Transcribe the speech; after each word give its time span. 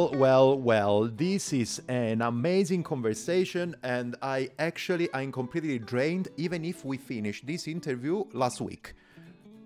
Well, 0.00 0.12
well, 0.14 0.58
well, 0.58 1.04
this 1.14 1.52
is 1.52 1.82
an 1.86 2.22
amazing 2.22 2.84
conversation, 2.84 3.76
and 3.82 4.16
I 4.22 4.48
actually 4.58 5.10
I'm 5.12 5.30
completely 5.30 5.78
drained, 5.78 6.28
even 6.38 6.64
if 6.64 6.86
we 6.86 6.96
finished 6.96 7.46
this 7.46 7.68
interview 7.68 8.24
last 8.32 8.62
week. 8.62 8.94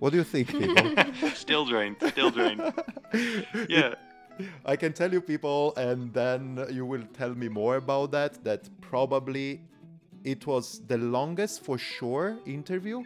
What 0.00 0.11
do 0.11 0.17
you 0.17 0.25
think, 0.25 0.49
people? 0.49 0.91
still 1.35 1.64
drained, 1.64 1.99
still 2.09 2.31
drained. 2.31 2.61
Yeah. 3.68 3.95
I 4.64 4.75
can 4.75 4.93
tell 4.93 5.12
you, 5.12 5.21
people, 5.21 5.73
and 5.77 6.12
then 6.12 6.66
you 6.69 6.85
will 6.85 7.05
tell 7.12 7.32
me 7.32 7.48
more 7.48 7.77
about 7.77 8.11
that. 8.11 8.43
That 8.43 8.69
probably 8.80 9.61
it 10.25 10.48
was 10.48 10.80
the 10.89 10.98
longest 10.98 11.62
for 11.62 11.79
sure 11.79 12.39
interview. 12.45 13.05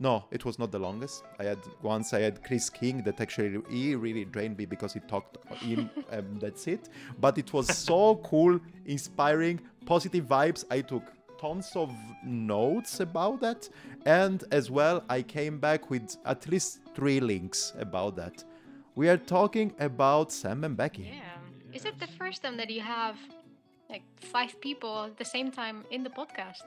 No, 0.00 0.24
it 0.30 0.44
was 0.44 0.58
not 0.58 0.70
the 0.70 0.78
longest. 0.78 1.24
I 1.40 1.44
had 1.44 1.58
once 1.82 2.14
I 2.14 2.20
had 2.20 2.44
Chris 2.44 2.70
King 2.70 3.02
that 3.02 3.20
actually 3.20 3.60
he 3.68 3.94
really 3.96 4.24
drained 4.24 4.56
me 4.56 4.64
because 4.64 4.92
he 4.92 5.00
talked 5.00 5.38
in 5.62 5.90
um, 6.12 6.38
that's 6.40 6.66
it. 6.66 6.88
But 7.20 7.38
it 7.38 7.52
was 7.52 7.66
so 7.76 8.16
cool, 8.16 8.60
inspiring, 8.86 9.60
positive 9.86 10.26
vibes. 10.26 10.64
I 10.70 10.82
took 10.82 11.02
tons 11.40 11.72
of 11.74 11.92
notes 12.24 13.00
about 13.00 13.40
that, 13.40 13.68
and 14.06 14.44
as 14.52 14.70
well 14.70 15.02
I 15.08 15.22
came 15.22 15.58
back 15.58 15.90
with 15.90 16.16
at 16.24 16.48
least 16.48 16.80
three 16.94 17.20
links 17.20 17.72
about 17.78 18.16
that. 18.16 18.44
We 18.94 19.08
are 19.08 19.16
talking 19.16 19.74
about 19.78 20.32
Sam 20.32 20.64
and 20.64 20.76
Becky. 20.76 21.02
Yeah. 21.02 21.38
Is 21.72 21.84
it 21.84 21.98
the 22.00 22.06
first 22.06 22.42
time 22.42 22.56
that 22.56 22.70
you 22.70 22.80
have 22.80 23.16
like 23.90 24.02
five 24.20 24.60
people 24.60 25.04
at 25.04 25.16
the 25.18 25.24
same 25.24 25.50
time 25.50 25.84
in 25.90 26.02
the 26.02 26.10
podcast? 26.10 26.64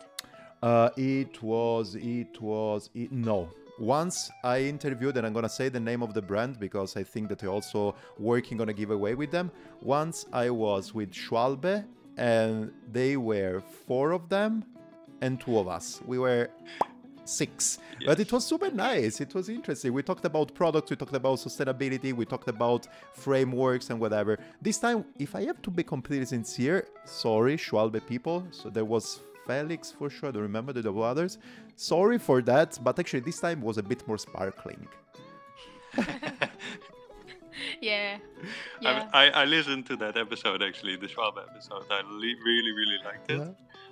Uh, 0.62 0.90
it 0.96 1.42
was, 1.42 1.96
it 1.96 2.40
was, 2.40 2.90
it, 2.94 3.12
no. 3.12 3.50
Once 3.80 4.30
I 4.44 4.60
interviewed, 4.60 5.18
and 5.18 5.26
I'm 5.26 5.34
gonna 5.34 5.50
say 5.50 5.70
the 5.70 5.80
name 5.80 6.04
of 6.04 6.14
the 6.14 6.22
brand 6.22 6.60
because 6.60 6.96
I 6.96 7.04
think 7.04 7.30
that 7.30 7.40
they're 7.40 7.50
also 7.50 7.96
working 8.20 8.62
on 8.62 8.70
a 8.70 8.74
giveaway 8.74 9.16
with 9.16 9.32
them. 9.32 9.50
Once 9.82 10.28
I 10.32 10.52
was 10.52 10.94
with 10.94 11.12
Schwalbe, 11.12 11.84
and 12.18 12.72
they 12.92 13.18
were 13.18 13.62
four 13.88 14.12
of 14.12 14.30
them 14.30 14.64
and 15.22 15.40
two 15.40 15.58
of 15.58 15.68
us. 15.68 16.02
We 16.06 16.20
were 16.20 16.50
six. 17.26 17.80
Yes. 18.00 18.08
But 18.08 18.20
it 18.20 18.32
was 18.32 18.46
super 18.46 18.70
nice. 18.70 19.22
It 19.22 19.34
was 19.34 19.50
interesting. 19.50 19.94
We 19.94 20.04
talked 20.04 20.26
about 20.26 20.54
products, 20.54 20.90
we 20.90 20.96
talked 20.96 21.16
about 21.16 21.40
sustainability, 21.40 22.14
we 22.14 22.26
talked 22.26 22.50
about 22.50 22.88
frameworks 23.14 23.90
and 23.90 24.00
whatever. 24.00 24.38
This 24.62 24.78
time, 24.78 25.06
if 25.18 25.36
I 25.36 25.46
have 25.46 25.62
to 25.64 25.72
be 25.72 25.84
completely 25.84 26.26
sincere, 26.26 26.88
sorry, 27.06 27.58
Schwalbe 27.58 28.06
people. 28.06 28.46
So 28.52 28.70
there 28.70 28.86
was 28.86 29.22
Felix 29.48 29.92
for 29.92 30.10
sure. 30.10 30.30
I 30.30 30.32
don't 30.32 30.42
remember 30.44 30.74
the 30.74 30.92
others. 30.92 31.38
Sorry 31.76 32.18
for 32.18 32.42
that, 32.44 32.78
but 32.82 33.00
actually 33.00 33.22
this 33.22 33.40
time 33.40 33.62
was 33.62 33.78
a 33.78 33.84
bit 33.84 34.08
more 34.08 34.18
sparkling. 34.18 34.88
yeah. 37.82 38.18
yeah. 38.82 39.10
I, 39.14 39.30
I, 39.30 39.46
listened 39.46 39.86
to 39.88 39.96
that 39.98 40.16
episode 40.18 40.64
actually, 40.64 40.96
the 40.96 41.08
Schwab 41.08 41.38
episode. 41.38 41.84
I 41.90 42.02
really, 42.02 42.72
really 42.72 43.00
liked 43.04 43.30
it. 43.30 43.40
Yeah. 43.40 43.50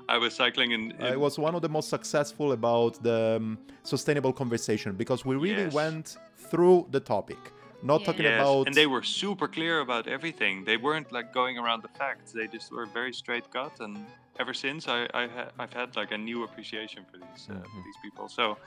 I 0.07 0.17
was 0.17 0.33
cycling 0.33 0.71
in, 0.71 0.91
in. 0.91 1.05
I 1.05 1.15
was 1.17 1.37
one 1.37 1.55
of 1.55 1.61
the 1.61 1.69
most 1.69 1.89
successful 1.89 2.53
about 2.53 3.03
the 3.03 3.37
um, 3.37 3.57
sustainable 3.83 4.33
conversation 4.33 4.93
because 4.95 5.25
we 5.25 5.35
really 5.35 5.63
yes. 5.63 5.73
went 5.73 6.17
through 6.37 6.87
the 6.91 6.99
topic 6.99 7.37
not 7.81 8.01
yeah. 8.01 8.05
talking 8.05 8.25
yes, 8.25 8.41
about 8.41 8.67
and 8.67 8.75
they 8.75 8.87
were 8.87 9.03
super 9.03 9.47
clear 9.47 9.79
about 9.79 10.07
everything 10.07 10.65
they 10.65 10.77
weren't 10.77 11.11
like 11.11 11.33
going 11.33 11.57
around 11.57 11.81
the 11.81 11.87
facts 11.87 12.31
they 12.31 12.47
just 12.47 12.71
were 12.71 12.85
very 12.85 13.13
straight 13.13 13.49
cut 13.51 13.71
and 13.79 14.05
ever 14.39 14.53
since 14.53 14.87
I, 14.87 15.07
I 15.13 15.27
ha- 15.27 15.51
I've 15.59 15.73
had 15.73 15.95
like 15.95 16.11
a 16.11 16.17
new 16.17 16.43
appreciation 16.43 17.05
for 17.09 17.17
these 17.17 17.47
uh, 17.49 17.53
mm-hmm. 17.53 17.81
these 17.85 17.99
people. 18.03 18.29
So 18.29 18.57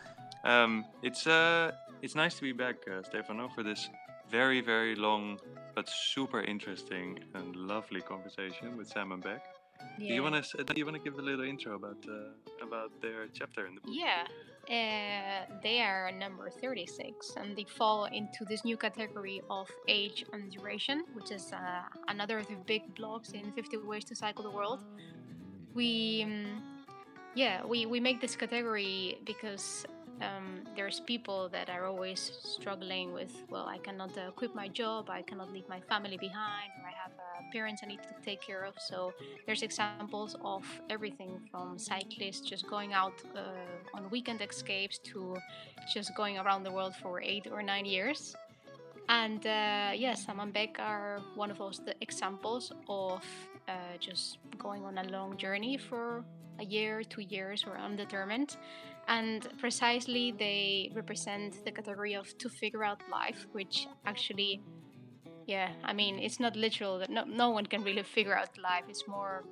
um, 0.45 0.85
it's 1.03 1.27
uh, 1.27 1.73
it's 2.03 2.15
nice 2.15 2.35
to 2.35 2.43
be 2.43 2.53
back, 2.53 2.77
uh, 2.89 3.03
Stefano, 3.03 3.49
for 3.49 3.63
this 3.63 3.89
very 4.31 4.61
very 4.61 4.95
long 4.95 5.39
but 5.75 5.89
super 5.89 6.41
interesting 6.41 7.19
and 7.35 7.57
lovely 7.57 8.01
conversation 8.01 8.77
with 8.77 8.89
Sam 8.89 9.13
and 9.13 9.23
Beck. 9.23 9.43
Yeah. 9.99 10.09
Do 10.09 10.15
you 10.15 10.23
want 10.23 10.45
to 10.45 10.65
do 10.65 10.75
you 10.77 10.87
want 10.87 10.97
to 10.97 11.03
give 11.03 11.19
a 11.19 11.23
little 11.23 11.45
intro 11.45 11.75
about 11.75 12.01
uh, 12.09 12.67
about 12.67 12.91
their 13.01 13.27
chapter 13.33 13.67
in 13.67 13.75
the 13.75 13.81
book? 13.81 13.91
Yeah, 13.93 14.25
uh, 14.69 15.59
they 15.63 15.81
are 15.81 16.13
number 16.13 16.49
36 16.51 17.35
and 17.37 17.57
they 17.57 17.65
fall 17.65 18.05
into 18.05 18.45
this 18.45 18.65
new 18.65 18.77
category 18.77 19.43
of 19.51 19.69
age 19.89 20.25
and 20.33 20.53
duration, 20.53 21.05
which 21.15 21.31
is 21.33 21.53
uh, 21.53 21.83
another 22.09 22.39
of 22.39 22.47
the 22.47 22.57
big 22.67 22.95
blocks 22.95 23.31
in 23.33 23.51
50 23.53 23.79
Ways 23.79 24.05
to 24.05 24.15
Cycle 24.15 24.45
the 24.45 24.51
World 24.51 24.85
we 25.75 26.23
um, 26.25 26.63
yeah 27.35 27.65
we, 27.65 27.87
we 27.87 28.01
make 28.01 28.21
this 28.21 28.37
category 28.37 29.19
because 29.25 29.85
um, 30.21 30.61
there's 30.77 31.01
people 31.01 31.49
that 31.49 31.69
are 31.69 31.87
always 31.87 32.33
struggling 32.43 33.13
with 33.13 33.33
well 33.49 33.67
i 33.67 33.79
cannot 33.79 34.17
uh, 34.19 34.31
quit 34.33 34.55
my 34.55 34.69
job 34.69 35.09
i 35.11 35.23
cannot 35.23 35.53
leave 35.53 35.69
my 35.69 35.81
family 35.81 36.17
behind 36.17 36.71
or 36.81 36.89
i 36.89 36.93
have 37.03 37.13
uh, 37.19 37.33
parents 37.53 37.83
i 37.85 37.87
need 37.87 38.03
to 38.03 38.15
take 38.25 38.41
care 38.41 38.65
of. 38.65 38.75
So 38.79 39.13
there's 39.47 39.63
examples 39.63 40.37
of 40.43 40.65
everything 40.89 41.41
from 41.51 41.79
cyclists 41.79 42.41
just 42.41 42.67
going 42.69 42.93
out 42.93 43.15
uh, 43.37 43.41
on 43.95 44.11
weekend 44.11 44.41
escapes 44.41 44.99
to 45.11 45.37
just 45.93 46.15
going 46.17 46.39
around 46.39 46.65
the 46.65 46.73
world 46.73 46.95
for 47.03 47.21
eight 47.21 47.47
or 47.53 47.63
nine 47.63 47.85
years. 47.85 48.35
And 49.09 49.45
uh, 49.47 49.93
yes, 49.95 50.25
Sam 50.25 50.41
and 50.41 50.53
Beck 50.53 50.79
are 50.79 51.21
one 51.35 51.51
of 51.51 51.59
those 51.59 51.81
examples 52.01 52.73
of 52.89 53.23
uh, 53.69 53.97
just 53.99 54.39
going 54.59 54.85
on 54.85 54.99
a 54.99 55.05
long 55.05 55.37
journey 55.37 55.77
for 55.77 56.25
a 56.59 56.65
year, 56.65 57.03
two 57.03 57.23
years, 57.23 57.65
or 57.67 57.77
undetermined. 57.79 58.57
And 59.09 59.47
precisely, 59.59 60.33
they 60.39 60.91
represent 60.95 61.65
the 61.65 61.73
category 61.73 62.15
of 62.15 62.37
to 62.39 62.49
figure 62.49 62.85
out 62.85 63.03
life, 63.11 63.47
which 63.53 63.89
actually, 64.07 64.61
yeah, 65.47 65.71
I 65.83 65.93
mean, 65.93 66.19
it's 66.19 66.39
not 66.39 66.55
literal 66.55 66.99
that 67.01 67.11
no, 67.11 67.25
no 67.25 67.51
one 67.51 67.67
can 67.67 67.83
really 67.83 68.05
figure 68.05 68.37
out 68.37 68.57
life. 68.59 68.85
It's 68.89 69.09
more 69.09 69.45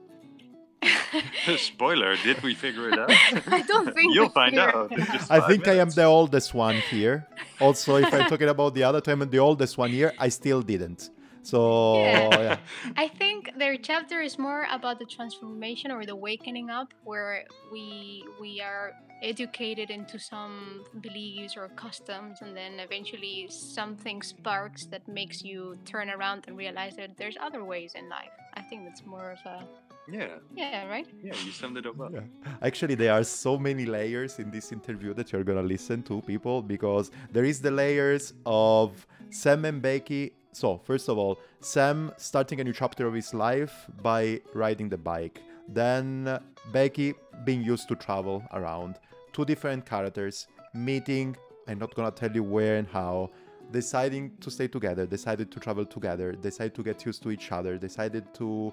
Spoiler, 1.56 2.16
did 2.16 2.42
we 2.42 2.54
figure 2.54 2.88
it 2.88 2.98
out? 2.98 3.10
I 3.48 3.62
don't 3.62 3.92
think 3.94 4.14
You'll 4.14 4.30
find 4.30 4.58
out. 4.58 4.92
I 5.30 5.40
think 5.40 5.66
minutes. 5.66 5.68
I 5.68 5.74
am 5.74 5.90
the 5.90 6.04
oldest 6.04 6.54
one 6.54 6.76
here. 6.76 7.26
Also, 7.60 7.96
if 7.96 8.12
I'm 8.14 8.28
talking 8.28 8.48
about 8.48 8.74
the 8.74 8.84
other 8.84 9.00
time, 9.00 9.20
I'm 9.22 9.30
the 9.30 9.38
oldest 9.38 9.76
one 9.76 9.90
here. 9.90 10.12
I 10.18 10.28
still 10.28 10.62
didn't. 10.62 11.10
So 11.42 12.02
yeah. 12.02 12.40
yeah. 12.40 12.56
I 12.96 13.08
think 13.08 13.39
their 13.60 13.76
chapter 13.76 14.20
is 14.20 14.38
more 14.38 14.66
about 14.70 14.98
the 14.98 15.04
transformation 15.04 15.90
or 15.90 16.06
the 16.06 16.16
wakening 16.16 16.70
up 16.70 16.88
where 17.04 17.44
we 17.70 18.24
we 18.40 18.60
are 18.60 18.92
educated 19.22 19.90
into 19.90 20.18
some 20.18 20.82
beliefs 21.02 21.56
or 21.58 21.68
customs 21.76 22.38
and 22.40 22.56
then 22.56 22.80
eventually 22.80 23.46
something 23.50 24.22
sparks 24.22 24.86
that 24.86 25.06
makes 25.06 25.44
you 25.44 25.76
turn 25.84 26.08
around 26.08 26.44
and 26.46 26.56
realize 26.56 26.96
that 26.96 27.10
there's 27.18 27.36
other 27.38 27.62
ways 27.62 27.92
in 27.94 28.08
life. 28.08 28.32
I 28.54 28.62
think 28.62 28.86
that's 28.86 29.04
more 29.04 29.32
of 29.36 29.40
a 29.44 29.62
yeah. 30.10 30.28
Yeah, 30.56 30.88
right? 30.88 31.06
Yeah, 31.22 31.34
you 31.44 31.52
summed 31.52 31.76
it 31.76 31.86
up 31.86 31.96
well. 31.96 32.10
Yeah. 32.12 32.20
Actually, 32.62 32.96
there 32.96 33.12
are 33.12 33.22
so 33.22 33.58
many 33.58 33.84
layers 33.84 34.38
in 34.38 34.50
this 34.50 34.72
interview 34.72 35.14
that 35.14 35.30
you're 35.30 35.44
going 35.44 35.58
to 35.58 35.68
listen 35.74 36.02
to, 36.04 36.20
people, 36.22 36.62
because 36.62 37.12
there 37.30 37.44
is 37.44 37.60
the 37.60 37.70
layers 37.70 38.32
of 38.44 39.06
Sam 39.30 39.64
and 39.66 39.80
Becky. 39.80 40.32
So, 40.52 40.78
first 40.78 41.08
of 41.08 41.16
all, 41.16 41.38
Sam 41.62 42.10
starting 42.16 42.60
a 42.60 42.64
new 42.64 42.72
chapter 42.72 43.06
of 43.06 43.12
his 43.12 43.34
life 43.34 43.86
by 44.02 44.40
riding 44.54 44.88
the 44.88 44.96
bike. 44.96 45.42
Then 45.68 46.40
Becky 46.72 47.12
being 47.44 47.62
used 47.62 47.86
to 47.88 47.96
travel 47.96 48.42
around. 48.54 48.98
Two 49.34 49.44
different 49.44 49.84
characters 49.84 50.46
meeting. 50.72 51.36
I'm 51.68 51.78
not 51.78 51.94
to 51.94 52.10
tell 52.10 52.34
you 52.34 52.42
where 52.42 52.76
and 52.76 52.88
how 52.88 53.30
deciding 53.72 54.36
to 54.40 54.50
stay 54.50 54.68
together, 54.68 55.06
decided 55.06 55.50
to 55.52 55.60
travel 55.60 55.84
together, 55.84 56.32
decided 56.32 56.74
to 56.76 56.82
get 56.82 57.04
used 57.04 57.22
to 57.24 57.30
each 57.30 57.52
other, 57.52 57.76
decided 57.76 58.32
to 58.34 58.72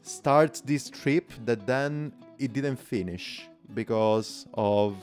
start 0.00 0.62
this 0.64 0.88
trip 0.88 1.30
that 1.44 1.66
then 1.66 2.12
it 2.38 2.54
didn't 2.54 2.76
finish 2.76 3.48
because 3.74 4.46
of 4.54 4.96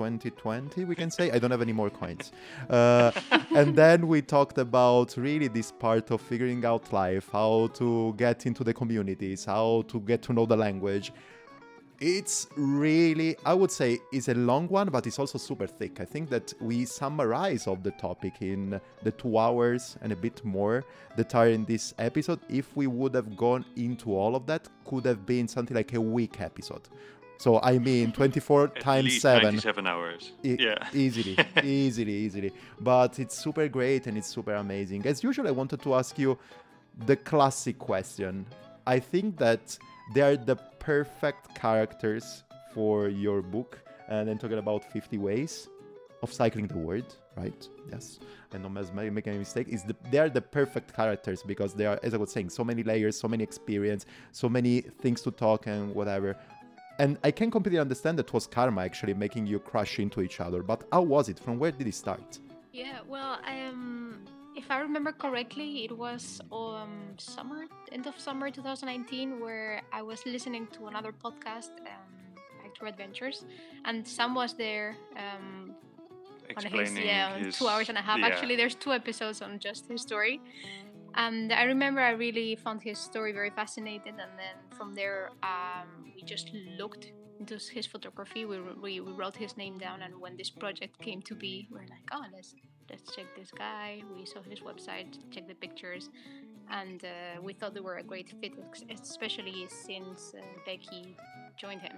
2020 0.00 0.86
we 0.86 0.94
can 0.94 1.10
say 1.10 1.30
i 1.30 1.38
don't 1.38 1.50
have 1.50 1.60
any 1.60 1.74
more 1.74 1.90
coins 1.90 2.32
uh, 2.70 3.10
and 3.54 3.76
then 3.76 4.08
we 4.08 4.22
talked 4.22 4.56
about 4.56 5.14
really 5.18 5.46
this 5.46 5.70
part 5.70 6.10
of 6.10 6.22
figuring 6.22 6.64
out 6.64 6.90
life 6.90 7.28
how 7.30 7.68
to 7.74 8.14
get 8.16 8.46
into 8.46 8.64
the 8.64 8.72
communities 8.72 9.44
how 9.44 9.84
to 9.88 10.00
get 10.00 10.22
to 10.22 10.32
know 10.32 10.46
the 10.46 10.56
language 10.56 11.12
it's 12.02 12.46
really, 12.56 13.36
I 13.44 13.52
would 13.52 13.70
say, 13.70 13.98
it's 14.10 14.28
a 14.28 14.34
long 14.34 14.68
one, 14.68 14.88
but 14.88 15.06
it's 15.06 15.18
also 15.18 15.36
super 15.36 15.66
thick. 15.66 16.00
I 16.00 16.06
think 16.06 16.30
that 16.30 16.54
we 16.58 16.86
summarize 16.86 17.66
of 17.66 17.82
the 17.82 17.90
topic 17.90 18.40
in 18.40 18.80
the 19.02 19.10
two 19.10 19.36
hours 19.36 19.98
and 20.00 20.10
a 20.10 20.16
bit 20.16 20.42
more 20.42 20.82
that 21.18 21.34
are 21.34 21.48
in 21.48 21.66
this 21.66 21.92
episode. 21.98 22.40
If 22.48 22.74
we 22.74 22.86
would 22.86 23.14
have 23.14 23.36
gone 23.36 23.66
into 23.76 24.16
all 24.16 24.34
of 24.34 24.46
that, 24.46 24.66
could 24.86 25.04
have 25.04 25.26
been 25.26 25.46
something 25.46 25.76
like 25.76 25.92
a 25.92 26.00
week 26.00 26.40
episode. 26.40 26.88
So 27.40 27.58
I 27.62 27.78
mean, 27.78 28.12
24 28.12 28.68
times 28.68 29.18
seven. 29.22 29.58
Seven 29.58 29.86
hours. 29.86 30.32
E- 30.44 30.58
yeah. 30.60 30.76
easily, 30.92 31.38
easily, 31.64 32.12
easily. 32.12 32.52
But 32.78 33.18
it's 33.18 33.34
super 33.34 33.66
great 33.66 34.06
and 34.06 34.18
it's 34.18 34.28
super 34.28 34.52
amazing. 34.52 35.06
As 35.06 35.24
usual, 35.24 35.48
I 35.48 35.50
wanted 35.50 35.80
to 35.84 35.94
ask 35.94 36.18
you 36.18 36.36
the 37.06 37.16
classic 37.16 37.78
question. 37.78 38.44
I 38.86 38.98
think 38.98 39.38
that 39.38 39.78
they 40.12 40.20
are 40.20 40.36
the 40.36 40.56
perfect 40.80 41.54
characters 41.54 42.44
for 42.74 43.08
your 43.08 43.40
book. 43.40 43.78
And 44.08 44.28
then 44.28 44.36
talking 44.36 44.58
about 44.58 44.84
50 44.92 45.16
ways 45.16 45.66
of 46.22 46.30
cycling 46.30 46.66
the 46.66 46.76
world, 46.76 47.16
right? 47.38 47.66
Yes, 47.90 48.18
and 48.52 48.62
not 48.62 48.94
make 48.94 49.26
any 49.26 49.38
mistake. 49.38 49.68
Is 49.68 49.82
the, 49.84 49.96
they 50.10 50.18
are 50.18 50.28
the 50.28 50.42
perfect 50.42 50.92
characters 50.94 51.42
because 51.42 51.72
they 51.72 51.86
are, 51.86 51.98
as 52.02 52.12
I 52.12 52.18
was 52.18 52.32
saying, 52.32 52.50
so 52.50 52.64
many 52.64 52.82
layers, 52.82 53.18
so 53.18 53.28
many 53.28 53.42
experience, 53.44 54.04
so 54.32 54.48
many 54.48 54.82
things 54.82 55.22
to 55.22 55.30
talk 55.30 55.66
and 55.66 55.94
whatever. 55.94 56.36
And 57.00 57.16
I 57.24 57.30
can 57.30 57.50
completely 57.50 57.80
understand 57.80 58.18
that 58.18 58.30
was 58.34 58.46
karma 58.46 58.82
actually 58.82 59.14
making 59.14 59.46
you 59.46 59.58
crash 59.58 59.98
into 59.98 60.20
each 60.20 60.38
other. 60.38 60.62
But 60.62 60.84
how 60.92 61.00
was 61.00 61.30
it? 61.30 61.38
From 61.38 61.58
where 61.58 61.72
did 61.72 61.86
it 61.86 61.94
start? 61.94 62.38
Yeah, 62.72 62.98
well, 63.08 63.38
um, 63.46 64.18
if 64.54 64.70
I 64.70 64.80
remember 64.80 65.12
correctly, 65.12 65.84
it 65.86 65.96
was 65.96 66.42
um, 66.52 67.14
summer, 67.16 67.64
end 67.90 68.06
of 68.06 68.20
summer 68.20 68.50
2019, 68.50 69.40
where 69.40 69.80
I 69.94 70.02
was 70.02 70.26
listening 70.26 70.66
to 70.74 70.88
another 70.88 71.12
podcast, 71.24 71.70
um, 71.92 72.10
Actor 72.66 72.84
Adventures, 72.84 73.46
and 73.86 74.06
Sam 74.06 74.34
was 74.34 74.52
there. 74.52 74.94
Um, 75.16 75.74
Explaining 76.50 76.96
his, 76.96 77.04
yeah, 77.04 77.38
his, 77.38 77.56
two 77.56 77.68
hours 77.68 77.88
and 77.88 77.96
a 77.96 78.02
half. 78.02 78.18
yeah. 78.18 78.26
Actually, 78.26 78.56
there's 78.56 78.74
two 78.74 78.92
episodes 78.92 79.40
on 79.40 79.58
just 79.58 79.86
his 79.88 80.02
story. 80.02 80.40
And 81.14 81.52
I 81.52 81.64
remember 81.64 82.00
I 82.00 82.10
really 82.10 82.56
found 82.56 82.82
his 82.82 82.98
story 82.98 83.32
very 83.32 83.50
fascinating, 83.50 84.20
and 84.20 84.32
then 84.38 84.56
from 84.76 84.94
there, 84.94 85.30
um, 85.42 86.12
we 86.14 86.22
just 86.22 86.50
looked 86.78 87.12
into 87.38 87.58
his 87.72 87.86
photography. 87.86 88.44
We, 88.44 88.60
we, 88.60 89.00
we 89.00 89.12
wrote 89.12 89.36
his 89.36 89.56
name 89.56 89.78
down, 89.78 90.02
and 90.02 90.20
when 90.20 90.36
this 90.36 90.50
project 90.50 91.00
came 91.00 91.22
to 91.22 91.34
be, 91.34 91.68
we 91.70 91.78
are 91.78 91.88
like, 91.88 92.06
oh, 92.12 92.24
let's 92.32 92.54
let's 92.90 93.14
check 93.14 93.26
this 93.36 93.50
guy. 93.50 94.02
We 94.16 94.24
saw 94.26 94.42
his 94.42 94.60
website, 94.60 95.18
check 95.30 95.48
the 95.48 95.54
pictures, 95.54 96.10
and 96.70 97.04
uh, 97.04 97.40
we 97.42 97.52
thought 97.54 97.74
they 97.74 97.80
were 97.80 97.96
a 97.96 98.02
great 98.02 98.34
fit, 98.40 98.52
especially 98.90 99.66
since 99.68 100.34
uh, 100.36 100.42
Becky 100.66 101.16
joined 101.60 101.82
him, 101.82 101.96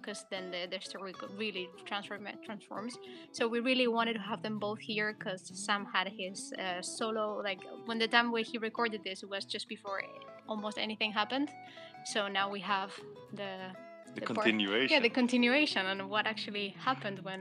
because 0.00 0.24
then 0.30 0.50
the, 0.50 0.66
the 0.70 0.80
story 0.80 1.14
really 1.36 1.68
transform, 1.84 2.26
transforms. 2.44 2.94
So 3.32 3.46
we 3.54 3.60
really 3.60 3.88
wanted 3.88 4.14
to 4.14 4.24
have 4.30 4.42
them 4.42 4.58
both 4.58 4.80
here, 4.80 5.14
because 5.16 5.42
Sam 5.64 5.86
had 5.92 6.06
his 6.08 6.52
uh, 6.58 6.82
solo, 6.82 7.40
like 7.48 7.60
when 7.86 7.98
the 7.98 8.08
time 8.08 8.32
where 8.32 8.42
he 8.50 8.58
recorded 8.58 9.00
this 9.04 9.22
it 9.22 9.30
was 9.30 9.44
just 9.44 9.68
before 9.68 10.00
almost 10.48 10.76
anything 10.78 11.12
happened. 11.12 11.48
So 12.04 12.28
now 12.28 12.50
we 12.50 12.60
have 12.60 12.90
the 13.32 13.52
the, 14.14 14.20
the 14.20 14.34
part- 14.34 14.46
continuation. 14.46 14.88
yeah, 14.92 15.00
the 15.00 15.14
continuation 15.22 15.86
and 15.86 16.08
what 16.08 16.26
actually 16.26 16.68
happened 16.88 17.18
when 17.28 17.40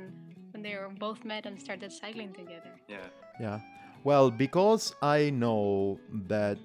when 0.52 0.62
they 0.64 0.76
were 0.76 0.90
both 1.08 1.24
met 1.26 1.46
and 1.46 1.60
started 1.60 1.92
cycling 1.92 2.32
together. 2.34 2.72
yeah. 2.88 3.08
Yeah. 3.40 3.60
Well, 4.04 4.30
because 4.30 4.94
I 5.02 5.30
know 5.32 6.00
that 6.28 6.60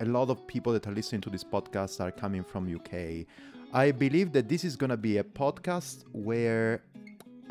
a 0.00 0.04
lot 0.04 0.28
of 0.30 0.46
people 0.46 0.72
that 0.72 0.86
are 0.86 0.92
listening 0.92 1.20
to 1.22 1.30
this 1.30 1.44
podcast 1.44 2.00
are 2.00 2.10
coming 2.10 2.44
from 2.44 2.62
UK, 2.78 3.26
I 3.74 3.90
believe 3.90 4.32
that 4.32 4.50
this 4.50 4.64
is 4.64 4.76
going 4.76 4.90
to 4.90 4.98
be 4.98 5.16
a 5.16 5.24
podcast 5.24 6.04
where 6.12 6.82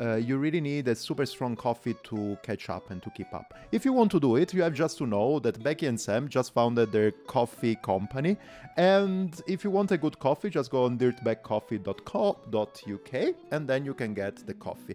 uh, 0.00 0.14
you 0.14 0.38
really 0.38 0.60
need 0.60 0.86
a 0.86 0.94
super 0.94 1.26
strong 1.26 1.56
coffee 1.56 1.96
to 2.04 2.38
catch 2.44 2.70
up 2.70 2.92
and 2.92 3.02
to 3.02 3.10
keep 3.10 3.34
up. 3.34 3.52
If 3.72 3.84
you 3.84 3.92
want 3.92 4.12
to 4.12 4.20
do 4.20 4.36
it, 4.36 4.54
you 4.54 4.62
have 4.62 4.72
just 4.72 4.98
to 4.98 5.06
know 5.06 5.40
that 5.40 5.60
Becky 5.64 5.86
and 5.86 6.00
Sam 6.00 6.28
just 6.28 6.54
founded 6.54 6.92
their 6.92 7.10
coffee 7.10 7.74
company. 7.74 8.36
And 8.76 9.34
if 9.48 9.64
you 9.64 9.72
want 9.72 9.90
a 9.90 9.98
good 9.98 10.20
coffee, 10.20 10.48
just 10.48 10.70
go 10.70 10.84
on 10.84 10.96
dirtbagcoffee.co.uk 10.96 13.34
and 13.50 13.68
then 13.68 13.84
you 13.84 13.94
can 13.94 14.14
get 14.14 14.46
the 14.46 14.54
coffee. 14.54 14.94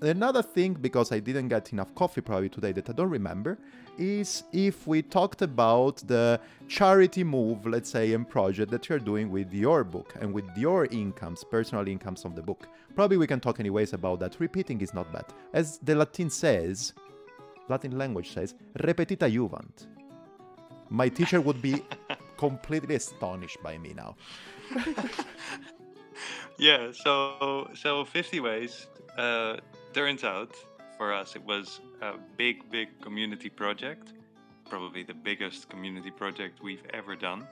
Another 0.00 0.42
thing, 0.42 0.72
because 0.72 1.12
I 1.12 1.20
didn't 1.20 1.48
get 1.48 1.70
enough 1.72 1.94
coffee 1.94 2.22
probably 2.22 2.48
today 2.48 2.72
that 2.72 2.88
I 2.88 2.92
don't 2.92 3.10
remember, 3.10 3.58
is 3.98 4.44
if 4.52 4.86
we 4.86 5.02
talked 5.02 5.42
about 5.42 5.96
the 6.06 6.40
charity 6.68 7.24
move, 7.24 7.66
let's 7.66 7.90
say, 7.90 8.12
and 8.12 8.28
project 8.28 8.70
that 8.70 8.88
you're 8.88 8.98
doing 8.98 9.30
with 9.30 9.52
your 9.52 9.84
book 9.84 10.14
and 10.20 10.32
with 10.32 10.44
your 10.56 10.86
incomes, 10.86 11.44
personal 11.44 11.86
incomes 11.88 12.24
of 12.24 12.34
the 12.34 12.42
book. 12.42 12.68
Probably 12.94 13.16
we 13.16 13.26
can 13.26 13.40
talk 13.40 13.60
anyways 13.60 13.92
about 13.92 14.20
that. 14.20 14.36
Repeating 14.38 14.80
is 14.80 14.94
not 14.94 15.12
bad. 15.12 15.26
As 15.52 15.78
the 15.78 15.94
Latin 15.94 16.30
says, 16.30 16.92
Latin 17.68 17.98
language 17.98 18.32
says, 18.32 18.54
repetita 18.78 19.30
juvant. 19.30 19.86
My 20.88 21.08
teacher 21.08 21.40
would 21.40 21.60
be 21.60 21.82
completely 22.36 22.94
astonished 22.94 23.62
by 23.62 23.78
me 23.78 23.92
now. 23.94 24.16
yeah 26.58 26.90
so 26.92 27.68
so 27.74 28.04
50 28.04 28.40
ways 28.40 28.86
uh, 29.18 29.56
turns 29.92 30.24
out 30.24 30.54
for 30.96 31.12
us 31.12 31.36
it 31.36 31.44
was 31.44 31.80
a 32.02 32.14
big 32.36 32.70
big 32.70 32.88
community 33.00 33.48
project 33.48 34.12
probably 34.68 35.02
the 35.02 35.14
biggest 35.14 35.68
community 35.68 36.10
project 36.10 36.62
we've 36.62 36.86
ever 36.92 37.14
done 37.16 37.46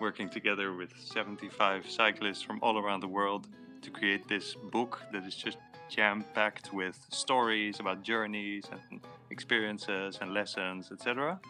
working 0.00 0.28
together 0.28 0.72
with 0.72 0.92
75 0.98 1.88
cyclists 1.88 2.42
from 2.42 2.58
all 2.62 2.78
around 2.78 3.00
the 3.00 3.08
world 3.08 3.48
to 3.82 3.90
create 3.90 4.26
this 4.28 4.54
book 4.70 5.02
that 5.12 5.24
is 5.24 5.34
just 5.34 5.58
jam 5.88 6.24
packed 6.34 6.72
with 6.72 6.98
stories 7.10 7.80
about 7.80 8.02
journeys 8.02 8.64
and 8.72 9.00
experiences 9.30 10.18
and 10.20 10.32
lessons 10.32 10.90
etc 10.92 11.40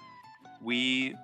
we 0.63 1.15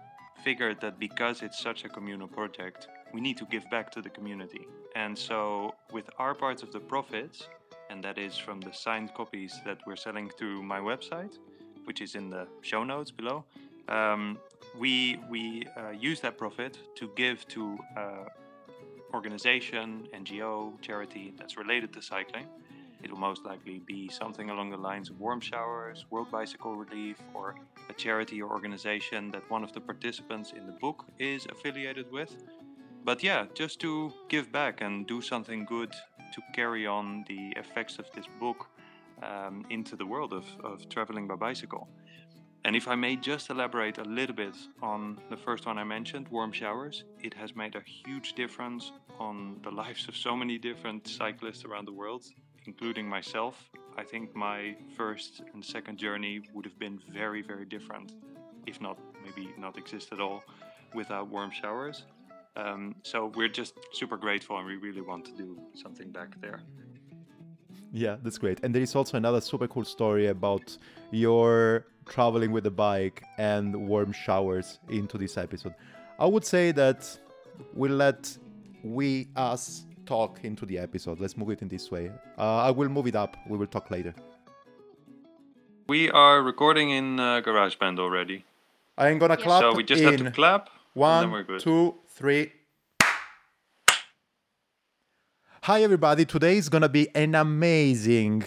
figured 0.44 0.80
that 0.80 0.98
because 0.98 1.42
it's 1.42 1.58
such 1.58 1.84
a 1.84 1.88
communal 1.88 2.28
project 2.28 2.88
we 3.12 3.20
need 3.20 3.36
to 3.38 3.46
give 3.46 3.68
back 3.70 3.90
to 3.92 4.02
the 4.02 4.10
community. 4.10 4.66
And 4.94 5.16
so, 5.16 5.74
with 5.92 6.08
our 6.18 6.34
part 6.34 6.62
of 6.62 6.72
the 6.72 6.80
profits, 6.80 7.48
and 7.90 8.02
that 8.04 8.18
is 8.18 8.36
from 8.36 8.60
the 8.60 8.72
signed 8.72 9.14
copies 9.14 9.60
that 9.64 9.78
we're 9.86 9.96
selling 9.96 10.30
through 10.30 10.62
my 10.62 10.80
website, 10.80 11.38
which 11.84 12.00
is 12.00 12.14
in 12.14 12.30
the 12.30 12.46
show 12.62 12.84
notes 12.84 13.10
below, 13.10 13.44
um, 13.88 14.38
we 14.78 15.18
we 15.30 15.64
uh, 15.76 15.90
use 15.90 16.20
that 16.20 16.36
profit 16.36 16.78
to 16.96 17.10
give 17.16 17.46
to 17.48 17.78
uh, 17.96 18.24
organization, 19.14 20.08
NGO, 20.14 20.80
charity 20.80 21.32
that's 21.38 21.56
related 21.56 21.92
to 21.94 22.02
cycling. 22.02 22.46
It 23.02 23.10
will 23.10 23.18
most 23.18 23.44
likely 23.44 23.78
be 23.86 24.08
something 24.08 24.50
along 24.50 24.70
the 24.70 24.76
lines 24.78 25.10
of 25.10 25.20
Warm 25.20 25.40
Showers, 25.40 26.06
World 26.10 26.30
Bicycle 26.30 26.74
Relief, 26.74 27.18
or 27.34 27.54
a 27.88 27.92
charity 27.92 28.42
or 28.42 28.50
organization 28.50 29.30
that 29.32 29.48
one 29.50 29.62
of 29.62 29.72
the 29.72 29.80
participants 29.80 30.52
in 30.52 30.66
the 30.66 30.72
book 30.72 31.04
is 31.18 31.46
affiliated 31.46 32.10
with 32.10 32.34
but 33.06 33.22
yeah, 33.22 33.46
just 33.54 33.78
to 33.82 34.12
give 34.28 34.50
back 34.50 34.80
and 34.80 35.06
do 35.06 35.20
something 35.22 35.64
good 35.64 35.94
to 36.32 36.42
carry 36.54 36.86
on 36.86 37.24
the 37.28 37.52
effects 37.56 37.98
of 37.98 38.06
this 38.14 38.26
book 38.40 38.68
um, 39.22 39.64
into 39.70 39.96
the 39.96 40.06
world 40.06 40.32
of, 40.32 40.44
of 40.62 40.88
traveling 40.88 41.26
by 41.26 41.36
bicycle. 41.36 41.88
And 42.64 42.74
if 42.74 42.88
I 42.88 42.96
may 42.96 43.14
just 43.14 43.48
elaborate 43.50 43.98
a 43.98 44.02
little 44.02 44.34
bit 44.34 44.56
on 44.82 45.20
the 45.30 45.36
first 45.36 45.66
one 45.66 45.78
I 45.78 45.84
mentioned, 45.84 46.26
warm 46.28 46.50
showers, 46.50 47.04
it 47.22 47.32
has 47.34 47.54
made 47.54 47.76
a 47.76 47.80
huge 47.80 48.32
difference 48.32 48.90
on 49.20 49.60
the 49.62 49.70
lives 49.70 50.08
of 50.08 50.16
so 50.16 50.34
many 50.34 50.58
different 50.58 51.06
cyclists 51.06 51.64
around 51.64 51.84
the 51.86 51.92
world, 51.92 52.24
including 52.66 53.08
myself. 53.08 53.70
I 53.96 54.02
think 54.02 54.34
my 54.34 54.76
first 54.96 55.42
and 55.54 55.64
second 55.64 55.96
journey 55.98 56.40
would 56.52 56.64
have 56.64 56.78
been 56.78 56.98
very, 57.08 57.40
very 57.40 57.66
different, 57.66 58.12
if 58.66 58.80
not 58.80 58.98
maybe 59.24 59.54
not 59.56 59.78
exist 59.78 60.12
at 60.12 60.20
all, 60.20 60.42
without 60.92 61.28
warm 61.28 61.52
showers. 61.52 62.04
Um, 62.56 62.96
so 63.02 63.32
we're 63.34 63.48
just 63.48 63.74
super 63.92 64.16
grateful 64.16 64.58
and 64.58 64.66
we 64.66 64.76
really 64.76 65.02
want 65.02 65.24
to 65.26 65.32
do 65.32 65.58
something 65.74 66.10
back 66.10 66.40
there. 66.40 66.60
Yeah, 67.92 68.16
that's 68.22 68.38
great. 68.38 68.60
And 68.62 68.74
there 68.74 68.82
is 68.82 68.94
also 68.94 69.16
another 69.16 69.40
super 69.40 69.68
cool 69.68 69.84
story 69.84 70.26
about 70.28 70.76
your 71.10 71.86
traveling 72.06 72.52
with 72.52 72.64
the 72.64 72.70
bike 72.70 73.22
and 73.38 73.88
warm 73.88 74.12
showers 74.12 74.78
into 74.88 75.18
this 75.18 75.36
episode. 75.36 75.74
I 76.18 76.26
would 76.26 76.44
say 76.44 76.72
that 76.72 77.18
we'll 77.74 77.92
let 77.92 78.36
we 78.82 79.28
us 79.36 79.84
talk 80.06 80.40
into 80.44 80.64
the 80.64 80.78
episode. 80.78 81.20
Let's 81.20 81.36
move 81.36 81.50
it 81.50 81.62
in 81.62 81.68
this 81.68 81.90
way. 81.90 82.10
Uh, 82.38 82.56
I 82.56 82.70
will 82.70 82.88
move 82.88 83.06
it 83.06 83.16
up. 83.16 83.36
We 83.48 83.58
will 83.58 83.66
talk 83.66 83.90
later. 83.90 84.14
We 85.88 86.10
are 86.10 86.42
recording 86.42 86.90
in 86.90 87.20
uh, 87.20 87.42
GarageBand 87.42 87.98
already. 87.98 88.44
I'm 88.98 89.18
gonna 89.18 89.36
clap. 89.36 89.62
So 89.62 89.74
we 89.74 89.84
just 89.84 90.02
in 90.02 90.08
have 90.08 90.24
to 90.24 90.30
clap. 90.30 90.70
One, 90.94 91.44
two, 91.58 91.94
three. 92.16 92.50
Hi, 95.64 95.82
everybody. 95.82 96.24
Today 96.24 96.56
is 96.56 96.70
gonna 96.70 96.88
be 96.88 97.14
an 97.14 97.34
amazing, 97.34 98.42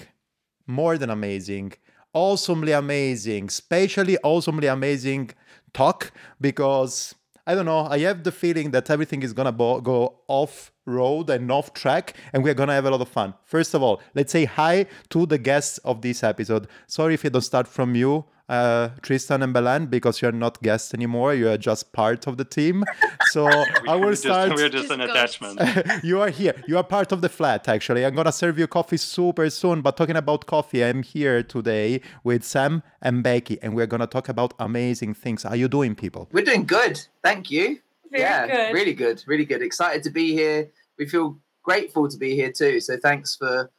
more 0.65 0.97
than 0.97 1.11
amazing, 1.11 1.73
awesomely 2.11 2.71
amazing, 2.71 3.49
spatially 3.49 4.17
awesomely 4.23 4.65
amazing 4.65 5.29
talk 5.71 6.11
because 6.41 7.13
I 7.45 7.53
don't 7.53 7.65
know. 7.65 7.85
I 7.85 7.99
have 7.99 8.23
the 8.23 8.31
feeling 8.31 8.71
that 8.71 8.89
everything 8.89 9.21
is 9.21 9.33
gonna 9.33 9.51
bo- 9.51 9.81
go 9.81 10.21
off 10.27 10.71
road 10.87 11.29
and 11.29 11.51
off 11.51 11.71
track, 11.75 12.15
and 12.33 12.43
we're 12.43 12.55
gonna 12.55 12.73
have 12.73 12.85
a 12.85 12.89
lot 12.89 13.01
of 13.01 13.09
fun. 13.09 13.35
First 13.43 13.75
of 13.75 13.83
all, 13.83 14.01
let's 14.15 14.31
say 14.31 14.45
hi 14.45 14.87
to 15.09 15.27
the 15.27 15.37
guests 15.37 15.77
of 15.79 16.01
this 16.01 16.23
episode. 16.23 16.67
Sorry 16.87 17.13
if 17.13 17.23
I 17.23 17.29
don't 17.29 17.41
start 17.41 17.67
from 17.67 17.93
you 17.93 18.25
uh, 18.49 18.89
Tristan 19.01 19.43
and 19.43 19.53
Belen 19.53 19.85
because 19.85 20.21
you're 20.21 20.31
not 20.31 20.61
guests 20.61 20.93
anymore. 20.93 21.33
You 21.33 21.49
are 21.49 21.57
just 21.57 21.93
part 21.93 22.27
of 22.27 22.37
the 22.37 22.45
team. 22.45 22.83
So 23.31 23.47
I 23.87 23.95
will 23.95 24.09
just, 24.09 24.23
start. 24.23 24.55
We're 24.55 24.69
just 24.69 24.89
an 24.89 25.01
attachment. 25.01 25.61
you 26.03 26.19
are 26.19 26.31
here. 26.31 26.55
You 26.67 26.77
are 26.77 26.83
part 26.83 27.11
of 27.11 27.21
the 27.21 27.29
flat, 27.29 27.67
actually. 27.67 28.03
I'm 28.03 28.15
gonna 28.15 28.31
serve 28.31 28.57
you 28.57 28.65
coffee 28.65 28.97
super 28.97 29.47
soon. 29.51 29.81
But 29.81 29.97
talking 29.97 30.15
about 30.15 30.47
coffee, 30.47 30.83
I'm 30.83 31.03
here 31.03 31.43
today 31.43 32.01
with 32.23 32.43
Sam 32.43 32.81
and 33.03 33.21
Becky, 33.21 33.61
and 33.61 33.75
we're 33.75 33.85
gonna 33.85 34.07
talk 34.07 34.29
about 34.29 34.55
amazing 34.57 35.13
things. 35.13 35.43
How 35.43 35.53
you 35.53 35.67
doing, 35.67 35.93
people? 35.93 36.27
We're 36.31 36.43
doing 36.43 36.65
good. 36.65 36.99
Thank 37.23 37.51
you. 37.51 37.77
Very 38.09 38.23
yeah, 38.23 38.47
good. 38.47 38.73
really 38.73 38.93
good. 38.95 39.23
Really 39.27 39.45
good. 39.45 39.61
Excited 39.61 40.01
to 40.03 40.09
be 40.09 40.33
here. 40.33 40.71
We 40.97 41.07
feel 41.07 41.37
grateful 41.63 42.09
to 42.09 42.17
be 42.17 42.33
here 42.33 42.51
too. 42.51 42.79
So 42.79 42.97
thanks 42.97 43.35
for 43.35 43.69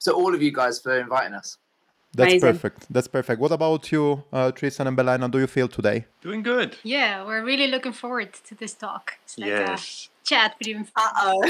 to 0.00 0.12
all 0.12 0.34
of 0.34 0.42
you 0.42 0.52
guys 0.52 0.80
for 0.80 0.98
inviting 0.98 1.34
us. 1.34 1.58
That's 2.16 2.32
Amazing. 2.32 2.52
perfect. 2.52 2.86
That's 2.90 3.08
perfect. 3.08 3.38
What 3.40 3.52
about 3.52 3.92
you, 3.92 4.24
uh, 4.32 4.50
Tristan 4.52 4.86
and 4.86 4.96
Belina? 4.96 5.30
Do 5.30 5.38
you 5.38 5.46
feel 5.46 5.68
today? 5.68 6.06
Doing 6.22 6.42
good. 6.42 6.70
Yeah, 6.82 7.24
we're 7.26 7.44
really 7.44 7.66
looking 7.74 7.92
forward 7.92 8.30
to 8.48 8.54
this 8.54 8.72
talk. 8.74 9.04
It's 9.24 9.36
like 9.38 9.48
Yes. 9.50 10.08
a 10.22 10.28
chat 10.30 10.58
between 10.58 10.88
Uh 10.96 11.10
oh. 11.26 11.42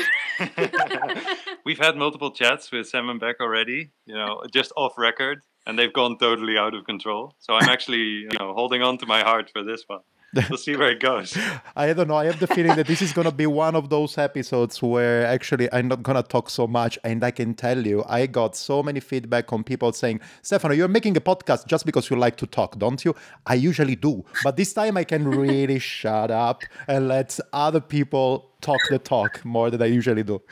We've 1.65 1.79
had 1.79 1.97
multiple 1.97 2.31
chats 2.33 2.71
with 2.73 2.89
Sam 2.89 3.09
and 3.09 3.21
Beck 3.21 3.37
already, 3.41 3.91
you 4.07 4.15
know, 4.15 4.43
just 4.53 4.73
off 4.77 4.99
record, 4.99 5.39
and 5.67 5.79
they've 5.79 5.93
gone 5.93 6.19
totally 6.19 6.57
out 6.59 6.75
of 6.75 6.85
control. 6.85 7.35
So 7.39 7.55
I'm 7.55 7.69
actually, 7.69 8.27
you 8.27 8.31
know, 8.39 8.53
holding 8.55 8.83
on 8.83 8.99
to 8.99 9.07
my 9.07 9.21
heart 9.23 9.51
for 9.53 9.63
this 9.63 9.85
one. 9.87 10.01
We'll 10.51 10.59
see 10.59 10.77
where 10.77 10.91
it 10.91 11.01
goes. 11.01 11.37
I 11.77 11.93
don't 11.93 12.09
know. 12.09 12.17
I 12.17 12.27
have 12.27 12.41
the 12.41 12.47
feeling 12.47 12.77
that 12.77 12.87
this 12.87 13.03
is 13.03 13.13
going 13.13 13.27
to 13.27 13.35
be 13.35 13.47
one 13.47 13.75
of 13.75 13.89
those 13.89 14.19
episodes 14.19 14.83
where 14.83 15.27
actually 15.27 15.73
I'm 15.73 15.89
not 15.89 16.03
going 16.03 16.17
to 16.17 16.23
talk 16.23 16.51
so 16.51 16.67
much. 16.67 16.99
And 17.05 17.25
I 17.25 17.31
can 17.31 17.55
tell 17.55 17.87
you, 17.87 18.05
I 18.07 18.27
got 18.27 18.57
so 18.57 18.83
many 18.83 19.01
feedback 19.01 19.53
on 19.53 19.65
people 19.65 19.93
saying, 19.93 20.21
Stefano, 20.43 20.75
you're 20.75 20.89
making 20.89 21.17
a 21.17 21.21
podcast 21.21 21.67
just 21.67 21.87
because 21.87 22.11
you 22.11 22.17
like 22.17 22.37
to 22.37 22.47
talk, 22.47 22.79
don't 22.79 23.05
you? 23.05 23.15
I 23.47 23.55
usually 23.55 23.97
do. 23.97 24.25
But 24.45 24.57
this 24.57 24.73
time 24.73 24.97
I 24.97 25.05
can 25.05 25.27
really 25.29 25.79
shut 25.97 26.31
up 26.31 26.63
and 26.87 27.09
let 27.09 27.39
other 27.53 27.81
people 27.81 28.51
talk 28.61 28.81
the 28.91 28.99
talk 28.99 29.45
more 29.45 29.71
than 29.71 29.83
I 29.83 29.87
usually 29.87 30.23
do. 30.23 30.43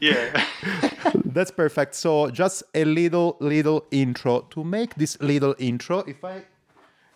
Yeah. 0.00 0.44
That's 1.24 1.50
perfect. 1.50 1.94
So 1.94 2.30
just 2.30 2.62
a 2.74 2.84
little, 2.84 3.36
little 3.40 3.84
intro. 3.90 4.42
To 4.50 4.64
make 4.64 4.94
this 4.96 5.20
little 5.20 5.54
intro, 5.58 6.00
if 6.00 6.24
I 6.24 6.42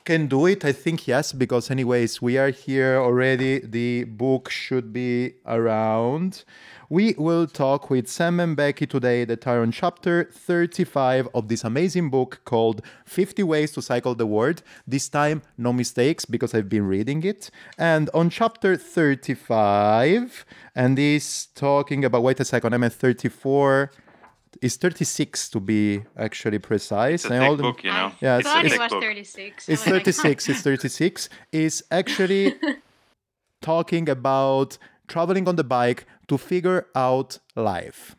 can 0.08 0.26
do 0.26 0.46
it, 0.46 0.64
I 0.64 0.72
think 0.72 1.06
yes, 1.06 1.34
because 1.34 1.70
anyways, 1.70 2.22
we 2.22 2.38
are 2.38 2.48
here 2.48 2.96
already. 2.96 3.58
The 3.58 4.04
book 4.04 4.48
should 4.48 4.90
be 4.90 5.34
around. 5.44 6.44
We 6.88 7.14
will 7.18 7.46
talk 7.46 7.90
with 7.90 8.08
Sam 8.08 8.40
and 8.40 8.56
Becky 8.56 8.86
today 8.86 9.26
that 9.26 9.46
are 9.46 9.60
on 9.60 9.70
chapter 9.70 10.24
35 10.32 11.28
of 11.34 11.48
this 11.48 11.62
amazing 11.62 12.08
book 12.08 12.40
called 12.46 12.80
50 13.04 13.42
Ways 13.42 13.72
to 13.72 13.82
Cycle 13.82 14.14
the 14.14 14.24
World. 14.26 14.62
This 14.86 15.10
time, 15.10 15.42
no 15.58 15.74
mistakes 15.74 16.24
because 16.24 16.54
I've 16.54 16.70
been 16.70 16.86
reading 16.86 17.22
it. 17.22 17.50
And 17.76 18.08
on 18.14 18.30
chapter 18.30 18.76
35, 18.76 20.46
and 20.74 20.98
is 20.98 21.48
talking 21.54 22.02
about, 22.06 22.22
wait 22.22 22.40
a 22.40 22.46
second, 22.46 22.72
I'm 22.72 22.84
at 22.84 22.94
34 22.94 23.90
is 24.62 24.76
36 24.76 25.50
to 25.50 25.60
be 25.60 26.02
actually 26.16 26.58
precise. 26.58 27.24
It's 27.24 27.30
a 27.30 27.34
And 27.34 27.44
all 27.44 27.56
the- 27.56 27.62
book, 27.62 27.84
you 27.84 27.90
know. 27.92 28.12
Yeah, 28.20 28.36
I 28.36 28.38
it's- 28.38 28.72
it 28.72 28.78
was 28.80 28.90
book. 28.92 29.02
36. 29.02 29.68
it's 29.68 29.82
I 29.86 29.90
was 29.90 29.92
like, 29.94 30.04
36 30.04 30.48
it's 30.48 30.62
36 30.62 31.28
is 31.52 31.84
actually 31.90 32.54
talking 33.62 34.08
about 34.08 34.78
traveling 35.08 35.48
on 35.48 35.56
the 35.56 35.64
bike 35.64 36.06
to 36.28 36.38
figure 36.38 36.86
out 36.94 37.38
life 37.56 38.14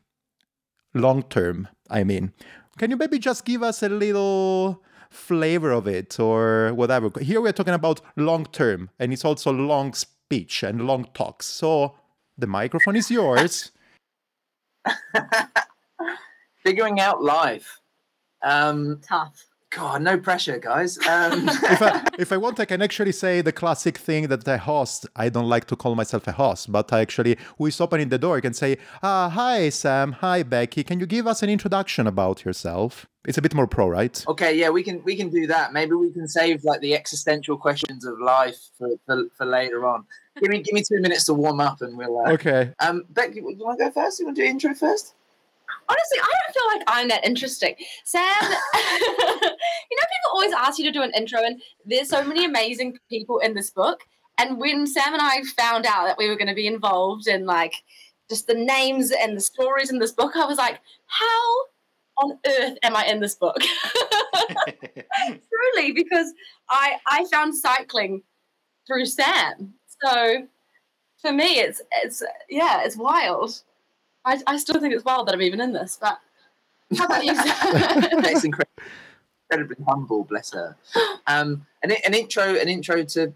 long 0.96 1.22
term 1.24 1.68
i 1.90 2.04
mean 2.04 2.34
can 2.80 2.90
you 2.90 2.98
maybe 2.98 3.20
just 3.20 3.46
give 3.46 3.62
us 3.62 3.84
a 3.84 3.90
little 3.90 4.84
flavor 5.12 5.72
of 5.72 5.88
it 5.88 6.20
or 6.20 6.74
whatever 6.74 7.12
here 7.22 7.40
we're 7.42 7.52
talking 7.54 7.76
about 7.76 8.02
long 8.16 8.44
term 8.48 8.90
and 9.00 9.14
it's 9.14 9.24
also 9.24 9.52
long 9.52 9.94
speech 9.94 10.64
and 10.64 10.82
long 10.88 11.06
talks 11.14 11.46
so 11.46 11.96
the 12.38 12.48
microphone 12.48 12.96
is 12.96 13.12
yours 13.12 13.72
Figuring 16.63 17.00
out 17.00 17.24
life. 17.24 17.80
Um, 18.42 19.01
Tough. 19.01 19.46
God, 19.72 20.01
no 20.01 20.18
pressure, 20.18 20.58
guys. 20.58 20.98
Um, 21.10 21.50
if 21.50 21.82
I, 21.82 22.04
if 22.18 22.32
I 22.32 22.38
want, 22.38 22.60
I 22.60 22.66
can 22.66 22.82
actually 22.82 23.12
say 23.12 23.42
the 23.42 23.51
classic 23.51 23.98
thing 23.98 24.28
that 24.28 24.48
a 24.48 24.58
host, 24.58 25.08
I 25.16 25.30
don't 25.30 25.50
like 25.50 25.66
to 25.66 25.75
call 25.75 25.96
myself 25.96 26.28
a 26.28 26.32
host, 26.32 26.72
but 26.72 26.92
I 26.94 27.01
actually, 27.01 27.38
who 27.58 27.66
is 27.66 27.80
opening 27.82 28.10
the 28.10 28.18
door, 28.18 28.38
I 28.38 28.42
can 28.42 28.54
say, 28.54 28.78
ah, 29.04 29.30
hi, 29.30 29.70
Sam. 29.70 30.13
Hi, 30.13 30.44
Becky. 30.44 30.84
Can 30.84 31.00
you 31.00 31.06
give 31.06 31.28
us 31.28 31.44
an 31.44 31.50
introduction 31.50 32.08
about 32.08 32.46
yourself? 32.46 33.08
It's 33.25 33.38
a 33.38 33.42
bit 33.42 33.54
more 33.54 33.68
pro, 33.68 33.89
right? 33.89 34.24
okay, 34.28 34.58
yeah, 34.58 34.70
we 34.70 34.82
can 34.82 35.04
we 35.04 35.16
can 35.16 35.30
do 35.30 35.46
that. 35.48 35.74
Maybe 35.74 35.94
we 35.94 36.12
can 36.12 36.28
save 36.28 36.63
like 36.63 36.80
the 36.82 36.96
existential 36.96 37.58
questions 37.58 38.06
of 38.06 38.20
life 38.20 38.60
for, 38.78 38.89
for, 39.06 39.25
for 39.36 39.46
later 39.46 39.86
on. 39.86 40.06
Give 40.39 40.50
me 40.50 40.62
give 40.62 40.74
me 40.74 40.82
two 40.82 41.01
minutes 41.01 41.25
to 41.25 41.34
warm 41.34 41.60
up, 41.60 41.82
and 41.82 41.98
we'll. 41.98 42.18
Uh, 42.18 42.32
Okay. 42.34 42.72
Um, 42.80 43.04
Beck, 43.10 43.36
you, 43.36 43.48
you 43.50 43.66
want 43.66 43.78
to 43.80 43.86
go 43.86 43.92
first? 43.92 44.20
You 44.20 44.25
want 44.25 44.38
to 44.38 44.44
do 44.44 44.48
intro 44.48 44.74
first? 44.74 45.16
Honestly, 45.89 46.19
I 46.19 46.27
don't 46.27 46.53
feel 46.53 46.77
like 46.77 46.84
I'm 46.88 47.08
that 47.10 47.25
interesting. 47.25 47.75
Sam, 48.05 48.24
you 48.43 48.50
know, 48.50 50.05
people 50.08 50.31
always 50.31 50.53
ask 50.53 50.77
you 50.77 50.86
to 50.86 50.91
do 50.91 51.01
an 51.01 51.12
intro, 51.15 51.41
and 51.43 51.62
there's 51.86 52.10
so 52.10 52.24
many 52.24 52.46
amazing 52.46 52.98
people 53.10 53.39
in 53.39 53.55
this 53.55 53.72
book. 53.72 54.01
And 54.38 54.58
when 54.60 54.88
Sam 54.88 55.13
and 55.13 55.22
I 55.22 55.41
found 55.58 55.86
out 55.86 56.05
that 56.05 56.17
we 56.17 56.29
were 56.29 56.38
going 56.38 56.48
to 56.48 56.53
be 56.53 56.67
involved 56.67 57.27
in 57.27 57.46
like 57.46 57.74
just 58.29 58.48
the 58.48 58.53
names 58.53 59.12
and 59.12 59.36
the 59.36 59.41
stories 59.41 59.91
in 59.91 60.00
this 60.00 60.13
book, 60.13 60.36
I 60.36 60.46
was 60.46 60.58
like, 60.58 60.79
how 61.08 61.55
on 62.19 62.38
earth 62.46 62.77
am 62.84 62.96
I 62.96 63.05
in 63.05 63.19
this 63.19 63.36
book? 63.36 63.58
Truly, 65.19 65.91
because 65.91 66.34
I 66.69 66.98
I 67.08 67.25
found 67.31 67.55
cycling 67.55 68.22
through 68.88 69.05
Sam. 69.08 69.74
So 70.03 70.48
for 71.22 71.31
me, 71.31 71.60
it's 71.60 71.81
it's 72.03 72.24
yeah, 72.50 72.84
it's 72.84 72.96
wild. 72.96 73.62
I, 74.26 74.40
I 74.48 74.58
still 74.58 74.80
think 74.80 74.94
it's 74.94 75.06
wild 75.06 75.28
that 75.28 75.36
I'm 75.36 75.42
even 75.42 75.62
in 75.62 75.74
this, 75.74 75.98
but 76.00 76.20
how 76.98 77.06
about 77.06 77.24
you? 77.24 77.34
It's 77.36 78.44
incredible, 78.44 78.84
incredibly 79.50 79.86
humble, 79.88 80.24
bless 80.24 80.52
her. 80.52 80.76
Um, 81.28 81.66
an, 81.84 81.92
an 82.06 82.14
intro, 82.14 82.56
an 82.56 82.68
intro 82.68 83.04
to 83.04 83.34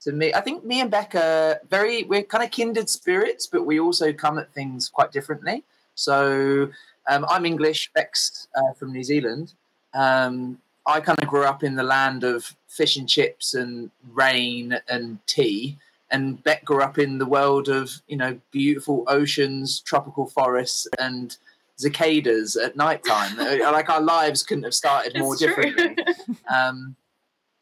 to 0.00 0.12
me. 0.12 0.32
I 0.32 0.40
think 0.40 0.64
me 0.64 0.80
and 0.80 0.90
Becca 0.90 1.60
very 1.68 2.04
we're 2.04 2.22
kind 2.22 2.44
of 2.44 2.50
kindred 2.50 2.88
spirits, 2.88 3.46
but 3.46 3.66
we 3.66 3.80
also 3.80 4.12
come 4.12 4.38
at 4.38 4.52
things 4.52 4.88
quite 4.88 5.12
differently. 5.12 5.64
So 5.94 6.70
um, 7.08 7.26
I'm 7.28 7.44
English, 7.44 7.90
Beck's 7.94 8.48
uh, 8.54 8.72
from 8.74 8.92
New 8.92 9.02
Zealand. 9.02 9.54
Um, 9.94 10.58
I 10.86 11.00
kind 11.00 11.20
of 11.20 11.28
grew 11.28 11.44
up 11.44 11.64
in 11.64 11.74
the 11.74 11.82
land 11.82 12.24
of 12.24 12.54
fish 12.68 12.96
and 12.96 13.08
chips 13.08 13.54
and 13.54 13.90
rain 14.12 14.78
and 14.88 15.18
tea. 15.26 15.78
And 16.10 16.42
Beck 16.42 16.64
grew 16.64 16.82
up 16.82 16.98
in 16.98 17.18
the 17.18 17.26
world 17.26 17.68
of, 17.68 17.90
you 18.06 18.16
know, 18.16 18.40
beautiful 18.50 19.04
oceans, 19.08 19.80
tropical 19.80 20.26
forests, 20.26 20.86
and 20.98 21.36
cicadas 21.76 22.56
at 22.56 22.76
nighttime. 22.76 23.38
Uh, 23.38 23.72
like 23.72 23.88
our 23.88 24.00
lives 24.00 24.42
couldn't 24.42 24.64
have 24.64 24.74
started 24.74 25.18
more 25.18 25.34
It's 25.34 25.42
differently. 25.42 25.96
Um, 26.54 26.96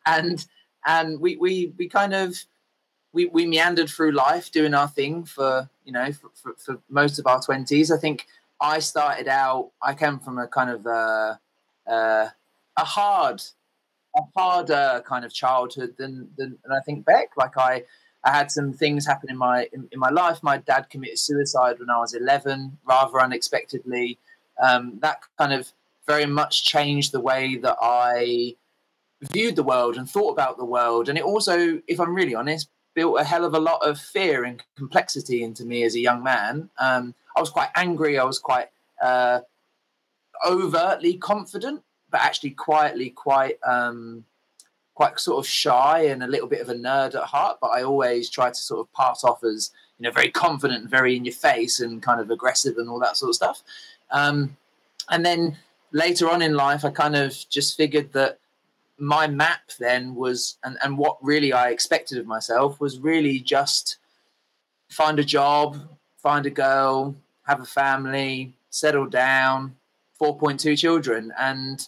and 0.06 0.46
and 0.86 1.20
we, 1.20 1.36
we 1.36 1.72
we 1.76 1.88
kind 1.88 2.14
of 2.14 2.36
we, 3.12 3.26
we 3.26 3.46
meandered 3.46 3.88
through 3.90 4.12
life 4.12 4.52
doing 4.52 4.74
our 4.74 4.88
thing 4.88 5.24
for 5.24 5.68
you 5.84 5.92
know 5.92 6.12
for, 6.12 6.30
for, 6.34 6.54
for 6.58 6.80
most 6.88 7.18
of 7.18 7.26
our 7.26 7.40
twenties. 7.40 7.90
I 7.90 7.98
think 7.98 8.26
I 8.60 8.78
started 8.78 9.28
out. 9.28 9.70
I 9.82 9.94
came 9.94 10.18
from 10.18 10.38
a 10.38 10.46
kind 10.46 10.70
of 10.70 10.86
uh, 10.86 11.34
uh, 11.86 12.28
a 12.76 12.84
hard 12.84 13.42
a 14.16 14.22
harder 14.36 15.02
kind 15.06 15.24
of 15.24 15.32
childhood 15.32 15.94
than, 15.98 16.28
than 16.36 16.58
than 16.62 16.72
I 16.72 16.80
think 16.84 17.04
Beck. 17.04 17.30
Like 17.36 17.56
I 17.56 17.84
I 18.26 18.30
had 18.38 18.50
some 18.50 18.72
things 18.72 19.06
happen 19.06 19.30
in 19.30 19.38
my 19.38 19.68
in, 19.72 19.88
in 19.92 19.98
my 20.06 20.10
life. 20.10 20.38
My 20.42 20.58
dad 20.58 20.90
committed 20.90 21.18
suicide 21.18 21.78
when 21.78 21.90
I 21.90 21.98
was 21.98 22.12
eleven, 22.12 22.78
rather 22.84 23.20
unexpectedly. 23.20 24.18
Um, 24.66 24.98
that 25.00 25.18
kind 25.38 25.52
of 25.52 25.72
very 26.06 26.26
much 26.26 26.64
changed 26.64 27.12
the 27.12 27.20
way 27.20 27.56
that 27.56 27.76
I 27.80 28.56
viewed 29.32 29.56
the 29.56 29.62
world 29.72 29.96
and 29.96 30.08
thought 30.08 30.32
about 30.32 30.56
the 30.56 30.64
world. 30.76 31.08
And 31.08 31.16
it 31.18 31.24
also, 31.24 31.80
if 31.86 31.98
I'm 32.00 32.14
really 32.14 32.34
honest, 32.34 32.68
built 32.94 33.20
a 33.20 33.24
hell 33.24 33.44
of 33.44 33.54
a 33.54 33.60
lot 33.60 33.86
of 33.86 33.98
fear 33.98 34.44
and 34.44 34.62
complexity 34.76 35.42
into 35.42 35.64
me 35.64 35.84
as 35.84 35.94
a 35.94 36.00
young 36.00 36.22
man. 36.22 36.70
Um, 36.78 37.14
I 37.36 37.40
was 37.40 37.50
quite 37.50 37.70
angry. 37.74 38.18
I 38.18 38.24
was 38.24 38.38
quite 38.38 38.68
uh, 39.02 39.40
overtly 40.46 41.14
confident, 41.18 41.82
but 42.10 42.20
actually 42.22 42.50
quietly 42.50 43.10
quite 43.10 43.58
um, 43.66 44.24
quite 44.96 45.20
sort 45.20 45.38
of 45.38 45.46
shy 45.46 46.06
and 46.06 46.22
a 46.22 46.26
little 46.26 46.48
bit 46.48 46.62
of 46.62 46.70
a 46.70 46.74
nerd 46.74 47.14
at 47.14 47.22
heart. 47.22 47.58
But 47.60 47.68
I 47.68 47.82
always 47.82 48.28
try 48.28 48.48
to 48.48 48.54
sort 48.54 48.80
of 48.80 48.92
pass 48.94 49.22
off 49.22 49.44
as 49.44 49.70
you 49.98 50.04
know 50.04 50.10
very 50.10 50.30
confident 50.30 50.90
very 50.90 51.16
in 51.16 51.24
your 51.24 51.34
face 51.34 51.80
and 51.80 52.02
kind 52.02 52.20
of 52.20 52.30
aggressive 52.30 52.78
and 52.78 52.88
all 52.88 52.98
that 53.00 53.16
sort 53.16 53.28
of 53.28 53.36
stuff. 53.36 53.62
Um, 54.10 54.56
and 55.10 55.24
then 55.24 55.56
later 55.92 56.28
on 56.28 56.42
in 56.42 56.54
life, 56.54 56.84
I 56.84 56.90
kind 56.90 57.14
of 57.14 57.36
just 57.48 57.76
figured 57.76 58.12
that 58.14 58.38
my 58.98 59.26
map 59.26 59.60
then 59.78 60.14
was 60.14 60.56
and, 60.64 60.78
and 60.82 60.96
what 60.96 61.22
really 61.22 61.52
I 61.52 61.68
expected 61.68 62.16
of 62.18 62.26
myself 62.26 62.80
was 62.80 62.98
really 62.98 63.38
just 63.38 63.98
find 64.88 65.18
a 65.18 65.24
job, 65.24 65.76
find 66.16 66.46
a 66.46 66.50
girl, 66.50 67.14
have 67.46 67.60
a 67.60 67.66
family, 67.66 68.54
settle 68.70 69.06
down, 69.06 69.76
4.2 70.20 70.78
children. 70.78 71.32
And 71.38 71.86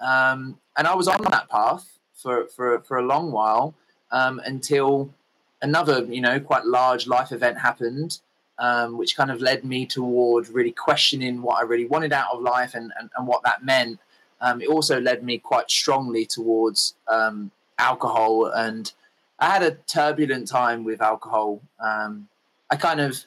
um, 0.00 0.58
and 0.76 0.86
I 0.86 0.94
was 0.94 1.08
on 1.08 1.22
that 1.24 1.50
path 1.50 1.97
for, 2.18 2.46
for, 2.48 2.80
for 2.80 2.98
a 2.98 3.02
long 3.02 3.32
while 3.32 3.74
um, 4.10 4.40
until 4.44 5.14
another, 5.62 6.04
you 6.04 6.20
know, 6.20 6.38
quite 6.40 6.66
large 6.66 7.06
life 7.06 7.32
event 7.32 7.58
happened, 7.58 8.20
um, 8.58 8.98
which 8.98 9.16
kind 9.16 9.30
of 9.30 9.40
led 9.40 9.64
me 9.64 9.86
toward 9.86 10.48
really 10.48 10.72
questioning 10.72 11.40
what 11.42 11.58
I 11.58 11.62
really 11.62 11.86
wanted 11.86 12.12
out 12.12 12.32
of 12.32 12.42
life 12.42 12.74
and, 12.74 12.92
and, 12.98 13.08
and 13.16 13.26
what 13.26 13.42
that 13.44 13.64
meant. 13.64 14.00
Um, 14.40 14.60
it 14.60 14.68
also 14.68 15.00
led 15.00 15.24
me 15.24 15.38
quite 15.38 15.70
strongly 15.70 16.26
towards 16.26 16.94
um, 17.08 17.50
alcohol 17.78 18.46
and 18.46 18.92
i 19.38 19.46
had 19.50 19.62
a 19.62 19.70
turbulent 19.86 20.48
time 20.48 20.84
with 20.84 21.00
alcohol. 21.00 21.60
Um, 21.80 22.28
i 22.70 22.76
kind 22.76 23.00
of 23.00 23.24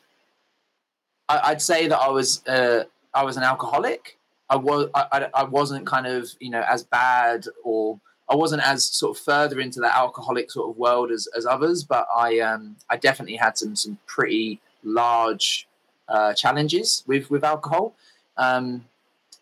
I, 1.30 1.40
i'd 1.46 1.62
say 1.62 1.88
that 1.88 1.98
i 1.98 2.10
was 2.10 2.46
uh, 2.48 2.84
i 3.14 3.24
was 3.24 3.38
an 3.38 3.44
alcoholic. 3.44 4.18
I 4.50 4.58
was 4.58 4.90
I, 4.94 5.30
I 5.34 5.44
wasn't 5.46 5.88
kind 5.88 6.06
of 6.06 6.30
you 6.42 6.50
know 6.50 6.64
as 6.68 6.84
bad 6.84 7.46
or 7.64 8.00
I 8.32 8.36
wasn't 8.36 8.66
as 8.66 8.86
sort 8.86 9.18
of 9.18 9.24
further 9.24 9.60
into 9.60 9.82
the 9.82 9.94
alcoholic 9.94 10.50
sort 10.50 10.70
of 10.70 10.78
world 10.78 11.12
as, 11.12 11.28
as 11.36 11.46
others, 11.46 11.84
but 11.84 12.08
I 12.16 12.40
um, 12.40 12.78
I 12.90 12.96
definitely 12.96 13.36
had 13.36 13.58
some 13.58 13.76
some 13.76 13.98
pretty 14.06 14.62
large 14.84 15.68
uh, 16.08 16.34
challenges 16.34 17.04
with 17.08 17.30
with 17.30 17.44
alcohol. 17.44 17.94
Um, 18.38 18.86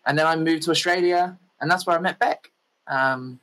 and 0.06 0.18
then 0.18 0.26
I 0.26 0.34
moved 0.34 0.64
to 0.64 0.72
Australia, 0.72 1.38
and 1.60 1.70
that's 1.70 1.86
where 1.86 1.96
I 1.96 2.00
met 2.00 2.18
Beck. 2.18 2.50
Um, 2.88 3.38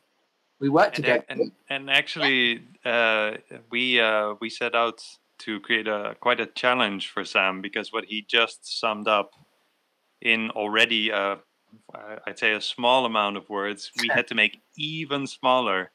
we 0.60 0.68
worked 0.68 0.98
and, 0.98 1.06
together. 1.06 1.26
And, 1.30 1.52
and 1.70 1.90
actually, 1.90 2.64
uh, 2.84 3.38
we 3.72 4.02
uh, 4.02 4.34
we 4.42 4.50
set 4.50 4.76
out 4.76 5.02
to 5.40 5.62
create 5.62 5.88
a 5.88 6.18
quite 6.20 6.42
a 6.42 6.46
challenge 6.46 7.08
for 7.08 7.24
Sam 7.24 7.62
because 7.62 7.94
what 7.94 8.04
he 8.06 8.26
just 8.28 8.80
summed 8.80 9.08
up 9.08 9.32
in 10.22 10.50
already 10.52 11.10
a 11.10 11.38
I'd 12.26 12.40
say 12.40 12.54
a 12.54 12.62
small 12.62 13.06
amount 13.06 13.38
of 13.38 13.50
words, 13.50 13.92
we 14.02 14.10
had 14.10 14.28
to 14.28 14.36
make 14.36 14.62
even 14.78 15.28
smaller 15.28 15.92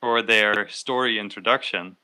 for 0.00 0.22
their 0.22 0.68
story 0.68 1.18
introduction 1.18 1.96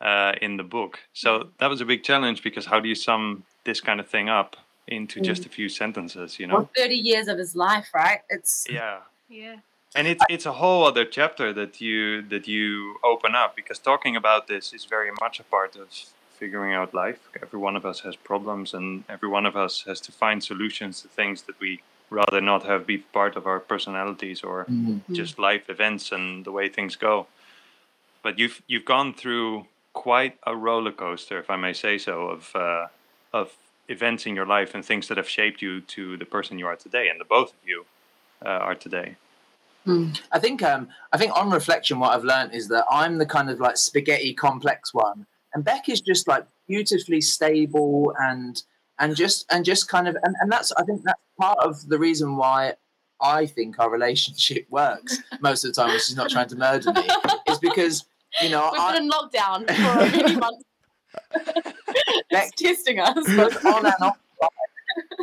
uh, 0.00 0.32
in 0.40 0.56
the 0.56 0.62
book. 0.62 0.98
So 1.12 1.50
that 1.58 1.68
was 1.68 1.80
a 1.80 1.84
big 1.84 2.02
challenge 2.02 2.42
because 2.42 2.66
how 2.66 2.80
do 2.80 2.88
you 2.88 2.94
sum 2.94 3.44
this 3.64 3.80
kind 3.80 4.00
of 4.00 4.08
thing 4.08 4.28
up 4.28 4.56
into 4.88 5.20
mm. 5.20 5.24
just 5.24 5.46
a 5.46 5.48
few 5.48 5.68
sentences? 5.68 6.38
You 6.38 6.46
know, 6.46 6.54
well, 6.54 6.70
thirty 6.76 6.96
years 6.96 7.28
of 7.28 7.38
his 7.38 7.54
life, 7.54 7.88
right? 7.94 8.20
It's 8.28 8.66
yeah, 8.68 8.98
yeah. 9.28 9.56
And 9.94 10.06
it's 10.06 10.24
it's 10.30 10.46
a 10.46 10.52
whole 10.52 10.84
other 10.84 11.04
chapter 11.04 11.52
that 11.52 11.80
you 11.80 12.22
that 12.22 12.46
you 12.46 12.96
open 13.04 13.34
up 13.34 13.56
because 13.56 13.78
talking 13.78 14.16
about 14.16 14.46
this 14.46 14.72
is 14.72 14.84
very 14.84 15.10
much 15.20 15.40
a 15.40 15.44
part 15.44 15.76
of 15.76 15.88
figuring 16.38 16.72
out 16.72 16.94
life. 16.94 17.28
Every 17.42 17.58
one 17.58 17.76
of 17.76 17.84
us 17.84 18.00
has 18.00 18.16
problems, 18.16 18.72
and 18.72 19.04
every 19.08 19.28
one 19.28 19.46
of 19.46 19.56
us 19.56 19.84
has 19.86 20.00
to 20.02 20.12
find 20.12 20.42
solutions 20.42 21.02
to 21.02 21.08
things 21.08 21.42
that 21.42 21.58
we 21.60 21.82
rather 22.10 22.40
not 22.40 22.64
have 22.64 22.86
be 22.86 22.98
part 22.98 23.36
of 23.36 23.46
our 23.46 23.60
personalities 23.60 24.42
or 24.42 24.64
mm-hmm. 24.64 25.14
just 25.14 25.38
life 25.38 25.70
events 25.70 26.12
and 26.12 26.44
the 26.44 26.52
way 26.52 26.68
things 26.68 26.96
go. 26.96 27.26
But 28.22 28.38
you've 28.38 28.62
you've 28.66 28.84
gone 28.84 29.14
through 29.14 29.66
quite 29.92 30.36
a 30.46 30.54
roller 30.54 30.92
coaster, 30.92 31.38
if 31.38 31.48
I 31.48 31.56
may 31.56 31.72
say 31.72 31.98
so, 31.98 32.26
of 32.26 32.54
uh, 32.54 32.86
of 33.32 33.56
events 33.88 34.26
in 34.26 34.36
your 34.36 34.46
life 34.46 34.74
and 34.74 34.84
things 34.84 35.08
that 35.08 35.16
have 35.16 35.28
shaped 35.28 35.62
you 35.62 35.80
to 35.80 36.16
the 36.16 36.24
person 36.24 36.58
you 36.58 36.66
are 36.66 36.76
today, 36.76 37.08
and 37.08 37.20
the 37.20 37.24
both 37.24 37.50
of 37.50 37.68
you 37.68 37.86
uh, 38.44 38.48
are 38.48 38.74
today. 38.74 39.16
Mm. 39.86 40.20
I 40.30 40.38
think 40.38 40.62
um, 40.62 40.88
I 41.12 41.18
think 41.18 41.32
on 41.36 41.50
reflection, 41.50 41.98
what 41.98 42.12
I've 42.12 42.24
learned 42.24 42.54
is 42.54 42.68
that 42.68 42.84
I'm 42.90 43.18
the 43.18 43.26
kind 43.26 43.48
of 43.48 43.60
like 43.60 43.76
spaghetti 43.76 44.34
complex 44.34 44.92
one, 44.92 45.26
and 45.54 45.64
Beck 45.64 45.88
is 45.88 46.00
just 46.00 46.28
like 46.28 46.44
beautifully 46.68 47.20
stable 47.20 48.14
and 48.18 48.62
and 49.00 49.16
just 49.16 49.46
and 49.50 49.64
just 49.64 49.88
kind 49.88 50.06
of 50.06 50.16
and, 50.22 50.36
and 50.40 50.52
that's 50.52 50.70
I 50.72 50.84
think 50.84 51.02
that's 51.04 51.20
part 51.38 51.58
of 51.58 51.88
the 51.88 51.98
reason 51.98 52.36
why 52.36 52.74
I 53.20 53.46
think 53.46 53.78
our 53.78 53.90
relationship 53.90 54.66
works 54.70 55.18
most 55.40 55.64
of 55.64 55.74
the 55.74 55.80
time 55.80 55.88
when 55.90 55.98
she's 55.98 56.16
not 56.16 56.30
trying 56.30 56.48
to 56.48 56.56
murder 56.56 56.92
me 56.92 57.08
is 57.48 57.58
because 57.58 58.04
you 58.40 58.50
know 58.50 58.70
we've 58.72 58.80
I, 58.80 58.92
been 58.92 59.04
in 59.04 59.10
lockdown 59.10 59.66
for 59.66 60.18
many 60.18 60.36
months. 60.36 60.64
it's 62.30 62.52
testing 62.52 63.00
us 63.00 63.14
both 63.34 63.64
on 63.64 63.86
and 63.86 63.94
off. 64.00 64.18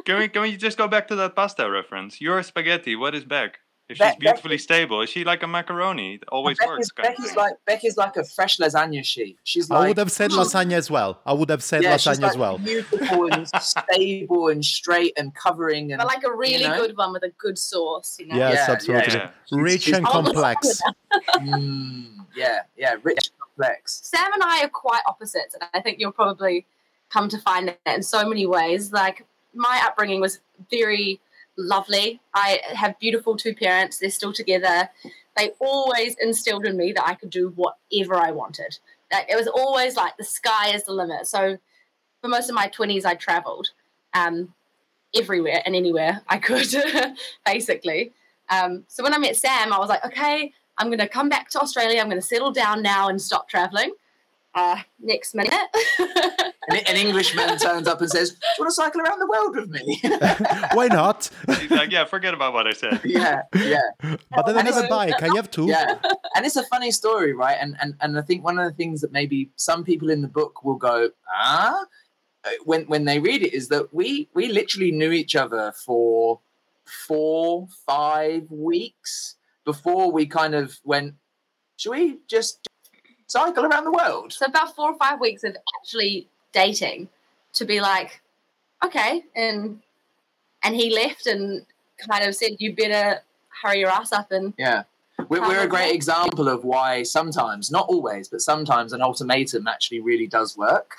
Can 0.06 0.20
we 0.20 0.28
can 0.28 0.42
we 0.42 0.58
just 0.58 0.78
go 0.78 0.88
back 0.88 1.08
to 1.10 1.16
that 1.16 1.36
pasta 1.36 1.70
reference? 1.70 2.20
You're 2.20 2.44
spaghetti. 2.44 2.96
What 2.96 3.16
is 3.16 3.24
Beck? 3.24 3.60
If 3.90 3.98
she's 3.98 4.16
beautifully 4.18 4.56
Becky, 4.56 4.64
stable, 4.64 5.02
is 5.02 5.10
she 5.10 5.24
like 5.24 5.44
a 5.44 5.48
macaroni? 5.48 6.16
It 6.16 6.24
always 6.30 6.58
Becky's, 6.58 6.70
works. 6.70 6.92
Becky's 6.92 7.36
like 7.38 7.54
Becky's 7.66 7.96
like 7.96 8.18
a 8.18 8.24
fresh 8.26 8.58
lasagna 8.58 9.04
sheet. 9.04 9.38
She's 9.46 9.70
like, 9.70 9.80
I 9.80 9.88
would 9.88 9.98
have 9.98 10.12
said 10.12 10.32
lasagna 10.32 10.74
as 10.74 10.92
well. 10.92 11.22
I 11.26 11.32
would 11.32 11.50
have 11.50 11.64
said 11.64 11.84
yeah, 11.84 11.96
lasagna 11.96 12.22
like 12.24 12.32
as 12.32 12.38
well. 12.38 12.58
Beautiful 12.58 13.32
and 13.32 13.48
stable 13.62 14.50
and 14.50 14.64
straight 14.64 15.14
and 15.18 15.34
covering 15.34 15.94
and 15.94 16.00
but 16.00 16.08
like 16.08 16.24
a 16.26 16.32
really 16.34 16.64
you 16.64 16.68
know? 16.68 16.86
good 16.86 16.98
one 16.98 17.14
with 17.14 17.24
a 17.24 17.30
good 17.38 17.58
sauce. 17.58 18.18
You 18.20 18.28
know? 18.28 18.36
Yes, 18.36 18.56
yeah, 18.68 18.74
absolutely. 18.74 19.14
Yeah, 19.14 19.30
Rich 19.52 19.84
she's, 19.84 19.96
and 19.96 20.06
complex. 20.06 20.82
mm, 21.36 22.26
yeah, 22.36 22.64
yeah, 22.76 22.96
rich 23.04 23.20
and 23.32 23.40
complex. 23.40 24.02
Sam 24.04 24.34
and 24.34 24.44
I 24.44 24.66
are 24.66 24.70
quite 24.70 25.02
opposites, 25.08 25.54
and 25.54 25.64
I 25.74 25.80
think 25.80 26.00
you'll 26.00 26.12
probably 26.12 26.66
come 27.10 27.30
to 27.30 27.38
find 27.38 27.70
that 27.70 27.96
in 27.96 28.04
so 28.04 28.28
many 28.28 28.46
ways. 28.46 28.92
Like 28.92 29.26
my 29.54 29.82
upbringing 29.86 30.20
was 30.20 30.42
very 30.70 31.22
lovely. 31.58 32.20
I 32.34 32.62
have 32.74 33.00
beautiful 33.00 33.36
two 33.36 33.54
parents. 33.56 33.98
They're 33.98 34.10
still 34.10 34.34
together. 34.34 34.90
They 35.36 35.52
always 35.60 36.16
instilled 36.20 36.66
in 36.66 36.78
me 36.78 36.94
that 36.94 37.06
I 37.06 37.16
could 37.16 37.30
do 37.30 37.54
whatever 37.56 38.16
I 38.16 38.32
wanted. 38.32 38.80
Like, 39.12 39.30
it 39.30 39.36
was 39.36 39.48
always 39.48 39.96
like 39.96 40.18
the 40.18 40.24
sky 40.24 40.74
is 40.74 40.84
the 40.84 40.94
limit. 40.94 41.28
So 41.28 41.58
for 42.22 42.28
most 42.28 42.50
of 42.50 42.56
my 42.56 42.68
20s, 42.68 43.06
I 43.06 43.16
traveled 43.16 43.70
um, 44.14 44.54
everywhere 45.16 45.62
and 45.66 45.76
anywhere 45.76 46.22
I 46.28 46.38
could, 46.38 46.68
basically. 47.46 48.12
Um, 48.50 48.84
so 48.88 49.04
when 49.04 49.14
I 49.14 49.18
met 49.18 49.36
Sam, 49.36 49.74
I 49.74 49.78
was 49.78 49.90
like, 49.90 50.06
okay, 50.06 50.54
I'm 50.78 50.88
going 50.88 51.00
to 51.00 51.08
come 51.08 51.30
back 51.30 51.50
to 51.52 51.60
Australia. 51.60 52.00
I'm 52.00 52.10
going 52.10 52.22
to 52.22 52.28
settle 52.28 52.52
down 52.52 52.82
now 52.82 53.10
and 53.10 53.22
stop 53.22 53.50
traveling 53.50 53.94
uh, 54.56 54.78
next 55.00 55.36
minute. 55.36 55.54
an, 56.70 56.78
an, 56.88 56.96
Englishman 56.96 57.58
turns 57.58 57.88
up 57.88 58.02
and 58.02 58.10
says, 58.10 58.32
"Do 58.32 58.38
you 58.58 58.64
want 58.64 58.70
to 58.70 58.74
cycle 58.74 59.02
around 59.02 59.20
the 59.20 59.28
world 59.28 59.56
with 59.56 59.70
me?" 59.70 60.02
Why 60.74 60.88
not? 60.88 61.30
He's 61.60 61.72
like, 61.72 61.92
"Yeah, 61.92 62.06
forget 62.06 62.34
about 62.34 62.54
what 62.54 62.68
I 62.68 62.74
said." 62.74 63.02
Yeah, 63.06 63.44
yeah. 63.56 63.90
But 64.02 64.46
then 64.46 64.58
I 64.58 64.64
have 64.64 64.84
a 64.84 64.88
bike. 64.88 65.22
I 65.22 65.36
have 65.36 65.50
two. 65.50 65.68
Yeah, 65.68 65.98
and 66.36 66.46
it's 66.46 66.56
a 66.56 66.64
funny 66.64 66.92
story, 66.92 67.34
right? 67.34 67.58
And 67.60 67.76
and 67.82 67.96
and 68.02 68.18
I 68.18 68.22
think 68.22 68.44
one 68.44 68.60
of 68.60 68.66
the 68.66 68.76
things 68.76 69.02
that 69.02 69.12
maybe 69.12 69.52
some 69.56 69.84
people 69.84 70.10
in 70.10 70.22
the 70.22 70.28
book 70.28 70.64
will 70.64 70.76
go, 70.76 71.10
"Ah," 71.34 71.86
when 72.66 72.84
when 72.88 73.06
they 73.06 73.20
read 73.20 73.44
it, 73.44 73.54
is 73.54 73.70
that 73.70 73.94
we 73.94 74.30
we 74.34 74.50
literally 74.50 74.92
knew 74.92 75.12
each 75.12 75.36
other 75.36 75.74
for 75.86 76.42
four, 76.86 77.68
five 77.86 78.50
weeks 78.50 79.36
before 79.66 80.12
we 80.12 80.26
kind 80.26 80.54
of 80.56 80.78
went. 80.84 81.16
Should 81.78 81.92
we 81.92 82.18
just 82.28 82.68
cycle 83.28 83.66
around 83.66 83.84
the 83.84 83.92
world. 83.92 84.34
So 84.34 84.46
about 84.46 84.76
four 84.76 84.92
or 84.92 84.98
five 84.98 85.20
weeks 85.20 85.44
of 85.44 85.56
actually 85.80 86.30
dating 86.58 87.08
to 87.54 87.66
be 87.66 87.80
like, 87.80 88.22
okay, 88.84 89.24
and 89.36 89.80
and 90.64 90.76
he 90.76 90.94
left 90.94 91.28
and 91.28 91.66
kind 92.10 92.24
of 92.24 92.36
said, 92.36 92.52
you 92.60 92.76
better 92.76 93.22
hurry 93.62 93.80
your 93.80 93.90
ass 93.90 94.12
up 94.12 94.32
and 94.32 94.54
yeah. 94.58 94.84
We're, 95.30 95.42
we're 95.42 95.64
a 95.64 95.68
great 95.68 95.96
example 95.96 96.48
of 96.48 96.64
why 96.64 97.02
sometimes, 97.02 97.72
not 97.72 97.88
always, 97.90 98.28
but 98.28 98.40
sometimes 98.40 98.94
an 98.94 99.02
ultimatum 99.02 99.68
actually 99.68 100.00
really 100.00 100.28
does 100.28 100.56
work. 100.56 100.96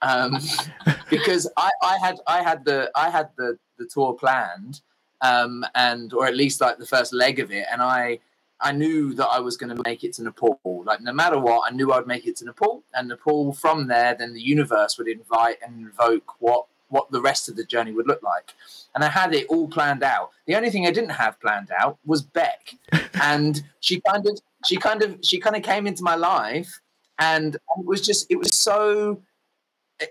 Um, 0.00 0.38
because 1.10 1.50
I, 1.56 1.70
I 1.82 1.98
had 1.98 2.16
I 2.26 2.42
had 2.42 2.64
the 2.64 2.90
I 2.96 3.10
had 3.10 3.28
the 3.36 3.58
the 3.78 3.84
tour 3.84 4.14
planned, 4.14 4.80
um, 5.20 5.66
and 5.74 6.14
or 6.14 6.26
at 6.26 6.34
least 6.34 6.62
like 6.62 6.78
the 6.78 6.86
first 6.86 7.12
leg 7.12 7.40
of 7.40 7.50
it, 7.50 7.66
and 7.70 7.82
I 7.82 8.20
I 8.60 8.72
knew 8.72 9.14
that 9.14 9.28
I 9.28 9.40
was 9.40 9.56
going 9.56 9.74
to 9.74 9.82
make 9.84 10.02
it 10.02 10.14
to 10.14 10.22
Nepal. 10.22 10.60
Like 10.84 11.00
no 11.00 11.12
matter 11.12 11.38
what, 11.38 11.70
I 11.70 11.74
knew 11.74 11.92
I'd 11.92 12.06
make 12.06 12.26
it 12.26 12.36
to 12.36 12.44
Nepal, 12.44 12.82
and 12.94 13.08
Nepal 13.08 13.52
from 13.52 13.86
there, 13.86 14.14
then 14.14 14.34
the 14.34 14.40
universe 14.40 14.98
would 14.98 15.08
invite 15.08 15.58
and 15.64 15.80
invoke 15.80 16.40
what 16.40 16.66
what 16.90 17.10
the 17.10 17.20
rest 17.20 17.48
of 17.48 17.56
the 17.56 17.64
journey 17.64 17.92
would 17.92 18.06
look 18.06 18.22
like. 18.22 18.54
And 18.94 19.04
I 19.04 19.08
had 19.08 19.34
it 19.34 19.46
all 19.48 19.68
planned 19.68 20.02
out. 20.02 20.30
The 20.46 20.56
only 20.56 20.70
thing 20.70 20.86
I 20.86 20.90
didn't 20.90 21.10
have 21.10 21.38
planned 21.38 21.70
out 21.70 21.98
was 22.04 22.22
Beck, 22.22 22.74
and 23.22 23.62
she 23.80 24.00
kind 24.00 24.26
of 24.26 24.40
she 24.64 24.76
kind 24.76 25.02
of 25.02 25.18
she 25.22 25.38
kind 25.38 25.56
of 25.56 25.62
came 25.62 25.86
into 25.86 26.02
my 26.02 26.14
life, 26.14 26.80
and 27.18 27.54
it 27.54 27.86
was 27.86 28.00
just 28.00 28.26
it 28.30 28.38
was 28.38 28.54
so 28.54 29.22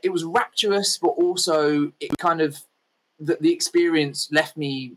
it 0.04 0.12
was 0.12 0.24
rapturous, 0.24 0.98
but 0.98 1.10
also 1.10 1.92
it 2.00 2.18
kind 2.18 2.42
of 2.42 2.64
the, 3.20 3.38
the 3.40 3.54
experience 3.54 4.30
left 4.32 4.58
me 4.58 4.96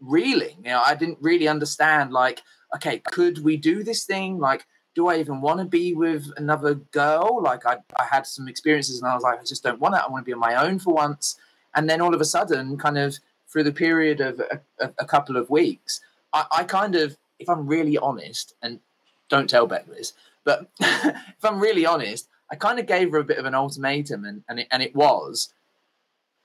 reeling. 0.00 0.56
You 0.64 0.70
know, 0.70 0.82
I 0.84 0.94
didn't 0.94 1.18
really 1.20 1.48
understand 1.48 2.12
like 2.12 2.42
okay, 2.74 2.98
could 2.98 3.42
we 3.44 3.56
do 3.56 3.82
this 3.82 4.04
thing? 4.04 4.38
Like, 4.38 4.66
do 4.94 5.08
I 5.08 5.18
even 5.18 5.40
want 5.40 5.60
to 5.60 5.64
be 5.64 5.94
with 5.94 6.30
another 6.36 6.74
girl? 6.74 7.40
Like, 7.42 7.66
I, 7.66 7.76
I 7.98 8.04
had 8.04 8.26
some 8.26 8.48
experiences 8.48 9.00
and 9.00 9.10
I 9.10 9.14
was 9.14 9.22
like, 9.22 9.40
I 9.40 9.44
just 9.44 9.62
don't 9.62 9.80
want 9.80 9.94
it. 9.94 10.02
I 10.04 10.10
want 10.10 10.24
to 10.24 10.26
be 10.26 10.32
on 10.32 10.40
my 10.40 10.56
own 10.56 10.78
for 10.78 10.94
once. 10.94 11.38
And 11.74 11.88
then 11.88 12.00
all 12.00 12.14
of 12.14 12.20
a 12.20 12.24
sudden, 12.24 12.76
kind 12.76 12.98
of 12.98 13.16
through 13.48 13.64
the 13.64 13.72
period 13.72 14.20
of 14.20 14.40
a, 14.40 14.90
a, 14.98 15.04
couple 15.04 15.36
of 15.36 15.50
weeks, 15.50 16.00
I, 16.32 16.44
I, 16.50 16.64
kind 16.64 16.96
of, 16.96 17.16
if 17.38 17.48
I'm 17.48 17.66
really 17.66 17.98
honest, 17.98 18.54
and 18.62 18.80
don't 19.28 19.48
tell 19.48 19.66
Beck 19.66 19.86
this, 19.86 20.12
but 20.44 20.68
if 20.80 21.44
I'm 21.44 21.60
really 21.60 21.86
honest, 21.86 22.28
I 22.50 22.56
kind 22.56 22.78
of 22.80 22.86
gave 22.86 23.12
her 23.12 23.18
a 23.18 23.24
bit 23.24 23.38
of 23.38 23.44
an 23.44 23.54
ultimatum, 23.54 24.24
and, 24.24 24.42
and, 24.48 24.60
it, 24.60 24.68
and 24.72 24.82
it 24.82 24.94
was, 24.94 25.52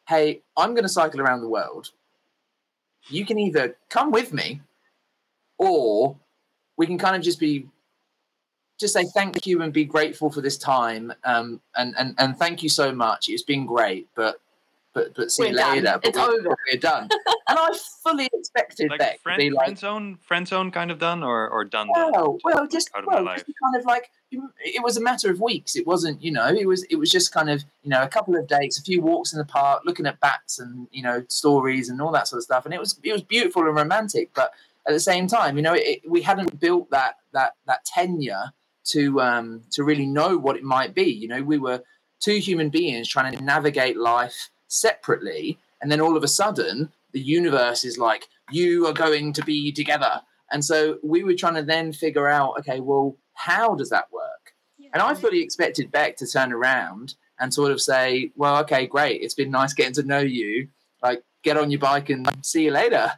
hey, 0.08 0.42
I'm 0.56 0.72
going 0.72 0.84
to 0.84 0.90
cycle 0.90 1.22
around 1.22 1.42
the 1.42 1.50
world. 1.50 1.92
You 3.08 3.26
can 3.26 3.40
either 3.40 3.76
come 3.90 4.12
with 4.12 4.34
me 4.34 4.62
or 5.58 6.18
we 6.78 6.86
can 6.86 6.98
kind 6.98 7.16
of 7.16 7.22
just 7.22 7.40
be 7.40 7.68
just 8.80 8.94
say 8.94 9.06
thank 9.14 9.46
you 9.48 9.62
and 9.62 9.72
be 9.72 9.86
grateful 9.86 10.30
for 10.30 10.42
this 10.42 10.58
time 10.58 11.14
um, 11.24 11.62
and, 11.78 11.96
and 11.98 12.14
and 12.18 12.38
thank 12.38 12.62
you 12.62 12.70
so 12.70 12.92
much 12.92 13.30
it's 13.30 13.44
been 13.44 13.66
great 13.66 14.08
but 14.16 14.40
but 14.94 15.14
but 15.14 15.30
see 15.30 15.44
We're 15.44 15.50
you 15.50 15.56
done. 15.58 15.76
later. 15.76 16.00
But 16.02 16.08
It's 16.08 16.18
we're, 16.18 16.24
over. 16.40 16.58
We're 16.72 16.80
done. 16.80 17.10
and 17.50 17.60
I 17.60 17.78
fully 18.02 18.30
expected 18.34 18.90
Like 18.90 19.00
Beck 19.00 19.20
friend, 19.20 19.38
to 19.42 19.46
be 19.46 19.50
like, 19.50 19.66
friend 19.66 19.78
zone, 19.78 20.18
friend 20.22 20.48
zone 20.48 20.72
kind 20.72 20.90
of 20.90 21.00
done 21.00 21.22
or 21.22 21.50
or 21.50 21.66
done. 21.66 21.90
done? 21.94 22.14
well, 22.14 22.38
well, 22.46 22.66
just 22.66 22.90
out 22.96 23.02
of 23.04 23.08
my 23.08 23.16
well, 23.16 23.26
life. 23.26 23.46
just 23.46 23.58
kind 23.62 23.76
of 23.78 23.86
like 23.86 24.10
it 24.32 24.82
was 24.82 24.96
a 24.96 25.02
matter 25.02 25.30
of 25.30 25.42
weeks. 25.42 25.76
It 25.76 25.86
wasn't, 25.86 26.24
you 26.24 26.32
know, 26.32 26.48
it 26.48 26.66
was 26.66 26.84
it 26.86 26.96
was 26.96 27.12
just 27.12 27.34
kind 27.34 27.50
of 27.50 27.66
you 27.84 27.90
know 27.90 28.04
a 28.04 28.08
couple 28.08 28.38
of 28.38 28.48
dates, 28.48 28.80
a 28.80 28.84
few 28.84 29.02
walks 29.02 29.34
in 29.34 29.38
the 29.38 29.44
park, 29.44 29.82
looking 29.86 30.06
at 30.06 30.22
bats 30.22 30.60
and 30.60 30.88
you 30.92 31.04
know 31.04 31.26
stories 31.28 31.90
and 31.90 32.02
all 32.02 32.14
that 32.14 32.30
sort 32.30 32.38
of 32.38 32.44
stuff, 32.46 32.64
and 32.64 32.74
it 32.74 32.80
was 32.80 32.98
it 33.04 33.12
was 33.12 33.22
beautiful 33.22 33.64
and 33.68 33.76
romantic. 33.76 34.34
But 34.34 34.54
at 34.88 34.94
the 34.94 35.00
same 35.00 35.28
time, 35.28 35.58
you 35.58 35.64
know, 35.64 35.74
it, 35.74 36.02
we 36.08 36.22
hadn't 36.22 36.60
built 36.60 36.90
that 36.92 37.16
that 37.34 37.54
that 37.68 37.86
tenure 37.86 38.52
to 38.86 39.20
um 39.22 39.64
to 39.72 39.84
really 39.84 40.06
know 40.06 40.38
what 40.38 40.56
it 40.56 40.64
might 40.64 40.94
be. 40.94 41.06
You 41.06 41.28
know, 41.28 41.44
we 41.44 41.58
were 41.58 41.82
two 42.20 42.38
human 42.38 42.70
beings 42.70 43.08
trying 43.08 43.36
to 43.36 43.44
navigate 43.44 43.98
life 43.98 44.50
separately, 44.68 45.58
and 45.82 45.92
then 45.92 46.02
all 46.02 46.18
of 46.18 46.24
a 46.24 46.28
sudden, 46.28 46.92
the 47.12 47.20
universe 47.20 47.84
is 47.84 47.98
like, 47.98 48.28
you 48.52 48.86
are 48.88 48.94
going 48.94 49.34
to 49.34 49.44
be 49.44 49.72
together. 49.72 50.22
And 50.52 50.64
so 50.64 51.00
we 51.04 51.24
were 51.24 51.34
trying 51.34 51.56
to 51.56 51.64
then 51.64 51.92
figure 51.92 52.28
out, 52.28 52.60
okay, 52.60 52.80
well, 52.80 53.18
how 53.34 53.76
does 53.76 53.90
that 53.90 54.12
work? 54.12 54.54
And 54.94 55.02
I 55.02 55.14
fully 55.14 55.42
expected 55.42 55.92
Beck 55.92 56.16
to 56.18 56.28
turn 56.28 56.54
around 56.54 57.16
and 57.40 57.54
sort 57.54 57.72
of 57.72 57.82
say, 57.82 58.32
well, 58.36 58.58
okay, 58.62 58.88
great. 58.88 59.22
It's 59.22 59.34
been 59.34 59.52
nice 59.52 59.74
getting 59.74 59.94
to 59.96 60.04
know 60.04 60.20
you. 60.20 60.70
Like, 61.04 61.24
get 61.44 61.58
on 61.58 61.70
your 61.70 61.82
bike 61.82 62.10
and 62.10 62.26
see 62.46 62.64
you 62.64 62.72
later. 62.72 63.12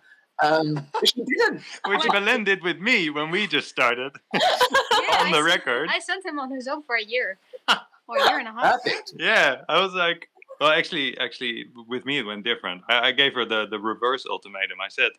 Um, 0.44 0.86
but 0.94 1.08
she 1.08 1.24
didn't. 1.24 1.62
Which 1.88 2.04
Belen 2.12 2.44
did 2.44 2.64
with 2.64 2.80
me 2.80 3.10
when 3.10 3.32
we 3.32 3.48
just 3.48 3.68
started 3.70 4.12
Yeah, 4.34 4.40
on 5.20 5.28
I 5.28 5.32
the 5.32 5.38
s- 5.40 5.44
record. 5.46 5.90
I 5.92 6.00
sent 6.00 6.26
him 6.26 6.40
on 6.40 6.52
his 6.52 6.68
own 6.68 6.84
for 6.84 6.96
a 6.96 7.04
year 7.04 7.40
or 7.68 8.18
a 8.18 8.30
year 8.30 8.40
and 8.40 8.48
a 8.48 8.52
half. 8.52 8.84
Perfect. 8.84 9.14
Yeah, 9.18 9.62
I 9.68 9.82
was 9.82 9.94
like, 9.94 10.30
well, 10.60 10.70
actually, 10.72 11.18
actually, 11.18 11.66
with 11.88 12.06
me 12.06 12.20
it 12.20 12.24
went 12.26 12.44
different. 12.44 12.84
I, 12.90 13.08
I 13.10 13.12
gave 13.14 13.34
her 13.34 13.46
the 13.46 13.68
the 13.68 13.80
reverse 13.80 14.26
ultimatum. 14.30 14.80
I 14.80 14.90
said, 14.90 15.12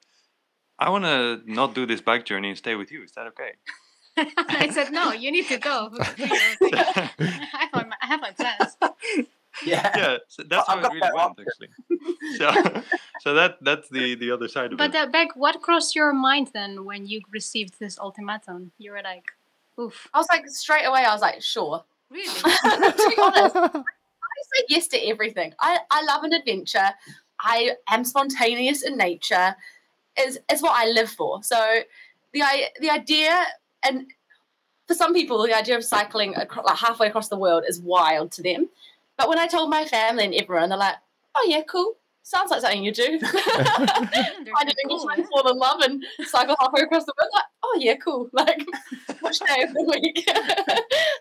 I 0.78 0.90
want 0.90 1.04
to 1.04 1.40
not 1.46 1.74
do 1.74 1.85
this 1.87 2.00
bike 2.00 2.24
journey 2.24 2.48
and 2.50 2.59
stay 2.59 2.74
with 2.76 2.90
you. 2.92 3.02
Is 3.02 3.12
that 3.12 3.26
okay? 3.28 3.52
I 4.37 4.68
said, 4.70 4.90
no, 4.90 5.12
you 5.12 5.31
need 5.31 5.46
to 5.46 5.59
go. 5.59 5.90
I 5.98 7.68
have 7.72 7.72
my, 7.72 7.96
I 8.02 8.07
have 8.07 8.20
my 8.20 8.33
plans. 8.33 8.76
Yeah. 9.64 9.90
yeah, 9.96 10.16
so 10.28 10.42
that's 10.48 10.68
I've 10.68 10.80
how 10.82 10.88
it 10.88 10.92
really 10.94 11.00
that 11.00 11.14
went, 11.14 11.38
actually. 11.40 11.68
So, 12.36 12.82
so 13.20 13.34
that 13.34 13.56
that's 13.62 13.88
the 13.88 14.14
the 14.14 14.30
other 14.30 14.48
side 14.48 14.72
of 14.72 14.78
But 14.78 14.94
it. 14.94 14.96
uh, 14.96 15.06
Beck, 15.06 15.34
what 15.36 15.60
crossed 15.62 15.94
your 15.96 16.12
mind 16.12 16.50
then 16.52 16.84
when 16.84 17.06
you 17.06 17.20
received 17.32 17.78
this 17.78 17.98
ultimatum? 17.98 18.70
You 18.78 18.92
were 18.92 19.02
like, 19.02 19.24
oof. 19.80 20.08
I 20.14 20.18
was 20.18 20.26
like, 20.30 20.48
straight 20.48 20.84
away, 20.84 21.04
I 21.04 21.12
was 21.12 21.22
like, 21.22 21.42
sure. 21.42 21.84
Really? 22.10 22.26
to 22.34 23.06
be 23.16 23.20
honest, 23.22 23.56
I 23.56 24.40
say 24.54 24.64
yes 24.68 24.86
to 24.88 24.98
everything. 25.08 25.52
I, 25.60 25.78
I 25.90 26.02
love 26.04 26.24
an 26.24 26.32
adventure. 26.32 26.90
I 27.40 27.72
am 27.88 28.04
spontaneous 28.04 28.82
in 28.82 28.96
nature. 28.96 29.54
Is 30.18 30.38
is 30.52 30.62
what 30.62 30.72
I 30.76 30.86
live 30.90 31.10
for. 31.10 31.42
So 31.42 31.80
the 32.32 32.42
i- 32.42 32.70
the 32.80 32.90
idea 32.90 33.44
and 33.84 34.06
for 34.88 34.94
some 34.94 35.12
people 35.14 35.40
the 35.46 35.56
idea 35.56 35.76
of 35.76 35.84
cycling 35.84 36.34
acro- 36.34 36.64
like 36.64 36.76
halfway 36.76 37.06
across 37.08 37.28
the 37.28 37.38
world 37.38 37.64
is 37.68 37.80
wild 37.80 38.32
to 38.32 38.42
them. 38.42 38.68
But 39.18 39.28
when 39.28 39.38
I 39.38 39.46
told 39.48 39.68
my 39.68 39.85
family 39.85 40.24
and 40.24 40.35
everyone, 40.35 40.70
they're 40.70 40.78
like, 40.78 40.94
"Oh 41.37 41.46
yeah, 41.48 41.62
cool. 41.68 41.96
Sounds 42.22 42.50
like 42.50 42.61
something 42.61 42.85
you 42.85 42.92
do." 42.92 43.18
They're 43.20 43.33
Find 43.35 44.46
an 44.46 44.74
cool, 44.87 44.90
Englishman, 44.90 45.26
huh? 45.31 45.42
fall 45.42 45.50
in 45.50 45.59
love, 45.59 45.81
and 45.81 46.04
cycle 46.26 46.57
halfway 46.61 46.83
across 46.83 47.04
the 47.04 47.12
world. 47.20 47.31
Like, 47.35 47.44
oh 47.64 47.78
yeah, 47.81 47.96
cool. 47.96 48.31
Like, 48.33 48.64
which 49.20 49.40
day 49.40 49.62
of 49.62 49.74
the 49.74 49.85
week? 49.85 50.24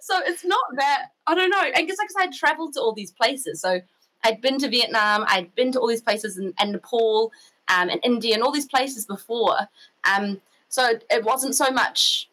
so 0.01 0.21
it's 0.25 0.45
not 0.45 0.63
that 0.75 1.07
I 1.25 1.35
don't 1.35 1.49
know. 1.49 1.63
And 1.63 1.87
because 1.87 1.97
like 1.97 2.09
I 2.17 2.25
had 2.25 2.33
travelled 2.33 2.73
to 2.73 2.81
all 2.81 2.93
these 2.93 3.11
places, 3.11 3.61
so 3.61 3.81
I'd 4.23 4.41
been 4.41 4.59
to 4.59 4.69
Vietnam, 4.69 5.25
I'd 5.27 5.53
been 5.55 5.71
to 5.71 5.79
all 5.79 5.87
these 5.87 6.01
places 6.01 6.37
in, 6.37 6.53
and 6.59 6.73
Nepal, 6.73 7.31
um, 7.67 7.89
and 7.89 7.99
India, 8.03 8.35
and 8.35 8.43
all 8.43 8.51
these 8.51 8.67
places 8.67 9.05
before. 9.05 9.57
Um, 10.03 10.39
so 10.69 10.85
it, 10.85 11.03
it 11.09 11.23
wasn't 11.23 11.55
so 11.55 11.71
much. 11.71 12.29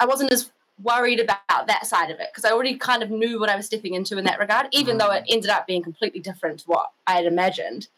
I 0.00 0.06
wasn't 0.06 0.32
as 0.32 0.50
worried 0.80 1.20
about 1.20 1.66
that 1.66 1.86
side 1.86 2.10
of 2.10 2.18
it 2.20 2.28
because 2.32 2.44
I 2.44 2.52
already 2.52 2.76
kind 2.76 3.02
of 3.02 3.10
knew 3.10 3.38
what 3.38 3.48
I 3.48 3.56
was 3.56 3.66
stepping 3.66 3.94
into 3.94 4.18
in 4.18 4.24
that 4.24 4.38
regard, 4.38 4.68
even 4.72 4.98
though 4.98 5.10
it 5.10 5.24
ended 5.28 5.50
up 5.50 5.66
being 5.66 5.82
completely 5.82 6.20
different 6.20 6.60
to 6.60 6.66
what 6.66 6.90
I 7.06 7.14
had 7.14 7.26
imagined. 7.26 7.88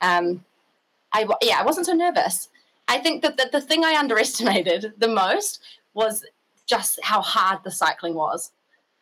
Um, 0.00 0.44
I 1.12 1.26
yeah, 1.42 1.60
I 1.60 1.64
wasn't 1.64 1.86
so 1.86 1.92
nervous. 1.92 2.48
I 2.88 2.98
think 2.98 3.22
that 3.22 3.36
the, 3.36 3.48
the 3.50 3.60
thing 3.60 3.84
I 3.84 3.96
underestimated 3.96 4.94
the 4.98 5.08
most 5.08 5.62
was 5.94 6.24
just 6.66 6.98
how 7.02 7.22
hard 7.22 7.60
the 7.62 7.70
cycling 7.70 8.14
was. 8.14 8.50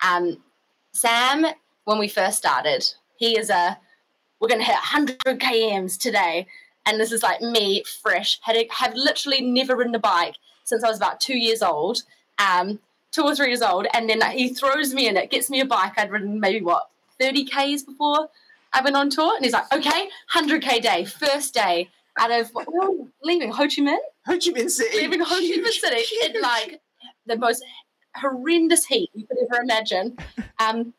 Um, 0.07 0.43
Sam, 0.93 1.47
when 1.85 1.99
we 1.99 2.09
first 2.09 2.39
started, 2.39 2.85
he 3.17 3.39
is 3.39 3.51
a 3.51 3.79
we're 4.41 4.49
going 4.49 4.61
to 4.61 4.67
hit 4.67 4.73
100 4.73 5.19
kms 5.39 5.97
today, 5.99 6.49
and 6.85 6.99
this 6.99 7.13
is 7.13 7.23
like 7.23 7.41
me, 7.41 7.85
fresh, 8.03 8.41
had 8.43 8.57
have 8.71 8.93
literally 8.95 9.41
never 9.41 9.77
ridden 9.77 9.95
a 9.95 10.01
bike 10.01 10.35
since 10.65 10.83
I 10.83 10.89
was 10.89 10.97
about 10.97 11.21
two 11.21 11.39
years 11.39 11.63
old, 11.63 12.03
um, 12.39 12.81
two 13.13 13.23
or 13.23 13.35
three 13.35 13.49
years 13.49 13.63
old, 13.63 13.87
and 13.95 14.09
then 14.09 14.21
he 14.33 14.53
throws 14.55 14.93
me 14.95 15.07
in 15.07 15.17
it, 15.17 15.31
gets 15.31 15.49
me 15.51 15.61
a 15.61 15.65
bike. 15.65 15.93
I'd 15.97 16.11
ridden 16.11 16.41
maybe 16.41 16.65
what 16.65 16.89
30 17.21 17.45
k's 17.45 17.83
before 17.85 18.29
I 18.73 18.81
went 18.83 18.97
on 18.97 19.11
tour, 19.11 19.35
and 19.37 19.45
he's 19.45 19.53
like, 19.53 19.73
"Okay, 19.73 20.09
100k 20.35 20.81
day, 20.83 21.05
first 21.05 21.55
day." 21.55 21.91
Out 22.19 22.31
of 22.31 22.51
what, 22.51 22.67
where 22.71 22.91
leaving 23.23 23.51
Ho 23.53 23.63
Chi 23.63 23.81
Minh, 23.81 23.97
Ho 24.27 24.33
Chi 24.35 24.51
Minh 24.51 24.69
City. 24.71 24.99
leaving 24.99 25.21
Ho 25.21 25.25
Chi 25.27 25.41
Minh 25.41 25.65
Huge, 25.65 25.81
City 25.81 26.05
in 26.27 26.41
like 26.43 26.81
the 27.25 27.39
most 27.39 27.65
horrendous 28.17 28.85
heat 28.85 29.09
you 29.15 29.27
could 29.27 29.39
ever 29.51 29.63
imagine. 29.63 30.19
Um, 30.59 30.93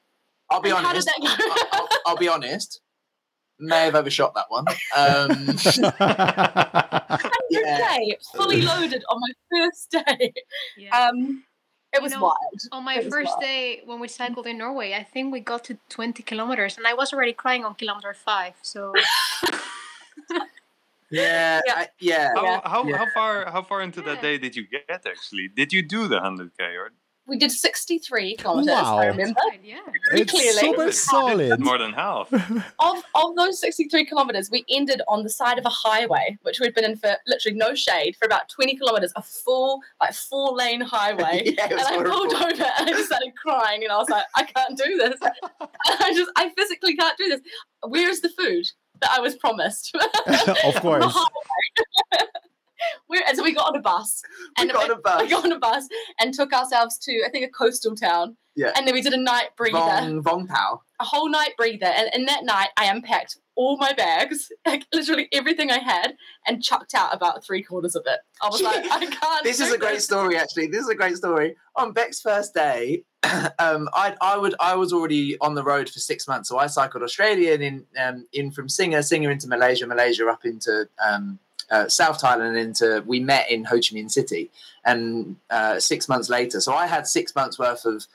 I'll 0.49 0.59
be 0.61 0.69
and 0.71 0.79
how 0.79 0.91
did 0.93 1.05
honest. 1.07 1.07
that 1.07 1.19
go? 1.21 1.27
I'll, 1.51 1.81
I'll- 1.81 1.89
I'll 2.07 2.17
be 2.17 2.27
honest. 2.29 2.81
May 3.59 3.85
have 3.85 3.93
overshot 3.95 4.33
that 4.33 4.45
one. 4.49 4.65
Um, 4.95 5.29
100k 7.53 8.13
fully 8.35 8.61
loaded 8.61 9.03
on 9.09 9.19
my 9.21 9.31
first 9.51 9.91
day. 9.91 10.33
Yeah. 10.77 10.97
Um, 11.09 11.43
it 11.93 12.01
was 12.01 12.11
know, 12.13 12.21
wild. 12.23 12.37
On 12.71 12.83
my 12.83 13.01
first 13.09 13.29
wild. 13.29 13.41
day 13.41 13.81
when 13.85 13.99
we 13.99 14.07
cycled 14.07 14.47
in 14.47 14.57
Norway, 14.57 14.93
I 14.93 15.03
think 15.03 15.31
we 15.31 15.39
got 15.39 15.63
to 15.65 15.77
20 15.89 16.23
kilometers 16.23 16.77
and 16.77 16.87
I 16.87 16.93
was 16.93 17.13
already 17.13 17.33
crying 17.33 17.63
on 17.65 17.75
kilometer 17.75 18.13
five. 18.13 18.53
So 18.61 18.93
yeah, 21.09 21.61
Yeah. 21.65 21.73
I- 21.75 21.89
yeah. 21.99 22.33
how, 22.35 22.43
Yeah. 22.43 22.61
how, 22.65 22.83
Yeah. 22.87 22.97
how 22.97 23.07
far 23.13 23.51
how 23.51 23.61
far 23.61 23.81
into 23.81 24.01
Yeah. 24.01 24.07
that 24.13 24.21
day 24.21 24.37
did 24.37 24.55
you 24.55 24.65
get 24.67 25.05
actually? 25.05 25.47
Did 25.47 25.71
you 25.73 25.81
do 25.83 26.07
the 26.07 26.19
hundred 26.19 26.51
k 26.57 26.63
or 26.75 26.89
We 27.25 27.37
did 27.37 27.51
63 27.51 28.35
kilometers. 28.35 28.73
Wow. 28.73 28.97
I 28.97 29.05
remember. 29.05 29.39
yeah. 29.63 29.79
It's 30.11 30.31
clearly. 30.31 30.59
super 30.59 30.91
solid. 30.91 31.57
more 31.59 31.77
than 31.77 31.93
half? 31.93 32.31
Of 32.79 33.03
of 33.15 33.35
those 33.37 33.59
63 33.59 34.05
kilometers, 34.05 34.51
we 34.51 34.65
ended 34.69 35.01
on 35.07 35.23
the 35.23 35.29
side 35.29 35.57
of 35.57 35.65
a 35.65 35.69
highway, 35.69 36.37
which 36.41 36.59
we'd 36.59 36.73
been 36.75 36.83
in 36.83 36.97
for 36.97 37.15
literally 37.25 37.57
no 37.57 37.75
shade 37.75 38.17
for 38.17 38.25
about 38.25 38.49
20 38.49 38.75
kilometers, 38.75 39.13
a 39.15 39.21
full 39.21 39.79
like 40.01 40.13
four 40.13 40.51
lane 40.53 40.81
highway. 40.81 41.43
Yeah, 41.57 41.65
it 41.65 41.71
and 41.71 41.79
was 41.79 41.87
I 41.87 42.03
pulled 42.03 42.33
over 42.33 42.63
and 42.79 42.89
I 42.89 42.91
just 42.91 43.05
started 43.05 43.31
crying, 43.35 43.83
and 43.83 43.91
I 43.91 43.97
was 43.97 44.09
like, 44.09 44.25
I 44.35 44.43
can't 44.43 44.77
do 44.77 44.97
this. 44.97 45.19
I 45.85 46.13
just, 46.13 46.31
I 46.35 46.49
physically 46.57 46.95
can't 46.95 47.17
do 47.17 47.29
this. 47.29 47.41
Where 47.87 48.09
is 48.09 48.21
the 48.21 48.29
food 48.29 48.65
that 49.01 49.11
I 49.11 49.19
was 49.21 49.35
promised? 49.35 49.95
of 50.65 50.75
course. 50.81 51.15
Where, 53.07 53.21
and 53.27 53.37
so 53.37 53.43
we 53.43 53.53
got 53.53 53.67
on 53.69 53.75
a 53.75 53.81
bus, 53.81 54.21
We 54.57 54.63
and 54.63 54.71
got 54.71 54.85
on 54.89 54.91
a 54.97 54.99
bus. 55.01 55.21
we 55.21 55.29
got 55.29 55.45
on 55.45 55.51
a 55.51 55.59
bus 55.59 55.87
and 56.19 56.33
took 56.33 56.53
ourselves 56.53 56.97
to 56.99 57.23
I 57.25 57.29
think 57.29 57.45
a 57.45 57.49
coastal 57.49 57.95
town. 57.95 58.37
Yeah. 58.55 58.71
And 58.75 58.85
then 58.87 58.93
we 58.93 59.01
did 59.01 59.13
a 59.13 59.17
night 59.17 59.49
breather, 59.57 59.77
Vung, 59.77 60.21
Vung 60.21 60.47
Tau. 60.47 60.81
a 60.99 61.03
whole 61.03 61.27
night 61.27 61.53
breather, 61.57 61.87
and 61.87 62.09
in 62.13 62.25
that 62.25 62.43
night 62.43 62.69
I 62.77 62.85
unpacked 62.85 63.37
all 63.55 63.77
my 63.77 63.93
bags, 63.93 64.49
like 64.65 64.85
literally 64.93 65.27
everything 65.31 65.71
I 65.71 65.79
had, 65.79 66.15
and 66.47 66.63
chucked 66.63 66.93
out 66.93 67.13
about 67.15 67.43
three 67.43 67.63
quarters 67.63 67.95
of 67.95 68.03
it. 68.05 68.19
I 68.41 68.49
was 68.49 68.61
like, 68.61 68.85
I 68.91 69.05
can't. 69.07 69.43
This 69.43 69.59
is 69.59 69.71
a 69.71 69.77
great 69.77 70.01
story, 70.01 70.37
actually. 70.37 70.67
This 70.67 70.81
is 70.81 70.89
a 70.89 70.95
great 70.95 71.17
story. 71.17 71.55
On 71.75 71.93
Beck's 71.93 72.21
first 72.21 72.53
day, 72.53 73.03
um, 73.59 73.89
I, 73.95 74.15
I 74.21 74.37
would 74.37 74.53
I 74.59 74.75
was 74.75 74.93
already 74.93 75.35
on 75.39 75.55
the 75.55 75.63
road 75.63 75.89
for 75.89 75.99
six 75.99 76.27
months, 76.27 76.49
so 76.49 76.57
I 76.59 76.67
cycled 76.67 77.01
Australia 77.03 77.53
and 77.53 77.63
in 77.63 77.85
um, 77.99 78.27
in 78.33 78.51
from 78.51 78.69
Singer, 78.69 79.01
Singer 79.01 79.31
into 79.31 79.47
Malaysia, 79.47 79.87
Malaysia 79.87 80.27
up 80.27 80.45
into 80.45 80.87
um, 81.03 81.39
uh, 81.73 81.89
South 81.89 82.21
Thailand, 82.21 82.49
and 82.49 82.57
into 82.57 83.03
we 83.07 83.19
met 83.19 83.49
in 83.49 83.63
Ho 83.65 83.75
Chi 83.75 83.95
Minh 83.95 84.11
City, 84.11 84.51
and 84.85 85.35
uh, 85.49 85.79
six 85.79 86.07
months 86.07 86.29
later, 86.29 86.61
so 86.61 86.73
I 86.73 86.85
had 86.85 87.07
six 87.07 87.35
months 87.35 87.57
worth 87.57 87.85
of 87.85 88.05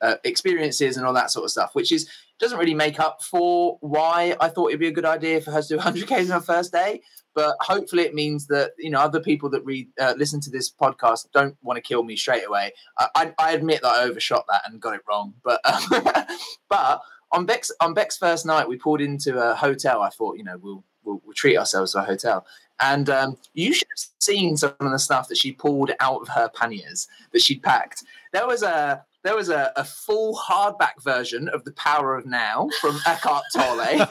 uh, 0.00 0.14
experiences 0.24 0.96
and 0.96 1.04
all 1.04 1.12
that 1.14 1.30
sort 1.30 1.44
of 1.44 1.50
stuff, 1.50 1.74
which 1.74 1.90
is 1.90 2.08
doesn't 2.38 2.58
really 2.58 2.74
make 2.74 3.00
up 3.00 3.20
for 3.22 3.78
why 3.80 4.36
I 4.40 4.48
thought 4.48 4.68
it'd 4.68 4.78
be 4.78 4.86
a 4.86 4.92
good 4.92 5.04
idea 5.04 5.40
for 5.40 5.50
her 5.50 5.60
to 5.60 5.68
do 5.68 5.76
100 5.84 6.06
k's 6.06 6.30
on 6.30 6.40
her 6.40 6.46
first 6.46 6.72
day. 6.72 7.02
But 7.34 7.56
hopefully, 7.60 8.04
it 8.04 8.14
means 8.14 8.46
that 8.46 8.72
you 8.78 8.90
know 8.90 9.00
other 9.00 9.20
people 9.20 9.50
that 9.50 9.64
read 9.64 9.88
uh, 10.00 10.14
listen 10.16 10.40
to 10.42 10.50
this 10.50 10.70
podcast 10.70 11.26
don't 11.32 11.56
want 11.62 11.76
to 11.76 11.82
kill 11.82 12.02
me 12.04 12.16
straight 12.16 12.46
away. 12.46 12.72
I, 12.98 13.08
I, 13.14 13.34
I 13.38 13.52
admit 13.52 13.82
that 13.82 13.92
I 13.92 14.04
overshot 14.04 14.44
that 14.48 14.62
and 14.66 14.80
got 14.80 14.94
it 14.94 15.02
wrong, 15.08 15.34
but 15.44 15.60
um, 15.64 16.04
but 16.68 17.02
on 17.30 17.46
Beck's 17.46 17.70
on 17.80 17.94
Beck's 17.94 18.16
first 18.16 18.46
night, 18.46 18.68
we 18.68 18.76
pulled 18.76 19.00
into 19.00 19.38
a 19.38 19.54
hotel. 19.54 20.02
I 20.02 20.10
thought, 20.10 20.36
you 20.36 20.44
know, 20.44 20.58
we'll 20.58 20.84
we'll, 21.04 21.20
we'll 21.24 21.34
treat 21.34 21.56
ourselves 21.56 21.92
to 21.92 22.00
a 22.00 22.04
hotel. 22.04 22.46
And 22.80 23.10
um, 23.10 23.36
you 23.54 23.72
should 23.72 23.88
have 23.88 24.10
seen 24.20 24.56
some 24.56 24.74
of 24.78 24.90
the 24.90 24.98
stuff 24.98 25.28
that 25.28 25.38
she 25.38 25.52
pulled 25.52 25.90
out 26.00 26.22
of 26.22 26.28
her 26.28 26.48
panniers 26.48 27.08
that 27.32 27.42
she'd 27.42 27.62
packed. 27.62 28.04
There 28.32 28.46
was 28.46 28.62
a 28.62 29.04
there 29.24 29.34
was 29.34 29.48
a, 29.48 29.72
a 29.76 29.84
full 29.84 30.36
hardback 30.36 31.02
version 31.02 31.48
of 31.48 31.64
The 31.64 31.72
Power 31.72 32.16
of 32.16 32.24
Now 32.24 32.68
from 32.80 32.98
Eckhart 33.06 33.44
Tolle. 33.54 33.76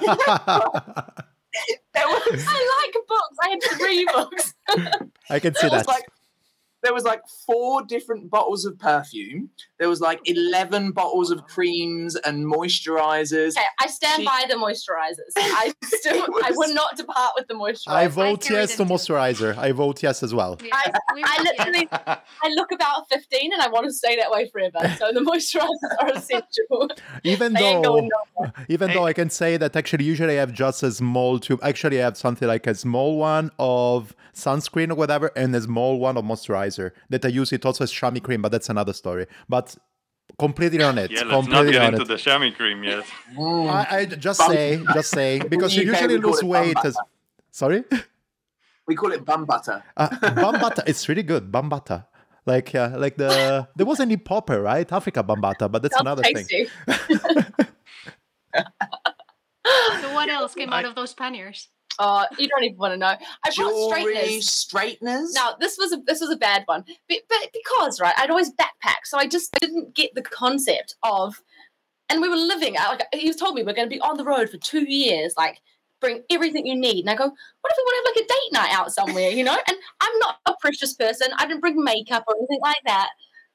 there 1.93 2.05
was, 2.05 2.45
I 2.47 2.83
like 2.83 2.95
books. 3.07 3.37
I 3.41 3.49
had 3.49 3.63
three 3.77 4.05
books. 4.13 4.53
I 5.29 5.39
can 5.39 5.55
see 5.55 5.69
that. 5.69 5.87
like 5.87 6.03
there 6.87 6.93
was 6.93 7.03
like 7.03 7.21
four 7.45 7.83
different 7.85 8.29
bottles 8.29 8.63
of 8.63 8.79
perfume. 8.79 9.49
There 9.77 9.89
was 9.89 9.99
like 9.99 10.19
eleven 10.23 10.91
bottles 10.91 11.31
of 11.31 11.43
creams 11.45 12.15
and 12.15 12.45
moisturizers. 12.45 13.51
Okay, 13.57 13.65
I 13.81 13.87
stand 13.87 14.21
She- 14.21 14.25
by 14.25 14.45
the 14.49 14.55
moisturizers. 14.55 15.31
I 15.37 15.73
still, 15.83 16.23
It 16.23 16.45
I 16.45 16.49
was- 16.51 16.57
would 16.59 16.73
not 16.75 16.95
depart 16.95 17.33
with 17.37 17.47
the 17.49 17.55
moisturizer. 17.55 17.91
I 18.03 18.07
vote 18.07 18.41
carry 18.43 18.59
yes 18.61 18.77
to 18.77 18.85
moisturizer. 18.85 19.57
I 19.57 19.71
vote 19.73 20.01
yes 20.01 20.23
as 20.23 20.33
well. 20.33 20.57
Yes, 20.63 20.71
I- 20.73 20.91
we 21.13 21.23
I 21.23 21.35
will, 21.37 21.45
yes. 21.45 21.57
literally, 21.57 21.87
I 22.45 22.49
look 22.59 22.71
about 22.71 23.09
15 23.09 23.51
and 23.53 23.61
I 23.61 23.67
want 23.67 23.85
to 23.87 23.91
stay 23.93 24.15
that 24.15 24.31
way 24.31 24.49
forever. 24.49 24.79
So 24.97 25.11
the 25.11 25.19
moisturizers 25.19 25.91
are 26.01 26.09
essential. 26.15 26.89
Even 27.23 27.53
They 27.53 27.59
though, 27.73 27.81
going 27.81 28.09
nowhere. 28.37 28.53
even 28.69 28.87
though 28.93 29.05
I 29.05 29.13
can 29.13 29.29
say 29.29 29.57
that 29.57 29.75
actually 29.75 30.05
usually 30.05 30.35
I 30.37 30.39
have 30.45 30.53
just 30.53 30.83
a 30.83 30.91
small 30.91 31.39
tube. 31.39 31.59
Actually, 31.63 31.99
I 32.01 32.03
have 32.05 32.17
something 32.17 32.47
like 32.47 32.65
a 32.67 32.75
small 32.75 33.17
one 33.17 33.51
of 33.59 34.15
sunscreen 34.33 34.91
or 34.91 34.95
whatever, 34.95 35.31
and 35.35 35.55
a 35.55 35.61
small 35.61 35.99
one 35.99 36.15
of 36.17 36.23
moisturizer 36.23 36.76
that 37.09 37.23
I 37.25 37.29
use 37.41 37.51
it 37.53 37.65
also 37.65 37.83
as 37.83 37.91
chamois 37.91 38.19
cream, 38.27 38.41
but 38.41 38.51
that's 38.51 38.69
another 38.69 38.93
story. 38.93 39.25
But 39.49 39.75
completely 40.37 40.83
on 40.83 40.97
it. 40.97 41.09
Yeah, 41.11 41.19
let's 41.21 41.29
not 41.31 41.43
completely 41.43 41.71
get 41.73 41.81
on 41.81 41.93
into 41.93 42.03
it. 42.03 42.07
the 42.13 42.17
chamois 42.17 42.51
cream 42.59 42.83
yet. 42.83 43.05
Mm. 43.35 43.69
I, 43.69 43.97
I 43.99 44.05
just 44.05 44.39
Bum- 44.39 44.51
say, 44.51 44.83
just 44.93 45.09
say, 45.11 45.39
because 45.53 45.75
you 45.75 45.81
In 45.83 45.87
the 45.87 45.93
UK, 45.95 46.01
usually 46.01 46.17
lose 46.27 46.43
weight 46.43 46.77
as. 46.83 46.95
Sorry, 47.51 47.83
We 48.85 48.95
call 48.95 49.11
it 49.13 49.23
bum 49.25 49.45
butter. 49.45 49.83
uh, 49.97 50.09
bambata. 50.43 50.83
It's 50.85 51.07
really 51.09 51.23
good, 51.23 51.51
bambata. 51.51 52.05
Like, 52.45 52.73
uh, 52.75 52.91
like 52.97 53.17
the 53.17 53.67
there 53.75 53.85
was 53.85 53.99
any 53.99 54.15
popper, 54.15 54.61
right? 54.61 54.87
Afrika 54.87 55.21
Bambaataa, 55.25 55.69
but 55.69 55.81
that's 55.81 55.95
Sounds 55.95 56.07
another 56.07 56.23
thing. 56.23 56.67
So 60.01 60.13
what 60.13 60.29
else 60.29 60.55
came 60.55 60.71
out 60.71 60.85
of 60.85 60.95
those 60.95 61.13
panniers? 61.13 61.67
Oh, 61.99 62.25
you 62.37 62.47
don't 62.47 62.63
even 62.63 62.77
want 62.77 62.93
to 62.93 62.97
know. 62.97 63.07
I 63.07 63.17
brought 63.43 63.55
Jewelry, 63.55 64.03
straighteners. 64.41 64.49
straighteners. 64.49 65.33
Now 65.33 65.55
this 65.59 65.77
was 65.77 65.91
a 65.93 65.97
this 66.05 66.21
was 66.21 66.29
a 66.29 66.35
bad 66.37 66.63
one, 66.65 66.83
but, 67.09 67.17
but 67.29 67.49
because 67.53 67.99
right, 67.99 68.13
I'd 68.17 68.29
always 68.29 68.51
backpack, 68.53 69.05
so 69.05 69.17
I 69.17 69.27
just 69.27 69.51
didn't 69.61 69.95
get 69.95 70.13
the 70.15 70.21
concept 70.21 70.95
of. 71.03 71.41
And 72.09 72.21
we 72.21 72.29
were 72.29 72.37
living. 72.37 72.77
I- 72.77 72.87
Like 72.89 73.03
he 73.13 73.33
told 73.33 73.55
me, 73.55 73.63
we're 73.63 73.73
going 73.73 73.89
to 73.89 73.93
be 73.93 73.99
on 73.99 74.15
the 74.15 74.23
road 74.23 74.49
for 74.49 74.57
two 74.57 74.89
years. 74.89 75.33
Like, 75.35 75.59
bring 75.99 76.21
everything 76.29 76.65
you 76.65 76.73
need. 76.75 77.01
And 77.01 77.09
I 77.09 77.15
go, 77.15 77.25
what 77.25 77.71
if 77.71 77.77
we 77.77 77.83
want 77.83 78.05
to 78.05 78.09
have 78.09 78.15
like 78.15 78.23
a 78.25 78.33
date 78.33 78.53
night 78.53 78.73
out 78.79 78.93
somewhere? 78.93 79.29
You 79.29 79.43
know? 79.43 79.57
And 79.67 79.77
I'm 79.99 80.19
not 80.19 80.37
a 80.45 80.53
precious 80.61 80.93
person. 80.93 81.27
I 81.37 81.45
didn't 81.45 81.59
bring 81.59 81.83
makeup 81.83 82.23
or 82.29 82.35
anything 82.37 82.59
like 82.61 82.77
that. 82.85 83.09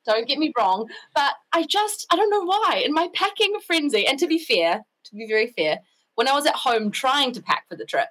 Don't 0.04 0.28
get 0.28 0.38
me 0.38 0.52
wrong, 0.58 0.86
but 1.14 1.32
I 1.52 1.64
just 1.64 2.06
I 2.10 2.16
don't 2.16 2.28
know 2.28 2.44
why 2.44 2.82
in 2.84 2.92
my 2.92 3.08
packing 3.14 3.54
frenzy. 3.66 4.06
And 4.06 4.18
to 4.18 4.26
be 4.26 4.38
fair, 4.38 4.82
to 5.04 5.14
be 5.14 5.26
very 5.26 5.46
fair, 5.56 5.78
when 6.16 6.28
I 6.28 6.32
was 6.34 6.44
at 6.44 6.54
home 6.56 6.90
trying 6.90 7.32
to 7.32 7.40
pack 7.42 7.64
for 7.70 7.76
the 7.76 7.86
trip, 7.86 8.08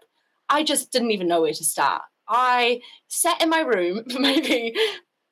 I 0.52 0.64
just 0.64 0.92
didn't 0.92 1.12
even 1.12 1.28
know 1.28 1.42
where 1.42 1.54
to 1.54 1.64
start. 1.64 2.02
I 2.28 2.82
sat 3.08 3.42
in 3.42 3.50
my 3.50 3.62
room 3.62 4.04
for 4.12 4.20
maybe, 4.20 4.76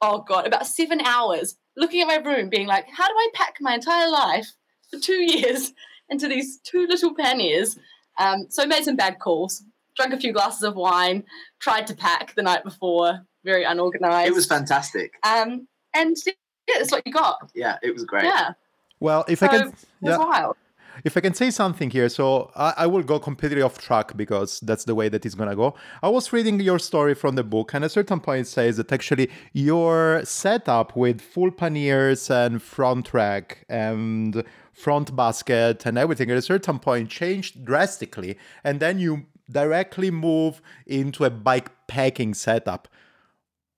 oh 0.02 0.24
God, 0.28 0.48
about 0.48 0.66
seven 0.68 1.02
hours 1.02 1.56
looking 1.78 2.02
at 2.02 2.08
my 2.08 2.18
room, 2.18 2.50
being 2.50 2.68
like, 2.68 2.86
how 2.92 3.08
do 3.08 3.14
I 3.14 3.30
pack 3.34 3.56
my 3.62 3.76
entire 3.76 4.10
life 4.10 4.48
for 4.90 5.00
two 5.00 5.22
years 5.22 5.74
into 6.10 6.28
these 6.28 6.60
two 6.64 6.88
little 6.88 7.14
panniers? 7.16 7.78
Um, 8.18 8.48
so 8.50 8.64
I 8.64 8.66
made 8.66 8.84
some 8.84 8.96
bad 8.96 9.20
calls, 9.20 9.64
drank 9.96 10.14
a 10.14 10.18
few 10.18 10.34
glasses 10.34 10.64
of 10.64 10.76
wine, 10.76 11.24
tried 11.60 11.88
to 11.88 11.96
pack 11.96 12.36
the 12.36 12.42
night 12.42 12.64
before, 12.64 13.22
very 13.46 13.64
unorganized. 13.64 14.28
it 14.30 14.34
was 14.36 14.46
fantastic. 14.46 15.14
Um, 15.24 15.68
and 15.94 16.18
yeah, 16.26 16.34
that's 16.78 16.92
what 16.92 17.04
you 17.06 17.14
got. 17.14 17.50
Yeah, 17.56 17.78
it 17.82 17.94
was 17.94 18.04
great. 18.04 18.26
Yeah, 18.26 18.52
Well, 19.00 19.24
if 19.30 19.42
I 19.42 19.48
So, 19.48 19.52
can, 19.52 19.68
it 19.70 19.74
was 19.74 19.86
yeah, 20.02 20.18
wild. 20.18 20.58
If 21.04 21.16
I 21.18 21.22
can 21.22 21.34
say 21.34 21.52
something 21.52 21.90
here, 21.90 22.10
so 22.10 22.52
I, 22.56 22.74
I 22.78 22.88
will 22.88 23.04
go 23.04 23.20
completely 23.20 23.62
off 23.62 23.78
track 23.78 24.16
because 24.18 24.60
that's 24.60 24.86
the 24.86 24.96
way 24.96 25.10
that 25.10 25.26
it's 25.26 25.36
gonna 25.36 25.56
go. 25.56 25.76
I 26.02 26.10
was 26.10 26.32
reading 26.34 26.60
your 26.60 26.80
story 26.80 27.16
from 27.16 27.36
the 27.36 27.44
book, 27.44 27.74
and 27.74 27.84
at 27.84 27.88
a 27.88 27.90
certain 27.90 28.20
point 28.20 28.42
it 28.42 28.50
says 28.50 28.78
that 28.78 28.92
actually 28.92 29.30
your 29.54 30.22
setup 30.26 30.96
with 30.96 31.22
full 31.22 31.52
panniers 31.52 32.30
and 32.30 32.62
front 32.62 33.14
rack 33.14 33.66
and 33.70 34.44
front 34.74 35.16
basket 35.16 35.86
and 35.86 35.98
everything 35.98 36.32
at 36.32 36.38
a 36.38 36.42
certain 36.42 36.80
point 36.80 37.10
changed 37.10 37.66
drastically, 37.66 38.38
and 38.64 38.80
then 38.80 39.00
you 39.00 39.26
directly 39.50 40.12
move 40.12 40.62
into 40.86 41.26
a 41.26 41.30
bike 41.30 41.72
packing 41.88 42.34
setup. 42.34 42.88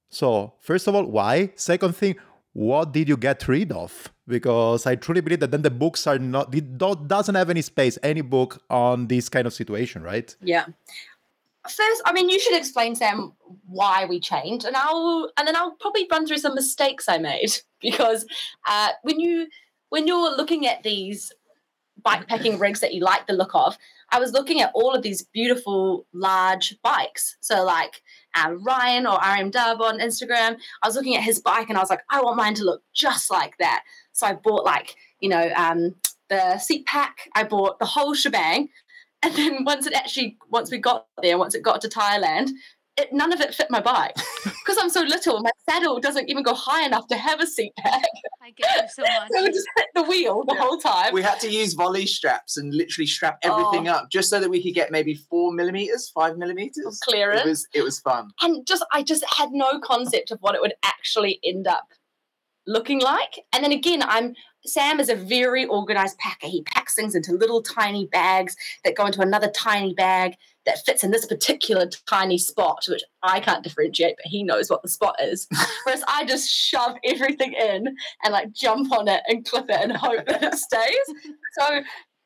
So, 0.09 0.53
first 0.59 0.87
of 0.87 0.95
all, 0.95 1.05
why? 1.05 1.53
Second 1.55 1.95
thing, 1.95 2.17
what 2.53 2.91
did 2.91 3.07
you 3.07 3.17
get 3.17 3.47
rid 3.47 3.71
of? 3.71 4.11
Because 4.27 4.85
I 4.85 4.95
truly 4.95 5.21
believe 5.21 5.39
that 5.39 5.51
then 5.51 5.61
the 5.61 5.71
books 5.71 6.05
are 6.07 6.19
not, 6.19 6.53
it 6.53 6.77
doesn't 6.77 7.35
have 7.35 7.49
any 7.49 7.61
space, 7.61 7.97
any 8.03 8.21
book 8.21 8.61
on 8.69 9.07
this 9.07 9.29
kind 9.29 9.47
of 9.47 9.53
situation, 9.53 10.03
right? 10.03 10.35
Yeah. 10.41 10.65
First, 11.63 12.01
I 12.05 12.13
mean, 12.13 12.29
you 12.29 12.39
should 12.39 12.57
explain, 12.57 12.95
Sam, 12.95 13.33
why 13.67 14.05
we 14.05 14.19
changed, 14.19 14.65
and 14.65 14.75
I'll 14.75 15.29
and 15.37 15.47
then 15.47 15.55
I'll 15.55 15.75
probably 15.79 16.07
run 16.09 16.25
through 16.25 16.39
some 16.39 16.55
mistakes 16.55 17.07
I 17.07 17.19
made 17.19 17.51
because 17.81 18.25
uh, 18.67 18.89
when 19.03 19.19
you 19.19 19.47
when 19.89 20.07
you're 20.07 20.35
looking 20.35 20.65
at 20.65 20.81
these 20.81 21.31
bikepacking 22.03 22.59
rigs 22.59 22.79
that 22.79 22.95
you 22.95 23.01
like 23.01 23.27
the 23.27 23.33
look 23.33 23.51
of, 23.53 23.77
I 24.11 24.19
was 24.19 24.33
looking 24.33 24.61
at 24.61 24.71
all 24.73 24.93
of 24.93 25.03
these 25.03 25.23
beautiful 25.23 26.05
large 26.13 26.77
bikes. 26.83 27.37
So 27.39 27.63
like 27.63 28.01
uh, 28.35 28.53
Ryan 28.65 29.07
or 29.07 29.17
RM 29.17 29.51
Dub 29.51 29.81
on 29.81 29.99
Instagram, 29.99 30.57
I 30.81 30.87
was 30.87 30.95
looking 30.95 31.15
at 31.15 31.23
his 31.23 31.39
bike 31.39 31.69
and 31.69 31.77
I 31.77 31.81
was 31.81 31.89
like, 31.89 32.03
I 32.09 32.21
want 32.21 32.37
mine 32.37 32.53
to 32.55 32.63
look 32.63 32.83
just 32.93 33.31
like 33.31 33.57
that. 33.59 33.83
So 34.13 34.27
I 34.27 34.33
bought 34.33 34.65
like 34.65 34.95
you 35.19 35.29
know 35.29 35.51
um, 35.55 35.95
the 36.29 36.57
seat 36.57 36.85
pack. 36.85 37.29
I 37.35 37.43
bought 37.43 37.79
the 37.79 37.85
whole 37.85 38.13
shebang. 38.13 38.69
And 39.23 39.35
then 39.35 39.63
once 39.65 39.85
it 39.85 39.93
actually, 39.93 40.37
once 40.49 40.71
we 40.71 40.79
got 40.79 41.05
there, 41.21 41.37
once 41.37 41.53
it 41.53 41.61
got 41.61 41.81
to 41.81 41.87
Thailand, 41.87 42.49
it, 43.01 43.13
none 43.13 43.33
of 43.33 43.41
it 43.41 43.53
fit 43.53 43.69
my 43.69 43.79
bike 43.81 44.15
because 44.43 44.77
I'm 44.79 44.89
so 44.89 45.01
little. 45.01 45.41
My 45.41 45.51
saddle 45.69 45.99
doesn't 45.99 46.29
even 46.29 46.43
go 46.43 46.53
high 46.53 46.85
enough 46.85 47.07
to 47.07 47.15
have 47.15 47.39
a 47.41 47.47
seat 47.47 47.73
pack. 47.77 48.03
I 48.41 48.51
get 48.51 48.69
you 48.83 48.87
so 48.89 49.01
much. 49.03 49.29
So 49.31 49.43
it 49.45 49.53
just 49.53 49.67
hit 49.77 49.85
the 49.95 50.03
wheel 50.03 50.43
the 50.47 50.55
Yeah. 50.55 50.61
whole 50.61 50.77
time. 50.77 51.13
We 51.13 51.21
had 51.21 51.39
to 51.41 51.49
use 51.49 51.73
Voile 51.73 52.05
straps 52.07 52.57
and 52.57 52.73
literally 52.73 53.07
strap 53.07 53.39
oh. 53.43 53.51
everything 53.51 53.87
Oh. 53.89 53.93
up 53.95 54.09
just 54.11 54.29
so 54.29 54.39
that 54.39 54.49
we 54.49 54.61
could 54.63 54.73
get 54.73 54.91
maybe 54.91 55.15
four 55.15 55.51
millimeters, 55.51 56.09
five 56.09 56.37
millimeters. 56.37 56.99
clearance. 57.03 57.41
It 57.41 57.47
was 57.49 57.67
it 57.73 57.83
was 57.83 57.99
fun. 57.99 58.31
and 58.41 58.65
just 58.65 58.85
I 58.93 59.03
just 59.03 59.23
had 59.37 59.49
no 59.51 59.79
concept 59.79 60.31
of 60.31 60.39
what 60.41 60.55
it 60.55 60.61
would 60.61 60.73
actually 60.83 61.39
end 61.43 61.67
up 61.67 61.87
looking 62.67 63.01
like. 63.01 63.39
And 63.53 63.63
then 63.63 63.71
again, 63.71 64.03
I'm 64.03 64.35
Sam 64.65 64.99
is 64.99 65.09
a 65.09 65.15
very 65.15 65.65
organized 65.65 66.19
packer. 66.19 66.47
He 66.47 66.61
packs 66.63 66.93
things 66.93 67.15
into 67.15 67.31
little 67.33 67.63
tiny 67.63 68.05
bags 68.07 68.55
that 68.83 68.95
go 68.95 69.07
into 69.07 69.21
another 69.21 69.49
tiny 69.49 69.93
bag 69.95 70.35
that 70.65 70.85
fits 70.85 71.03
in 71.03 71.11
this 71.11 71.25
particular 71.25 71.89
tiny 72.07 72.37
spot, 72.37 72.83
which 72.87 73.03
I 73.23 73.39
can't 73.39 73.63
differentiate, 73.63 74.15
but 74.17 74.25
he 74.29 74.43
knows 74.43 74.69
what 74.69 74.81
the 74.83 74.89
spot 74.89 75.15
is. 75.21 75.47
Whereas 75.85 76.03
I 76.07 76.25
just 76.25 76.49
shove 76.49 76.95
everything 77.03 77.53
in 77.53 77.95
and 78.23 78.33
like 78.33 78.53
jump 78.53 78.91
on 78.91 79.07
it 79.07 79.23
and 79.27 79.45
clip 79.45 79.65
it 79.69 79.81
and 79.81 79.91
hope 79.91 80.25
that 80.27 80.43
it 80.43 80.55
stays. 80.55 81.35
So 81.59 81.81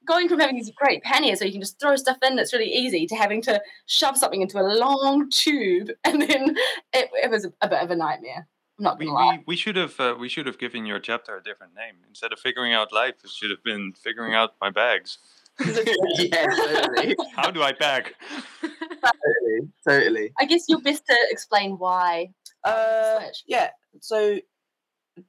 going 0.06 0.30
from 0.30 0.40
having 0.40 0.56
these 0.56 0.72
great 0.76 1.02
panniers 1.04 1.40
so 1.40 1.46
you 1.46 1.52
can 1.52 1.62
just 1.62 1.80
throw 1.80 1.96
stuff 1.96 2.18
in 2.24 2.36
that's 2.36 2.54
really 2.54 2.72
easy 2.72 3.08
to 3.08 3.16
having 3.16 3.42
to 3.42 3.60
shove 3.88 4.16
something 4.16 4.42
into 4.42 4.60
a 4.60 4.62
long 4.62 5.28
tube 5.32 5.90
and 6.04 6.22
then 6.22 6.56
it, 6.94 7.10
it 7.14 7.32
was 7.32 7.46
a, 7.62 7.68
bit 7.68 7.82
of 7.82 7.90
a 7.90 7.96
nightmare. 7.96 8.48
I'm 8.78 8.84
not 8.84 9.00
We, 9.00 9.06
gonna 9.06 9.18
lie. 9.18 9.38
we, 9.38 9.44
we 9.48 9.56
should 9.56 9.78
have 9.78 10.00
uh, 10.00 10.16
we 10.20 10.28
should 10.30 10.46
have 10.48 10.58
given 10.60 10.86
your 10.86 11.00
chapter 11.00 11.38
a 11.38 11.42
different 11.42 11.74
name 11.76 11.96
instead 12.08 12.34
of 12.34 12.40
figuring 12.40 12.74
out 12.74 12.92
life. 12.92 13.16
It 13.24 13.30
should 13.30 13.50
have 13.50 13.64
been 13.64 13.94
figuring 13.94 14.36
out 14.36 14.54
my 14.60 14.70
bags. 14.70 15.18
yeah, 16.18 16.48
totally, 16.48 17.16
How 17.36 17.50
do 17.50 17.62
I 17.64 17.72
pack? 17.72 18.14
totally, 18.62 19.70
totally. 19.88 20.34
I 20.40 20.46
guess 20.46 20.66
you're 20.68 20.82
best 20.82 21.06
to 21.08 21.16
explain 21.30 21.78
why. 21.78 22.32
Uh, 22.64 23.22
yeah. 23.48 23.70
So, 24.02 24.40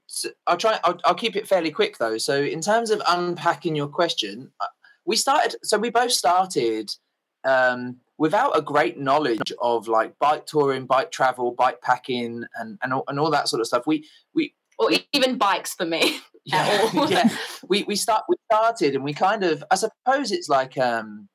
so 0.06 0.30
I'll 0.46 0.56
try. 0.56 0.80
I'll, 0.82 0.98
I'll 1.04 1.14
keep 1.14 1.36
it 1.36 1.46
fairly 1.46 1.70
quick 1.70 1.98
though. 1.98 2.18
So, 2.18 2.42
in 2.42 2.60
terms 2.60 2.90
of 2.90 3.00
unpacking 3.06 3.76
your 3.76 3.86
question, 3.86 4.50
uh, 4.60 4.66
we 5.04 5.14
started. 5.16 5.56
So 5.62 5.78
we 5.78 5.90
both 5.90 6.12
started 6.12 6.90
um, 7.44 7.98
without 8.18 8.58
a 8.58 8.62
great 8.62 8.98
knowledge 8.98 9.52
of 9.62 9.86
like 9.86 10.18
bike 10.18 10.46
touring, 10.46 10.86
bike 10.86 11.12
travel, 11.12 11.52
bike 11.52 11.80
packing, 11.82 12.44
and 12.58 12.78
and 12.82 12.92
all, 12.92 13.04
and 13.06 13.20
all 13.20 13.30
that 13.30 13.48
sort 13.48 13.60
of 13.60 13.66
stuff. 13.68 13.86
We 13.86 14.04
we 14.34 14.54
Or 14.78 14.90
even 15.12 15.38
bikes 15.38 15.74
for 15.74 15.86
me. 15.86 16.18
yeah, 16.46 16.90
yeah. 17.08 17.28
We 17.68 17.82
we 17.82 17.96
start 17.96 18.24
we 18.28 18.36
started 18.50 18.94
and 18.94 19.02
we 19.02 19.12
kind 19.12 19.42
of 19.42 19.64
I 19.70 19.74
suppose 19.74 20.30
it's 20.30 20.48
like 20.48 20.78
um 20.78 21.28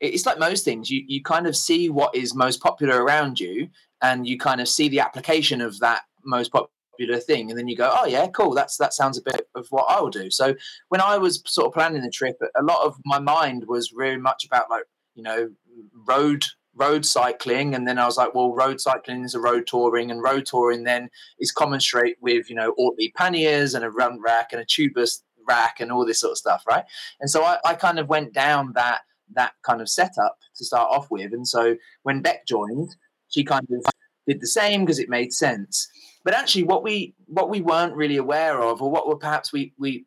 it's 0.00 0.26
like 0.26 0.38
most 0.38 0.64
things. 0.64 0.90
You 0.90 1.04
you 1.06 1.22
kind 1.22 1.46
of 1.46 1.54
see 1.54 1.90
what 1.90 2.14
is 2.14 2.34
most 2.34 2.60
popular 2.62 3.04
around 3.04 3.38
you 3.38 3.68
and 4.02 4.26
you 4.26 4.38
kind 4.38 4.60
of 4.60 4.68
see 4.68 4.88
the 4.88 5.00
application 5.00 5.60
of 5.60 5.78
that 5.80 6.02
most 6.24 6.52
popular 6.52 7.20
thing 7.20 7.50
and 7.50 7.58
then 7.58 7.68
you 7.68 7.76
go, 7.76 7.90
Oh 7.92 8.06
yeah, 8.06 8.26
cool, 8.28 8.54
that's 8.54 8.78
that 8.78 8.94
sounds 8.94 9.18
a 9.18 9.22
bit 9.22 9.46
of 9.54 9.66
what 9.68 9.84
I'll 9.88 10.10
do. 10.10 10.30
So 10.30 10.54
when 10.88 11.02
I 11.02 11.18
was 11.18 11.42
sort 11.46 11.66
of 11.66 11.74
planning 11.74 12.02
the 12.02 12.10
trip, 12.10 12.36
a 12.56 12.62
lot 12.62 12.84
of 12.86 12.96
my 13.04 13.18
mind 13.18 13.64
was 13.68 13.92
very 13.94 14.16
much 14.18 14.46
about 14.46 14.70
like, 14.70 14.84
you 15.14 15.22
know, 15.22 15.50
road 16.08 16.44
road 16.76 17.06
cycling, 17.06 17.74
and 17.74 17.86
then 17.86 17.98
I 17.98 18.06
was 18.06 18.16
like, 18.16 18.34
well, 18.34 18.54
road 18.54 18.80
cycling 18.80 19.24
is 19.24 19.34
a 19.34 19.40
road 19.40 19.66
touring, 19.66 20.10
and 20.10 20.22
road 20.22 20.46
touring 20.46 20.84
then 20.84 21.10
is 21.38 21.52
commensurate 21.52 22.16
with 22.20 22.48
you 22.50 22.56
know 22.56 22.74
Ortlieb 22.78 23.14
panniers 23.14 23.74
and 23.74 23.84
a 23.84 23.90
run 23.90 24.20
rack 24.20 24.52
and 24.52 24.60
a 24.60 24.64
tubeless 24.64 25.22
rack 25.46 25.80
and 25.80 25.92
all 25.92 26.06
this 26.06 26.20
sort 26.20 26.32
of 26.32 26.38
stuff, 26.38 26.64
right? 26.66 26.84
And 27.20 27.30
so 27.30 27.44
I, 27.44 27.58
I 27.64 27.74
kind 27.74 27.98
of 27.98 28.08
went 28.08 28.32
down 28.32 28.72
that 28.74 29.00
that 29.34 29.52
kind 29.62 29.80
of 29.80 29.88
setup 29.88 30.38
to 30.56 30.64
start 30.64 30.88
off 30.90 31.10
with, 31.10 31.32
and 31.32 31.46
so 31.46 31.76
when 32.02 32.22
Beck 32.22 32.46
joined, 32.46 32.96
she 33.28 33.44
kind 33.44 33.66
of 33.70 33.92
did 34.26 34.40
the 34.40 34.46
same 34.46 34.82
because 34.82 34.98
it 34.98 35.08
made 35.08 35.32
sense. 35.32 35.88
But 36.24 36.34
actually, 36.34 36.64
what 36.64 36.82
we 36.82 37.14
what 37.26 37.50
we 37.50 37.60
weren't 37.60 37.96
really 37.96 38.16
aware 38.16 38.60
of, 38.60 38.82
or 38.82 38.90
what 38.90 39.08
were 39.08 39.16
perhaps 39.16 39.52
we 39.52 39.72
we 39.78 40.06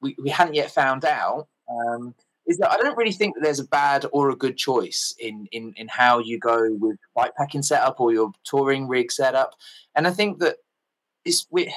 we, 0.00 0.16
we 0.20 0.30
hadn't 0.30 0.54
yet 0.54 0.70
found 0.70 1.04
out, 1.04 1.48
um, 1.70 2.14
is 2.46 2.58
that 2.58 2.72
I 2.72 2.76
don't 2.76 2.96
really 2.96 3.12
think 3.12 3.34
that 3.34 3.42
there's 3.42 3.60
a 3.60 3.64
bad 3.64 4.06
or 4.12 4.30
a 4.30 4.36
good 4.36 4.56
choice 4.56 5.14
in 5.18 5.46
in 5.52 5.72
in 5.76 5.88
how 5.88 6.18
you 6.18 6.38
go 6.38 6.72
with 6.80 6.96
bikepacking 7.16 7.64
setup 7.64 8.00
or 8.00 8.12
your 8.12 8.32
touring 8.44 8.88
rig 8.88 9.12
setup. 9.12 9.54
And 9.94 10.06
I 10.06 10.10
think 10.10 10.38
that 10.40 10.56
it's 11.24 11.46
we 11.50 11.72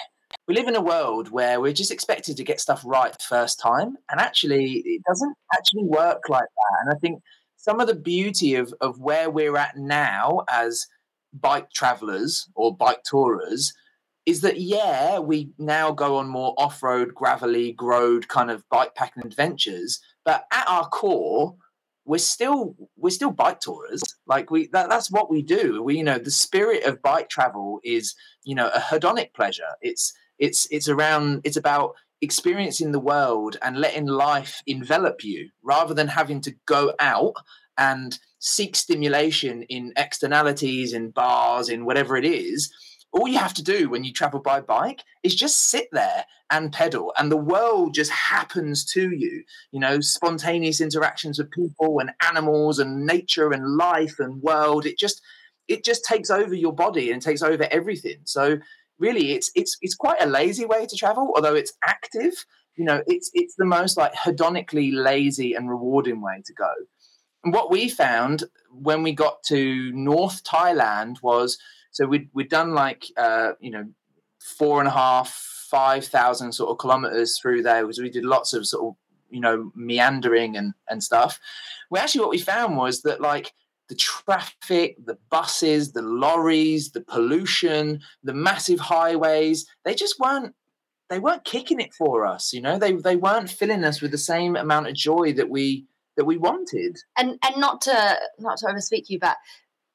we 0.47 0.55
live 0.55 0.67
in 0.67 0.75
a 0.75 0.81
world 0.81 1.29
where 1.29 1.61
we're 1.61 1.73
just 1.73 1.91
expected 1.91 2.37
to 2.37 2.43
get 2.43 2.59
stuff 2.59 2.81
right 2.85 3.15
first 3.21 3.59
time, 3.59 3.95
and 4.09 4.19
actually, 4.19 4.83
it 4.85 5.01
doesn't 5.07 5.35
actually 5.53 5.83
work 5.83 6.29
like 6.29 6.43
that. 6.43 6.81
And 6.81 6.95
I 6.95 6.99
think 6.99 7.21
some 7.57 7.79
of 7.79 7.87
the 7.87 7.95
beauty 7.95 8.55
of 8.55 8.73
of 8.81 8.99
where 8.99 9.29
we're 9.29 9.57
at 9.57 9.77
now 9.77 10.43
as 10.49 10.87
bike 11.33 11.69
travelers 11.71 12.47
or 12.55 12.75
bike 12.75 13.03
tourers 13.03 13.73
is 14.25 14.41
that 14.41 14.59
yeah 14.59 15.19
we 15.19 15.49
now 15.57 15.91
go 15.91 16.15
on 16.17 16.27
more 16.27 16.53
off-road 16.57 17.13
gravelly 17.13 17.75
road 17.79 18.27
kind 18.29 18.49
of 18.49 18.63
bikepacking 18.69 19.25
adventures 19.25 19.99
but 20.25 20.45
at 20.51 20.67
our 20.67 20.87
core 20.89 21.55
we're 22.05 22.17
still 22.19 22.75
we're 22.95 23.09
still 23.09 23.31
bike 23.31 23.59
tourers. 23.59 24.03
Like 24.27 24.51
we 24.51 24.67
that, 24.67 24.89
that's 24.89 25.11
what 25.11 25.29
we 25.29 25.41
do. 25.41 25.81
We 25.83 25.97
you 25.97 26.03
know 26.03 26.19
the 26.19 26.31
spirit 26.31 26.83
of 26.85 27.01
bike 27.01 27.29
travel 27.29 27.79
is 27.83 28.15
you 28.43 28.55
know 28.55 28.69
a 28.69 28.79
hedonic 28.79 29.33
pleasure. 29.33 29.75
It's 29.81 30.13
it's 30.37 30.67
it's 30.71 30.87
around 30.87 31.41
it's 31.43 31.57
about 31.57 31.95
experiencing 32.21 32.91
the 32.91 32.99
world 32.99 33.57
and 33.61 33.77
letting 33.77 34.05
life 34.05 34.61
envelop 34.67 35.23
you 35.23 35.49
rather 35.63 35.93
than 35.93 36.07
having 36.07 36.41
to 36.41 36.55
go 36.65 36.93
out 36.99 37.33
and 37.77 38.19
seek 38.39 38.75
stimulation 38.75 39.63
in 39.63 39.91
externalities 39.97 40.93
in 40.93 41.09
bars 41.09 41.67
in 41.67 41.85
whatever 41.85 42.15
it 42.15 42.23
is 42.23 42.71
all 43.15 43.29
you 43.29 43.37
have 43.37 43.53
to 43.53 43.63
do 43.63 43.89
when 43.89 44.03
you 44.03 44.11
travel 44.11 44.41
by 44.41 44.59
bike 44.59 45.03
is 45.23 45.33
just 45.33 45.69
sit 45.69 45.87
there 45.93 46.25
and 46.51 46.73
pedal 46.73 47.13
and 47.17 47.31
the 47.31 47.37
world 47.37 47.93
just 47.93 48.11
happens 48.11 48.83
to 48.83 49.11
you. 49.11 49.43
You 49.71 49.79
know 49.79 50.01
spontaneous 50.01 50.81
interactions 50.81 51.39
with 51.39 51.49
people 51.51 51.99
and 51.99 52.11
animals 52.27 52.77
and 52.77 53.05
nature 53.05 53.51
and 53.51 53.77
life 53.77 54.19
and 54.19 54.41
world 54.41 54.85
it 54.85 54.99
just 54.99 55.21
it 55.67 55.83
just 55.83 56.03
takes 56.03 56.29
over 56.29 56.53
your 56.53 56.73
body 56.73 57.09
and 57.11 57.21
takes 57.21 57.41
over 57.41 57.67
everything. 57.71 58.17
So 58.25 58.57
really 58.99 59.31
it's 59.31 59.49
it's 59.55 59.77
it's 59.81 59.95
quite 59.95 60.21
a 60.21 60.27
lazy 60.27 60.65
way 60.65 60.85
to 60.85 60.95
travel 60.97 61.31
although 61.35 61.55
it's 61.55 61.73
active. 61.85 62.33
You 62.75 62.83
know 62.83 63.01
it's 63.07 63.31
it's 63.33 63.55
the 63.57 63.65
most 63.65 63.95
like 63.95 64.13
hedonically 64.13 64.91
lazy 64.93 65.53
and 65.53 65.69
rewarding 65.69 66.21
way 66.21 66.43
to 66.45 66.53
go. 66.53 66.71
And 67.45 67.53
what 67.53 67.71
we 67.71 67.87
found 67.87 68.43
when 68.71 69.03
we 69.03 69.13
got 69.13 69.41
to 69.43 69.91
north 69.93 70.43
thailand 70.43 71.21
was 71.23 71.57
so 71.95 72.05
we'd 72.05 72.27
we'd 72.33 72.49
done 72.49 72.73
like 72.73 73.05
uh, 73.15 73.53
you 73.61 73.71
know 73.71 73.85
four 74.41 74.79
and 74.79 74.87
a 74.87 74.91
half, 74.91 75.29
five 75.71 76.05
thousand 76.05 76.51
sort 76.51 76.69
of 76.69 76.77
kilometers 76.77 77.39
through 77.39 77.63
there. 77.63 77.83
because 77.83 77.99
we 77.99 78.09
did 78.09 78.25
lots 78.25 78.51
of 78.51 78.67
sort 78.67 78.85
of 78.85 78.95
you 79.29 79.39
know 79.39 79.71
meandering 79.75 80.57
and 80.57 80.73
and 80.89 81.01
stuff. 81.01 81.39
We 81.89 81.97
actually 81.99 82.19
what 82.21 82.31
we 82.31 82.39
found 82.39 82.75
was 82.75 83.01
that 83.03 83.21
like 83.21 83.53
the 83.87 83.95
traffic, 83.95 84.97
the 85.05 85.17
buses, 85.29 85.93
the 85.93 86.01
lorries, 86.01 86.91
the 86.91 86.99
pollution, 86.99 88.01
the 88.23 88.33
massive 88.33 88.79
highways, 88.81 89.65
they 89.85 89.95
just 89.95 90.19
weren't 90.19 90.53
they 91.09 91.19
weren't 91.19 91.45
kicking 91.45 91.79
it 91.79 91.93
for 91.93 92.25
us, 92.25 92.51
you 92.51 92.59
know. 92.59 92.77
They 92.77 92.91
they 92.91 93.15
weren't 93.15 93.49
filling 93.49 93.85
us 93.85 94.01
with 94.01 94.11
the 94.11 94.17
same 94.17 94.57
amount 94.57 94.87
of 94.87 94.95
joy 94.95 95.31
that 95.31 95.49
we 95.49 95.85
that 96.17 96.25
we 96.25 96.35
wanted. 96.35 96.97
And 97.17 97.39
and 97.41 97.55
not 97.55 97.79
to 97.83 98.19
not 98.37 98.57
to 98.57 98.65
overspeak 98.65 99.05
you, 99.07 99.17
but 99.17 99.37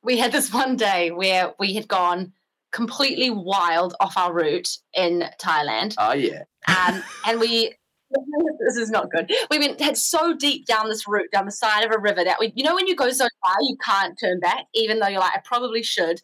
we 0.02 0.18
had 0.18 0.32
this 0.32 0.52
one 0.52 0.76
day 0.76 1.10
where 1.10 1.54
we 1.58 1.74
had 1.74 1.88
gone 1.88 2.32
completely 2.72 3.30
wild 3.30 3.94
off 4.00 4.16
our 4.16 4.32
route 4.32 4.76
in 4.94 5.24
Thailand. 5.42 5.94
Oh 5.98 6.12
yeah. 6.12 6.44
Um, 6.68 7.02
and 7.26 7.40
we 7.40 7.74
this 8.66 8.76
is 8.76 8.90
not 8.90 9.10
good. 9.10 9.30
We 9.50 9.58
went 9.58 9.80
had 9.80 9.96
so 9.96 10.34
deep 10.34 10.66
down 10.66 10.88
this 10.88 11.06
route, 11.06 11.30
down 11.32 11.46
the 11.46 11.52
side 11.52 11.84
of 11.84 11.92
a 11.92 11.98
river 11.98 12.24
that 12.24 12.38
we, 12.40 12.52
you 12.56 12.64
know, 12.64 12.74
when 12.74 12.86
you 12.86 12.96
go 12.96 13.10
so 13.10 13.26
far, 13.44 13.56
you 13.60 13.76
can't 13.84 14.18
turn 14.18 14.40
back, 14.40 14.66
even 14.74 14.98
though 14.98 15.06
you're 15.06 15.20
like, 15.20 15.36
I 15.36 15.40
probably 15.44 15.82
should. 15.82 16.20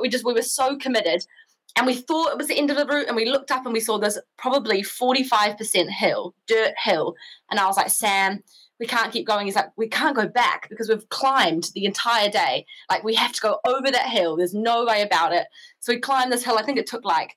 We 0.00 0.08
just 0.08 0.24
we 0.24 0.32
were 0.32 0.42
so 0.42 0.76
committed, 0.78 1.26
and 1.76 1.86
we 1.86 1.94
thought 1.94 2.30
it 2.30 2.38
was 2.38 2.46
the 2.46 2.56
end 2.56 2.70
of 2.70 2.76
the 2.76 2.86
route, 2.86 3.08
and 3.08 3.16
we 3.16 3.28
looked 3.28 3.50
up 3.50 3.64
and 3.66 3.74
we 3.74 3.80
saw 3.80 3.98
this 3.98 4.18
probably 4.38 4.82
forty 4.82 5.24
five 5.24 5.58
percent 5.58 5.90
hill, 5.90 6.34
dirt 6.46 6.72
hill, 6.82 7.14
and 7.50 7.60
I 7.60 7.66
was 7.66 7.76
like, 7.76 7.90
Sam, 7.90 8.42
we 8.82 8.88
can't 8.88 9.12
keep 9.12 9.24
going. 9.24 9.46
He's 9.46 9.54
like, 9.54 9.70
we 9.76 9.86
can't 9.86 10.16
go 10.16 10.26
back 10.26 10.68
because 10.68 10.88
we've 10.88 11.08
climbed 11.08 11.70
the 11.76 11.84
entire 11.84 12.28
day. 12.28 12.66
Like, 12.90 13.04
we 13.04 13.14
have 13.14 13.30
to 13.30 13.40
go 13.40 13.60
over 13.64 13.92
that 13.92 14.08
hill. 14.08 14.36
There's 14.36 14.54
no 14.54 14.84
way 14.84 15.02
about 15.02 15.32
it. 15.32 15.46
So 15.78 15.92
we 15.92 16.00
climbed 16.00 16.32
this 16.32 16.44
hill. 16.44 16.58
I 16.58 16.64
think 16.64 16.78
it 16.78 16.88
took 16.88 17.04
like 17.04 17.36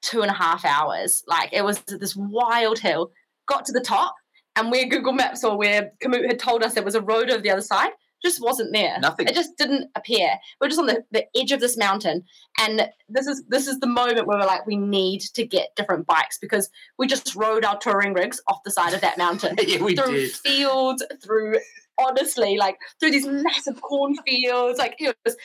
two 0.00 0.22
and 0.22 0.30
a 0.30 0.34
half 0.34 0.64
hours. 0.64 1.22
Like, 1.26 1.50
it 1.52 1.62
was 1.62 1.80
this 1.80 2.16
wild 2.16 2.78
hill. 2.78 3.12
Got 3.46 3.66
to 3.66 3.72
the 3.72 3.82
top, 3.82 4.14
and 4.56 4.70
where 4.70 4.86
Google 4.86 5.12
Maps 5.12 5.44
or 5.44 5.58
where 5.58 5.92
Komoot 6.02 6.26
had 6.26 6.38
told 6.38 6.62
us 6.62 6.72
there 6.72 6.82
was 6.82 6.94
a 6.94 7.02
road 7.02 7.28
over 7.28 7.42
the 7.42 7.50
other 7.50 7.60
side, 7.60 7.90
just 8.22 8.42
wasn't 8.42 8.72
there. 8.72 8.98
Nothing. 9.00 9.28
It 9.28 9.34
just 9.34 9.56
didn't 9.56 9.90
appear. 9.94 10.30
We're 10.60 10.68
just 10.68 10.80
on 10.80 10.86
the, 10.86 11.04
the 11.10 11.24
edge 11.36 11.52
of 11.52 11.60
this 11.60 11.76
mountain. 11.76 12.24
And 12.58 12.88
this 13.08 13.26
is 13.26 13.44
this 13.48 13.66
is 13.66 13.78
the 13.80 13.86
moment 13.86 14.26
where 14.26 14.38
we're 14.38 14.46
like, 14.46 14.66
we 14.66 14.76
need 14.76 15.20
to 15.34 15.46
get 15.46 15.76
different 15.76 16.06
bikes 16.06 16.38
because 16.38 16.68
we 16.98 17.06
just 17.06 17.34
rode 17.36 17.64
our 17.64 17.78
touring 17.78 18.14
rigs 18.14 18.40
off 18.48 18.62
the 18.64 18.70
side 18.70 18.94
of 18.94 19.00
that 19.02 19.18
mountain. 19.18 19.56
yeah, 19.66 19.82
we 19.82 19.94
through 19.94 20.12
did. 20.12 20.32
fields, 20.32 21.04
through 21.22 21.56
honestly, 21.98 22.56
like 22.56 22.78
through 22.98 23.12
these 23.12 23.26
massive 23.26 23.80
cornfields. 23.80 24.78
Like 24.78 24.96
it 24.98 25.16
was 25.24 25.36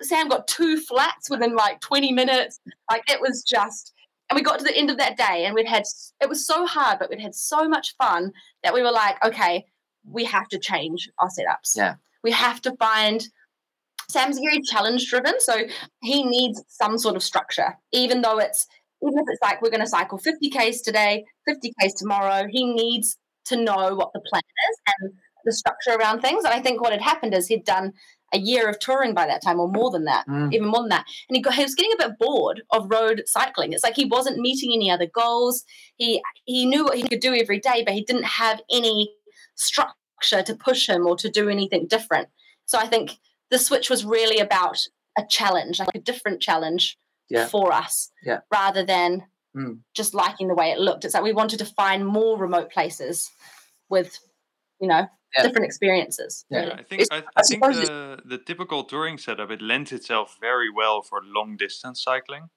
Sam 0.00 0.28
got 0.28 0.48
two 0.48 0.78
flats 0.78 1.28
within 1.30 1.54
like 1.54 1.80
20 1.80 2.12
minutes. 2.12 2.60
Like 2.90 3.04
it 3.10 3.20
was 3.20 3.42
just 3.42 3.92
and 4.30 4.36
we 4.36 4.42
got 4.42 4.58
to 4.58 4.64
the 4.64 4.76
end 4.76 4.90
of 4.90 4.96
that 4.96 5.18
day 5.18 5.44
and 5.44 5.54
we'd 5.54 5.68
had 5.68 5.84
it 6.22 6.28
was 6.28 6.46
so 6.46 6.66
hard, 6.66 6.98
but 6.98 7.10
we'd 7.10 7.20
had 7.20 7.34
so 7.34 7.68
much 7.68 7.94
fun 7.98 8.32
that 8.62 8.72
we 8.72 8.82
were 8.82 8.90
like, 8.90 9.22
okay, 9.22 9.66
we 10.10 10.24
have 10.24 10.48
to 10.48 10.58
change 10.58 11.10
our 11.18 11.28
setups. 11.28 11.76
Yeah 11.76 11.96
we 12.22 12.30
have 12.30 12.60
to 12.62 12.74
find 12.76 13.26
Sam's 14.10 14.38
very 14.38 14.60
challenge 14.62 15.08
driven, 15.08 15.40
so 15.40 15.54
he 16.02 16.22
needs 16.24 16.62
some 16.68 16.98
sort 16.98 17.16
of 17.16 17.22
structure, 17.22 17.76
even 17.92 18.20
though 18.22 18.38
it's 18.38 18.66
even 19.04 19.18
if 19.18 19.24
it's 19.28 19.42
like 19.42 19.60
we're 19.60 19.70
going 19.70 19.80
to 19.80 19.86
cycle 19.86 20.16
50 20.18 20.48
k's 20.50 20.80
today, 20.80 21.24
50 21.48 21.72
k's 21.80 21.94
tomorrow. 21.94 22.46
He 22.48 22.64
needs 22.72 23.16
to 23.46 23.56
know 23.56 23.94
what 23.96 24.12
the 24.12 24.20
plan 24.30 24.42
is 24.70 24.78
and 25.00 25.12
the 25.44 25.52
structure 25.52 25.90
around 25.98 26.20
things. 26.20 26.44
And 26.44 26.54
I 26.54 26.60
think 26.60 26.80
what 26.80 26.92
had 26.92 27.00
happened 27.02 27.34
is 27.34 27.48
he'd 27.48 27.64
done 27.64 27.92
a 28.32 28.38
year 28.38 28.68
of 28.68 28.78
touring 28.78 29.12
by 29.12 29.26
that 29.26 29.42
time, 29.42 29.58
or 29.58 29.68
more 29.68 29.90
than 29.90 30.04
that, 30.04 30.24
Mm. 30.28 30.54
even 30.54 30.68
more 30.68 30.80
than 30.82 30.88
that. 30.90 31.04
And 31.28 31.36
he, 31.36 31.42
got, 31.42 31.54
he 31.54 31.62
was 31.62 31.74
getting 31.74 31.92
a 31.94 32.08
bit 32.08 32.18
bored 32.18 32.62
of 32.70 32.86
road 32.90 33.24
cycling. 33.26 33.72
It's 33.72 33.82
like 33.82 33.96
he 33.96 34.04
wasn't 34.04 34.38
meeting 34.38 34.70
any 34.72 34.90
other 34.90 35.06
goals. 35.06 35.64
He 35.96 36.22
he 36.44 36.64
knew 36.66 36.84
what 36.84 36.96
he 36.96 37.02
could 37.08 37.20
do 37.20 37.34
every 37.34 37.58
day, 37.58 37.82
but 37.84 37.94
he 37.94 38.04
didn't 38.04 38.24
have 38.24 38.60
any 38.70 39.12
structure 39.56 39.94
to 40.22 40.54
push 40.54 40.88
him 40.88 41.06
or 41.06 41.16
to 41.16 41.28
do 41.28 41.48
anything 41.48 41.86
different. 41.86 42.28
So 42.66 42.78
I 42.78 42.86
think 42.86 43.18
the 43.50 43.58
switch 43.58 43.90
was 43.90 44.04
really 44.04 44.38
about 44.38 44.78
a 45.18 45.24
challenge, 45.28 45.78
like 45.78 45.94
a 45.94 45.98
different 46.00 46.40
challenge 46.40 46.96
Yeah. 47.28 47.46
for 47.48 47.72
us, 47.72 48.10
Yeah. 48.24 48.40
rather 48.50 48.84
than 48.84 49.26
Mm. 49.54 49.80
just 49.94 50.14
liking 50.14 50.48
the 50.48 50.54
way 50.54 50.70
it 50.70 50.78
looked. 50.78 51.04
It's 51.04 51.12
like 51.14 51.22
we 51.22 51.32
wanted 51.34 51.58
to 51.58 51.66
find 51.66 52.06
more 52.06 52.38
remote 52.38 52.70
places 52.72 53.30
with, 53.90 54.18
you 54.80 54.88
know, 54.88 55.06
Yeah. 55.36 55.42
different 55.42 55.66
experiences. 55.66 56.46
Yeah. 56.50 56.60
really. 56.60 56.72
I 56.72 56.82
think 56.84 57.02
I, 57.10 57.16
I 57.18 57.22
I 57.36 57.42
think 57.42 57.62
the, 57.62 58.22
the 58.24 58.38
typical 58.38 58.84
touring 58.84 59.18
setup 59.18 59.50
it 59.50 59.60
lends 59.60 59.92
itself 59.92 60.38
very 60.40 60.70
well 60.70 61.02
for 61.02 61.20
long 61.22 61.56
distance 61.58 62.02
cycling. 62.02 62.48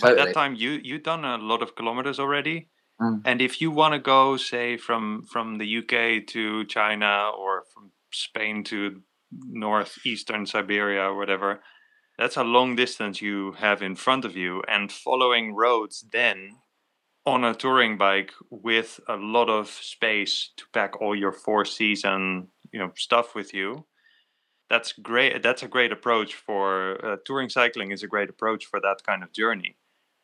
By 0.00 0.08
Totally. 0.08 0.26
that 0.26 0.34
time, 0.34 0.54
you 0.54 0.80
you've 0.82 1.02
done 1.02 1.24
a 1.24 1.36
lot 1.36 1.62
of 1.62 1.74
kilometers 1.76 2.18
already, 2.18 2.68
Mm. 3.00 3.22
and 3.24 3.42
if 3.42 3.60
you 3.60 3.70
want 3.70 3.94
to 3.94 3.98
go, 3.98 4.36
say 4.36 4.76
from 4.76 5.24
from 5.24 5.58
the 5.58 5.78
UK 5.78 6.26
to 6.28 6.64
China 6.66 7.30
or 7.36 7.64
from 7.72 7.90
Spain 8.12 8.62
to 8.64 9.02
northeastern 9.32 10.46
Siberia 10.46 11.02
or 11.02 11.16
whatever, 11.16 11.60
that's 12.18 12.36
a 12.36 12.44
long 12.44 12.76
distance 12.76 13.20
you 13.20 13.52
have 13.52 13.82
in 13.82 13.96
front 13.96 14.24
of 14.24 14.36
you, 14.36 14.62
and 14.68 14.92
following 14.92 15.54
roads 15.54 16.04
then 16.12 16.56
on 17.26 17.44
a 17.44 17.54
touring 17.54 17.96
bike 17.96 18.32
with 18.50 19.00
a 19.08 19.16
lot 19.16 19.48
of 19.48 19.68
space 19.68 20.50
to 20.56 20.64
pack 20.72 21.00
all 21.00 21.16
your 21.16 21.32
four 21.32 21.64
season 21.64 22.48
you 22.72 22.78
know 22.78 22.92
stuff 22.96 23.34
with 23.34 23.54
you 23.54 23.86
that's 24.68 24.92
great 24.92 25.42
that's 25.42 25.62
a 25.62 25.68
great 25.68 25.92
approach 25.92 26.34
for 26.34 27.04
uh, 27.04 27.16
touring 27.24 27.48
cycling 27.48 27.90
is 27.92 28.02
a 28.02 28.06
great 28.06 28.28
approach 28.28 28.66
for 28.66 28.80
that 28.80 28.98
kind 29.06 29.22
of 29.22 29.32
journey 29.32 29.76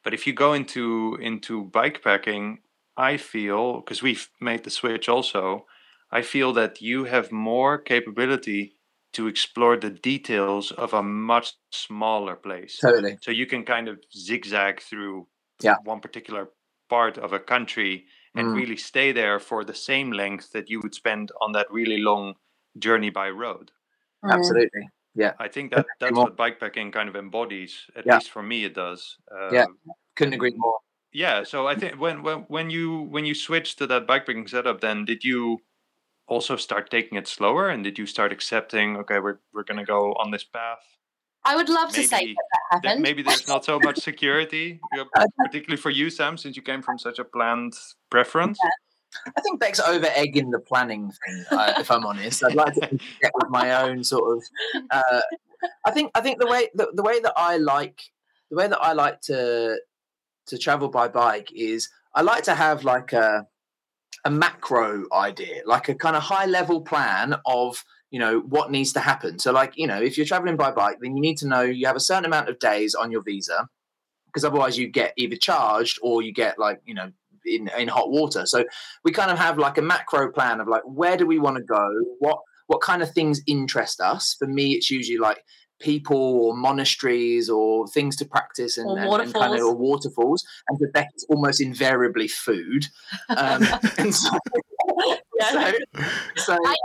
but 0.04 0.14
if 0.14 0.26
you 0.26 0.32
go 0.32 0.52
into 0.54 1.16
into 1.20 1.64
bike 1.64 2.02
packing 2.02 2.58
i 2.96 3.16
feel 3.16 3.80
because 3.80 4.02
we've 4.02 4.28
made 4.40 4.64
the 4.64 4.70
switch 4.70 5.08
also 5.08 5.66
i 6.10 6.22
feel 6.22 6.52
that 6.52 6.80
you 6.82 7.04
have 7.04 7.32
more 7.32 7.78
capability 7.78 8.76
to 9.12 9.26
explore 9.26 9.76
the 9.76 9.90
details 9.90 10.70
of 10.72 10.94
a 10.94 11.02
much 11.02 11.54
smaller 11.72 12.36
place. 12.36 12.78
Totally. 12.78 13.18
So 13.20 13.32
you 13.32 13.44
can 13.46 13.64
kind 13.64 13.88
of 13.88 13.98
zigzag 14.16 14.80
through 14.80 15.26
Yeah. 15.60 15.76
one 15.84 16.00
particular 16.00 16.50
part 16.88 17.18
of 17.18 17.32
a 17.32 17.40
country 17.40 18.06
and 18.36 18.46
Mm. 18.48 18.54
really 18.54 18.76
stay 18.76 19.10
there 19.12 19.40
for 19.40 19.64
the 19.64 19.74
same 19.74 20.12
length 20.12 20.52
that 20.52 20.70
you 20.70 20.78
would 20.80 20.94
spend 20.94 21.32
on 21.40 21.50
that 21.52 21.66
really 21.72 21.98
long 21.98 22.34
journey 22.78 23.10
by 23.10 23.28
road. 23.30 23.72
Mm. 24.24 24.30
Absolutely. 25.16 25.44
I 25.44 25.48
think 25.48 25.72
that 25.72 25.86
that's 25.98 26.16
what 26.16 26.36
bikepacking 26.36 26.92
kind 26.92 27.08
of 27.08 27.16
embodies. 27.16 27.86
At 27.96 28.06
Yeah. 28.06 28.14
least 28.14 28.30
for 28.30 28.42
me, 28.42 28.64
it 28.64 28.74
does. 28.74 29.16
Um, 29.30 29.54
Yeah. 29.54 29.66
Couldn't 30.16 30.34
agree 30.34 30.52
more. 30.56 30.78
yeah 31.12 31.42
so 31.42 31.66
i 31.66 31.74
think 31.74 31.98
when 31.98 32.22
when 32.22 32.38
when 32.48 32.70
you 32.70 33.02
when 33.10 33.24
you 33.24 33.34
switched 33.34 33.78
to 33.78 33.86
that 33.86 34.06
bikepacking 34.06 34.48
setup 34.48 34.80
then 34.80 35.04
did 35.04 35.24
you 35.24 35.58
also 36.28 36.54
start 36.56 36.88
taking 36.90 37.18
it 37.18 37.26
slower 37.26 37.68
and 37.70 37.82
did 37.82 37.98
you 37.98 38.06
start 38.06 38.30
accepting 38.32 38.96
okay 38.96 39.18
we're, 39.18 39.40
we're 39.52 39.64
gonna 39.64 39.84
go 39.84 40.12
on 40.22 40.30
this 40.30 40.44
path 40.44 40.78
I 41.42 41.56
would 41.56 41.68
love 41.68 41.90
to 41.94 42.02
say 42.02 42.16
maybe 42.20 42.34
that 42.34 42.60
that 42.70 42.82
that 42.82 43.00
maybe 43.00 43.22
there's 43.22 43.48
not 43.48 43.64
so 43.64 43.80
much 43.80 43.98
security 43.98 44.78
particularly 45.44 45.80
for 45.80 45.90
you 45.90 46.10
sam 46.10 46.36
since 46.36 46.54
you 46.56 46.62
came 46.62 46.82
from 46.82 46.98
such 46.98 47.18
a 47.18 47.24
planned 47.24 47.74
preference 48.10 48.58
I 49.36 49.40
think 49.40 49.60
Beck's 49.60 49.80
over 49.80 50.08
egging 50.14 50.50
the 50.50 50.60
planning 50.60 51.10
thing. 51.10 51.44
Uh, 51.50 51.74
if 51.78 51.90
I'm 51.90 52.06
honest, 52.06 52.44
I'd 52.44 52.54
like 52.54 52.74
to 52.74 52.98
get 53.20 53.32
with 53.34 53.50
my 53.50 53.82
own 53.82 54.04
sort 54.04 54.38
of. 54.38 54.44
Uh, 54.90 55.20
I 55.84 55.90
think 55.90 56.10
I 56.14 56.20
think 56.20 56.40
the 56.40 56.46
way 56.46 56.68
the, 56.74 56.90
the 56.94 57.02
way 57.02 57.20
that 57.20 57.32
I 57.36 57.56
like 57.56 58.00
the 58.50 58.56
way 58.56 58.68
that 58.68 58.80
I 58.80 58.92
like 58.92 59.20
to 59.22 59.78
to 60.46 60.58
travel 60.58 60.88
by 60.88 61.08
bike 61.08 61.50
is 61.54 61.88
I 62.14 62.22
like 62.22 62.44
to 62.44 62.54
have 62.54 62.84
like 62.84 63.12
a 63.12 63.46
a 64.24 64.30
macro 64.30 65.06
idea, 65.12 65.62
like 65.64 65.88
a 65.88 65.94
kind 65.94 66.14
of 66.16 66.22
high 66.22 66.46
level 66.46 66.82
plan 66.82 67.36
of 67.46 67.84
you 68.10 68.18
know 68.18 68.40
what 68.40 68.70
needs 68.70 68.92
to 68.94 69.00
happen. 69.00 69.38
So 69.38 69.52
like 69.52 69.74
you 69.76 69.86
know 69.86 70.00
if 70.00 70.16
you're 70.16 70.26
traveling 70.26 70.56
by 70.56 70.70
bike, 70.70 70.98
then 71.00 71.16
you 71.16 71.22
need 71.22 71.38
to 71.38 71.48
know 71.48 71.62
you 71.62 71.86
have 71.86 71.96
a 71.96 72.00
certain 72.00 72.24
amount 72.24 72.48
of 72.48 72.58
days 72.58 72.94
on 72.94 73.10
your 73.10 73.22
visa 73.22 73.68
because 74.26 74.44
otherwise 74.44 74.78
you 74.78 74.88
get 74.88 75.12
either 75.16 75.36
charged 75.36 75.98
or 76.02 76.22
you 76.22 76.32
get 76.32 76.58
like 76.58 76.80
you 76.84 76.94
know 76.94 77.10
in, 77.44 77.68
in 77.78 77.88
hot 77.88 78.10
water. 78.10 78.46
So 78.46 78.64
we 79.04 79.12
kind 79.12 79.30
of 79.30 79.38
have 79.38 79.58
like 79.58 79.78
a 79.78 79.82
macro 79.82 80.30
plan 80.30 80.60
of 80.60 80.68
like 80.68 80.82
where 80.84 81.16
do 81.16 81.26
we 81.26 81.38
want 81.38 81.56
to 81.56 81.62
go, 81.62 81.88
what 82.18 82.38
what 82.66 82.80
kind 82.80 83.02
of 83.02 83.10
things 83.10 83.40
interest 83.46 84.00
us. 84.00 84.36
For 84.38 84.46
me, 84.46 84.72
it's 84.74 84.90
usually 84.90 85.18
like 85.18 85.42
people 85.80 86.16
or 86.16 86.56
monasteries 86.56 87.48
or 87.50 87.88
things 87.88 88.14
to 88.16 88.24
practice 88.24 88.78
and, 88.78 88.88
and, 88.90 89.00
and 89.00 89.34
kind 89.34 89.54
of 89.54 89.60
waterfalls. 89.60 89.60
or 89.62 89.76
waterfalls. 89.76 90.44
And 90.68 90.78
for 90.78 90.88
Beck, 90.92 91.08
it's 91.14 91.24
almost 91.28 91.60
invariably 91.60 92.28
food. 92.28 92.86
Um, 93.30 93.66
and 93.98 94.14
so, 94.14 94.30
Yeah. 95.38 95.72
so, 95.72 96.02
so 96.36 96.58
I- 96.64 96.76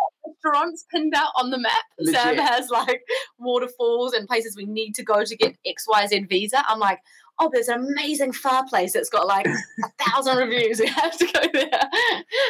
Restaurants 0.44 0.86
pinned 0.92 1.14
out 1.16 1.32
on 1.36 1.50
the 1.50 1.58
map. 1.58 1.84
Sam 2.04 2.36
Legit. 2.36 2.40
has 2.44 2.70
like 2.70 3.02
waterfalls 3.40 4.14
and 4.14 4.28
places 4.28 4.56
we 4.56 4.66
need 4.66 4.94
to 4.96 5.04
go 5.04 5.24
to 5.24 5.36
get 5.36 5.56
XYZ 5.66 6.30
visa. 6.30 6.64
I'm 6.68 6.80
like, 6.80 7.00
oh, 7.40 7.50
there's 7.52 7.68
an 7.68 7.86
amazing 7.86 8.32
fireplace 8.32 8.70
place 8.70 8.94
that's 8.94 9.10
got 9.10 9.28
like 9.28 9.46
a 9.48 9.56
thousand 10.04 10.38
reviews. 10.38 10.80
We 10.86 10.88
have 10.88 11.18
to 11.18 11.26
go 11.26 11.42
there. 11.54 11.70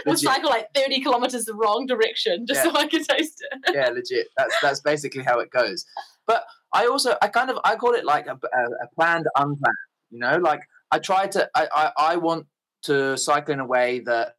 We'll 0.05 0.13
Legit. 0.13 0.19
cycle 0.19 0.49
like 0.49 0.67
30 0.75 1.01
kilometers 1.01 1.45
the 1.45 1.53
wrong 1.55 1.85
direction 1.87 2.45
just 2.47 2.63
Yeah. 2.63 2.71
so 2.71 2.77
I 2.77 2.87
can 2.87 3.03
taste 3.03 3.43
it. 3.51 3.59
yeah, 3.73 3.89
legit. 3.89 4.27
That's 4.37 4.55
that's 4.61 4.79
basically 4.81 5.23
how 5.23 5.39
it 5.39 5.49
goes. 5.51 5.85
But 6.27 6.43
I 6.73 6.85
also 6.87 7.15
I 7.21 7.27
kind 7.27 7.49
of 7.49 7.57
I 7.63 7.75
call 7.75 7.93
it 7.93 8.05
like 8.05 8.27
a, 8.27 8.33
a, 8.33 8.63
a 8.83 8.87
planned 8.95 9.25
unplanned. 9.35 9.75
You 10.11 10.19
know, 10.19 10.37
like 10.37 10.61
I 10.91 10.99
try 10.99 11.27
to 11.27 11.49
I 11.55 11.67
I, 11.73 11.91
I 12.13 12.15
want 12.17 12.45
to 12.83 13.17
cycle 13.17 13.53
in 13.53 13.59
a 13.59 13.65
way 13.65 13.99
that 14.01 14.35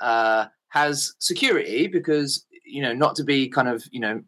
uh, 0.00 0.46
has 0.68 1.14
security 1.18 1.86
because 1.86 2.46
you 2.64 2.82
know 2.82 2.92
not 2.92 3.16
to 3.16 3.24
be 3.24 3.48
kind 3.48 3.68
of 3.68 3.84
you 3.90 4.00
know 4.00 4.22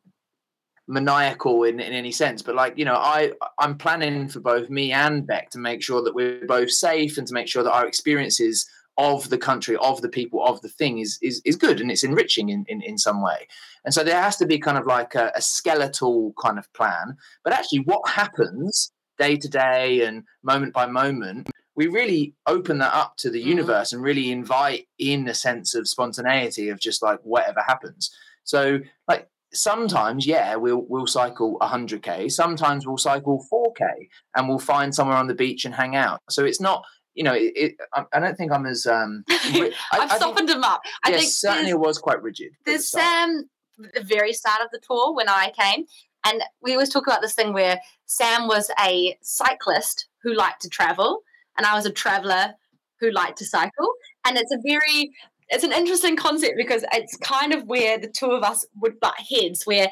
maniacal 0.87 1.64
in, 1.64 1.80
in 1.80 1.93
any 1.93 2.12
sense 2.12 2.43
but 2.43 2.55
like 2.55 2.76
you 2.76 2.85
know 2.85 2.97
i 2.97 3.32
i'm 3.59 3.76
planning 3.76 4.28
for 4.28 4.41
both 4.41 4.68
me 4.68 4.93
and 4.93 5.26
beck 5.26 5.49
to 5.51 5.59
make 5.59 5.82
sure 5.82 6.03
that 6.03 6.14
we're 6.14 6.47
both 6.47 6.70
safe 6.70 7.16
and 7.16 7.26
to 7.26 7.32
make 7.35 7.49
sure 7.49 7.62
that 7.62 7.72
our 7.72 7.87
experiences 7.87 8.68
of 8.99 9.28
the 9.30 9.39
country 9.39 9.76
of 9.78 10.01
the 10.03 10.09
people 10.09 10.45
of 10.45 10.61
the 10.61 10.68
thing 10.68 10.99
is 10.99 11.18
is, 11.22 11.41
is 11.45 11.57
good 11.57 11.80
and 11.80 11.91
it's 11.91 12.05
enriching 12.05 12.51
in, 12.51 12.64
in 12.68 12.82
in 12.82 12.99
some 12.99 13.22
way 13.22 13.49
and 13.85 13.95
so 13.95 14.05
there 14.05 14.20
has 14.20 14.37
to 14.37 14.47
be 14.47 14.59
kind 14.59 14.76
of 14.78 14.87
like 14.87 15.14
a, 15.14 15.32
a 15.35 15.41
skeletal 15.41 16.35
kind 16.41 16.59
of 16.59 16.70
plan 16.74 17.16
but 17.45 17.53
actually 17.53 17.80
what 17.80 18.07
happens 18.09 18.93
day 19.18 19.37
to 19.37 19.49
day 19.49 20.03
and 20.05 20.22
moment 20.43 20.72
by 20.74 20.87
moment 20.87 21.49
we 21.76 21.89
really 21.89 22.35
open 22.47 22.78
that 22.78 22.95
up 22.95 23.16
to 23.16 23.30
the 23.30 23.43
Mhm. 23.43 23.47
universe 23.47 23.93
and 23.93 24.03
really 24.03 24.30
invite 24.30 24.87
in 24.99 25.26
a 25.28 25.35
sense 25.35 25.74
of 25.74 25.89
spontaneity 25.89 26.68
of 26.68 26.78
just 26.78 27.03
like 27.03 27.18
whatever 27.22 27.62
happens 27.66 28.14
so 28.45 28.78
like 29.09 29.28
sometimes 29.55 30.27
yeah 30.27 30.57
we'll 30.57 30.85
we'll 30.89 31.07
cycle 31.07 31.59
100k 31.61 32.31
sometimes 32.31 32.87
we'll 32.87 32.99
cycle 32.99 33.45
4k 33.53 34.09
and 34.37 34.49
we'll 34.49 34.59
find 34.59 34.95
somewhere 34.95 35.17
on 35.17 35.27
the 35.27 35.35
beach 35.35 35.65
and 35.65 35.75
hang 35.75 35.95
out 35.97 36.21
so 36.31 36.45
it's 36.45 36.61
not 36.61 36.85
you 37.15 37.23
know 37.23 37.33
it, 37.35 37.53
it 37.57 37.75
I, 37.95 38.05
I 38.13 38.21
don't 38.21 38.37
think 38.37 38.53
i'm 38.53 38.67
as 38.67 38.87
um 38.87 39.25
I, 39.29 39.73
I've 39.93 40.01
I 40.01 40.09
think- 40.09 40.23
softened 40.23 40.51
him 40.51 40.65
up. 40.65 40.81
I 41.05 41.11
yes, 41.11 41.21
think 41.21 41.33
certainly 41.33 41.71
it 41.71 41.79
was 41.79 41.99
quite 41.99 42.23
rigid 42.23 42.49
at 42.49 42.65
the 42.65 42.71
there's. 42.73 42.89
Sam 42.89 43.49
the 43.77 44.03
very 44.03 44.33
start 44.33 44.61
of 44.63 44.69
the 44.71 44.79
tour 44.87 45.15
when 45.15 45.29
I 45.29 45.53
came, 45.59 45.85
and 46.25 46.43
we 46.63 46.73
always 46.73 46.91
talk 46.91 47.07
about 47.09 47.23
this 47.23 47.35
thing 47.35 47.53
where 47.53 47.81
Sam 48.07 48.47
was 48.47 48.71
a 48.81 49.19
cyclist 49.21 50.07
who 50.23 50.33
liked 50.33 50.63
to 50.63 50.69
travel, 50.69 51.23
and 51.57 51.67
I 51.67 51.75
was 51.75 51.85
a 51.85 51.91
traveler 51.91 52.55
who 53.01 53.11
liked 53.11 53.39
to 53.39 53.45
cycle. 53.45 53.93
And 54.25 54.39
it's 54.39 54.53
a 54.53 54.59
very 54.65 55.11
it's 55.49 55.65
an 55.65 55.73
interesting 55.73 56.17
concept 56.17 56.55
because 56.57 56.85
it's 56.93 57.17
kind 57.19 57.53
of 57.53 57.65
where 57.65 57.99
the 57.99 58.09
two 58.09 58.31
of 58.31 58.43
us 58.43 58.67
would 58.81 58.99
butt 59.01 59.15
heads. 59.19 59.65
Where 59.65 59.91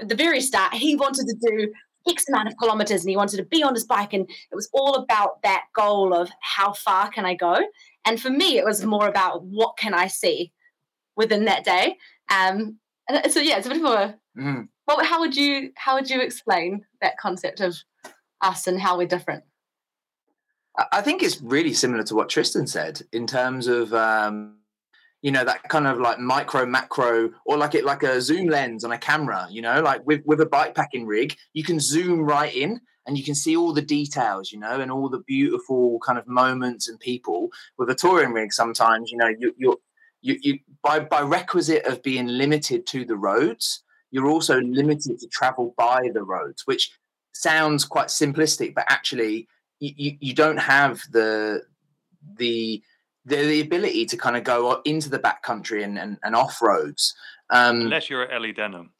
at 0.00 0.08
the 0.08 0.14
very 0.14 0.40
start 0.40 0.74
he 0.74 0.96
wanted 0.96 1.26
to 1.26 1.36
do 1.50 1.72
X 2.08 2.24
amount 2.28 2.48
of 2.48 2.56
kilometers 2.58 3.00
and 3.02 3.10
he 3.10 3.16
wanted 3.16 3.38
to 3.38 3.44
be 3.44 3.62
on 3.62 3.74
his 3.74 3.84
bike, 3.84 4.12
and 4.12 4.28
it 4.28 4.54
was 4.54 4.68
all 4.72 4.94
about 4.96 5.42
that 5.42 5.64
goal 5.74 6.14
of 6.14 6.30
how 6.40 6.72
far 6.72 7.10
can 7.10 7.24
I 7.24 7.34
go. 7.34 7.56
And 8.04 8.20
for 8.20 8.30
me, 8.30 8.58
it 8.58 8.64
was 8.64 8.84
more 8.84 9.08
about 9.08 9.42
what 9.44 9.76
can 9.78 9.94
I 9.94 10.06
see 10.08 10.52
within 11.16 11.46
that 11.46 11.64
day. 11.64 11.96
Um, 12.30 12.78
and 13.08 13.32
so 13.32 13.40
yeah, 13.40 13.56
it's 13.58 13.66
a 13.66 13.70
bit 13.70 13.84
of 13.84 13.90
a. 13.90 14.18
Mm. 14.36 14.68
Well, 14.86 15.04
how 15.04 15.20
would 15.20 15.36
you 15.36 15.72
how 15.76 15.94
would 15.94 16.10
you 16.10 16.20
explain 16.20 16.84
that 17.00 17.16
concept 17.18 17.60
of 17.60 17.76
us 18.40 18.66
and 18.66 18.80
how 18.80 18.98
we're 18.98 19.06
different? 19.06 19.44
I- 20.76 20.86
I 20.92 21.02
think 21.02 21.22
it's 21.22 21.40
really 21.40 21.72
similar 21.72 22.02
to 22.04 22.14
what 22.14 22.28
Tristan 22.28 22.66
said 22.66 23.02
in 23.12 23.26
terms 23.26 23.66
of 23.66 23.94
um, 23.94 24.56
you 25.24 25.32
know 25.32 25.42
that 25.42 25.62
kind 25.70 25.86
of 25.86 25.98
like 25.98 26.18
micro 26.18 26.66
macro 26.66 27.30
or 27.46 27.56
like 27.56 27.74
it 27.74 27.86
like 27.86 28.02
a 28.02 28.20
zoom 28.20 28.46
lens 28.48 28.84
on 28.84 28.92
a 28.92 28.98
camera. 28.98 29.46
You 29.50 29.62
know, 29.62 29.80
like 29.80 30.06
with 30.06 30.20
with 30.26 30.42
a 30.42 30.46
bike 30.46 30.74
packing 30.74 31.06
rig, 31.06 31.34
you 31.54 31.64
can 31.64 31.80
zoom 31.80 32.20
right 32.20 32.54
in 32.54 32.78
and 33.06 33.16
you 33.16 33.24
can 33.24 33.34
see 33.34 33.56
all 33.56 33.72
the 33.72 33.80
details. 33.80 34.52
You 34.52 34.58
know, 34.58 34.80
and 34.80 34.92
all 34.92 35.08
the 35.08 35.24
beautiful 35.26 35.98
kind 36.00 36.18
of 36.18 36.28
moments 36.28 36.90
and 36.90 37.00
people. 37.00 37.48
With 37.78 37.88
a 37.88 37.94
touring 37.94 38.34
rig, 38.34 38.52
sometimes 38.52 39.10
you 39.10 39.16
know 39.16 39.28
you 39.38 39.54
you're 39.56 39.78
you, 40.20 40.38
you 40.42 40.58
by 40.82 41.00
by 41.00 41.22
requisite 41.22 41.86
of 41.86 42.02
being 42.02 42.26
limited 42.26 42.86
to 42.88 43.06
the 43.06 43.16
roads, 43.16 43.82
you're 44.10 44.28
also 44.28 44.60
limited 44.60 45.18
to 45.20 45.28
travel 45.28 45.72
by 45.78 46.10
the 46.12 46.22
roads, 46.22 46.66
which 46.66 46.90
sounds 47.32 47.86
quite 47.86 48.08
simplistic, 48.08 48.74
but 48.74 48.84
actually 48.90 49.48
you, 49.80 49.92
you, 49.96 50.16
you 50.20 50.34
don't 50.34 50.58
have 50.58 51.00
the 51.12 51.62
the 52.36 52.82
the, 53.24 53.36
the 53.36 53.60
ability 53.60 54.06
to 54.06 54.16
kind 54.16 54.36
of 54.36 54.44
go 54.44 54.80
into 54.84 55.08
the 55.08 55.18
backcountry 55.18 55.82
and, 55.84 55.98
and, 55.98 56.18
and 56.22 56.34
off 56.36 56.60
roads. 56.60 57.14
Um, 57.50 57.82
unless 57.82 58.08
you're 58.10 58.22
at 58.22 58.36
Alee 58.36 58.52
Denham 58.52 58.90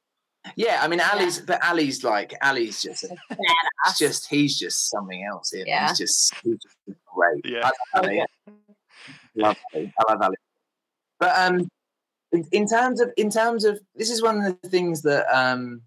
yeah, 0.57 0.81
I 0.83 0.89
mean, 0.89 1.01
Ali's, 1.01 1.41
but 1.41 1.64
Ali's 1.64 2.05
like 2.05 2.35
Ali's 2.43 2.83
just, 2.83 3.05
a- 3.05 3.09
Badass. 3.09 3.39
it's 3.87 3.99
just 3.99 4.29
he's 4.29 4.59
just 4.59 4.91
something 4.91 5.25
else. 5.25 5.51
Here. 5.51 5.64
Yeah. 5.66 5.89
He's 5.89 5.99
just 5.99 6.35
he's 6.43 6.59
just 6.62 6.77
great. 7.14 7.45
Yeah. 7.45 7.70
I 7.95 7.99
love 7.99 8.05
Ali. 8.05 8.25
love 9.35 9.57
Ali. 9.75 9.93
I 9.99 10.12
love 10.12 10.22
Ali. 10.22 10.37
But 11.18 11.33
um, 11.37 11.68
in, 12.33 12.47
in 12.53 12.68
terms 12.68 13.01
of 13.01 13.11
in 13.16 13.31
terms 13.31 13.64
of 13.64 13.81
this 13.95 14.11
is 14.11 14.22
one 14.22 14.43
of 14.43 14.57
the 14.61 14.68
things 14.68 15.03
that 15.03 15.27
um, 15.35 15.83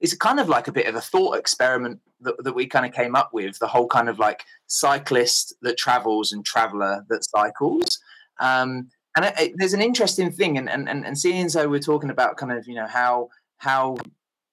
it's 0.00 0.14
kind 0.14 0.40
of 0.40 0.48
like 0.48 0.66
a 0.68 0.72
bit 0.72 0.86
of 0.86 0.94
a 0.94 1.00
thought 1.00 1.36
experiment 1.38 2.00
that, 2.20 2.42
that 2.44 2.54
we 2.54 2.66
kind 2.66 2.86
of 2.86 2.92
came 2.92 3.14
up 3.14 3.30
with. 3.32 3.58
The 3.58 3.66
whole 3.68 3.86
kind 3.86 4.08
of 4.08 4.18
like 4.18 4.44
cyclist 4.66 5.54
that 5.62 5.76
travels 5.78 6.32
and 6.32 6.44
traveler 6.44 7.04
that 7.08 7.24
cycles. 7.24 7.98
Um, 8.40 8.88
and 9.16 9.26
it, 9.26 9.34
it- 9.38 9.52
there's 9.56 9.74
an 9.74 9.82
interesting 9.82 10.30
thing, 10.30 10.56
and, 10.58 10.68
and 10.70 10.88
and 10.88 11.18
seeing 11.18 11.44
as 11.46 11.56
we're 11.56 11.80
talking 11.80 12.10
about 12.10 12.36
kind 12.36 12.52
of 12.52 12.66
you 12.66 12.74
know 12.74 12.86
how 12.86 13.28
how 13.58 13.96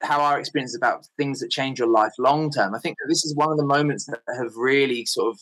how 0.03 0.21
our 0.21 0.39
experience 0.39 0.71
is 0.71 0.77
about 0.77 1.07
things 1.17 1.39
that 1.39 1.49
change 1.49 1.79
your 1.79 1.87
life 1.87 2.11
long 2.19 2.51
term. 2.51 2.75
I 2.75 2.79
think 2.79 2.97
this 3.07 3.25
is 3.25 3.35
one 3.35 3.51
of 3.51 3.57
the 3.57 3.65
moments 3.65 4.05
that 4.05 4.19
have 4.37 4.55
really 4.55 5.05
sort 5.05 5.29
of 5.33 5.39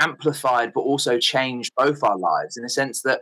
amplified, 0.00 0.72
but 0.74 0.80
also 0.80 1.18
changed 1.18 1.72
both 1.76 2.02
our 2.02 2.18
lives 2.18 2.56
in 2.56 2.62
the 2.64 2.68
sense 2.68 3.02
that 3.02 3.20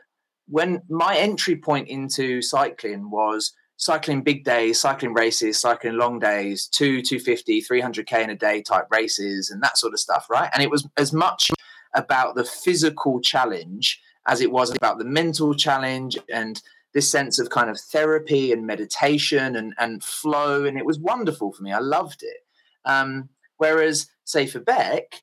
when 0.48 0.80
my 0.88 1.16
entry 1.16 1.56
point 1.56 1.88
into 1.88 2.40
cycling 2.42 3.10
was 3.10 3.52
cycling 3.82 4.22
big 4.22 4.44
days, 4.44 4.78
cycling 4.78 5.12
races, 5.12 5.60
cycling 5.60 5.94
long 5.94 6.20
days, 6.20 6.68
two, 6.68 7.02
250, 7.02 7.62
300K 7.62 8.22
in 8.22 8.30
a 8.30 8.36
day 8.36 8.62
type 8.62 8.86
races 8.92 9.50
and 9.50 9.60
that 9.60 9.76
sort 9.76 9.92
of 9.92 9.98
stuff, 9.98 10.30
right? 10.30 10.48
And 10.54 10.62
it 10.62 10.70
was 10.70 10.88
as 10.96 11.12
much 11.12 11.50
about 11.92 12.36
the 12.36 12.44
physical 12.44 13.20
challenge 13.20 14.00
as 14.28 14.40
it 14.40 14.52
was 14.52 14.70
about 14.70 14.98
the 14.98 15.04
mental 15.04 15.52
challenge 15.52 16.16
and 16.32 16.62
this 16.94 17.10
sense 17.10 17.40
of 17.40 17.50
kind 17.50 17.68
of 17.68 17.80
therapy 17.80 18.52
and 18.52 18.64
meditation 18.64 19.56
and 19.56 19.74
and 19.78 20.04
flow, 20.04 20.64
and 20.64 20.78
it 20.78 20.86
was 20.86 21.00
wonderful 21.00 21.50
for 21.50 21.64
me. 21.64 21.72
I 21.72 21.80
loved 21.80 22.22
it. 22.22 22.36
Um, 22.84 23.30
whereas, 23.56 24.06
say 24.24 24.46
for 24.46 24.60
Beck, 24.60 25.22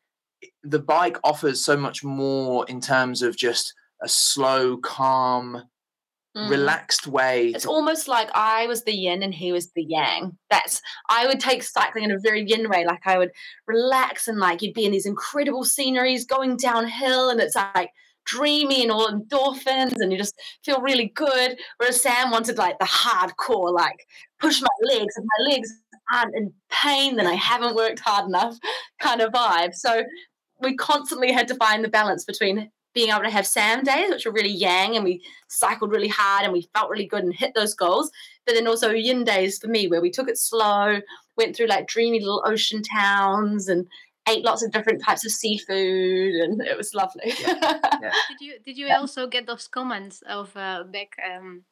the 0.63 0.79
bike 0.79 1.17
offers 1.23 1.63
so 1.63 1.77
much 1.77 2.03
more 2.03 2.65
in 2.67 2.81
terms 2.81 3.21
of 3.21 3.37
just 3.37 3.73
a 4.01 4.09
slow, 4.09 4.75
calm, 4.77 5.63
mm. 6.35 6.49
relaxed 6.49 7.07
way. 7.07 7.49
It's 7.49 7.65
almost 7.65 8.07
like 8.07 8.29
I 8.33 8.67
was 8.67 8.83
the 8.83 8.93
yin 8.93 9.23
and 9.23 9.33
he 9.33 9.51
was 9.51 9.71
the 9.71 9.83
yang. 9.83 10.37
That's 10.49 10.81
I 11.09 11.27
would 11.27 11.39
take 11.39 11.63
cycling 11.63 12.05
in 12.05 12.11
a 12.11 12.19
very 12.19 12.43
yin 12.45 12.69
way. 12.69 12.85
Like 12.85 13.05
I 13.05 13.17
would 13.17 13.31
relax 13.67 14.27
and 14.27 14.39
like 14.39 14.61
you'd 14.61 14.73
be 14.73 14.85
in 14.85 14.91
these 14.91 15.05
incredible 15.05 15.63
sceneries 15.63 16.25
going 16.25 16.57
downhill, 16.57 17.29
and 17.29 17.39
it's 17.39 17.55
like 17.55 17.89
dreamy 18.25 18.83
and 18.83 18.91
all 18.91 19.09
endorphins 19.09 19.93
and 19.95 20.11
you 20.11 20.17
just 20.17 20.39
feel 20.63 20.81
really 20.81 21.11
good. 21.15 21.57
Whereas 21.77 22.01
Sam 22.01 22.29
wanted 22.31 22.57
like 22.57 22.77
the 22.79 22.85
hardcore, 22.85 23.73
like 23.73 24.05
push 24.39 24.61
my 24.61 24.67
legs. 24.83 25.15
If 25.17 25.23
my 25.23 25.51
legs 25.51 25.69
aren't 26.13 26.35
in 26.35 26.53
pain, 26.69 27.15
then 27.15 27.27
I 27.27 27.33
haven't 27.33 27.75
worked 27.75 27.99
hard 27.99 28.27
enough 28.27 28.55
kind 29.01 29.21
of 29.21 29.31
vibe. 29.31 29.73
So 29.73 30.03
we 30.61 30.75
constantly 30.75 31.31
had 31.31 31.47
to 31.47 31.55
find 31.55 31.83
the 31.83 31.89
balance 31.89 32.25
between 32.25 32.69
being 32.93 33.09
able 33.09 33.21
to 33.21 33.29
have 33.29 33.45
Sam 33.45 33.83
days, 33.83 34.09
which 34.09 34.25
were 34.25 34.31
really 34.31 34.49
yang, 34.49 34.95
and 34.95 35.05
we 35.05 35.21
cycled 35.47 35.91
really 35.91 36.07
hard 36.07 36.43
and 36.43 36.53
we 36.53 36.69
felt 36.73 36.89
really 36.89 37.05
good 37.05 37.23
and 37.23 37.33
hit 37.33 37.53
those 37.55 37.73
goals. 37.73 38.11
But 38.45 38.55
then 38.55 38.67
also 38.67 38.91
yin 38.91 39.23
days 39.23 39.59
for 39.59 39.67
me, 39.67 39.87
where 39.87 40.01
we 40.01 40.09
took 40.09 40.27
it 40.27 40.37
slow, 40.37 40.99
went 41.37 41.55
through 41.55 41.67
like 41.67 41.87
dreamy 41.87 42.19
little 42.19 42.43
ocean 42.45 42.81
towns 42.81 43.67
and 43.67 43.87
ate 44.27 44.43
lots 44.43 44.63
of 44.63 44.71
different 44.71 45.03
types 45.03 45.25
of 45.25 45.31
seafood, 45.31 46.35
and 46.35 46.61
it 46.61 46.77
was 46.77 46.93
lovely. 46.93 47.33
Yeah. 47.39 47.79
Yeah. 48.01 48.11
did 48.29 48.39
you 48.39 48.53
did 48.63 48.77
you 48.77 48.87
yeah. 48.87 48.99
also 48.99 49.27
get 49.27 49.45
those 49.45 49.67
comments 49.67 50.21
of 50.21 50.55
uh, 50.55 50.83
Beck? 50.87 51.17
Um, 51.19 51.65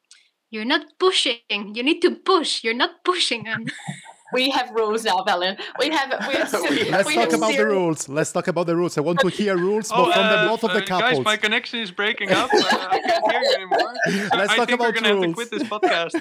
you're 0.50 0.66
not 0.66 0.98
pushing. 0.98 1.40
You 1.48 1.82
need 1.82 2.00
to 2.02 2.16
push. 2.16 2.62
You're 2.62 2.74
not 2.74 3.02
pushing. 3.02 3.46
And 4.30 4.32
we 4.32 4.50
have 4.50 4.70
rules 4.70 5.04
now, 5.04 5.22
Belen. 5.24 5.56
We 5.78 5.90
have. 5.90 6.10
We 6.26 6.34
have 6.34 6.52
Let's 6.52 6.70
we 7.06 7.14
talk 7.14 7.30
have 7.30 7.34
about 7.34 7.52
zero. 7.52 7.68
the 7.68 7.76
rules. 7.76 8.08
Let's 8.08 8.32
talk 8.32 8.48
about 8.48 8.66
the 8.66 8.76
rules. 8.76 8.98
I 8.98 9.00
want 9.00 9.20
to 9.20 9.28
hear 9.28 9.56
rules 9.56 9.90
oh, 9.92 10.12
from 10.12 10.24
uh, 10.24 10.42
the 10.42 10.48
both 10.48 10.64
of 10.64 10.72
the 10.72 10.82
uh, 10.82 10.86
couples. 10.86 11.18
Guys, 11.18 11.24
my 11.24 11.36
connection 11.36 11.80
is 11.80 11.90
breaking 11.90 12.32
up. 12.32 12.50
Uh, 12.52 12.88
I 12.90 13.00
can't 13.00 13.30
hear 13.30 13.40
you 13.40 13.54
anymore. 13.54 13.94
Let's 14.06 14.52
I 14.52 14.56
talk 14.56 14.68
think 14.68 14.80
about 14.80 14.94
we're 14.94 15.00
going 15.00 15.04
to 15.04 15.14
have 15.14 15.22
to 15.22 15.32
quit 15.32 15.50
this 15.50 15.62
podcast. 15.64 16.12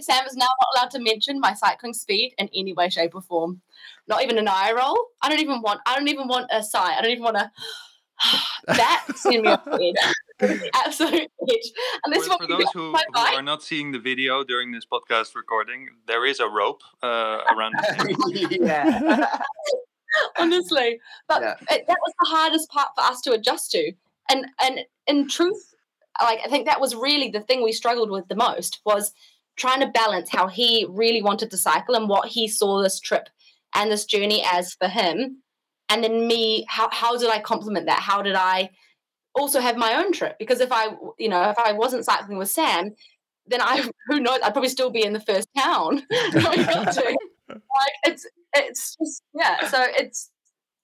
Sam 0.00 0.26
is 0.26 0.36
now 0.36 0.46
not 0.46 0.68
allowed 0.74 0.90
to 0.90 0.98
mention 0.98 1.40
my 1.40 1.54
cycling 1.54 1.94
speed 1.94 2.34
in 2.38 2.48
any 2.54 2.72
way, 2.72 2.88
shape, 2.88 3.14
or 3.14 3.22
form. 3.22 3.60
Not 4.08 4.22
even 4.22 4.38
an 4.38 4.48
eye 4.48 4.72
roll. 4.72 4.98
I 5.22 5.28
don't 5.28 5.40
even 5.40 5.62
want. 5.62 5.80
I 5.86 5.96
don't 5.96 6.08
even 6.08 6.28
want 6.28 6.46
a 6.50 6.62
sigh. 6.62 6.96
I 6.96 7.02
don't 7.02 7.10
even 7.10 7.24
want 7.24 7.36
a. 7.36 7.50
that 8.68 9.04
send 9.16 9.42
me 9.42 9.48
off 9.48 9.64
the 9.64 9.72
edge. 9.72 10.14
Absolute 10.74 11.30
edge. 11.48 11.72
And 12.04 12.14
this 12.14 12.26
for, 12.26 12.38
for 12.38 12.46
those 12.46 12.70
who, 12.72 12.92
who 12.92 13.18
are 13.18 13.42
not 13.42 13.62
seeing 13.62 13.92
the 13.92 13.98
video 13.98 14.44
during 14.44 14.72
this 14.72 14.84
podcast 14.86 15.34
recording, 15.34 15.88
there 16.06 16.26
is 16.26 16.40
a 16.40 16.48
rope 16.48 16.82
uh, 17.02 17.40
around 17.54 17.74
the 17.74 18.58
yeah. 18.60 19.28
Honestly, 20.38 21.00
but 21.28 21.42
yeah. 21.42 21.54
it, 21.70 21.84
that 21.88 21.98
was 22.00 22.12
the 22.20 22.26
hardest 22.28 22.70
part 22.70 22.88
for 22.96 23.02
us 23.02 23.20
to 23.22 23.32
adjust 23.32 23.72
to. 23.72 23.92
And 24.30 24.46
and 24.62 24.80
in 25.06 25.28
truth, 25.28 25.74
like 26.22 26.38
I 26.44 26.48
think 26.48 26.66
that 26.66 26.80
was 26.80 26.94
really 26.94 27.30
the 27.30 27.40
thing 27.40 27.62
we 27.62 27.72
struggled 27.72 28.10
with 28.10 28.28
the 28.28 28.36
most 28.36 28.80
was 28.86 29.12
trying 29.56 29.80
to 29.80 29.86
balance 29.88 30.30
how 30.30 30.46
he 30.46 30.86
really 30.88 31.22
wanted 31.22 31.50
to 31.50 31.56
cycle 31.56 31.94
and 31.94 32.08
what 32.08 32.28
he 32.28 32.48
saw 32.48 32.82
this 32.82 33.00
trip 33.00 33.28
and 33.74 33.90
this 33.90 34.04
journey 34.04 34.44
as 34.52 34.74
for 34.74 34.88
him 34.88 35.42
and 35.88 36.02
then 36.02 36.26
me 36.26 36.64
how, 36.68 36.88
how 36.90 37.16
did 37.16 37.30
i 37.30 37.38
complement 37.38 37.86
that 37.86 38.00
how 38.00 38.22
did 38.22 38.34
i 38.34 38.68
also 39.34 39.60
have 39.60 39.76
my 39.76 39.94
own 39.94 40.12
trip 40.12 40.36
because 40.38 40.60
if 40.60 40.70
i 40.72 40.88
you 41.18 41.28
know 41.28 41.50
if 41.50 41.58
i 41.58 41.72
wasn't 41.72 42.04
cycling 42.04 42.38
with 42.38 42.50
sam 42.50 42.90
then 43.46 43.60
i 43.60 43.88
who 44.08 44.20
knows 44.20 44.38
i'd 44.42 44.52
probably 44.52 44.68
still 44.68 44.90
be 44.90 45.04
in 45.04 45.12
the 45.12 45.20
first 45.20 45.48
town 45.56 46.02
like 46.34 47.18
it's 48.04 48.26
it's 48.54 48.96
just 48.96 49.22
yeah 49.34 49.66
so 49.68 49.84
it's 49.98 50.30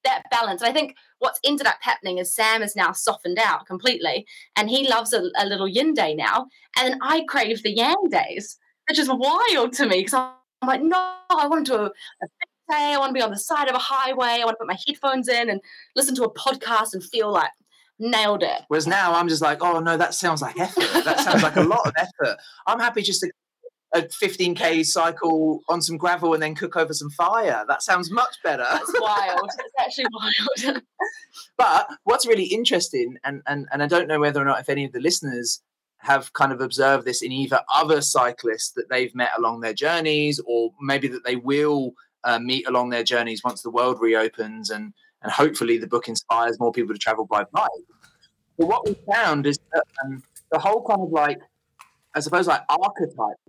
that 0.02 0.22
balance 0.30 0.62
and 0.62 0.70
i 0.70 0.72
think 0.72 0.94
what's 1.18 1.40
ended 1.44 1.66
up 1.66 1.76
happening 1.80 2.18
is 2.18 2.34
sam 2.34 2.62
is 2.62 2.74
now 2.74 2.90
softened 2.90 3.38
out 3.38 3.66
completely 3.66 4.26
and 4.56 4.70
he 4.70 4.88
loves 4.88 5.12
a, 5.12 5.22
a 5.38 5.46
little 5.46 5.68
yin 5.68 5.92
day 5.92 6.14
now 6.14 6.46
and 6.76 6.88
then 6.88 6.98
i 7.02 7.22
crave 7.28 7.62
the 7.62 7.70
yang 7.70 8.08
days 8.10 8.58
which 8.88 8.98
is 8.98 9.10
wild 9.10 9.72
to 9.72 9.86
me 9.86 9.98
because 9.98 10.14
i'm 10.14 10.68
like 10.68 10.82
no 10.82 10.96
i 11.30 11.46
want 11.46 11.66
to 11.66 11.72
do 11.72 11.78
a, 11.78 11.84
a 11.84 12.26
I 12.72 12.98
want 12.98 13.10
to 13.10 13.14
be 13.14 13.22
on 13.22 13.30
the 13.30 13.38
side 13.38 13.68
of 13.68 13.74
a 13.74 13.78
highway. 13.78 14.38
I 14.40 14.44
want 14.44 14.50
to 14.54 14.58
put 14.58 14.68
my 14.68 14.78
headphones 14.86 15.28
in 15.28 15.50
and 15.50 15.60
listen 15.96 16.14
to 16.14 16.22
a 16.24 16.32
podcast 16.32 16.92
and 16.92 17.02
feel 17.02 17.32
like 17.32 17.50
nailed 18.00 18.42
it. 18.42 18.62
Whereas 18.68 18.86
now 18.86 19.14
I'm 19.14 19.28
just 19.28 19.42
like, 19.42 19.62
oh 19.62 19.80
no, 19.80 19.96
that 19.96 20.14
sounds 20.14 20.42
like 20.42 20.58
effort. 20.58 21.04
That 21.04 21.20
sounds 21.20 21.42
like 21.42 21.56
a 21.56 21.62
lot 21.62 21.86
of 21.86 21.92
effort. 21.96 22.38
I'm 22.66 22.80
happy 22.80 23.02
just 23.02 23.20
to 23.20 23.30
a 23.92 24.02
15k 24.02 24.84
cycle 24.86 25.62
on 25.68 25.82
some 25.82 25.96
gravel 25.96 26.32
and 26.32 26.42
then 26.42 26.54
cook 26.54 26.76
over 26.76 26.92
some 26.92 27.10
fire. 27.10 27.64
That 27.66 27.82
sounds 27.82 28.10
much 28.10 28.36
better. 28.44 28.66
It's 28.72 29.00
wild. 29.00 29.50
it's 29.58 29.74
actually 29.80 30.06
wild. 30.12 30.82
but 31.56 31.88
what's 32.04 32.26
really 32.26 32.44
interesting, 32.44 33.16
and, 33.24 33.42
and 33.46 33.66
and 33.72 33.82
I 33.82 33.86
don't 33.86 34.08
know 34.08 34.20
whether 34.20 34.40
or 34.40 34.44
not 34.44 34.60
if 34.60 34.68
any 34.68 34.84
of 34.84 34.92
the 34.92 35.00
listeners 35.00 35.60
have 35.98 36.32
kind 36.32 36.52
of 36.52 36.60
observed 36.60 37.04
this 37.04 37.20
in 37.20 37.30
either 37.30 37.60
other 37.74 38.00
cyclists 38.00 38.72
that 38.72 38.88
they've 38.88 39.14
met 39.14 39.30
along 39.36 39.60
their 39.60 39.74
journeys, 39.74 40.40
or 40.46 40.70
maybe 40.80 41.08
that 41.08 41.24
they 41.24 41.36
will 41.36 41.92
uh, 42.24 42.38
meet 42.38 42.66
along 42.66 42.90
their 42.90 43.04
journeys 43.04 43.42
once 43.44 43.62
the 43.62 43.70
world 43.70 43.98
reopens 44.00 44.70
and 44.70 44.94
and 45.22 45.32
hopefully 45.32 45.78
the 45.78 45.86
book 45.86 46.08
inspires 46.08 46.58
more 46.58 46.72
people 46.72 46.94
to 46.94 46.98
travel 46.98 47.26
by 47.26 47.44
bike. 47.52 47.70
But 48.58 48.66
what 48.66 48.86
we 48.86 48.96
found 49.10 49.46
is 49.46 49.58
that 49.72 49.84
um, 50.04 50.22
the 50.50 50.58
whole 50.58 50.84
kind 50.86 51.00
of 51.00 51.10
like, 51.10 51.38
I 52.14 52.20
suppose, 52.20 52.46
like 52.46 52.62
archetypes 52.68 53.40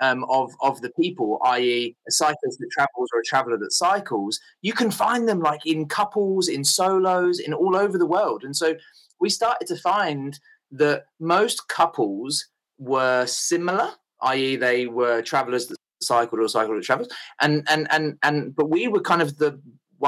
um, 0.00 0.24
of 0.24 0.52
of 0.60 0.80
the 0.80 0.90
people, 0.90 1.40
i.e., 1.46 1.96
a 2.06 2.10
cyclist 2.10 2.58
that 2.58 2.70
travels 2.70 3.08
or 3.12 3.20
a 3.20 3.24
traveler 3.24 3.58
that 3.58 3.72
cycles, 3.72 4.40
you 4.62 4.72
can 4.72 4.90
find 4.90 5.28
them 5.28 5.40
like 5.40 5.64
in 5.66 5.86
couples, 5.86 6.48
in 6.48 6.64
solos, 6.64 7.38
in 7.38 7.52
all 7.52 7.76
over 7.76 7.98
the 7.98 8.06
world. 8.06 8.44
And 8.44 8.54
so 8.54 8.74
we 9.20 9.30
started 9.30 9.66
to 9.68 9.76
find 9.76 10.38
that 10.72 11.04
most 11.20 11.68
couples 11.68 12.46
were 12.78 13.26
similar, 13.26 13.90
i.e., 14.22 14.56
they 14.56 14.86
were 14.86 15.22
travelers 15.22 15.66
that 15.66 15.76
cycled 16.02 16.40
or 16.40 16.48
cycled 16.48 16.76
with 16.76 16.84
travels 16.84 17.08
and 17.40 17.66
and 17.70 17.88
and 17.90 18.18
and 18.22 18.54
but 18.54 18.68
we 18.68 18.86
were 18.86 19.00
kind 19.00 19.22
of 19.22 19.38
the 19.38 19.58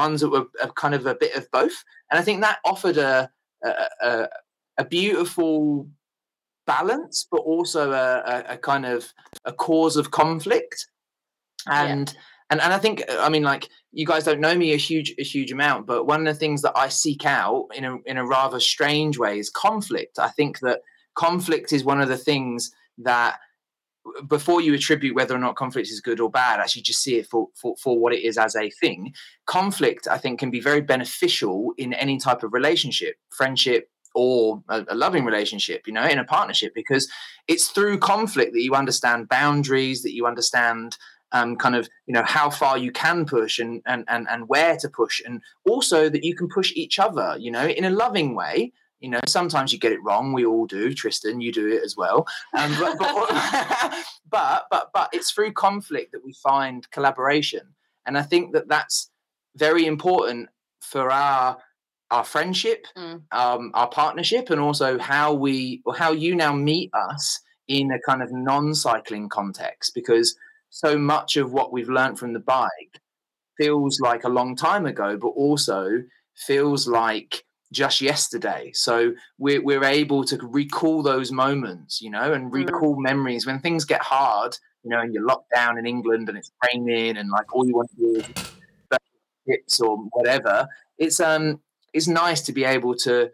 ones 0.03 0.21
that 0.21 0.29
were 0.29 0.47
kind 0.75 0.95
of 0.95 1.05
a 1.05 1.15
bit 1.15 1.35
of 1.35 1.49
both. 1.51 1.83
And 2.09 2.19
i 2.19 2.23
think 2.23 2.41
that 2.41 2.59
offered 2.65 2.97
a 2.97 3.29
a, 3.63 3.69
a, 4.01 4.29
a 4.77 4.85
beautiful 4.85 5.87
balance 6.65 7.27
but 7.31 7.41
also 7.41 7.91
a, 7.91 8.43
a, 8.47 8.57
kind 8.57 8.85
of 8.85 9.11
a 9.43 9.51
cause 9.51 9.97
of 9.97 10.11
conflict. 10.11 10.87
And 11.67 12.07
yeah. 12.09 12.21
and 12.51 12.61
and 12.61 12.73
i 12.73 12.79
think 12.79 13.03
i 13.27 13.29
mean 13.29 13.43
like 13.43 13.67
you 13.91 14.05
guys 14.05 14.23
don't 14.23 14.39
know 14.39 14.55
me 14.55 14.71
a 14.73 14.77
huge 14.89 15.13
a 15.19 15.23
huge 15.23 15.51
amount 15.51 15.87
but 15.87 16.05
one 16.05 16.21
of 16.21 16.33
the 16.33 16.39
things 16.39 16.61
that 16.61 16.77
i 16.77 16.87
seek 16.87 17.25
out 17.25 17.67
in 17.75 17.83
a 17.85 17.97
in 18.05 18.17
a 18.17 18.25
rather 18.25 18.59
strange 18.59 19.17
way 19.23 19.39
is 19.39 19.49
conflict. 19.49 20.19
I 20.19 20.29
think 20.29 20.59
that 20.59 20.79
conflict 21.15 21.73
is 21.73 21.83
one 21.83 22.01
of 22.01 22.07
the 22.07 22.23
things 22.29 22.71
that 22.99 23.39
before 24.27 24.61
you 24.61 24.73
attribute 24.73 25.15
whether 25.15 25.35
or 25.35 25.39
not 25.39 25.55
conflict 25.55 25.89
is 25.89 26.01
good 26.01 26.19
or 26.19 26.29
bad, 26.29 26.59
actually 26.59 26.81
just 26.81 27.01
see 27.01 27.17
it 27.17 27.27
for, 27.27 27.47
for, 27.55 27.75
for 27.77 27.97
what 27.99 28.13
it 28.13 28.23
is 28.23 28.37
as 28.37 28.55
a 28.55 28.69
thing. 28.69 29.13
Conflict, 29.45 30.07
I 30.07 30.17
think, 30.17 30.39
can 30.39 30.51
be 30.51 30.59
very 30.59 30.81
beneficial 30.81 31.73
in 31.77 31.93
any 31.93 32.17
type 32.17 32.43
of 32.43 32.53
relationship, 32.53 33.15
friendship, 33.29 33.89
or 34.15 34.63
a, 34.69 34.85
a, 34.89 34.95
loving 34.95 35.23
relationship, 35.23 35.85
you 35.85 35.93
know, 35.93 36.05
in 36.05 36.19
a 36.19 36.23
partnership, 36.23 36.73
because 36.73 37.09
it's 37.47 37.69
through 37.69 37.99
conflict 37.99 38.53
that 38.53 38.63
you 38.63 38.73
understand 38.73 39.29
boundaries, 39.29 40.01
that 40.01 40.13
you 40.13 40.25
understand 40.25 40.97
um, 41.31 41.55
kind 41.55 41.75
of, 41.75 41.87
you 42.07 42.13
know, 42.13 42.23
how 42.23 42.49
far 42.49 42.77
you 42.77 42.91
can 42.91 43.25
push 43.25 43.59
and, 43.59 43.81
and, 43.85 44.03
and, 44.07 44.27
and 44.29 44.49
where 44.49 44.77
to 44.77 44.89
push, 44.89 45.21
and 45.23 45.41
also 45.67 46.09
that 46.09 46.23
you 46.23 46.35
can 46.35 46.47
push 46.49 46.73
each 46.75 46.99
other, 46.99 47.37
you 47.39 47.51
know, 47.51 47.67
in 47.67 47.85
a 47.85 47.89
loving 47.89 48.35
way 48.35 48.73
you 48.99 49.09
know, 49.09 49.19
sometimes 49.27 49.71
you 49.71 49.79
get 49.79 49.91
it 49.91 50.03
wrong. 50.03 50.33
We 50.33 50.45
all 50.45 50.65
do. 50.65 50.93
Tristan, 50.93 51.41
you 51.41 51.51
do 51.51 51.67
it 51.67 51.83
as 51.83 51.95
well. 51.95 52.27
Um, 52.57 52.75
but, 52.79 52.97
but, 52.97 53.95
but, 54.29 54.65
but, 54.69 54.89
but 54.93 55.09
it's 55.13 55.31
through 55.31 55.53
conflict 55.53 56.11
that 56.11 56.23
we 56.23 56.33
find 56.33 56.89
collaboration, 56.91 57.61
and 58.05 58.17
I 58.17 58.23
think 58.23 58.53
that 58.53 58.67
that's 58.67 59.09
very 59.55 59.85
important 59.85 60.49
for 60.81 61.11
our 61.11 61.57
our 62.11 62.23
friendship, 62.23 62.87
mm. 62.97 63.21
um, 63.31 63.69
our 63.75 63.87
partnership, 63.87 64.49
and 64.49 64.59
also 64.59 64.97
how 64.97 65.33
we 65.33 65.81
or 65.85 65.95
how 65.95 66.11
you 66.11 66.35
now 66.35 66.53
meet 66.53 66.89
us 66.93 67.39
in 67.67 67.91
a 67.91 67.99
kind 67.99 68.23
of 68.23 68.31
non-cycling 68.31 69.29
context. 69.29 69.93
Because 69.93 70.35
so 70.71 70.97
much 70.97 71.37
of 71.37 71.53
what 71.53 71.71
we've 71.71 71.89
learned 71.89 72.17
from 72.17 72.33
the 72.33 72.39
bike 72.39 72.99
feels 73.57 73.99
like 73.99 74.23
a 74.23 74.29
long 74.29 74.55
time 74.55 74.85
ago, 74.85 75.17
but 75.17 75.29
also 75.29 76.03
feels 76.35 76.87
like 76.87 77.43
just 77.71 78.01
yesterday. 78.01 78.71
So 78.73 79.13
we're, 79.37 79.61
we're 79.61 79.83
able 79.83 80.23
to 80.25 80.37
recall 80.37 81.03
those 81.03 81.31
moments, 81.31 82.01
you 82.01 82.09
know, 82.09 82.33
and 82.33 82.51
mm. 82.51 82.53
recall 82.53 82.95
mm. 82.95 83.03
memories 83.03 83.45
when 83.45 83.59
things 83.59 83.85
get 83.85 84.01
hard, 84.01 84.57
you 84.83 84.89
know, 84.89 85.01
and 85.01 85.13
you're 85.13 85.25
locked 85.25 85.51
down 85.53 85.77
in 85.77 85.85
England 85.85 86.29
and 86.29 86.37
it's 86.37 86.51
raining 86.73 87.17
and 87.17 87.29
like 87.29 87.53
all 87.53 87.67
you 87.67 87.75
want 87.75 87.89
to 87.91 87.95
do 87.97 88.15
is 88.15 88.45
chips 89.47 89.79
or 89.79 89.97
whatever. 90.11 90.67
It's 90.97 91.19
um 91.19 91.59
it's 91.93 92.07
nice 92.07 92.41
to 92.41 92.51
be 92.51 92.65
able 92.65 92.95
to 92.95 93.31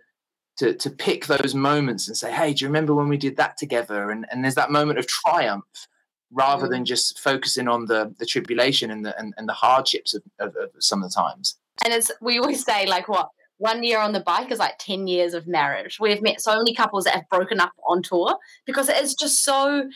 to 0.57 0.73
to 0.73 0.89
pick 0.89 1.25
those 1.25 1.53
moments 1.53 2.07
and 2.07 2.15
say, 2.15 2.31
"Hey, 2.31 2.53
do 2.53 2.63
you 2.63 2.69
remember 2.69 2.93
when 2.93 3.09
we 3.09 3.17
did 3.17 3.37
that 3.37 3.57
together?" 3.57 4.11
And 4.11 4.25
and 4.31 4.43
there's 4.43 4.55
that 4.55 4.71
moment 4.71 4.99
of 4.99 5.07
triumph 5.07 5.87
rather 6.31 6.67
Mm. 6.67 6.71
than 6.71 6.85
just 6.85 7.19
focusing 7.19 7.67
on 7.67 7.85
the 7.85 8.13
the 8.19 8.25
tribulation 8.25 8.91
and 8.91 9.05
the 9.05 9.17
and, 9.19 9.33
and 9.37 9.47
the 9.47 9.53
hardships 9.53 10.13
of, 10.13 10.23
of, 10.39 10.55
of 10.55 10.69
some 10.79 11.03
of 11.03 11.09
the 11.09 11.13
times. 11.13 11.57
And 11.83 11.93
as 11.93 12.11
we 12.21 12.39
always 12.39 12.63
say 12.63 12.85
like 12.87 13.07
what 13.07 13.29
one 13.57 13.83
year 13.83 13.99
on 13.99 14.13
the 14.13 14.19
bike 14.19 14.51
is 14.51 14.59
like 14.59 14.77
ten 14.79 15.07
years 15.07 15.33
of 15.33 15.47
marriage. 15.47 15.97
We've 15.99 16.21
met 16.21 16.41
so 16.41 16.57
many 16.57 16.73
couples 16.73 17.05
that 17.05 17.15
have 17.15 17.29
broken 17.29 17.59
up 17.59 17.73
on 17.87 18.01
tour 18.01 18.37
because 18.65 18.89
it's 18.89 19.13
just 19.13 19.43
so 19.43 19.89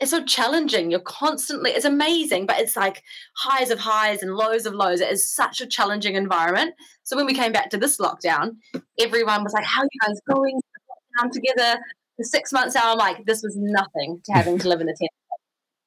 it's 0.00 0.10
so 0.10 0.24
challenging. 0.24 0.90
You're 0.90 1.00
constantly 1.00 1.70
it's 1.72 1.84
amazing, 1.84 2.46
but 2.46 2.58
it's 2.58 2.76
like 2.76 3.02
highs 3.36 3.70
of 3.70 3.78
highs 3.78 4.22
and 4.22 4.34
lows 4.34 4.66
of 4.66 4.74
lows. 4.74 5.00
It 5.00 5.12
is 5.12 5.30
such 5.30 5.60
a 5.60 5.66
challenging 5.66 6.14
environment. 6.14 6.74
So 7.04 7.16
when 7.16 7.26
we 7.26 7.34
came 7.34 7.52
back 7.52 7.70
to 7.70 7.76
this 7.76 7.98
lockdown, 7.98 8.56
everyone 8.98 9.44
was 9.44 9.52
like, 9.52 9.64
How 9.64 9.82
are 9.82 9.88
you 9.90 10.00
guys 10.06 10.20
going? 10.30 10.60
Lockdown 11.20 11.30
together 11.32 11.80
for 12.16 12.24
six 12.24 12.52
months 12.52 12.74
now. 12.74 12.92
I'm 12.92 12.98
like, 12.98 13.24
this 13.26 13.42
was 13.42 13.54
nothing 13.56 14.20
to 14.24 14.32
having 14.32 14.58
to 14.58 14.68
live 14.68 14.80
in 14.80 14.88
a 14.88 14.94
tent. 14.94 15.10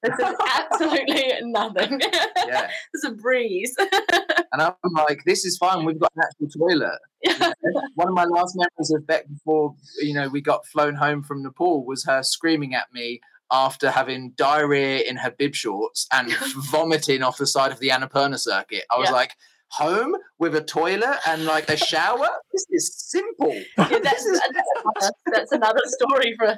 This 0.04 0.20
is 0.20 0.36
absolutely 0.56 1.34
nothing. 1.44 2.00
Yeah, 2.46 2.70
it's 2.94 3.06
a 3.06 3.12
breeze. 3.12 3.76
and 4.52 4.62
I'm 4.62 4.74
like, 4.94 5.22
"This 5.26 5.46
is 5.46 5.58
fine. 5.58 5.86
We've 5.86 6.00
got 6.00 6.12
an 6.16 6.24
actual 6.24 6.68
toilet." 6.68 7.00
One 7.96 8.10
of 8.10 8.14
my 8.14 8.26
last 8.26 8.56
memories 8.56 8.92
of 8.96 9.08
Beck 9.08 9.28
before 9.30 9.76
you 10.02 10.14
know 10.14 10.28
we 10.30 10.42
got 10.42 10.66
flown 10.68 10.96
home 10.96 11.24
from 11.24 11.42
Nepal 11.42 11.86
was 11.86 12.04
her 12.06 12.22
screaming 12.24 12.74
at 12.76 12.88
me 12.94 13.22
after 13.52 13.92
having 13.92 14.32
diarrhea 14.36 15.00
in 15.02 15.16
her 15.18 15.32
bib 15.32 15.56
shorts 15.56 16.08
and 16.12 16.34
vomiting 16.72 17.24
off 17.24 17.38
the 17.38 17.48
side 17.48 17.72
of 17.72 17.80
the 17.80 17.90
Annapurna 17.90 18.40
circuit. 18.40 18.84
I 18.92 18.98
was 18.98 19.10
Yeah. 19.10 19.16
like, 19.16 19.36
home 19.74 20.16
with 20.40 20.56
a 20.56 20.62
toilet 20.64 21.18
and 21.28 21.46
like 21.46 21.68
a 21.70 21.76
shower? 21.78 22.30
This 22.52 22.66
is 22.70 22.96
simple. 22.96 23.54
Yeah, 23.78 24.00
that's, 24.04 24.24
that's, 24.24 25.12
that's 25.32 25.52
another 25.52 25.82
story 25.86 26.36
for 26.38 26.56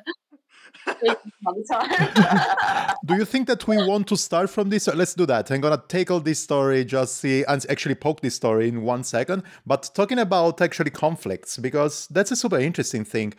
Do 3.05 3.15
you 3.15 3.25
think 3.25 3.47
that 3.47 3.67
we 3.67 3.77
want 3.77 4.07
to 4.07 4.17
start 4.17 4.49
from 4.49 4.69
this? 4.69 4.87
Let's 4.87 5.13
do 5.13 5.25
that. 5.25 5.51
I'm 5.51 5.61
gonna 5.61 5.81
tackle 5.87 6.19
this 6.19 6.39
story, 6.39 6.85
just 6.85 7.17
see 7.17 7.43
and 7.45 7.65
actually 7.69 7.95
poke 7.95 8.21
this 8.21 8.35
story 8.35 8.67
in 8.67 8.81
one 8.81 9.03
second. 9.03 9.43
But 9.65 9.91
talking 9.93 10.19
about 10.19 10.61
actually 10.61 10.91
conflicts, 10.91 11.57
because 11.57 12.07
that's 12.07 12.31
a 12.31 12.35
super 12.35 12.59
interesting 12.59 13.05
thing. 13.05 13.33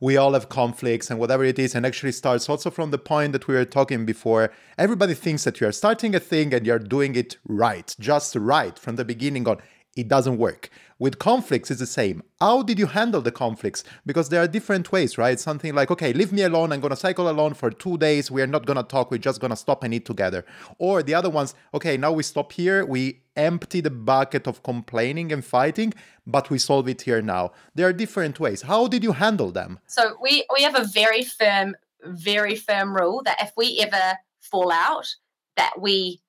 We 0.00 0.16
all 0.16 0.32
have 0.32 0.48
conflicts 0.48 1.08
and 1.10 1.18
whatever 1.20 1.44
it 1.44 1.58
is, 1.58 1.74
and 1.74 1.86
actually 1.86 2.12
starts 2.12 2.48
also 2.48 2.70
from 2.70 2.90
the 2.90 2.98
point 2.98 3.32
that 3.32 3.46
we 3.48 3.54
were 3.54 3.64
talking 3.64 4.04
before. 4.04 4.52
Everybody 4.76 5.14
thinks 5.14 5.44
that 5.44 5.60
you 5.60 5.68
are 5.68 5.72
starting 5.72 6.14
a 6.14 6.20
thing 6.20 6.52
and 6.52 6.66
you're 6.66 6.78
doing 6.78 7.14
it 7.14 7.38
right, 7.46 7.94
just 7.98 8.34
right 8.34 8.78
from 8.78 8.96
the 8.96 9.04
beginning 9.04 9.48
on. 9.48 9.58
It 9.96 10.08
doesn't 10.08 10.38
work. 10.38 10.70
With 10.98 11.18
conflicts, 11.18 11.70
it's 11.70 11.80
the 11.80 11.86
same. 11.86 12.22
How 12.40 12.62
did 12.62 12.78
you 12.78 12.86
handle 12.86 13.20
the 13.20 13.32
conflicts? 13.32 13.84
Because 14.06 14.28
there 14.28 14.42
are 14.42 14.48
different 14.48 14.90
ways, 14.90 15.18
right? 15.18 15.38
Something 15.38 15.74
like, 15.74 15.90
okay, 15.90 16.12
leave 16.12 16.32
me 16.32 16.42
alone. 16.42 16.72
I'm 16.72 16.80
gonna 16.80 16.96
cycle 16.96 17.28
alone 17.28 17.54
for 17.54 17.70
two 17.70 17.98
days. 17.98 18.30
We 18.30 18.42
are 18.42 18.46
not 18.46 18.66
gonna 18.66 18.82
talk. 18.82 19.10
We're 19.10 19.18
just 19.18 19.40
gonna 19.40 19.56
stop 19.56 19.84
and 19.84 19.92
eat 19.92 20.04
together. 20.04 20.44
Or 20.78 21.02
the 21.02 21.14
other 21.14 21.30
ones, 21.30 21.54
okay, 21.74 21.96
now 21.96 22.12
we 22.12 22.22
stop 22.22 22.52
here. 22.52 22.84
We 22.84 23.22
empty 23.36 23.80
the 23.80 23.90
bucket 23.90 24.46
of 24.46 24.62
complaining 24.62 25.32
and 25.32 25.44
fighting, 25.44 25.94
but 26.26 26.50
we 26.50 26.58
solve 26.58 26.88
it 26.88 27.02
here 27.02 27.22
now. 27.22 27.52
There 27.74 27.88
are 27.88 27.92
different 27.92 28.38
ways. 28.40 28.62
How 28.62 28.86
did 28.86 29.02
you 29.02 29.12
handle 29.12 29.50
them? 29.50 29.80
so 29.86 30.16
we 30.20 30.44
we 30.54 30.62
have 30.62 30.76
a 30.76 30.84
very 30.84 31.24
firm, 31.24 31.76
very 32.04 32.56
firm 32.56 32.94
rule 32.96 33.22
that 33.24 33.40
if 33.40 33.52
we 33.56 33.78
ever 33.80 34.18
fall 34.40 34.70
out, 34.72 35.14
that 35.56 35.80
we 35.80 36.20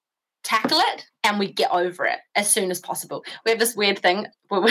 tackle 0.45 0.79
it 0.79 1.05
and 1.23 1.39
we 1.39 1.51
get 1.51 1.71
over 1.71 2.05
it 2.05 2.19
as 2.35 2.49
soon 2.49 2.71
as 2.71 2.79
possible. 2.79 3.23
We 3.43 3.51
have 3.51 3.59
this 3.59 3.75
weird 3.75 3.99
thing. 3.99 4.27
I 4.51 4.61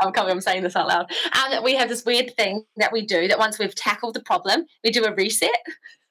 can't 0.00 0.14
believe 0.14 0.30
I'm 0.30 0.40
saying 0.40 0.62
this 0.62 0.76
out 0.76 0.88
loud. 0.88 1.10
And 1.34 1.52
that 1.52 1.62
we 1.64 1.74
have 1.74 1.88
this 1.88 2.04
weird 2.04 2.34
thing 2.36 2.64
that 2.76 2.92
we 2.92 3.04
do 3.04 3.28
that 3.28 3.38
once 3.38 3.58
we've 3.58 3.74
tackled 3.74 4.14
the 4.14 4.22
problem, 4.22 4.64
we 4.84 4.90
do 4.90 5.04
a 5.04 5.12
reset. 5.14 5.50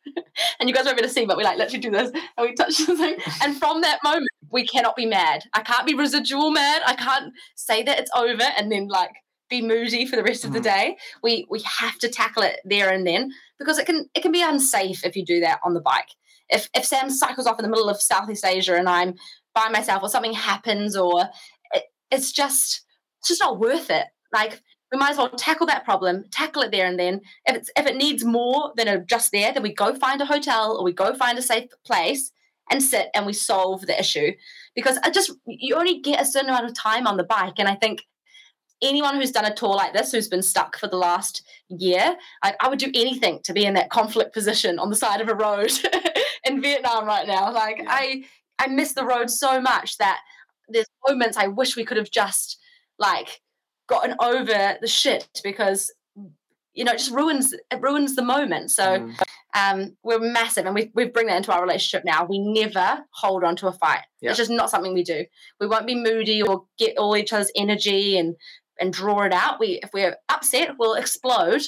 and 0.59 0.69
you 0.69 0.75
guys 0.75 0.85
won't 0.85 0.97
be 0.97 1.01
able 1.01 1.07
to 1.09 1.13
see, 1.13 1.25
but 1.25 1.37
we 1.37 1.43
like 1.43 1.57
literally 1.57 1.79
do 1.79 1.89
this 1.89 2.11
and 2.37 2.47
we 2.47 2.53
touch 2.53 2.77
the 2.85 2.95
thing. 2.95 3.17
And 3.41 3.57
from 3.57 3.81
that 3.81 3.99
moment, 4.03 4.27
we 4.51 4.67
cannot 4.67 4.95
be 4.95 5.05
mad. 5.05 5.43
I 5.53 5.61
can't 5.61 5.87
be 5.87 5.95
residual 5.95 6.51
mad. 6.51 6.81
I 6.85 6.95
can't 6.95 7.33
say 7.55 7.81
that 7.83 7.99
it's 7.99 8.11
over 8.15 8.43
and 8.57 8.71
then 8.71 8.87
like 8.87 9.11
be 9.49 9.61
moody 9.61 10.05
for 10.05 10.15
the 10.15 10.23
rest 10.23 10.43
of 10.43 10.53
the 10.53 10.59
Mhm. 10.59 10.63
day. 10.63 10.97
We 11.23 11.45
we 11.49 11.61
have 11.79 11.97
to 11.99 12.09
tackle 12.09 12.43
it 12.43 12.59
there 12.65 12.89
and 12.89 13.05
then 13.05 13.31
because 13.59 13.77
it 13.77 13.85
can 13.85 14.09
it 14.15 14.21
can 14.21 14.31
be 14.31 14.41
unsafe 14.41 15.05
if 15.05 15.15
you 15.15 15.23
do 15.23 15.39
that 15.41 15.59
on 15.63 15.73
the 15.73 15.81
bike. 15.81 16.09
If 16.49 16.69
if 16.75 16.85
Sam 16.85 17.09
cycles 17.09 17.47
off 17.47 17.59
in 17.59 17.63
the 17.63 17.69
middle 17.69 17.89
of 17.89 18.01
Southeast 18.01 18.45
Asia 18.45 18.75
and 18.75 18.89
I'm 18.89 19.15
by 19.53 19.69
myself 19.69 20.03
or 20.03 20.09
something 20.09 20.33
happens 20.33 20.95
or 20.95 21.29
it, 21.73 21.83
it's 22.11 22.31
just 22.31 22.83
it's 23.19 23.29
just 23.29 23.41
not 23.41 23.59
worth 23.59 23.89
it. 23.89 24.05
Like 24.33 24.61
we 24.91 24.99
might 24.99 25.11
as 25.11 25.17
well 25.17 25.29
tackle 25.29 25.67
that 25.67 25.85
problem, 25.85 26.25
tackle 26.31 26.61
it 26.61 26.71
there 26.71 26.85
and 26.85 26.99
then. 26.99 27.21
If 27.45 27.55
it's 27.55 27.69
if 27.75 27.85
it 27.85 27.97
needs 27.97 28.23
more 28.23 28.73
than 28.77 29.05
just 29.07 29.31
there, 29.31 29.53
then 29.53 29.63
we 29.63 29.73
go 29.73 29.95
find 29.95 30.21
a 30.21 30.25
hotel 30.25 30.77
or 30.77 30.83
we 30.83 30.93
go 30.93 31.15
find 31.15 31.37
a 31.37 31.41
safe 31.41 31.69
place 31.85 32.31
and 32.69 32.81
sit 32.81 33.09
and 33.13 33.25
we 33.25 33.33
solve 33.33 33.81
the 33.81 33.99
issue. 33.99 34.31
Because 34.75 34.97
I 35.03 35.09
just 35.09 35.31
you 35.47 35.75
only 35.75 36.01
get 36.01 36.21
a 36.21 36.25
certain 36.25 36.49
amount 36.49 36.65
of 36.65 36.75
time 36.75 37.07
on 37.07 37.17
the 37.17 37.23
bike, 37.23 37.55
and 37.57 37.67
I 37.67 37.75
think 37.75 38.03
anyone 38.81 39.15
who's 39.15 39.31
done 39.31 39.45
a 39.45 39.53
tour 39.53 39.75
like 39.75 39.93
this 39.93 40.11
who's 40.11 40.27
been 40.27 40.43
stuck 40.43 40.77
for 40.77 40.87
the 40.87 40.97
last 40.97 41.43
year, 41.69 42.15
I, 42.43 42.55
I 42.59 42.69
would 42.69 42.79
do 42.79 42.91
anything 42.93 43.39
to 43.43 43.53
be 43.53 43.65
in 43.65 43.73
that 43.75 43.89
conflict 43.89 44.33
position 44.33 44.79
on 44.79 44.89
the 44.89 44.95
side 44.95 45.21
of 45.21 45.29
a 45.29 45.35
road 45.35 45.71
in 46.45 46.61
Vietnam 46.61 47.05
right 47.05 47.27
now. 47.27 47.51
Like 47.51 47.77
Yeah. 47.79 47.85
I 47.89 48.25
I 48.59 48.67
miss 48.67 48.93
the 48.93 49.05
road 49.05 49.29
so 49.29 49.59
much 49.59 49.97
that 49.97 50.19
there's 50.69 50.87
moments 51.07 51.37
I 51.37 51.47
wish 51.47 51.75
we 51.75 51.85
could 51.85 51.97
have 51.97 52.09
just 52.11 52.57
like 52.97 53.41
gotten 53.87 54.15
over 54.19 54.77
the 54.81 54.87
shit 54.87 55.27
because 55.43 55.91
you 56.73 56.83
know 56.83 56.91
it 56.93 56.97
just 56.97 57.11
ruins 57.11 57.53
it 57.53 57.81
ruins 57.81 58.15
the 58.15 58.23
moment. 58.23 58.71
So 58.71 58.83
Mm. 58.83 59.15
um, 59.55 59.97
we're 60.03 60.19
massive, 60.19 60.65
and 60.65 60.75
we 60.75 60.91
we 60.95 61.05
bring 61.05 61.27
that 61.27 61.37
into 61.37 61.53
our 61.53 61.61
relationship 61.61 62.03
now. 62.05 62.25
We 62.25 62.39
never 62.39 63.05
hold 63.11 63.43
on 63.43 63.55
to 63.57 63.67
a 63.67 63.71
fight. 63.71 64.03
Yeah. 64.21 64.29
It's 64.31 64.37
just 64.37 64.51
not 64.51 64.69
something 64.69 64.93
we 64.93 65.03
do. 65.03 65.25
We 65.59 65.67
won't 65.67 65.87
be 65.87 65.95
moody 65.95 66.41
or 66.41 66.65
get 66.77 66.97
all 66.97 67.15
each 67.17 67.31
other's 67.33 67.51
energy 67.55 68.17
and 68.17 68.35
and 68.79 68.91
draw 68.91 69.21
it 69.23 69.33
out. 69.33 69.59
We 69.59 69.79
if 69.83 69.91
we're 69.93 70.17
upset, 70.29 70.71
we'll 70.79 70.95
explode 70.95 71.61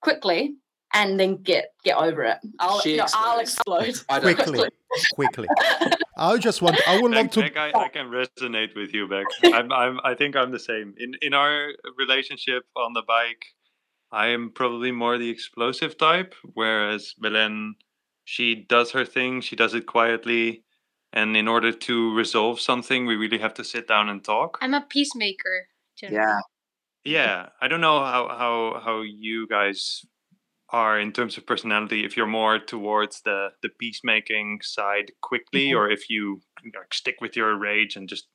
quickly 0.00 0.54
and 0.94 1.18
then 1.18 1.36
get 1.42 1.72
get 1.84 1.96
over 1.96 2.22
it. 2.22 2.38
I'll 2.58 2.80
She 2.80 2.96
no, 2.96 3.06
I'll 3.14 3.40
explode 3.40 3.94
Quickly, 4.08 4.68
quickly. 5.14 5.48
I 6.16 6.36
just 6.38 6.62
want. 6.62 6.80
I 6.86 7.00
would 7.00 7.12
love 7.12 7.24
Beck, 7.24 7.32
to. 7.32 7.40
Beck, 7.40 7.56
I, 7.56 7.72
I 7.84 7.88
can 7.88 8.06
resonate 8.06 8.76
with 8.76 8.92
you, 8.94 9.08
Beck. 9.08 9.26
I'm, 9.54 9.72
I'm, 9.72 10.00
I 10.04 10.14
think 10.14 10.36
I'm 10.36 10.50
the 10.50 10.58
same. 10.58 10.94
In 10.98 11.14
in 11.22 11.34
our 11.34 11.72
relationship 11.98 12.64
on 12.76 12.92
the 12.92 13.02
bike, 13.02 13.46
I 14.10 14.28
am 14.28 14.50
probably 14.50 14.92
more 14.92 15.18
the 15.18 15.30
explosive 15.30 15.96
type, 15.96 16.34
whereas 16.54 17.14
Belen, 17.18 17.76
she 18.24 18.54
does 18.54 18.92
her 18.92 19.04
thing. 19.04 19.40
She 19.40 19.56
does 19.56 19.74
it 19.74 19.86
quietly, 19.86 20.64
and 21.12 21.36
in 21.36 21.48
order 21.48 21.72
to 21.72 22.14
resolve 22.14 22.60
something, 22.60 23.06
we 23.06 23.16
really 23.16 23.38
have 23.38 23.54
to 23.54 23.64
sit 23.64 23.88
down 23.88 24.08
and 24.08 24.22
talk. 24.22 24.58
I'm 24.60 24.74
a 24.74 24.82
peacemaker. 24.82 25.68
generally. 25.96 26.24
Yeah. 26.24 26.40
Yeah, 27.04 27.48
I 27.60 27.66
don't 27.66 27.80
know 27.80 27.98
how 27.98 28.28
how 28.28 28.80
how 28.84 29.00
you 29.00 29.48
guys 29.48 30.06
are 30.72 30.98
in 30.98 31.12
terms 31.12 31.36
of 31.36 31.46
personality. 31.46 32.04
If 32.04 32.16
you're 32.16 32.26
more 32.26 32.58
towards 32.58 33.22
the 33.22 33.50
the 33.62 33.68
peacemaking 33.68 34.60
side 34.62 35.12
quickly, 35.20 35.68
mm-hmm. 35.68 35.78
or 35.78 35.90
if 35.90 36.08
you 36.08 36.40
like, 36.64 36.94
stick 36.94 37.16
with 37.20 37.36
your 37.36 37.56
rage 37.58 37.96
and 37.96 38.08
just 38.08 38.26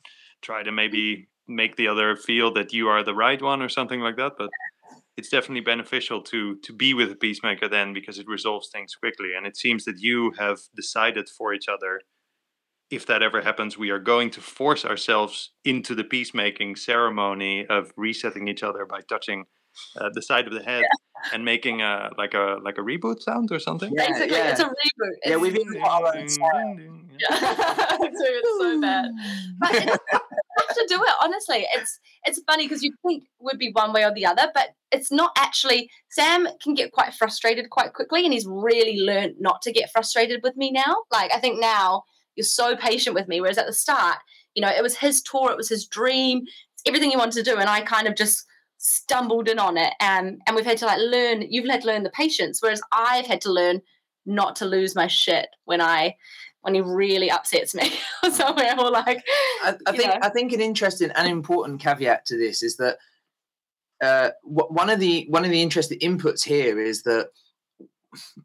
try 0.42 0.64
to 0.64 0.72
maybe 0.72 1.16
mm-hmm. 1.16 1.56
make 1.56 1.76
the 1.76 1.88
other 1.88 2.16
feel 2.16 2.54
that 2.54 2.74
you 2.74 2.88
are 2.88 3.04
the 3.04 3.16
right 3.16 3.42
one 3.42 3.62
or 3.62 3.70
something 3.70 4.02
like 4.02 4.18
that. 4.18 4.34
But 4.38 4.50
it's 5.18 5.30
definitely 5.30 5.62
beneficial 5.62 6.22
to 6.24 6.58
to 6.58 6.74
be 6.74 6.94
with 6.94 7.12
a 7.12 7.16
peacemaker 7.16 7.68
then 7.68 7.94
because 7.94 8.20
it 8.20 8.28
resolves 8.28 8.70
things 8.70 8.96
quickly. 8.96 9.30
And 9.36 9.48
it 9.48 9.58
seems 9.58 9.86
that 9.86 10.00
you 10.00 10.34
have 10.38 10.60
decided 10.76 11.28
for 11.30 11.54
each 11.54 11.68
other 11.68 12.02
if 12.90 13.06
that 13.06 13.22
ever 13.22 13.42
happens, 13.42 13.78
we 13.78 13.90
are 13.90 14.00
going 14.00 14.30
to 14.32 14.42
force 14.42 14.86
ourselves 14.86 15.52
into 15.66 15.94
the 15.94 16.04
peacemaking 16.04 16.76
ceremony 16.76 17.66
of 17.68 17.92
resetting 17.98 18.48
each 18.48 18.64
other 18.64 18.86
by 18.86 19.02
touching 19.02 19.46
uh, 19.98 20.10
the 20.14 20.22
side 20.22 20.48
of 20.48 20.54
the 20.54 20.64
head 20.64 20.84
and 21.34 21.44
making 21.44 21.82
a 21.82 22.12
like 22.18 22.34
a 22.34 22.58
like 22.64 22.78
a 22.78 22.82
reboot 22.82 23.22
sound 23.22 23.52
or 23.52 23.60
something. 23.60 23.92
Yeah, 23.96 24.08
Basically, 24.08 24.38
yeah. 24.38 24.52
it's 24.52 24.60
a 24.60 24.66
reboot. 24.66 25.12
Yeah, 25.26 25.38
we've 25.38 25.54
been 25.54 25.74
got 25.74 26.04
our 26.04 26.18
own 26.18 26.30
style. 26.30 26.76
Yeah. 27.20 27.98
Dude, 28.00 28.12
it's 28.12 28.62
so 28.62 28.82
bad. 28.82 29.12
But 29.60 29.76
it's, 29.76 29.86
you 29.86 30.20
have 30.60 30.76
to 30.76 30.86
do 30.88 31.04
it 31.04 31.14
honestly. 31.22 31.66
It's 31.74 32.00
it's 32.26 32.42
funny 32.46 32.66
because 32.66 32.84
you 32.84 32.94
think 33.06 33.24
would 33.40 33.58
be 33.58 33.72
one 33.72 33.94
way 33.94 34.04
or 34.04 34.14
the 34.14 34.26
other, 34.26 34.50
but 34.54 34.70
it's 34.92 35.12
not 35.12 35.32
actually. 35.38 35.90
Sam 36.10 36.48
can 36.62 36.74
get 36.74 36.92
quite 36.92 37.14
frustrated 37.14 37.70
quite 37.70 37.94
quickly, 37.94 38.24
and 38.24 38.34
he's 38.34 38.48
really 38.48 39.00
learned 39.00 39.36
not 39.40 39.62
to 39.64 39.72
get 39.72 39.92
frustrated 39.92 40.42
with 40.44 40.56
me 40.56 40.72
now. 40.72 41.04
Like 41.12 41.34
I 41.34 41.40
think 41.40 41.60
now 41.60 42.04
you're 42.36 42.46
so 42.46 42.76
patient 42.76 43.16
with 43.16 43.28
me, 43.28 43.42
whereas 43.42 43.58
at 43.58 43.66
the 43.66 43.74
start, 43.74 44.18
you 44.54 44.62
know, 44.62 44.70
it 44.70 44.84
was 44.84 44.96
his 44.96 45.22
tour, 45.22 45.52
it 45.52 45.58
was 45.58 45.70
his 45.70 45.88
dream, 45.88 46.44
it's 46.74 46.84
everything 46.86 47.10
he 47.10 47.18
wanted 47.18 47.44
to 47.44 47.52
do, 47.52 47.58
and 47.58 47.70
I 47.70 47.82
kind 47.82 48.08
of 48.08 48.16
just 48.16 48.46
stumbled 48.88 49.50
in 49.50 49.60
on 49.60 49.78
it. 49.78 49.94
And 50.00 50.42
and 50.48 50.56
we've 50.56 50.66
had 50.66 50.78
to 50.80 50.86
like 50.86 51.00
learn. 51.00 51.44
You've 51.50 51.70
had 51.70 51.82
to 51.82 51.88
learn 51.88 52.04
the 52.04 52.10
patience, 52.10 52.62
whereas 52.62 52.82
I've 52.92 53.26
had 53.26 53.42
to 53.42 53.52
learn 53.52 53.82
not 54.26 54.56
to 54.58 54.66
lose 54.66 54.96
my 54.96 55.08
shit 55.08 55.48
when 55.66 55.82
I 55.82 56.16
when 56.62 56.76
he 56.76 56.82
really 56.82 57.32
upsets 57.32 57.74
me 57.74 57.92
or 58.24 58.32
somewhere 58.32 58.76
or 58.78 58.92
like 58.92 59.24
I, 59.64 59.76
I 59.86 59.92
think 59.92 60.10
know. 60.10 60.20
I 60.22 60.30
think 60.30 60.52
an 60.54 60.62
interesting 60.62 61.12
and 61.12 61.28
important 61.28 61.80
caveat 61.80 62.26
to 62.28 62.38
this 62.38 62.62
is 62.64 62.78
that 62.78 62.98
uh, 64.04 64.30
one 64.44 64.90
of 64.90 65.00
the 65.00 65.26
one 65.30 65.46
of 65.46 65.52
the 65.52 65.62
interesting 65.62 66.00
inputs 66.00 66.44
here 66.44 66.80
is 66.80 67.04
that 67.04 67.30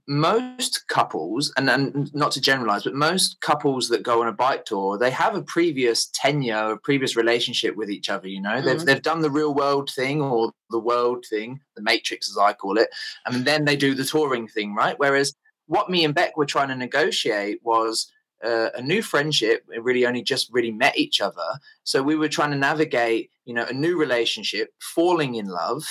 most 0.09 0.87
couples, 0.89 1.53
and, 1.57 1.69
and 1.69 2.13
not 2.15 2.33
to 2.33 2.41
generalize, 2.41 2.85
but 2.85 2.95
most 2.95 3.41
couples 3.41 3.89
that 3.89 4.03
go 4.03 4.21
on 4.21 4.29
a 4.29 4.33
bike 4.33 4.65
tour, 4.65 4.99
they 4.99 5.11
have 5.11 5.35
a 5.35 5.43
previous 5.43 6.07
tenure, 6.13 6.73
a 6.73 6.79
previous 6.79 7.17
relationship 7.17 7.77
with 7.77 7.91
each 7.91 8.09
other. 8.09 8.29
You 8.29 8.41
know, 8.41 8.51
mm-hmm. 8.51 8.67
they've 8.67 8.85
they've 8.85 9.03
done 9.03 9.21
the 9.21 9.31
real 9.31 9.55
world 9.55 9.91
thing 9.91 10.21
or 10.21 10.53
the 10.71 10.79
world 10.79 11.25
thing, 11.29 11.61
the 11.77 11.83
matrix 11.83 12.29
as 12.31 12.39
I 12.39 12.53
call 12.53 12.79
it, 12.79 12.89
and 13.27 13.45
then 13.45 13.65
they 13.65 13.77
do 13.77 13.95
the 13.95 14.05
touring 14.05 14.49
thing, 14.49 14.75
right? 14.75 14.99
Whereas 14.99 15.35
what 15.67 15.91
me 15.91 16.05
and 16.05 16.15
Beck 16.15 16.37
were 16.37 16.47
trying 16.47 16.69
to 16.69 16.77
negotiate 16.77 17.61
was 17.63 18.11
uh, 18.45 18.71
a 18.75 18.83
new 18.83 19.01
friendship. 19.01 19.65
We 19.69 19.79
really 19.79 20.05
only 20.07 20.23
just 20.23 20.51
really 20.53 20.73
met 20.73 20.99
each 20.99 21.21
other, 21.21 21.47
so 21.85 22.03
we 22.03 22.17
were 22.17 22.29
trying 22.29 22.51
to 22.51 22.59
navigate, 22.59 23.31
you 23.45 23.55
know, 23.55 23.65
a 23.65 23.73
new 23.73 23.97
relationship, 23.97 24.71
falling 24.81 25.37
in 25.37 25.47
love 25.47 25.85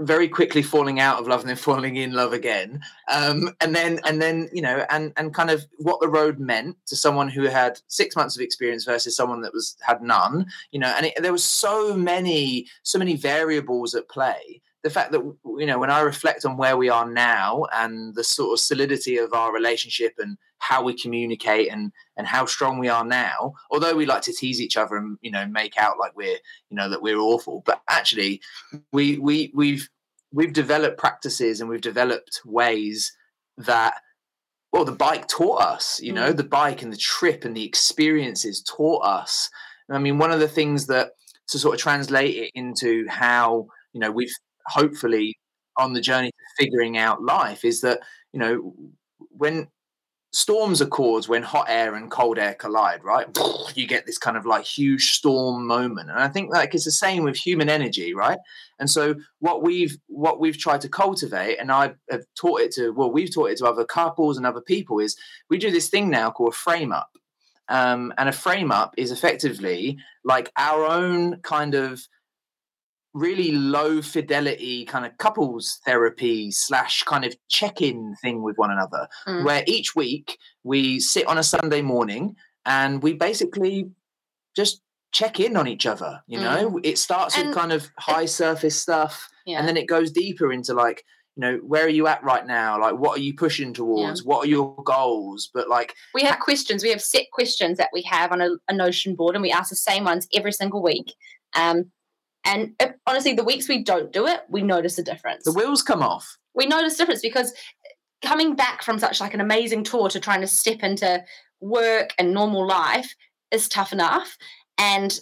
very 0.00 0.28
quickly 0.28 0.62
falling 0.62 1.00
out 1.00 1.18
of 1.18 1.26
love 1.26 1.40
and 1.40 1.48
then 1.48 1.56
falling 1.68 1.96
in 1.96 2.12
love 2.12 2.32
again. 2.32 2.80
Um, 3.12 3.54
and 3.60 3.74
then 3.74 4.00
and 4.04 4.20
then 4.20 4.48
you 4.52 4.62
know 4.62 4.86
and 4.90 5.12
and 5.16 5.34
kind 5.34 5.50
of 5.50 5.66
what 5.76 6.00
the 6.00 6.08
road 6.08 6.38
meant 6.38 6.76
to 6.86 6.96
someone 6.96 7.28
who 7.28 7.44
had 7.44 7.80
six 7.88 8.16
months 8.16 8.36
of 8.36 8.42
experience 8.42 8.84
versus 8.84 9.16
someone 9.16 9.40
that 9.42 9.52
was 9.52 9.76
had 9.80 10.02
none 10.02 10.46
you 10.70 10.78
know 10.78 10.92
and 10.96 11.06
it, 11.06 11.22
there 11.22 11.32
was 11.32 11.44
so 11.44 11.94
many 11.94 12.66
so 12.82 12.98
many 12.98 13.16
variables 13.16 13.94
at 13.94 14.08
play 14.08 14.60
the 14.84 14.90
fact 14.90 15.12
that 15.12 15.20
you 15.58 15.66
know 15.66 15.78
when 15.78 15.90
i 15.90 16.00
reflect 16.00 16.44
on 16.44 16.56
where 16.56 16.76
we 16.76 16.88
are 16.88 17.08
now 17.08 17.64
and 17.72 18.14
the 18.14 18.24
sort 18.24 18.52
of 18.52 18.60
solidity 18.60 19.16
of 19.16 19.32
our 19.32 19.52
relationship 19.52 20.12
and 20.18 20.36
how 20.58 20.82
we 20.82 20.94
communicate 20.94 21.70
and 21.70 21.92
and 22.16 22.26
how 22.26 22.44
strong 22.44 22.78
we 22.78 22.88
are 22.88 23.04
now 23.04 23.52
although 23.70 23.94
we 23.94 24.06
like 24.06 24.22
to 24.22 24.32
tease 24.32 24.60
each 24.60 24.76
other 24.76 24.96
and 24.96 25.18
you 25.20 25.30
know 25.30 25.46
make 25.46 25.76
out 25.78 25.98
like 25.98 26.16
we're 26.16 26.38
you 26.70 26.76
know 26.76 26.88
that 26.88 27.02
we're 27.02 27.18
awful 27.18 27.62
but 27.66 27.82
actually 27.88 28.40
we 28.92 29.18
we 29.18 29.50
we've 29.54 29.88
we've 30.32 30.52
developed 30.52 30.98
practices 30.98 31.60
and 31.60 31.68
we've 31.68 31.80
developed 31.80 32.40
ways 32.44 33.12
that 33.56 33.94
well 34.72 34.84
the 34.84 34.92
bike 34.92 35.26
taught 35.26 35.60
us 35.60 36.00
you 36.02 36.12
know 36.12 36.32
mm. 36.32 36.36
the 36.36 36.44
bike 36.44 36.82
and 36.82 36.92
the 36.92 36.96
trip 36.96 37.44
and 37.44 37.56
the 37.56 37.64
experiences 37.64 38.62
taught 38.62 39.04
us 39.04 39.50
i 39.90 39.98
mean 39.98 40.18
one 40.18 40.30
of 40.30 40.40
the 40.40 40.48
things 40.48 40.86
that 40.86 41.12
to 41.48 41.58
sort 41.58 41.74
of 41.74 41.80
translate 41.80 42.36
it 42.36 42.50
into 42.54 43.06
how 43.08 43.66
you 43.92 44.00
know 44.00 44.10
we've 44.10 44.34
hopefully 44.68 45.36
on 45.76 45.92
the 45.92 46.00
journey 46.00 46.30
to 46.30 46.64
figuring 46.64 46.98
out 46.98 47.22
life 47.22 47.64
is 47.64 47.80
that 47.80 48.00
you 48.32 48.40
know 48.40 48.74
when 49.30 49.68
storms 50.32 50.82
are 50.82 50.86
caused 50.86 51.28
when 51.28 51.42
hot 51.42 51.66
air 51.70 51.94
and 51.94 52.10
cold 52.10 52.38
air 52.38 52.54
collide 52.54 53.02
right 53.02 53.26
you 53.74 53.86
get 53.86 54.04
this 54.04 54.18
kind 54.18 54.36
of 54.36 54.44
like 54.44 54.64
huge 54.64 55.12
storm 55.12 55.66
moment. 55.66 56.10
And 56.10 56.18
i 56.18 56.28
think 56.28 56.52
like 56.52 56.74
it's 56.74 56.84
the 56.84 56.90
same 56.90 57.22
with 57.22 57.36
human 57.36 57.68
energy 57.68 58.14
right? 58.14 58.38
And 58.78 58.90
so 58.90 59.14
what 59.38 59.62
we've 59.62 59.96
what 60.08 60.38
we've 60.38 60.58
tried 60.58 60.82
to 60.82 60.88
cultivate 60.88 61.56
and 61.58 61.72
i 61.72 61.94
have 62.10 62.24
taught 62.38 62.60
it 62.60 62.72
to 62.72 62.90
well 62.90 63.10
we've 63.10 63.32
taught 63.32 63.50
it 63.50 63.58
to 63.58 63.66
other 63.66 63.84
couples 63.84 64.36
and 64.36 64.46
other 64.46 64.60
people 64.60 64.98
is 64.98 65.16
we 65.48 65.58
do 65.58 65.70
this 65.70 65.88
thing 65.88 66.10
now 66.10 66.30
called 66.30 66.52
a 66.52 66.56
frame 66.56 66.92
up. 66.92 67.10
Um, 67.70 68.14
and 68.16 68.30
a 68.30 68.32
frame 68.32 68.72
up 68.72 68.94
is 68.96 69.10
effectively 69.12 69.98
like 70.24 70.50
our 70.56 70.86
own 70.86 71.40
kind 71.40 71.74
of 71.74 72.08
really 73.14 73.52
low 73.52 74.02
fidelity 74.02 74.84
kind 74.84 75.06
of 75.06 75.16
couples 75.18 75.80
therapy 75.84 76.50
slash 76.50 77.02
kind 77.04 77.24
of 77.24 77.34
check-in 77.48 78.14
thing 78.22 78.42
with 78.42 78.56
one 78.56 78.70
another 78.70 79.08
mm. 79.26 79.44
where 79.44 79.64
each 79.66 79.94
week 79.96 80.38
we 80.62 81.00
sit 81.00 81.26
on 81.26 81.38
a 81.38 81.42
sunday 81.42 81.80
morning 81.80 82.36
and 82.66 83.02
we 83.02 83.14
basically 83.14 83.90
just 84.54 84.82
check 85.12 85.40
in 85.40 85.56
on 85.56 85.66
each 85.66 85.86
other 85.86 86.20
you 86.26 86.38
know 86.38 86.72
mm. 86.72 86.80
it 86.82 86.98
starts 86.98 87.36
and 87.36 87.48
with 87.48 87.56
kind 87.56 87.72
of 87.72 87.88
high 87.98 88.26
surface 88.26 88.80
stuff 88.80 89.28
yeah. 89.46 89.58
and 89.58 89.66
then 89.66 89.76
it 89.76 89.86
goes 89.86 90.10
deeper 90.10 90.52
into 90.52 90.74
like 90.74 91.02
you 91.36 91.40
know 91.40 91.56
where 91.58 91.86
are 91.86 91.90
you 91.90 92.06
at 92.06 92.22
right 92.22 92.46
now 92.46 92.78
like 92.78 92.94
what 92.96 93.18
are 93.18 93.22
you 93.22 93.32
pushing 93.32 93.72
towards 93.72 94.20
yeah. 94.20 94.24
what 94.26 94.44
are 94.44 94.48
your 94.48 94.74
goals 94.84 95.50
but 95.54 95.68
like 95.68 95.94
we 96.12 96.22
have 96.22 96.38
questions 96.40 96.82
we 96.82 96.90
have 96.90 97.00
set 97.00 97.24
questions 97.32 97.78
that 97.78 97.88
we 97.92 98.02
have 98.02 98.32
on 98.32 98.42
a, 98.42 98.50
a 98.68 98.74
notion 98.74 99.14
board 99.14 99.34
and 99.34 99.42
we 99.42 99.50
ask 99.50 99.70
the 99.70 99.76
same 99.76 100.04
ones 100.04 100.28
every 100.34 100.52
single 100.52 100.82
week 100.82 101.14
um, 101.56 101.90
and 102.48 102.72
if, 102.80 102.92
honestly, 103.06 103.34
the 103.34 103.44
weeks 103.44 103.68
we 103.68 103.84
don't 103.84 104.10
do 104.10 104.26
it, 104.26 104.40
we 104.48 104.62
notice 104.62 104.98
a 104.98 105.02
difference. 105.02 105.44
The 105.44 105.52
wheels 105.52 105.82
come 105.82 106.02
off. 106.02 106.38
We 106.54 106.66
notice 106.66 106.96
difference 106.96 107.20
because 107.20 107.52
uh, 107.52 108.26
coming 108.26 108.56
back 108.56 108.82
from 108.82 108.98
such 108.98 109.20
like 109.20 109.34
an 109.34 109.42
amazing 109.42 109.84
tour 109.84 110.08
to 110.08 110.18
trying 110.18 110.40
to 110.40 110.46
step 110.46 110.82
into 110.82 111.22
work 111.60 112.10
and 112.18 112.32
normal 112.32 112.66
life 112.66 113.14
is 113.50 113.68
tough 113.68 113.92
enough. 113.92 114.38
And 114.78 115.18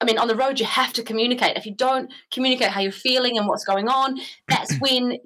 I 0.00 0.06
mean, 0.06 0.18
on 0.18 0.28
the 0.28 0.34
road, 0.34 0.58
you 0.58 0.66
have 0.66 0.94
to 0.94 1.02
communicate. 1.02 1.56
If 1.56 1.66
you 1.66 1.74
don't 1.74 2.12
communicate 2.32 2.68
how 2.68 2.80
you're 2.80 2.92
feeling 2.92 3.36
and 3.36 3.46
what's 3.46 3.64
going 3.64 3.88
on, 3.88 4.18
that's 4.48 4.74
when 4.80 5.18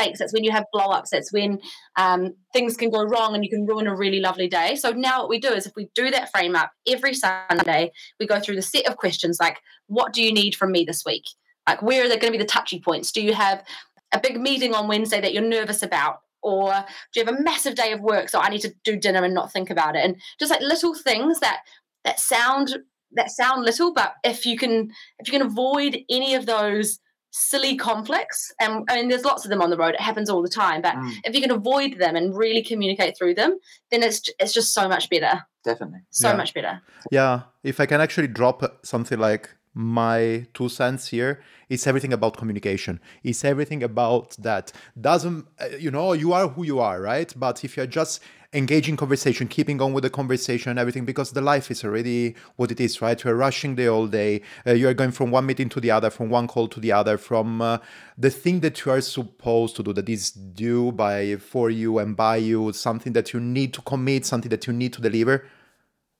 mistakes. 0.00 0.18
That's 0.18 0.32
when 0.32 0.44
you 0.44 0.50
have 0.50 0.64
blow 0.72 0.86
ups. 0.86 1.10
That's 1.10 1.32
when 1.32 1.60
um, 1.96 2.34
things 2.52 2.76
can 2.76 2.90
go 2.90 3.04
wrong 3.04 3.34
and 3.34 3.44
you 3.44 3.50
can 3.50 3.66
ruin 3.66 3.86
a 3.86 3.96
really 3.96 4.20
lovely 4.20 4.48
day. 4.48 4.76
So 4.76 4.90
now 4.90 5.20
what 5.20 5.28
we 5.28 5.38
do 5.38 5.48
is 5.48 5.66
if 5.66 5.74
we 5.76 5.88
do 5.94 6.10
that 6.10 6.30
frame 6.30 6.56
up 6.56 6.72
every 6.88 7.14
Sunday, 7.14 7.92
we 8.18 8.26
go 8.26 8.40
through 8.40 8.56
the 8.56 8.62
set 8.62 8.86
of 8.86 8.96
questions 8.96 9.38
like, 9.40 9.58
what 9.86 10.12
do 10.12 10.22
you 10.22 10.32
need 10.32 10.54
from 10.54 10.72
me 10.72 10.84
this 10.84 11.04
week? 11.04 11.24
Like, 11.68 11.82
where 11.82 12.04
are 12.04 12.08
there 12.08 12.18
going 12.18 12.32
to 12.32 12.38
be 12.38 12.42
the 12.42 12.48
touchy 12.48 12.80
points? 12.80 13.12
Do 13.12 13.22
you 13.22 13.34
have 13.34 13.64
a 14.12 14.20
big 14.20 14.40
meeting 14.40 14.74
on 14.74 14.88
Wednesday 14.88 15.20
that 15.20 15.32
you're 15.32 15.42
nervous 15.42 15.82
about? 15.82 16.20
Or 16.42 16.72
do 17.12 17.20
you 17.20 17.26
have 17.26 17.34
a 17.34 17.42
massive 17.42 17.74
day 17.74 17.92
of 17.92 18.00
work? 18.00 18.30
So 18.30 18.40
I 18.40 18.48
need 18.48 18.62
to 18.62 18.74
do 18.82 18.96
dinner 18.96 19.22
and 19.22 19.34
not 19.34 19.52
think 19.52 19.68
about 19.68 19.94
it. 19.94 20.04
And 20.04 20.16
just 20.38 20.50
like 20.50 20.62
little 20.62 20.94
things 20.94 21.38
that 21.40 21.60
that 22.04 22.18
sound 22.18 22.78
that 23.12 23.30
sound 23.30 23.64
little, 23.64 23.92
but 23.92 24.14
if 24.24 24.46
you 24.46 24.56
can 24.56 24.90
if 25.18 25.26
you 25.26 25.38
can 25.38 25.46
avoid 25.46 25.98
any 26.08 26.34
of 26.34 26.46
those 26.46 26.98
silly 27.30 27.76
conflicts 27.76 28.52
and 28.60 28.84
i 28.88 28.96
mean 28.96 29.08
there's 29.08 29.24
lots 29.24 29.44
of 29.44 29.50
them 29.50 29.62
on 29.62 29.70
the 29.70 29.76
road 29.76 29.94
it 29.94 30.00
happens 30.00 30.28
all 30.28 30.42
the 30.42 30.48
time 30.48 30.82
but 30.82 30.94
mm. 30.94 31.12
if 31.24 31.34
you 31.34 31.40
can 31.40 31.50
avoid 31.50 31.98
them 31.98 32.16
and 32.16 32.36
really 32.36 32.62
communicate 32.62 33.16
through 33.16 33.34
them 33.34 33.58
then 33.90 34.02
it's 34.02 34.28
it's 34.38 34.52
just 34.52 34.74
so 34.74 34.88
much 34.88 35.08
better. 35.10 35.42
Definitely. 35.62 36.00
So 36.10 36.30
yeah. 36.30 36.36
much 36.36 36.54
better. 36.54 36.80
Yeah 37.10 37.42
if 37.62 37.78
i 37.80 37.86
can 37.86 38.00
actually 38.00 38.28
drop 38.28 38.84
something 38.84 39.18
like 39.18 39.50
my 39.74 40.46
two 40.54 40.68
cents 40.68 41.08
here 41.08 41.40
it's 41.70 41.86
everything 41.86 42.12
about 42.12 42.36
communication. 42.36 43.00
It's 43.22 43.44
everything 43.44 43.82
about 43.82 44.36
that. 44.40 44.72
Doesn't 45.00 45.46
uh, 45.60 45.76
you 45.78 45.90
know 45.92 46.12
you 46.12 46.32
are 46.32 46.48
who 46.48 46.64
you 46.64 46.80
are 46.80 47.00
right? 47.00 47.32
But 47.36 47.64
if 47.64 47.76
you're 47.76 47.86
just 47.86 48.20
engaging 48.52 48.96
conversation, 48.96 49.46
keeping 49.46 49.80
on 49.80 49.92
with 49.92 50.02
the 50.02 50.10
conversation 50.10 50.76
everything, 50.76 51.04
because 51.04 51.30
the 51.30 51.40
life 51.40 51.70
is 51.70 51.84
already 51.84 52.34
what 52.56 52.72
it 52.72 52.80
is, 52.80 53.00
right? 53.00 53.22
You're 53.22 53.36
rushing 53.36 53.76
the 53.76 53.86
whole 53.86 54.08
day. 54.08 54.42
Uh, 54.66 54.72
you 54.72 54.88
are 54.88 54.94
going 54.94 55.12
from 55.12 55.30
one 55.30 55.46
meeting 55.46 55.68
to 55.68 55.80
the 55.80 55.92
other, 55.92 56.10
from 56.10 56.30
one 56.30 56.48
call 56.48 56.66
to 56.68 56.80
the 56.80 56.90
other, 56.90 57.16
from 57.16 57.62
uh, 57.62 57.78
the 58.18 58.30
thing 58.30 58.60
that 58.60 58.84
you 58.84 58.90
are 58.90 59.00
supposed 59.00 59.76
to 59.76 59.84
do, 59.84 59.92
that 59.92 60.08
is 60.08 60.32
due 60.32 60.90
by 60.90 61.36
for 61.36 61.70
you 61.70 61.98
and 62.00 62.16
by 62.16 62.36
you, 62.36 62.72
something 62.72 63.12
that 63.12 63.32
you 63.32 63.38
need 63.38 63.72
to 63.74 63.82
commit, 63.82 64.26
something 64.26 64.50
that 64.50 64.66
you 64.66 64.72
need 64.72 64.92
to 64.94 65.00
deliver. 65.00 65.46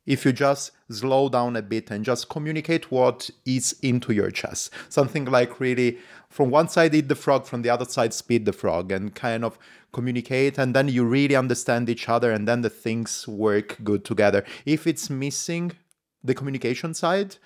If 0.06 0.24
you 0.24 0.32
just 0.32 0.72
slow 0.90 1.28
down 1.28 1.56
a 1.56 1.62
bit 1.62 1.90
and 1.90 2.04
just 2.04 2.28
communicate 2.28 2.90
what 2.90 3.28
is 3.44 3.76
into 3.82 4.12
your 4.12 4.30
chest, 4.30 4.72
something 4.88 5.24
like 5.24 5.60
really 5.60 5.98
from 6.30 6.48
one 6.48 6.68
side 6.68 6.94
eat 6.94 7.08
the 7.08 7.14
frog, 7.14 7.44
from 7.44 7.62
the 7.62 7.68
other 7.68 7.84
side 7.84 8.14
speed 8.14 8.46
the 8.46 8.52
frog, 8.52 8.92
and 8.92 9.14
kind 9.14 9.44
of 9.44 9.58
communicate 9.92 10.58
and 10.58 10.74
then 10.74 10.88
you 10.88 11.04
really 11.04 11.34
understand 11.34 11.88
each 11.88 12.08
other 12.08 12.30
and 12.30 12.46
then 12.46 12.60
the 12.62 12.70
things 12.70 13.26
work 13.26 13.76
good 13.82 14.04
together 14.04 14.44
if 14.64 14.86
it's 14.86 15.10
missing 15.10 15.72
the 16.22 16.34
communication 16.34 16.94
side 16.94 17.36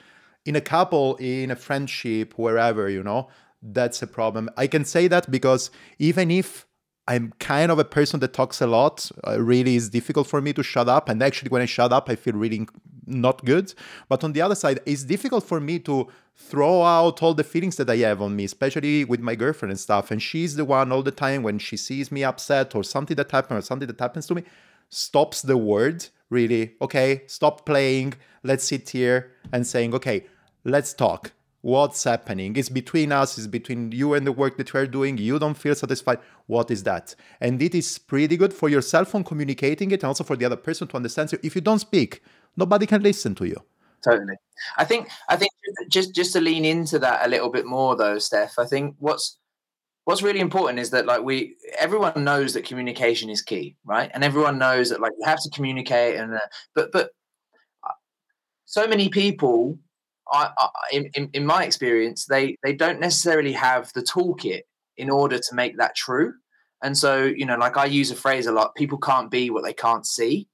in 0.44 0.54
a 0.54 0.60
couple 0.60 1.16
in 1.16 1.50
a 1.50 1.56
friendship 1.56 2.34
wherever 2.36 2.88
you 2.88 3.02
know 3.02 3.28
that's 3.62 4.02
a 4.02 4.06
problem 4.06 4.50
i 4.56 4.66
can 4.66 4.84
say 4.84 5.08
that 5.08 5.30
because 5.30 5.70
even 5.98 6.30
if 6.30 6.66
i'm 7.08 7.32
kind 7.38 7.70
of 7.72 7.78
a 7.78 7.84
person 7.84 8.20
that 8.20 8.34
talks 8.34 8.60
a 8.60 8.66
lot 8.66 9.10
uh, 9.26 9.40
really 9.40 9.76
is 9.76 9.88
difficult 9.88 10.26
for 10.26 10.42
me 10.42 10.52
to 10.52 10.62
shut 10.62 10.88
up 10.88 11.08
and 11.08 11.22
actually 11.22 11.48
when 11.48 11.62
i 11.62 11.66
shut 11.66 11.92
up 11.92 12.10
i 12.10 12.14
feel 12.14 12.34
really 12.34 12.66
not 13.06 13.44
good. 13.44 13.74
But 14.08 14.24
on 14.24 14.32
the 14.32 14.40
other 14.40 14.54
side, 14.54 14.80
it's 14.86 15.04
difficult 15.04 15.44
for 15.44 15.60
me 15.60 15.78
to 15.80 16.08
throw 16.36 16.82
out 16.82 17.22
all 17.22 17.34
the 17.34 17.44
feelings 17.44 17.76
that 17.76 17.88
I 17.88 17.96
have 17.98 18.20
on 18.20 18.34
me, 18.36 18.44
especially 18.44 19.04
with 19.04 19.20
my 19.20 19.34
girlfriend 19.34 19.70
and 19.70 19.80
stuff. 19.80 20.10
And 20.10 20.20
she's 20.20 20.56
the 20.56 20.64
one 20.64 20.92
all 20.92 21.02
the 21.02 21.10
time 21.10 21.42
when 21.42 21.58
she 21.58 21.76
sees 21.76 22.10
me 22.10 22.24
upset 22.24 22.74
or 22.74 22.82
something 22.84 23.16
that 23.16 23.30
happens 23.30 23.58
or 23.58 23.66
something 23.66 23.88
that 23.88 24.00
happens 24.00 24.26
to 24.26 24.34
me, 24.34 24.44
stops 24.88 25.42
the 25.42 25.56
word 25.56 26.06
really. 26.30 26.74
Okay, 26.82 27.22
stop 27.26 27.64
playing. 27.64 28.14
Let's 28.42 28.64
sit 28.64 28.90
here 28.90 29.32
and 29.52 29.66
saying, 29.66 29.94
okay, 29.94 30.26
let's 30.64 30.92
talk. 30.92 31.32
What's 31.60 32.04
happening? 32.04 32.56
It's 32.56 32.68
between 32.68 33.10
us, 33.10 33.38
it's 33.38 33.46
between 33.46 33.90
you 33.90 34.12
and 34.12 34.26
the 34.26 34.32
work 34.32 34.58
that 34.58 34.74
we're 34.74 34.86
doing. 34.86 35.16
You 35.16 35.38
don't 35.38 35.56
feel 35.56 35.74
satisfied. 35.74 36.18
What 36.46 36.70
is 36.70 36.82
that? 36.82 37.14
And 37.40 37.62
it 37.62 37.74
is 37.74 37.96
pretty 37.96 38.36
good 38.36 38.52
for 38.52 38.68
yourself 38.68 39.14
on 39.14 39.24
communicating 39.24 39.90
it 39.90 40.02
and 40.02 40.08
also 40.08 40.24
for 40.24 40.36
the 40.36 40.44
other 40.44 40.56
person 40.56 40.88
to 40.88 40.96
understand. 40.96 41.30
So 41.30 41.38
if 41.42 41.54
you 41.54 41.62
don't 41.62 41.78
speak, 41.78 42.22
nobody 42.54 42.84
can 42.86 43.02
listen 43.02 43.34
to 43.36 43.46
you 43.46 43.62
totally 44.04 44.36
i 44.76 44.84
think 44.84 45.08
i 45.28 45.36
think 45.36 45.50
just 45.88 46.14
just 46.14 46.32
to 46.32 46.40
lean 46.40 46.64
into 46.64 46.98
that 46.98 47.26
a 47.26 47.28
little 47.28 47.50
bit 47.50 47.66
more 47.66 47.96
though 47.96 48.18
steph 48.18 48.58
i 48.58 48.64
think 48.64 48.94
what's 48.98 49.38
what's 50.04 50.22
really 50.22 50.40
important 50.40 50.78
is 50.78 50.90
that 50.90 51.06
like 51.06 51.22
we 51.22 51.56
everyone 51.78 52.24
knows 52.24 52.52
that 52.52 52.64
communication 52.64 53.30
is 53.30 53.42
key 53.42 53.74
right 53.84 54.10
and 54.14 54.22
everyone 54.22 54.58
knows 54.58 54.90
that 54.90 55.00
like 55.00 55.12
you 55.18 55.26
have 55.26 55.40
to 55.40 55.50
communicate 55.50 56.16
and 56.16 56.34
uh, 56.34 56.38
but 56.74 56.92
but 56.92 57.10
uh, 57.84 57.92
so 58.66 58.86
many 58.86 59.08
people 59.08 59.78
I, 60.30 60.50
I 60.58 60.68
in, 60.92 61.10
in, 61.14 61.30
in 61.32 61.46
my 61.46 61.64
experience, 61.64 62.26
they 62.26 62.56
they 62.62 62.72
don't 62.72 63.00
necessarily 63.00 63.52
have 63.52 63.92
the 63.94 64.02
toolkit 64.02 64.62
in 64.96 65.10
order 65.10 65.38
to 65.38 65.54
make 65.54 65.76
that 65.78 65.96
true. 65.96 66.34
And 66.82 66.96
so, 66.96 67.24
you 67.24 67.46
know, 67.46 67.56
like 67.56 67.76
I 67.76 67.86
use 67.86 68.10
a 68.10 68.16
phrase 68.16 68.46
a 68.46 68.52
lot: 68.52 68.74
people 68.74 68.98
can't 68.98 69.30
be 69.30 69.50
what 69.50 69.64
they 69.64 69.72
can't 69.72 70.06
see. 70.06 70.48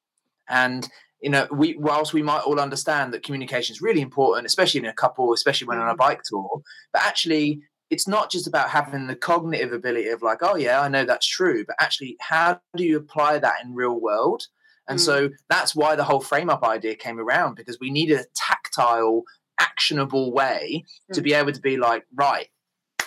And 0.48 0.88
you 1.20 1.30
know, 1.30 1.46
we 1.50 1.76
whilst 1.76 2.12
we 2.12 2.22
might 2.22 2.40
all 2.40 2.58
understand 2.58 3.12
that 3.12 3.22
communication 3.22 3.74
is 3.74 3.82
really 3.82 4.00
important, 4.00 4.46
especially 4.46 4.80
in 4.80 4.86
a 4.86 4.92
couple, 4.92 5.32
especially 5.32 5.66
when 5.66 5.78
on 5.78 5.88
a 5.88 5.90
mm-hmm. 5.90 5.98
bike 5.98 6.22
tour, 6.24 6.62
but 6.92 7.02
actually 7.02 7.60
it's 7.90 8.06
not 8.06 8.30
just 8.30 8.46
about 8.46 8.70
having 8.70 9.08
the 9.08 9.16
cognitive 9.16 9.72
ability 9.72 10.08
of 10.08 10.22
like, 10.22 10.38
oh 10.42 10.56
yeah, 10.56 10.80
I 10.80 10.88
know 10.88 11.04
that's 11.04 11.26
true, 11.26 11.64
but 11.66 11.76
actually 11.80 12.16
how 12.20 12.60
do 12.76 12.84
you 12.84 12.96
apply 12.96 13.38
that 13.40 13.64
in 13.64 13.74
real 13.74 14.00
world? 14.00 14.44
And 14.88 14.98
mm. 14.98 15.02
so 15.02 15.30
that's 15.48 15.74
why 15.74 15.96
the 15.96 16.04
whole 16.04 16.20
frame 16.20 16.48
up 16.48 16.62
idea 16.62 16.94
came 16.94 17.18
around 17.18 17.56
because 17.56 17.78
we 17.80 17.90
need 17.90 18.12
a 18.12 18.24
tactile, 18.34 19.24
actionable 19.58 20.32
way 20.32 20.84
mm. 21.10 21.14
to 21.14 21.20
be 21.20 21.34
able 21.34 21.52
to 21.52 21.60
be 21.60 21.76
like, 21.76 22.04
right, 22.14 22.46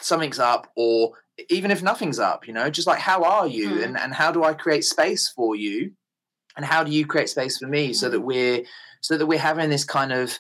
something's 0.02 0.40
up, 0.40 0.70
or 0.76 1.14
even 1.50 1.72
if 1.72 1.82
nothing's 1.82 2.20
up, 2.20 2.46
you 2.46 2.54
know, 2.54 2.70
just 2.70 2.88
like 2.88 3.00
how 3.00 3.24
are 3.24 3.48
you 3.48 3.70
mm. 3.70 3.84
and, 3.86 3.98
and 3.98 4.14
how 4.14 4.32
do 4.32 4.44
I 4.44 4.54
create 4.54 4.84
space 4.84 5.30
for 5.30 5.56
you? 5.56 5.94
And 6.56 6.66
how 6.66 6.84
do 6.84 6.92
you 6.92 7.06
create 7.06 7.30
space 7.30 7.58
for 7.58 7.68
me 7.68 7.94
so 7.94 8.10
that 8.10 8.22
mm. 8.22 8.26
we're 8.26 8.64
so 9.02 9.18
that 9.18 9.26
we're 9.26 9.40
having 9.40 9.70
this 9.70 9.84
kind 9.84 10.12
of 10.12 10.38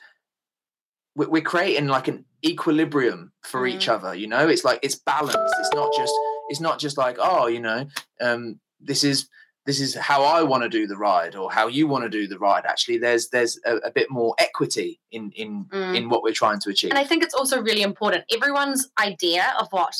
we're 1.16 1.41
creating 1.41 1.88
like 1.88 2.07
an 2.07 2.26
equilibrium 2.45 3.32
for 3.43 3.61
mm. 3.61 3.72
each 3.74 3.88
other 3.88 4.16
you 4.16 4.28
know 4.28 4.47
it's 4.47 4.64
like 4.64 4.80
it's 4.82 4.95
balanced 4.95 5.55
it's 5.59 5.74
not 5.74 5.93
just 5.95 6.14
it's 6.49 6.59
not 6.59 6.80
just 6.80 6.97
like 6.97 7.18
oh 7.20 7.47
you 7.47 7.59
know 7.59 7.86
um 8.20 8.59
this 8.82 9.03
is 9.03 9.30
this 9.66 9.80
is 9.80 9.95
how 9.95 10.24
I 10.24 10.43
want 10.43 10.64
to 10.64 10.70
do 10.70 10.88
the 10.88 10.97
ride 10.97 11.36
or 11.36 11.51
how 11.51 11.68
you 11.68 11.88
want 11.88 12.03
to 12.03 12.09
do 12.09 12.28
the 12.28 12.38
ride. 12.38 12.66
Actually, 12.66 12.97
there's 12.97 13.30
there's 13.30 13.59
a, 13.66 13.78
a 13.78 13.91
bit 13.91 14.11
more 14.11 14.36
equity 14.38 14.99
in 15.11 15.32
in 15.32 15.66
mm. 15.66 15.95
in 15.95 16.09
what 16.09 16.22
we're 16.22 16.34
trying 16.34 16.59
to 16.61 16.70
achieve. 16.70 16.89
And 16.89 16.99
I 16.99 17.05
think 17.05 17.24
it's 17.24 17.34
also 17.34 17.61
really 17.61 17.82
important. 17.82 18.26
Everyone's 18.34 18.89
idea 18.99 19.53
of 19.59 19.68
what 19.72 19.93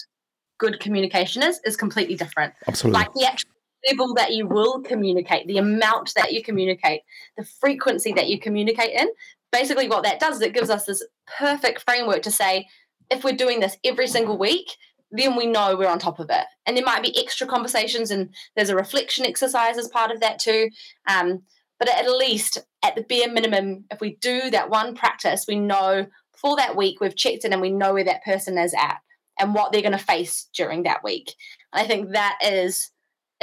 good 0.57 0.80
communication 0.80 1.43
is 1.43 1.59
is 1.66 1.78
completely 1.78 2.16
different. 2.16 2.53
Absolutely. 2.68 2.99
Like 2.99 3.14
the 3.14 3.26
actual 3.26 3.51
level 3.89 4.13
that 4.15 4.34
you 4.34 4.47
will 4.47 4.81
communicate, 4.81 5.47
the 5.47 5.57
amount 5.57 6.13
that 6.15 6.34
you 6.34 6.43
communicate, 6.43 7.01
the 7.38 7.45
frequency 7.45 8.13
that 8.13 8.29
you 8.29 8.39
communicate 8.39 8.91
in. 8.91 9.07
Basically 9.51 9.88
what 9.88 10.03
that 10.03 10.19
does 10.19 10.38
is 10.38 10.41
it 10.41 10.53
gives 10.53 10.69
us 10.69 10.86
this 10.86 11.05
perfect 11.38 11.84
framework 11.84 12.23
to 12.23 12.31
say 12.31 12.67
if 13.09 13.23
we're 13.23 13.36
doing 13.36 13.59
this 13.59 13.77
every 13.84 14.07
single 14.07 14.38
week 14.38 14.75
then 15.13 15.36
we 15.36 15.45
know 15.45 15.75
we're 15.77 15.88
on 15.88 15.99
top 15.99 16.19
of 16.19 16.29
it. 16.31 16.45
And 16.65 16.75
there 16.75 16.84
might 16.84 17.03
be 17.03 17.17
extra 17.17 17.45
conversations 17.45 18.09
and 18.09 18.34
there's 18.55 18.69
a 18.69 18.75
reflection 18.75 19.25
exercise 19.25 19.77
as 19.77 19.88
part 19.88 20.11
of 20.11 20.19
that 20.21 20.39
too. 20.39 20.69
Um, 21.07 21.43
but 21.79 21.88
at 21.88 22.09
least 22.09 22.57
at 22.84 22.95
the 22.95 23.03
bare 23.03 23.31
minimum 23.31 23.86
if 23.91 24.01
we 24.01 24.15
do 24.21 24.49
that 24.49 24.69
one 24.69 24.95
practice 24.95 25.45
we 25.47 25.57
know 25.57 26.05
for 26.36 26.55
that 26.55 26.75
week 26.75 26.99
we've 26.99 27.15
checked 27.15 27.45
in 27.45 27.53
and 27.53 27.61
we 27.61 27.69
know 27.69 27.93
where 27.93 28.03
that 28.03 28.23
person 28.23 28.57
is 28.57 28.73
at 28.73 28.97
and 29.39 29.53
what 29.53 29.71
they're 29.71 29.81
going 29.81 29.91
to 29.91 29.97
face 29.97 30.49
during 30.55 30.84
that 30.84 31.03
week. 31.03 31.34
And 31.71 31.84
i 31.84 31.88
think 31.88 32.11
that 32.11 32.38
is 32.43 32.91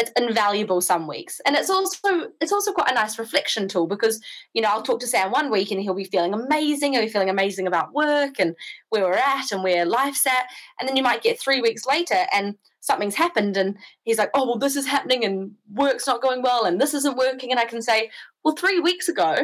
it's 0.00 0.12
invaluable 0.16 0.80
some 0.80 1.06
weeks. 1.06 1.40
And 1.44 1.54
it's 1.54 1.68
also 1.68 2.30
it's 2.40 2.52
also 2.52 2.72
quite 2.72 2.90
a 2.90 2.94
nice 2.94 3.18
reflection 3.18 3.68
tool 3.68 3.86
because 3.86 4.20
you 4.54 4.62
know 4.62 4.68
i'll 4.68 4.82
talk 4.82 4.98
to 5.00 5.06
sam 5.06 5.30
one 5.30 5.50
week 5.50 5.70
and 5.70 5.80
he'll 5.80 5.94
be 5.94 6.04
feeling 6.04 6.32
amazing 6.32 6.92
he'll 6.92 7.02
be 7.02 7.08
feeling 7.08 7.28
amazing 7.28 7.66
about 7.66 7.92
work 7.92 8.36
and 8.38 8.56
where 8.88 9.04
we're 9.04 9.14
at 9.14 9.52
and 9.52 9.62
where 9.62 9.84
life's 9.84 10.26
at. 10.26 10.46
And 10.78 10.88
then 10.88 10.96
you 10.96 11.02
might 11.02 11.22
get 11.22 11.38
three 11.38 11.60
weeks 11.60 11.86
later 11.86 12.26
and 12.32 12.56
something's 12.80 13.14
happened 13.14 13.58
and 13.58 13.76
he's 14.04 14.16
like 14.18 14.30
oh 14.34 14.46
well 14.46 14.58
this 14.58 14.74
is 14.74 14.86
happening 14.86 15.24
and 15.24 15.52
work's 15.74 16.06
not 16.06 16.22
going 16.22 16.40
well 16.40 16.64
and 16.64 16.80
this 16.80 16.94
isn't 16.94 17.18
working. 17.18 17.50
And 17.50 17.60
i 17.60 17.66
can 17.66 17.82
say 17.82 18.10
well 18.42 18.56
three 18.56 18.80
weeks 18.80 19.08
ago 19.08 19.36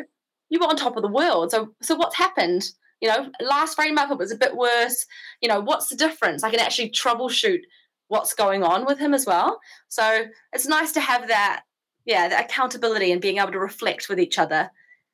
you 0.49 0.59
were 0.59 0.67
on 0.67 0.77
top 0.77 0.97
of 0.97 1.03
the 1.03 1.09
world. 1.09 1.51
So 1.51 1.75
so 1.83 1.95
what's 1.95 2.17
happened? 2.17 2.71
You 3.03 3.09
know 3.09 3.31
last 3.43 3.75
frame 3.75 3.99
up 3.99 4.11
it 4.11 4.19
was 4.19 4.33
a 4.33 4.37
bit 4.37 4.57
worse. 4.57 5.05
You 5.43 5.49
know 5.49 5.61
what's 5.61 5.89
the 5.89 5.97
difference? 5.97 6.43
I 6.43 6.51
can 6.51 6.61
actually 6.61 6.91
troubleshoot 6.91 7.61
what's 8.09 8.35
going 8.35 8.63
on 8.63 8.87
with 8.87 8.99
him 8.99 9.15
as 9.15 9.27
well. 9.27 9.61
So 9.89 10.27
it's 10.53 10.67
nice 10.67 10.93
to 10.93 11.01
have 11.01 11.29
that, 11.29 11.63
yeah, 12.05 12.29
the 12.29 12.39
accountability 12.39 13.13
and 13.13 13.21
being 13.21 13.39
able 13.39 13.53
to 13.53 13.59
reflect 13.59 14.09
with 14.09 14.21
each 14.21 14.39
other. 14.39 14.71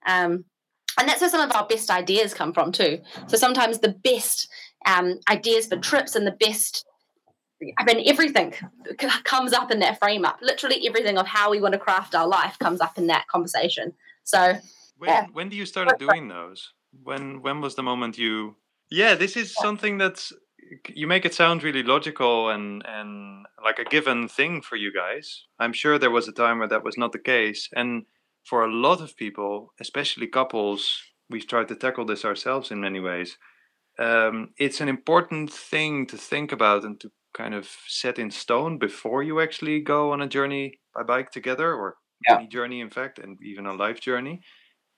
Um, 0.07 0.45
and 0.99 1.09
that's 1.09 1.21
where 1.21 1.31
some 1.31 1.41
of 1.41 1.55
our 1.57 1.67
best 1.67 1.91
ideas 1.91 2.35
come 2.35 2.53
from 2.53 2.71
too. 2.73 2.99
So 3.27 3.37
sometimes 3.37 3.79
the 3.79 3.97
best 4.05 4.49
um, 4.87 5.19
ideas 5.31 5.67
for 5.67 5.77
trips 5.77 6.15
and 6.15 6.27
the 6.27 6.37
best, 6.39 6.85
I 7.79 7.85
mean, 7.85 8.03
everything 8.07 8.55
comes 9.25 9.53
up 9.53 9.71
in 9.71 9.79
that 9.79 9.99
frame 9.99 10.25
up. 10.25 10.39
Literally 10.43 10.87
everything 10.87 11.17
of 11.17 11.27
how 11.27 11.51
we 11.51 11.61
want 11.61 11.73
to 11.73 11.79
craft 11.79 12.15
our 12.15 12.27
life 12.27 12.59
comes 12.59 12.81
up 12.81 12.99
in 12.99 13.07
that 13.07 13.27
conversation. 13.29 13.95
So 14.25 14.59
when 14.99 15.09
yeah. 15.09 15.27
when 15.33 15.49
do 15.49 15.57
you 15.57 15.67
start 15.67 15.99
doing 15.99 16.29
those? 16.29 16.73
When 17.03 17.43
when 17.43 17.61
was 17.61 17.75
the 17.75 17.83
moment 17.83 18.19
you? 18.19 18.57
Yeah, 18.91 19.15
this 19.15 19.37
is 19.37 19.55
something 19.55 19.97
that's 19.97 20.33
you 20.89 21.07
make 21.07 21.25
it 21.25 21.35
sound 21.35 21.63
really 21.63 21.83
logical 21.83 22.51
and 22.51 22.83
and 22.87 23.47
like 23.65 23.79
a 23.79 23.85
given 23.85 24.29
thing 24.29 24.63
for 24.63 24.77
you 24.77 24.93
guys. 24.93 25.47
I'm 25.59 25.73
sure 25.73 25.99
there 25.99 26.11
was 26.11 26.29
a 26.29 26.33
time 26.33 26.59
where 26.59 26.69
that 26.69 26.85
was 26.85 26.97
not 26.97 27.13
the 27.13 27.19
case, 27.19 27.69
and 27.75 28.05
for 28.45 28.65
a 28.65 28.73
lot 28.73 29.01
of 29.01 29.17
people, 29.17 29.73
especially 29.81 30.27
couples, 30.27 31.03
we've 31.31 31.47
tried 31.47 31.69
to 31.69 31.77
tackle 31.77 32.05
this 32.05 32.25
ourselves 32.25 32.71
in 32.71 32.81
many 32.81 33.01
ways. 33.01 33.39
Um, 33.99 34.51
it's 34.59 34.81
an 34.81 34.89
important 34.89 35.53
thing 35.53 36.07
to 36.07 36.17
think 36.17 36.51
about 36.51 36.85
and 36.85 36.99
to 37.01 37.11
kind 37.35 37.55
of 37.55 37.69
set 37.87 38.19
in 38.19 38.31
stone 38.31 38.79
before 38.79 39.23
you 39.23 39.41
actually 39.41 39.81
go 39.81 40.13
on 40.13 40.23
a 40.23 40.29
journey 40.29 40.81
by 40.95 41.03
bike 41.03 41.31
together 41.31 41.75
or 41.75 41.97
yeah. 42.27 42.37
any 42.37 42.47
journey, 42.47 42.81
in 42.81 42.91
fact, 42.91 43.19
and 43.19 43.39
even 43.43 43.67
a 43.67 43.73
life 43.75 44.01
journey. 44.01 44.43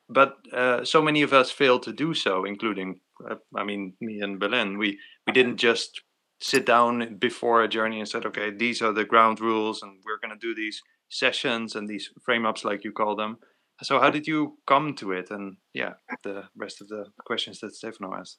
But 0.08 0.34
uh, 0.52 0.84
so 0.84 1.00
many 1.02 1.22
of 1.22 1.32
us 1.32 1.50
fail 1.50 1.78
to 1.80 1.92
do 1.92 2.14
so, 2.14 2.44
including 2.44 3.00
Uh, 3.28 3.36
I 3.56 3.64
mean, 3.64 3.94
me 4.00 4.20
and 4.20 4.38
Belen, 4.38 4.78
we 4.78 4.98
we 5.26 5.32
didn't 5.32 5.56
just 5.56 6.02
sit 6.40 6.66
down 6.66 7.16
before 7.16 7.62
a 7.62 7.68
journey 7.68 8.00
and 8.00 8.08
said, 8.08 8.26
okay, 8.26 8.50
these 8.50 8.82
are 8.82 8.92
the 8.92 9.04
ground 9.04 9.40
rules, 9.40 9.82
and 9.82 10.02
we're 10.04 10.18
going 10.18 10.38
to 10.38 10.46
do 10.46 10.54
these 10.54 10.80
sessions 11.08 11.74
and 11.74 11.88
these 11.88 12.10
frame 12.24 12.44
ups, 12.44 12.64
like 12.64 12.84
you 12.84 12.92
call 12.92 13.16
them. 13.16 13.38
So, 13.82 13.98
how 14.00 14.10
did 14.10 14.26
you 14.26 14.58
come 14.66 14.94
to 14.96 15.12
it? 15.12 15.30
And 15.30 15.56
yeah, 15.72 15.94
the 16.22 16.44
rest 16.56 16.80
of 16.80 16.88
the 16.88 17.06
questions 17.24 17.60
that 17.60 17.74
Stefano 17.74 18.14
asked. 18.14 18.38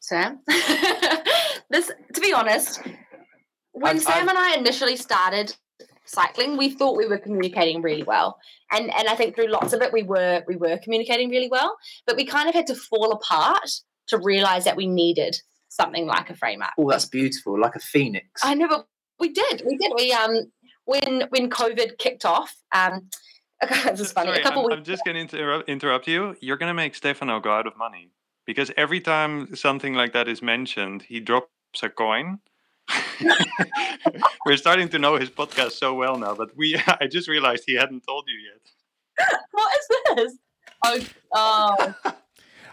Sam, 0.00 0.40
this, 1.70 1.90
to 2.14 2.20
be 2.20 2.32
honest, 2.32 2.80
when 3.72 3.96
I, 3.96 3.98
Sam 3.98 4.28
I, 4.28 4.32
and 4.32 4.38
I 4.38 4.56
initially 4.56 4.96
started 4.96 5.56
cycling, 6.06 6.56
we 6.56 6.70
thought 6.70 6.96
we 6.96 7.06
were 7.06 7.18
communicating 7.18 7.82
really 7.82 8.02
well. 8.02 8.38
And 8.72 8.92
and 8.94 9.08
I 9.08 9.14
think 9.14 9.34
through 9.34 9.48
lots 9.48 9.72
of 9.72 9.82
it 9.82 9.92
we 9.92 10.02
were 10.02 10.42
we 10.46 10.56
were 10.56 10.78
communicating 10.78 11.30
really 11.30 11.48
well, 11.48 11.76
but 12.06 12.16
we 12.16 12.24
kind 12.24 12.48
of 12.48 12.54
had 12.54 12.66
to 12.68 12.74
fall 12.74 13.12
apart 13.12 13.70
to 14.08 14.18
realize 14.18 14.64
that 14.64 14.76
we 14.76 14.86
needed 14.86 15.36
something 15.68 16.06
like 16.06 16.30
a 16.30 16.36
frame 16.36 16.62
up. 16.62 16.72
Oh, 16.78 16.90
that's 16.90 17.06
beautiful, 17.06 17.60
like 17.60 17.76
a 17.76 17.80
phoenix. 17.80 18.26
I 18.42 18.54
know, 18.54 18.68
but 18.68 18.86
we 19.18 19.30
did. 19.30 19.62
We 19.66 19.76
did. 19.76 19.92
We 19.96 20.12
um 20.12 20.50
when 20.84 21.24
when 21.30 21.50
COVID 21.50 21.98
kicked 21.98 22.24
off, 22.24 22.54
um 22.72 23.08
this 23.68 24.00
is 24.00 24.12
funny. 24.12 24.28
Sorry, 24.28 24.40
a 24.40 24.42
couple 24.42 24.60
I'm, 24.60 24.66
weeks 24.66 24.76
I'm 24.76 24.84
just 24.84 25.04
going 25.04 25.14
to 25.14 25.20
interrupt, 25.20 25.68
interrupt 25.68 26.06
you. 26.06 26.36
You're 26.40 26.58
going 26.58 26.68
to 26.68 26.74
make 26.74 26.94
Stefano 26.94 27.40
go 27.40 27.50
out 27.50 27.66
of 27.66 27.74
money 27.76 28.10
because 28.44 28.70
every 28.76 29.00
time 29.00 29.56
something 29.56 29.94
like 29.94 30.12
that 30.12 30.28
is 30.28 30.42
mentioned, 30.42 31.02
he 31.02 31.20
drops 31.20 31.48
a 31.82 31.88
coin 31.88 32.40
We're 34.46 34.56
starting 34.56 34.88
to 34.90 34.98
know 34.98 35.16
his 35.16 35.30
podcast 35.30 35.72
so 35.72 35.94
well 35.94 36.18
now, 36.18 36.34
but 36.34 36.56
we 36.56 36.76
I 37.00 37.06
just 37.06 37.28
realized 37.28 37.64
he 37.66 37.74
hadn't 37.74 38.06
told 38.06 38.24
you 38.28 38.38
yet. 38.50 39.30
what 39.50 39.72
is 39.78 39.88
this? 40.16 40.38
Oh, 40.84 41.00
oh. 41.32 41.94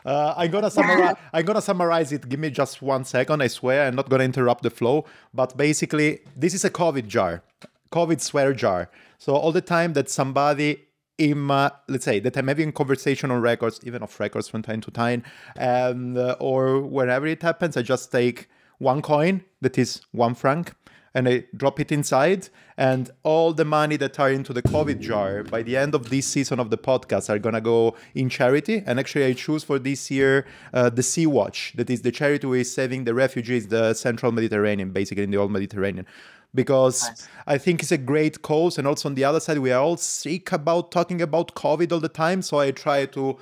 Uh, 0.06 0.34
I'm 0.36 0.52
gonna 0.52 0.70
summarize. 0.70 1.16
I'm 1.32 1.46
gonna 1.46 1.62
summarize 1.62 2.12
it. 2.12 2.28
Give 2.28 2.40
me 2.40 2.50
just 2.50 2.82
one 2.82 3.06
second. 3.06 3.42
I 3.42 3.48
swear, 3.48 3.88
I'm 3.88 3.96
not 3.96 4.10
gonna 4.10 4.26
interrupt 4.26 4.64
the 4.64 4.70
flow. 4.70 5.06
But 5.34 5.56
basically, 5.56 6.20
this 6.36 6.54
is 6.54 6.66
a 6.66 6.70
COVID 6.70 7.08
jar, 7.08 7.42
COVID 7.92 8.20
swear 8.20 8.54
jar. 8.54 8.90
So 9.18 9.36
all 9.36 9.54
the 9.54 9.62
time 9.62 9.94
that 9.94 10.10
somebody 10.10 10.82
in, 11.18 11.50
uh, 11.50 11.70
let's 11.88 12.04
say 12.04 12.20
that 12.20 12.36
I'm 12.36 12.48
having 12.50 12.70
a 12.70 12.72
conversation 12.74 13.32
on 13.32 13.40
records, 13.42 13.80
even 13.84 14.04
off 14.04 14.20
records 14.20 14.50
from 14.50 14.62
time 14.62 14.82
to 14.82 14.92
time, 14.92 15.24
and 15.56 16.18
uh, 16.18 16.36
or 16.40 16.82
whenever 16.82 17.28
it 17.28 17.42
happens, 17.42 17.78
I 17.78 17.82
just 17.82 18.12
take 18.12 18.50
one 18.80 19.02
coin 19.02 19.44
that 19.62 19.78
is 19.78 20.02
one 20.12 20.36
franc 20.36 20.74
and 21.14 21.28
I 21.28 21.44
drop 21.56 21.80
it 21.80 21.92
inside. 21.92 22.50
And 22.76 23.12
all 23.22 23.54
the 23.54 23.66
money 23.66 23.98
that 23.98 24.20
are 24.20 24.32
into 24.32 24.52
the 24.52 24.64
COVID 24.64 25.00
jar 25.00 25.44
by 25.44 25.62
the 25.62 25.78
end 25.78 25.94
of 25.94 26.10
this 26.10 26.26
season 26.26 26.60
of 26.60 26.72
the 26.72 26.78
podcast 26.78 27.30
are 27.30 27.38
gonna 27.38 27.62
go 27.62 27.96
in 28.16 28.30
charity. 28.30 28.82
And 28.86 29.00
actually, 29.00 29.26
I 29.26 29.34
choose 29.34 29.64
for 29.64 29.78
this 29.78 30.10
year 30.10 30.48
uh, 30.74 30.90
the 30.90 31.04
Sea 31.04 31.28
Watch, 31.28 31.74
that 31.76 31.90
is 31.90 32.02
the 32.02 32.12
charity 32.12 32.48
who 32.48 32.54
is 32.54 32.74
saving 32.74 33.04
the 33.04 33.14
refugees, 33.14 33.68
the 33.68 33.94
Central 33.94 34.32
Mediterranean, 34.32 34.90
basically 34.92 35.24
in 35.24 35.32
the 35.32 35.38
old 35.38 35.52
Mediterranean. 35.52 36.08
Because 36.56 37.08
nice. 37.08 37.28
I 37.48 37.58
think 37.58 37.82
it's 37.82 37.92
a 37.92 37.98
great 37.98 38.42
cause, 38.44 38.78
and 38.78 38.88
also 38.88 39.10
on 39.10 39.16
the 39.16 39.24
other 39.24 39.40
side, 39.40 39.58
we 39.60 39.72
are 39.72 39.82
all 39.82 39.98
sick 39.98 40.52
about 40.52 40.92
talking 40.92 41.22
about 41.22 41.56
COVID 41.56 41.92
all 41.92 42.00
the 42.00 42.10
time. 42.10 42.42
So 42.44 42.60
I 42.60 42.72
try 42.72 43.06
to 43.08 43.38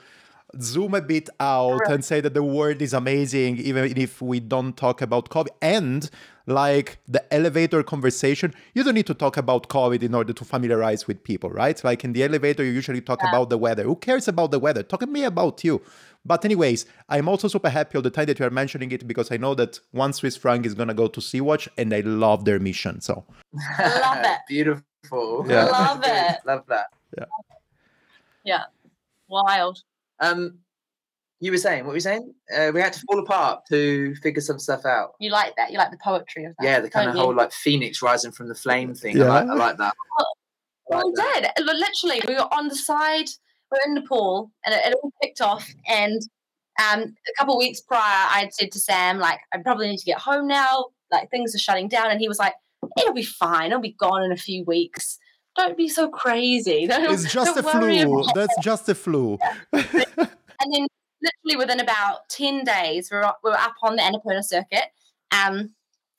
zoom 0.60 0.94
a 0.94 1.02
bit 1.02 1.30
out 1.40 1.90
and 1.90 2.04
say 2.04 2.22
that 2.22 2.34
the 2.34 2.44
world 2.44 2.82
is 2.82 2.94
amazing, 2.94 3.58
even 3.58 3.98
if 3.98 4.22
we 4.22 4.40
don't 4.40 4.76
talk 4.76 5.02
about 5.02 5.30
COVID. 5.30 5.50
And 5.62 6.10
like 6.48 7.00
the 7.08 7.34
elevator 7.34 7.84
conversation, 7.84 8.54
you 8.74 8.84
don't 8.84 8.96
need 8.96 9.08
to 9.08 9.14
talk 9.14 9.38
about 9.38 9.70
COVID 9.70 10.04
in 10.04 10.14
order 10.14 10.34
to 10.34 10.46
familiarize 10.46 11.08
with 11.08 11.24
people, 11.24 11.50
right? 11.50 11.82
Like 11.84 12.04
in 12.04 12.14
the 12.14 12.24
elevator, 12.24 12.64
you 12.64 12.72
usually 12.72 13.02
talk 13.02 13.20
yeah. 13.22 13.30
about 13.30 13.50
the 13.50 13.58
weather. 13.58 13.84
Who 13.84 13.96
cares 13.96 14.28
about 14.28 14.52
the 14.52 14.60
weather? 14.60 14.84
Talk 14.84 15.02
to 15.02 15.08
me 15.08 15.24
about 15.24 15.64
you. 15.64 15.82
But 16.26 16.46
anyways, 16.46 16.86
I'm 17.10 17.28
also 17.28 17.48
super 17.48 17.70
happy 17.70 17.98
all 17.98 18.02
the 18.02 18.12
time 18.12 18.26
that 18.28 18.40
you 18.40 18.46
are 18.46 18.52
mentioning 18.52 18.92
it 18.92 19.08
because 19.08 19.32
I 19.32 19.38
know 19.38 19.56
that 19.56 19.80
one 19.92 20.14
Swiss 20.14 20.38
franc 20.38 20.66
is 20.66 20.74
gonna 20.74 20.94
go 20.94 21.08
to 21.08 21.22
Sea-Watch, 21.22 21.68
and 21.78 21.94
I 21.94 22.02
love 22.02 22.46
their 22.46 22.60
mission. 22.60 23.02
So 23.02 23.26
Love 23.80 24.26
it. 24.26 24.40
Beautiful. 24.48 25.46
Yeah. 25.48 25.66
Love 25.66 26.02
it. 26.04 26.38
Love 26.46 26.64
that. 26.68 26.88
Yeah. 27.18 27.26
Yeah. 28.44 28.64
Wild. 29.28 29.84
Um, 30.22 30.60
you 31.40 31.52
were 31.52 31.58
saying 31.58 31.84
what 31.84 31.90
were 31.90 31.96
you 31.96 32.02
saying? 32.02 32.34
Uh, 32.56 32.72
we 32.74 32.80
had 32.80 32.94
to 32.94 33.00
fall 33.02 33.20
apart 33.20 33.62
to 33.70 34.14
figure 34.16 34.42
some 34.42 34.60
stuff 34.60 34.86
out. 34.86 35.14
You 35.20 35.32
like 35.32 35.56
that? 35.58 35.72
You 35.72 35.78
like 35.80 35.92
the 35.92 35.98
poetry 36.04 36.46
of 36.46 36.54
that? 36.60 36.66
Yeah, 36.66 36.80
the 36.80 36.90
kind 36.90 37.10
of 37.10 37.16
you? 37.16 37.22
whole 37.22 37.34
like 37.36 37.52
phoenix 37.52 38.02
rising 38.02 38.32
from 38.32 38.48
the 38.48 38.56
flame 38.56 38.94
thing. 38.94 39.18
Yeah. 39.18 39.26
I, 39.26 39.42
like, 39.42 39.50
I 39.50 39.54
like 39.56 39.78
that. 39.78 39.94
I 40.20 40.24
Well, 40.88 41.00
like 41.00 41.06
we 41.06 41.42
that. 41.42 41.54
did. 41.58 41.66
Literally, 41.66 42.22
we 42.28 42.36
were 42.36 42.54
on 42.54 42.68
the 42.68 42.76
side. 42.76 43.26
We're 43.72 43.80
in 43.88 43.96
Nepal, 43.96 44.52
and 44.66 44.76
it, 44.76 44.82
it 44.86 44.96
all 45.02 45.12
kicked 45.22 45.42
off. 45.42 45.68
And 45.88 46.22
um, 46.80 47.02
a 47.04 47.34
couple 47.40 47.56
of 47.56 47.60
weeks 47.60 47.80
prior, 47.82 48.28
I'd 48.32 48.54
said 48.54 48.72
to 48.74 48.80
Sam, 48.80 49.18
like, 49.18 49.40
I 49.54 49.60
probably 49.60 49.88
need 49.88 49.98
to 50.00 50.06
get 50.06 50.20
home 50.20 50.46
now. 50.48 50.88
Like, 51.12 51.32
things 51.32 51.56
are 51.56 51.60
shutting 51.60 51.88
down. 51.88 52.12
And 52.12 52.20
he 52.20 52.28
was 52.28 52.38
like, 52.38 52.54
"It'll 53.00 53.14
be 53.14 53.24
fine. 53.24 53.68
It'll 53.68 53.80
be 53.82 53.96
gone 53.98 54.24
in 54.24 54.32
a 54.32 54.38
few 54.38 54.64
weeks. 54.66 55.18
Don't 55.58 55.78
be 55.78 55.90
so 55.90 56.10
crazy. 56.10 56.88
Don't, 56.90 57.12
it's 57.12 57.32
just 57.32 57.58
a 57.58 57.64
flu. 57.64 58.24
That's 58.34 58.56
just 58.62 58.90
a 58.90 58.96
flu. 58.96 59.38
and 59.74 60.74
then 60.74 60.88
literally 61.22 61.58
within 61.58 61.80
about 61.80 62.30
10 62.30 62.64
days 62.64 63.10
we 63.12 63.18
were, 63.18 63.26
up- 63.26 63.40
we 63.44 63.52
were 63.52 63.58
up 63.58 63.76
on 63.84 63.96
the 63.96 64.02
Annapurna 64.02 64.44
circuit 64.44 64.86
um, 65.32 65.74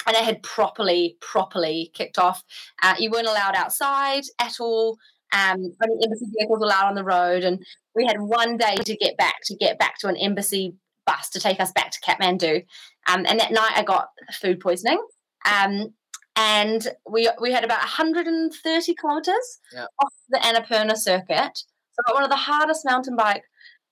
and 0.06 0.16
it 0.16 0.24
had 0.24 0.42
properly 0.42 1.16
properly 1.20 1.90
kicked 1.94 2.18
off 2.18 2.42
uh, 2.82 2.94
you 2.98 3.10
weren't 3.10 3.26
allowed 3.26 3.56
outside 3.56 4.24
at 4.40 4.60
all 4.60 4.98
um, 5.32 5.72
only 5.82 6.04
embassy 6.04 6.26
vehicles 6.38 6.62
allowed 6.62 6.88
on 6.88 6.94
the 6.94 7.04
road 7.04 7.44
and 7.44 7.64
we 7.94 8.06
had 8.06 8.20
one 8.20 8.56
day 8.56 8.76
to 8.76 8.96
get 8.96 9.16
back 9.16 9.36
to 9.44 9.56
get 9.56 9.78
back 9.78 9.98
to 9.98 10.08
an 10.08 10.16
embassy 10.16 10.74
bus 11.06 11.30
to 11.30 11.40
take 11.40 11.58
us 11.58 11.72
back 11.72 11.90
to 11.90 12.00
Kathmandu 12.00 12.64
um, 13.08 13.24
and 13.28 13.40
that 13.40 13.52
night 13.52 13.72
I 13.74 13.82
got 13.82 14.08
food 14.32 14.60
poisoning 14.60 15.02
um, 15.44 15.94
and 16.36 16.88
we 17.08 17.28
we 17.40 17.52
had 17.52 17.64
about 17.64 17.80
130 17.80 18.94
kilometers 18.94 19.60
Yeah. 19.72 19.86
off 20.02 20.12
the 20.28 20.38
Annapurna 20.38 20.96
circuit 20.96 21.58
so 21.94 22.14
one 22.14 22.24
of 22.24 22.30
the 22.30 22.36
hardest 22.36 22.84
mountain 22.84 23.16
bike 23.16 23.42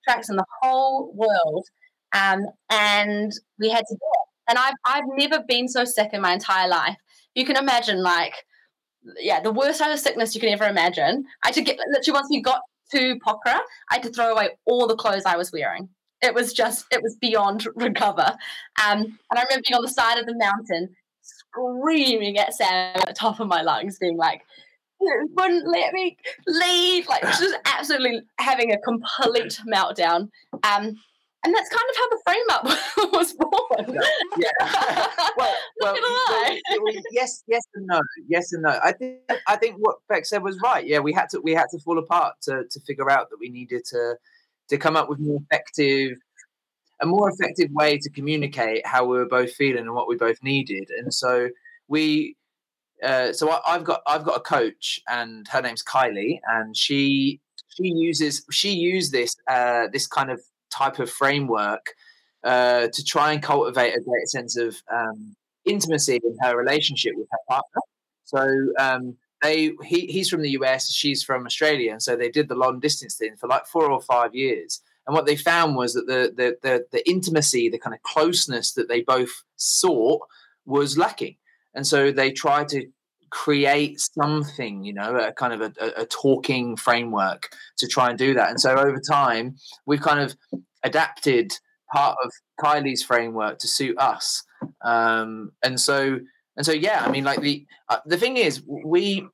tracks 0.07 0.29
in 0.29 0.35
the 0.35 0.45
whole 0.61 1.13
world. 1.13 1.67
Um, 2.13 2.45
and 2.69 3.31
we 3.59 3.69
had 3.69 3.85
to 3.87 3.93
do 3.93 3.99
it. 4.01 4.27
And 4.49 4.57
I've, 4.57 4.73
I've 4.85 5.03
never 5.17 5.43
been 5.47 5.67
so 5.67 5.85
sick 5.85 6.09
in 6.13 6.21
my 6.21 6.33
entire 6.33 6.67
life. 6.67 6.97
You 7.35 7.45
can 7.45 7.55
imagine, 7.55 8.01
like, 8.01 8.33
yeah, 9.19 9.39
the 9.39 9.51
worst 9.51 9.79
type 9.79 9.93
of 9.93 9.99
sickness 9.99 10.35
you 10.35 10.41
can 10.41 10.49
ever 10.49 10.65
imagine. 10.65 11.25
I 11.43 11.47
had 11.47 11.53
to 11.55 11.61
get, 11.61 11.77
literally, 11.89 12.17
once 12.19 12.27
we 12.29 12.41
got 12.41 12.61
to 12.93 13.15
Pokhara, 13.25 13.59
I 13.89 13.93
had 13.93 14.03
to 14.03 14.09
throw 14.09 14.33
away 14.33 14.49
all 14.65 14.87
the 14.87 14.95
clothes 14.95 15.23
I 15.25 15.37
was 15.37 15.51
wearing. 15.51 15.87
It 16.21 16.33
was 16.33 16.53
just, 16.53 16.85
it 16.91 17.01
was 17.01 17.15
beyond 17.21 17.67
recover. 17.75 18.35
Um, 18.85 19.01
and 19.03 19.17
I 19.37 19.43
remember 19.43 19.63
being 19.67 19.77
on 19.77 19.83
the 19.83 19.89
side 19.89 20.17
of 20.17 20.25
the 20.25 20.35
mountain, 20.35 20.95
screaming 21.51 22.37
at 22.37 22.53
Sam 22.53 22.95
at 22.95 23.07
the 23.07 23.13
top 23.13 23.39
of 23.39 23.47
my 23.47 23.61
lungs, 23.61 23.97
being 23.99 24.17
like, 24.17 24.41
"You 24.99 25.29
wouldn't 25.35 25.67
let 25.67 25.93
me 25.93 26.17
leave. 26.47 27.07
Like 27.07 27.21
just 27.39 27.55
absolutely 27.65 28.21
having 28.39 28.73
a 28.73 28.77
complete 28.79 29.59
meltdown. 29.71 30.29
Um, 30.63 30.95
and 31.43 31.55
that's 31.55 31.69
kind 31.69 31.85
of 31.89 31.95
how 31.97 32.09
the 32.09 32.21
frame 32.23 32.49
up 32.51 33.13
was 33.13 33.33
born. 33.33 33.97
Yeah. 34.37 34.51
well, 35.37 35.55
well, 35.81 35.95
well, 35.99 36.57
well, 36.83 36.93
yes, 37.11 37.43
yes 37.47 37.63
and 37.73 37.87
no, 37.87 37.99
yes 38.27 38.53
and 38.53 38.61
no. 38.61 38.79
I 38.83 38.91
think 38.91 39.19
I 39.47 39.55
think 39.55 39.77
what 39.79 39.95
Beck 40.07 40.25
said 40.25 40.43
was 40.43 40.59
right. 40.61 40.85
Yeah, 40.85 40.99
we 40.99 41.13
had 41.13 41.29
to 41.29 41.41
we 41.41 41.53
had 41.53 41.67
to 41.71 41.79
fall 41.79 41.97
apart 41.97 42.35
to 42.43 42.65
to 42.69 42.79
figure 42.81 43.09
out 43.09 43.29
that 43.31 43.37
we 43.39 43.49
needed 43.49 43.85
to 43.85 44.15
to 44.69 44.77
come 44.77 44.95
up 44.95 45.09
with 45.09 45.19
more 45.19 45.39
effective 45.49 46.17
a 47.01 47.05
more 47.05 47.29
effective 47.29 47.71
way 47.71 47.97
to 47.97 48.09
communicate 48.09 48.85
how 48.85 49.05
we 49.05 49.17
were 49.17 49.27
both 49.27 49.53
feeling 49.53 49.79
and 49.79 49.93
what 49.93 50.07
we 50.07 50.15
both 50.15 50.41
needed. 50.43 50.89
And 50.97 51.13
so 51.13 51.49
we 51.87 52.35
uh, 53.03 53.33
so 53.33 53.49
I, 53.49 53.59
I've 53.67 53.83
got 53.83 54.01
I've 54.07 54.23
got 54.23 54.37
a 54.37 54.41
coach 54.41 54.99
and 55.09 55.47
her 55.49 55.61
name's 55.61 55.83
Kylie 55.83 56.39
and 56.47 56.77
she 56.77 57.39
she 57.69 57.87
uses 57.87 58.45
she 58.51 58.71
used 58.71 59.11
this 59.11 59.35
uh, 59.47 59.87
this 59.91 60.07
kind 60.07 60.29
of 60.29 60.41
type 60.69 60.99
of 60.99 61.09
framework 61.09 61.93
uh, 62.43 62.87
to 62.93 63.03
try 63.03 63.33
and 63.33 63.41
cultivate 63.41 63.93
a 63.93 64.01
greater 64.01 64.25
sense 64.25 64.57
of 64.57 64.75
um, 64.91 65.35
intimacy 65.65 66.19
in 66.23 66.37
her 66.41 66.57
relationship 66.57 67.13
with 67.15 67.27
her 67.31 67.37
partner. 67.49 67.81
So 68.23 68.73
um, 68.79 69.17
they 69.41 69.71
he, 69.83 70.07
he's 70.07 70.29
from 70.29 70.41
the 70.41 70.51
US, 70.51 70.91
she's 70.91 71.23
from 71.23 71.45
Australia, 71.45 71.91
and 71.91 72.01
so 72.01 72.15
they 72.15 72.29
did 72.29 72.49
the 72.49 72.55
long 72.55 72.79
distance 72.79 73.15
thing 73.15 73.35
for 73.39 73.47
like 73.47 73.65
four 73.65 73.89
or 73.91 74.01
five 74.01 74.35
years. 74.35 74.81
And 75.07 75.15
what 75.15 75.25
they 75.25 75.35
found 75.35 75.75
was 75.75 75.93
that 75.93 76.07
the 76.07 76.31
the 76.35 76.57
the, 76.61 76.85
the 76.91 77.09
intimacy, 77.09 77.69
the 77.69 77.79
kind 77.79 77.95
of 77.95 78.01
closeness 78.03 78.73
that 78.73 78.87
they 78.87 79.01
both 79.01 79.43
sought, 79.55 80.21
was 80.65 80.97
lacking. 80.97 81.37
And 81.73 81.87
so 81.87 82.11
they 82.11 82.31
tried 82.31 82.67
to 82.69 82.87
create 83.29 83.99
something, 83.99 84.83
you 84.83 84.93
know, 84.93 85.15
a 85.15 85.31
kind 85.31 85.53
of 85.53 85.61
a, 85.61 85.73
a, 85.79 86.01
a 86.01 86.05
talking 86.05 86.75
framework 86.75 87.49
to 87.77 87.87
try 87.87 88.09
and 88.09 88.17
do 88.17 88.33
that. 88.33 88.49
And 88.49 88.59
so 88.59 88.77
over 88.77 88.99
time, 89.09 89.55
we've 89.85 90.01
kind 90.01 90.19
of 90.19 90.35
adapted 90.83 91.53
part 91.93 92.17
of 92.23 92.31
Kylie's 92.59 93.03
framework 93.03 93.59
to 93.59 93.67
suit 93.67 93.97
us. 93.97 94.43
Um, 94.83 95.51
and 95.63 95.79
so, 95.79 96.19
and 96.57 96.65
so, 96.65 96.73
yeah, 96.73 97.03
I 97.05 97.09
mean, 97.09 97.23
like 97.23 97.41
the 97.41 97.65
uh, 97.89 97.99
the 98.05 98.17
thing 98.17 98.37
is, 98.37 98.61
we 98.67 99.27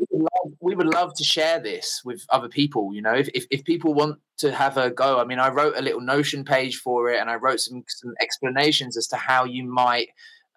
we 0.00 0.06
would, 0.10 0.22
love, 0.22 0.52
we 0.60 0.74
would 0.74 0.94
love 0.94 1.14
to 1.16 1.24
share 1.24 1.60
this 1.60 2.02
with 2.04 2.24
other 2.30 2.48
people. 2.48 2.94
You 2.94 3.02
know, 3.02 3.14
if, 3.14 3.28
if 3.34 3.46
if 3.50 3.64
people 3.64 3.94
want 3.94 4.18
to 4.38 4.52
have 4.52 4.76
a 4.76 4.90
go, 4.90 5.20
I 5.20 5.24
mean, 5.24 5.38
I 5.38 5.50
wrote 5.50 5.76
a 5.76 5.82
little 5.82 6.00
Notion 6.00 6.44
page 6.44 6.76
for 6.78 7.10
it, 7.10 7.20
and 7.20 7.28
I 7.30 7.36
wrote 7.36 7.60
some 7.60 7.84
some 7.88 8.14
explanations 8.20 8.96
as 8.96 9.06
to 9.08 9.16
how 9.16 9.44
you 9.44 9.64
might 9.64 10.08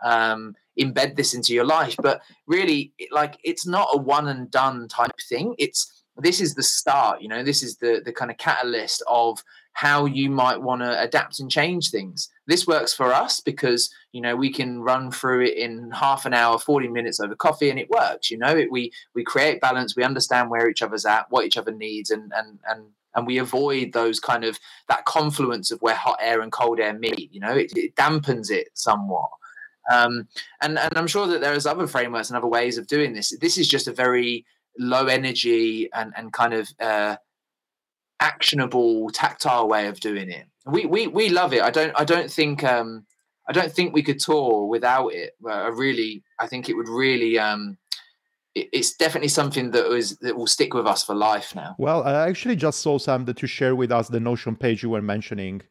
um, 0.03 0.55
embed 0.79 1.15
this 1.15 1.33
into 1.33 1.53
your 1.53 1.65
life. 1.65 1.95
But 2.01 2.21
really, 2.47 2.93
like, 3.11 3.37
it's 3.43 3.67
not 3.67 3.89
a 3.93 3.97
one 3.97 4.27
and 4.27 4.49
done 4.49 4.87
type 4.87 5.19
thing. 5.27 5.55
It's 5.57 6.03
this 6.17 6.39
is 6.39 6.55
the 6.55 6.63
start. 6.63 7.21
You 7.21 7.27
know, 7.27 7.43
this 7.43 7.63
is 7.63 7.77
the 7.77 8.01
the 8.03 8.13
kind 8.13 8.31
of 8.31 8.37
catalyst 8.37 9.03
of 9.07 9.43
how 9.73 10.05
you 10.05 10.29
might 10.29 10.61
want 10.61 10.81
to 10.81 11.01
adapt 11.01 11.39
and 11.39 11.51
change 11.51 11.89
things. 11.89 12.29
This 12.45 12.67
works 12.67 12.93
for 12.93 13.13
us 13.13 13.39
because 13.39 13.89
you 14.11 14.21
know 14.21 14.35
we 14.35 14.51
can 14.51 14.81
run 14.81 15.11
through 15.11 15.45
it 15.45 15.57
in 15.57 15.91
half 15.91 16.25
an 16.25 16.33
hour, 16.33 16.59
forty 16.59 16.87
minutes 16.87 17.19
over 17.19 17.35
coffee, 17.35 17.69
and 17.69 17.79
it 17.79 17.89
works. 17.89 18.29
You 18.29 18.37
know, 18.37 18.55
it, 18.55 18.71
we 18.71 18.91
we 19.15 19.23
create 19.23 19.61
balance, 19.61 19.95
we 19.95 20.03
understand 20.03 20.49
where 20.49 20.69
each 20.69 20.81
other's 20.81 21.05
at, 21.05 21.29
what 21.29 21.45
each 21.45 21.57
other 21.57 21.71
needs, 21.71 22.09
and 22.09 22.31
and 22.35 22.59
and 22.67 22.85
and 23.15 23.27
we 23.27 23.37
avoid 23.37 23.93
those 23.93 24.19
kind 24.19 24.43
of 24.43 24.59
that 24.87 25.05
confluence 25.05 25.71
of 25.71 25.81
where 25.81 25.95
hot 25.95 26.17
air 26.21 26.41
and 26.41 26.51
cold 26.51 26.79
air 26.79 26.93
meet. 26.93 27.33
You 27.33 27.39
know, 27.39 27.53
it, 27.53 27.71
it 27.75 27.95
dampens 27.95 28.49
it 28.49 28.69
somewhat. 28.73 29.29
Um, 29.91 30.27
and 30.61 30.77
and 30.79 30.97
I'm 30.97 31.07
sure 31.07 31.27
that 31.27 31.41
there 31.41 31.53
is 31.53 31.65
other 31.65 31.87
frameworks 31.87 32.29
and 32.29 32.37
other 32.37 32.47
ways 32.47 32.77
of 32.77 32.87
doing 32.87 33.13
this. 33.13 33.33
This 33.39 33.57
is 33.57 33.67
just 33.67 33.87
a 33.87 33.93
very 33.93 34.45
low 34.79 35.05
energy 35.07 35.89
and 35.93 36.13
and 36.17 36.33
kind 36.33 36.53
of 36.53 36.69
uh, 36.79 37.17
actionable, 38.19 39.09
tactile 39.11 39.67
way 39.67 39.87
of 39.87 39.99
doing 39.99 40.29
it. 40.29 40.47
We 40.65 40.85
we 40.85 41.07
we 41.07 41.29
love 41.29 41.53
it. 41.53 41.61
I 41.61 41.71
don't 41.71 41.93
I 41.95 42.05
don't 42.05 42.31
think 42.31 42.63
um, 42.63 43.05
I 43.47 43.51
don't 43.51 43.71
think 43.71 43.93
we 43.93 44.03
could 44.03 44.19
tour 44.19 44.65
without 44.67 45.09
it. 45.09 45.35
I 45.47 45.67
really 45.67 46.23
I 46.39 46.47
think 46.47 46.69
it 46.69 46.75
would 46.75 46.87
really 46.89 47.37
um, 47.37 47.77
it's 48.55 48.93
definitely 48.95 49.29
something 49.29 49.71
that 49.71 49.89
was 49.89 50.17
that 50.17 50.37
will 50.37 50.47
stick 50.47 50.73
with 50.73 50.87
us 50.87 51.03
for 51.03 51.15
life 51.15 51.55
now. 51.55 51.75
Well, 51.77 52.03
I 52.03 52.27
actually 52.29 52.55
just 52.55 52.79
saw 52.79 52.97
Sam 52.97 53.25
that 53.25 53.41
you 53.41 53.47
share 53.47 53.75
with 53.75 53.91
us 53.91 54.07
the 54.07 54.19
Notion 54.19 54.55
page 54.55 54.83
you 54.83 54.89
were 54.89 55.01
mentioning. 55.01 55.61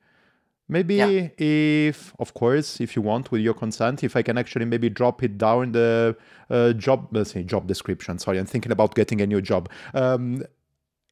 Maybe 0.69 0.95
Yeah. 0.95 1.29
if, 1.37 2.15
of 2.19 2.33
course, 2.35 2.81
if 2.81 2.97
you 2.97 3.03
want, 3.03 3.31
with 3.31 3.43
your 3.43 3.53
consent, 3.53 4.03
if 4.03 4.17
I 4.17 4.23
can 4.23 4.39
actually 4.39 4.65
maybe 4.65 4.89
drop 4.89 5.23
it 5.23 5.37
down 5.37 5.73
the 5.73 6.17
uh, 6.49 6.73
job, 6.73 7.09
let's 7.13 7.33
say 7.33 7.43
job 7.43 7.67
description. 7.67 8.19
Sorry, 8.19 8.39
I'm 8.39 8.47
thinking 8.47 8.73
about 8.73 8.95
getting 8.95 9.21
a 9.21 9.27
new 9.27 9.43
job. 9.43 9.69
Um, 9.93 10.43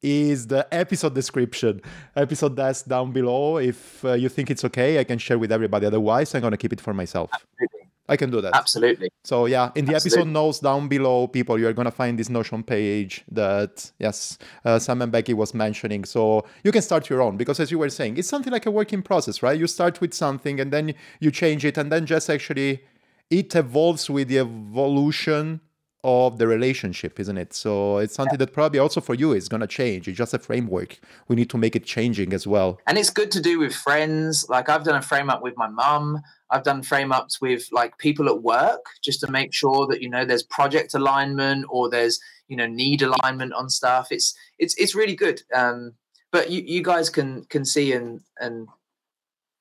is 0.02 0.46
the 0.46 0.66
episode 0.72 1.14
description, 1.14 1.80
episode 2.16 2.56
desk 2.56 2.86
down 2.86 3.12
below. 3.12 3.58
If 3.58 4.04
uh, 4.04 4.12
you 4.12 4.28
think 4.28 4.50
it's 4.50 4.64
okay, 4.64 4.98
I 4.98 5.04
can 5.04 5.18
share 5.18 5.38
with 5.38 5.52
everybody. 5.52 5.86
Otherwise, 5.86 6.34
I'm 6.34 6.42
gonna 6.42 6.56
keep 6.56 6.72
it 6.72 6.80
for 6.80 6.94
myself. 6.94 7.30
Absolutely. 7.32 7.80
I 8.08 8.16
can 8.16 8.30
do 8.30 8.40
that. 8.40 8.56
Absolutely. 8.56 9.10
So 9.22 9.46
yeah, 9.46 9.70
in 9.76 9.84
the 9.84 9.94
episode 9.94 10.26
notes 10.26 10.58
down 10.58 10.88
below, 10.88 11.28
people, 11.28 11.60
you're 11.60 11.72
gonna 11.72 11.92
find 11.92 12.18
this 12.18 12.28
Notion 12.28 12.64
page 12.64 13.24
that 13.30 13.92
yes, 14.00 14.36
uh, 14.64 14.80
Sam 14.80 15.00
and 15.02 15.12
Becky 15.12 15.32
was 15.32 15.54
mentioning. 15.54 16.04
So 16.04 16.44
you 16.64 16.72
can 16.72 16.82
start 16.82 17.08
your 17.08 17.22
own 17.22 17.36
because, 17.36 17.60
as 17.60 17.70
you 17.70 17.78
were 17.78 17.88
saying, 17.88 18.16
it's 18.16 18.28
something 18.28 18.52
like 18.52 18.66
a 18.66 18.70
working 18.70 19.02
process, 19.02 19.42
right? 19.44 19.58
You 19.58 19.68
start 19.68 20.00
with 20.00 20.12
something 20.12 20.58
and 20.58 20.72
then 20.72 20.94
you 21.20 21.30
change 21.30 21.64
it, 21.64 21.78
and 21.78 21.92
then 21.92 22.04
just 22.04 22.28
actually 22.28 22.82
it 23.30 23.54
evolves 23.54 24.10
with 24.10 24.26
the 24.26 24.40
evolution 24.40 25.60
of 26.02 26.38
the 26.38 26.46
relationship, 26.46 27.20
isn't 27.20 27.36
it? 27.36 27.52
So 27.52 27.98
it's 27.98 28.14
something 28.14 28.38
that 28.38 28.52
probably 28.52 28.78
also 28.78 29.00
for 29.00 29.14
you 29.14 29.32
is 29.32 29.48
gonna 29.48 29.66
change. 29.66 30.08
It's 30.08 30.16
just 30.18 30.34
a 30.34 30.38
framework. 30.38 30.98
We 31.28 31.36
need 31.36 31.50
to 31.50 31.58
make 31.58 31.76
it 31.76 31.84
changing 31.84 32.32
as 32.32 32.46
well. 32.46 32.78
and 32.86 32.98
it's 32.98 33.10
good 33.10 33.30
to 33.32 33.40
do 33.40 33.58
with 33.58 33.74
friends 33.74 34.46
like 34.48 34.68
i've 34.68 34.84
done 34.84 34.96
a 34.96 35.02
frame 35.02 35.30
up 35.30 35.42
with 35.42 35.56
my 35.56 35.68
mum 35.68 36.20
i've 36.50 36.62
done 36.62 36.82
frame 36.82 37.12
ups 37.12 37.40
with 37.40 37.66
like 37.72 37.96
people 37.98 38.28
at 38.28 38.42
work 38.42 38.84
just 39.02 39.20
to 39.20 39.30
make 39.30 39.52
sure 39.52 39.86
that 39.86 40.00
you 40.02 40.08
know 40.08 40.24
there's 40.24 40.42
project 40.42 40.94
alignment 40.94 41.64
or 41.68 41.88
there's 41.90 42.18
you 42.48 42.56
know 42.56 42.66
need 42.66 43.02
alignment 43.02 43.52
on 43.52 43.68
stuff 43.68 44.08
it's 44.10 44.34
it's 44.58 44.74
it's 44.76 44.94
really 44.94 45.14
good 45.14 45.42
um 45.54 45.92
but 46.32 46.50
you, 46.50 46.62
you 46.64 46.82
guys 46.82 47.10
can 47.10 47.44
can 47.44 47.64
see 47.64 47.92
and 47.92 48.20
and 48.38 48.68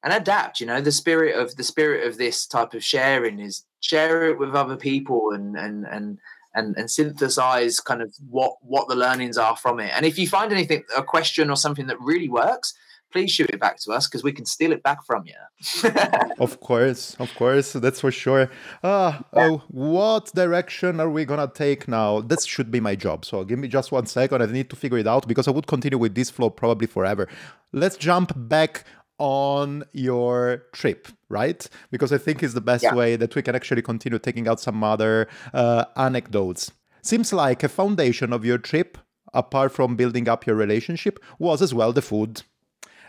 and 0.04 0.14
adapt. 0.14 0.60
You 0.60 0.66
know, 0.66 0.82
the 0.82 0.91
spirit 0.91 1.36
of 1.36 1.56
the 1.56 1.64
spirit 1.64 2.08
of 2.08 2.18
this 2.18 2.45
type 2.45 2.74
of 2.74 2.84
sharing 2.84 3.39
is 3.39 3.66
share 3.82 4.30
it 4.30 4.39
with 4.39 4.56
other 4.56 4.78
people 4.78 5.32
and 5.34 5.56
and 5.56 5.86
and 5.86 6.18
and, 6.56 6.76
and 6.78 6.89
synthesize 6.89 7.80
kind 7.80 8.02
of 8.02 8.14
what 8.30 8.54
what 8.62 8.88
the 8.88 8.95
learnings 8.95 9.38
are 9.38 9.56
from 9.56 9.80
it. 9.80 9.91
And 9.95 10.06
if 10.06 10.18
you 10.18 10.28
find 10.28 10.52
anything, 10.52 10.84
a 10.97 11.04
question 11.04 11.50
or 11.50 11.56
something 11.56 11.88
that 11.88 12.00
really 12.02 12.30
works, 12.30 12.74
please 13.12 13.32
shoot 13.32 13.50
it 13.50 13.60
back 13.60 13.80
to 13.80 13.91
us 13.91 14.08
because 14.08 14.24
we 14.24 14.32
can 14.32 14.45
steal 14.45 14.72
it 14.72 14.84
back 14.84 15.04
from 15.06 15.26
you. 15.26 15.89
of 16.39 16.60
course, 16.60 17.16
of 17.20 17.34
course, 17.36 17.74
that's 17.74 18.00
for 18.00 18.12
sure. 18.12 18.50
Uh, 18.84 19.20
yeah. 19.34 19.50
oh, 19.50 19.64
what 19.70 20.34
direction 20.34 21.00
are 21.00 21.10
we 21.10 21.26
gonna 21.26 21.52
take 21.54 21.88
now? 21.88 22.22
This 22.22 22.45
should 22.45 22.72
be 22.72 22.80
my 22.80 22.95
job. 22.95 23.26
So 23.26 23.43
give 23.43 23.60
me 23.60 23.68
just 23.68 23.91
one 23.91 24.06
second. 24.06 24.41
I 24.41 24.45
need 24.47 24.70
to 24.70 24.76
figure 24.76 24.97
it 24.97 25.08
out 25.08 25.28
because 25.28 25.47
I 25.47 25.52
would 25.52 25.68
continue 25.68 25.97
with 25.97 26.16
this 26.16 26.30
flow 26.30 26.50
probably 26.50 26.88
forever. 26.88 27.28
Let's 27.72 27.97
jump 27.97 28.32
back 28.36 28.86
on 29.20 29.84
your 29.93 30.63
trip, 30.74 31.07
right? 31.30 31.70
Because 31.91 32.11
I 32.11 32.17
think 32.17 32.41
is 32.41 32.53
the 32.53 32.61
best 32.61 32.84
yeah. 32.84 32.95
way 32.95 33.15
that 33.15 33.36
we 33.36 33.41
can 33.41 33.55
actually 33.55 33.82
continue 33.82 34.17
taking 34.17 34.47
out 34.47 34.59
some 34.59 34.84
other 34.84 35.28
uh, 35.53 35.86
anecdotes. 35.95 36.72
Seems 37.01 37.32
like 37.32 37.63
a 37.63 37.70
foundation 37.70 38.34
of 38.34 38.43
your 38.43 38.57
trip, 38.57 38.97
apart 39.34 39.72
from 39.72 39.95
building 39.95 40.28
up 40.28 40.45
your 40.45 40.55
relationship, 40.55 41.20
was 41.38 41.61
as 41.61 41.74
well 41.74 41.93
the 41.93 42.01
food 42.01 42.43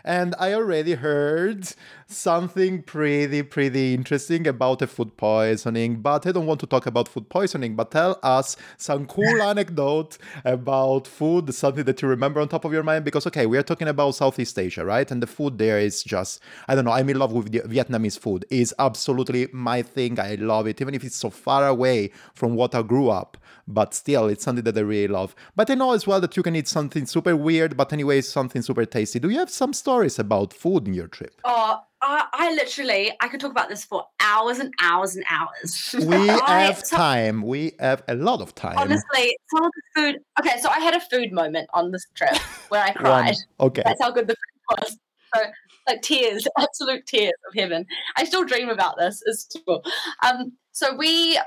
and 0.03 0.35
I 0.39 0.53
already 0.53 0.93
heard 0.93 1.67
something 2.07 2.83
pretty, 2.83 3.41
pretty 3.43 3.93
interesting 3.93 4.47
about 4.47 4.81
a 4.81 4.87
food 4.87 5.15
poisoning. 5.17 6.01
But 6.01 6.27
I 6.27 6.31
don't 6.31 6.45
want 6.45 6.59
to 6.61 6.67
talk 6.67 6.85
about 6.85 7.07
food 7.07 7.29
poisoning, 7.29 7.75
but 7.75 7.91
tell 7.91 8.19
us 8.23 8.57
some 8.77 9.05
cool 9.05 9.41
anecdote 9.41 10.17
about 10.43 11.07
food, 11.07 11.53
something 11.53 11.83
that 11.85 12.01
you 12.01 12.07
remember 12.07 12.41
on 12.41 12.47
top 12.47 12.65
of 12.65 12.73
your 12.73 12.83
mind. 12.83 13.05
Because, 13.05 13.25
okay, 13.27 13.45
we 13.45 13.57
are 13.57 13.63
talking 13.63 13.87
about 13.87 14.15
Southeast 14.15 14.57
Asia, 14.57 14.85
right? 14.85 15.09
And 15.09 15.21
the 15.21 15.27
food 15.27 15.57
there 15.57 15.79
is 15.79 16.03
just, 16.03 16.41
I 16.67 16.75
don't 16.75 16.85
know, 16.85 16.91
I'm 16.91 17.09
in 17.09 17.17
love 17.17 17.31
with 17.31 17.51
Vietnamese 17.51 18.19
food. 18.19 18.45
It's 18.49 18.73
absolutely 18.79 19.47
my 19.51 19.81
thing. 19.81 20.19
I 20.19 20.35
love 20.35 20.67
it, 20.67 20.81
even 20.81 20.93
if 20.93 21.03
it's 21.03 21.15
so 21.15 21.29
far 21.29 21.67
away 21.67 22.11
from 22.33 22.55
what 22.55 22.75
I 22.75 22.81
grew 22.81 23.09
up 23.09 23.37
but 23.67 23.93
still 23.93 24.27
it's 24.27 24.43
something 24.43 24.63
that 24.63 24.77
I 24.77 24.81
really 24.81 25.07
love. 25.07 25.35
But 25.55 25.69
I 25.69 25.75
know 25.75 25.93
as 25.93 26.07
well 26.07 26.21
that 26.21 26.37
you 26.37 26.43
can 26.43 26.55
eat 26.55 26.67
something 26.67 27.05
super 27.05 27.35
weird, 27.35 27.77
but 27.77 27.93
anyway, 27.93 28.21
something 28.21 28.61
super 28.61 28.85
tasty. 28.85 29.19
Do 29.19 29.29
you 29.29 29.39
have 29.39 29.49
some 29.49 29.73
stories 29.73 30.19
about 30.19 30.53
food 30.53 30.87
in 30.87 30.93
your 30.93 31.07
trip? 31.07 31.39
Oh, 31.43 31.79
I, 32.01 32.25
I 32.33 32.53
literally 32.53 33.11
I 33.19 33.27
could 33.27 33.39
talk 33.39 33.51
about 33.51 33.69
this 33.69 33.85
for 33.85 34.05
hours 34.19 34.59
and 34.59 34.73
hours 34.81 35.15
and 35.15 35.25
hours. 35.29 35.95
We 36.11 36.29
I, 36.29 36.63
have 36.63 36.85
so, 36.85 36.97
time. 36.97 37.43
We 37.43 37.73
have 37.79 38.03
a 38.07 38.15
lot 38.15 38.41
of 38.41 38.55
time. 38.55 38.77
Honestly, 38.77 39.37
some 39.49 39.65
of 39.65 39.71
the 39.75 40.01
food. 40.01 40.17
Okay, 40.39 40.59
so 40.59 40.69
I 40.69 40.79
had 40.79 40.95
a 40.95 40.99
food 40.99 41.31
moment 41.31 41.69
on 41.73 41.91
this 41.91 42.05
trip 42.15 42.35
where 42.69 42.83
I 42.83 42.91
cried. 42.95 43.35
okay, 43.59 43.83
that's 43.85 44.01
how 44.01 44.11
good 44.11 44.27
the 44.27 44.35
food 44.35 44.79
was. 44.81 44.97
So 45.35 45.41
like 45.87 46.01
tears, 46.01 46.47
absolute 46.59 47.05
tears 47.05 47.33
of 47.47 47.53
heaven. 47.53 47.85
I 48.15 48.25
still 48.25 48.45
dream 48.45 48.69
about 48.69 48.97
this. 48.97 49.21
It's 49.25 49.47
cool. 49.65 49.83
Um, 50.23 50.53
so 50.71 50.95
we 50.95 51.39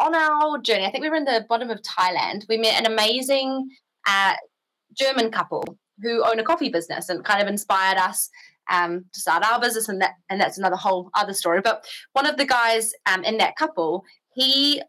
on 0.00 0.14
our 0.14 0.58
journey, 0.58 0.84
I 0.84 0.90
think 0.90 1.02
we 1.02 1.10
were 1.10 1.16
in 1.16 1.24
the 1.24 1.46
bottom 1.48 1.70
of 1.70 1.80
Thailand. 1.82 2.44
We 2.48 2.58
met 2.58 2.80
an 2.80 2.90
amazing 2.90 3.68
uh, 4.06 4.34
German 4.94 5.30
couple 5.30 5.64
who 6.02 6.24
own 6.24 6.38
a 6.38 6.44
coffee 6.44 6.68
business 6.68 7.08
and 7.08 7.24
kind 7.24 7.40
of 7.40 7.48
inspired 7.48 7.98
us 7.98 8.28
um, 8.70 9.04
to 9.12 9.20
start 9.20 9.44
our 9.44 9.60
business, 9.60 9.88
and 9.88 10.00
that 10.00 10.14
and 10.28 10.40
that's 10.40 10.58
another 10.58 10.76
whole 10.76 11.10
other 11.14 11.32
story. 11.32 11.60
But 11.62 11.86
one 12.12 12.26
of 12.26 12.36
the 12.36 12.44
guys 12.44 12.92
um, 13.06 13.24
in 13.24 13.38
that 13.38 13.56
couple, 13.56 14.04
he 14.34 14.82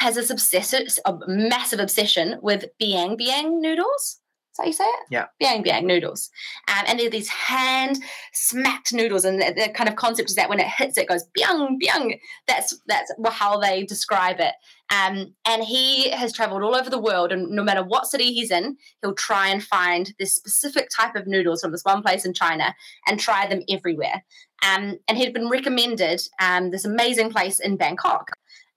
has 0.00 0.16
a 0.16 1.18
massive 1.26 1.80
obsession 1.80 2.38
with 2.42 2.64
biang 2.82 3.18
biang 3.18 3.60
noodles. 3.60 4.20
Is 4.54 4.58
that 4.58 4.66
you 4.68 4.72
say 4.72 4.84
it? 4.84 5.06
Yeah. 5.10 5.26
Biang 5.42 5.66
biang 5.66 5.84
noodles. 5.84 6.30
Um, 6.68 6.84
and 6.86 7.00
they're 7.00 7.10
these 7.10 7.28
hand 7.28 7.98
smacked 8.32 8.92
noodles. 8.92 9.24
And 9.24 9.42
the, 9.42 9.52
the, 9.52 9.72
kind 9.74 9.88
of 9.88 9.96
concept 9.96 10.30
is 10.30 10.36
that 10.36 10.48
when 10.48 10.60
it 10.60 10.68
hits, 10.68 10.96
it 10.96 11.08
goes 11.08 11.24
biang 11.36 11.76
biang. 11.82 12.20
That's 12.46 12.78
that's 12.86 13.12
how 13.30 13.58
they 13.58 13.82
describe 13.82 14.38
it. 14.38 14.54
Um, 14.90 15.34
and 15.44 15.64
he 15.64 16.08
has 16.10 16.32
traveled 16.32 16.62
all 16.62 16.76
over 16.76 16.88
the 16.88 17.00
world. 17.00 17.32
And 17.32 17.50
no 17.50 17.64
matter 17.64 17.82
what 17.82 18.06
city 18.06 18.32
he's 18.32 18.52
in, 18.52 18.76
he'll 19.02 19.14
try 19.14 19.48
and 19.48 19.60
find 19.60 20.14
this 20.20 20.36
specific 20.36 20.88
type 20.88 21.16
of 21.16 21.26
noodles 21.26 21.60
from 21.60 21.72
this 21.72 21.84
one 21.84 22.00
place 22.00 22.24
in 22.24 22.32
China 22.32 22.76
and 23.08 23.18
try 23.18 23.48
them 23.48 23.62
everywhere. 23.68 24.22
Um, 24.64 25.00
and 25.08 25.18
he'd 25.18 25.34
been 25.34 25.48
recommended 25.48 26.22
um, 26.40 26.70
this 26.70 26.84
amazing 26.84 27.32
place 27.32 27.58
in 27.58 27.76
Bangkok. 27.76 28.30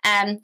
Um, 0.04 0.40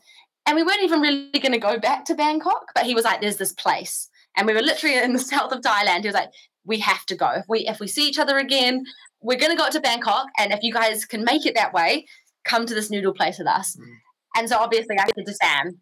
and 0.46 0.56
we 0.56 0.62
weren't 0.62 0.84
even 0.84 1.02
really 1.02 1.32
going 1.32 1.54
to 1.54 1.58
go 1.58 1.80
back 1.80 2.06
to 2.06 2.14
Bangkok, 2.14 2.68
but 2.76 2.86
he 2.86 2.94
was 2.94 3.06
like, 3.06 3.20
there's 3.20 3.38
this 3.38 3.54
place 3.54 4.10
and 4.36 4.48
we 4.48 4.54
were 4.54 4.62
literally 4.62 4.98
in 4.98 5.14
the 5.14 5.20
south 5.34 5.52
of 5.52 5.62
Thailand. 5.62 6.02
He 6.02 6.08
was 6.08 6.16
like, 6.16 6.30
"We 6.66 6.80
have 6.80 7.06
to 7.08 7.16
go. 7.16 7.30
If 7.32 7.46
we 7.48 7.68
if 7.68 7.80
we 7.80 7.88
see 7.88 8.08
each 8.08 8.20
other 8.20 8.38
again, 8.38 8.84
we're 9.22 9.38
going 9.38 9.52
to 9.52 9.58
go 9.58 9.70
to 9.70 9.80
Bangkok, 9.80 10.28
and 10.38 10.52
if 10.52 10.60
you 10.62 10.74
guys 10.74 11.06
can 11.06 11.24
make 11.24 11.46
it 11.46 11.56
that 11.56 11.74
way, 11.74 12.06
come 12.44 12.66
to 12.66 12.74
this 12.74 12.90
noodle 12.90 13.14
place 13.14 13.38
with 13.38 13.48
us." 13.48 13.76
Mm. 13.76 13.96
And 14.36 14.50
so 14.50 14.58
obviously, 14.58 14.98
I 14.98 15.06
said 15.16 15.26
to 15.26 15.34
Sam, 15.34 15.80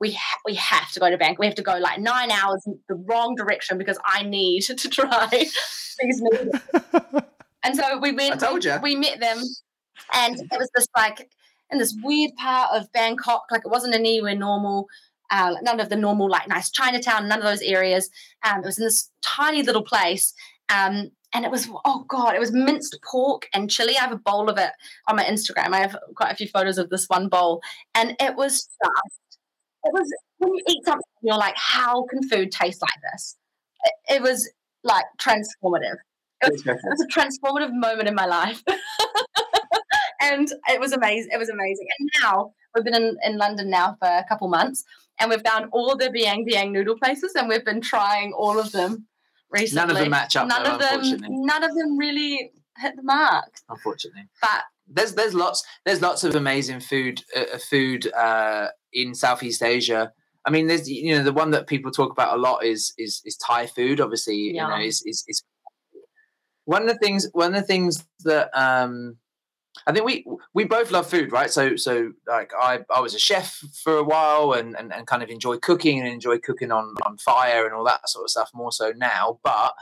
"We 0.00 0.12
ha- 0.12 0.40
we 0.44 0.54
have 0.54 0.90
to 0.92 1.00
go 1.00 1.10
to 1.10 1.18
Bangkok. 1.18 1.38
We 1.38 1.46
have 1.46 1.54
to 1.56 1.62
go 1.62 1.78
like 1.78 2.00
nine 2.00 2.30
hours 2.30 2.62
in 2.66 2.78
the 2.88 2.96
wrong 3.08 3.34
direction 3.36 3.78
because 3.78 3.98
I 4.04 4.22
need 4.22 4.62
to 4.62 4.88
try 4.88 5.26
these 5.30 6.20
noodles." 6.20 6.60
and 7.62 7.76
so 7.76 7.98
we 7.98 8.12
went. 8.12 8.42
I 8.42 8.46
told 8.46 8.64
you. 8.64 8.78
We, 8.82 8.94
we 8.94 9.00
met 9.00 9.20
them, 9.20 9.42
and 10.12 10.36
it 10.38 10.58
was 10.58 10.70
this 10.74 10.86
like 10.96 11.28
in 11.70 11.78
this 11.78 11.96
weird 12.02 12.32
part 12.36 12.70
of 12.74 12.90
Bangkok. 12.92 13.44
Like 13.50 13.62
it 13.64 13.70
wasn't 13.70 13.94
anywhere 13.94 14.34
normal 14.34 14.86
uh, 15.34 15.56
none 15.62 15.80
of 15.80 15.88
the 15.88 15.96
normal 15.96 16.30
like 16.30 16.46
nice 16.48 16.70
Chinatown, 16.70 17.28
none 17.28 17.40
of 17.40 17.44
those 17.44 17.62
areas. 17.62 18.08
Um, 18.44 18.60
it 18.60 18.66
was 18.66 18.78
in 18.78 18.84
this 18.84 19.10
tiny 19.20 19.62
little 19.62 19.82
place. 19.82 20.32
Um, 20.68 21.10
and 21.34 21.44
it 21.44 21.50
was 21.50 21.68
oh 21.84 22.04
god, 22.06 22.36
it 22.36 22.40
was 22.40 22.52
minced 22.52 22.96
pork 23.02 23.48
and 23.52 23.68
chili. 23.68 23.96
I 23.98 24.02
have 24.02 24.12
a 24.12 24.16
bowl 24.16 24.48
of 24.48 24.56
it 24.56 24.70
on 25.08 25.16
my 25.16 25.24
Instagram. 25.24 25.72
I 25.72 25.80
have 25.80 25.96
quite 26.14 26.30
a 26.30 26.36
few 26.36 26.46
photos 26.46 26.78
of 26.78 26.88
this 26.90 27.06
one 27.08 27.28
bowl, 27.28 27.60
and 27.96 28.14
it 28.20 28.36
was 28.36 28.68
just 28.84 29.38
it 29.82 29.92
was 29.92 30.08
when 30.38 30.54
you 30.54 30.62
eat 30.68 30.84
something, 30.84 31.02
you're 31.22 31.36
like, 31.36 31.56
how 31.56 32.04
can 32.04 32.22
food 32.28 32.52
taste 32.52 32.80
like 32.80 33.12
this? 33.12 33.36
It, 33.84 34.16
it 34.16 34.22
was 34.22 34.48
like 34.84 35.04
transformative. 35.20 35.96
It 36.42 36.52
was, 36.52 36.64
it 36.64 36.78
was 36.84 37.00
a 37.00 37.08
transformative 37.08 37.72
moment 37.72 38.06
in 38.06 38.14
my 38.14 38.26
life. 38.26 38.62
and 40.20 40.48
it 40.68 40.78
was 40.78 40.92
amazing. 40.92 41.30
It 41.32 41.38
was 41.38 41.48
amazing. 41.48 41.86
And 41.98 42.10
now 42.22 42.52
we've 42.74 42.84
been 42.84 42.94
in, 42.94 43.16
in 43.24 43.38
London 43.38 43.70
now 43.70 43.96
for 44.00 44.08
a 44.08 44.24
couple 44.28 44.48
months 44.48 44.84
and 45.20 45.30
we've 45.30 45.42
found 45.42 45.66
all 45.72 45.96
the 45.96 46.08
Biang 46.08 46.46
Biang 46.48 46.72
noodle 46.72 46.98
places, 46.98 47.34
and 47.34 47.48
we've 47.48 47.64
been 47.64 47.80
trying 47.80 48.32
all 48.32 48.58
of 48.58 48.72
them 48.72 49.06
recently. 49.50 49.80
None 49.80 49.90
of 49.90 49.96
them 49.96 50.10
match 50.10 50.36
up. 50.36 50.48
None 50.48 50.64
though, 50.64 50.74
of 50.74 50.80
them. 50.80 51.18
None 51.28 51.64
of 51.64 51.74
them 51.74 51.98
really 51.98 52.52
hit 52.78 52.96
the 52.96 53.02
mark. 53.02 53.52
Unfortunately, 53.68 54.22
but 54.40 54.64
there's 54.88 55.14
there's 55.14 55.34
lots 55.34 55.64
there's 55.84 56.02
lots 56.02 56.24
of 56.24 56.34
amazing 56.34 56.80
food 56.80 57.22
uh, 57.36 57.58
food 57.58 58.12
uh, 58.12 58.68
in 58.92 59.14
Southeast 59.14 59.62
Asia. 59.62 60.12
I 60.44 60.50
mean, 60.50 60.66
there's 60.66 60.88
you 60.90 61.16
know 61.16 61.22
the 61.22 61.32
one 61.32 61.50
that 61.52 61.66
people 61.66 61.90
talk 61.90 62.10
about 62.10 62.36
a 62.36 62.40
lot 62.40 62.64
is 62.64 62.92
is 62.98 63.22
is 63.24 63.36
Thai 63.36 63.66
food. 63.66 64.00
Obviously, 64.00 64.52
yeah. 64.52 64.64
you 64.64 64.68
know, 64.68 64.84
is, 64.84 65.02
is 65.06 65.24
is 65.28 65.42
one 66.64 66.82
of 66.82 66.88
the 66.88 66.98
things 66.98 67.28
one 67.32 67.54
of 67.54 67.60
the 67.60 67.66
things 67.66 68.04
that 68.24 68.50
um 68.58 69.16
I 69.86 69.92
think 69.92 70.06
we 70.06 70.24
we 70.54 70.64
both 70.64 70.90
love 70.90 71.08
food, 71.08 71.32
right? 71.32 71.50
So 71.50 71.76
so 71.76 72.12
like 72.26 72.52
I, 72.58 72.80
I 72.94 73.00
was 73.00 73.14
a 73.14 73.18
chef 73.18 73.62
for 73.82 73.96
a 73.96 74.04
while 74.04 74.52
and, 74.52 74.76
and, 74.76 74.92
and 74.92 75.06
kind 75.06 75.22
of 75.22 75.30
enjoy 75.30 75.58
cooking 75.58 75.98
and 75.98 76.08
enjoy 76.08 76.38
cooking 76.38 76.72
on, 76.72 76.94
on 77.04 77.18
fire 77.18 77.64
and 77.66 77.74
all 77.74 77.84
that 77.84 78.08
sort 78.08 78.24
of 78.24 78.30
stuff 78.30 78.50
more 78.54 78.72
so 78.72 78.92
now. 78.96 79.40
But 79.42 79.74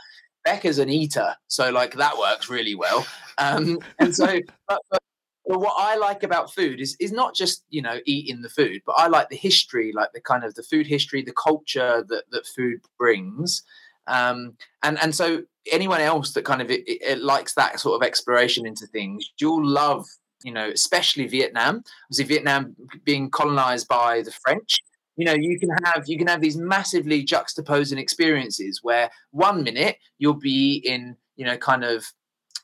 Becca's 0.43 0.79
an 0.79 0.89
eater, 0.89 1.35
so 1.47 1.69
like 1.69 1.95
that 1.95 2.17
works 2.17 2.49
really 2.49 2.75
well. 2.75 3.05
Um, 3.37 3.79
and 3.99 4.15
so 4.15 4.25
but, 4.67 4.81
but, 4.89 5.01
but 5.45 5.59
what 5.59 5.75
I 5.77 5.95
like 5.95 6.23
about 6.23 6.53
food 6.53 6.81
is 6.81 6.97
is 6.99 7.11
not 7.11 7.35
just 7.35 7.63
you 7.69 7.81
know 7.81 7.99
eating 8.05 8.41
the 8.41 8.49
food, 8.49 8.81
but 8.85 8.93
I 8.93 9.07
like 9.07 9.29
the 9.29 9.37
history, 9.37 9.91
like 9.93 10.11
the 10.13 10.21
kind 10.21 10.43
of 10.43 10.55
the 10.55 10.63
food 10.63 10.87
history, 10.87 11.21
the 11.21 11.33
culture 11.33 12.03
that 12.07 12.23
that 12.31 12.47
food 12.47 12.79
brings. 12.97 13.63
Um, 14.07 14.57
and 14.81 14.99
and 15.01 15.15
so 15.15 15.43
anyone 15.71 16.01
else 16.01 16.33
that 16.33 16.45
kind 16.45 16.61
of 16.61 16.69
it, 16.69 16.83
it 16.85 17.19
likes 17.21 17.53
that 17.55 17.79
sort 17.79 18.01
of 18.01 18.05
exploration 18.05 18.65
into 18.65 18.85
things, 18.87 19.31
you'll 19.39 19.65
love, 19.65 20.05
you 20.43 20.53
know, 20.53 20.69
especially 20.69 21.27
Vietnam. 21.27 21.83
Obviously, 22.05 22.25
Vietnam 22.25 22.75
being 23.03 23.29
colonized 23.29 23.87
by 23.87 24.21
the 24.21 24.33
French, 24.43 24.79
you 25.15 25.25
know, 25.25 25.33
you 25.33 25.59
can 25.59 25.69
have 25.85 26.03
you 26.07 26.17
can 26.17 26.27
have 26.27 26.41
these 26.41 26.57
massively 26.57 27.23
juxtaposing 27.23 27.97
experiences 27.97 28.79
where 28.81 29.09
one 29.31 29.63
minute 29.63 29.97
you'll 30.17 30.33
be 30.33 30.75
in, 30.85 31.15
you 31.35 31.45
know, 31.45 31.57
kind 31.57 31.83
of 31.83 32.05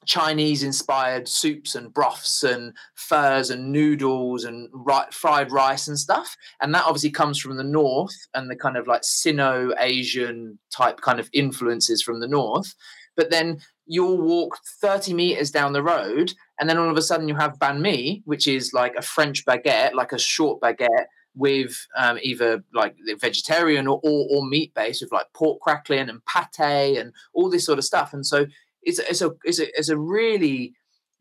Chinese 0.05 0.63
inspired 0.63 1.27
soups 1.27 1.75
and 1.75 1.93
broths 1.93 2.43
and 2.43 2.73
furs 2.95 3.49
and 3.49 3.71
noodles 3.71 4.43
and 4.45 4.69
ri- 4.73 5.11
fried 5.11 5.51
rice 5.51 5.87
and 5.87 5.99
stuff. 5.99 6.35
And 6.61 6.73
that 6.73 6.85
obviously 6.85 7.11
comes 7.11 7.39
from 7.39 7.57
the 7.57 7.63
north 7.63 8.15
and 8.33 8.49
the 8.49 8.55
kind 8.55 8.77
of 8.77 8.87
like 8.87 9.03
Sino 9.03 9.71
Asian 9.79 10.57
type 10.71 11.01
kind 11.01 11.19
of 11.19 11.29
influences 11.33 12.01
from 12.01 12.19
the 12.19 12.27
north. 12.27 12.73
But 13.15 13.29
then 13.29 13.59
you'll 13.85 14.21
walk 14.21 14.57
30 14.81 15.13
meters 15.13 15.51
down 15.51 15.73
the 15.73 15.83
road 15.83 16.33
and 16.59 16.69
then 16.69 16.77
all 16.77 16.89
of 16.89 16.97
a 16.97 17.01
sudden 17.01 17.27
you 17.27 17.35
have 17.35 17.59
banh 17.59 17.81
mi, 17.81 18.21
which 18.25 18.47
is 18.47 18.73
like 18.73 18.95
a 18.95 19.01
French 19.01 19.45
baguette, 19.45 19.93
like 19.93 20.11
a 20.11 20.19
short 20.19 20.61
baguette 20.61 21.05
with 21.35 21.87
um, 21.97 22.17
either 22.21 22.63
like 22.73 22.95
vegetarian 23.19 23.87
or, 23.87 23.99
or, 24.03 24.27
or 24.31 24.45
meat 24.45 24.73
based 24.73 25.01
with 25.01 25.11
like 25.11 25.27
pork 25.33 25.59
crackling 25.61 26.09
and 26.09 26.21
pate 26.25 26.97
and 26.97 27.13
all 27.33 27.49
this 27.49 27.65
sort 27.65 27.79
of 27.79 27.85
stuff. 27.85 28.13
And 28.13 28.25
so 28.25 28.45
it's, 28.83 28.99
it's 28.99 29.21
a 29.21 29.31
it's 29.43 29.59
a 29.59 29.67
it's 29.77 29.89
a 29.89 29.97
really 29.97 30.73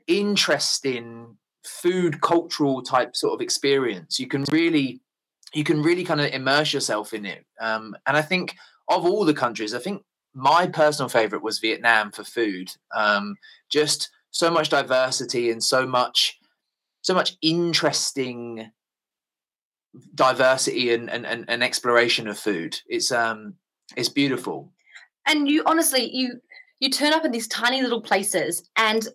interesting 0.07 1.37
food 1.65 2.21
cultural 2.21 2.83
type 2.83 3.15
sort 3.15 3.35
of 3.35 3.41
experience. 3.41 4.19
You 4.19 4.27
can 4.27 4.45
really 4.51 5.01
you 5.55 5.65
can 5.65 5.83
really 5.83 6.05
kind 6.05 6.21
of 6.21 6.31
immerse 6.33 6.73
yourself 6.73 7.13
in 7.13 7.25
it. 7.25 7.45
Um, 7.61 7.97
and 8.07 8.17
I 8.17 8.23
think 8.23 8.55
of 8.89 9.05
all 9.05 9.25
the 9.25 9.35
countries, 9.35 9.75
I 9.75 9.79
think 9.79 10.03
my 10.35 10.67
personal 10.67 11.09
favorite 11.09 11.43
was 11.43 11.59
Vietnam 11.59 12.13
for 12.13 12.25
food. 12.25 12.71
Um, 12.95 13.37
just 13.71 14.11
so 14.31 14.51
much 14.51 14.69
diversity 14.69 15.51
and 15.51 15.63
so 15.63 15.87
much 15.87 16.39
so 17.03 17.15
much 17.15 17.37
interesting 17.41 18.71
diversity 20.15 20.93
and, 20.93 21.09
and, 21.09 21.25
and, 21.27 21.45
and 21.49 21.63
exploration 21.63 22.29
of 22.29 22.39
food. 22.39 22.79
It's 22.87 23.11
um 23.11 23.55
it's 23.97 24.09
beautiful. 24.09 24.73
And 25.27 25.49
you 25.49 25.63
honestly 25.67 26.11
you 26.13 26.41
you 26.81 26.91
turn 26.91 27.13
up 27.13 27.25
in 27.25 27.33
these 27.33 27.49
tiny 27.49 27.83
little 27.83 28.01
places 28.01 28.69
and 28.77 29.09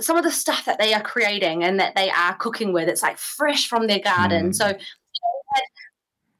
some 0.00 0.16
of 0.16 0.24
the 0.24 0.30
stuff 0.30 0.64
that 0.66 0.78
they 0.78 0.92
are 0.92 1.02
creating 1.02 1.64
and 1.64 1.80
that 1.80 1.94
they 1.94 2.10
are 2.10 2.34
cooking 2.36 2.72
with, 2.72 2.88
it's 2.88 3.02
like 3.02 3.16
fresh 3.16 3.66
from 3.66 3.86
their 3.86 3.98
garden. 3.98 4.50
Mm. 4.50 4.54
So 4.54 4.72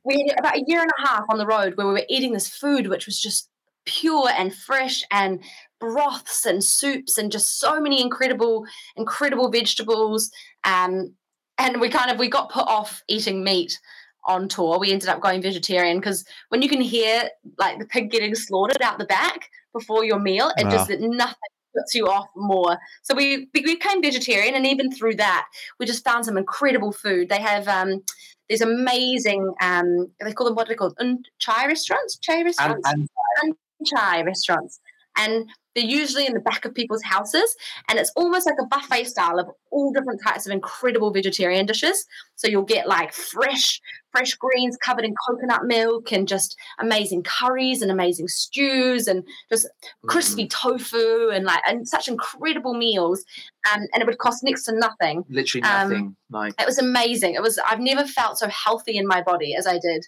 we 0.06 0.26
had 0.28 0.38
about 0.38 0.56
a 0.56 0.64
year 0.66 0.80
and 0.80 0.90
a 0.98 1.08
half 1.08 1.24
on 1.28 1.38
the 1.38 1.46
road 1.46 1.76
where 1.76 1.86
we 1.86 1.92
were 1.92 2.06
eating 2.08 2.32
this 2.32 2.48
food 2.48 2.86
which 2.86 3.06
was 3.06 3.20
just 3.20 3.50
pure 3.84 4.28
and 4.36 4.54
fresh 4.54 5.02
and 5.10 5.40
broths 5.80 6.46
and 6.46 6.62
soups 6.62 7.18
and 7.18 7.30
just 7.30 7.60
so 7.60 7.80
many 7.80 8.00
incredible 8.00 8.64
incredible 8.96 9.50
vegetables 9.50 10.30
um, 10.64 11.12
and 11.58 11.80
we 11.80 11.88
kind 11.88 12.10
of 12.10 12.18
we 12.18 12.28
got 12.28 12.50
put 12.50 12.66
off 12.68 13.02
eating 13.08 13.44
meat 13.44 13.78
on 14.24 14.48
tour 14.48 14.78
we 14.78 14.92
ended 14.92 15.08
up 15.08 15.20
going 15.20 15.42
vegetarian 15.42 15.98
because 15.98 16.24
when 16.48 16.62
you 16.62 16.68
can 16.68 16.80
hear 16.80 17.28
like 17.58 17.78
the 17.78 17.86
pig 17.86 18.10
getting 18.10 18.34
slaughtered 18.34 18.82
out 18.82 18.98
the 18.98 19.04
back 19.04 19.50
before 19.76 20.04
your 20.04 20.18
meal 20.18 20.50
it 20.56 20.70
just 20.70 20.88
that 20.88 21.00
nothing 21.00 21.34
puts 21.76 21.94
you 21.94 22.06
off 22.06 22.26
more. 22.34 22.78
So 23.02 23.14
we, 23.14 23.48
we 23.54 23.62
became 23.62 24.02
vegetarian 24.02 24.54
and 24.54 24.66
even 24.66 24.90
through 24.90 25.16
that 25.16 25.46
we 25.78 25.86
just 25.86 26.04
found 26.04 26.24
some 26.24 26.36
incredible 26.36 26.92
food. 26.92 27.28
They 27.28 27.40
have 27.40 27.68
um, 27.68 28.02
there's 28.48 28.60
amazing 28.60 29.52
um, 29.60 30.08
they 30.20 30.32
call 30.32 30.46
them 30.46 30.54
what 30.54 30.66
are 30.66 30.70
they 30.70 30.74
called 30.76 30.96
chay 31.38 31.66
restaurants? 31.66 32.18
Chay 32.18 32.42
restaurants? 32.42 32.88
and, 32.88 33.08
and, 33.42 33.54
chay 33.84 34.22
restaurants. 34.22 34.80
And 35.16 35.48
they're 35.76 35.84
usually 35.84 36.26
in 36.26 36.32
the 36.32 36.40
back 36.40 36.64
of 36.64 36.74
people's 36.74 37.02
houses. 37.02 37.54
And 37.88 37.98
it's 37.98 38.10
almost 38.16 38.46
like 38.46 38.56
a 38.58 38.64
buffet 38.64 39.04
style 39.04 39.38
of 39.38 39.48
all 39.70 39.92
different 39.92 40.22
types 40.26 40.46
of 40.46 40.52
incredible 40.52 41.12
vegetarian 41.12 41.66
dishes. 41.66 42.06
So 42.36 42.48
you'll 42.48 42.62
get 42.62 42.88
like 42.88 43.12
fresh, 43.12 43.80
fresh 44.10 44.34
greens 44.34 44.78
covered 44.78 45.04
in 45.04 45.14
coconut 45.28 45.66
milk 45.66 46.12
and 46.12 46.26
just 46.26 46.56
amazing 46.80 47.24
curries 47.24 47.82
and 47.82 47.90
amazing 47.90 48.28
stews 48.28 49.06
and 49.06 49.22
just 49.50 49.68
crispy 50.06 50.46
mm. 50.46 50.50
tofu 50.50 51.28
and 51.28 51.44
like 51.44 51.60
and 51.68 51.86
such 51.86 52.08
incredible 52.08 52.72
meals. 52.72 53.22
Um, 53.70 53.82
and 53.92 54.02
it 54.02 54.06
would 54.06 54.18
cost 54.18 54.42
next 54.42 54.62
to 54.64 54.72
nothing. 54.72 55.24
Literally 55.28 55.62
um, 55.64 55.90
nothing. 55.90 56.06
Um, 56.06 56.16
like 56.30 56.54
it 56.58 56.66
was 56.66 56.78
amazing. 56.78 57.34
It 57.34 57.42
was 57.42 57.58
I've 57.70 57.80
never 57.80 58.06
felt 58.06 58.38
so 58.38 58.48
healthy 58.48 58.96
in 58.96 59.06
my 59.06 59.22
body 59.22 59.54
as 59.54 59.66
I 59.66 59.78
did 59.78 60.06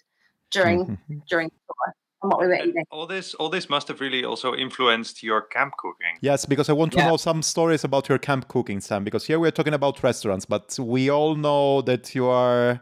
during 0.49 0.97
during 1.29 1.49
the 1.49 1.55
tour 1.67 1.95
what 2.21 2.39
we 2.39 2.47
were 2.47 2.55
eating. 2.55 2.85
All 2.91 3.07
this, 3.07 3.33
all 3.35 3.49
this 3.49 3.69
must 3.69 3.87
have 3.87 4.01
really 4.01 4.23
also 4.23 4.53
influenced 4.53 5.23
your 5.23 5.41
camp 5.41 5.73
cooking. 5.77 6.17
Yes, 6.21 6.45
because 6.45 6.69
I 6.69 6.73
want 6.73 6.91
to 6.93 6.99
yeah. 6.99 7.09
know 7.09 7.17
some 7.17 7.41
stories 7.41 7.83
about 7.83 8.09
your 8.09 8.17
camp 8.17 8.47
cooking, 8.47 8.81
Sam. 8.81 9.03
Because 9.03 9.25
here 9.25 9.39
we're 9.39 9.51
talking 9.51 9.73
about 9.73 10.03
restaurants, 10.03 10.45
but 10.45 10.77
we 10.79 11.09
all 11.09 11.35
know 11.35 11.81
that 11.81 12.13
you 12.15 12.27
are, 12.27 12.81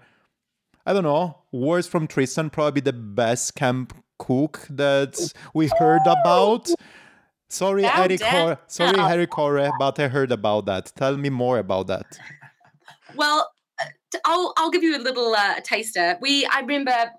I 0.86 0.94
don't 0.94 1.04
know, 1.04 1.44
words 1.52 1.88
from 1.88 2.08
Tristan, 2.08 2.50
probably 2.50 2.82
the 2.82 2.94
best 2.94 3.56
camp 3.56 3.94
cook 4.18 4.66
that 4.70 5.34
we 5.54 5.70
heard 5.80 6.02
about. 6.06 6.70
Sorry, 7.50 7.86
Eric. 7.86 8.20
Cor- 8.20 8.60
sorry, 8.68 8.98
no. 8.98 9.08
Harry 9.08 9.28
Corre, 9.28 9.72
but 9.80 10.00
I 10.00 10.08
heard 10.08 10.32
about 10.32 10.66
that. 10.66 10.92
Tell 10.96 11.16
me 11.16 11.30
more 11.30 11.60
about 11.60 11.88
that. 11.88 12.06
Well, 13.16 13.50
uh, 13.80 13.86
I'll 14.26 14.54
I'll 14.58 14.70
give 14.70 14.84
you 14.84 14.98
a 14.98 15.00
little 15.00 15.34
uh, 15.34 15.62
taster. 15.64 16.18
We 16.22 16.46
I 16.46 16.60
remember 16.60 17.12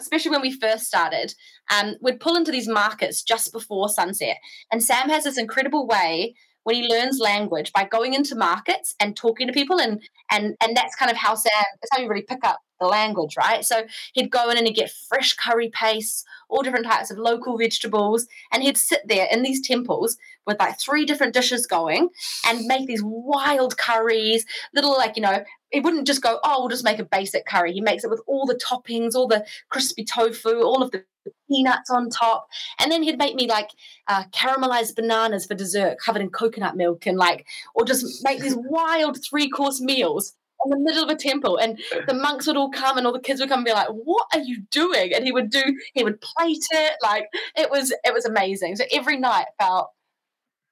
especially 0.00 0.30
when 0.30 0.42
we 0.42 0.52
first 0.52 0.84
started, 0.84 1.34
um, 1.72 1.94
we'd 2.00 2.20
pull 2.20 2.36
into 2.36 2.50
these 2.50 2.68
markets 2.68 3.22
just 3.22 3.52
before 3.52 3.88
sunset. 3.88 4.36
And 4.72 4.82
Sam 4.82 5.08
has 5.08 5.24
this 5.24 5.38
incredible 5.38 5.86
way 5.86 6.34
when 6.64 6.76
he 6.76 6.88
learns 6.88 7.18
language 7.18 7.72
by 7.72 7.84
going 7.84 8.14
into 8.14 8.34
markets 8.34 8.94
and 9.00 9.16
talking 9.16 9.46
to 9.46 9.52
people 9.52 9.80
and 9.80 10.02
and 10.30 10.56
and 10.62 10.76
that's 10.76 10.96
kind 10.96 11.10
of 11.10 11.16
how 11.16 11.34
Sam 11.34 11.52
that's 11.80 11.90
how 11.92 12.02
you 12.02 12.08
really 12.08 12.22
pick 12.22 12.42
up 12.42 12.58
the 12.84 12.90
language, 12.90 13.36
right? 13.36 13.64
So 13.64 13.84
he'd 14.12 14.30
go 14.30 14.50
in 14.50 14.58
and 14.58 14.66
he'd 14.66 14.74
get 14.74 14.92
fresh 15.08 15.34
curry 15.34 15.70
paste, 15.70 16.24
all 16.48 16.62
different 16.62 16.86
types 16.86 17.10
of 17.10 17.18
local 17.18 17.56
vegetables, 17.58 18.26
and 18.52 18.62
he'd 18.62 18.76
sit 18.76 19.00
there 19.06 19.26
in 19.30 19.42
these 19.42 19.66
temples 19.66 20.16
with 20.46 20.58
like 20.58 20.78
three 20.78 21.04
different 21.04 21.34
dishes 21.34 21.66
going 21.66 22.10
and 22.46 22.66
make 22.66 22.86
these 22.86 23.02
wild 23.02 23.76
curries, 23.78 24.44
little 24.74 24.96
like, 24.96 25.16
you 25.16 25.22
know, 25.22 25.42
he 25.70 25.80
wouldn't 25.80 26.06
just 26.06 26.22
go, 26.22 26.38
oh, 26.44 26.60
we'll 26.60 26.68
just 26.68 26.84
make 26.84 26.98
a 26.98 27.04
basic 27.04 27.46
curry. 27.46 27.72
He 27.72 27.80
makes 27.80 28.04
it 28.04 28.10
with 28.10 28.22
all 28.26 28.46
the 28.46 28.54
toppings, 28.54 29.14
all 29.14 29.26
the 29.26 29.44
crispy 29.70 30.04
tofu, 30.04 30.62
all 30.62 30.82
of 30.82 30.90
the 30.92 31.04
peanuts 31.50 31.90
on 31.90 32.10
top. 32.10 32.46
And 32.78 32.92
then 32.92 33.02
he'd 33.02 33.18
make 33.18 33.34
me 33.34 33.48
like 33.48 33.70
uh, 34.06 34.24
caramelized 34.32 34.94
bananas 34.94 35.46
for 35.46 35.54
dessert 35.54 35.96
covered 36.04 36.22
in 36.22 36.30
coconut 36.30 36.76
milk 36.76 37.06
and 37.06 37.16
like, 37.16 37.46
or 37.74 37.84
just 37.84 38.22
make 38.24 38.40
these 38.40 38.56
wild 38.56 39.18
three 39.24 39.48
course 39.48 39.80
meals 39.80 40.34
in 40.64 40.70
the 40.70 40.78
middle 40.78 41.02
of 41.02 41.10
a 41.10 41.16
temple 41.16 41.56
and 41.56 41.80
the 42.06 42.14
monks 42.14 42.46
would 42.46 42.56
all 42.56 42.70
come 42.70 42.96
and 42.96 43.06
all 43.06 43.12
the 43.12 43.20
kids 43.20 43.40
would 43.40 43.48
come 43.48 43.60
and 43.60 43.64
be 43.64 43.72
like 43.72 43.88
what 43.88 44.26
are 44.32 44.40
you 44.40 44.62
doing? 44.70 45.12
And 45.14 45.24
he 45.24 45.32
would 45.32 45.50
do 45.50 45.62
he 45.94 46.04
would 46.04 46.20
plate 46.20 46.66
it 46.70 46.94
like 47.02 47.26
it 47.56 47.70
was 47.70 47.92
it 48.04 48.12
was 48.12 48.24
amazing. 48.24 48.76
So 48.76 48.84
every 48.92 49.18
night 49.18 49.46
felt 49.60 49.90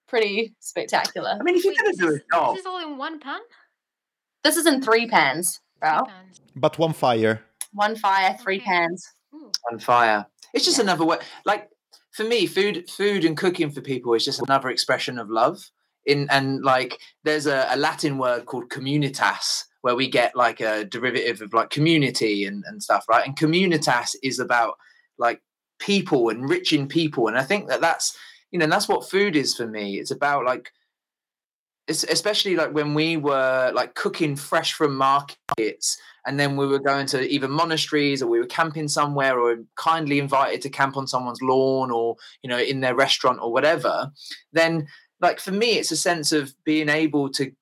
pretty 0.09 0.55
spectacular. 0.61 1.37
I 1.39 1.43
mean 1.43 1.57
if 1.57 1.65
you're 1.65 1.75
gonna 1.75 1.97
do 1.97 2.15
it 2.15 2.25
this 2.31 2.61
is 2.61 2.67
all 2.67 2.83
in 2.83 2.97
one 2.97 3.21
pan? 3.21 3.41
This 4.45 4.57
is 4.57 4.67
in 4.67 4.83
three 4.83 5.07
pans 5.07 5.61
bro 5.81 5.99
three 5.99 6.13
pans. 6.13 6.41
but 6.57 6.79
one 6.79 6.93
fire. 6.93 7.43
One 7.73 7.97
fire 7.97 8.37
three 8.41 8.57
okay. 8.57 8.67
pans. 8.67 9.09
One 9.31 9.79
fire. 9.79 10.27
It's 10.55 10.65
just 10.65 10.79
yeah. 10.79 10.85
another 10.85 11.05
way 11.05 11.19
like 11.45 11.69
for 12.13 12.25
me 12.25 12.47
food 12.47 12.89
food 12.91 13.25
and 13.25 13.37
cooking 13.37 13.71
for 13.71 13.81
people 13.81 14.15
is 14.15 14.25
just 14.25 14.41
another 14.41 14.69
expression 14.69 15.19
of 15.19 15.31
love 15.31 15.71
in 16.07 16.29
and 16.31 16.63
like 16.63 16.99
there's 17.25 17.47
a, 17.47 17.67
a 17.71 17.77
latin 17.77 18.19
word 18.19 18.47
called 18.47 18.69
communitas 18.69 19.65
where 19.83 19.97
we 19.97 20.09
get 20.09 20.35
like 20.35 20.61
a 20.61 20.85
derivative 20.85 21.43
of 21.43 21.53
like 21.53 21.71
community 21.71 22.45
and, 22.47 22.65
and 22.67 22.83
stuff, 22.83 23.05
right? 23.09 23.27
And 23.27 23.37
communitas 23.37 24.15
is 24.23 24.39
about 24.39 24.79
like 25.19 25.43
people, 25.79 26.29
enriching 26.29 26.89
people. 26.89 27.29
And 27.29 27.37
I 27.37 27.43
think 27.43 27.69
that 27.69 27.81
that's, 27.81 28.17
you 28.53 28.59
know, 28.59 28.67
that's 28.67 28.89
what 28.89 29.11
food 29.11 29.37
is 29.37 29.55
for 29.55 29.67
me. 29.67 29.99
It's 29.99 30.13
about 30.13 30.45
like, 30.45 30.71
it's 31.89 32.05
especially 32.05 32.55
like 32.55 32.73
when 32.73 32.95
we 32.95 33.17
were 33.17 33.73
like 33.75 33.95
cooking 33.97 34.37
fresh 34.37 34.73
from 34.73 34.95
markets 34.97 35.99
and 36.25 36.39
then 36.39 36.57
we 36.57 36.67
were 36.67 36.79
going 36.79 37.07
to 37.07 37.29
either 37.29 37.49
monasteries 37.49 38.23
or 38.23 38.29
we 38.29 38.39
were 38.39 38.47
camping 38.47 38.87
somewhere 38.87 39.41
or 39.41 39.57
kindly 39.75 40.21
invited 40.21 40.63
to 40.63 40.71
camp 40.71 40.97
on 40.97 41.09
someone's 41.09 41.43
lawn 41.43 41.91
or 41.91 42.17
you 42.43 42.49
know 42.49 42.59
in 42.59 42.81
their 42.81 42.95
restaurant 42.95 43.41
or 43.43 43.53
whatever 43.53 44.13
then 44.53 44.87
like 45.23 45.41
for 45.41 45.53
me 45.53 45.79
it's 45.79 45.91
a 45.91 45.97
sense 45.97 46.33
of 46.33 46.53
being 46.65 46.89
able 46.89 47.31
to 47.31 47.53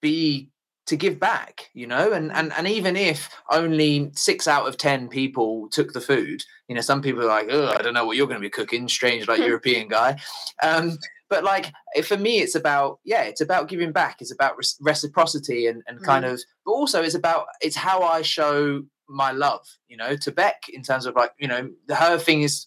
be 0.00 0.50
to 0.86 0.96
give 0.96 1.18
back 1.18 1.68
you 1.74 1.86
know? 1.86 2.12
And 2.12 2.32
and 2.32 2.52
and 2.52 2.68
even 2.68 2.96
if 2.96 3.28
only 3.50 4.10
six 4.14 4.46
out 4.46 4.68
of 4.68 4.76
ten 4.76 5.08
people 5.08 5.68
took 5.70 5.92
the 5.92 6.00
food 6.00 6.44
you 6.68 6.74
know 6.74 6.80
some 6.80 7.02
people 7.02 7.22
are 7.22 7.26
like 7.26 7.48
oh 7.50 7.68
i 7.68 7.82
don't 7.82 7.94
know 7.94 8.04
what 8.04 8.16
you're 8.16 8.26
going 8.26 8.40
to 8.40 8.46
be 8.46 8.50
cooking 8.50 8.88
strange 8.88 9.26
like 9.26 9.40
european 9.50 9.88
guy. 9.88 10.18
Um 10.62 10.98
but 11.28 11.44
like 11.44 11.72
for 12.02 12.16
me 12.16 12.38
it's 12.40 12.54
about 12.54 13.00
yeah 13.04 13.22
it's 13.22 13.40
about 13.40 13.68
giving 13.68 13.92
back 13.92 14.16
it's 14.20 14.32
about 14.32 14.56
reciprocity 14.80 15.66
and, 15.66 15.82
and 15.86 16.02
kind 16.02 16.24
mm. 16.24 16.32
of 16.32 16.40
but 16.64 16.72
also 16.72 17.02
it's 17.02 17.14
about 17.14 17.46
it's 17.60 17.76
how 17.76 18.02
i 18.02 18.22
show 18.22 18.82
my 19.08 19.30
love 19.32 19.66
you 19.88 19.96
know 19.96 20.16
to 20.16 20.30
beck 20.30 20.62
in 20.72 20.82
terms 20.82 21.06
of 21.06 21.14
like 21.14 21.32
you 21.38 21.48
know 21.48 21.68
her 21.90 22.18
thing 22.18 22.42
is 22.42 22.66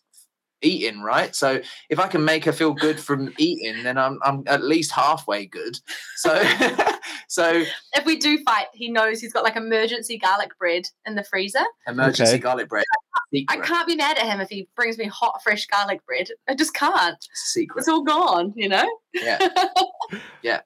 eating, 0.62 1.02
right? 1.02 1.36
So 1.36 1.62
if 1.90 2.00
I 2.00 2.08
can 2.08 2.24
make 2.24 2.46
her 2.46 2.52
feel 2.52 2.74
good 2.74 3.00
from 3.00 3.34
eating, 3.38 3.84
then 3.84 3.98
I'm 3.98 4.20
I'm 4.24 4.44
at 4.48 4.64
least 4.64 4.92
halfway 4.92 5.46
good. 5.46 5.80
So 6.18 6.42
so 7.28 7.64
if 7.94 8.06
we 8.06 8.18
do 8.18 8.44
fight, 8.44 8.68
he 8.74 8.90
knows 8.90 9.20
he's 9.20 9.34
got 9.34 9.44
like 9.44 9.56
emergency 9.56 10.18
garlic 10.18 10.58
bread 10.58 10.84
in 11.06 11.16
the 11.16 11.24
freezer. 11.24 11.64
Emergency 11.88 12.34
okay. 12.34 12.38
garlic 12.40 12.70
bread. 12.70 12.86
Secret. 13.34 13.60
I 13.60 13.66
can't 13.66 13.88
be 13.88 13.96
mad 13.96 14.18
at 14.18 14.26
him 14.26 14.42
if 14.42 14.50
he 14.50 14.68
brings 14.76 14.98
me 14.98 15.06
hot, 15.06 15.42
fresh 15.44 15.66
garlic 15.68 16.06
bread. 16.06 16.28
I 16.50 16.56
just 16.56 16.74
can't. 16.74 17.18
Secret. 17.34 17.80
It's 17.80 17.88
all 17.88 18.04
gone, 18.04 18.54
you 18.56 18.68
know. 18.68 18.86
Yeah. 19.14 19.40
yeah. 20.42 20.62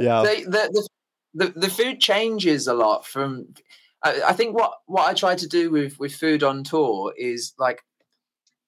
Yeah. 0.00 0.22
The, 0.22 0.44
the, 0.48 0.88
the, 1.34 1.60
the 1.60 1.70
food 1.70 2.00
changes 2.00 2.66
a 2.66 2.74
lot 2.74 3.06
from. 3.06 3.48
I, 4.02 4.22
I 4.28 4.32
think 4.32 4.54
what 4.54 4.72
what 4.86 5.08
I 5.08 5.14
try 5.14 5.34
to 5.34 5.46
do 5.46 5.70
with 5.70 5.98
with 5.98 6.14
food 6.14 6.42
on 6.42 6.64
tour 6.64 7.12
is 7.16 7.52
like 7.58 7.82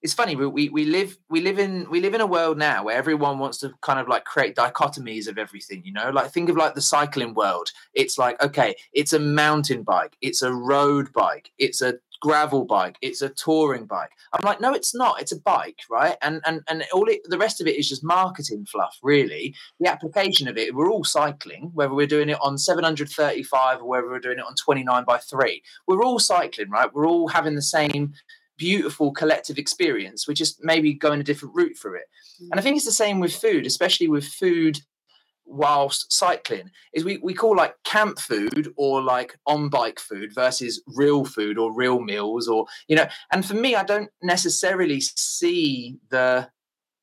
it's 0.02 0.14
funny 0.14 0.36
we, 0.36 0.68
we 0.68 0.84
live 0.84 1.18
we 1.28 1.40
live 1.40 1.58
in 1.58 1.88
we 1.90 2.00
live 2.00 2.14
in 2.14 2.20
a 2.20 2.26
world 2.26 2.56
now 2.56 2.84
where 2.84 2.96
everyone 2.96 3.38
wants 3.38 3.58
to 3.58 3.72
kind 3.82 3.98
of 3.98 4.08
like 4.08 4.24
create 4.24 4.54
dichotomies 4.54 5.28
of 5.28 5.38
everything 5.38 5.82
you 5.84 5.92
know? 5.92 6.10
Like 6.10 6.30
think 6.30 6.48
of 6.48 6.56
like 6.56 6.74
the 6.74 6.80
cycling 6.80 7.34
world. 7.34 7.70
It's 7.94 8.18
like 8.18 8.40
okay 8.42 8.76
it's 8.92 9.12
a 9.12 9.18
mountain 9.18 9.82
bike 9.82 10.16
it's 10.20 10.42
a 10.42 10.52
road 10.52 11.12
bike 11.12 11.50
it's 11.58 11.82
a 11.82 11.94
gravel 12.20 12.64
bike 12.64 12.96
it's 13.00 13.22
a 13.22 13.28
touring 13.28 13.86
bike. 13.86 14.10
I'm 14.32 14.44
like 14.44 14.60
no 14.60 14.72
it's 14.72 14.94
not 14.94 15.20
it's 15.20 15.32
a 15.32 15.40
bike 15.40 15.80
right? 15.90 16.16
And 16.22 16.40
and 16.46 16.62
and 16.68 16.84
all 16.92 17.08
it, 17.08 17.20
the 17.24 17.38
rest 17.38 17.60
of 17.60 17.66
it 17.66 17.76
is 17.76 17.88
just 17.88 18.04
marketing 18.04 18.66
fluff 18.70 18.98
really. 19.02 19.54
The 19.80 19.90
application 19.90 20.46
of 20.48 20.56
it 20.56 20.74
we're 20.74 20.90
all 20.90 21.04
cycling 21.04 21.70
whether 21.74 21.94
we're 21.94 22.06
doing 22.06 22.28
it 22.28 22.38
on 22.40 22.56
735 22.56 23.80
or 23.80 23.88
whether 23.88 24.08
we're 24.08 24.20
doing 24.20 24.38
it 24.38 24.44
on 24.46 24.54
29 24.54 25.04
by 25.04 25.18
3 25.18 25.62
we're 25.86 26.04
all 26.04 26.20
cycling 26.20 26.70
right? 26.70 26.92
We're 26.92 27.08
all 27.08 27.28
having 27.28 27.56
the 27.56 27.62
same 27.62 28.14
beautiful 28.58 29.12
collective 29.12 29.56
experience. 29.56 30.28
We're 30.28 30.34
just 30.34 30.62
maybe 30.62 30.92
going 30.92 31.20
a 31.20 31.24
different 31.24 31.54
route 31.54 31.76
for 31.76 31.96
it. 31.96 32.04
Mm. 32.42 32.48
And 32.50 32.60
I 32.60 32.62
think 32.62 32.76
it's 32.76 32.84
the 32.84 32.92
same 32.92 33.20
with 33.20 33.34
food, 33.34 33.66
especially 33.66 34.08
with 34.08 34.24
food 34.26 34.80
whilst 35.48 36.12
cycling 36.12 36.70
is 36.92 37.04
we, 37.04 37.16
we 37.18 37.32
call 37.32 37.56
like 37.56 37.74
camp 37.84 38.18
food 38.18 38.70
or 38.76 39.00
like 39.00 39.34
on 39.46 39.70
bike 39.70 39.98
food 39.98 40.30
versus 40.34 40.82
real 40.94 41.24
food 41.24 41.56
or 41.56 41.74
real 41.74 42.00
meals 42.00 42.46
or 42.46 42.66
you 42.86 42.94
know 42.94 43.06
and 43.32 43.46
for 43.46 43.54
me 43.54 43.74
i 43.74 43.82
don't 43.82 44.10
necessarily 44.22 45.00
see 45.00 45.96
the 46.10 46.46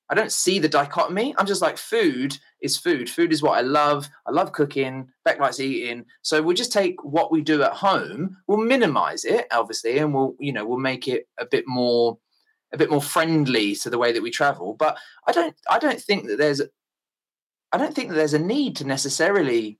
I 0.09 0.15
don't 0.15 0.31
see 0.31 0.59
the 0.59 0.69
dichotomy. 0.69 1.33
I'm 1.37 1.47
just 1.47 1.61
like 1.61 1.77
food 1.77 2.37
is 2.61 2.77
food. 2.77 3.09
Food 3.09 3.33
is 3.33 3.41
what 3.41 3.57
I 3.57 3.61
love. 3.61 4.07
I 4.27 4.31
love 4.31 4.51
cooking. 4.51 5.09
Beck 5.23 5.39
likes 5.39 5.59
eating. 5.59 6.05
So 6.21 6.41
we'll 6.41 6.55
just 6.55 6.71
take 6.71 7.03
what 7.03 7.31
we 7.31 7.41
do 7.41 7.63
at 7.63 7.73
home. 7.73 8.37
We'll 8.47 8.59
minimize 8.59 9.25
it, 9.25 9.47
obviously, 9.51 9.97
and 9.97 10.13
we'll 10.13 10.35
you 10.39 10.53
know 10.53 10.65
we'll 10.65 10.77
make 10.77 11.07
it 11.07 11.27
a 11.39 11.45
bit 11.45 11.65
more 11.67 12.19
a 12.71 12.77
bit 12.77 12.91
more 12.91 13.01
friendly 13.01 13.75
to 13.75 13.89
the 13.89 13.97
way 13.97 14.11
that 14.11 14.21
we 14.21 14.31
travel. 14.31 14.75
But 14.77 14.97
I 15.27 15.31
don't 15.31 15.55
I 15.69 15.79
don't 15.79 15.99
think 15.99 16.27
that 16.27 16.37
there's 16.37 16.61
I 17.71 17.77
don't 17.77 17.95
think 17.95 18.09
that 18.09 18.15
there's 18.15 18.33
a 18.33 18.39
need 18.39 18.75
to 18.77 18.85
necessarily 18.85 19.79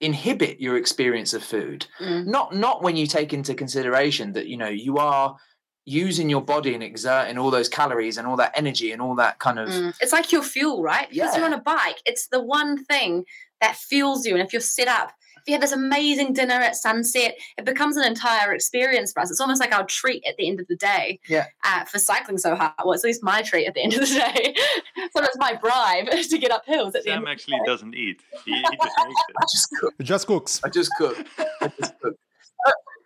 inhibit 0.00 0.60
your 0.60 0.76
experience 0.76 1.32
of 1.32 1.42
food. 1.42 1.86
Mm. 2.00 2.26
Not 2.26 2.54
not 2.54 2.82
when 2.82 2.96
you 2.96 3.06
take 3.06 3.32
into 3.32 3.54
consideration 3.54 4.32
that 4.34 4.48
you 4.48 4.58
know 4.58 4.68
you 4.68 4.98
are 4.98 5.36
using 5.84 6.30
your 6.30 6.42
body 6.42 6.74
and 6.74 6.82
exerting 6.82 7.38
all 7.38 7.50
those 7.50 7.68
calories 7.68 8.16
and 8.16 8.26
all 8.26 8.36
that 8.36 8.52
energy 8.54 8.92
and 8.92 9.02
all 9.02 9.16
that 9.16 9.38
kind 9.40 9.58
of 9.58 9.68
mm. 9.68 9.94
it's 10.00 10.12
like 10.12 10.30
your 10.30 10.42
fuel 10.42 10.82
right? 10.82 11.08
Because 11.10 11.32
yeah. 11.32 11.36
you're 11.36 11.46
on 11.46 11.52
a 11.52 11.60
bike 11.60 12.00
it's 12.06 12.28
the 12.28 12.40
one 12.40 12.84
thing 12.84 13.24
that 13.60 13.76
fuels 13.76 14.26
you. 14.26 14.34
And 14.34 14.42
if 14.42 14.52
you're 14.52 14.60
set 14.60 14.88
up 14.88 15.12
if 15.36 15.48
you 15.48 15.54
have 15.54 15.60
this 15.60 15.72
amazing 15.72 16.34
dinner 16.34 16.54
at 16.54 16.76
sunset 16.76 17.34
it 17.58 17.64
becomes 17.64 17.96
an 17.96 18.04
entire 18.04 18.52
experience 18.54 19.12
for 19.12 19.20
us. 19.20 19.30
It's 19.30 19.40
almost 19.40 19.60
like 19.60 19.74
our 19.74 19.84
treat 19.84 20.24
at 20.24 20.36
the 20.36 20.48
end 20.48 20.60
of 20.60 20.68
the 20.68 20.76
day. 20.76 21.18
Yeah. 21.28 21.46
Uh, 21.64 21.84
for 21.84 21.98
cycling 21.98 22.38
so 22.38 22.54
hard 22.54 22.74
well 22.84 22.92
it's 22.92 23.02
at 23.02 23.08
least 23.08 23.24
my 23.24 23.42
treat 23.42 23.66
at 23.66 23.74
the 23.74 23.82
end 23.82 23.94
of 23.94 24.00
the 24.00 24.06
day. 24.06 24.54
So 25.14 25.22
it's 25.22 25.36
my 25.36 25.54
bribe 25.54 26.06
to 26.30 26.38
get 26.38 26.50
up 26.52 26.64
hills 26.64 26.94
at 26.94 27.02
Sam 27.02 27.26
actually 27.26 27.58
doesn't 27.66 27.94
eat. 27.94 28.22
He, 28.44 28.52
he 28.52 28.62
just 28.62 28.72
makes 28.72 28.86
it. 28.86 29.34
I 29.36 29.44
just, 29.50 29.68
cook. 29.80 29.94
just 30.00 30.26
cooks. 30.26 30.60
I 30.64 30.68
just 30.68 30.90
cook. 30.96 31.26
I 31.60 31.68
just 31.68 31.98
cook 32.00 32.16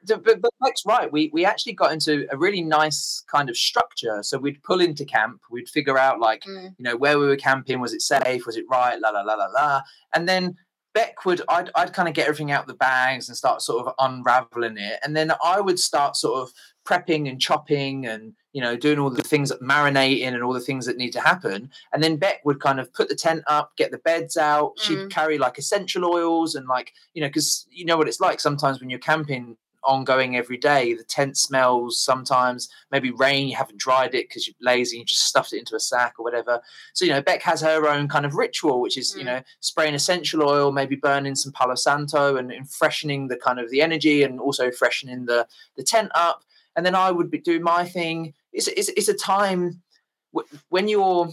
but, 0.07 0.41
but 0.41 0.51
Beck's 0.63 0.83
right. 0.87 1.11
We 1.11 1.31
we 1.33 1.45
actually 1.45 1.75
got 1.75 1.93
into 1.93 2.27
a 2.31 2.37
really 2.37 2.63
nice 2.63 3.23
kind 3.31 3.51
of 3.51 3.57
structure. 3.57 4.23
So 4.23 4.39
we'd 4.39 4.63
pull 4.63 4.81
into 4.81 5.05
camp. 5.05 5.41
We'd 5.51 5.69
figure 5.69 5.99
out 5.99 6.21
like 6.21 6.43
mm. 6.43 6.75
you 6.79 6.83
know 6.83 6.97
where 6.97 7.19
we 7.19 7.27
were 7.27 7.37
camping. 7.37 7.81
Was 7.81 7.93
it 7.93 8.03
safe? 8.03 8.47
Was 8.47 8.57
it 8.57 8.65
right? 8.71 8.99
La 9.01 9.11
la 9.11 9.23
la 9.23 9.35
la 9.35 9.47
la. 9.47 9.83
And 10.15 10.29
then 10.29 10.57
Beck 10.95 11.25
would 11.25 11.43
I'd 11.49 11.71
I'd 11.75 11.93
kind 11.93 12.09
of 12.09 12.15
get 12.15 12.27
everything 12.27 12.53
out 12.53 12.67
the 12.67 12.75
bags 12.75 13.29
and 13.29 13.37
start 13.37 13.63
sort 13.63 13.87
of 13.87 13.93
unraveling 13.99 14.79
it. 14.79 14.99
And 15.03 15.15
then 15.15 15.33
I 15.45 15.61
would 15.61 15.79
start 15.79 16.17
sort 16.17 16.41
of 16.41 16.53
prepping 16.87 17.29
and 17.29 17.41
chopping 17.41 18.07
and 18.07 18.33
you 18.53 18.63
know 18.63 18.77
doing 18.77 18.99
all 18.99 19.11
the 19.11 19.21
things 19.23 19.51
that 19.51 19.61
marinating 19.61 20.33
and 20.33 20.43
all 20.43 20.53
the 20.53 20.61
things 20.61 20.87
that 20.87 20.97
need 20.97 21.13
to 21.13 21.21
happen 21.21 21.69
and 21.93 22.03
then 22.03 22.17
beck 22.17 22.41
would 22.45 22.61
kind 22.61 22.79
of 22.79 22.91
put 22.95 23.09
the 23.09 23.15
tent 23.15 23.43
up 23.49 23.77
get 23.77 23.91
the 23.91 23.99
beds 23.99 24.37
out 24.37 24.73
mm. 24.77 24.83
she'd 24.83 25.11
carry 25.11 25.37
like 25.37 25.59
essential 25.59 26.07
oils 26.07 26.55
and 26.55 26.67
like 26.69 26.93
you 27.13 27.21
know 27.21 27.29
because 27.29 27.67
you 27.71 27.85
know 27.85 27.97
what 27.97 28.09
it's 28.09 28.21
like 28.21 28.39
sometimes 28.39 28.81
when 28.81 28.89
you're 28.89 28.99
camping 29.01 29.57
ongoing 29.87 30.37
every 30.37 30.57
day. 30.57 30.95
The 30.95 31.05
tent 31.05 31.37
smells 31.37 31.99
sometimes, 31.99 32.69
maybe 32.91 33.11
rain, 33.11 33.49
you 33.49 33.57
haven't 33.57 33.79
dried 33.79 34.15
it 34.15 34.29
because 34.29 34.47
you're 34.47 34.55
lazy, 34.61 34.99
you 34.99 35.05
just 35.05 35.27
stuffed 35.27 35.53
it 35.53 35.59
into 35.59 35.77
a 35.77 35.81
sack 35.81 36.15
or 36.19 36.25
whatever. 36.25 36.61
So, 36.93 37.05
you 37.05 37.13
know, 37.13 37.23
Beck 37.23 37.43
has 37.43 37.61
her 37.61 37.89
own 37.89 38.09
kind 38.09 38.27
of 38.27 38.35
ritual, 38.35 38.81
which 38.81 38.99
is, 38.99 39.15
mm. 39.15 39.19
you 39.19 39.25
know, 39.25 39.43
spraying 39.61 39.95
essential 39.95 40.43
oil, 40.43 40.73
maybe 40.73 40.97
burning 40.97 41.35
some 41.35 41.53
Palo 41.53 41.75
Santo 41.75 42.37
and, 42.37 42.53
and, 42.53 42.69
freshening 42.69 43.29
the 43.29 43.37
kind 43.37 43.59
of 43.59 43.71
the 43.71 43.81
energy 43.81 44.23
and 44.23 44.41
also 44.41 44.71
freshening 44.71 45.25
the, 45.25 45.47
the 45.77 45.83
tent 45.83 46.11
up. 46.15 46.43
And 46.75 46.85
then 46.85 46.95
I 46.95 47.11
would 47.11 47.31
be, 47.31 47.39
do 47.39 47.61
my 47.61 47.85
thing. 47.85 48.35
It's, 48.53 48.69
it's, 48.69 48.89
it's 48.91 49.09
a 49.09 49.15
time 49.15 49.83
when 50.69 50.89
you're 50.89 51.31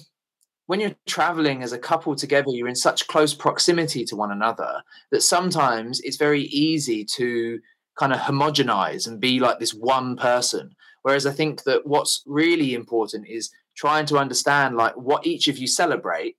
when 0.68 0.80
you're 0.80 0.96
traveling 1.06 1.62
as 1.62 1.74
a 1.74 1.78
couple 1.78 2.16
together, 2.16 2.50
you're 2.50 2.68
in 2.68 2.76
such 2.76 3.08
close 3.08 3.34
proximity 3.34 4.06
to 4.06 4.16
one 4.16 4.32
another 4.32 4.82
that 5.12 5.22
sometimes 5.22 6.00
it's 6.02 6.18
very 6.18 6.44
easy 6.44 7.04
to 7.04 7.60
kind 7.98 8.14
of 8.14 8.20
homogenize 8.20 9.08
and 9.08 9.20
be 9.20 9.40
like 9.40 9.60
this 9.60 9.74
one 9.74 10.16
person. 10.16 10.76
Whereas 11.04 11.26
I 11.26 11.32
think 11.32 11.64
that 11.64 11.86
what's 11.86 12.24
really 12.26 12.74
important 12.74 13.28
is 13.28 13.52
trying 13.76 14.06
to 14.08 14.18
understand 14.18 14.78
like 14.78 14.96
what 14.96 15.26
each 15.26 15.48
of 15.48 15.58
you 15.58 15.68
celebrate. 15.68 16.38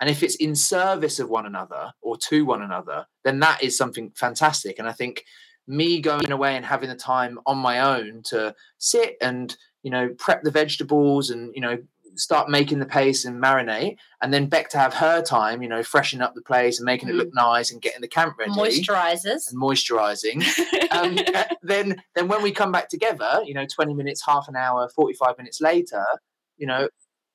And 0.00 0.10
if 0.10 0.22
it's 0.22 0.36
in 0.36 0.54
service 0.54 1.18
of 1.18 1.30
one 1.30 1.46
another 1.46 1.92
or 2.02 2.16
to 2.28 2.44
one 2.44 2.62
another, 2.62 3.06
then 3.24 3.40
that 3.40 3.62
is 3.62 3.76
something 3.76 4.12
fantastic. 4.14 4.78
And 4.78 4.88
I 4.88 4.92
think 4.92 5.24
me 5.66 6.00
going 6.00 6.30
away 6.30 6.56
and 6.56 6.64
having 6.64 6.88
the 6.88 6.96
time 6.96 7.38
on 7.46 7.58
my 7.58 7.80
own 7.80 8.22
to 8.24 8.54
sit 8.78 9.16
and 9.20 9.56
you 9.82 9.90
know 9.90 10.10
prep 10.18 10.42
the 10.42 10.50
vegetables 10.50 11.30
and 11.30 11.54
you 11.54 11.60
know 11.60 11.78
start 12.16 12.48
making 12.48 12.78
the 12.78 12.86
pace 12.86 13.24
and 13.24 13.42
marinate, 13.42 13.96
and 14.22 14.32
then 14.32 14.46
Beck 14.46 14.68
to 14.70 14.78
have 14.78 14.94
her 14.94 15.22
time, 15.22 15.62
you 15.62 15.68
know, 15.68 15.82
freshen 15.82 16.20
up 16.20 16.34
the 16.34 16.42
place 16.42 16.78
and 16.78 16.86
making 16.86 17.08
mm. 17.08 17.12
it 17.12 17.16
look 17.16 17.28
mm. 17.28 17.34
nice 17.34 17.72
and 17.72 17.82
getting 17.82 18.00
the 18.00 18.08
camp 18.08 18.36
ready, 18.38 18.52
moisturizers 18.52 19.50
and 19.50 19.60
moisturizing. 19.60 20.42
um, 20.92 21.18
then, 21.62 22.02
then 22.14 22.28
when 22.28 22.42
we 22.42 22.52
come 22.52 22.72
back 22.72 22.88
together, 22.88 23.42
you 23.44 23.54
know, 23.54 23.66
twenty 23.66 23.94
minutes, 23.94 24.24
half 24.24 24.48
an 24.48 24.56
hour, 24.56 24.88
forty-five 24.88 25.36
minutes 25.38 25.60
later, 25.60 26.04
you 26.56 26.66
know, 26.66 26.88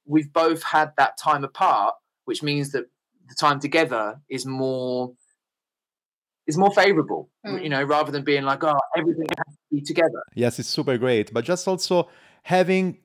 we've 0.06 0.32
both 0.34 0.64
had 0.64 0.92
that 0.98 1.18
time 1.18 1.44
apart, 1.44 1.96
which 2.26 2.44
means 2.44 2.72
that 2.72 2.86
the 3.28 3.36
time 3.36 3.60
together 3.60 4.20
is 4.30 4.46
more 4.46 5.14
is 6.48 6.58
more 6.58 6.72
favorable, 6.72 7.30
mm. 7.46 7.62
you 7.64 7.70
know, 7.70 7.84
rather 7.84 8.12
than 8.12 8.24
being 8.24 8.44
like, 8.44 8.64
oh, 8.64 8.78
everything 8.98 9.28
has 9.30 9.56
to 9.56 9.62
be 9.72 9.82
together. 9.82 10.24
Yes, 10.34 10.58
it's 10.58 10.68
super 10.68 10.98
great, 10.98 11.32
but 11.32 11.46
just 11.46 11.68
also 11.68 12.10
having 12.44 12.98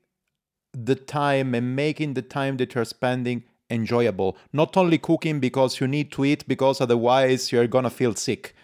the 0.75 0.95
time 0.95 1.55
and 1.55 1.77
making 1.77 2.15
the 2.15 2.23
time 2.23 2.57
that 2.59 2.75
you're 2.75 2.85
spending 2.85 3.45
enjoyable. 3.71 4.37
Not 4.53 4.77
only 4.77 4.99
cooking 4.99 5.41
because 5.41 5.81
you 5.81 5.89
need 5.89 6.13
to 6.13 6.25
eat, 6.25 6.47
because 6.47 6.81
otherwise 6.81 7.53
you're 7.53 7.67
gonna 7.67 7.91
feel 7.91 8.15
sick. 8.15 8.55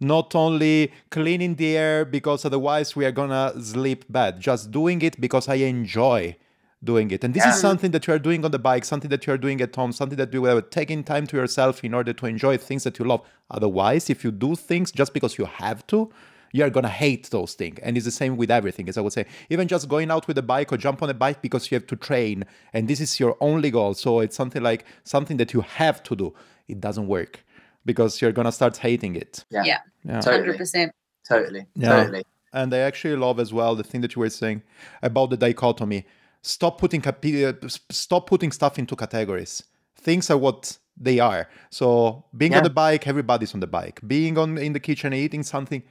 Not 0.00 0.34
only 0.34 0.92
cleaning 1.10 1.56
the 1.56 1.76
air 1.76 2.04
because 2.04 2.44
otherwise 2.44 2.96
we 2.96 3.04
are 3.04 3.12
gonna 3.12 3.52
sleep 3.62 4.04
bad. 4.08 4.40
Just 4.40 4.70
doing 4.70 5.02
it 5.02 5.20
because 5.20 5.48
I 5.48 5.56
enjoy 5.56 6.36
doing 6.82 7.10
it. 7.10 7.22
And 7.24 7.34
this 7.34 7.44
yeah. 7.44 7.52
is 7.52 7.60
something 7.60 7.90
that 7.90 8.06
you 8.06 8.14
are 8.14 8.18
doing 8.18 8.44
on 8.44 8.50
the 8.50 8.58
bike, 8.58 8.84
something 8.84 9.10
that 9.10 9.26
you 9.26 9.32
are 9.32 9.38
doing 9.38 9.60
at 9.60 9.74
home, 9.76 9.92
something 9.92 10.16
that 10.16 10.32
you 10.32 10.46
are 10.46 10.62
taking 10.62 11.04
time 11.04 11.26
to 11.26 11.36
yourself 11.36 11.84
in 11.84 11.92
order 11.92 12.14
to 12.14 12.26
enjoy 12.26 12.56
things 12.56 12.84
that 12.84 12.98
you 12.98 13.04
love. 13.04 13.20
Otherwise, 13.50 14.08
if 14.08 14.24
you 14.24 14.30
do 14.30 14.56
things 14.56 14.90
just 14.90 15.12
because 15.12 15.36
you 15.36 15.44
have 15.44 15.86
to, 15.88 16.10
you're 16.52 16.70
gonna 16.70 16.88
hate 16.88 17.30
those 17.30 17.54
things. 17.54 17.78
And 17.82 17.96
it's 17.96 18.06
the 18.06 18.12
same 18.12 18.36
with 18.36 18.50
everything, 18.50 18.88
as 18.88 18.98
I 18.98 19.00
would 19.00 19.12
say. 19.12 19.26
Even 19.48 19.68
just 19.68 19.88
going 19.88 20.10
out 20.10 20.26
with 20.26 20.38
a 20.38 20.42
bike 20.42 20.72
or 20.72 20.76
jump 20.76 21.02
on 21.02 21.10
a 21.10 21.14
bike 21.14 21.42
because 21.42 21.70
you 21.70 21.76
have 21.76 21.86
to 21.88 21.96
train 21.96 22.44
and 22.72 22.88
this 22.88 23.00
is 23.00 23.20
your 23.20 23.36
only 23.40 23.70
goal. 23.70 23.94
So 23.94 24.20
it's 24.20 24.36
something 24.36 24.62
like 24.62 24.84
something 25.04 25.36
that 25.38 25.52
you 25.52 25.60
have 25.60 26.02
to 26.04 26.16
do. 26.16 26.34
It 26.68 26.80
doesn't 26.80 27.06
work 27.06 27.44
because 27.84 28.20
you're 28.20 28.32
gonna 28.32 28.52
start 28.52 28.76
hating 28.76 29.16
it. 29.16 29.44
Yeah. 29.50 29.64
Yeah. 29.64 29.78
yeah. 30.04 30.20
Totally. 30.20 30.58
100%. 30.58 30.90
Totally. 31.28 31.66
Yeah. 31.74 31.88
Totally. 31.88 32.24
And 32.52 32.74
I 32.74 32.78
actually 32.78 33.16
love 33.16 33.38
as 33.38 33.52
well 33.52 33.76
the 33.76 33.84
thing 33.84 34.00
that 34.00 34.16
you 34.16 34.20
were 34.20 34.30
saying 34.30 34.62
about 35.02 35.30
the 35.30 35.36
dichotomy. 35.36 36.06
Stop 36.42 36.78
putting 36.78 37.06
uh, 37.06 37.52
stop 37.90 38.26
putting 38.26 38.50
stuff 38.50 38.78
into 38.78 38.96
categories. 38.96 39.62
Things 39.94 40.30
are 40.30 40.38
what 40.38 40.78
they 40.96 41.20
are. 41.20 41.48
So 41.70 42.24
being 42.36 42.52
yeah. 42.52 42.58
on 42.58 42.64
the 42.64 42.70
bike, 42.70 43.06
everybody's 43.06 43.54
on 43.54 43.60
the 43.60 43.66
bike. 43.66 44.00
Being 44.06 44.38
on 44.38 44.58
in 44.58 44.72
the 44.72 44.80
kitchen 44.80 45.12
eating 45.12 45.42
something, 45.42 45.82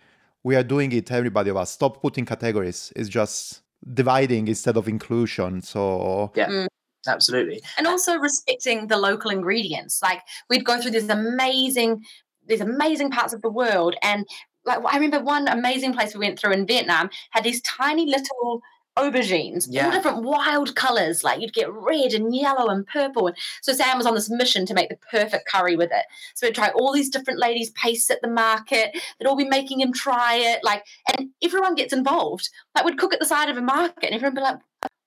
we 0.44 0.56
are 0.56 0.64
doing 0.64 0.92
it 0.92 1.12
everybody 1.12 1.50
of 1.50 1.58
us. 1.58 1.72
Stop 1.72 2.02
putting 2.02 2.26
categories. 2.26 2.94
It's 2.96 3.10
just 3.10 3.62
dividing 3.94 4.48
instead 4.48 4.76
of 4.76 4.88
inclusion 4.88 5.62
so 5.62 6.32
yeah. 6.36 6.50
Mm. 6.50 6.68
absolutely. 7.08 7.62
And 7.78 7.88
also 7.88 8.18
respecting 8.18 8.88
the 8.88 8.98
local 8.98 9.32
ingredients. 9.32 10.02
Like 10.02 10.22
we'd 10.50 10.66
go 10.66 10.82
through 10.82 10.92
these 10.92 11.10
amazing 11.10 12.04
these 12.46 12.62
amazing 12.62 13.12
parts 13.12 13.34
of 13.34 13.42
the 13.42 13.50
world 13.50 13.96
and 14.02 14.26
like 14.66 14.80
I 14.86 14.96
remember 14.96 15.22
one 15.22 15.48
amazing 15.48 15.94
place 15.94 16.14
we 16.14 16.26
went 16.26 16.40
through 16.40 16.54
in 16.54 16.66
Vietnam 16.66 17.10
had 17.32 17.44
these 17.44 17.62
tiny 17.62 18.06
little 18.06 18.62
aubergines, 19.00 19.68
yeah. 19.70 19.86
all 19.86 19.92
different 19.92 20.24
wild 20.24 20.76
colors. 20.76 21.24
Like 21.24 21.42
you'd 21.42 21.54
get 21.54 21.72
red 21.72 22.14
and 22.14 22.36
yellow 22.36 22.68
and 22.68 22.86
purple. 22.86 23.28
And 23.28 23.38
so 23.62 23.74
Sam 23.74 23.98
was 23.98 24.06
on 24.06 24.16
this 24.16 24.30
mission 24.30 24.66
to 24.66 24.74
make 24.74 24.90
the 24.90 24.98
perfect 25.12 25.48
curry 25.48 25.76
with 25.76 25.92
it. 25.92 26.06
So 26.36 26.48
we'd 26.48 26.56
try 26.56 26.70
all 26.70 26.94
these 26.94 27.10
different 27.10 27.40
ladies' 27.40 27.72
pastes 27.72 28.12
at 28.12 28.22
the 28.22 28.28
market. 28.28 28.92
They'd 28.94 29.28
all 29.28 29.36
be 29.36 29.48
making 29.48 29.82
him 29.82 29.94
try 29.94 30.36
it. 30.36 30.64
Like, 30.64 30.86
and 31.18 31.30
everyone 31.42 31.76
gets 31.76 31.94
involved. 31.94 32.50
Like 32.76 32.86
we'd 32.86 33.00
cook 33.00 33.14
at 33.14 33.20
the 33.20 33.26
side 33.26 33.50
of 33.50 33.58
a 33.58 33.62
market, 33.62 34.06
and 34.06 34.16
everyone 34.16 34.36
would 34.36 34.42
be 34.42 34.44
like, 34.44 34.60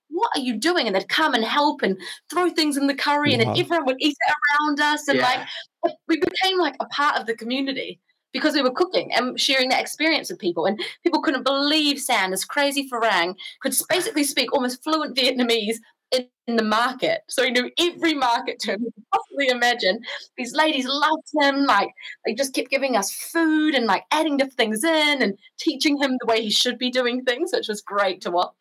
what 0.09 0.31
are 0.36 0.40
you 0.40 0.56
doing? 0.59 0.86
And 0.86 0.94
they'd 0.94 1.09
come 1.09 1.35
and 1.35 1.44
help 1.44 1.82
and 1.82 1.98
throw 2.31 2.51
things 2.51 2.77
in 2.77 2.86
the 2.86 2.94
curry, 2.94 3.32
and 3.32 3.40
then 3.40 3.48
uh-huh. 3.48 3.60
everyone 3.60 3.86
would 3.86 3.97
eat 4.01 4.16
it 4.28 4.35
around 4.60 4.81
us. 4.81 5.09
And 5.09 5.19
Yeah. 5.19 5.47
like, 5.85 5.94
we 6.06 6.20
became 6.20 6.59
like 6.59 6.77
a 6.81 6.86
part 6.86 7.19
of 7.19 7.27
the 7.27 7.35
community 7.35 8.01
because 8.32 8.54
we 8.54 8.62
were 8.62 8.70
cooking 8.70 9.12
and 9.12 9.38
sharing 9.38 9.68
that 9.70 9.80
experience 9.80 10.30
with 10.30 10.38
people. 10.38 10.66
And 10.66 10.80
people 11.02 11.22
couldn't 11.22 11.44
believe 11.44 11.98
Sam, 11.98 12.30
this 12.30 12.44
crazy 12.44 12.88
Farang, 12.88 13.34
could 13.60 13.74
basically 13.88 14.24
speak 14.24 14.52
almost 14.52 14.82
fluent 14.82 15.16
Vietnamese 15.16 15.76
in, 16.10 16.26
in 16.46 16.56
the 16.56 16.62
market. 16.62 17.22
So 17.28 17.44
he 17.44 17.50
knew 17.50 17.70
every 17.78 18.14
market 18.14 18.60
term 18.64 18.82
you 18.82 18.90
could 18.94 19.04
possibly 19.12 19.48
imagine. 19.48 20.00
These 20.36 20.54
ladies 20.54 20.86
loved 20.86 21.28
him. 21.40 21.64
Like, 21.64 21.90
they 22.24 22.34
just 22.34 22.54
kept 22.54 22.70
giving 22.70 22.96
us 22.96 23.12
food 23.12 23.74
and 23.74 23.86
like 23.86 24.04
adding 24.10 24.36
different 24.36 24.56
things 24.56 24.84
in 24.84 25.22
and 25.22 25.38
teaching 25.59 26.00
him 26.00 26.16
the 26.20 26.26
way 26.26 26.42
he 26.42 26.50
should 26.50 26.78
be 26.78 26.90
doing 26.90 27.24
things, 27.24 27.50
which 27.52 27.68
was 27.68 27.82
great 27.82 28.20
to 28.22 28.30
watch. 28.30 28.52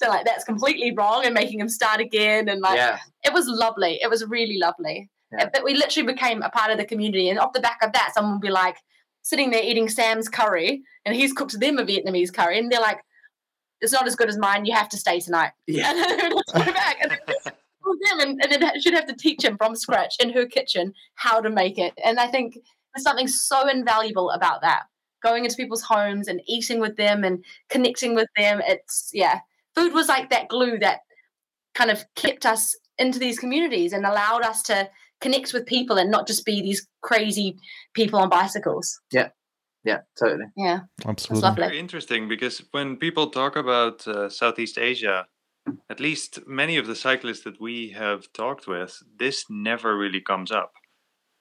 So 0.00 0.08
like 0.08 0.24
that's 0.24 0.44
completely 0.44 0.92
wrong 0.92 1.24
and 1.24 1.34
making 1.34 1.60
him 1.60 1.68
start 1.68 2.00
again 2.00 2.48
and 2.48 2.60
like 2.60 2.76
yeah. 2.76 2.98
it 3.22 3.32
was 3.32 3.46
lovely. 3.46 3.98
It 4.02 4.10
was 4.10 4.24
really 4.26 4.58
lovely. 4.58 5.10
Yeah. 5.30 5.50
But 5.52 5.62
we 5.62 5.74
literally 5.74 6.10
became 6.10 6.42
a 6.42 6.50
part 6.50 6.70
of 6.70 6.78
the 6.78 6.84
community. 6.84 7.28
And 7.28 7.38
off 7.38 7.52
the 7.52 7.60
back 7.60 7.78
of 7.82 7.92
that, 7.92 8.12
someone 8.14 8.34
would 8.34 8.40
be 8.40 8.50
like 8.50 8.76
sitting 9.28 9.50
there 9.50 9.62
eating 9.62 9.88
Sam's 9.88 10.28
curry, 10.28 10.82
and 11.04 11.14
he's 11.14 11.34
cooked 11.34 11.60
them 11.60 11.78
a 11.78 11.84
Vietnamese 11.84 12.32
curry, 12.32 12.58
and 12.58 12.72
they're 12.72 12.80
like, 12.80 13.00
"It's 13.82 13.92
not 13.92 14.06
as 14.06 14.16
good 14.16 14.28
as 14.28 14.38
mine. 14.38 14.64
You 14.64 14.74
have 14.74 14.88
to 14.88 14.96
stay 14.96 15.20
tonight." 15.20 15.52
Yeah. 15.66 15.92
And 15.92 16.20
then 16.20 16.34
would 16.34 16.66
go 16.66 16.72
back, 16.72 16.96
and 17.02 17.10
then 17.10 17.18
and, 18.20 18.42
and 18.42 18.62
then 18.62 18.80
she'd 18.80 18.94
have 18.94 19.06
to 19.06 19.14
teach 19.14 19.44
him 19.44 19.56
from 19.58 19.76
scratch 19.76 20.14
in 20.20 20.32
her 20.32 20.46
kitchen 20.46 20.94
how 21.14 21.40
to 21.40 21.50
make 21.50 21.78
it. 21.78 21.92
And 22.02 22.18
I 22.18 22.28
think 22.28 22.54
there's 22.94 23.04
something 23.04 23.28
so 23.28 23.68
invaluable 23.68 24.30
about 24.30 24.62
that. 24.62 24.84
Going 25.22 25.44
into 25.44 25.56
people's 25.56 25.82
homes 25.82 26.28
and 26.28 26.40
eating 26.46 26.80
with 26.80 26.96
them 26.96 27.24
and 27.24 27.44
connecting 27.68 28.14
with 28.14 28.28
them. 28.36 28.62
It's 28.66 29.10
yeah, 29.12 29.40
food 29.74 29.92
was 29.92 30.08
like 30.08 30.30
that 30.30 30.48
glue 30.48 30.78
that 30.78 31.00
kind 31.74 31.90
of 31.90 32.04
kept 32.14 32.46
us 32.46 32.74
into 32.98 33.18
these 33.18 33.38
communities 33.38 33.92
and 33.92 34.06
allowed 34.06 34.42
us 34.42 34.62
to 34.62 34.88
connect 35.20 35.52
with 35.52 35.66
people 35.66 35.96
and 35.96 36.10
not 36.10 36.26
just 36.26 36.44
be 36.44 36.60
these 36.60 36.86
crazy 37.02 37.56
people 37.94 38.18
on 38.18 38.28
bicycles. 38.28 39.00
Yeah, 39.12 39.28
Yeah, 39.84 40.00
totally. 40.18 40.46
Yeah, 40.56 40.80
it's 40.98 41.06
Absolutely. 41.06 41.48
lovely. 41.48 41.66
Very 41.66 41.78
interesting 41.78 42.28
because 42.28 42.62
when 42.72 42.96
people 42.96 43.30
talk 43.30 43.56
about 43.56 44.06
uh, 44.06 44.28
Southeast 44.28 44.78
Asia, 44.78 45.26
at 45.90 46.00
least 46.00 46.40
many 46.46 46.76
of 46.76 46.86
the 46.86 46.96
cyclists 46.96 47.44
that 47.44 47.60
we 47.60 47.90
have 47.90 48.32
talked 48.32 48.66
with, 48.66 49.02
this 49.18 49.44
never 49.48 49.96
really 49.96 50.20
comes 50.20 50.50
up. 50.50 50.72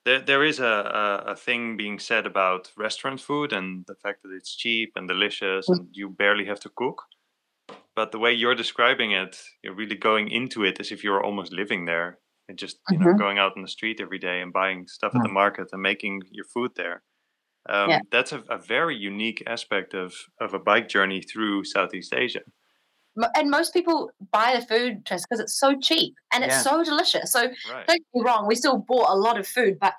There, 0.05 0.21
there 0.21 0.43
is 0.43 0.59
a, 0.59 0.65
a, 0.65 1.31
a 1.31 1.35
thing 1.35 1.75
being 1.75 1.99
said 1.99 2.25
about 2.25 2.71
restaurant 2.77 3.19
food 3.19 3.51
and 3.51 3.85
the 3.87 3.95
fact 3.95 4.23
that 4.23 4.31
it's 4.31 4.55
cheap 4.55 4.93
and 4.95 5.07
delicious 5.07 5.67
and 5.67 5.89
you 5.91 6.09
barely 6.09 6.45
have 6.45 6.61
to 6.61 6.69
cook. 6.69 7.03
But 7.95 8.11
the 8.11 8.19
way 8.19 8.31
you're 8.31 8.55
describing 8.55 9.11
it, 9.11 9.41
you're 9.63 9.73
really 9.75 9.97
going 9.97 10.29
into 10.29 10.63
it 10.63 10.79
as 10.79 10.91
if 10.91 11.03
you're 11.03 11.23
almost 11.23 11.51
living 11.51 11.85
there 11.85 12.19
and 12.49 12.57
just 12.57 12.77
you 12.89 12.97
know 12.97 13.07
Mhm. 13.07 13.19
going 13.19 13.37
out 13.37 13.55
in 13.55 13.61
the 13.61 13.67
street 13.67 13.99
every 14.01 14.19
day 14.19 14.41
and 14.41 14.53
buying 14.53 14.87
stuff 14.87 15.13
at 15.15 15.23
the 15.23 15.29
market 15.29 15.69
and 15.71 15.81
making 15.81 16.21
your 16.31 16.45
food 16.45 16.71
there. 16.75 17.03
Um, 17.69 17.89
Yeah. 17.89 17.99
That's 18.11 18.31
a, 18.31 18.39
a 18.49 18.57
very 18.57 18.95
unique 18.95 19.43
aspect 19.45 19.93
of, 19.93 20.13
of 20.39 20.53
a 20.53 20.59
bike 20.59 20.87
journey 20.87 21.21
through 21.21 21.65
Southeast 21.65 22.13
Asia. 22.13 22.41
And 23.35 23.49
most 23.49 23.73
people 23.73 24.11
buy 24.31 24.55
the 24.57 24.65
food 24.65 25.03
just 25.05 25.25
because 25.27 25.39
it's 25.39 25.59
so 25.59 25.77
cheap 25.79 26.13
and 26.31 26.43
it's 26.43 26.53
Yeah. 26.53 26.61
so 26.61 26.83
delicious. 26.83 27.31
So 27.31 27.41
Right. 27.41 27.87
don't 27.87 27.97
get 27.97 28.05
me 28.13 28.21
wrong, 28.23 28.47
we 28.47 28.55
still 28.55 28.77
bought 28.77 29.09
a 29.09 29.15
lot 29.15 29.39
of 29.39 29.47
food, 29.47 29.79
but 29.79 29.95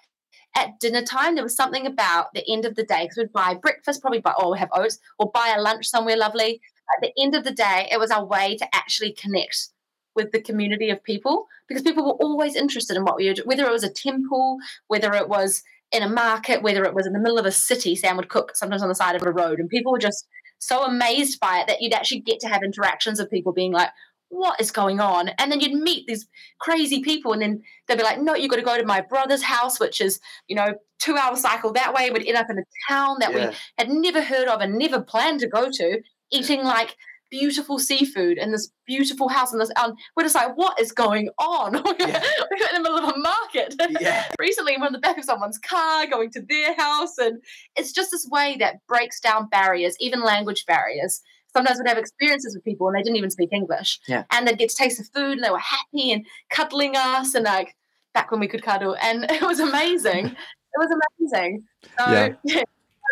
at 0.57 0.79
dinner 0.81 1.03
time 1.03 1.35
there 1.35 1.45
was 1.45 1.57
something 1.57 1.87
about 1.87 2.33
the 2.35 2.45
end 2.51 2.65
of 2.65 2.75
the 2.77 2.85
day 2.85 3.05
because 3.05 3.19
we'd 3.19 3.33
buy 3.33 3.55
breakfast, 3.55 4.01
probably 4.01 4.21
buy 4.21 4.35
or 4.43 4.57
have 4.57 4.71
oats, 4.73 4.99
or 5.19 5.31
buy 5.33 5.53
a 5.57 5.61
lunch 5.61 5.87
somewhere 5.89 6.17
lovely. 6.17 6.61
At 6.97 7.03
the 7.03 7.13
end 7.23 7.35
of 7.35 7.45
the 7.45 7.51
day, 7.53 7.89
it 7.91 7.99
was 7.99 8.11
our 8.11 8.25
way 8.25 8.57
to 8.57 8.75
actually 8.75 9.13
connect 9.13 9.71
with 10.19 10.33
the 10.33 10.43
community 10.43 10.91
of 10.91 11.03
people 11.05 11.47
because 11.69 11.83
people 11.83 12.05
were 12.05 12.25
always 12.27 12.57
interested 12.57 12.97
in 12.97 13.05
what 13.05 13.17
we 13.17 13.29
were 13.29 13.35
doing, 13.35 13.47
whether 13.47 13.65
it 13.65 13.73
was 13.73 13.85
a 13.85 13.93
temple, 14.09 14.59
whether 14.89 15.15
it 15.15 15.29
was 15.29 15.63
in 15.93 16.03
a 16.03 16.09
market, 16.09 16.63
whether 16.63 16.85
it 16.85 16.95
was 16.95 17.07
in 17.07 17.13
the 17.13 17.19
middle 17.19 17.39
of 17.39 17.47
a 17.47 17.53
city, 17.53 17.95
Sam 17.95 18.17
would 18.17 18.29
cook 18.29 18.57
sometimes 18.57 18.83
on 18.83 18.89
the 18.89 18.95
side 18.95 19.15
of 19.17 19.23
a 19.23 19.31
road, 19.33 19.61
and 19.61 19.69
people 19.71 19.93
were 19.93 19.99
just 19.99 20.27
so 20.59 20.85
amazed 20.85 21.39
by 21.41 21.61
it 21.61 21.69
that 21.69 21.81
you'd 21.81 21.95
actually 21.95 22.21
get 22.21 22.41
to 22.41 22.49
have 22.49 22.63
interactions 22.65 23.21
of 23.21 23.31
people 23.31 23.53
being 23.53 23.73
like, 23.73 23.91
what 24.31 24.61
is 24.61 24.71
going 24.71 25.01
on? 25.01 25.31
And 25.39 25.51
then 25.51 25.61
you'd 25.61 25.81
meet 25.81 26.07
these 26.07 26.27
crazy 26.59 27.01
people, 27.01 27.33
and 27.33 27.41
then 27.41 27.63
they'd 27.87 27.97
be 27.97 28.03
like, 28.03 28.21
no, 28.21 28.35
you've 28.35 28.51
got 28.51 28.57
to 28.57 28.63
go 28.63 28.77
to 28.77 28.85
my 28.85 29.01
brother's 29.01 29.43
house, 29.43 29.81
which 29.81 30.01
is, 30.01 30.21
you 30.49 30.57
know, 30.57 30.75
two 30.99 31.17
hour 31.17 31.37
cycle 31.37 31.73
that 31.73 31.95
way. 31.95 32.11
We'd 32.11 32.27
end 32.27 32.37
up 32.37 32.51
in 32.51 32.59
a 32.59 32.65
town 32.89 33.17
that 33.21 33.33
Yeah. 33.33 33.51
we 33.51 33.57
had 33.79 33.89
never 33.89 34.21
heard 34.23 34.49
of 34.49 34.61
and 34.61 34.77
never 34.77 35.01
planned 35.01 35.41
to 35.41 35.47
go 35.47 35.71
to, 35.71 36.03
eating 36.31 36.63
like 36.63 36.97
beautiful 37.31 37.79
seafood 37.79 38.39
and 38.39 38.53
this 38.53 38.71
beautiful 38.87 39.29
house. 39.29 39.53
And 39.53 39.61
this, 39.61 39.71
and 39.77 39.97
we're 40.17 40.23
just 40.25 40.35
like, 40.35 40.57
what 40.57 40.81
is 40.81 40.93
going 40.93 41.29
on? 41.39 41.73
we're 41.85 41.91
in 41.91 42.75
the 42.75 42.81
middle 42.83 42.99
of 42.99 43.15
a 43.15 43.19
market. 43.19 43.75
Yeah. 44.01 44.25
Recently, 44.39 44.77
we're 44.79 44.87
in 44.87 44.93
the 44.93 44.99
back 44.99 45.19
of 45.19 45.25
someone's 45.25 45.59
car 45.59 46.07
going 46.07 46.31
to 46.33 46.43
their 46.43 46.75
house. 46.75 47.19
And 47.19 47.43
it's 47.77 47.93
just 47.93 48.11
this 48.11 48.27
way 48.31 48.57
that 48.61 48.77
breaks 48.87 49.21
down 49.21 49.49
barriers, 49.49 49.97
even 50.01 50.23
language 50.23 50.65
barriers. 50.67 51.21
Sometimes 51.57 51.79
we'd 51.79 51.89
have 51.89 51.99
experiences 51.99 52.55
with 52.55 52.65
people 52.65 52.89
and 52.89 52.97
they 52.97 53.03
didn't 53.03 53.17
even 53.17 53.31
speak 53.31 53.51
English. 53.53 54.01
Yeah. 54.07 54.25
And 54.31 54.47
they'd 54.47 54.59
get 54.59 54.71
to 54.71 54.77
taste 54.77 54.99
the 54.99 55.05
food 55.05 55.33
and 55.33 55.45
they 55.45 55.51
were 55.51 55.59
happy 55.59 56.13
and 56.13 56.27
cuddling 56.51 56.95
us 56.97 57.35
and 57.35 57.45
like 57.45 57.75
back 58.15 58.31
when 58.31 58.41
we 58.41 58.49
could 58.49 58.63
cuddle. 58.63 58.97
And 59.01 59.25
it 59.31 59.43
was 59.43 59.61
amazing. 59.61 60.27
it 60.27 60.37
was 60.77 61.01
amazing. 61.21 61.65
So, 61.99 62.37
Yeah. 62.45 62.63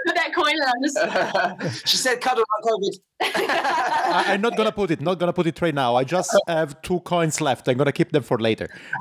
Yeah. 0.07 0.13
Put 0.13 0.15
that 0.17 0.35
coin 0.35 0.55
and 0.55 1.61
I'm 1.63 1.71
she 1.85 1.97
said 1.97 2.21
cuddle 2.21 2.45
like 2.59 2.73
COVID. 2.73 3.01
I, 3.21 4.25
I'm 4.35 4.41
not 4.41 4.57
gonna 4.57 4.73
put 4.73 4.91
it. 4.91 5.01
Not 5.01 5.19
gonna 5.19 5.33
put 5.33 5.47
it 5.47 5.61
right 5.61 5.75
now. 5.75 5.97
I 5.97 6.05
just 6.05 6.37
have 6.49 6.81
two 6.83 7.01
coins 7.01 7.41
left. 7.41 7.69
I'm 7.69 7.77
gonna 7.77 7.93
keep 7.93 8.13
them 8.13 8.23
for 8.23 8.39
later. 8.39 8.69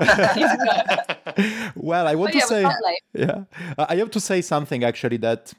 well, 1.74 2.06
I 2.06 2.14
want 2.14 2.32
But 2.32 2.32
to 2.32 2.38
yeah, 2.38 2.44
it 2.44 2.48
say, 2.48 2.62
yeah, 3.14 3.44
I 3.78 3.86
I 3.90 3.96
have 3.96 4.10
to 4.12 4.20
say 4.20 4.42
something 4.42 4.84
actually 4.84 5.18
that. 5.18 5.52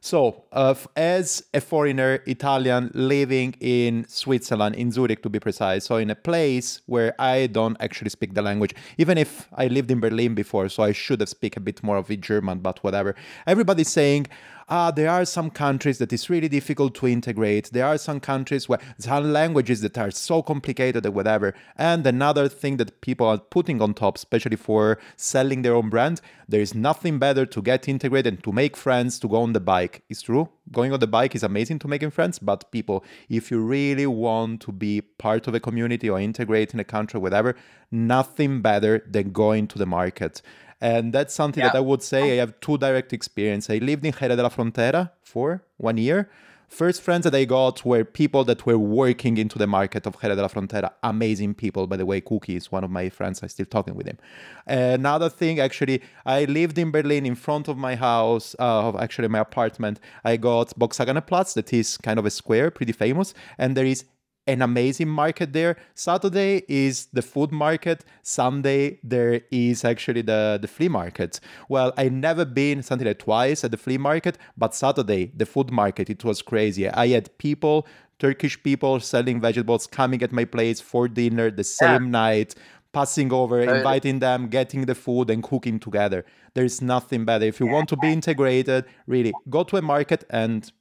So, 0.00 0.44
uh, 0.52 0.74
as 0.96 1.42
a 1.52 1.60
foreigner, 1.60 2.22
Italian, 2.26 2.90
living 2.94 3.54
in 3.60 4.06
Switzerland, 4.08 4.76
in 4.76 4.92
Zurich 4.92 5.22
to 5.22 5.28
be 5.28 5.40
precise, 5.40 5.84
so 5.84 5.96
in 5.96 6.10
a 6.10 6.14
place 6.14 6.80
where 6.86 7.14
I 7.18 7.48
don't 7.48 7.76
actually 7.80 8.10
speak 8.10 8.34
the 8.34 8.42
language, 8.42 8.74
even 8.96 9.18
if 9.18 9.48
I 9.54 9.66
lived 9.66 9.90
in 9.90 10.00
Berlin 10.00 10.34
before, 10.34 10.68
so 10.68 10.82
I 10.82 10.92
should 10.92 11.20
have 11.20 11.28
speak 11.28 11.56
a 11.56 11.60
bit 11.60 11.82
more 11.82 11.96
of 11.96 12.10
it 12.10 12.20
German, 12.20 12.60
but 12.60 12.82
whatever. 12.84 13.16
Everybody's 13.46 13.88
saying, 13.88 14.26
ah, 14.68 14.90
there 14.90 15.10
are 15.10 15.24
some 15.24 15.50
countries 15.50 15.98
that 15.98 16.12
is 16.12 16.28
really 16.28 16.48
difficult 16.48 16.94
to 16.96 17.08
integrate. 17.08 17.70
There 17.72 17.86
are 17.86 17.98
some 17.98 18.20
countries 18.20 18.68
where 18.68 18.78
some 18.98 19.32
languages 19.32 19.80
that 19.80 19.96
are 19.98 20.10
so 20.10 20.42
complicated 20.42 21.06
or 21.06 21.10
whatever. 21.10 21.54
And 21.76 22.06
another 22.06 22.48
thing 22.48 22.76
that 22.78 23.00
people 23.00 23.26
are 23.26 23.38
putting 23.38 23.80
on 23.80 23.94
top, 23.94 24.16
especially 24.16 24.56
for 24.56 24.98
selling 25.16 25.62
their 25.62 25.74
own 25.74 25.88
brand, 25.88 26.20
there 26.48 26.60
is 26.60 26.74
nothing 26.74 27.18
better 27.18 27.46
to 27.46 27.62
get 27.62 27.88
integrated 27.88 28.34
and 28.34 28.44
to 28.44 28.52
make 28.52 28.76
friends 28.76 29.18
to 29.20 29.28
go 29.28 29.42
on 29.42 29.52
the 29.52 29.60
bike. 29.60 30.02
It's 30.08 30.22
true. 30.22 30.48
Going 30.72 30.92
on 30.92 31.00
the 31.00 31.06
bike 31.06 31.34
is 31.34 31.42
amazing 31.42 31.78
to 31.80 31.88
making 31.88 32.10
friends, 32.10 32.38
but 32.38 32.70
people, 32.70 33.04
if 33.28 33.50
you 33.50 33.60
really 33.60 34.06
want 34.06 34.60
to 34.62 34.72
be 34.72 35.00
part 35.00 35.46
of 35.46 35.54
a 35.54 35.60
community 35.60 36.10
or 36.10 36.20
integrate 36.20 36.74
in 36.74 36.80
a 36.80 36.84
country, 36.84 37.18
whatever, 37.20 37.56
nothing 37.90 38.60
better 38.60 39.02
than 39.08 39.32
going 39.32 39.66
to 39.68 39.78
the 39.78 39.86
market. 39.86 40.42
And 40.80 41.12
that's 41.12 41.34
something 41.34 41.62
that 41.62 41.74
I 41.74 41.80
would 41.80 42.02
say 42.02 42.34
I 42.34 42.36
have 42.36 42.58
two 42.60 42.78
direct 42.78 43.12
experience. 43.12 43.68
I 43.68 43.78
lived 43.78 44.04
in 44.04 44.12
Jerez 44.12 44.36
de 44.36 44.42
la 44.42 44.48
Frontera 44.48 45.10
for 45.22 45.62
one 45.76 45.96
year. 45.98 46.30
First 46.68 47.00
friends 47.00 47.24
that 47.24 47.34
I 47.34 47.46
got 47.46 47.82
were 47.84 48.04
people 48.04 48.44
that 48.44 48.66
were 48.66 48.76
working 48.76 49.38
into 49.38 49.58
the 49.58 49.66
market 49.66 50.06
of 50.06 50.20
Jerez 50.20 50.36
de 50.36 50.42
la 50.42 50.48
Frontera. 50.48 50.90
Amazing 51.02 51.54
people, 51.54 51.86
by 51.86 51.96
the 51.96 52.04
way. 52.04 52.20
Cookie 52.20 52.56
is 52.56 52.70
one 52.70 52.84
of 52.84 52.90
my 52.90 53.08
friends. 53.08 53.42
I'm 53.42 53.48
still 53.48 53.66
talking 53.66 53.94
with 53.94 54.06
him. 54.06 54.18
Another 54.66 55.30
thing, 55.30 55.60
actually, 55.60 56.02
I 56.26 56.44
lived 56.44 56.78
in 56.78 56.90
Berlin 56.90 57.24
in 57.24 57.34
front 57.34 57.68
of 57.68 57.78
my 57.78 57.96
house, 57.96 58.54
uh, 58.58 58.88
of 58.88 58.96
actually 58.96 59.28
my 59.28 59.38
apartment. 59.38 59.98
I 60.24 60.36
got 60.36 60.78
Boxhagener 60.78 61.26
Platz, 61.26 61.54
that 61.54 61.72
is 61.72 61.96
kind 61.96 62.18
of 62.18 62.26
a 62.26 62.30
square, 62.30 62.70
pretty 62.70 62.92
famous. 62.92 63.32
And 63.56 63.74
there 63.74 63.86
is 63.86 64.04
an 64.48 64.62
amazing 64.62 65.08
market 65.08 65.52
there. 65.52 65.76
Saturday 65.94 66.64
is 66.68 67.06
the 67.12 67.22
food 67.22 67.52
market. 67.52 68.04
Sunday 68.22 68.98
there 69.04 69.42
is 69.50 69.84
actually 69.84 70.22
the, 70.22 70.58
the 70.60 70.66
flea 70.66 70.88
market. 70.88 71.38
Well, 71.68 71.92
I 71.96 72.08
never 72.08 72.44
been 72.44 72.82
something 72.82 73.06
like 73.06 73.18
twice 73.20 73.62
at 73.62 73.70
the 73.70 73.76
flea 73.76 73.98
market, 73.98 74.38
but 74.56 74.74
Saturday 74.74 75.30
the 75.36 75.46
food 75.46 75.70
market 75.70 76.08
it 76.10 76.24
was 76.24 76.42
crazy. 76.42 76.88
I 76.88 77.08
had 77.08 77.36
people, 77.38 77.86
Turkish 78.18 78.60
people 78.62 78.98
selling 79.00 79.40
vegetables 79.40 79.86
coming 79.86 80.22
at 80.22 80.32
my 80.32 80.46
place 80.46 80.80
for 80.80 81.06
dinner 81.06 81.50
the 81.50 81.64
same 81.64 82.10
night. 82.10 82.54
Passing 82.90 83.30
over, 83.34 83.60
inviting 83.60 84.18
them, 84.18 84.48
getting 84.48 84.86
the 84.86 84.94
food, 84.94 85.28
and 85.28 85.42
cooking 85.42 85.78
together. 85.78 86.24
There's 86.54 86.80
nothing 86.80 87.26
better. 87.26 87.44
If 87.44 87.60
you 87.60 87.66
want 87.66 87.90
to 87.90 87.98
be 87.98 88.10
integrated, 88.10 88.86
really 89.06 89.34
go 89.50 89.62
to 89.64 89.76
a 89.76 89.82
market 89.82 90.24
and 90.30 90.72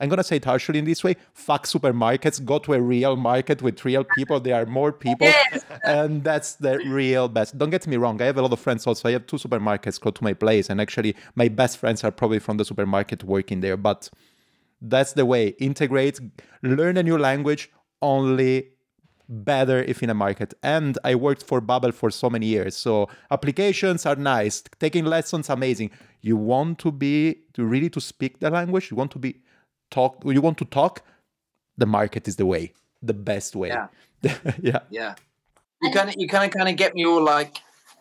I'm 0.00 0.08
gonna 0.08 0.22
say 0.22 0.36
it 0.36 0.44
harshly 0.44 0.78
in 0.78 0.84
this 0.84 1.02
way: 1.02 1.16
fuck 1.32 1.66
supermarkets. 1.66 2.44
Go 2.44 2.58
to 2.60 2.74
a 2.74 2.80
real 2.80 3.16
market 3.16 3.62
with 3.62 3.84
real 3.84 4.04
people. 4.16 4.38
There 4.40 4.54
are 4.54 4.66
more 4.66 4.92
people, 4.92 5.26
Yes. 5.26 5.64
and 5.84 6.22
that's 6.22 6.54
the 6.54 6.78
real 6.78 7.28
best. 7.28 7.58
Don't 7.58 7.70
get 7.70 7.86
me 7.86 7.96
wrong. 7.96 8.20
I 8.22 8.26
have 8.26 8.38
a 8.38 8.42
lot 8.42 8.52
of 8.52 8.60
friends 8.60 8.86
also. 8.86 9.08
I 9.08 9.12
have 9.12 9.26
two 9.26 9.36
supermarkets 9.36 10.00
close 10.00 10.14
to 10.14 10.24
my 10.24 10.34
place, 10.34 10.70
and 10.70 10.80
actually, 10.80 11.16
my 11.34 11.48
best 11.48 11.78
friends 11.78 12.04
are 12.04 12.12
probably 12.12 12.38
from 12.38 12.56
the 12.58 12.64
supermarket 12.64 13.24
working 13.24 13.60
there. 13.60 13.76
But 13.76 14.08
that's 14.80 15.14
the 15.14 15.26
way. 15.26 15.48
Integrate, 15.58 16.20
learn 16.62 16.96
a 16.96 17.02
new 17.02 17.18
language 17.18 17.70
only 18.00 18.68
better 19.28 19.82
if 19.82 20.02
in 20.02 20.08
a 20.10 20.14
market. 20.14 20.54
And 20.62 20.96
I 21.04 21.14
worked 21.14 21.42
for 21.42 21.60
Babbel 21.60 21.92
for 21.92 22.10
so 22.10 22.30
many 22.30 22.46
years. 22.46 22.76
So 22.76 23.08
applications 23.30 24.06
are 24.06 24.16
nice, 24.16 24.62
taking 24.78 25.04
lessons 25.04 25.50
amazing. 25.50 25.90
You 26.22 26.36
want 26.36 26.78
to 26.78 26.92
be 26.92 27.40
to 27.54 27.64
really 27.64 27.90
to 27.90 28.00
speak 28.00 28.38
the 28.40 28.50
language, 28.50 28.90
you 28.90 28.96
want 28.96 29.10
to 29.12 29.18
be 29.18 29.42
talk 29.90 30.22
you 30.24 30.40
want 30.40 30.58
to 30.58 30.64
talk, 30.64 31.02
the 31.76 31.86
market 31.86 32.28
is 32.28 32.36
the 32.36 32.46
way, 32.46 32.72
the 33.02 33.14
best 33.14 33.56
way. 33.56 33.68
Yeah. 33.68 33.88
yeah. 34.60 34.80
Yeah. 34.90 35.14
You 35.82 35.92
kind 35.92 36.08
of 36.08 36.16
you 36.18 36.28
kind 36.28 36.44
of 36.44 36.56
kind 36.56 36.68
of 36.68 36.76
get 36.76 36.94
me 36.94 37.06
all 37.06 37.22
like 37.22 37.58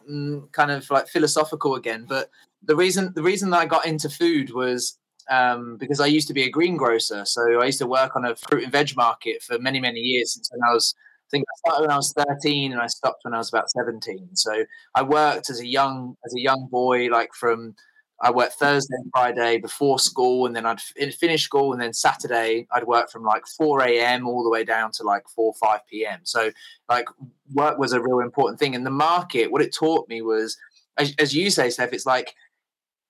mm, 0.10 0.52
kind 0.52 0.72
of 0.72 0.90
like 0.90 1.08
philosophical 1.08 1.76
again, 1.76 2.06
but 2.08 2.30
the 2.64 2.76
reason 2.76 3.14
the 3.16 3.24
reason 3.24 3.50
that 3.52 3.60
I 3.60 3.66
got 3.66 3.86
into 3.86 4.10
food 4.10 4.52
was 4.54 4.98
um, 5.30 5.78
because 5.78 6.00
I 6.00 6.06
used 6.06 6.28
to 6.30 6.34
be 6.34 6.44
a 6.44 6.50
greengrocer. 6.50 7.26
So 7.26 7.62
I 7.62 7.66
used 7.66 7.80
to 7.80 7.88
work 7.88 8.16
on 8.16 8.26
a 8.26 8.36
fruit 8.36 8.64
and 8.64 8.72
veg 8.72 8.96
market 8.96 9.44
for 9.44 9.60
many 9.60 9.80
many 9.80 10.00
years 10.00 10.34
since 10.34 10.50
when 10.52 10.62
I 10.70 10.74
was 10.74 10.96
I 10.98 11.30
think 11.30 11.46
I 11.46 11.58
started 11.58 11.82
when 11.82 11.92
I 11.92 11.98
was 11.98 12.14
13 12.14 12.72
and 12.72 12.82
I 12.82 12.88
stopped 12.88 13.26
when 13.26 13.34
I 13.34 13.38
was 13.38 13.50
about 13.50 13.70
17. 13.70 14.30
So 14.36 14.64
I 14.96 15.04
worked 15.04 15.50
as 15.50 15.60
a 15.60 15.68
young 15.68 16.16
as 16.26 16.34
a 16.34 16.40
young 16.40 16.68
boy, 16.72 17.08
like 17.08 17.34
from 17.34 17.76
I 18.22 18.32
worked 18.32 18.54
Thursday 18.54 18.96
and 18.96 19.12
Friday 19.12 19.58
before 19.60 20.00
school, 20.00 20.46
and 20.46 20.56
then 20.56 20.66
I'd 20.66 20.82
finish 20.82 21.44
school, 21.44 21.74
and 21.74 21.82
then 21.82 21.94
Saturday 21.94 22.68
I'd 22.72 22.86
work 22.86 23.12
from 23.12 23.24
like 23.24 23.46
4 23.46 23.82
a.m. 23.84 24.28
all 24.28 24.44
the 24.44 24.50
way 24.50 24.64
down 24.64 24.92
to 24.94 25.04
like 25.04 25.28
4 25.30 25.54
5 25.54 25.80
p.m. 25.88 26.20
So 26.24 26.52
like 26.90 27.08
work 27.54 27.78
was 27.78 27.94
a 27.94 28.02
real 28.02 28.20
important 28.20 28.60
thing. 28.60 28.76
And 28.76 28.86
the 28.86 28.92
market, 28.92 29.52
what 29.52 29.62
it 29.62 29.74
taught 29.74 30.10
me 30.10 30.22
was, 30.22 30.58
as, 30.98 31.14
as 31.20 31.36
you 31.36 31.50
say, 31.50 31.70
Steph, 31.70 31.94
it's 31.94 32.06
like 32.06 32.34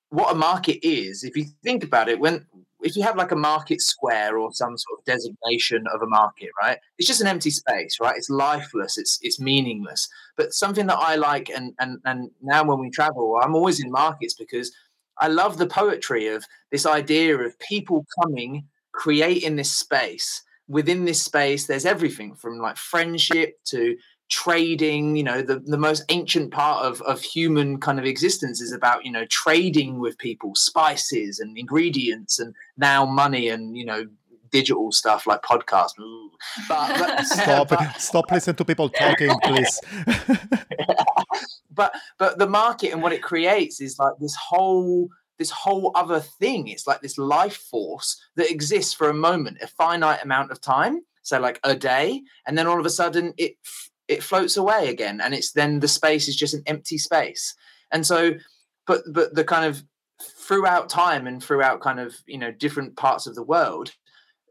what 0.09 0.31
a 0.31 0.35
market 0.35 0.85
is. 0.85 1.23
If 1.23 1.38
you 1.38 1.45
think 1.63 1.84
about 1.84 2.09
it, 2.09 2.19
when 2.19 2.45
if 2.81 2.95
you 2.95 3.03
have 3.03 3.17
like 3.17 3.31
a 3.31 3.35
market 3.35 3.81
square 3.81 4.38
or 4.38 4.51
some 4.53 4.77
sort 4.77 4.99
of 4.99 5.05
designation 5.05 5.85
of 5.93 6.01
a 6.01 6.07
market, 6.07 6.49
right? 6.61 6.77
It's 6.97 7.07
just 7.07 7.21
an 7.21 7.27
empty 7.27 7.49
space, 7.49 7.97
right? 7.99 8.15
It's 8.15 8.29
lifeless, 8.29 8.97
it's 8.97 9.19
it's 9.21 9.39
meaningless. 9.39 10.07
But 10.35 10.53
something 10.53 10.85
that 10.88 10.99
I 10.99 11.15
like 11.15 11.49
and 11.49 11.73
and 11.79 11.99
and 12.05 12.29
now 12.41 12.63
when 12.63 12.79
we 12.79 12.89
travel, 12.89 13.39
I'm 13.41 13.55
always 13.55 13.79
in 13.79 13.89
markets 13.91 14.34
because 14.34 14.71
I 15.19 15.27
love 15.27 15.57
the 15.57 15.68
poetry 15.68 16.27
of 16.27 16.45
this 16.72 16.85
idea 16.85 17.38
of 17.38 17.60
people 17.60 18.06
coming, 18.22 18.65
creating 18.91 19.56
this 19.56 19.72
space. 19.72 20.44
Within 20.68 21.06
this 21.06 21.22
space, 21.22 21.65
there's 21.65 21.85
everything 21.85 22.35
from 22.35 22.60
like 22.60 22.77
friendship 22.77 23.56
to 23.65 23.95
trading 24.30 25.15
you 25.15 25.23
know 25.23 25.41
the, 25.41 25.60
the 25.60 25.77
most 25.77 26.03
ancient 26.10 26.52
part 26.52 26.85
of, 26.85 27.02
of 27.03 27.22
human 27.22 27.80
kind 27.80 27.98
of 27.98 28.03
existence 28.03 28.60
is 28.60 28.73
about 28.73 29.06
you 29.06 29.11
know 29.11 29.26
trading 29.27 29.99
with 29.99 30.18
people 30.18 30.53
spices 30.53 31.39
and 31.39 31.57
ingredients 31.57 32.38
and 32.38 32.53
now 32.76 33.06
money 33.06 33.48
and 33.48 33.77
you 33.77 33.85
know 33.85 34.06
digital 34.52 34.91
stuff 34.91 35.27
like 35.27 35.41
podcasts. 35.41 35.94
But, 36.68 36.99
but 36.99 37.23
stop. 37.26 37.69
but, 37.69 38.02
stop 38.02 38.31
listening 38.31 38.56
to 38.57 38.65
people 38.65 38.89
talking 38.89 39.38
please 39.44 39.80
but 41.77 41.95
but 42.19 42.37
the 42.37 42.49
market 42.49 42.91
and 42.91 43.01
what 43.01 43.13
it 43.13 43.23
creates 43.23 43.79
is 43.79 43.97
like 43.97 44.13
this 44.19 44.35
whole 44.35 45.09
this 45.37 45.51
whole 45.51 45.91
other 45.95 46.19
thing. 46.19 46.67
It's 46.67 46.87
like 46.87 47.01
this 47.01 47.17
life 47.17 47.55
force 47.55 48.19
that 48.35 48.51
exists 48.51 48.93
for 48.93 49.09
a 49.09 49.13
moment 49.13 49.59
a 49.61 49.67
finite 49.67 50.23
amount 50.23 50.51
of 50.51 50.59
time 50.59 51.01
so 51.21 51.39
like 51.39 51.59
a 51.63 51.75
day 51.75 52.23
and 52.45 52.57
then 52.57 52.67
all 52.67 52.79
of 52.79 52.85
a 52.85 52.89
sudden 52.89 53.33
it 53.37 53.53
it 54.07 54.23
floats 54.23 54.57
away 54.57 54.89
again 54.89 55.19
and 55.21 55.33
it's 55.33 55.51
then 55.51 55.79
the 55.79 55.87
space 55.87 56.27
is 56.27 56.35
just 56.35 56.53
an 56.53 56.63
empty 56.65 56.97
space. 56.97 57.55
And 57.91 58.05
so 58.05 58.33
but 58.85 59.03
but 59.11 59.35
the 59.35 59.43
kind 59.43 59.65
of 59.65 59.83
throughout 60.21 60.89
time 60.89 61.27
and 61.27 61.43
throughout 61.43 61.81
kind 61.81 61.99
of 61.99 62.15
you 62.25 62.37
know 62.37 62.51
different 62.51 62.97
parts 62.97 63.27
of 63.27 63.35
the 63.35 63.43
world 63.43 63.93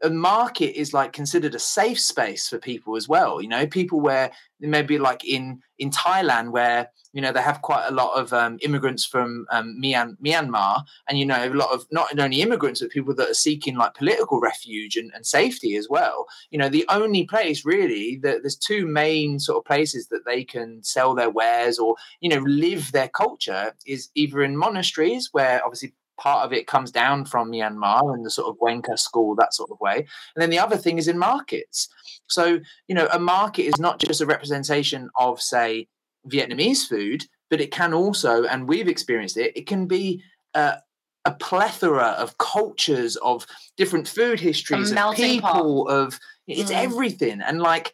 a 0.03 0.09
market 0.09 0.79
is 0.79 0.93
like 0.93 1.13
considered 1.13 1.55
a 1.55 1.59
safe 1.59 1.99
space 1.99 2.47
for 2.47 2.59
people 2.59 2.95
as 2.95 3.07
well 3.07 3.41
you 3.41 3.47
know 3.47 3.65
people 3.65 3.99
where 3.99 4.31
maybe 4.59 4.97
like 4.97 5.25
in 5.25 5.59
in 5.79 5.89
thailand 5.89 6.51
where 6.51 6.89
you 7.17 7.21
know 7.23 7.31
they 7.31 7.41
have 7.41 7.63
quite 7.63 7.87
a 7.87 7.93
lot 7.93 8.13
of 8.13 8.31
um, 8.31 8.59
immigrants 8.61 9.03
from 9.03 9.47
um, 9.49 9.81
myanmar 9.83 10.83
and 11.09 11.17
you 11.17 11.25
know 11.25 11.43
a 11.43 11.49
lot 11.49 11.73
of 11.73 11.87
not 11.91 12.07
only 12.19 12.41
immigrants 12.43 12.79
but 12.79 12.91
people 12.91 13.15
that 13.15 13.29
are 13.29 13.33
seeking 13.33 13.75
like 13.75 13.95
political 13.95 14.39
refuge 14.39 14.95
and, 14.95 15.11
and 15.15 15.25
safety 15.25 15.75
as 15.75 15.87
well. 15.89 16.27
You 16.51 16.59
know 16.59 16.69
the 16.69 16.85
only 16.89 17.25
place 17.25 17.65
really 17.65 18.19
that 18.21 18.43
there's 18.43 18.55
two 18.55 18.85
main 18.85 19.39
sort 19.39 19.57
of 19.57 19.65
places 19.65 20.09
that 20.09 20.25
they 20.27 20.43
can 20.43 20.83
sell 20.83 21.15
their 21.15 21.31
wares 21.31 21.79
or 21.79 21.95
you 22.19 22.29
know 22.29 22.41
live 22.41 22.91
their 22.91 23.09
culture 23.09 23.73
is 23.87 24.09
either 24.13 24.43
in 24.43 24.55
monasteries 24.55 25.29
where 25.31 25.63
obviously 25.65 25.93
part 26.17 26.45
of 26.45 26.53
it 26.53 26.67
comes 26.67 26.91
down 26.91 27.25
from 27.25 27.51
Myanmar 27.51 28.13
and 28.13 28.25
the 28.25 28.31
sort 28.31 28.47
of 28.47 28.57
Goenka 28.59 28.97
school, 28.97 29.35
that 29.35 29.53
sort 29.53 29.71
of 29.71 29.79
way. 29.79 29.97
And 29.97 30.41
then 30.41 30.49
the 30.49 30.59
other 30.59 30.77
thing 30.77 30.97
is 30.97 31.07
in 31.07 31.17
markets. 31.17 31.89
So, 32.27 32.59
you 32.87 32.95
know, 32.95 33.07
a 33.11 33.19
market 33.19 33.63
is 33.63 33.79
not 33.79 33.99
just 33.99 34.21
a 34.21 34.25
representation 34.25 35.09
of, 35.19 35.41
say, 35.41 35.87
Vietnamese 36.27 36.87
food, 36.87 37.25
but 37.49 37.61
it 37.61 37.71
can 37.71 37.93
also, 37.93 38.43
and 38.45 38.67
we've 38.67 38.87
experienced 38.87 39.37
it, 39.37 39.55
it 39.55 39.67
can 39.67 39.87
be 39.87 40.21
a 40.53 41.31
plethora 41.39 42.15
of 42.17 42.37
cultures, 42.37 43.15
of 43.17 43.45
different 43.75 44.07
food 44.07 44.39
histories, 44.39 44.91
of 44.91 45.15
people, 45.15 45.85
pot. 45.85 45.93
of 45.93 46.19
it's 46.47 46.71
mm. 46.71 46.75
everything. 46.75 47.41
And 47.41 47.61
like, 47.61 47.93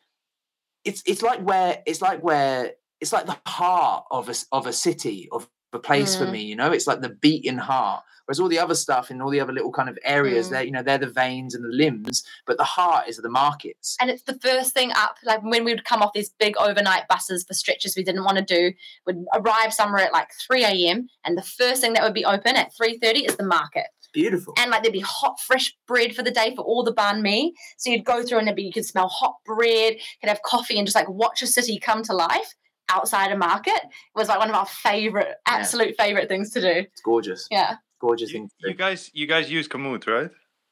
it's 0.86 1.02
it's 1.06 1.22
like 1.22 1.40
where 1.42 1.82
it's 1.86 2.02
like 2.02 2.24
where 2.24 2.74
it's 3.02 3.12
like 3.12 3.26
the 3.26 3.38
heart 3.48 4.06
of 4.12 4.30
a 4.30 4.36
of 4.52 4.68
a 4.68 4.74
city 4.74 5.30
of 5.32 5.50
a 5.74 5.80
place 5.80 6.16
mm. 6.16 6.20
for 6.20 6.32
me. 6.32 6.44
You 6.44 6.56
know, 6.56 6.72
it's 6.72 6.88
like 6.88 7.02
the 7.02 7.10
beating 7.10 7.58
heart. 7.58 8.04
Whereas 8.26 8.40
all 8.40 8.48
the 8.48 8.60
other 8.60 8.76
stuff 8.76 9.12
in 9.12 9.22
all 9.22 9.30
the 9.30 9.40
other 9.40 9.54
little 9.54 9.72
kind 9.72 9.90
of 9.90 9.98
areas, 10.04 10.48
mm. 10.48 10.52
they're 10.52 10.64
you 10.64 10.72
know 10.72 10.84
they're 10.84 10.98
the 10.98 11.08
veins 11.08 11.56
and 11.56 11.64
the 11.64 11.70
limbs, 11.70 12.24
but 12.46 12.58
the 12.58 12.64
heart 12.64 13.08
is 13.08 13.18
the 13.18 13.30
markets. 13.30 13.98
And 14.00 14.10
it's 14.10 14.24
the 14.24 14.40
first 14.40 14.74
thing 14.74 14.92
up. 14.96 15.18
Like 15.24 15.44
when 15.44 15.66
we 15.66 15.74
would 15.74 15.86
come 15.86 16.02
off 16.02 16.14
these 16.14 16.30
big 16.30 16.56
overnight 16.58 17.08
buses 17.08 17.44
for 17.44 17.54
stretches 17.54 17.96
we 17.96 18.04
didn't 18.04 18.24
want 18.24 18.38
to 18.38 18.44
do, 18.44 18.74
would 19.06 19.26
arrive 19.36 19.74
somewhere 19.74 20.06
at 20.06 20.14
like 20.14 20.30
three 20.48 20.64
a.m. 20.64 21.08
and 21.26 21.38
the 21.38 21.44
first 21.44 21.82
thing 21.82 21.94
that 21.94 22.04
would 22.04 22.14
be 22.14 22.26
open 22.26 22.56
at 22.56 22.76
three 22.76 22.98
thirty 22.98 23.26
is 23.26 23.36
the 23.36 23.44
market. 23.44 23.88
Beautiful. 24.14 24.54
And 24.58 24.70
like 24.70 24.84
there'd 24.84 24.94
be 24.94 25.00
hot, 25.00 25.40
fresh 25.40 25.76
bread 25.88 26.16
for 26.16 26.22
the 26.22 26.32
day 26.32 26.54
for 26.56 26.62
all 26.62 26.84
the 26.84 26.94
banh 26.94 27.22
mi. 27.22 27.54
So 27.78 27.90
you'd 27.90 28.06
go 28.06 28.24
through 28.24 28.38
and 28.38 28.48
there'd 28.48 28.56
be, 28.56 28.62
you 28.64 28.72
could 28.72 28.86
smell 28.86 29.08
hot 29.08 29.38
bread, 29.44 29.96
could 30.22 30.30
have 30.30 30.42
coffee, 30.44 30.78
and 30.78 30.86
just 30.86 30.96
like 30.96 31.10
watch 31.10 31.42
a 31.42 31.48
city 31.48 31.80
come 31.80 32.04
to 32.04 32.14
life 32.14 32.54
outside 32.90 33.32
a 33.32 33.38
market 33.38 33.74
It 33.74 33.90
was 34.14 34.28
like 34.28 34.38
one 34.38 34.50
of 34.50 34.56
our 34.56 34.68
favorite, 34.68 35.36
absolute 35.48 35.96
yeah. 35.98 36.06
favorite 36.06 36.30
things 36.30 36.52
to 36.52 36.62
do. 36.62 36.86
It's 36.92 37.02
gorgeous. 37.02 37.48
Yeah. 37.50 37.78
Gorgeous 38.04 38.34
you, 38.34 38.50
You 38.60 38.74
guys, 38.74 39.10
you 39.14 39.26
guys 39.26 39.50
use 39.50 39.70
Komoot, 39.70 40.06
right? 40.08 40.30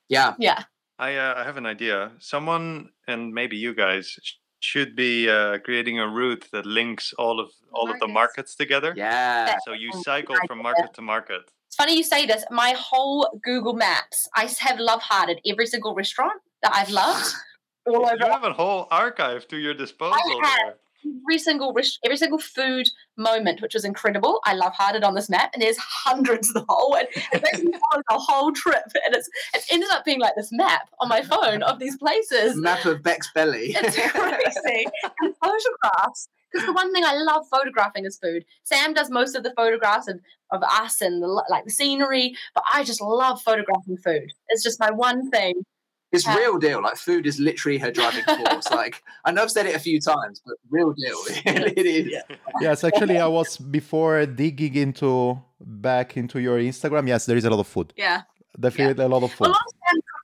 Yeah. 0.09 0.33
Yeah. 0.37 0.63
I, 0.99 1.15
uh, 1.15 1.35
I 1.37 1.43
have 1.45 1.55
an 1.55 1.65
idea. 1.65 2.11
Someone 2.19 2.89
and 3.07 3.33
maybe 3.33 3.55
you 3.55 3.73
guys 3.73 4.19
should 4.59 4.97
be 4.97 5.29
uh, 5.29 5.59
creating 5.59 5.97
a 5.97 6.07
route 6.07 6.45
that 6.51 6.65
links 6.65 7.13
all 7.17 7.39
of 7.39 7.49
all 7.71 7.85
markets. 7.85 8.03
of 8.03 8.07
the 8.07 8.13
markets 8.13 8.55
together. 8.55 8.93
Yeah. 8.97 9.55
So 9.65 9.71
you 9.71 9.93
cycle 10.03 10.35
from 10.45 10.61
market 10.61 10.93
to 10.93 11.01
market. 11.01 11.43
It's 11.67 11.77
funny 11.77 11.95
you 11.95 12.03
say 12.03 12.25
this. 12.25 12.43
My 12.51 12.75
whole 12.77 13.39
Google 13.41 13.75
Maps, 13.75 14.27
I 14.35 14.49
have 14.59 14.77
love 14.77 15.01
hearted 15.01 15.39
every 15.47 15.67
single 15.67 15.95
restaurant 15.95 16.41
that 16.63 16.73
I've 16.75 16.89
loved. 16.89 17.33
All 17.87 18.05
over. 18.05 18.17
You 18.19 18.29
have 18.29 18.43
a 18.43 18.51
whole 18.51 18.87
archive 18.91 19.47
to 19.47 19.57
your 19.57 19.73
disposal 19.73 20.19
there 20.27 20.75
every 21.06 21.38
single 21.38 21.76
every 22.03 22.18
single 22.18 22.40
food 22.40 22.90
moment, 23.18 23.61
which 23.61 23.73
was 23.73 23.86
incredible. 23.86 24.40
I 24.45 24.53
love 24.53 24.73
hearted 24.73 25.03
on 25.03 25.15
this 25.15 25.30
map, 25.30 25.52
and 25.53 25.61
there's 25.61 25.78
hundreds 25.78 26.49
of 26.49 26.53
the 26.56 26.65
whole. 26.68 26.95
And 26.95 27.07
it 27.34 27.44
makes 27.44 27.64
me 27.64 27.72
follow 27.72 28.03
the 28.10 28.18
whole 28.18 28.52
trip, 28.52 28.84
and 29.06 29.15
it's 29.15 29.30
it 29.53 29.64
ended 29.72 29.90
up 29.91 30.06
being 30.06 30.19
like 30.19 30.36
this 30.36 30.49
map 30.52 30.90
on 30.99 31.10
my 31.10 31.22
phone 31.22 31.64
of 31.64 31.80
these 31.80 31.98
places. 31.98 32.56
Map 32.57 32.86
of 32.86 33.03
Beck's 33.03 33.32
belly. 33.34 33.76
It's 33.76 33.95
crazy. 34.11 34.86
and 35.22 35.36
photographs. 35.44 36.28
Because 36.52 36.68
the 36.68 36.73
one 36.73 36.91
thing 36.91 37.06
I 37.06 37.14
love 37.14 37.48
photographing 37.49 38.06
is 38.06 38.18
food. 38.18 38.44
Sam 38.64 38.94
does 38.94 39.10
most 39.10 39.36
of 39.36 39.44
the 39.44 39.53
photographs 39.56 40.10
of, 40.10 40.19
of 40.52 40.61
us 40.64 40.99
and 40.99 41.23
the, 41.23 41.28
like 41.28 41.64
the 41.64 41.72
scenery, 41.72 42.36
but 42.53 42.65
I 42.72 42.84
just 42.84 42.99
love 42.99 43.41
photographing 43.41 43.95
food. 43.95 44.34
It's 44.49 44.61
just 44.61 44.78
my 44.78 44.91
one 44.91 45.32
thing 45.32 45.64
it's 46.11 46.25
yeah. 46.25 46.35
real 46.35 46.57
deal. 46.57 46.81
Like 46.81 46.97
food 46.97 47.25
is 47.25 47.39
literally 47.39 47.77
her 47.77 47.91
driving 47.91 48.23
force. 48.45 48.69
like 48.71 49.03
I 49.25 49.31
know 49.31 49.43
I've 49.43 49.51
said 49.51 49.65
it 49.65 49.75
a 49.75 49.79
few 49.79 49.99
times, 49.99 50.41
but 50.45 50.55
real 50.69 50.93
deal. 50.93 51.17
it 51.45 51.85
is. 51.85 52.07
Yeah. 52.07 52.35
Yes, 52.59 52.83
actually, 52.83 53.17
I 53.17 53.27
was 53.27 53.57
before 53.57 54.25
digging 54.25 54.75
into 54.75 55.41
back 55.59 56.17
into 56.17 56.39
your 56.39 56.57
Instagram. 56.59 57.07
Yes, 57.07 57.25
there 57.25 57.38
is 57.38 57.45
a 57.45 57.49
lot 57.49 57.59
of 57.59 57.67
food. 57.67 57.93
Yeah. 57.95 58.21
Definitely 58.59 59.01
yeah. 59.01 59.07
a 59.07 59.13
lot 59.13 59.23
of 59.23 59.31
food. 59.31 59.47
Well, 59.47 59.59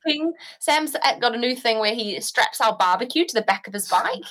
cooking. 0.08 0.34
Sam's 0.60 0.96
uh, 0.96 1.20
got 1.20 1.36
a 1.36 1.38
new 1.38 1.56
thing 1.56 1.80
where 1.80 1.94
he 1.94 2.20
straps 2.22 2.62
our 2.62 2.76
barbecue 2.76 3.26
to 3.26 3.34
the 3.34 3.42
back 3.42 3.68
of 3.68 3.74
his 3.74 3.88
bike. 3.88 4.24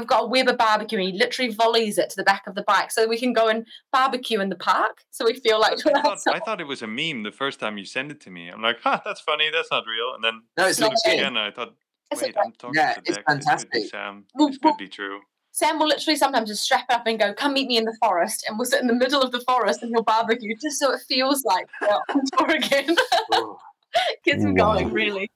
We've 0.00 0.08
got 0.08 0.24
a 0.24 0.26
Weber 0.26 0.56
barbecue 0.56 0.98
and 0.98 1.08
he 1.08 1.18
literally 1.18 1.52
volleys 1.52 1.98
it 1.98 2.08
to 2.10 2.16
the 2.16 2.24
back 2.24 2.46
of 2.46 2.54
the 2.54 2.62
bike 2.62 2.90
so 2.90 3.06
we 3.06 3.18
can 3.18 3.32
go 3.32 3.48
and 3.48 3.66
barbecue 3.92 4.40
in 4.40 4.48
the 4.48 4.56
park. 4.56 5.04
So 5.10 5.26
we 5.26 5.34
feel 5.34 5.60
like 5.60 5.74
I 5.86 6.00
thought, 6.00 6.18
I 6.28 6.38
thought, 6.38 6.60
it 6.60 6.66
was 6.66 6.82
a 6.82 6.86
meme 6.86 7.22
the 7.22 7.32
first 7.32 7.60
time 7.60 7.76
you 7.76 7.84
sent 7.84 8.10
it 8.10 8.20
to 8.22 8.30
me. 8.30 8.48
I'm 8.48 8.62
like, 8.62 8.78
huh, 8.82 9.00
that's 9.04 9.20
funny. 9.20 9.50
That's 9.52 9.70
not 9.70 9.84
real. 9.86 10.14
And 10.14 10.24
then 10.24 10.42
no, 10.56 10.66
it's 10.66 10.80
not 10.80 10.94
again. 11.06 11.36
I 11.36 11.50
thought, 11.50 11.74
wait, 12.20 12.34
I'm 12.42 12.52
talking 12.52 12.76
yeah, 12.76 12.94
to 12.94 13.02
it's 13.04 13.18
fantastic. 13.26 13.72
This 13.72 13.90
Sam. 13.90 14.24
This 14.36 14.58
could 14.58 14.76
be 14.78 14.88
true. 14.88 15.20
Sam 15.52 15.78
will 15.78 15.88
literally 15.88 16.16
sometimes 16.16 16.48
just 16.48 16.62
strap 16.62 16.86
up 16.90 17.06
and 17.06 17.18
go, 17.18 17.34
"Come 17.34 17.54
meet 17.54 17.68
me 17.68 17.76
in 17.76 17.84
the 17.84 17.96
forest," 18.00 18.44
and 18.48 18.58
we'll 18.58 18.66
sit 18.66 18.80
in 18.80 18.86
the 18.86 18.94
middle 18.94 19.20
of 19.20 19.32
the 19.32 19.40
forest 19.40 19.82
and 19.82 19.90
he'll 19.90 20.02
barbecue 20.02 20.54
just 20.62 20.78
so 20.78 20.92
it 20.92 21.00
feels 21.08 21.44
like 21.44 21.68
well, 21.80 22.02
on 22.08 22.22
tour 22.38 22.56
again. 22.56 22.96
Oh. 23.32 23.58
Gets 24.24 24.44
him 24.44 24.54
wow. 24.54 24.74
going, 24.74 24.92
really. 24.92 25.28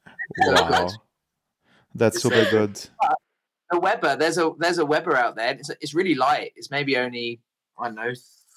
Wow, 0.46 0.88
that's 1.94 2.22
super 2.22 2.48
good. 2.50 2.80
A 3.72 3.78
Weber. 3.78 4.16
There's 4.16 4.38
a 4.38 4.52
there's 4.58 4.78
a 4.78 4.86
Weber 4.86 5.16
out 5.16 5.36
there. 5.36 5.52
It's, 5.52 5.70
it's 5.80 5.94
really 5.94 6.14
light. 6.14 6.52
It's 6.56 6.70
maybe 6.70 6.96
only 6.96 7.40
I 7.78 7.86
don't 7.86 7.96
know 7.96 8.12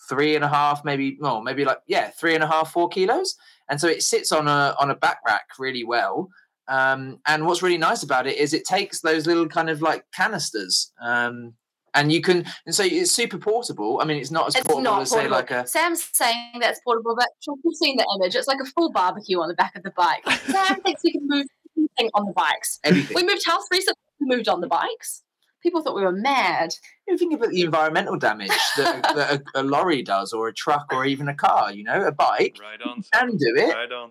three 0.07 0.35
and 0.35 0.43
a 0.43 0.47
half, 0.47 0.85
maybe 0.85 1.17
no, 1.19 1.41
maybe 1.41 1.65
like 1.65 1.79
yeah, 1.87 2.09
three 2.09 2.35
and 2.35 2.43
a 2.43 2.47
half, 2.47 2.71
four 2.71 2.89
kilos. 2.89 3.35
And 3.69 3.79
so 3.79 3.87
it 3.87 4.03
sits 4.03 4.31
on 4.31 4.47
a 4.47 4.75
on 4.79 4.91
a 4.91 4.95
back 4.95 5.19
rack 5.25 5.47
really 5.59 5.83
well. 5.83 6.29
Um, 6.67 7.19
and 7.25 7.45
what's 7.45 7.61
really 7.61 7.77
nice 7.77 8.03
about 8.03 8.27
it 8.27 8.37
is 8.37 8.53
it 8.53 8.65
takes 8.65 8.99
those 9.01 9.25
little 9.25 9.47
kind 9.47 9.69
of 9.69 9.81
like 9.81 10.03
canisters. 10.13 10.91
Um, 11.01 11.53
and 11.93 12.11
you 12.11 12.21
can, 12.21 12.45
and 12.65 12.75
so 12.75 12.83
it's 12.83 13.11
super 13.11 13.37
portable. 13.37 13.99
I 14.01 14.05
mean, 14.05 14.17
it's 14.17 14.29
not 14.29 14.47
as 14.47 14.55
It's 14.55 14.65
portable 14.65 14.83
not 14.83 15.01
as 15.03 15.09
say 15.09 15.27
like 15.27 15.49
a 15.49 15.65
Sam's 15.65 16.07
saying 16.13 16.59
that's 16.59 16.79
portable, 16.81 17.15
but 17.15 17.27
you've 17.47 17.75
seen 17.75 17.97
the 17.97 18.05
image. 18.15 18.35
It's 18.35 18.47
like 18.47 18.59
a 18.61 18.65
full 18.65 18.91
barbecue 18.91 19.39
on 19.39 19.47
the 19.47 19.55
back 19.55 19.75
of 19.75 19.83
the 19.83 19.91
bike. 19.91 20.29
Sam 20.45 20.79
thinks 20.81 21.01
we 21.03 21.13
can 21.13 21.27
move 21.27 21.47
anything 21.75 22.11
on 22.13 22.25
the 22.25 22.33
bikes. 22.33 22.79
anything. 22.83 23.15
We 23.15 23.23
moved 23.23 23.43
house 23.45 23.63
recently. 23.71 24.06
We 24.27 24.35
moved 24.35 24.47
on 24.47 24.61
the 24.61 24.67
bikes. 24.67 25.23
People 25.63 25.81
thought 25.81 25.95
we 25.95 26.03
were 26.03 26.11
mad. 26.11 26.73
You 27.07 27.17
think 27.17 27.33
about 27.33 27.49
the 27.49 27.61
environmental 27.61 28.17
damage 28.17 28.49
that, 28.77 29.01
that 29.15 29.41
a, 29.55 29.61
a 29.61 29.63
lorry 29.63 30.03
does, 30.03 30.31
or 30.33 30.47
a 30.47 30.53
truck, 30.53 30.87
or 30.93 31.05
even 31.05 31.27
a 31.27 31.33
car. 31.33 31.73
You 31.73 31.83
know, 31.83 32.05
a 32.05 32.11
bike 32.11 32.57
Right 32.61 32.81
on. 32.81 33.03
can 33.11 33.35
do 33.37 33.53
it. 33.57 33.73
Right 33.75 33.91
on. 33.91 34.09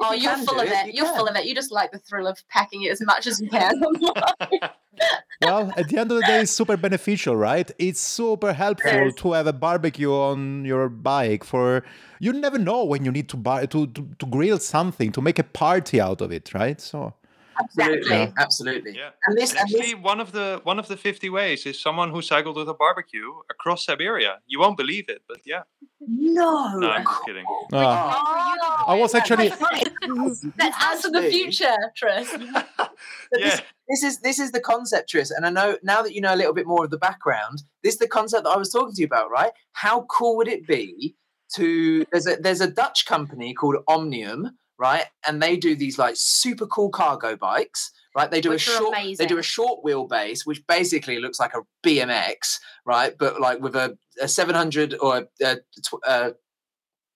If 0.00 0.06
Oh, 0.06 0.12
you 0.12 0.22
you're 0.22 0.36
full 0.38 0.60
of 0.60 0.66
it, 0.66 0.72
it. 0.72 0.86
you 0.88 0.92
You're 0.94 1.06
can. 1.06 1.16
full 1.16 1.26
of 1.28 1.34
it. 1.36 1.44
You 1.46 1.54
just 1.54 1.72
like 1.72 1.90
the 1.92 1.98
thrill 1.98 2.26
of 2.28 2.38
packing 2.48 2.82
it 2.82 2.90
as 2.92 3.00
much 3.00 3.26
as 3.26 3.40
you 3.40 3.48
can. 3.48 3.80
Well, 5.40 5.72
at 5.76 5.88
the 5.88 5.98
end 5.98 6.10
of 6.10 6.18
the 6.18 6.24
day, 6.26 6.40
it's 6.40 6.50
super 6.50 6.76
beneficial, 6.76 7.36
right? 7.36 7.70
It's 7.78 8.00
super 8.00 8.52
helpful 8.52 8.90
Yes. 8.90 9.14
to 9.18 9.32
have 9.34 9.46
a 9.46 9.52
barbecue 9.52 10.12
on 10.12 10.64
your 10.64 10.88
bike. 10.88 11.44
For 11.44 11.84
you 12.18 12.32
never 12.32 12.58
know 12.58 12.82
when 12.84 13.04
you 13.04 13.12
need 13.12 13.28
to 13.28 13.36
buy 13.36 13.66
to, 13.66 13.86
to 13.86 14.08
to 14.18 14.26
grill 14.26 14.58
something 14.58 15.12
to 15.12 15.20
make 15.22 15.38
a 15.38 15.44
party 15.44 16.00
out 16.00 16.20
of 16.20 16.32
it, 16.32 16.52
right? 16.54 16.80
So 16.80 17.14
Absolutely, 17.60 17.98
Exactly. 17.98 18.34
absolutely. 18.44 18.94
Yeah. 18.96 19.10
And 19.26 19.36
this, 19.36 19.50
And 19.50 19.60
and 19.60 19.68
this 19.70 19.80
actually, 19.80 19.94
one 19.94 20.20
of 20.20 20.32
the 20.32 20.60
one 20.64 20.78
of 20.78 20.86
the 20.88 20.96
50 20.96 21.28
ways 21.30 21.66
is 21.66 21.80
someone 21.80 22.10
who 22.10 22.22
cycled 22.22 22.56
with 22.56 22.68
a 22.68 22.74
barbecue 22.74 23.30
across 23.50 23.84
Siberia. 23.84 24.38
You 24.46 24.60
won't 24.60 24.76
believe 24.76 25.08
it, 25.08 25.22
but 25.28 25.38
yeah. 25.44 25.62
no, 26.00 26.78
No, 26.78 26.88
I'm 26.90 27.04
just 27.04 27.24
kidding. 27.24 27.44
uh, 27.72 27.76
Oh, 27.76 28.84
I 28.86 28.94
was 28.94 29.14
actually 29.14 29.48
That's 30.56 30.84
us 30.84 31.04
in 31.04 31.12
the 31.12 31.22
future, 31.30 31.76
Tris. 31.96 32.34
Yeah. 33.36 33.50
this, 33.50 33.62
this 33.88 34.02
is 34.02 34.20
this 34.20 34.38
is 34.38 34.50
the 34.52 34.60
concept, 34.60 35.10
Tris. 35.10 35.30
And 35.30 35.44
I 35.46 35.50
know 35.50 35.76
now 35.82 36.02
that 36.02 36.14
you 36.14 36.20
know 36.20 36.34
a 36.34 36.36
little 36.36 36.54
bit 36.54 36.66
more 36.66 36.84
of 36.84 36.90
the 36.90 36.98
background, 36.98 37.62
this 37.84 37.94
is 37.94 37.98
the 37.98 38.08
concept 38.08 38.44
that 38.44 38.50
I 38.50 38.56
was 38.56 38.70
talking 38.72 38.94
to 38.94 39.00
you 39.00 39.06
about, 39.06 39.30
right? 39.30 39.52
How 39.72 40.02
cool 40.10 40.36
would 40.38 40.48
it 40.48 40.66
be 40.66 41.14
to 41.56 42.04
there's 42.10 42.26
a 42.26 42.36
there's 42.36 42.60
a 42.60 42.70
Dutch 42.70 43.06
company 43.06 43.52
called 43.54 43.76
Omnium, 43.86 44.50
right? 44.78 45.04
And 45.26 45.42
they 45.42 45.56
do 45.56 45.74
these 45.74 45.98
like 45.98 46.14
super 46.16 46.66
cool 46.66 46.90
cargo 46.90 47.36
bikes, 47.36 47.90
right? 48.16 48.30
They 48.30 48.40
do 48.40 48.50
Which 48.50 48.68
a 48.68 48.70
short 48.70 48.96
they 49.18 49.26
do 49.26 49.38
a 49.38 49.42
short 49.42 49.84
wheelbase, 49.84 50.40
which 50.44 50.66
basically 50.66 51.18
looks 51.18 51.40
like 51.40 51.52
a 51.54 51.62
BMX, 51.86 52.58
right? 52.86 53.14
But 53.18 53.40
like 53.40 53.60
with 53.60 53.76
a, 53.76 53.96
a 54.20 54.28
700 54.28 54.96
or 55.00 55.18
a, 55.18 55.44
a, 55.44 55.56
a 56.06 56.32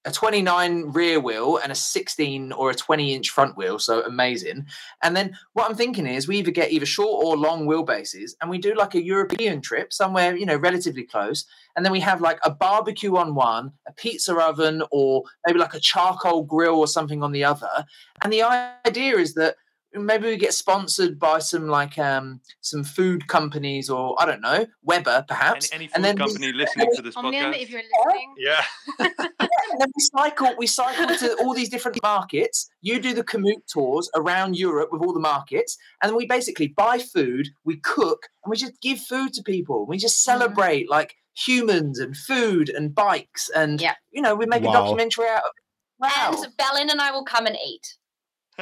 a 0.05 0.11
29 0.11 0.91
rear 0.93 1.21
wheel 1.21 1.59
and 1.63 1.71
a 1.71 1.75
16 1.75 2.53
or 2.53 2.71
a 2.71 2.75
20 2.75 3.15
inch 3.15 3.31
front 3.31 3.57
wheel. 3.57 3.79
So 3.79 4.03
amazing. 4.03 4.67
And 5.03 5.15
then 5.15 5.37
what 5.53 5.69
I'm 5.69 5.77
thinking 5.77 6.07
is 6.07 6.27
we 6.27 6.39
either 6.39 6.51
get 6.51 6.73
either 6.73 6.87
short 6.87 7.25
or 7.25 7.37
long 7.37 7.67
wheelbases 7.67 8.33
and 8.41 8.51
we 8.51 8.59
do 8.59 8.75
like 8.75 8.95
a 8.95 9.03
European 9.03 9.61
trip 9.61 9.93
somewhere, 9.93 10.37
you 10.37 10.47
know, 10.47 10.57
relatively 10.57 11.05
close. 11.05 11.45
And 11.77 11.85
then 11.85 11.93
we 11.93 12.01
have 12.01 12.21
like 12.21 12.41
a 12.45 12.51
barbecue 12.51 13.17
on 13.17 13.35
one, 13.35 13.73
a 13.87 13.93
pizza 13.93 14.35
oven, 14.37 14.83
or 14.91 15.23
maybe 15.47 15.59
like 15.59 15.75
a 15.75 15.81
charcoal 15.81 16.43
grill 16.43 16.79
or 16.79 16.89
something 16.89 17.23
on 17.23 17.33
the 17.33 17.45
other. 17.45 17.87
And 18.23 18.33
the 18.33 18.43
idea 18.43 19.17
is 19.17 19.35
that 19.35 19.57
maybe 19.95 20.27
we 20.29 20.37
get 20.37 20.55
sponsored 20.55 21.19
by 21.19 21.39
some 21.39 21.69
like 21.69 21.99
um 21.99 22.41
some 22.61 22.83
food 22.85 23.27
companies 23.29 23.91
or 23.91 24.15
I 24.21 24.27
don't 24.27 24.41
know, 24.41 24.67
Weber 24.83 25.25
perhaps. 25.29 25.71
Any, 25.73 25.85
any 25.85 25.87
food 25.89 25.95
and 25.97 26.05
then 26.05 26.15
we- 26.17 26.21
company 26.21 26.53
listening 26.53 26.89
to 26.95 27.03
this 27.03 27.17
Omnium, 27.17 27.53
podcast? 27.53 27.63
if 27.63 27.71
you're 27.71 27.83
listening. 27.83 28.35
yeah. 28.39 28.63
and 28.99 29.81
then 29.81 29.89
we 29.97 30.03
cycle 30.15 30.55
we 30.59 30.67
cycle 30.67 31.15
to 31.17 31.35
all 31.41 31.55
these 31.55 31.69
different 31.69 31.99
markets 32.03 32.69
you 32.83 33.01
do 33.01 33.15
the 33.15 33.25
Komoot 33.25 33.67
tours 33.73 34.11
around 34.15 34.57
europe 34.59 34.91
with 34.93 35.01
all 35.03 35.13
the 35.13 35.21
markets 35.21 35.77
and 36.03 36.11
then 36.11 36.17
we 36.17 36.27
basically 36.27 36.69
buy 36.69 36.99
food 36.99 37.49
we 37.65 37.77
cook 37.79 38.29
and 38.45 38.51
we 38.51 38.57
just 38.57 38.81
give 38.83 38.99
food 39.01 39.33
to 39.33 39.43
people 39.43 39.87
we 39.87 39.97
just 39.97 40.23
celebrate 40.23 40.91
like 40.91 41.15
humans 41.35 41.99
and 41.99 42.17
food 42.17 42.69
and 42.69 42.95
bikes 42.95 43.49
and 43.57 43.81
Yeah. 43.81 43.95
you 44.11 44.21
know 44.21 44.35
we 44.35 44.45
make 44.47 44.63
Wow. 44.63 44.71
a 44.71 44.73
documentary 44.75 45.27
out 45.29 45.39
of 45.39 45.53
wow 45.99 46.43
And 46.43 46.57
Belen 46.59 46.91
and 46.91 47.01
I 47.01 47.11
will 47.11 47.25
come 47.25 47.47
and 47.47 47.57
eat. 47.65 47.97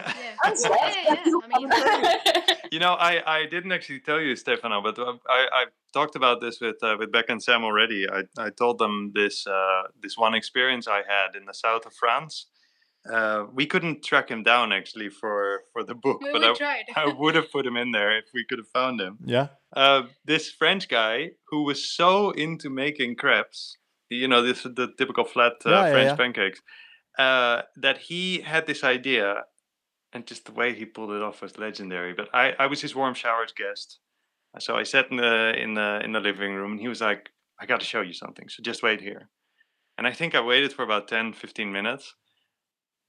Yeah. 0.07 0.53
Yeah, 0.55 0.71
yeah, 1.09 1.23
yeah. 1.27 1.33
I 1.55 1.59
mean, 1.59 2.57
You 2.73 2.79
know, 2.79 2.95
I, 2.95 3.39
I 3.39 3.47
didn't 3.47 3.73
actually 3.73 4.01
tell 4.01 4.21
you, 4.21 4.37
Stefano, 4.37 4.81
but 4.81 4.99
uh, 4.99 5.15
I, 5.29 5.47
I 5.53 5.65
talked 5.93 6.15
about 6.15 6.41
this 6.41 6.61
with 6.61 6.77
uh, 6.83 6.97
with 6.99 7.11
Beck 7.11 7.27
and 7.29 7.43
Sam 7.43 7.65
already. 7.65 8.07
I, 8.09 8.23
I 8.39 8.51
told 8.51 8.79
them 8.79 9.13
this 9.15 9.47
uh, 9.47 9.83
this 10.01 10.17
one 10.17 10.35
experience 10.35 10.87
I 10.87 10.99
had 10.99 11.35
in 11.37 11.47
the 11.47 11.55
south 11.55 11.85
of 11.87 11.93
France. 11.95 12.47
Uh, 13.11 13.47
we 13.55 13.65
couldn't 13.67 14.05
track 14.05 14.29
him 14.29 14.43
down 14.43 14.73
actually 14.73 15.09
for, 15.09 15.63
for 15.73 15.83
the 15.83 15.95
book, 15.95 16.21
we, 16.23 16.33
but 16.33 16.45
I. 16.45 16.83
I 16.97 17.07
would 17.07 17.35
have 17.35 17.51
put 17.51 17.67
him 17.67 17.77
in 17.77 17.93
there 17.93 18.17
if 18.19 18.27
we 18.35 18.45
could 18.47 18.59
have 18.59 18.69
found 18.69 19.01
him. 19.01 19.17
yeah. 19.25 19.49
Uh, 19.75 20.03
this 20.25 20.51
French 20.51 20.87
guy 20.89 21.31
who 21.49 21.63
was 21.65 21.91
so 21.97 22.31
into 22.33 22.69
making 22.69 23.17
crepes, 23.17 23.79
you 24.11 24.29
know, 24.29 24.43
this 24.43 24.65
the 24.65 24.89
typical 24.99 25.25
flat 25.25 25.53
uh, 25.65 25.71
Yeah, 25.71 25.85
yeah, 25.87 25.93
French 25.93 26.09
yeah. 26.11 26.17
pancakes, 26.17 26.61
uh, 27.19 27.63
that 27.77 27.99
he 27.99 28.41
had 28.43 28.67
this 28.67 28.85
idea, 28.85 29.45
and 30.13 30.27
just 30.27 30.45
the 30.45 30.53
way 30.53 30.75
he 30.75 30.85
pulled 30.85 31.13
it 31.13 31.23
off 31.23 31.43
was 31.43 31.59
legendary. 31.59 32.13
But 32.13 32.29
I, 32.35 32.55
I 32.59 32.67
was 32.67 32.81
his 32.81 32.95
warm 32.95 33.15
showers 33.15 33.53
guest, 33.53 33.99
so 34.59 34.77
I 34.77 34.83
sat 34.83 35.11
in 35.11 35.17
the 35.17 35.55
in 35.57 35.75
the 35.75 36.01
in 36.05 36.13
the 36.13 36.21
living 36.21 36.55
room, 36.55 36.73
and 36.73 36.81
he 36.81 36.89
was 36.89 37.01
like, 37.01 37.31
"I 37.61 37.67
got 37.67 37.81
to 37.81 37.87
show 37.87 38.01
you 38.01 38.13
something, 38.13 38.49
so 38.49 38.63
just 38.63 38.83
wait 38.83 39.01
here." 39.01 39.29
And 40.01 40.07
I 40.07 40.13
think 40.13 40.35
I 40.35 40.41
waited 40.41 40.73
for 40.73 40.83
about 40.83 41.09
10, 41.09 41.35
15 41.35 41.71
minutes. 41.71 42.15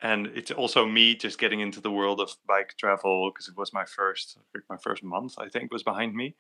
And 0.02 0.28
it's 0.36 0.52
also 0.52 0.86
me 0.86 1.16
just 1.16 1.40
getting 1.40 1.62
into 1.62 1.80
the 1.80 1.90
world 1.90 2.20
of 2.20 2.36
bike 2.46 2.76
travel 2.78 3.32
because 3.32 3.48
it 3.48 3.56
was 3.56 3.72
my 3.72 3.86
first, 3.86 4.38
my 4.70 4.76
first 4.84 5.02
month, 5.02 5.36
I 5.38 5.48
think, 5.48 5.72
was 5.72 5.84
behind 5.84 6.16
me. 6.16 6.36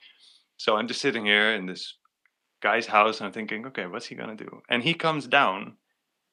So 0.57 0.75
I'm 0.75 0.89
just 0.89 0.99
sitting 0.99 1.25
here 1.25 1.53
in 1.53 1.67
this 1.67 1.95
guy's 2.61 2.87
house 2.87 3.19
and 3.19 3.27
I'm 3.27 3.33
thinking, 3.33 3.65
okay, 3.67 3.85
what's 3.85 4.07
he 4.07 4.15
gonna 4.15 4.35
do? 4.35 4.61
And 4.67 4.83
he 4.83 4.93
comes 4.93 5.25
down 5.25 5.77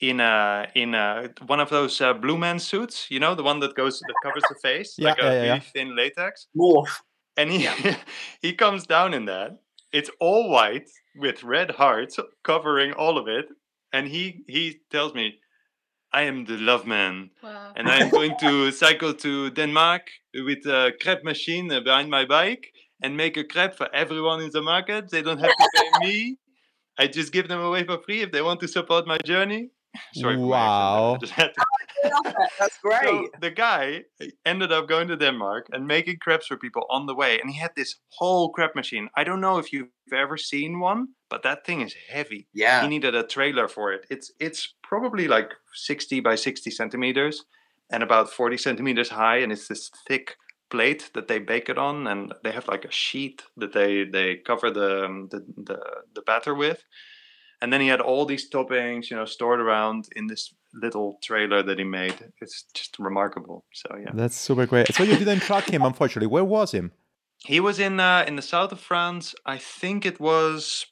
in 0.00 0.20
a 0.20 0.66
in 0.74 0.94
a 0.94 1.28
one 1.46 1.60
of 1.60 1.68
those 1.70 2.00
uh, 2.00 2.14
blue 2.14 2.38
man 2.38 2.58
suits, 2.58 3.10
you 3.10 3.20
know, 3.20 3.34
the 3.34 3.42
one 3.42 3.60
that 3.60 3.74
goes 3.74 4.00
that 4.00 4.14
covers 4.22 4.44
the 4.48 4.54
face, 4.62 4.94
Yeah, 4.98 5.08
like 5.08 5.18
a 5.18 5.24
yeah, 5.24 5.32
yeah, 5.32 5.38
really 5.38 5.48
yeah. 5.48 5.72
thin 5.72 5.96
latex. 5.96 6.48
morph 6.54 7.00
And 7.36 7.50
he 7.50 7.68
he 8.42 8.54
comes 8.54 8.86
down 8.86 9.14
in 9.14 9.26
that. 9.26 9.50
It's 9.92 10.10
all 10.20 10.50
white 10.50 10.88
with 11.16 11.42
red 11.42 11.70
hearts 11.70 12.18
covering 12.42 12.92
all 12.92 13.18
of 13.18 13.28
it. 13.28 13.46
And 13.92 14.08
he 14.08 14.44
he 14.48 14.80
tells 14.90 15.14
me, 15.14 15.38
I 16.12 16.22
am 16.22 16.44
the 16.44 16.56
love 16.58 16.86
man 16.86 17.30
Wow. 17.42 17.72
and 17.76 17.88
I'm 17.88 18.10
going 18.10 18.36
to 18.38 18.70
cycle 18.84 19.14
to 19.14 19.50
Denmark 19.50 20.02
with 20.34 20.66
a 20.66 20.92
crepe 21.02 21.24
machine 21.24 21.72
uh, 21.72 21.80
behind 21.80 22.08
my 22.10 22.24
bike 22.24 22.72
and 23.02 23.16
make 23.16 23.36
a 23.36 23.44
crepe 23.44 23.74
for 23.76 23.88
everyone 23.94 24.40
in 24.44 24.50
the 24.50 24.62
market. 24.62 25.10
They 25.10 25.22
don't 25.22 25.38
have 25.40 25.56
to 25.56 25.68
pay 25.76 25.90
me. 26.06 26.38
I 26.98 27.06
just 27.08 27.32
give 27.32 27.48
them 27.48 27.60
away 27.60 27.84
for 27.84 27.98
free 28.04 28.22
if 28.22 28.30
they 28.32 28.42
want 28.42 28.60
to 28.60 28.68
support 28.68 29.06
my 29.06 29.18
journey. 29.24 29.70
Sorry, 30.14 30.36
for 30.36 30.48
my 30.50 30.58
accent 30.60 30.90
there, 30.90 31.00
I 31.00 31.02
Wow. 31.02 31.18
to- 31.18 32.48
that's 32.58 32.78
great 32.78 33.02
so 33.02 33.28
the 33.40 33.50
guy 33.50 34.04
ended 34.44 34.72
up 34.72 34.88
going 34.88 35.08
to 35.08 35.16
Denmark 35.16 35.66
and 35.72 35.86
making 35.86 36.18
crepes 36.20 36.46
for 36.46 36.56
people 36.56 36.86
on 36.90 37.06
the 37.06 37.14
way, 37.14 37.40
and 37.40 37.50
he 37.50 37.58
had 37.58 37.72
this 37.76 37.96
whole 38.10 38.50
crepe 38.50 38.74
machine. 38.74 39.08
I 39.16 39.24
don't 39.24 39.40
know 39.40 39.58
if 39.58 39.72
you've 39.72 39.88
ever 40.12 40.36
seen 40.36 40.80
one, 40.80 41.08
but 41.30 41.42
that 41.42 41.64
thing 41.66 41.80
is 41.82 41.94
heavy 42.10 42.48
yeah 42.54 42.82
he 42.82 42.88
needed 42.88 43.14
a 43.14 43.22
trailer 43.26 43.68
for 43.68 43.92
it. 43.92 44.06
It's 44.10 44.32
it's 44.40 44.74
probably 44.82 45.28
like 45.28 45.50
60 45.74 46.20
by 46.20 46.34
60 46.36 46.70
centimeters 46.70 47.44
and 47.90 48.02
about 48.02 48.30
40 48.30 48.56
centimeters 48.56 49.08
high, 49.10 49.38
and 49.38 49.52
it's 49.52 49.68
this 49.68 49.90
thick 50.06 50.36
plate 50.70 51.10
that 51.14 51.28
they 51.28 51.38
bake 51.38 51.68
it 51.68 51.78
on, 51.78 52.06
and 52.06 52.34
they 52.44 52.52
have 52.52 52.68
like 52.68 52.84
a 52.84 52.90
sheet 52.92 53.42
that 53.56 53.72
they 53.72 54.04
they 54.04 54.36
cover 54.36 54.70
the 54.70 55.04
um, 55.06 55.28
the 55.30 55.40
the, 55.56 55.80
the 56.14 56.22
batter 56.22 56.54
with. 56.54 56.84
And 57.60 57.72
then 57.72 57.80
he 57.80 57.88
had 57.88 58.00
all 58.00 58.24
these 58.24 58.48
toppings, 58.48 59.10
you 59.10 59.16
know, 59.16 59.24
stored 59.24 59.60
around 59.60 60.08
in 60.14 60.26
this 60.28 60.54
little 60.74 61.18
trailer 61.22 61.62
that 61.62 61.78
he 61.78 61.84
made. 61.84 62.14
It's 62.40 62.64
just 62.74 62.98
remarkable. 62.98 63.64
So 63.72 63.96
yeah, 64.00 64.10
That's 64.14 64.36
super 64.36 64.66
great. 64.66 64.94
So 64.94 65.02
you 65.02 65.16
didn't 65.16 65.40
track 65.40 65.68
him, 65.70 65.82
unfortunately. 65.90 66.28
Where 66.28 66.44
was 66.44 66.72
him? 66.72 66.92
he 67.44 67.60
was 67.60 67.78
in 67.78 68.00
uh, 68.00 68.24
in 68.26 68.36
the 68.36 68.42
south 68.42 68.72
of 68.72 68.80
France. 68.80 69.34
I 69.46 69.58
think 69.58 70.04
it 70.04 70.18
was 70.20 70.86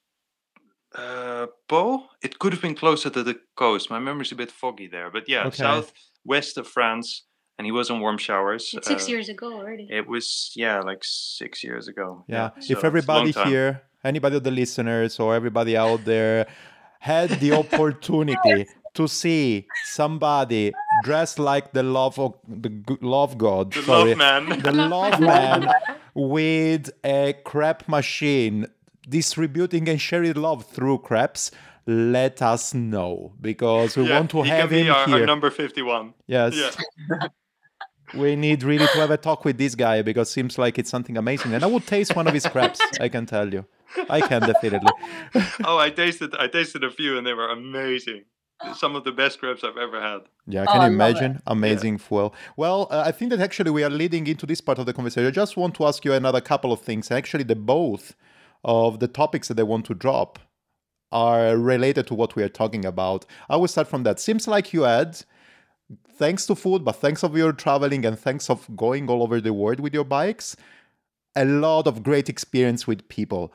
uh, 0.95 1.47
Pau. 1.69 2.09
It 2.23 2.39
could 2.39 2.53
have 2.53 2.63
been 2.63 2.75
closer 2.75 3.11
to 3.11 3.23
the 3.23 3.41
coast. 3.57 3.91
My 3.91 3.99
memory's 3.99 4.33
a 4.33 4.37
bit 4.37 4.51
foggy 4.51 4.87
there, 4.89 5.11
but 5.11 5.29
yeah, 5.29 5.47
Okay. 5.47 5.57
southwest 5.57 6.57
of 6.59 6.67
France. 6.67 7.25
And 7.59 7.65
he 7.65 7.73
was 7.73 7.91
on 7.91 8.01
warm 8.01 8.19
showers. 8.19 8.75
It's 8.75 8.87
six 8.87 9.05
uh, 9.07 9.13
years 9.13 9.31
ago 9.31 9.51
already. 9.55 9.89
It 9.91 10.07
was 10.07 10.53
yeah, 10.55 10.81
like 10.81 11.03
six 11.03 11.65
years 11.65 11.89
ago. 11.89 12.23
Yeah. 12.29 12.51
so 12.61 12.73
if 12.73 12.79
it's 12.79 12.85
everybody 12.85 13.33
here, 13.33 13.83
anybody 14.07 14.37
of 14.37 14.45
the 14.45 14.51
listeners 14.51 15.19
or 15.21 15.35
everybody 15.35 15.77
out 15.77 16.05
there 16.05 16.47
had 17.01 17.29
the 17.41 17.53
opportunity 17.53 18.67
to 18.95 19.07
see 19.07 19.67
somebody 19.85 20.73
dressed 21.05 21.39
like 21.39 21.73
the 21.73 21.83
love 21.83 22.19
of 22.19 22.35
the 22.49 22.71
love 23.01 23.37
god, 23.37 23.73
The 23.73 23.83
sorry, 23.83 24.15
love 24.15 24.19
man. 24.19 24.49
the 24.63 24.73
love 24.73 25.21
man 25.21 25.69
with 26.15 26.91
a 27.05 27.35
crap 27.45 27.89
machine 27.89 28.67
distributing 29.09 29.89
and 29.89 30.01
sharing 30.01 30.35
love 30.35 30.65
through 30.67 30.99
crepes. 30.99 31.51
Let 31.89 32.43
us 32.43 32.75
know 32.75 33.35
because 33.41 33.97
we 33.97 34.09
Yeah, 34.09 34.19
want 34.19 34.31
to 34.31 34.43
he 34.43 34.49
have 34.49 34.71
can 34.71 34.79
be 34.79 34.83
him 34.83 34.93
our, 34.95 35.07
here. 35.07 35.21
our 35.21 35.27
number 35.27 35.51
51. 35.51 36.15
yes, 36.27 36.55
Yeah. 36.57 37.29
we 38.15 38.37
need 38.37 38.63
really 38.63 38.87
to 38.87 38.99
have 38.99 39.11
a 39.11 39.17
talk 39.17 39.45
with 39.45 39.59
this 39.59 39.75
guy 39.75 40.03
because 40.03 40.31
seems 40.31 40.59
like 40.59 40.79
it's 40.79 40.91
something 40.91 41.17
amazing. 41.17 41.55
And 41.55 41.65
I 41.65 41.67
would 41.67 41.87
taste 41.87 42.15
one 42.17 42.27
of 42.27 42.35
his 42.35 42.47
crepes. 42.47 42.81
I 43.01 43.09
can 43.09 43.27
tell 43.27 43.53
you, 43.53 43.65
I 44.09 44.21
can 44.21 44.43
definitely. 44.43 44.91
Oh, 45.65 45.79
I 45.79 45.91
tasted 45.91 46.35
I 46.39 46.49
tasted 46.49 46.85
a 46.85 46.91
few 46.91 47.19
and 47.19 47.27
they 47.27 47.33
were 47.35 47.49
amazing. 47.51 48.25
Some 48.75 48.97
of 48.97 49.05
the 49.05 49.13
best 49.13 49.39
crepes 49.41 49.63
I've 49.65 49.77
ever 49.77 50.01
had. 50.01 50.21
Yeah, 50.47 50.63
Oh, 50.67 50.73
can 50.73 50.81
I 50.81 50.85
you 50.89 50.97
love 50.97 51.11
imagine? 51.11 51.43
Amazing 51.47 51.99
fuel. 51.99 52.35
Well, 52.57 52.89
uh, 52.91 53.03
I 53.05 53.13
think 53.13 53.31
that 53.31 53.41
actually 53.41 53.71
we 53.71 53.85
are 53.85 53.91
leading 53.91 54.27
into 54.27 54.47
this 54.47 54.63
part 54.63 54.79
of 54.79 54.87
the 54.87 54.95
conversation. 54.95 55.27
I 55.27 55.31
just 55.31 55.57
want 55.59 55.75
to 55.75 55.85
ask 55.85 56.05
you 56.07 56.13
another 56.15 56.41
couple 56.41 56.73
of 56.73 56.81
things. 56.81 57.11
Actually, 57.11 57.45
the 57.45 57.55
both 57.57 58.15
of 58.65 58.99
the 58.99 59.09
topics 59.09 59.49
that 59.49 59.61
I 59.61 59.63
want 59.65 59.85
to 59.87 59.95
drop 59.95 60.39
are 61.13 61.57
related 61.57 62.07
to 62.09 62.15
what 62.15 62.35
we 62.35 62.43
are 62.43 62.49
talking 62.49 62.85
about. 62.85 63.27
I 63.51 63.57
will 63.57 63.69
start 63.69 63.89
from 63.89 64.03
that. 64.05 64.19
Seems 64.19 64.49
like 64.49 64.73
you 64.73 64.83
had, 64.83 65.23
thanks 66.15 66.47
to 66.47 66.55
food, 66.55 66.85
but 66.85 66.97
thanks 66.97 67.23
of 67.23 67.37
your 67.37 67.53
traveling 67.53 68.05
and 68.05 68.19
thanks 68.19 68.51
of 68.51 68.69
going 68.77 69.09
all 69.09 69.23
over 69.23 69.41
the 69.41 69.53
world 69.53 69.81
with 69.81 69.95
your 69.95 70.05
bikes, 70.05 70.57
a 71.35 71.45
lot 71.45 71.87
of 71.87 72.03
great 72.03 72.29
experience 72.29 72.87
with 72.87 73.09
people. 73.09 73.53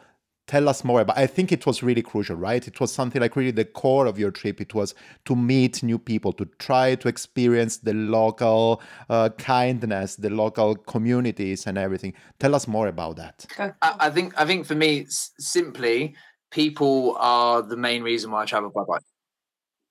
Tell 0.47 0.67
us 0.67 0.83
more 0.83 1.01
about. 1.01 1.17
I 1.17 1.27
think 1.27 1.51
it 1.51 1.65
was 1.65 1.81
really 1.81 2.01
crucial, 2.01 2.35
right? 2.35 2.67
It 2.67 2.79
was 2.79 2.91
something 2.91 3.21
like 3.21 3.35
really 3.35 3.51
the 3.51 3.63
core 3.63 4.05
of 4.05 4.19
your 4.19 4.31
trip. 4.31 4.59
It 4.59 4.73
was 4.73 4.93
to 5.25 5.35
meet 5.35 5.81
new 5.81 5.97
people, 5.97 6.33
to 6.33 6.45
try 6.59 6.95
to 6.95 7.07
experience 7.07 7.77
the 7.77 7.93
local 7.93 8.81
uh, 9.09 9.29
kindness, 9.37 10.15
the 10.15 10.29
local 10.29 10.75
communities, 10.75 11.67
and 11.67 11.77
everything. 11.77 12.13
Tell 12.39 12.53
us 12.53 12.67
more 12.67 12.87
about 12.87 13.15
that. 13.15 13.45
I, 13.57 13.71
I 13.81 14.09
think 14.09 14.33
I 14.37 14.45
think 14.45 14.65
for 14.65 14.75
me, 14.75 15.05
simply, 15.07 16.15
people 16.49 17.15
are 17.19 17.61
the 17.61 17.77
main 17.77 18.03
reason 18.03 18.31
why 18.31 18.41
I 18.41 18.45
travel 18.45 18.71
by 18.71 18.83
bike. 18.83 19.03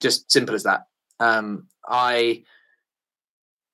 Just 0.01 0.31
simple 0.31 0.55
as 0.55 0.65
that. 0.65 0.83
Um, 1.21 1.69
I 1.89 2.45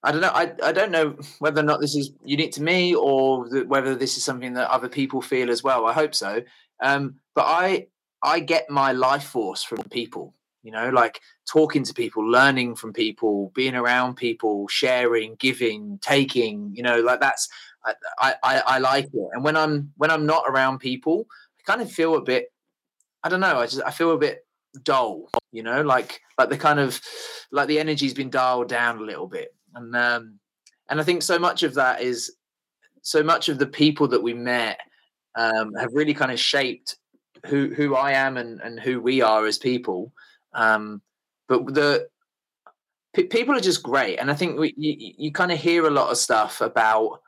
I 0.02 0.12
don't 0.12 0.20
know. 0.20 0.30
I, 0.32 0.52
I 0.62 0.72
don't 0.72 0.92
know 0.92 1.16
whether 1.40 1.60
or 1.60 1.64
not 1.64 1.80
this 1.80 1.96
is 1.96 2.12
unique 2.24 2.52
to 2.52 2.62
me 2.62 2.94
or 2.94 3.48
th- 3.48 3.66
whether 3.66 3.94
this 3.94 4.16
is 4.16 4.24
something 4.24 4.54
that 4.54 4.70
other 4.70 4.88
people 4.88 5.20
feel 5.22 5.50
as 5.50 5.64
well. 5.64 5.86
I 5.86 5.92
hope 5.92 6.14
so. 6.14 6.42
Um, 6.82 7.16
but 7.34 7.44
I 7.46 7.88
I 8.22 8.40
get 8.40 8.70
my 8.70 8.92
life 8.92 9.24
force 9.24 9.62
from 9.62 9.82
people. 9.84 10.34
You 10.62 10.72
know, 10.72 10.90
like 10.90 11.20
talking 11.50 11.84
to 11.84 11.94
people, 11.94 12.28
learning 12.28 12.74
from 12.74 12.92
people, 12.92 13.52
being 13.54 13.76
around 13.76 14.16
people, 14.16 14.66
sharing, 14.68 15.36
giving, 15.36 15.98
taking. 16.02 16.72
You 16.74 16.82
know, 16.82 17.00
like 17.00 17.20
that's 17.20 17.48
I, 18.20 18.34
I, 18.42 18.62
I 18.66 18.78
like 18.78 19.06
it. 19.06 19.28
And 19.32 19.44
when 19.44 19.56
I'm 19.56 19.92
when 19.96 20.10
I'm 20.10 20.26
not 20.26 20.44
around 20.48 20.78
people, 20.78 21.26
I 21.60 21.62
kind 21.70 21.82
of 21.82 21.90
feel 21.90 22.16
a 22.16 22.22
bit 22.22 22.52
I 23.22 23.28
don't 23.28 23.40
know, 23.40 23.58
I 23.58 23.66
just 23.66 23.82
I 23.84 23.90
feel 23.90 24.12
a 24.12 24.18
bit 24.18 24.45
dull, 24.82 25.28
you 25.52 25.62
know, 25.62 25.82
like 25.82 26.20
like 26.38 26.48
the 26.48 26.58
kind 26.58 26.78
of 26.78 27.00
like 27.50 27.68
the 27.68 27.78
energy's 27.78 28.14
been 28.14 28.30
dialed 28.30 28.68
down 28.68 28.98
a 28.98 29.02
little 29.04 29.26
bit. 29.26 29.54
And 29.74 29.94
um 29.94 30.38
and 30.88 31.00
I 31.00 31.04
think 31.04 31.22
so 31.22 31.38
much 31.38 31.62
of 31.62 31.74
that 31.74 32.02
is 32.02 32.32
so 33.02 33.22
much 33.22 33.48
of 33.48 33.58
the 33.58 33.66
people 33.66 34.08
that 34.08 34.22
we 34.22 34.34
met 34.34 34.80
um 35.36 35.74
have 35.74 35.94
really 35.94 36.14
kind 36.14 36.32
of 36.32 36.40
shaped 36.40 36.96
who 37.46 37.72
who 37.74 37.94
I 37.94 38.12
am 38.12 38.36
and, 38.36 38.60
and 38.60 38.80
who 38.80 39.00
we 39.00 39.22
are 39.22 39.46
as 39.46 39.58
people. 39.58 40.12
Um 40.54 41.02
but 41.48 41.66
the 41.74 42.08
pe- 43.16 43.24
people 43.24 43.54
are 43.54 43.60
just 43.60 43.82
great 43.82 44.18
and 44.18 44.30
i 44.30 44.34
think 44.34 44.58
we, 44.58 44.74
you, 44.76 45.14
you 45.18 45.32
kind 45.32 45.50
of 45.50 45.58
hear 45.58 45.86
a 45.86 45.90
lot 45.90 46.10
of 46.10 46.18
stuff 46.18 46.60
about 46.60 47.20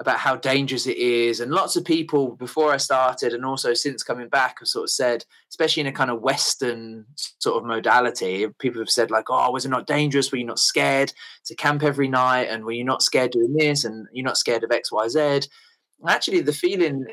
about 0.00 0.18
how 0.18 0.36
dangerous 0.36 0.86
it 0.86 0.96
is. 0.96 1.40
And 1.40 1.50
lots 1.50 1.76
of 1.76 1.84
people 1.84 2.36
before 2.36 2.72
i 2.72 2.76
started 2.76 3.32
and 3.32 3.44
also 3.44 3.74
since 3.74 4.02
coming 4.02 4.28
back 4.28 4.60
have 4.60 4.68
sort 4.68 4.84
of 4.84 4.90
said 4.90 5.24
especially 5.48 5.80
in 5.80 5.86
a 5.86 5.92
kind 5.92 6.10
of 6.10 6.20
western 6.20 7.04
sort 7.38 7.56
of 7.56 7.64
modality 7.64 8.46
people 8.58 8.80
have 8.80 8.90
said 8.90 9.10
like 9.10 9.24
oh 9.28 9.50
was 9.50 9.64
it 9.64 9.70
not 9.70 9.86
dangerous? 9.86 10.30
Were 10.30 10.38
you 10.38 10.44
not 10.44 10.58
scared 10.58 11.12
to 11.46 11.54
camp 11.54 11.82
every 11.82 12.08
night? 12.08 12.48
And 12.48 12.64
were 12.64 12.72
you 12.72 12.84
not 12.84 13.02
scared 13.02 13.32
doing 13.32 13.54
this? 13.54 13.84
And 13.84 14.06
you're 14.12 14.24
not 14.24 14.38
scared 14.38 14.64
of 14.64 14.70
xyz 14.70 15.48
actually 16.06 16.40
the 16.40 16.52
feeling 16.52 17.06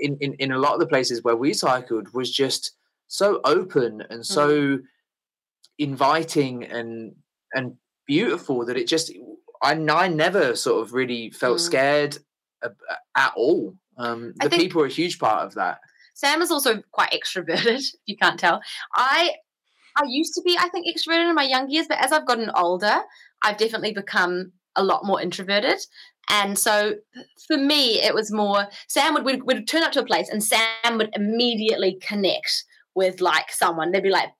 in, 0.00 0.16
in 0.20 0.34
in 0.34 0.52
a 0.52 0.58
lot 0.58 0.74
of 0.74 0.80
the 0.80 0.86
places 0.86 1.22
where 1.22 1.36
we 1.36 1.52
cycled 1.52 2.12
was 2.12 2.30
just 2.30 2.72
so 3.08 3.40
open 3.44 4.02
and 4.10 4.18
hmm. 4.18 4.22
so 4.22 4.78
inviting 5.78 6.64
and 6.64 7.14
and 7.54 7.74
beautiful 8.06 8.64
that 8.64 8.76
it 8.76 8.86
just 8.86 9.12
I, 9.62 9.72
I 9.72 10.08
never 10.08 10.54
sort 10.56 10.82
of 10.82 10.92
really 10.92 11.30
felt 11.30 11.58
Mm. 11.58 11.60
scared 11.60 12.18
at 13.16 13.32
all. 13.36 13.74
Um, 13.98 14.34
the 14.40 14.50
people 14.50 14.82
are 14.82 14.86
a 14.86 14.90
huge 14.90 15.18
part 15.18 15.44
of 15.46 15.54
that. 15.54 15.78
Sam 16.14 16.42
is 16.42 16.50
also 16.50 16.82
quite 16.92 17.10
extroverted, 17.12 17.66
if 17.78 17.92
you 18.06 18.16
can't 18.16 18.38
tell. 18.40 18.60
I 18.94 19.34
I 19.96 20.02
used 20.06 20.34
to 20.34 20.42
be, 20.42 20.58
I 20.58 20.68
think, 20.68 20.86
extroverted 20.86 21.28
in 21.30 21.34
my 21.34 21.44
young 21.44 21.70
years, 21.70 21.86
but 21.88 21.98
as 22.04 22.12
I've 22.12 22.26
gotten 22.26 22.50
older, 22.54 22.98
I've 23.42 23.56
definitely 23.56 23.92
become 23.92 24.52
a 24.74 24.84
lot 24.84 25.06
more 25.06 25.22
introverted. 25.22 25.78
And 26.28 26.58
so 26.58 26.96
for 27.46 27.56
me, 27.56 28.02
it 28.02 28.14
was 28.14 28.30
more 28.32 28.66
Sam 28.88 29.14
would, 29.14 29.24
would, 29.24 29.44
would 29.44 29.66
turn 29.68 29.82
up 29.82 29.92
to 29.92 30.00
a 30.00 30.04
place 30.04 30.28
and 30.28 30.42
Sam 30.42 30.98
would 30.98 31.10
immediately 31.14 31.98
connect 32.06 32.64
with 32.94 33.20
like 33.20 33.50
someone. 33.50 33.90
They'd 33.92 34.02
be 34.02 34.10
like 34.10 34.30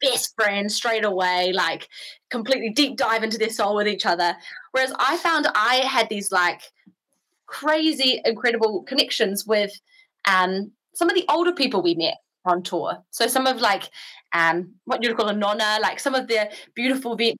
best 0.00 0.34
friends 0.34 0.74
straight 0.74 1.04
away, 1.04 1.52
like 1.52 1.88
completely 2.30 2.70
deep 2.70 2.96
dive 2.96 3.22
into 3.22 3.38
their 3.38 3.50
soul 3.50 3.76
with 3.76 3.88
each 3.88 4.06
other. 4.06 4.36
Whereas 4.72 4.92
I 4.98 5.16
found 5.18 5.48
I 5.54 5.76
had 5.76 6.08
these 6.08 6.30
like 6.32 6.60
crazy, 7.46 8.20
incredible 8.24 8.82
connections 8.82 9.46
with 9.46 9.72
um, 10.26 10.72
some 10.94 11.08
of 11.08 11.14
the 11.14 11.24
older 11.28 11.52
people 11.52 11.82
we 11.82 11.94
met 11.94 12.16
on 12.44 12.62
tour. 12.62 12.98
So 13.10 13.26
some 13.26 13.46
of 13.46 13.60
like 13.60 13.90
um, 14.32 14.74
what 14.84 15.02
you'd 15.02 15.16
call 15.16 15.28
a 15.28 15.32
nonna, 15.32 15.78
like 15.80 16.00
some 16.00 16.14
of 16.14 16.28
the 16.28 16.50
beautiful 16.74 17.16
vet 17.16 17.36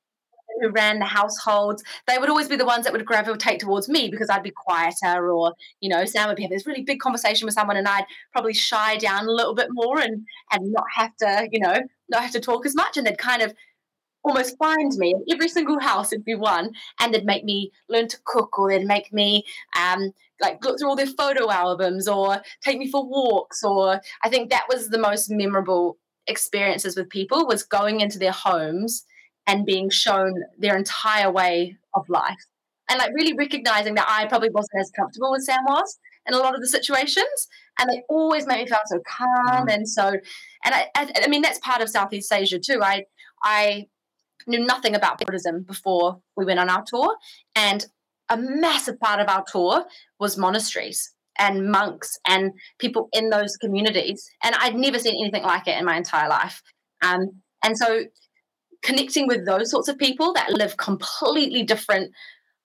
who 0.60 0.70
ran 0.70 0.98
the 0.98 1.04
households, 1.04 1.82
they 2.06 2.18
would 2.18 2.30
always 2.30 2.48
be 2.48 2.56
the 2.56 2.64
ones 2.64 2.84
that 2.84 2.92
would 2.92 3.04
gravitate 3.04 3.60
towards 3.60 3.88
me 3.88 4.08
because 4.08 4.30
I'd 4.30 4.42
be 4.42 4.52
quieter 4.52 5.30
or, 5.30 5.52
you 5.80 5.88
know, 5.88 6.04
Sam 6.04 6.28
would 6.28 6.36
be 6.36 6.42
having 6.42 6.56
this 6.56 6.66
really 6.66 6.82
big 6.82 7.00
conversation 7.00 7.46
with 7.46 7.54
someone 7.54 7.76
and 7.76 7.86
I'd 7.86 8.06
probably 8.32 8.54
shy 8.54 8.96
down 8.96 9.26
a 9.26 9.30
little 9.30 9.54
bit 9.54 9.68
more 9.70 9.98
and 10.00 10.24
and 10.52 10.72
not 10.72 10.84
have 10.94 11.14
to, 11.16 11.48
you 11.50 11.60
know, 11.60 11.80
not 12.08 12.22
have 12.22 12.32
to 12.32 12.40
talk 12.40 12.66
as 12.66 12.74
much. 12.74 12.96
And 12.96 13.06
they'd 13.06 13.18
kind 13.18 13.42
of 13.42 13.54
almost 14.26 14.58
find 14.58 14.92
me 14.96 15.14
every 15.30 15.48
single 15.48 15.78
house 15.78 16.12
it'd 16.12 16.24
be 16.24 16.34
one 16.34 16.72
and 17.00 17.14
they'd 17.14 17.24
make 17.24 17.44
me 17.44 17.70
learn 17.88 18.08
to 18.08 18.18
cook 18.24 18.58
or 18.58 18.68
they'd 18.68 18.84
make 18.84 19.12
me 19.12 19.44
um 19.80 20.12
like 20.40 20.62
look 20.64 20.78
through 20.78 20.88
all 20.88 20.96
their 20.96 21.06
photo 21.06 21.50
albums 21.50 22.08
or 22.08 22.42
take 22.60 22.76
me 22.76 22.90
for 22.90 23.08
walks 23.08 23.62
or 23.62 24.00
i 24.24 24.28
think 24.28 24.50
that 24.50 24.66
was 24.68 24.88
the 24.88 24.98
most 24.98 25.30
memorable 25.30 25.96
experiences 26.26 26.96
with 26.96 27.08
people 27.08 27.46
was 27.46 27.62
going 27.62 28.00
into 28.00 28.18
their 28.18 28.32
homes 28.32 29.04
and 29.46 29.64
being 29.64 29.88
shown 29.88 30.42
their 30.58 30.76
entire 30.76 31.30
way 31.30 31.76
of 31.94 32.08
life 32.08 32.46
and 32.90 32.98
like 32.98 33.12
really 33.14 33.32
recognizing 33.32 33.94
that 33.94 34.06
i 34.08 34.26
probably 34.26 34.50
wasn't 34.50 34.80
as 34.80 34.90
comfortable 34.90 35.36
as 35.36 35.46
sam 35.46 35.64
was 35.68 35.98
in 36.26 36.34
a 36.34 36.38
lot 36.38 36.54
of 36.54 36.60
the 36.60 36.68
situations 36.68 37.48
and 37.78 37.90
they 37.90 38.02
always 38.08 38.46
make 38.46 38.64
me 38.64 38.66
feel 38.66 38.78
so 38.86 39.00
calm 39.06 39.68
and 39.68 39.88
so 39.88 40.08
and 40.64 40.74
I, 40.74 40.88
I 40.94 41.10
i 41.24 41.28
mean 41.28 41.42
that's 41.42 41.58
part 41.58 41.80
of 41.80 41.88
southeast 41.88 42.32
asia 42.32 42.58
too 42.58 42.80
i 42.82 43.04
i 43.42 43.86
knew 44.46 44.64
nothing 44.64 44.94
about 44.94 45.18
buddhism 45.18 45.62
before 45.62 46.20
we 46.36 46.44
went 46.44 46.60
on 46.60 46.70
our 46.70 46.84
tour 46.86 47.16
and 47.54 47.86
a 48.28 48.36
massive 48.36 48.98
part 48.98 49.20
of 49.20 49.28
our 49.28 49.44
tour 49.50 49.84
was 50.18 50.36
monasteries 50.36 51.12
and 51.38 51.70
monks 51.70 52.18
and 52.26 52.52
people 52.78 53.08
in 53.12 53.30
those 53.30 53.56
communities. 53.56 54.28
And 54.42 54.54
I'd 54.56 54.74
never 54.74 54.98
seen 54.98 55.14
anything 55.20 55.42
like 55.42 55.68
it 55.68 55.78
in 55.78 55.84
my 55.84 55.96
entire 55.96 56.28
life. 56.28 56.62
Um, 57.02 57.42
and 57.62 57.76
so 57.76 58.04
connecting 58.82 59.26
with 59.26 59.46
those 59.46 59.70
sorts 59.70 59.88
of 59.88 59.98
people 59.98 60.32
that 60.34 60.50
live 60.50 60.76
completely 60.76 61.62
different 61.62 62.12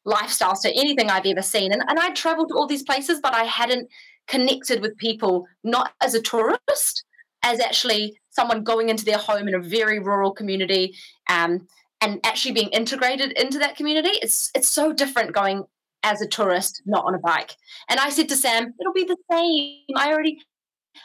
lifestyles 0.06 0.62
to 0.62 0.72
anything 0.72 1.10
I've 1.10 1.26
ever 1.26 1.42
seen. 1.42 1.72
And, 1.72 1.84
and 1.88 2.00
I'd 2.00 2.16
traveled 2.16 2.50
to 2.50 2.56
all 2.56 2.68
these 2.68 2.84
places, 2.84 3.20
but 3.22 3.34
I 3.34 3.44
hadn't 3.44 3.90
connected 4.28 4.82
with 4.82 4.98
people, 4.98 5.46
not 5.64 5.94
as 6.02 6.14
a 6.14 6.22
tourist, 6.22 7.04
as 7.44 7.60
actually 7.60 8.20
someone 8.30 8.64
going 8.64 8.90
into 8.90 9.06
their 9.06 9.18
home 9.18 9.48
in 9.48 9.56
a 9.56 9.60
very 9.60 10.00
rural 10.00 10.32
community 10.32 10.96
um, 11.30 11.68
and 12.00 12.20
actually 12.24 12.54
being 12.54 12.70
integrated 12.70 13.32
into 13.34 13.60
that 13.60 13.76
community. 13.76 14.12
It's 14.22 14.50
it's 14.56 14.70
so 14.70 14.94
different 14.94 15.34
going 15.34 15.64
as 16.04 16.22
a 16.22 16.28
tourist, 16.28 16.82
not 16.86 17.06
on 17.06 17.14
a 17.14 17.20
bike. 17.20 17.56
And 17.90 18.00
I 18.00 18.10
said 18.10 18.30
to 18.30 18.36
Sam, 18.36 18.74
it'll 18.80 18.94
be 18.94 19.04
the 19.04 19.18
same. 19.32 19.84
I 19.98 20.12
already 20.12 20.40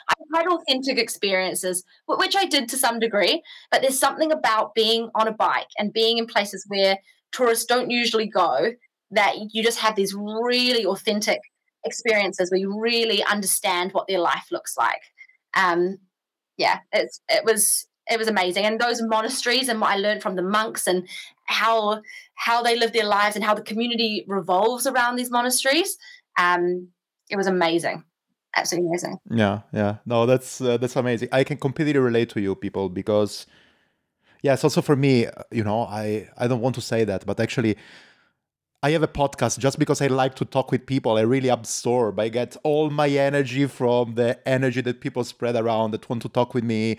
I've 0.08 0.42
had 0.42 0.46
authentic 0.46 0.98
experiences, 0.98 1.84
which 2.06 2.36
I 2.36 2.44
did 2.46 2.68
to 2.70 2.76
some 2.76 2.98
degree, 2.98 3.42
but 3.70 3.82
there's 3.82 3.98
something 3.98 4.32
about 4.32 4.74
being 4.74 5.10
on 5.14 5.28
a 5.28 5.32
bike 5.32 5.68
and 5.78 5.92
being 5.92 6.18
in 6.18 6.26
places 6.26 6.64
where 6.68 6.98
tourists 7.32 7.66
don't 7.66 7.90
usually 7.90 8.26
go 8.26 8.72
that 9.10 9.34
you 9.52 9.62
just 9.62 9.78
have 9.78 9.94
these 9.94 10.14
really 10.14 10.84
authentic 10.84 11.40
experiences 11.84 12.50
where 12.50 12.60
you 12.60 12.78
really 12.78 13.22
understand 13.22 13.92
what 13.92 14.08
their 14.08 14.18
life 14.18 14.46
looks 14.50 14.76
like. 14.76 15.02
Um, 15.54 15.98
yeah, 16.56 16.80
it's 16.92 17.20
it 17.28 17.44
was 17.44 17.86
it 18.10 18.18
was 18.18 18.28
amazing. 18.28 18.64
And 18.64 18.80
those 18.80 19.00
monasteries 19.02 19.68
and 19.68 19.80
what 19.80 19.92
I 19.92 19.96
learned 19.96 20.22
from 20.22 20.36
the 20.36 20.42
monks 20.42 20.86
and 20.86 21.08
how 21.44 22.02
how 22.34 22.62
they 22.62 22.76
live 22.76 22.92
their 22.92 23.06
lives 23.06 23.36
and 23.36 23.44
how 23.44 23.54
the 23.54 23.62
community 23.62 24.24
revolves 24.26 24.86
around 24.86 25.16
these 25.16 25.30
monasteries. 25.30 25.96
Um, 26.38 26.88
it 27.30 27.36
was 27.36 27.46
amazing, 27.46 28.04
absolutely 28.56 28.88
amazing. 28.88 29.18
Yeah, 29.30 29.60
yeah. 29.72 29.96
No, 30.04 30.26
that's 30.26 30.60
uh, 30.60 30.76
that's 30.76 30.96
amazing. 30.96 31.28
I 31.32 31.44
can 31.44 31.56
completely 31.58 31.98
relate 31.98 32.30
to 32.30 32.40
you, 32.40 32.54
people, 32.54 32.88
because 32.88 33.46
yes, 34.42 34.64
also 34.64 34.82
for 34.82 34.96
me, 34.96 35.26
you 35.52 35.64
know, 35.64 35.82
I 35.82 36.28
I 36.36 36.48
don't 36.48 36.60
want 36.60 36.74
to 36.74 36.80
say 36.80 37.04
that, 37.04 37.24
but 37.24 37.38
actually. 37.38 37.76
I 38.86 38.90
have 38.92 39.02
a 39.02 39.08
podcast 39.08 39.58
just 39.58 39.80
because 39.80 40.00
I 40.00 40.06
like 40.06 40.36
to 40.36 40.44
talk 40.44 40.70
with 40.70 40.86
people. 40.86 41.16
I 41.16 41.22
really 41.22 41.48
absorb. 41.48 42.20
I 42.20 42.28
get 42.28 42.56
all 42.62 42.88
my 42.88 43.08
energy 43.08 43.66
from 43.66 44.14
the 44.14 44.38
energy 44.46 44.80
that 44.80 45.00
people 45.00 45.24
spread 45.24 45.56
around 45.56 45.90
that 45.90 46.08
want 46.08 46.22
to 46.22 46.28
talk 46.28 46.54
with 46.54 46.62
me 46.62 46.98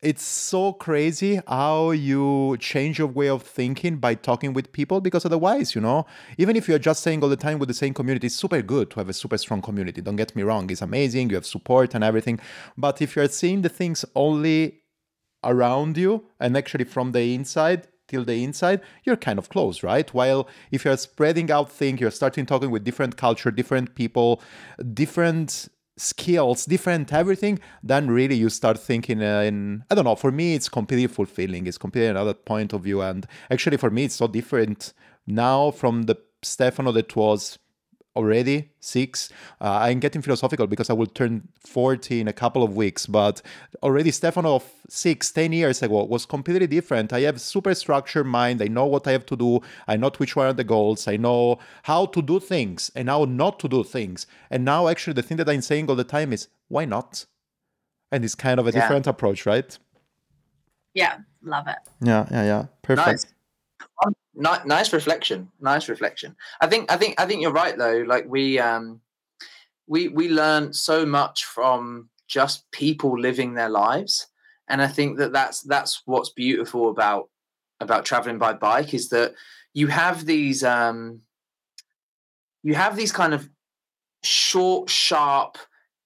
it's 0.00 0.24
so 0.24 0.72
crazy 0.72 1.40
how 1.46 1.92
you 1.92 2.56
change 2.58 2.98
your 2.98 3.06
way 3.06 3.28
of 3.28 3.40
thinking 3.44 3.98
by 3.98 4.16
talking 4.16 4.52
with 4.52 4.72
people 4.72 5.00
because 5.00 5.24
otherwise 5.24 5.76
you 5.76 5.80
know 5.80 6.04
even 6.38 6.56
if 6.56 6.66
you're 6.66 6.86
just 6.90 7.04
saying 7.04 7.22
all 7.22 7.28
the 7.28 7.36
time 7.36 7.60
with 7.60 7.68
the 7.68 7.80
same 7.82 7.94
community 7.94 8.26
it's 8.26 8.34
super 8.34 8.60
good 8.60 8.90
to 8.90 8.96
have 8.96 9.08
a 9.08 9.12
super 9.12 9.38
strong 9.38 9.62
community 9.62 10.00
don't 10.00 10.16
get 10.16 10.34
me 10.34 10.42
wrong 10.42 10.68
it's 10.70 10.82
amazing 10.82 11.30
you 11.30 11.36
have 11.36 11.46
support 11.46 11.94
and 11.94 12.02
everything 12.02 12.40
but 12.76 13.00
if 13.00 13.14
you're 13.14 13.28
seeing 13.28 13.62
the 13.62 13.68
things 13.68 14.04
only 14.16 14.80
around 15.44 15.96
you 15.96 16.24
and 16.40 16.56
actually 16.56 16.84
from 16.84 17.12
the 17.12 17.32
inside 17.32 17.86
till 18.12 18.24
the 18.24 18.44
inside 18.44 18.80
you're 19.04 19.16
kind 19.16 19.38
of 19.38 19.48
close 19.48 19.82
right 19.82 20.12
while 20.14 20.46
if 20.70 20.84
you're 20.84 20.96
spreading 20.96 21.50
out 21.50 21.72
things 21.72 22.00
you're 22.00 22.10
starting 22.10 22.46
talking 22.46 22.70
with 22.70 22.84
different 22.84 23.16
culture 23.16 23.50
different 23.50 23.94
people 23.94 24.40
different 24.92 25.68
skills, 25.96 26.64
different 26.64 27.12
everything, 27.12 27.58
then 27.82 28.10
really 28.10 28.34
you 28.34 28.48
start 28.48 28.78
thinking 28.78 29.22
uh, 29.22 29.40
in, 29.40 29.84
I 29.90 29.94
don't 29.94 30.04
know, 30.04 30.16
for 30.16 30.32
me, 30.32 30.54
it's 30.54 30.68
completely 30.68 31.06
fulfilling. 31.06 31.66
It's 31.66 31.78
completely 31.78 32.08
another 32.08 32.34
point 32.34 32.72
of 32.72 32.82
view. 32.82 33.02
And 33.02 33.26
actually, 33.50 33.76
for 33.76 33.90
me, 33.90 34.04
it's 34.04 34.16
so 34.16 34.26
different 34.26 34.92
now 35.26 35.70
from 35.70 36.04
the 36.04 36.16
Stefano 36.42 36.92
that 36.92 37.14
was 37.14 37.58
already 38.14 38.70
six. 38.80 39.30
Uh, 39.60 39.78
I'm 39.82 40.00
getting 40.00 40.22
philosophical 40.22 40.66
because 40.66 40.90
I 40.90 40.92
will 40.92 41.06
turn 41.06 41.48
40 41.58 42.20
in 42.20 42.28
a 42.28 42.32
couple 42.32 42.62
of 42.62 42.76
weeks, 42.76 43.06
but 43.06 43.42
already 43.82 44.10
Stefano 44.10 44.56
of 44.56 44.70
six, 44.88 45.30
10 45.30 45.52
years 45.52 45.82
ago 45.82 46.04
was 46.04 46.26
completely 46.26 46.66
different. 46.66 47.12
I 47.12 47.20
have 47.20 47.40
super 47.40 47.74
structured 47.74 48.26
mind. 48.26 48.62
I 48.62 48.68
know 48.68 48.86
what 48.86 49.06
I 49.06 49.12
have 49.12 49.26
to 49.26 49.36
do. 49.36 49.60
I 49.88 49.96
know 49.96 50.10
which 50.16 50.36
one 50.36 50.46
are 50.46 50.52
the 50.52 50.64
goals. 50.64 51.08
I 51.08 51.16
know 51.16 51.58
how 51.84 52.06
to 52.06 52.22
do 52.22 52.38
things 52.40 52.90
and 52.94 53.08
how 53.08 53.24
not 53.24 53.58
to 53.60 53.68
do 53.68 53.84
things. 53.84 54.26
And 54.50 54.64
now 54.64 54.88
actually 54.88 55.14
the 55.14 55.22
thing 55.22 55.38
that 55.38 55.48
I'm 55.48 55.62
saying 55.62 55.88
all 55.88 55.96
the 55.96 56.04
time 56.04 56.32
is 56.32 56.48
why 56.68 56.84
not? 56.84 57.26
And 58.10 58.24
it's 58.24 58.34
kind 58.34 58.60
of 58.60 58.66
a 58.66 58.72
yeah. 58.72 58.80
different 58.80 59.06
approach, 59.06 59.46
right? 59.46 59.78
Yeah, 60.92 61.18
love 61.42 61.66
it. 61.66 61.78
Yeah, 62.02 62.26
yeah, 62.30 62.44
yeah. 62.44 62.66
Perfect. 62.82 63.06
Nice 63.06 63.26
nice 64.34 64.92
reflection 64.92 65.50
nice 65.60 65.88
reflection. 65.88 66.34
I 66.60 66.66
think 66.66 66.90
i 66.90 66.96
think 66.96 67.20
i 67.20 67.26
think 67.26 67.42
you're 67.42 67.52
right 67.52 67.76
though. 67.76 68.04
Like 68.06 68.26
we 68.28 68.58
um 68.58 69.00
we 69.86 70.08
we 70.08 70.28
learn 70.28 70.72
so 70.72 71.04
much 71.04 71.44
from 71.44 72.08
just 72.28 72.70
people 72.70 73.18
living 73.18 73.54
their 73.54 73.68
lives. 73.68 74.26
And 74.68 74.80
i 74.80 74.86
think 74.86 75.18
that 75.18 75.32
that's 75.32 75.62
that's 75.62 76.02
what's 76.06 76.30
beautiful 76.30 76.88
about 76.88 77.28
about 77.80 78.04
traveling 78.04 78.38
by 78.38 78.52
bike 78.52 78.94
is 78.94 79.08
that 79.10 79.34
you 79.74 79.88
have 79.88 80.24
these 80.24 80.62
um 80.64 81.20
you 82.62 82.74
have 82.74 82.96
these 82.96 83.12
kind 83.12 83.34
of 83.34 83.48
short 84.22 84.88
sharp 84.88 85.58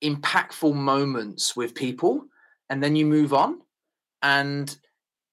impactful 0.02 0.74
moments 0.74 1.56
with 1.56 1.74
people 1.74 2.24
and 2.70 2.82
then 2.82 2.96
you 2.96 3.06
move 3.06 3.32
on. 3.32 3.60
And 4.22 4.76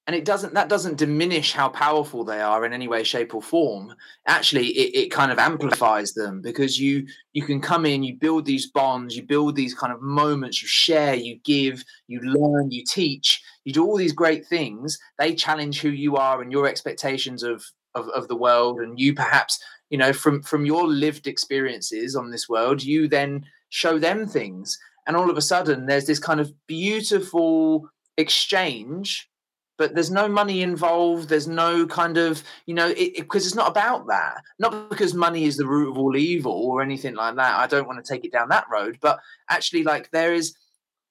and 0.06 0.16
it 0.16 0.26
doesn't 0.26 0.54
that 0.54 0.68
doesn't 0.68 0.98
diminish 0.98 1.54
how 1.54 1.70
powerful 1.70 2.24
they 2.24 2.42
are 2.42 2.66
in 2.66 2.74
any 2.74 2.88
way 2.88 3.04
shape 3.04 3.34
or 3.34 3.42
form. 3.42 3.96
Actually 4.28 4.68
it, 4.68 5.06
it 5.06 5.12
kind 5.12 5.32
of 5.32 5.40
amplifies 5.40 6.14
them 6.14 6.42
because 6.42 6.80
you 6.80 7.08
you 7.32 7.44
can 7.44 7.62
come 7.62 7.86
in 7.86 8.04
you 8.04 8.16
build 8.16 8.46
these 8.46 8.70
bonds 8.70 9.16
you 9.16 9.24
build 9.24 9.56
these 9.56 9.74
kind 9.74 9.94
of 9.94 10.02
moments 10.02 10.62
you 10.62 10.68
share 10.68 11.16
you 11.16 11.40
give 11.44 11.84
you 12.08 12.20
learn 12.20 12.70
you 12.70 12.84
teach 12.86 13.42
you 13.64 13.72
do 13.72 13.86
all 13.86 13.96
these 13.96 14.14
great 14.14 14.46
things. 14.46 15.00
They 15.18 15.34
challenge 15.34 15.80
who 15.82 15.90
you 15.90 16.18
are 16.18 16.42
and 16.42 16.52
your 16.52 16.68
expectations 16.68 17.44
of 17.44 17.64
of, 17.96 18.10
of 18.10 18.28
the 18.28 18.36
world. 18.36 18.80
And 18.80 19.00
you 19.00 19.14
perhaps 19.14 19.64
you 19.90 19.98
know 19.98 20.12
from 20.12 20.42
from 20.42 20.66
your 20.66 20.88
lived 20.88 21.28
experiences 21.28 22.16
on 22.16 22.32
this 22.32 22.50
world 22.50 22.84
you 22.84 23.08
then 23.08 23.46
show 23.70 23.98
them 23.98 24.28
things. 24.28 24.78
And 25.08 25.16
all 25.16 25.30
of 25.30 25.38
a 25.38 25.42
sudden 25.42 25.86
there's 25.86 26.08
this 26.08 26.20
kind 26.20 26.42
of 26.42 26.54
beautiful 26.68 27.90
exchange 28.18 29.30
but 29.78 29.96
there's 29.96 30.12
no 30.12 30.28
money 30.28 30.62
involved 30.62 31.30
there's 31.30 31.48
no 31.48 31.86
kind 31.88 32.18
of 32.18 32.44
you 32.66 32.74
know 32.74 32.90
because 32.90 33.02
it, 33.02 33.18
it, 33.18 33.36
it's 33.36 33.56
not 33.56 33.70
about 33.70 34.08
that. 34.08 34.42
Not 34.60 34.90
because 34.90 35.14
money 35.14 35.46
is 35.46 35.58
the 35.58 35.68
root 35.68 35.92
of 35.92 35.98
all 35.98 36.16
evil 36.16 36.54
or 36.54 36.82
anything 36.82 37.16
like 37.16 37.36
that 37.36 37.60
i 37.60 37.68
don't 37.68 37.88
want 37.88 38.04
to 38.04 38.14
take 38.14 38.26
it 38.26 38.32
down 38.32 38.50
that 38.50 38.68
road 38.72 38.98
but 39.02 39.20
actually 39.50 39.84
like 39.84 40.10
there 40.12 40.34
is 40.34 40.56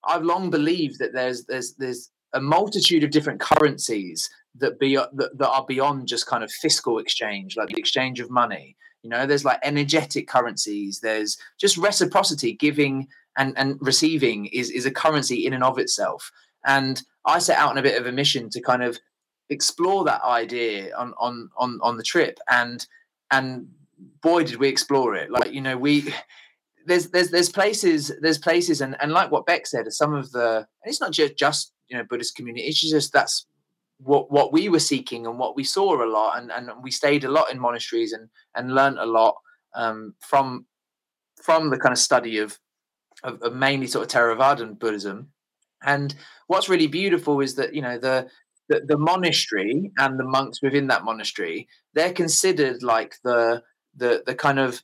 i've 0.05 0.23
long 0.23 0.51
believed 0.51 0.99
that 0.99 1.13
there's 1.13 1.45
there's 1.45 1.75
there's 1.75 2.11
a 2.35 2.41
multitude 2.41 3.05
of 3.05 3.11
different 3.11 3.41
currencies 3.41 4.29
that 4.57 4.79
be 4.79 4.97
uh, 4.97 5.07
that, 5.15 5.37
that 5.39 5.49
are 5.49 5.65
beyond 5.67 6.07
just 6.07 6.27
kind 6.27 6.45
of 6.45 6.51
fiscal 6.51 6.99
exchange 6.99 7.57
like 7.57 7.69
the 7.69 7.79
exchange 7.79 8.21
of 8.21 8.31
money. 8.31 8.77
You 9.03 9.11
know 9.11 9.27
there's 9.27 9.45
like 9.45 9.59
energetic 9.63 10.29
currencies 10.29 11.01
there's 11.01 11.37
just 11.59 11.77
reciprocity. 11.77 12.53
Giving 12.53 13.09
and 13.37 13.57
and 13.57 13.77
receiving 13.81 14.47
is 14.47 14.71
is 14.71 14.87
a 14.87 14.91
currency 14.91 15.47
in 15.47 15.53
and 15.53 15.65
of 15.65 15.79
itself 15.79 16.31
and 16.65 17.03
I 17.25 17.39
set 17.39 17.59
out 17.59 17.71
on 17.71 17.79
a 17.79 17.83
bit 17.83 18.01
of 18.01 18.07
a 18.07 18.13
mission 18.13 18.51
to 18.51 18.61
kind 18.61 18.83
of 18.83 18.99
explore 19.49 20.05
that 20.05 20.23
idea 20.23 20.95
on 20.97 21.15
on 21.19 21.51
on 21.57 21.79
on 21.83 21.97
the 21.97 22.03
trip, 22.03 22.39
and 22.51 22.87
and 23.31 23.69
boy 24.23 24.45
did 24.45 24.57
we 24.57 24.69
explore 24.69 25.15
it! 25.15 25.31
Like 25.31 25.53
you 25.53 25.61
know 25.61 25.77
we. 25.77 26.13
There's 26.85 27.11
there's 27.11 27.31
there's 27.31 27.49
places 27.49 28.11
there's 28.23 28.39
places 28.39 28.81
and, 28.81 28.97
and 29.01 29.13
like 29.13 29.31
what 29.31 29.47
Beck 29.47 29.69
said, 29.69 29.93
some 29.93 30.15
of 30.15 30.33
the 30.33 30.67
it's 30.83 31.01
not 31.01 31.13
just 31.13 31.37
just 31.37 31.73
you 31.89 31.97
know 31.97 32.03
Buddhist 32.03 32.35
community. 32.35 32.67
It's 32.67 32.81
just 32.81 33.13
that's 33.13 33.47
what 34.05 34.31
what 34.31 34.53
we 34.53 34.69
were 34.69 34.81
seeking 34.81 35.27
and 35.27 35.39
what 35.39 35.57
we 35.57 35.65
saw 35.65 36.05
a 36.05 36.07
lot 36.07 36.41
and, 36.41 36.51
and 36.51 36.71
we 36.83 36.91
stayed 36.91 37.25
a 37.25 37.31
lot 37.31 37.53
in 37.53 37.59
monasteries 37.59 38.13
and 38.13 38.29
and 38.55 38.75
learned 38.75 38.99
a 38.99 39.07
lot 39.07 39.37
um, 39.75 40.15
from 40.21 40.67
from 41.43 41.71
the 41.71 41.79
kind 41.79 41.93
of 41.93 41.99
study 41.99 42.39
of, 42.39 42.59
of, 43.25 43.41
of 43.43 43.55
mainly 43.55 43.87
sort 43.87 44.05
of 44.05 44.11
Theravadan 44.11 44.79
Buddhism 44.79 45.32
and 45.85 46.15
what's 46.47 46.69
really 46.69 46.87
beautiful 46.87 47.41
is 47.41 47.55
that 47.57 47.75
you 47.75 47.83
know 47.83 47.99
the, 47.99 48.29
the 48.69 48.83
the, 48.87 48.99
monastery 48.99 49.91
and 49.99 50.19
the 50.19 50.25
monks 50.25 50.63
within 50.63 50.87
that 50.89 51.05
monastery 51.05 51.69
they're 51.95 52.13
considered 52.13 52.83
like 52.83 53.17
the 53.25 53.63
the 53.97 54.23
the 54.27 54.35
kind 54.35 54.59
of 54.59 54.83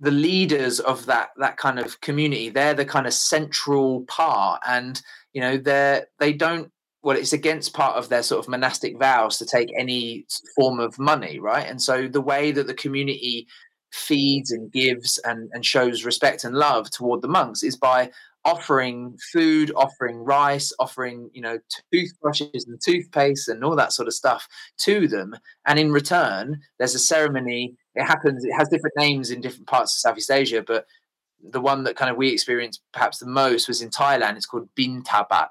the 0.00 0.10
leaders 0.10 0.80
of 0.80 1.06
that 1.06 1.30
that 1.36 1.58
kind 1.58 1.78
of 1.78 2.00
community. 2.00 2.48
They're 2.48 2.74
the 2.74 2.84
kind 2.84 3.06
of 3.06 3.12
central 3.12 4.04
part 4.06 4.62
and 4.66 5.00
you 5.32 5.40
know 5.40 5.58
they're 5.58 6.06
they 6.18 6.32
don't 6.32 6.72
well 7.02 7.16
it's 7.16 7.34
against 7.34 7.74
part 7.74 7.96
of 7.96 8.08
their 8.08 8.22
sort 8.22 8.44
of 8.44 8.48
monastic 8.48 8.98
vows 8.98 9.38
to 9.38 9.46
take 9.46 9.70
any 9.78 10.26
form 10.56 10.80
of 10.80 10.98
money 10.98 11.38
right? 11.38 11.66
And 11.68 11.80
so 11.80 12.08
the 12.08 12.20
way 12.20 12.50
that 12.52 12.66
the 12.66 12.74
community 12.74 13.46
feeds 13.92 14.50
and 14.50 14.72
gives 14.72 15.18
and, 15.18 15.50
and 15.52 15.64
shows 15.64 16.04
respect 16.04 16.44
and 16.44 16.54
love 16.54 16.90
toward 16.90 17.22
the 17.22 17.28
monks 17.28 17.62
is 17.62 17.76
by 17.76 18.10
offering 18.44 19.16
food, 19.32 19.70
offering 19.76 20.16
rice, 20.16 20.72
offering, 20.78 21.30
you 21.32 21.42
know, 21.42 21.58
toothbrushes 21.92 22.66
and 22.66 22.80
toothpaste 22.80 23.48
and 23.48 23.62
all 23.62 23.76
that 23.76 23.92
sort 23.92 24.08
of 24.08 24.14
stuff 24.14 24.48
to 24.78 25.06
them. 25.06 25.36
And 25.66 25.78
in 25.78 25.92
return, 25.92 26.60
there's 26.78 26.94
a 26.94 26.98
ceremony. 26.98 27.76
It 27.94 28.04
happens, 28.04 28.44
it 28.44 28.52
has 28.52 28.68
different 28.68 28.96
names 28.96 29.30
in 29.30 29.40
different 29.40 29.66
parts 29.66 29.94
of 29.94 30.00
Southeast 30.00 30.30
Asia, 30.30 30.62
but 30.66 30.86
the 31.42 31.60
one 31.60 31.84
that 31.84 31.96
kind 31.96 32.10
of 32.10 32.16
we 32.16 32.28
experienced 32.28 32.82
perhaps 32.92 33.18
the 33.18 33.26
most 33.26 33.68
was 33.68 33.82
in 33.82 33.90
Thailand. 33.90 34.36
It's 34.36 34.46
called 34.46 34.68
Bin 34.74 35.02
Tabat 35.02 35.50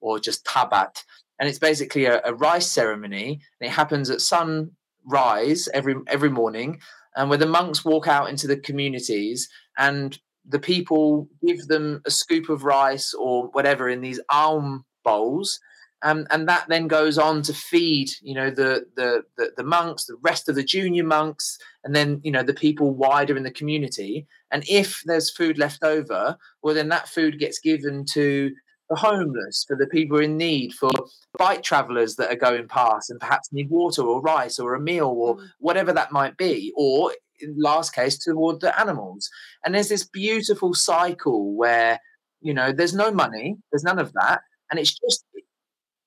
or 0.00 0.18
just 0.18 0.44
Tabat. 0.44 1.04
And 1.38 1.48
it's 1.48 1.58
basically 1.58 2.04
a, 2.04 2.20
a 2.24 2.34
rice 2.34 2.70
ceremony. 2.70 3.40
And 3.60 3.68
it 3.68 3.72
happens 3.72 4.10
at 4.10 4.20
sunrise 4.20 5.68
every 5.72 5.96
every 6.06 6.30
morning. 6.30 6.80
And 7.16 7.28
where 7.28 7.38
the 7.38 7.46
monks 7.46 7.84
walk 7.84 8.06
out 8.06 8.28
into 8.28 8.46
the 8.46 8.56
communities 8.56 9.48
and 9.76 10.18
the 10.50 10.58
people 10.58 11.28
give 11.46 11.66
them 11.66 12.02
a 12.06 12.10
scoop 12.10 12.48
of 12.48 12.64
rice 12.64 13.14
or 13.14 13.48
whatever 13.48 13.88
in 13.88 14.00
these 14.00 14.20
alm 14.28 14.84
bowls 15.04 15.60
um, 16.02 16.26
and 16.30 16.48
that 16.48 16.66
then 16.68 16.88
goes 16.88 17.18
on 17.18 17.42
to 17.42 17.52
feed 17.52 18.10
you 18.22 18.34
know 18.34 18.50
the, 18.50 18.86
the, 18.96 19.22
the 19.36 19.52
the 19.56 19.64
monks 19.64 20.06
the 20.06 20.16
rest 20.22 20.48
of 20.48 20.54
the 20.54 20.64
junior 20.64 21.04
monks 21.04 21.58
and 21.84 21.94
then 21.94 22.20
you 22.22 22.30
know 22.30 22.42
the 22.42 22.54
people 22.54 22.94
wider 22.94 23.36
in 23.36 23.42
the 23.42 23.50
community 23.50 24.26
and 24.50 24.64
if 24.68 25.02
there's 25.04 25.30
food 25.30 25.58
left 25.58 25.82
over 25.82 26.36
well 26.62 26.74
then 26.74 26.88
that 26.88 27.08
food 27.08 27.38
gets 27.38 27.58
given 27.58 28.04
to 28.04 28.50
the 28.88 28.96
homeless 28.96 29.64
for 29.68 29.76
the 29.76 29.86
people 29.86 30.18
in 30.18 30.36
need 30.36 30.72
for 30.72 30.90
bike 31.38 31.62
travelers 31.62 32.16
that 32.16 32.30
are 32.30 32.36
going 32.36 32.66
past 32.66 33.08
and 33.08 33.20
perhaps 33.20 33.52
need 33.52 33.70
water 33.70 34.02
or 34.02 34.20
rice 34.20 34.58
or 34.58 34.74
a 34.74 34.80
meal 34.80 35.06
or 35.06 35.36
mm. 35.36 35.46
whatever 35.58 35.92
that 35.92 36.12
might 36.12 36.36
be 36.36 36.72
or 36.76 37.12
last 37.56 37.94
case 37.94 38.18
toward 38.18 38.60
the 38.60 38.78
animals. 38.78 39.28
And 39.64 39.74
there's 39.74 39.88
this 39.88 40.06
beautiful 40.06 40.74
cycle 40.74 41.54
where 41.54 42.00
you 42.40 42.54
know 42.54 42.72
there's 42.72 42.94
no 42.94 43.10
money 43.10 43.56
there's 43.70 43.84
none 43.84 43.98
of 43.98 44.12
that 44.14 44.40
and 44.70 44.80
it's 44.80 44.98
just 44.98 45.24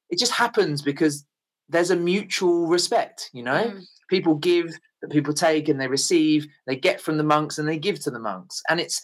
it 0.09 0.17
just 0.17 0.31
happens 0.31 0.81
because 0.81 1.25
there's 1.69 1.91
a 1.91 1.95
mutual 1.95 2.67
respect 2.67 3.29
you 3.33 3.43
know? 3.43 3.65
Mm. 3.65 3.83
people 4.09 4.35
give 4.35 4.73
that 5.03 5.11
people 5.11 5.33
take 5.33 5.69
and 5.69 5.79
they 5.79 5.87
receive 5.87 6.47
they 6.65 6.75
get 6.75 6.99
from 6.99 7.17
the 7.17 7.23
monks 7.23 7.57
and 7.57 7.67
they 7.67 7.77
give 7.77 7.99
to 7.99 8.09
the 8.09 8.19
monks. 8.19 8.61
And 8.69 8.79
it's 8.79 9.01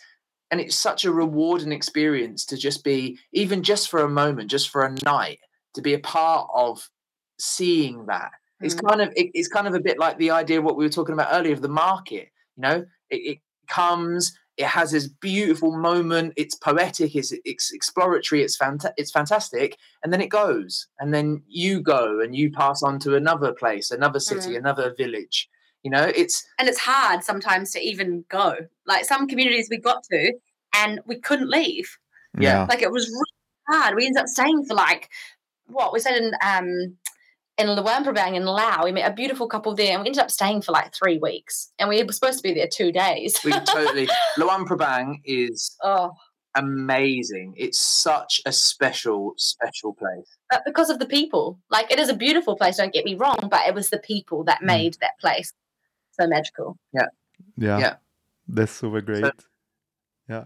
and 0.50 0.60
it's 0.60 0.76
such 0.76 1.06
a 1.06 1.12
rewarding 1.12 1.72
experience 1.72 2.46
to 2.46 2.58
just 2.58 2.84
be 2.84 3.20
even 3.34 3.62
just 3.62 3.90
for 3.90 4.02
a 4.02 4.10
moment 4.10 4.50
just 4.50 4.70
for 4.70 4.84
a 4.84 4.96
night 5.06 5.40
to 5.76 5.82
be 5.82 5.94
a 5.94 6.00
part 6.00 6.50
of 6.54 6.90
seeing 7.38 8.08
that 8.08 8.32
it's 8.62 8.76
Mm. 8.76 8.88
kind 8.90 9.02
of 9.02 9.10
it, 9.16 9.32
it's 9.34 9.48
kind 9.48 9.68
of 9.68 9.74
a 9.74 9.80
bit 9.80 9.98
like 10.00 10.18
the 10.18 10.32
idea 10.32 10.60
of 10.60 10.64
what 10.66 10.76
we 10.78 10.86
were 10.86 10.90
talking 10.92 11.14
about 11.14 11.30
earlier 11.32 11.54
of 11.54 11.62
the 11.62 11.70
market 11.70 12.30
you 12.56 12.62
know 12.62 12.86
it, 13.10 13.16
it 13.16 13.38
comes 13.68 14.34
it 14.58 14.66
has 14.66 14.92
this 14.92 15.08
beautiful 15.08 15.72
moment 15.78 16.34
it's 16.36 16.56
poetic 16.56 17.16
it's, 17.16 17.32
it's 17.46 17.72
exploratory 17.72 18.42
it's 18.44 18.58
fanta- 18.58 18.94
it's 18.98 19.12
fantastic 19.12 19.78
and 20.04 20.12
then 20.12 20.22
it 20.22 20.30
goes 20.30 20.88
and 21.00 21.14
then 21.14 21.42
you 21.48 21.80
go 21.80 22.20
and 22.20 22.36
you 22.36 22.52
pass 22.52 22.84
on 22.84 23.00
to 23.00 23.16
another 23.16 23.54
place 23.54 23.92
another 23.92 24.20
city 24.20 24.52
Mm. 24.54 24.58
another 24.58 24.94
village 24.98 25.50
you 25.84 25.90
know 25.92 26.12
it's 26.16 26.46
and 26.58 26.68
it's 26.68 26.80
hard 26.80 27.24
sometimes 27.24 27.72
to 27.72 27.80
even 27.80 28.26
go. 28.30 28.56
Like 28.86 29.06
some 29.06 29.28
communities 29.30 29.68
we 29.70 29.78
got 29.78 30.04
to 30.12 30.34
and 30.76 31.00
we 31.06 31.16
couldn't 31.22 31.50
leave. 31.50 31.90
Yeah. 32.38 32.66
Like 32.70 32.82
it 32.82 32.92
was 32.92 33.08
really 33.08 33.80
hard. 33.80 33.96
We 33.96 34.06
ended 34.06 34.22
up 34.24 34.28
staying 34.28 34.66
for 34.66 34.74
like 34.74 35.08
what 35.68 35.94
we 35.94 36.02
said 36.02 36.18
in 36.22 36.34
um 36.46 36.98
in 37.60 37.70
Luang 37.76 38.04
Prabang 38.04 38.36
in 38.36 38.46
Laos. 38.46 38.84
We 38.84 38.92
met 38.92 39.10
a 39.10 39.14
beautiful 39.14 39.48
couple 39.48 39.76
there 39.76 39.94
and 39.94 40.02
we 40.02 40.08
ended 40.08 40.22
up 40.22 40.32
staying 40.32 40.62
for 40.62 40.72
like 40.72 40.94
three 40.96 41.18
weeks. 41.20 41.72
And 41.78 41.90
we 41.90 42.02
were 42.02 42.14
supposed 42.14 42.40
to 42.40 42.44
be 42.44 42.54
there 42.54 42.68
two 42.72 42.92
days. 42.92 43.40
we 43.44 43.52
totally 43.66 44.08
Luang 44.38 44.66
Prabang 44.66 45.16
is 45.26 45.76
oh, 45.84 46.12
amazing 46.56 47.54
it's 47.58 47.80
such 47.80 48.42
a 48.48 48.52
special 48.52 49.34
special 49.38 49.94
place 49.94 50.38
but 50.50 50.64
because 50.66 50.90
of 50.90 50.98
the 51.00 51.06
people. 51.06 51.60
Like 51.70 51.92
it 51.92 52.00
is 52.00 52.10
a 52.10 52.16
beautiful 52.16 52.56
place, 52.56 52.78
don't 52.78 52.94
get 52.94 53.06
me 53.06 53.16
wrong, 53.16 53.38
but 53.52 53.68
it 53.68 53.76
was 53.76 53.90
the 53.90 54.00
people 54.00 54.44
that 54.46 54.62
Mm. 54.62 54.66
made 54.66 54.98
that 55.02 55.20
place 55.20 55.54
so 56.20 56.28
magical. 56.28 56.78
Yeah. 56.94 57.08
Yeah. 57.58 57.96
That's 58.48 58.72
super 58.72 59.02
great. 59.02 59.24
yeah. 60.28 60.46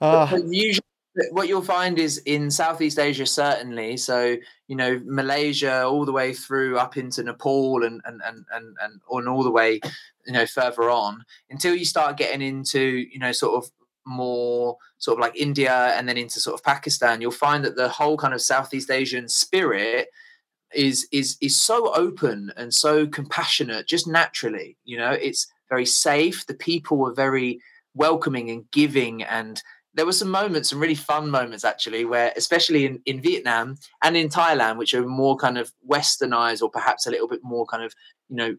Uh, 0.00 0.30
but 0.30 0.44
usually 0.46 0.84
what 1.30 1.48
you'll 1.48 1.62
find 1.62 1.98
is 1.98 2.18
in 2.18 2.50
southeast 2.50 2.98
asia 2.98 3.26
certainly 3.26 3.96
so 3.96 4.36
you 4.68 4.76
know 4.76 5.00
malaysia 5.04 5.84
all 5.84 6.04
the 6.04 6.12
way 6.12 6.32
through 6.32 6.76
up 6.78 6.96
into 6.96 7.22
nepal 7.22 7.82
and 7.84 8.00
and 8.04 8.20
and 8.24 8.44
and, 8.52 8.76
and 8.82 9.00
on 9.08 9.28
all 9.28 9.42
the 9.42 9.50
way 9.50 9.80
you 10.26 10.32
know 10.32 10.46
further 10.46 10.90
on 10.90 11.24
until 11.50 11.74
you 11.74 11.84
start 11.84 12.16
getting 12.16 12.42
into 12.42 12.80
you 12.80 13.18
know 13.18 13.32
sort 13.32 13.62
of 13.62 13.70
more 14.06 14.76
sort 14.98 15.18
of 15.18 15.22
like 15.22 15.36
india 15.36 15.94
and 15.96 16.08
then 16.08 16.16
into 16.16 16.40
sort 16.40 16.54
of 16.54 16.64
pakistan 16.64 17.20
you'll 17.20 17.30
find 17.30 17.64
that 17.64 17.76
the 17.76 17.88
whole 17.88 18.16
kind 18.16 18.34
of 18.34 18.42
southeast 18.42 18.90
asian 18.90 19.28
spirit 19.28 20.08
is 20.74 21.06
is 21.12 21.36
is 21.40 21.58
so 21.58 21.94
open 21.94 22.52
and 22.56 22.74
so 22.74 23.06
compassionate 23.06 23.86
just 23.86 24.06
naturally 24.06 24.76
you 24.84 24.98
know 24.98 25.12
it's 25.12 25.46
very 25.68 25.86
safe. 25.86 26.46
The 26.46 26.54
people 26.54 26.98
were 26.98 27.12
very 27.12 27.60
welcoming 27.94 28.50
and 28.50 28.70
giving 28.70 29.22
and 29.22 29.62
there 29.94 30.06
were 30.06 30.12
some 30.12 30.30
moments 30.30 30.70
some 30.70 30.80
really 30.80 30.94
fun 30.94 31.30
moments 31.30 31.64
actually 31.64 32.04
where 32.04 32.32
especially 32.36 32.86
in, 32.86 33.00
in 33.06 33.20
vietnam 33.20 33.76
and 34.02 34.16
in 34.16 34.28
thailand 34.28 34.76
which 34.76 34.94
are 34.94 35.06
more 35.06 35.36
kind 35.36 35.58
of 35.58 35.72
westernized 35.88 36.62
or 36.62 36.70
perhaps 36.70 37.06
a 37.06 37.10
little 37.10 37.28
bit 37.28 37.40
more 37.42 37.66
kind 37.66 37.82
of 37.82 37.94
you 38.28 38.36
know 38.36 38.56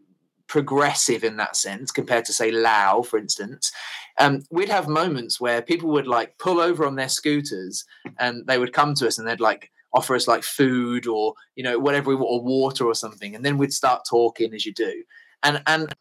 progressive 0.48 1.24
in 1.24 1.38
that 1.38 1.56
sense 1.56 1.90
compared 1.90 2.24
to 2.24 2.32
say 2.32 2.52
Lao, 2.52 3.02
for 3.02 3.18
instance 3.18 3.72
um, 4.20 4.44
we'd 4.52 4.70
have 4.70 4.88
moments 4.88 5.42
where 5.42 5.62
people 5.62 5.90
would 5.90 6.08
like 6.08 6.38
pull 6.38 6.60
over 6.60 6.86
on 6.86 6.96
their 6.96 7.10
scooters 7.10 7.84
and 8.20 8.46
they 8.48 8.58
would 8.58 8.72
come 8.72 8.94
to 8.96 9.08
us 9.08 9.18
and 9.18 9.28
they'd 9.28 9.40
like 9.40 9.72
offer 9.96 10.14
us 10.14 10.28
like 10.28 10.44
food 10.44 11.08
or 11.08 11.34
you 11.56 11.64
know 11.64 11.80
whatever 11.80 12.10
we 12.10 12.16
want 12.16 12.30
or 12.30 12.44
water 12.44 12.86
or 12.86 12.94
something 12.94 13.34
and 13.34 13.44
then 13.44 13.58
we'd 13.58 13.74
start 13.74 14.04
talking 14.08 14.54
as 14.54 14.66
you 14.66 14.74
do. 14.74 15.04
And 15.42 15.62
and 15.68 15.94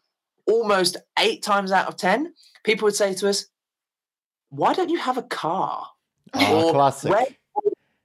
almost 0.45 0.97
eight 1.17 1.41
times 1.41 1.71
out 1.71 1.87
of 1.87 1.97
ten 1.97 2.33
people 2.63 2.85
would 2.85 2.95
say 2.95 3.13
to 3.15 3.29
us 3.29 3.45
why 4.55 4.73
don't 4.73 4.89
you 4.89 4.99
have 4.99 5.17
a 5.17 5.23
car? 5.23 5.87
Or 6.33 6.71
classic. 6.71 7.11
where, 7.11 7.27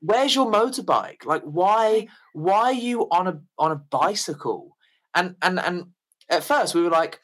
where's 0.01 0.35
your 0.35 0.51
motorbike? 0.51 1.25
Like 1.25 1.43
why 1.43 2.09
why 2.33 2.63
are 2.65 2.73
you 2.73 3.09
on 3.11 3.27
a 3.27 3.41
on 3.59 3.73
a 3.73 3.77
bicycle? 3.77 4.77
And 5.15 5.37
and 5.43 5.59
and 5.59 5.87
at 6.29 6.45
first 6.45 6.75
we 6.75 6.83
were 6.83 6.91
like 6.91 7.21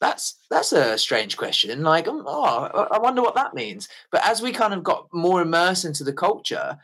that's 0.00 0.36
that's 0.50 0.72
a 0.72 0.98
strange 0.98 1.36
question. 1.36 1.82
Like 1.82 2.08
um, 2.08 2.24
oh 2.26 2.88
I- 2.92 2.98
wonder 2.98 3.22
what 3.22 3.34
that 3.34 3.54
means. 3.54 3.88
But 4.10 4.26
as 4.26 4.42
we 4.42 4.52
kind 4.52 4.74
of 4.74 4.82
got 4.82 5.08
more 5.12 5.42
immersed 5.42 5.84
into 5.84 6.04
the 6.04 6.12
culture 6.12 6.78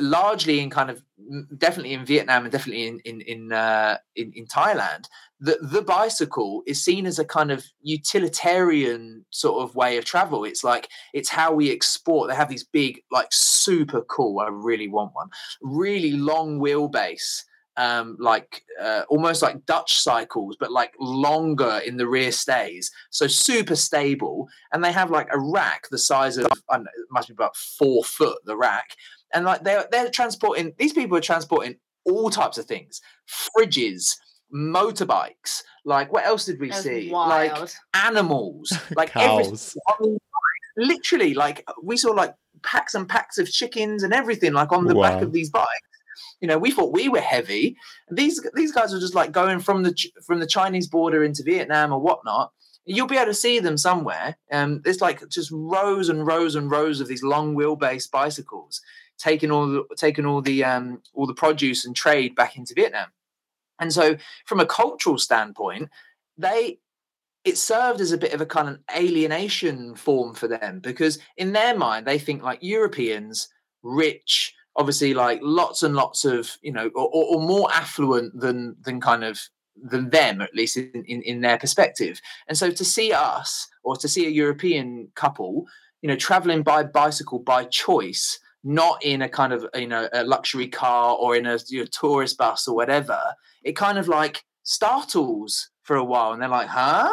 largely 0.00 0.60
in 0.60 0.70
kind 0.70 0.90
of 0.90 1.02
definitely 1.56 1.92
in 1.92 2.04
vietnam 2.04 2.44
and 2.44 2.52
definitely 2.52 2.86
in 2.86 3.00
in 3.00 3.20
in 3.22 3.52
uh, 3.52 3.96
in, 4.16 4.32
in 4.34 4.46
thailand 4.46 5.06
the 5.40 5.58
the 5.62 5.82
bicycle 5.82 6.62
is 6.66 6.82
seen 6.82 7.06
as 7.06 7.18
a 7.18 7.24
kind 7.24 7.50
of 7.50 7.64
utilitarian 7.82 9.24
sort 9.30 9.62
of 9.62 9.74
way 9.74 9.96
of 9.96 10.04
travel 10.04 10.44
it's 10.44 10.64
like 10.64 10.88
it's 11.14 11.28
how 11.28 11.52
we 11.52 11.70
export 11.70 12.28
they 12.28 12.34
have 12.34 12.48
these 12.48 12.64
big 12.64 13.00
like 13.10 13.28
super 13.30 14.02
cool 14.02 14.40
i 14.40 14.48
really 14.48 14.88
want 14.88 15.14
one 15.14 15.28
really 15.62 16.12
long 16.12 16.60
wheelbase 16.60 17.44
um, 17.78 18.16
like 18.18 18.64
uh, 18.82 19.02
almost 19.08 19.40
like 19.40 19.64
Dutch 19.64 20.00
cycles, 20.00 20.56
but 20.58 20.72
like 20.72 20.94
longer 20.98 21.80
in 21.86 21.96
the 21.96 22.08
rear 22.08 22.32
stays, 22.32 22.90
so 23.10 23.28
super 23.28 23.76
stable. 23.76 24.48
And 24.72 24.82
they 24.82 24.90
have 24.90 25.12
like 25.12 25.28
a 25.32 25.38
rack 25.38 25.84
the 25.88 25.96
size 25.96 26.38
of 26.38 26.48
know, 26.70 26.78
it 26.80 27.06
must 27.12 27.28
be 27.28 27.34
about 27.34 27.56
four 27.56 28.02
foot 28.02 28.38
the 28.44 28.56
rack, 28.56 28.96
and 29.34 29.44
like 29.44 29.62
they're 29.64 29.86
they're 29.90 30.10
transporting 30.10 30.72
these 30.78 30.92
people 30.92 31.16
are 31.16 31.20
transporting 31.22 31.76
all 32.04 32.30
types 32.30 32.58
of 32.58 32.64
things, 32.66 33.00
fridges, 33.28 34.16
motorbikes. 34.54 35.62
Like 35.84 36.12
what 36.12 36.24
else 36.24 36.44
did 36.44 36.60
we 36.60 36.68
That 36.70 36.82
see? 36.82 37.10
wild. 37.10 37.60
Like 37.60 37.70
animals, 37.94 38.72
like 38.96 39.10
Cows. 39.10 39.76
on 39.88 39.94
these 40.00 40.12
bikes. 40.12 40.18
Literally, 40.76 41.34
like 41.34 41.66
we 41.82 41.96
saw 41.96 42.10
like 42.12 42.34
packs 42.62 42.94
and 42.94 43.08
packs 43.08 43.38
of 43.38 43.50
chickens 43.50 44.02
and 44.02 44.12
everything 44.12 44.52
like 44.52 44.72
on 44.72 44.84
the 44.84 44.94
back 44.94 45.22
of 45.22 45.32
these 45.32 45.50
bikes. 45.50 45.68
You 46.40 46.48
know, 46.48 46.58
we 46.58 46.70
thought 46.70 46.92
we 46.92 47.08
were 47.08 47.20
heavy. 47.20 47.76
These 48.10 48.44
these 48.54 48.72
guys 48.72 48.94
are 48.94 49.00
just 49.00 49.14
like 49.14 49.32
going 49.32 49.60
from 49.60 49.82
the 49.82 49.94
from 50.26 50.40
the 50.40 50.46
Chinese 50.46 50.86
border 50.86 51.24
into 51.24 51.42
Vietnam 51.42 51.92
or 51.92 52.00
whatnot. 52.00 52.52
You'll 52.84 53.06
be 53.06 53.16
able 53.16 53.26
to 53.26 53.34
see 53.34 53.58
them 53.60 53.76
somewhere. 53.76 54.36
Um, 54.50 54.80
it's 54.86 55.00
like 55.02 55.28
just 55.28 55.50
rows 55.52 56.08
and 56.08 56.26
rows 56.26 56.54
and 56.54 56.70
rows 56.70 57.00
of 57.00 57.08
these 57.08 57.22
long 57.22 57.54
wheelbase 57.54 58.10
bicycles 58.10 58.80
taking 59.18 59.50
all 59.50 59.66
the, 59.66 59.84
taking 59.96 60.26
all 60.26 60.40
the 60.40 60.64
um, 60.64 61.02
all 61.14 61.26
the 61.26 61.34
produce 61.34 61.84
and 61.84 61.94
trade 61.94 62.34
back 62.34 62.56
into 62.56 62.74
Vietnam. 62.74 63.08
And 63.80 63.92
so, 63.92 64.16
from 64.46 64.60
a 64.60 64.66
cultural 64.66 65.18
standpoint, 65.18 65.90
they 66.36 66.78
it 67.44 67.56
served 67.56 68.00
as 68.00 68.12
a 68.12 68.18
bit 68.18 68.32
of 68.32 68.40
a 68.40 68.46
kind 68.46 68.68
of 68.68 68.78
alienation 68.94 69.94
form 69.94 70.34
for 70.34 70.48
them 70.48 70.80
because 70.80 71.18
in 71.36 71.52
their 71.52 71.76
mind 71.76 72.06
they 72.06 72.18
think 72.18 72.42
like 72.42 72.58
Europeans, 72.60 73.48
rich, 73.82 74.54
obviously 74.76 75.14
like 75.14 75.40
lots 75.42 75.82
and 75.82 75.94
lots 75.94 76.24
of 76.24 76.56
you 76.62 76.72
know, 76.72 76.90
or, 76.94 77.08
or 77.08 77.36
or 77.36 77.42
more 77.42 77.72
affluent 77.72 78.38
than 78.38 78.76
than 78.82 79.00
kind 79.00 79.24
of 79.24 79.40
than 79.80 80.10
them 80.10 80.40
at 80.40 80.54
least 80.54 80.76
in, 80.76 81.04
in 81.06 81.22
in 81.22 81.40
their 81.40 81.58
perspective. 81.58 82.20
And 82.48 82.58
so 82.58 82.70
to 82.70 82.84
see 82.84 83.12
us 83.12 83.68
or 83.82 83.96
to 83.96 84.08
see 84.08 84.26
a 84.26 84.30
European 84.30 85.08
couple, 85.14 85.66
you 86.02 86.08
know, 86.08 86.16
traveling 86.16 86.62
by 86.62 86.82
bicycle 86.82 87.38
by 87.38 87.64
choice, 87.64 88.38
not 88.64 89.02
in 89.04 89.22
a 89.22 89.28
kind 89.28 89.52
of 89.52 89.66
you 89.74 89.86
know 89.86 90.08
a 90.12 90.24
luxury 90.24 90.68
car 90.68 91.16
or 91.16 91.36
in 91.36 91.46
a 91.46 91.58
you 91.68 91.80
know, 91.80 91.86
tourist 91.86 92.38
bus 92.38 92.68
or 92.68 92.74
whatever, 92.74 93.20
it 93.62 93.72
kind 93.72 93.98
of 93.98 94.08
like 94.08 94.44
startles 94.62 95.70
for 95.82 95.96
a 95.96 96.04
while, 96.04 96.32
and 96.32 96.42
they're 96.42 96.48
like, 96.48 96.68
"Huh?" 96.68 97.12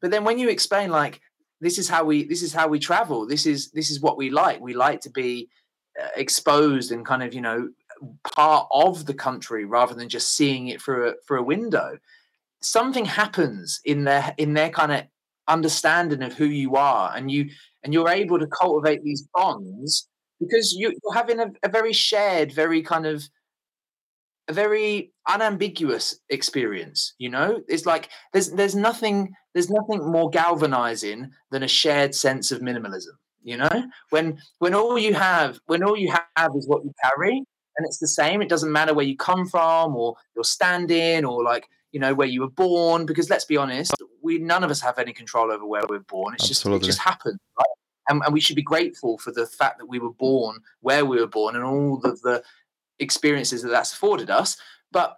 But 0.00 0.10
then 0.10 0.24
when 0.24 0.38
you 0.38 0.48
explain 0.48 0.90
like 0.90 1.20
this 1.60 1.78
is 1.78 1.88
how 1.88 2.04
we 2.04 2.24
this 2.24 2.42
is 2.42 2.52
how 2.52 2.68
we 2.68 2.78
travel, 2.78 3.26
this 3.26 3.46
is 3.46 3.70
this 3.70 3.90
is 3.90 4.00
what 4.00 4.16
we 4.16 4.30
like. 4.30 4.60
We 4.60 4.74
like 4.74 5.00
to 5.02 5.10
be 5.10 5.48
uh, 6.00 6.08
exposed 6.16 6.92
and 6.92 7.04
kind 7.04 7.22
of 7.22 7.34
you 7.34 7.40
know 7.40 7.70
part 8.34 8.68
of 8.70 9.06
the 9.06 9.14
country 9.14 9.64
rather 9.64 9.94
than 9.94 10.08
just 10.08 10.36
seeing 10.36 10.68
it 10.68 10.80
through 10.80 11.08
a 11.08 11.14
through 11.26 11.40
a 11.40 11.44
window. 11.44 11.98
Something 12.62 13.04
happens 13.04 13.80
in 13.84 14.04
their 14.04 14.34
in 14.38 14.54
their 14.54 14.70
kind 14.70 14.92
of 14.92 15.04
understanding 15.48 16.22
of 16.22 16.34
who 16.34 16.46
you 16.46 16.76
are, 16.76 17.12
and 17.16 17.30
you 17.30 17.50
and 17.82 17.92
you're 17.92 18.08
able 18.08 18.38
to 18.38 18.46
cultivate 18.46 19.02
these 19.02 19.28
bonds 19.34 20.08
because 20.40 20.72
you, 20.72 20.88
you're 21.02 21.14
having 21.14 21.40
a, 21.40 21.50
a 21.62 21.68
very 21.68 21.92
shared, 21.92 22.52
very 22.52 22.82
kind 22.82 23.06
of 23.06 23.28
a 24.48 24.52
very 24.52 25.12
unambiguous 25.28 26.20
experience 26.30 27.14
you 27.18 27.28
know? 27.28 27.60
It's 27.68 27.86
like 27.86 28.10
there's 28.32 28.50
there's 28.52 28.74
nothing 28.74 29.34
there's 29.54 29.70
nothing 29.70 30.10
more 30.10 30.30
galvanizing 30.30 31.30
than 31.50 31.62
a 31.62 31.68
shared 31.68 32.14
sense 32.14 32.52
of 32.52 32.60
minimalism 32.60 33.16
you 33.42 33.56
know? 33.56 33.84
When 34.10 34.38
when 34.58 34.74
all 34.74 34.98
you 34.98 35.14
have 35.14 35.58
when 35.66 35.82
all 35.82 35.96
you 35.96 36.12
have 36.36 36.50
is 36.56 36.68
what 36.68 36.84
you 36.84 36.92
carry 37.02 37.32
and 37.32 37.86
it's 37.86 37.98
the 37.98 38.08
same 38.08 38.40
it 38.40 38.48
doesn't 38.48 38.72
matter 38.72 38.94
where 38.94 39.06
you 39.06 39.16
come 39.16 39.46
from 39.46 39.96
or 39.96 40.14
your 40.34 40.44
standing 40.44 41.24
or 41.24 41.42
like 41.42 41.66
you 41.90 42.00
know 42.00 42.14
where 42.14 42.28
you 42.28 42.42
were 42.42 42.50
born 42.50 43.06
because 43.06 43.30
let's 43.30 43.44
be 43.44 43.56
honest 43.56 43.92
we 44.22 44.38
none 44.38 44.62
of 44.62 44.70
us 44.70 44.80
have 44.80 44.98
any 44.98 45.12
control 45.12 45.50
over 45.50 45.64
where 45.64 45.82
we're 45.88 46.00
born. 46.00 46.34
It's 46.34 46.48
just 46.48 46.66
it 46.66 46.82
just 46.82 46.98
happens 46.98 47.38
right 47.58 47.66
and, 48.08 48.22
and 48.24 48.32
we 48.32 48.40
should 48.40 48.56
be 48.56 48.62
grateful 48.62 49.18
for 49.18 49.32
the 49.32 49.46
fact 49.46 49.78
that 49.78 49.86
we 49.86 49.98
were 49.98 50.12
born 50.12 50.58
where 50.80 51.04
we 51.04 51.20
were 51.20 51.26
born 51.26 51.56
and 51.56 51.64
all 51.64 52.00
of 52.04 52.20
the 52.22 52.42
experiences 52.98 53.62
that 53.62 53.68
that's 53.68 53.92
afforded 53.92 54.30
us. 54.30 54.56
But 54.92 55.16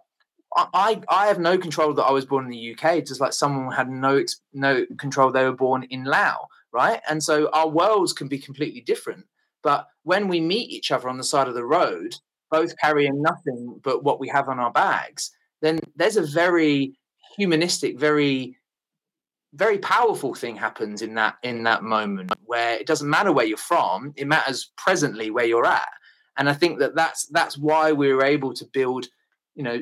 I, 0.56 1.00
I 1.08 1.26
have 1.26 1.38
no 1.38 1.58
control 1.58 1.92
that 1.94 2.04
I 2.04 2.10
was 2.10 2.24
born 2.24 2.46
in 2.46 2.50
the 2.50 2.74
UK, 2.74 3.04
just 3.04 3.20
like 3.20 3.32
someone 3.32 3.72
had 3.72 3.88
no 3.88 4.24
no 4.52 4.86
control 4.98 5.30
they 5.30 5.44
were 5.44 5.52
born 5.52 5.84
in 5.84 6.04
Laos, 6.04 6.46
right? 6.72 7.00
And 7.08 7.22
so 7.22 7.50
our 7.52 7.68
worlds 7.68 8.12
can 8.12 8.28
be 8.28 8.38
completely 8.38 8.80
different. 8.80 9.26
But 9.62 9.86
when 10.04 10.28
we 10.28 10.40
meet 10.40 10.70
each 10.70 10.90
other 10.90 11.08
on 11.08 11.18
the 11.18 11.24
side 11.24 11.48
of 11.48 11.54
the 11.54 11.64
road, 11.64 12.14
both 12.50 12.78
carrying 12.78 13.20
nothing 13.20 13.80
but 13.82 14.04
what 14.04 14.20
we 14.20 14.28
have 14.28 14.48
on 14.48 14.58
our 14.58 14.72
bags, 14.72 15.30
then 15.60 15.80
there's 15.96 16.16
a 16.16 16.22
very 16.22 16.94
humanistic, 17.36 17.98
very 17.98 18.56
very 19.54 19.78
powerful 19.78 20.34
thing 20.34 20.56
happens 20.56 21.00
in 21.02 21.14
that 21.14 21.36
in 21.42 21.62
that 21.62 21.82
moment 21.82 22.30
where 22.48 22.74
it 22.74 22.86
doesn't 22.86 23.08
matter 23.08 23.30
where 23.30 23.46
you're 23.46 23.56
from 23.56 24.12
it 24.16 24.26
matters 24.26 24.72
presently 24.76 25.30
where 25.30 25.44
you're 25.44 25.66
at. 25.66 25.88
And 26.36 26.48
i 26.48 26.52
think 26.54 26.78
that 26.80 26.94
that's 26.94 27.26
that's 27.26 27.56
why 27.58 27.92
we 27.92 28.12
were 28.12 28.24
able 28.24 28.52
to 28.54 28.64
build 28.72 29.06
you 29.54 29.62
know 29.62 29.80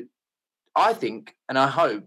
i 0.75 0.91
think 0.93 1.35
and 1.49 1.57
i 1.57 1.67
hope 1.67 2.03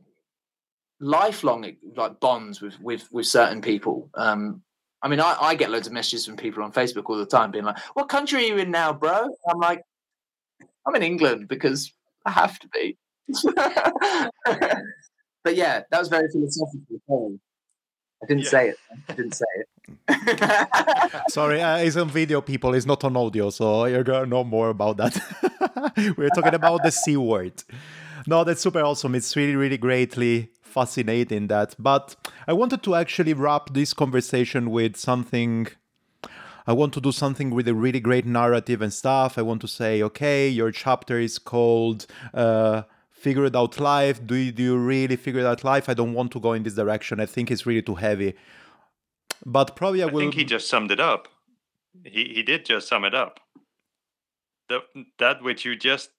lifelong 1.01 1.65
like 1.97 2.20
bonds 2.20 2.61
with 2.61 2.78
with 2.81 3.11
with 3.11 3.27
certain 3.27 3.62
people. 3.62 4.11
Um 4.15 4.62
i 5.03 5.09
mean 5.09 5.20
i 5.20 5.35
i 5.41 5.55
get 5.55 5.70
loads 5.70 5.87
of 5.87 5.95
messages 5.95 6.27
from 6.27 6.37
people 6.37 6.62
on 6.62 6.73
facebook 6.73 7.05
all 7.09 7.16
the 7.16 7.24
time 7.24 7.51
being 7.51 7.65
like 7.65 7.78
what 7.95 8.09
country 8.09 8.39
are 8.43 8.49
you 8.49 8.59
in 8.59 8.70
now 8.70 8.93
bro? 8.93 9.28
I'm 9.49 9.59
like 9.59 9.82
i'm 10.87 10.95
in 10.95 11.03
england 11.03 11.49
because 11.49 11.93
i 12.27 12.31
have 12.31 12.59
to 12.59 12.69
be. 12.69 12.99
But 15.43 15.57
yeah 15.57 15.85
that 15.91 15.99
was 15.99 16.09
very 16.09 16.28
philosophical 16.31 17.01
I 18.23 18.27
didn't 18.27 18.45
yeah. 18.45 18.51
say 18.51 18.69
it. 18.71 18.79
I 19.09 19.13
didn't 19.15 19.35
say 19.35 19.45
it. 19.57 19.67
Sorry, 21.31 21.61
uh, 21.61 21.79
it's 21.79 21.97
on 21.97 22.09
video, 22.09 22.41
people. 22.41 22.75
It's 22.75 22.87
not 22.87 23.03
on 23.05 23.17
audio, 23.17 23.51
so 23.51 23.87
you're 23.87 24.05
gonna 24.05 24.27
know 24.27 24.45
more 24.45 24.71
about 24.71 24.99
that. 24.99 25.21
We're 26.17 26.29
talking 26.31 26.55
about 26.55 26.83
the 26.83 26.91
C 26.91 27.17
word. 27.17 27.63
No, 28.27 28.45
that's 28.45 28.61
super 28.61 28.83
awesome. 28.83 29.15
It's 29.15 29.35
really, 29.35 29.57
really 29.57 29.79
greatly 29.79 30.51
fascinating 30.63 31.49
that. 31.49 31.75
But 31.79 32.17
I 32.47 32.53
wanted 32.53 32.83
to 32.85 32.95
actually 32.95 33.35
wrap 33.35 33.73
this 33.73 33.95
conversation 33.95 34.71
with 34.71 34.97
something. 34.97 35.69
I 36.67 36.73
want 36.73 36.93
to 36.95 37.01
do 37.01 37.11
something 37.11 37.51
with 37.51 37.67
a 37.67 37.75
really 37.75 38.01
great 38.01 38.27
narrative 38.27 38.83
and 38.83 38.93
stuff. 38.93 39.39
I 39.39 39.43
want 39.43 39.63
to 39.63 39.69
say, 39.69 40.03
okay, 40.03 40.49
your 40.49 40.71
chapter 40.71 41.19
is 41.19 41.39
called. 41.39 42.07
Uh, 42.35 42.83
figure 43.21 43.45
it 43.45 43.57
out 43.57 43.79
life? 43.79 44.25
Do 44.27 44.35
you, 44.35 44.53
do 44.53 44.63
you 44.63 44.77
really 44.77 45.17
figure 45.17 45.41
it 45.41 45.47
out 45.47 45.63
life? 45.65 45.89
I 45.89 45.95
don't 45.95 46.15
want 46.15 46.33
to 46.33 46.41
go 46.41 46.53
in 46.55 46.63
this 46.63 46.75
direction. 46.75 47.21
I 47.21 47.27
think 47.27 47.51
it's 47.51 47.67
really 47.67 47.83
too 47.83 47.97
heavy. 47.97 48.35
But 49.45 49.77
probably 49.77 50.03
I, 50.03 50.09
I 50.09 50.11
will. 50.11 50.21
I 50.21 50.25
think 50.25 50.35
he 50.35 50.45
just 50.45 50.69
summed 50.69 50.91
it 50.91 51.01
up. 51.01 51.29
He 52.05 52.33
he 52.35 52.43
did 52.43 52.65
just 52.65 52.89
sum 52.89 53.05
it 53.05 53.15
up. 53.15 53.41
The, 54.69 54.81
that 55.19 55.43
which 55.43 55.65
you 55.65 55.77
just 55.77 56.11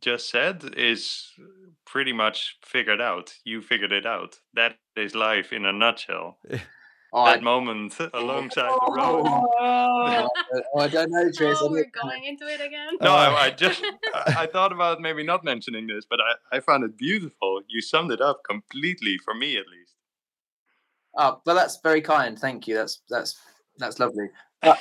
just 0.00 0.30
said 0.30 0.64
is 0.76 1.28
pretty 1.86 2.12
much 2.12 2.56
figured 2.64 3.00
out. 3.00 3.34
You 3.44 3.60
figured 3.62 3.92
it 3.92 4.06
out. 4.06 4.36
That 4.54 4.76
is 4.96 5.14
life 5.14 5.52
in 5.52 5.64
a 5.64 5.72
nutshell. 5.72 6.38
That 7.12 7.38
I, 7.38 7.40
moment 7.40 7.96
alongside 8.12 8.68
oh, 8.68 8.78
the 8.86 8.92
road. 8.92 9.24
Oh, 9.26 10.28
oh, 10.74 10.78
I 10.78 10.88
don't 10.88 11.10
know, 11.10 11.30
Tris. 11.32 11.58
Oh, 11.60 11.70
we're 11.70 11.90
going 12.02 12.24
into 12.24 12.46
it 12.46 12.60
again. 12.60 12.98
No, 13.00 13.12
I, 13.12 13.46
I 13.46 13.50
just 13.56 13.82
I, 14.14 14.34
I, 14.40 14.46
thought 14.46 14.72
about 14.72 15.00
maybe 15.00 15.22
not 15.22 15.42
mentioning 15.42 15.86
this, 15.86 16.04
but 16.08 16.20
I, 16.20 16.56
I 16.56 16.60
found 16.60 16.84
it 16.84 16.98
beautiful. 16.98 17.62
You 17.66 17.80
summed 17.80 18.12
it 18.12 18.20
up 18.20 18.42
completely 18.46 19.16
for 19.24 19.32
me, 19.32 19.56
at 19.56 19.64
least. 19.68 19.94
Oh, 21.16 21.40
well, 21.46 21.56
that's 21.56 21.78
very 21.82 22.02
kind. 22.02 22.38
Thank 22.38 22.68
you. 22.68 22.74
That's 22.74 23.00
that's 23.08 23.40
that's 23.78 23.98
lovely. 23.98 24.28
But 24.60 24.78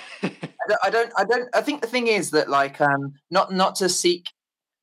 I 0.83 0.89
don't, 0.89 1.11
I 1.17 1.23
don't. 1.23 1.47
I 1.53 1.61
think 1.61 1.81
the 1.81 1.87
thing 1.87 2.07
is 2.07 2.31
that, 2.31 2.49
like, 2.49 2.81
um, 2.81 3.13
not 3.31 3.53
not 3.53 3.75
to 3.75 3.87
seek, 3.87 4.25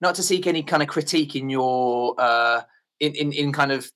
not 0.01 0.15
to 0.15 0.23
seek 0.23 0.47
any 0.47 0.63
kind 0.63 0.83
of 0.83 0.89
critique 0.89 1.37
in 1.37 1.51
your, 1.51 2.15
uh, 2.19 2.63
in 3.01 3.15
in 3.15 3.33
in 3.33 3.53
kind 3.53 3.71
of 3.71 3.91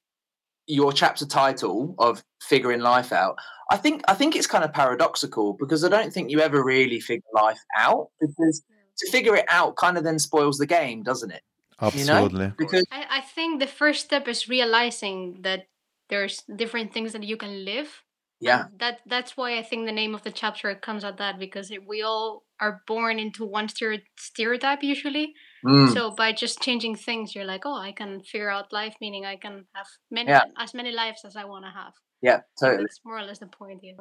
your 0.68 0.92
chapter 0.92 1.26
title 1.26 1.94
of 1.98 2.22
figuring 2.40 2.80
life 2.80 3.12
out 3.12 3.36
i 3.70 3.76
think 3.76 4.02
i 4.06 4.14
think 4.14 4.36
it's 4.36 4.46
kind 4.46 4.62
of 4.62 4.72
paradoxical 4.72 5.54
because 5.54 5.82
i 5.82 5.88
don't 5.88 6.12
think 6.12 6.30
you 6.30 6.40
ever 6.40 6.62
really 6.62 7.00
figure 7.00 7.22
life 7.34 7.58
out 7.76 8.08
because 8.20 8.62
to 8.98 9.10
figure 9.10 9.34
it 9.36 9.46
out 9.48 9.76
kind 9.76 9.96
of 9.96 10.04
then 10.04 10.18
spoils 10.18 10.58
the 10.58 10.66
game 10.66 11.02
doesn't 11.02 11.30
it? 11.30 11.42
Absolutely 11.80 12.40
you 12.40 12.48
know? 12.48 12.52
because 12.58 12.84
I, 12.90 13.04
I 13.18 13.20
think 13.20 13.60
the 13.60 13.66
first 13.66 14.04
step 14.04 14.26
is 14.26 14.48
realizing 14.48 15.38
that 15.42 15.68
there's 16.08 16.42
different 16.56 16.92
things 16.92 17.12
that 17.12 17.22
you 17.22 17.36
can 17.36 17.64
live. 17.64 18.02
Yeah. 18.40 18.66
And 18.66 18.78
that 18.80 18.98
that's 19.06 19.36
why 19.36 19.58
i 19.58 19.62
think 19.62 19.86
the 19.86 19.92
name 19.92 20.14
of 20.14 20.22
the 20.22 20.30
chapter 20.30 20.74
comes 20.74 21.04
out 21.04 21.18
that 21.18 21.38
because 21.38 21.70
it, 21.70 21.86
we 21.86 22.02
all 22.02 22.44
are 22.60 22.82
born 22.86 23.18
into 23.18 23.44
one 23.44 23.68
stereotype 23.68 24.82
usually 24.82 25.34
Mm. 25.64 25.92
So 25.92 26.10
by 26.10 26.32
just 26.32 26.60
changing 26.60 26.96
things, 26.96 27.34
you're 27.34 27.44
like, 27.44 27.62
oh, 27.64 27.74
I 27.76 27.92
can 27.92 28.22
figure 28.22 28.50
out 28.50 28.72
life, 28.72 28.94
meaning 29.00 29.24
I 29.24 29.36
can 29.36 29.66
have 29.74 29.86
many 30.10 30.30
yeah. 30.30 30.44
as 30.58 30.74
many 30.74 30.92
lives 30.92 31.24
as 31.24 31.36
I 31.36 31.44
want 31.44 31.64
to 31.64 31.70
have. 31.70 31.92
Yeah, 32.22 32.40
totally. 32.60 32.84
that's 32.84 33.00
more 33.04 33.18
or 33.18 33.22
less 33.22 33.38
the 33.38 33.46
point 33.46 33.80
here. 33.82 33.94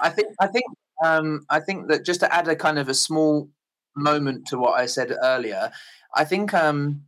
I 0.00 0.10
think 0.10 0.28
I 0.40 0.46
think 0.46 0.64
um, 1.04 1.44
I 1.50 1.60
think 1.60 1.88
that 1.88 2.04
just 2.04 2.20
to 2.20 2.32
add 2.32 2.48
a 2.48 2.56
kind 2.56 2.78
of 2.78 2.88
a 2.88 2.94
small 2.94 3.48
moment 3.96 4.46
to 4.48 4.58
what 4.58 4.78
I 4.78 4.86
said 4.86 5.12
earlier, 5.22 5.70
I 6.14 6.24
think 6.24 6.54
um, 6.54 7.02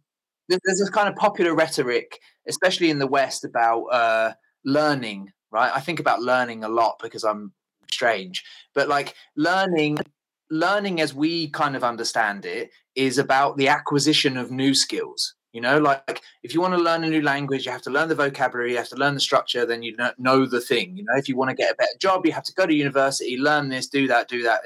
there's 0.48 0.60
this 0.78 0.90
kind 0.90 1.08
of 1.08 1.16
popular 1.16 1.54
rhetoric, 1.54 2.18
especially 2.48 2.90
in 2.90 2.98
the 2.98 3.06
West, 3.06 3.44
about 3.44 3.84
uh, 3.84 4.32
learning. 4.64 5.30
Right? 5.50 5.70
I 5.72 5.80
think 5.80 6.00
about 6.00 6.20
learning 6.20 6.64
a 6.64 6.68
lot 6.68 6.96
because 7.00 7.22
I'm 7.22 7.52
strange, 7.90 8.42
but 8.74 8.88
like 8.88 9.14
learning 9.36 9.98
learning 10.50 11.00
as 11.00 11.14
we 11.14 11.48
kind 11.50 11.76
of 11.76 11.84
understand 11.84 12.44
it 12.44 12.70
is 12.94 13.18
about 13.18 13.56
the 13.56 13.68
acquisition 13.68 14.36
of 14.36 14.50
new 14.50 14.74
skills. 14.74 15.34
You 15.52 15.60
know 15.60 15.78
like 15.78 16.20
if 16.42 16.52
you 16.52 16.60
want 16.60 16.74
to 16.74 16.82
learn 16.82 17.04
a 17.04 17.08
new 17.08 17.22
language 17.22 17.64
you 17.64 17.70
have 17.70 17.82
to 17.82 17.90
learn 17.90 18.08
the 18.08 18.16
vocabulary 18.16 18.72
you 18.72 18.76
have 18.76 18.88
to 18.88 18.96
learn 18.96 19.14
the 19.14 19.20
structure 19.20 19.64
then 19.64 19.84
you 19.84 19.96
know 20.18 20.46
the 20.46 20.60
thing 20.60 20.96
you 20.96 21.04
know? 21.04 21.16
If 21.16 21.28
you 21.28 21.36
want 21.36 21.50
to 21.50 21.54
get 21.54 21.70
a 21.70 21.76
better 21.76 21.96
job 22.00 22.26
you 22.26 22.32
have 22.32 22.42
to 22.42 22.54
go 22.54 22.66
to 22.66 22.74
university 22.74 23.36
learn 23.38 23.68
this 23.68 23.86
do 23.86 24.08
that 24.08 24.26
do 24.26 24.42
that. 24.42 24.62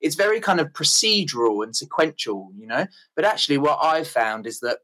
It's 0.00 0.14
very 0.14 0.40
kind 0.40 0.58
of 0.58 0.72
procedural 0.72 1.62
and 1.62 1.76
sequential 1.76 2.50
you 2.56 2.66
know? 2.66 2.86
But 3.14 3.26
actually 3.26 3.58
what 3.58 3.80
i've 3.82 4.08
found 4.08 4.46
is 4.46 4.60
that 4.60 4.78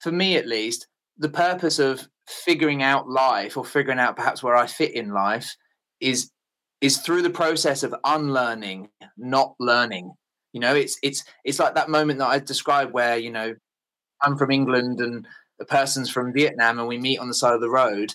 for 0.00 0.10
me 0.10 0.36
at 0.36 0.48
least 0.48 0.88
the 1.16 1.28
purpose 1.28 1.78
of 1.78 2.08
figuring 2.26 2.82
out 2.82 3.08
life 3.08 3.56
or 3.56 3.64
figuring 3.64 4.00
out 4.00 4.16
perhaps 4.16 4.42
where 4.42 4.56
i 4.56 4.66
fit 4.66 4.90
in 4.90 5.10
life 5.10 5.54
is 6.00 6.32
is 6.80 6.98
through 6.98 7.22
the 7.22 7.30
process 7.30 7.82
of 7.82 7.94
unlearning, 8.04 8.88
not 9.16 9.54
learning. 9.58 10.12
You 10.52 10.60
know, 10.60 10.74
it's 10.74 10.98
it's 11.02 11.24
it's 11.44 11.58
like 11.58 11.74
that 11.74 11.90
moment 11.90 12.18
that 12.18 12.28
I 12.28 12.38
described 12.38 12.92
where 12.92 13.16
you 13.16 13.30
know 13.30 13.54
I'm 14.22 14.36
from 14.36 14.50
England 14.50 15.00
and 15.00 15.26
the 15.58 15.64
person's 15.64 16.10
from 16.10 16.32
Vietnam 16.32 16.78
and 16.78 16.88
we 16.88 16.98
meet 16.98 17.18
on 17.18 17.28
the 17.28 17.34
side 17.34 17.54
of 17.54 17.60
the 17.60 17.70
road. 17.70 18.14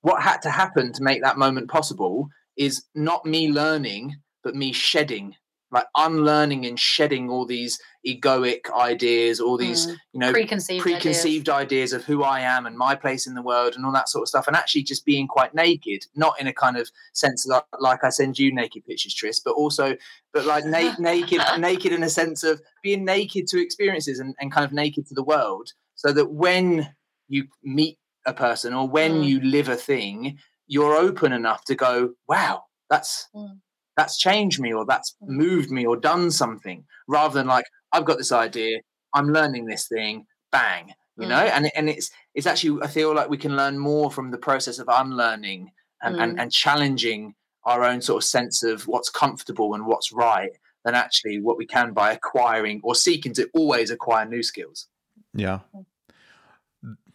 What 0.00 0.22
had 0.22 0.42
to 0.42 0.50
happen 0.50 0.92
to 0.92 1.02
make 1.02 1.22
that 1.22 1.38
moment 1.38 1.68
possible 1.68 2.28
is 2.56 2.84
not 2.94 3.26
me 3.26 3.50
learning, 3.50 4.16
but 4.42 4.54
me 4.54 4.72
shedding 4.72 5.34
like 5.70 5.86
unlearning 5.96 6.64
and 6.64 6.78
shedding 6.78 7.28
all 7.28 7.44
these 7.44 7.78
egoic 8.06 8.70
ideas, 8.72 9.40
all 9.40 9.56
these 9.56 9.86
mm. 9.86 9.96
you 10.12 10.20
know 10.20 10.32
preconceived, 10.32 10.82
preconceived 10.82 11.48
ideas. 11.48 11.92
ideas. 11.92 11.92
of 11.92 12.04
who 12.04 12.22
I 12.22 12.40
am 12.40 12.66
and 12.66 12.76
my 12.76 12.94
place 12.94 13.26
in 13.26 13.34
the 13.34 13.42
world 13.42 13.74
and 13.74 13.84
all 13.84 13.92
that 13.92 14.08
sort 14.08 14.22
of 14.22 14.28
stuff, 14.28 14.46
and 14.46 14.56
actually 14.56 14.82
just 14.82 15.04
being 15.04 15.26
quite 15.26 15.54
naked, 15.54 16.06
not 16.14 16.40
in 16.40 16.46
a 16.46 16.52
kind 16.52 16.76
of 16.76 16.90
sense 17.12 17.44
that, 17.44 17.66
like 17.80 18.04
I 18.04 18.08
send 18.08 18.38
you 18.38 18.54
naked 18.54 18.84
pictures, 18.86 19.14
Tris, 19.14 19.40
but 19.40 19.52
also 19.52 19.96
but 20.32 20.46
like 20.46 20.64
na- 20.64 20.94
naked, 20.98 21.42
naked 21.58 21.92
in 21.92 22.02
a 22.02 22.10
sense 22.10 22.42
of 22.44 22.62
being 22.82 23.04
naked 23.04 23.46
to 23.48 23.60
experiences 23.60 24.18
and, 24.18 24.34
and 24.40 24.52
kind 24.52 24.64
of 24.64 24.72
naked 24.72 25.06
to 25.08 25.14
the 25.14 25.24
world, 25.24 25.72
so 25.94 26.12
that 26.12 26.30
when 26.30 26.94
you 27.28 27.46
meet 27.62 27.98
a 28.26 28.32
person 28.32 28.72
or 28.72 28.88
when 28.88 29.20
mm. 29.20 29.28
you 29.28 29.40
live 29.40 29.68
a 29.68 29.76
thing, 29.76 30.38
you're 30.66 30.94
open 30.94 31.32
enough 31.32 31.64
to 31.64 31.74
go, 31.74 32.14
wow, 32.26 32.64
that's. 32.88 33.28
Mm 33.34 33.58
that's 33.98 34.16
changed 34.16 34.60
me 34.60 34.72
or 34.72 34.86
that's 34.86 35.16
moved 35.20 35.72
me 35.72 35.84
or 35.84 35.96
done 35.96 36.30
something 36.30 36.84
rather 37.08 37.34
than 37.34 37.48
like 37.48 37.66
i've 37.92 38.04
got 38.04 38.16
this 38.16 38.30
idea 38.30 38.78
i'm 39.12 39.32
learning 39.32 39.66
this 39.66 39.88
thing 39.88 40.24
bang 40.52 40.92
you 41.16 41.26
mm. 41.26 41.30
know 41.30 41.36
and 41.36 41.68
and 41.74 41.88
it's 41.90 42.10
it's 42.34 42.46
actually 42.46 42.80
i 42.82 42.86
feel 42.86 43.12
like 43.12 43.28
we 43.28 43.36
can 43.36 43.56
learn 43.56 43.76
more 43.76 44.08
from 44.08 44.30
the 44.30 44.38
process 44.38 44.78
of 44.78 44.88
unlearning 44.88 45.68
and, 46.02 46.14
mm. 46.14 46.22
and 46.22 46.40
and 46.40 46.52
challenging 46.52 47.34
our 47.64 47.82
own 47.82 48.00
sort 48.00 48.22
of 48.22 48.28
sense 48.28 48.62
of 48.62 48.86
what's 48.86 49.10
comfortable 49.10 49.74
and 49.74 49.84
what's 49.84 50.12
right 50.12 50.52
than 50.84 50.94
actually 50.94 51.40
what 51.40 51.58
we 51.58 51.66
can 51.66 51.92
by 51.92 52.12
acquiring 52.12 52.80
or 52.84 52.94
seeking 52.94 53.34
to 53.34 53.50
always 53.52 53.90
acquire 53.90 54.24
new 54.24 54.44
skills 54.44 54.86
yeah 55.34 55.58
mm 55.74 55.84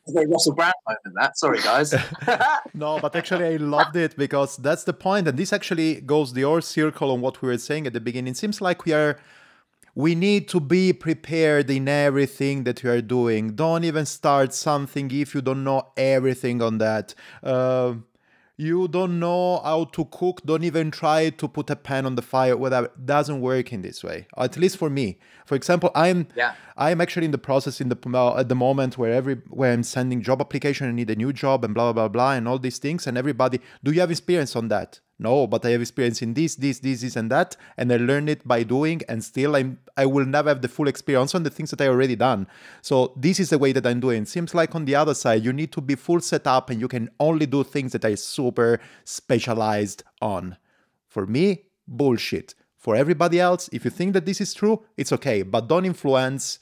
very 0.08 0.28
Russell 0.28 0.54
Brand 0.54 0.74
moment. 0.88 1.16
That 1.20 1.38
sorry, 1.38 1.60
guys. 1.60 1.94
no, 2.74 3.00
but 3.00 3.16
actually, 3.16 3.46
I 3.46 3.56
loved 3.58 3.96
it 3.96 4.18
because 4.18 4.58
that's 4.58 4.84
the 4.84 4.94
point, 4.94 5.28
and 5.28 5.38
this 5.38 5.54
actually 5.54 6.02
goes 6.02 6.34
the 6.34 6.42
whole 6.42 6.62
circle 6.62 7.12
on 7.12 7.22
what 7.22 7.42
we 7.42 7.48
were 7.48 7.58
saying 7.58 7.88
at 7.88 7.94
the 7.94 8.02
beginning. 8.02 8.32
It 8.32 8.38
seems 8.38 8.62
like 8.62 8.86
we 8.86 8.94
are. 8.94 9.18
We 9.96 10.16
need 10.16 10.48
to 10.48 10.60
be 10.60 10.92
prepared 10.92 11.70
in 11.70 11.88
everything 11.88 12.64
that 12.64 12.82
you 12.82 12.90
are 12.90 13.02
doing. 13.02 13.56
Don't 13.56 13.84
even 13.84 14.08
start 14.08 14.52
something 14.52 15.12
if 15.12 15.36
you 15.36 15.42
don't 15.42 15.64
know 15.64 15.90
everything 15.96 16.64
on 16.64 16.80
that. 16.80 17.14
Uh, 17.44 17.96
you 18.56 18.88
don't 18.88 19.20
know 19.20 19.60
how 19.64 19.86
to 19.86 20.06
cook, 20.06 20.42
don't 20.46 20.64
even 20.64 20.92
try 20.92 21.32
to 21.32 21.48
put 21.48 21.70
a 21.70 21.76
pan 21.76 22.06
on 22.06 22.16
the 22.16 22.22
fire, 22.22 22.56
whatever. 22.56 22.88
It 22.88 23.06
doesn't 23.06 23.42
work 23.42 23.74
in 23.74 23.82
this 23.82 24.04
way. 24.04 24.28
At 24.38 24.58
least 24.58 24.78
for 24.78 24.90
me. 24.90 25.18
For 25.46 25.56
example, 25.56 25.92
I'm 25.96 26.28
yeah. 26.36 26.54
I'm 26.78 27.02
actually 27.02 27.26
in 27.26 27.32
the 27.32 27.38
process 27.38 27.82
in 27.82 27.90
the 27.90 28.36
at 28.38 28.50
the 28.50 28.56
moment 28.56 28.98
where 28.98 29.12
every 29.12 29.36
where 29.50 29.74
I'm 29.74 29.84
sending 29.84 30.22
job 30.22 30.40
application 30.42 30.88
i 30.88 30.92
need 30.92 31.10
a 31.10 31.16
new 31.16 31.34
job 31.34 31.64
and 31.66 31.74
blah 31.74 31.92
blah 31.92 32.08
blah 32.08 32.08
blah 32.10 32.34
and 32.34 32.48
all 32.48 32.60
these 32.60 32.78
things 32.78 33.08
and 33.08 33.18
everybody, 33.18 33.60
do 33.84 33.92
you 33.92 34.00
have 34.02 34.12
experience 34.12 34.56
on 34.56 34.68
that? 34.68 35.00
No, 35.24 35.48
but 35.48 35.66
I 35.66 35.70
have 35.70 35.80
experience 35.80 36.22
in 36.22 36.34
this, 36.34 36.56
this, 36.56 36.80
this, 36.80 37.00
this, 37.00 37.16
and 37.16 37.32
that, 37.32 37.56
and 37.78 37.94
I 37.94 37.96
learned 37.96 38.30
it 38.30 38.46
by 38.46 38.64
doing, 38.64 39.02
and 39.08 39.24
still 39.24 39.56
I'm 39.56 39.80
I 39.96 40.06
will 40.06 40.26
never 40.26 40.50
have 40.50 40.62
the 40.62 40.68
full 40.68 40.90
experience 40.90 41.34
on 41.34 41.44
the 41.44 41.50
things 41.50 41.72
that 41.72 41.80
I 41.80 41.88
already 41.88 42.18
done. 42.18 42.46
So 42.82 43.14
this 43.16 43.40
is 43.40 43.50
the 43.50 43.58
way 43.58 43.72
that 43.72 43.88
I'm 43.88 44.02
doing. 44.02 44.26
Seems 44.26 44.54
like 44.54 44.76
on 44.76 44.84
the 44.84 44.96
other 44.96 45.14
side, 45.14 45.46
you 45.46 45.54
need 45.54 45.72
to 45.72 45.82
be 45.82 45.96
full 45.96 46.20
set 46.20 46.46
up 46.46 46.70
and 46.70 46.82
you 46.82 46.90
can 46.90 47.10
only 47.22 47.46
do 47.46 47.64
things 47.64 47.94
that 47.94 48.04
are 48.04 48.16
super 48.18 48.82
specialized 49.06 50.04
on. 50.22 50.58
For 51.08 51.26
me, 51.26 51.66
bullshit. 51.88 52.54
For 52.76 52.96
everybody 52.98 53.40
else, 53.40 53.70
if 53.72 53.86
you 53.86 53.92
think 53.92 54.14
that 54.14 54.26
this 54.26 54.42
is 54.42 54.54
true, 54.54 54.84
it's 54.98 55.14
okay, 55.14 55.44
but 55.44 55.70
don't 55.70 55.86
influence 55.86 56.60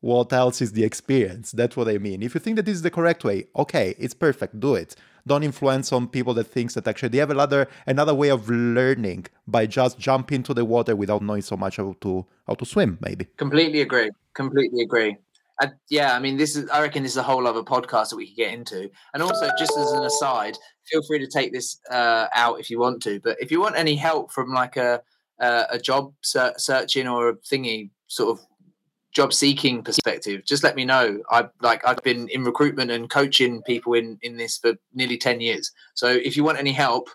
what 0.00 0.32
else 0.32 0.60
is 0.62 0.72
the 0.72 0.84
experience. 0.84 1.50
That's 1.50 1.76
what 1.76 1.88
I 1.88 1.98
mean. 1.98 2.22
If 2.22 2.34
you 2.34 2.40
think 2.40 2.54
that 2.56 2.66
this 2.66 2.76
is 2.76 2.82
the 2.82 2.90
correct 2.90 3.24
way, 3.24 3.46
okay, 3.56 3.96
it's 3.98 4.14
perfect, 4.14 4.60
do 4.60 4.76
it 4.76 4.94
don't 5.26 5.42
influence 5.42 5.92
on 5.92 6.08
people 6.08 6.34
that 6.34 6.44
thinks 6.44 6.74
that 6.74 6.86
actually 6.86 7.08
they 7.08 7.18
have 7.18 7.30
another 7.30 7.68
another 7.86 8.14
way 8.14 8.28
of 8.28 8.48
learning 8.48 9.26
by 9.46 9.66
just 9.66 9.98
jump 9.98 10.32
into 10.32 10.54
the 10.54 10.64
water 10.64 10.94
without 10.94 11.22
knowing 11.22 11.42
so 11.42 11.56
much 11.56 11.76
how 11.76 11.94
to 12.00 12.26
how 12.46 12.54
to 12.54 12.64
swim 12.64 12.98
maybe. 13.00 13.26
Completely 13.36 13.80
agree. 13.80 14.10
Completely 14.34 14.82
agree. 14.82 15.16
Yeah 15.88 16.14
i 16.14 16.18
mean 16.18 16.36
this 16.36 16.54
is 16.54 16.68
i 16.70 16.82
reckon 16.82 17.02
this 17.02 17.12
is 17.12 17.16
a 17.16 17.22
whole 17.22 17.46
other 17.46 17.62
podcast 17.62 18.10
that 18.10 18.16
we 18.16 18.26
could 18.28 18.36
get 18.36 18.52
into. 18.54 18.90
And 19.14 19.22
also 19.22 19.48
just 19.58 19.76
as 19.76 19.92
an 19.92 20.04
aside 20.04 20.56
feel 20.84 21.02
free 21.02 21.18
to 21.18 21.26
take 21.26 21.52
this 21.52 21.80
uh, 21.90 22.26
out 22.34 22.60
if 22.60 22.70
you 22.70 22.78
want 22.78 23.02
to. 23.02 23.20
But 23.20 23.36
if 23.40 23.50
you 23.50 23.60
want 23.60 23.76
any 23.76 23.96
help 23.96 24.32
from 24.32 24.52
like 24.52 24.76
a 24.76 25.02
a, 25.40 25.66
a 25.72 25.78
job 25.78 26.12
ser- 26.22 26.54
searching 26.56 27.08
or 27.08 27.28
a 27.28 27.36
thingy 27.36 27.90
sort 28.08 28.38
of 28.38 28.46
job 29.16 29.32
seeking 29.32 29.82
perspective, 29.82 30.44
just 30.44 30.62
let 30.62 30.76
me 30.76 30.84
know. 30.84 31.22
I 31.30 31.48
like 31.62 31.80
I've 31.88 32.02
been 32.02 32.28
in 32.28 32.44
recruitment 32.44 32.90
and 32.90 33.08
coaching 33.08 33.62
people 33.62 33.94
in 33.94 34.18
in 34.20 34.36
this 34.36 34.58
for 34.58 34.74
nearly 34.92 35.16
ten 35.16 35.40
years. 35.40 35.72
So 35.94 36.08
if 36.08 36.36
you 36.36 36.44
want 36.44 36.58
any 36.58 36.72
help, 36.72 37.08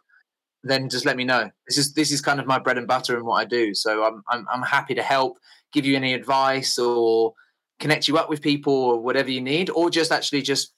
then 0.63 0.89
just 0.89 1.05
let 1.05 1.15
me 1.15 1.23
know. 1.23 1.51
This 1.67 1.77
is 1.77 1.93
this 1.93 2.11
is 2.11 2.19
kind 2.19 2.39
of 2.39 2.47
my 2.47 2.57
bread 2.57 2.79
and 2.79 2.87
butter 2.87 3.15
and 3.15 3.25
what 3.25 3.35
I 3.35 3.45
do. 3.45 3.75
So 3.75 4.03
I'm 4.03 4.23
I'm 4.29 4.47
I'm 4.51 4.63
happy 4.63 4.95
to 4.95 5.03
help, 5.03 5.37
give 5.73 5.85
you 5.85 5.95
any 5.95 6.15
advice 6.15 6.79
or 6.79 7.33
connect 7.79 8.07
you 8.07 8.17
up 8.17 8.29
with 8.29 8.41
people 8.41 8.73
or 8.73 8.99
whatever 8.99 9.29
you 9.29 9.41
need, 9.41 9.69
or 9.69 9.91
just 9.91 10.11
actually 10.11 10.41
just 10.41 10.73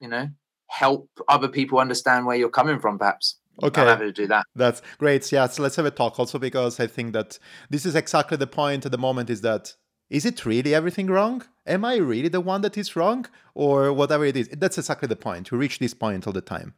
you 0.00 0.08
know 0.08 0.26
help 0.68 1.06
other 1.28 1.48
people 1.48 1.80
understand 1.80 2.24
where 2.24 2.36
you're 2.36 2.48
coming 2.48 2.80
from, 2.80 2.98
perhaps. 2.98 3.36
Okay. 3.62 3.82
I'm 3.82 3.88
happy 3.88 4.06
to 4.06 4.12
do 4.12 4.26
that. 4.28 4.46
That's 4.56 4.80
great. 4.96 5.30
Yeah, 5.30 5.46
so 5.48 5.62
let's 5.62 5.76
have 5.76 5.84
a 5.84 5.90
talk 5.90 6.18
also 6.18 6.38
because 6.38 6.80
I 6.80 6.86
think 6.86 7.12
that 7.12 7.38
this 7.68 7.84
is 7.84 7.94
exactly 7.94 8.38
the 8.38 8.46
point 8.46 8.86
at 8.86 8.90
the 8.90 8.96
moment 8.96 9.28
is 9.28 9.42
that 9.42 9.74
is 10.12 10.26
it 10.26 10.44
really 10.44 10.74
everything 10.74 11.06
wrong? 11.06 11.42
Am 11.66 11.86
I 11.86 11.96
really 11.96 12.28
the 12.28 12.40
one 12.40 12.60
that 12.60 12.76
is 12.76 12.94
wrong? 12.94 13.26
Or 13.54 13.92
whatever 13.94 14.26
it 14.26 14.36
is. 14.36 14.48
That's 14.48 14.76
exactly 14.76 15.08
the 15.08 15.16
point. 15.16 15.50
You 15.50 15.56
reach 15.56 15.78
this 15.78 15.94
point 15.94 16.26
all 16.26 16.34
the 16.34 16.42
time. 16.42 16.74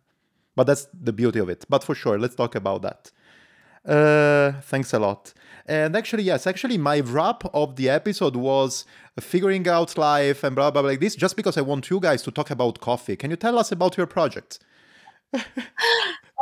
But 0.55 0.69
that's 0.69 0.86
the 0.94 1.12
beauty 1.12 1.40
of 1.40 1.48
it. 1.48 1.65
But 1.69 1.82
for 1.82 1.97
sure, 1.97 2.16
let's 2.16 2.36
talk 2.36 2.55
about 2.55 2.82
that. 2.82 3.11
Uh, 3.85 4.61
thanks 4.62 4.93
a 4.93 5.01
lot. 5.01 5.35
And 5.66 5.97
actually, 5.97 6.23
yes, 6.23 6.47
actually, 6.47 6.78
my 6.78 7.01
wrap 7.01 7.43
of 7.52 7.74
the 7.74 7.89
episode 7.90 8.36
was 8.36 8.85
figuring 9.19 9.66
out 9.66 9.98
life 9.98 10.44
and 10.44 10.55
blah, 10.55 10.70
blah, 10.70 10.82
blah, 10.82 10.90
like 10.93 11.01
this, 11.01 11.16
just 11.16 11.36
because 11.36 11.59
I 11.59 11.62
want 11.62 11.90
you 11.90 11.98
guys 11.98 12.23
to 12.23 12.31
talk 12.31 12.51
about 12.51 12.81
coffee. 12.81 13.16
Can 13.16 13.31
you 13.31 13.36
tell 13.36 13.59
us 13.59 13.73
about 13.73 13.97
your 13.97 14.06
project? 14.06 14.61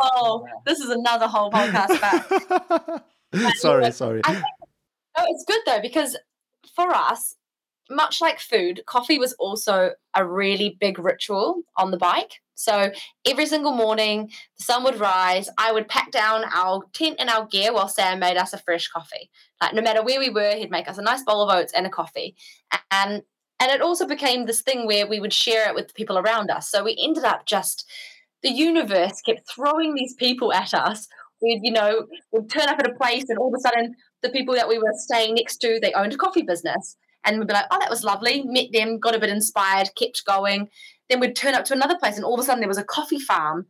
oh, 0.02 0.47
this 0.66 0.78
is 0.78 0.90
another 0.90 1.27
whole 1.27 1.51
podcast 1.51 2.01
back. 2.02 3.55
sorry, 3.56 3.90
sorry. 3.93 4.20
Think, 4.27 4.39
no, 5.16 5.24
it's 5.28 5.44
good 5.47 5.60
though, 5.64 5.81
because 5.81 6.16
for 6.74 6.94
us, 6.94 7.36
much 7.90 8.20
like 8.20 8.39
food, 8.39 8.82
coffee 8.86 9.18
was 9.18 9.32
also 9.34 9.93
a 10.14 10.26
really 10.26 10.76
big 10.80 10.98
ritual 10.98 11.62
on 11.76 11.90
the 11.90 11.97
bike. 11.97 12.40
So 12.55 12.93
every 13.26 13.47
single 13.47 13.72
morning, 13.72 14.30
the 14.56 14.64
sun 14.64 14.84
would 14.84 15.01
rise. 15.01 15.48
I 15.59 15.72
would 15.72 15.89
pack 15.89 16.12
down 16.12 16.44
our 16.55 16.82
tent 16.93 17.16
and 17.18 17.28
our 17.28 17.47
gear 17.47 17.72
while 17.72 17.89
Sam 17.89 18.20
made 18.20 18.36
us 18.36 18.52
a 18.52 18.59
fresh 18.59 18.89
coffee. 18.89 19.30
Like 19.60 19.74
no 19.74 19.82
matter 19.82 20.02
where 20.02 20.20
we 20.20 20.30
were, 20.30 20.55
he'd 20.55 20.70
make 20.70 20.89
us 20.89 20.98
a 20.98 21.02
nice 21.02 21.24
bowl 21.24 21.43
of 21.43 21.55
oats 21.55 21.72
and 21.74 21.86
a 21.86 21.90
coffee. 21.90 22.36
And 22.90 23.22
and 23.59 23.70
it 23.70 23.80
also 23.80 24.06
became 24.06 24.47
this 24.47 24.60
thing 24.60 24.86
where 24.86 25.06
we 25.06 25.20
would 25.20 25.32
share 25.32 25.68
it 25.68 25.74
with 25.74 25.86
the 25.86 25.94
people 25.94 26.18
around 26.18 26.51
us. 26.51 26.68
So 26.68 26.82
we 26.82 26.98
ended 27.01 27.24
up 27.24 27.47
just 27.47 27.89
the 28.43 28.51
universe 28.51 29.20
kept 29.24 29.48
throwing 29.48 29.94
these 29.94 30.14
people 30.14 30.52
at 30.52 30.74
us. 30.74 31.06
We'd, 31.40 31.60
you 31.62 31.70
know, 31.70 32.06
we'd 32.32 32.51
turn 32.51 32.68
up 32.68 32.80
at 32.80 32.90
a 32.90 32.94
place 32.94 33.28
and 33.28 33.39
all 33.39 33.55
of 33.55 33.59
a 33.59 33.60
sudden 33.60 33.94
the 34.23 34.31
people 34.31 34.55
that 34.55 34.69
we 34.69 34.78
were 34.78 34.93
staying 34.94 35.35
next 35.35 35.59
to, 35.59 35.78
they 35.81 35.93
owned 35.93 36.12
a 36.12 36.16
coffee 36.16 36.43
business. 36.43 36.97
And 37.24 37.39
we'd 37.39 37.47
be 37.47 37.55
like, 37.55 37.66
oh, 37.70 37.78
that 37.78 37.90
was 37.90 38.03
lovely. 38.03 38.43
Met 38.44 38.73
them, 38.73 38.99
got 38.99 39.15
a 39.15 39.20
bit 39.20 39.31
inspired, 39.31 39.90
kept 39.97 40.24
going. 40.24 40.69
Then 41.09 41.20
we'd 41.20 41.36
turn 41.36 41.55
up 41.55 41.65
to 41.66 41.74
another 41.74 41.97
place, 41.99 42.16
and 42.16 42.24
all 42.24 42.35
of 42.35 42.40
a 42.40 42.43
sudden 42.43 42.61
there 42.61 42.69
was 42.69 42.78
a 42.78 42.85
coffee 42.85 43.20
farm 43.20 43.66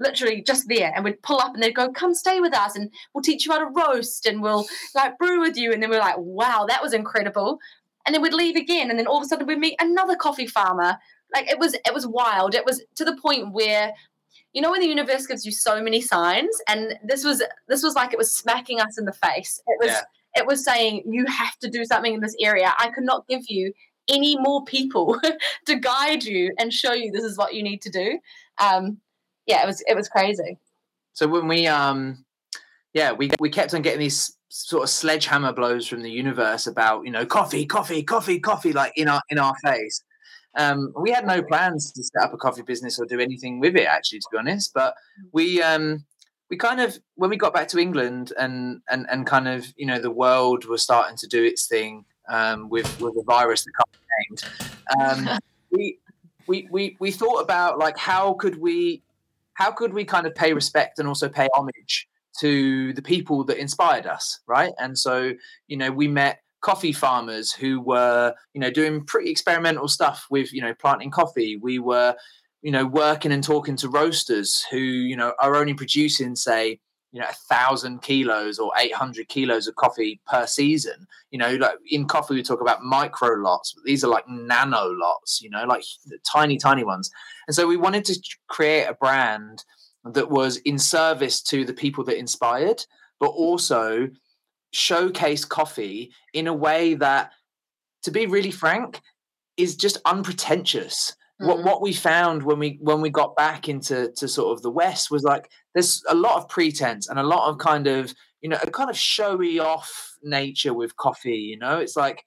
literally 0.00 0.42
just 0.42 0.68
there. 0.68 0.92
And 0.94 1.04
we'd 1.04 1.22
pull 1.22 1.38
up 1.38 1.54
and 1.54 1.62
they'd 1.62 1.74
go, 1.74 1.90
come 1.90 2.14
stay 2.14 2.40
with 2.40 2.54
us, 2.54 2.76
and 2.76 2.90
we'll 3.12 3.22
teach 3.22 3.44
you 3.44 3.52
how 3.52 3.58
to 3.58 3.66
roast 3.66 4.26
and 4.26 4.42
we'll 4.42 4.66
like 4.94 5.18
brew 5.18 5.40
with 5.40 5.56
you. 5.56 5.72
And 5.72 5.82
then 5.82 5.90
we're 5.90 6.00
like, 6.00 6.16
wow, 6.18 6.66
that 6.68 6.82
was 6.82 6.94
incredible. 6.94 7.58
And 8.06 8.14
then 8.14 8.22
we'd 8.22 8.34
leave 8.34 8.56
again, 8.56 8.90
and 8.90 8.98
then 8.98 9.06
all 9.06 9.18
of 9.18 9.24
a 9.24 9.26
sudden 9.26 9.46
we'd 9.46 9.58
meet 9.58 9.76
another 9.80 10.16
coffee 10.16 10.46
farmer. 10.46 10.96
Like 11.34 11.50
it 11.50 11.58
was, 11.58 11.74
it 11.74 11.92
was 11.92 12.06
wild. 12.06 12.54
It 12.54 12.64
was 12.64 12.82
to 12.96 13.04
the 13.04 13.16
point 13.16 13.52
where 13.52 13.92
you 14.54 14.62
know 14.62 14.70
when 14.70 14.80
the 14.80 14.86
universe 14.86 15.26
gives 15.26 15.44
you 15.44 15.52
so 15.52 15.82
many 15.82 16.00
signs 16.00 16.56
and 16.68 16.96
this 17.04 17.24
was 17.24 17.42
this 17.68 17.82
was 17.82 17.94
like 17.94 18.12
it 18.12 18.18
was 18.18 18.34
smacking 18.34 18.80
us 18.80 18.98
in 18.98 19.04
the 19.04 19.12
face. 19.12 19.60
It 19.66 19.78
was 19.80 19.90
yeah. 19.90 20.02
it 20.36 20.46
was 20.46 20.64
saying 20.64 21.02
you 21.06 21.26
have 21.26 21.58
to 21.58 21.68
do 21.68 21.84
something 21.84 22.14
in 22.14 22.20
this 22.20 22.36
area. 22.40 22.72
I 22.78 22.90
could 22.90 23.04
not 23.04 23.26
give 23.26 23.42
you 23.48 23.72
any 24.08 24.38
more 24.38 24.64
people 24.64 25.18
to 25.66 25.74
guide 25.76 26.24
you 26.24 26.54
and 26.58 26.72
show 26.72 26.92
you 26.92 27.10
this 27.10 27.24
is 27.24 27.36
what 27.36 27.54
you 27.54 27.62
need 27.62 27.82
to 27.82 27.90
do. 27.90 28.18
Um 28.58 28.98
yeah 29.46 29.62
it 29.62 29.66
was 29.66 29.82
it 29.88 29.96
was 29.96 30.08
crazy. 30.08 30.56
So 31.12 31.26
when 31.26 31.48
we 31.48 31.66
um 31.66 32.24
yeah 32.92 33.12
we 33.12 33.30
we 33.40 33.50
kept 33.50 33.74
on 33.74 33.82
getting 33.82 34.00
these 34.00 34.36
sort 34.50 34.84
of 34.84 34.90
sledgehammer 34.90 35.52
blows 35.52 35.84
from 35.88 36.02
the 36.02 36.10
universe 36.10 36.68
about 36.68 37.04
you 37.04 37.10
know 37.10 37.26
coffee 37.26 37.66
coffee 37.66 38.04
coffee 38.04 38.38
coffee 38.38 38.72
like 38.72 38.92
in 38.94 39.08
our 39.08 39.20
in 39.30 39.38
our 39.38 39.54
face 39.64 40.00
um, 40.56 40.92
we 40.96 41.10
had 41.10 41.26
no 41.26 41.42
plans 41.42 41.92
to 41.92 42.02
set 42.02 42.22
up 42.22 42.32
a 42.32 42.36
coffee 42.36 42.62
business 42.62 42.98
or 42.98 43.06
do 43.06 43.20
anything 43.20 43.60
with 43.60 43.76
it, 43.76 43.86
actually, 43.86 44.20
to 44.20 44.28
be 44.30 44.38
honest. 44.38 44.72
But 44.74 44.94
we 45.32 45.62
um, 45.62 46.04
we 46.50 46.56
kind 46.56 46.80
of 46.80 46.98
when 47.16 47.30
we 47.30 47.36
got 47.36 47.54
back 47.54 47.68
to 47.68 47.78
England 47.78 48.32
and 48.38 48.80
and 48.88 49.06
and 49.10 49.26
kind 49.26 49.48
of 49.48 49.66
you 49.76 49.86
know 49.86 49.98
the 49.98 50.10
world 50.10 50.66
was 50.66 50.82
starting 50.82 51.16
to 51.18 51.26
do 51.26 51.42
its 51.42 51.66
thing 51.66 52.04
um, 52.28 52.68
with 52.68 53.00
with 53.00 53.14
the 53.14 53.24
virus 53.26 53.64
that 53.64 53.72
can't 53.76 53.92
be 53.92 55.08
named. 55.08 55.28
Um, 55.30 55.38
we, 55.70 55.98
we 56.46 56.68
we 56.70 56.96
we 57.00 57.10
thought 57.10 57.40
about 57.40 57.78
like 57.78 57.98
how 57.98 58.34
could 58.34 58.60
we 58.60 59.02
how 59.54 59.70
could 59.70 59.92
we 59.92 60.04
kind 60.04 60.26
of 60.26 60.34
pay 60.34 60.52
respect 60.52 60.98
and 60.98 61.08
also 61.08 61.28
pay 61.28 61.48
homage 61.54 62.08
to 62.40 62.92
the 62.94 63.02
people 63.02 63.44
that 63.44 63.58
inspired 63.58 64.06
us, 64.06 64.40
right? 64.46 64.72
And 64.78 64.98
so 64.98 65.32
you 65.66 65.76
know 65.76 65.90
we 65.90 66.06
met 66.06 66.40
coffee 66.64 66.92
farmers 66.92 67.52
who 67.52 67.78
were 67.78 68.34
you 68.54 68.60
know 68.60 68.70
doing 68.70 69.04
pretty 69.04 69.30
experimental 69.30 69.86
stuff 69.86 70.26
with 70.30 70.52
you 70.52 70.62
know 70.62 70.74
planting 70.74 71.10
coffee. 71.10 71.56
We 71.56 71.78
were 71.78 72.16
you 72.62 72.72
know 72.72 72.86
working 72.86 73.32
and 73.32 73.44
talking 73.44 73.76
to 73.76 73.88
roasters 73.88 74.64
who 74.70 74.78
you 74.78 75.14
know 75.14 75.34
are 75.40 75.56
only 75.56 75.74
producing 75.74 76.34
say 76.34 76.80
you 77.12 77.20
know 77.20 77.26
a 77.28 77.54
thousand 77.54 78.00
kilos 78.00 78.58
or 78.58 78.72
800 78.78 79.28
kilos 79.28 79.66
of 79.66 79.74
coffee 79.74 80.22
per 80.26 80.46
season. 80.46 81.06
You 81.30 81.38
know 81.38 81.54
like 81.56 81.76
in 81.86 82.06
coffee 82.06 82.34
we 82.34 82.42
talk 82.42 82.62
about 82.62 82.82
micro 82.82 83.34
lots 83.34 83.74
but 83.74 83.84
these 83.84 84.02
are 84.02 84.10
like 84.10 84.26
nano 84.26 84.86
lots 84.86 85.42
you 85.42 85.50
know 85.50 85.64
like 85.64 85.84
tiny 86.32 86.56
tiny 86.56 86.82
ones. 86.82 87.10
And 87.46 87.54
so 87.54 87.66
we 87.66 87.76
wanted 87.76 88.06
to 88.06 88.18
create 88.48 88.86
a 88.86 88.94
brand 88.94 89.64
that 90.02 90.30
was 90.30 90.56
in 90.58 90.78
service 90.78 91.42
to 91.42 91.66
the 91.66 91.74
people 91.74 92.04
that 92.04 92.18
inspired 92.18 92.86
but 93.20 93.28
also 93.28 94.08
showcase 94.74 95.44
coffee 95.44 96.12
in 96.32 96.46
a 96.46 96.52
way 96.52 96.94
that, 96.94 97.30
to 98.02 98.10
be 98.10 98.26
really 98.26 98.50
frank, 98.50 99.00
is 99.56 99.76
just 99.76 99.98
unpretentious. 100.04 101.12
Mm-hmm. 101.40 101.48
What 101.48 101.64
what 101.64 101.82
we 101.82 101.92
found 101.92 102.42
when 102.42 102.58
we 102.58 102.78
when 102.80 103.00
we 103.00 103.10
got 103.10 103.36
back 103.36 103.68
into 103.68 104.12
to 104.16 104.28
sort 104.28 104.56
of 104.56 104.62
the 104.62 104.70
West 104.70 105.10
was 105.10 105.22
like 105.22 105.50
there's 105.74 106.02
a 106.08 106.14
lot 106.14 106.36
of 106.36 106.48
pretense 106.48 107.08
and 107.08 107.18
a 107.18 107.24
lot 107.24 107.48
of 107.48 107.58
kind 107.58 107.86
of 107.86 108.14
you 108.40 108.48
know 108.48 108.58
a 108.62 108.70
kind 108.70 108.90
of 108.90 108.96
showy 108.96 109.58
off 109.58 110.16
nature 110.22 110.74
with 110.74 110.96
coffee. 110.96 111.36
You 111.36 111.58
know, 111.58 111.78
it's 111.78 111.96
like 111.96 112.24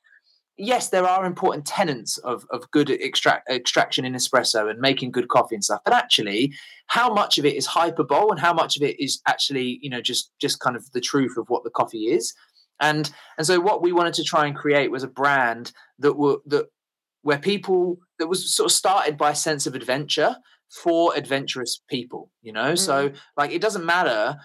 yes, 0.57 0.89
there 0.89 1.05
are 1.05 1.25
important 1.25 1.65
tenets 1.65 2.17
of, 2.19 2.45
of 2.49 2.69
good 2.71 2.89
extract, 2.89 3.49
extraction 3.49 4.05
in 4.05 4.13
espresso 4.13 4.69
and 4.69 4.79
making 4.79 5.11
good 5.11 5.27
coffee 5.27 5.55
and 5.55 5.63
stuff. 5.63 5.81
But 5.85 5.93
actually, 5.93 6.53
how 6.87 7.13
much 7.13 7.37
of 7.37 7.45
it 7.45 7.55
is 7.55 7.65
hyperbole 7.65 8.31
and 8.31 8.39
how 8.39 8.53
much 8.53 8.75
of 8.77 8.83
it 8.83 8.99
is 8.99 9.21
actually, 9.27 9.79
you 9.81 9.89
know, 9.89 10.01
just 10.01 10.31
just 10.39 10.59
kind 10.59 10.75
of 10.75 10.91
the 10.91 11.01
truth 11.01 11.37
of 11.37 11.49
what 11.49 11.63
the 11.63 11.69
coffee 11.69 12.05
is. 12.05 12.33
And 12.79 13.09
and 13.37 13.45
so 13.45 13.59
what 13.59 13.81
we 13.81 13.91
wanted 13.91 14.13
to 14.15 14.23
try 14.23 14.45
and 14.45 14.55
create 14.55 14.91
was 14.91 15.03
a 15.03 15.07
brand 15.07 15.71
that 15.99 16.13
were 16.13 16.37
that 16.47 16.67
where 17.21 17.39
people 17.39 17.99
that 18.19 18.27
was 18.27 18.53
sort 18.53 18.65
of 18.65 18.71
started 18.71 19.17
by 19.17 19.31
a 19.31 19.35
sense 19.35 19.67
of 19.67 19.75
adventure 19.75 20.37
for 20.83 21.13
adventurous 21.15 21.81
people. 21.89 22.31
You 22.41 22.53
know, 22.53 22.73
mm. 22.73 22.77
so 22.77 23.11
like 23.35 23.51
it 23.51 23.61
doesn't 23.61 23.85
matter 23.85 24.37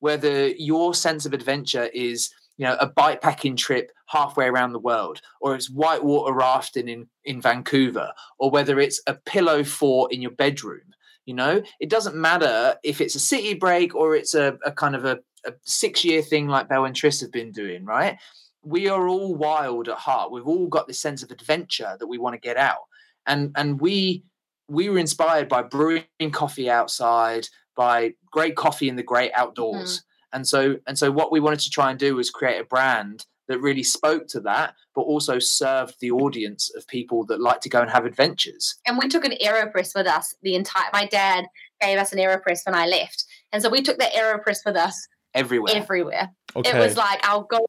whether 0.00 0.48
your 0.48 0.94
sense 0.94 1.26
of 1.26 1.32
adventure 1.32 1.88
is 1.94 2.30
you 2.56 2.66
know 2.66 2.76
a 2.80 2.88
bikepacking 2.88 3.56
trip 3.56 3.90
halfway 4.06 4.46
around 4.46 4.72
the 4.72 4.78
world 4.78 5.20
or 5.40 5.54
it's 5.54 5.70
whitewater 5.70 6.32
rafting 6.32 6.88
in 6.88 7.06
in 7.24 7.40
Vancouver 7.40 8.12
or 8.38 8.50
whether 8.50 8.78
it's 8.78 9.00
a 9.06 9.14
pillow 9.14 9.64
fort 9.64 10.12
in 10.12 10.22
your 10.22 10.30
bedroom 10.30 10.94
you 11.26 11.34
know? 11.34 11.60
It 11.80 11.90
doesn't 11.90 12.16
matter 12.16 12.76
if 12.82 13.00
it's 13.00 13.16
a 13.16 13.20
city 13.20 13.54
break 13.54 13.94
or 13.94 14.14
it's 14.14 14.34
a, 14.34 14.56
a 14.64 14.72
kind 14.72 14.94
of 14.94 15.04
a, 15.04 15.18
a 15.44 15.52
six 15.64 16.04
year 16.04 16.22
thing 16.22 16.48
like 16.48 16.68
Bell 16.68 16.84
and 16.84 16.96
Tris 16.96 17.20
have 17.20 17.32
been 17.32 17.52
doing 17.52 17.84
right? 17.84 18.16
We 18.62 18.88
are 18.88 19.06
all 19.06 19.34
wild 19.34 19.88
at 19.88 19.98
heart. 19.98 20.32
We've 20.32 20.46
all 20.46 20.68
got 20.68 20.88
this 20.88 21.00
sense 21.00 21.22
of 21.22 21.30
adventure 21.30 21.96
that 21.98 22.06
we 22.06 22.18
want 22.18 22.34
to 22.34 22.40
get 22.40 22.56
out. 22.56 22.86
And 23.26 23.52
and 23.56 23.80
we 23.80 24.24
we 24.68 24.88
were 24.88 24.98
inspired 24.98 25.48
by 25.48 25.62
brewing 25.62 26.04
coffee 26.32 26.70
outside 26.70 27.48
by 27.76 28.14
great 28.30 28.56
coffee 28.56 28.88
in 28.88 28.96
the 28.96 29.02
great 29.02 29.32
outdoors. 29.34 29.98
Mm-hmm 29.98 30.02
and 30.32 30.46
so 30.46 30.76
and 30.86 30.98
so 30.98 31.10
what 31.10 31.32
we 31.32 31.40
wanted 31.40 31.60
to 31.60 31.70
try 31.70 31.90
and 31.90 31.98
do 31.98 32.16
was 32.16 32.30
create 32.30 32.60
a 32.60 32.64
brand 32.64 33.24
that 33.48 33.60
really 33.60 33.82
spoke 33.82 34.26
to 34.26 34.40
that 34.40 34.74
but 34.94 35.02
also 35.02 35.38
served 35.38 35.94
the 36.00 36.10
audience 36.10 36.70
of 36.74 36.86
people 36.88 37.24
that 37.26 37.40
like 37.40 37.60
to 37.60 37.68
go 37.68 37.80
and 37.80 37.90
have 37.90 38.06
adventures. 38.06 38.76
And 38.86 38.98
we 38.98 39.08
took 39.08 39.24
an 39.24 39.34
aeropress 39.44 39.94
with 39.94 40.06
us 40.06 40.34
the 40.42 40.54
entire 40.54 40.88
my 40.92 41.06
dad 41.06 41.44
gave 41.80 41.98
us 41.98 42.12
an 42.12 42.18
aeropress 42.18 42.60
when 42.64 42.74
i 42.74 42.86
left. 42.86 43.24
And 43.52 43.62
so 43.62 43.68
we 43.68 43.82
took 43.82 43.98
the 43.98 44.10
aeropress 44.16 44.58
with 44.64 44.76
us 44.76 45.06
everywhere. 45.34 45.74
everywhere. 45.76 46.30
Okay. 46.56 46.70
it 46.70 46.78
was 46.78 46.96
like 46.96 47.20
our 47.28 47.46
go 47.48 47.66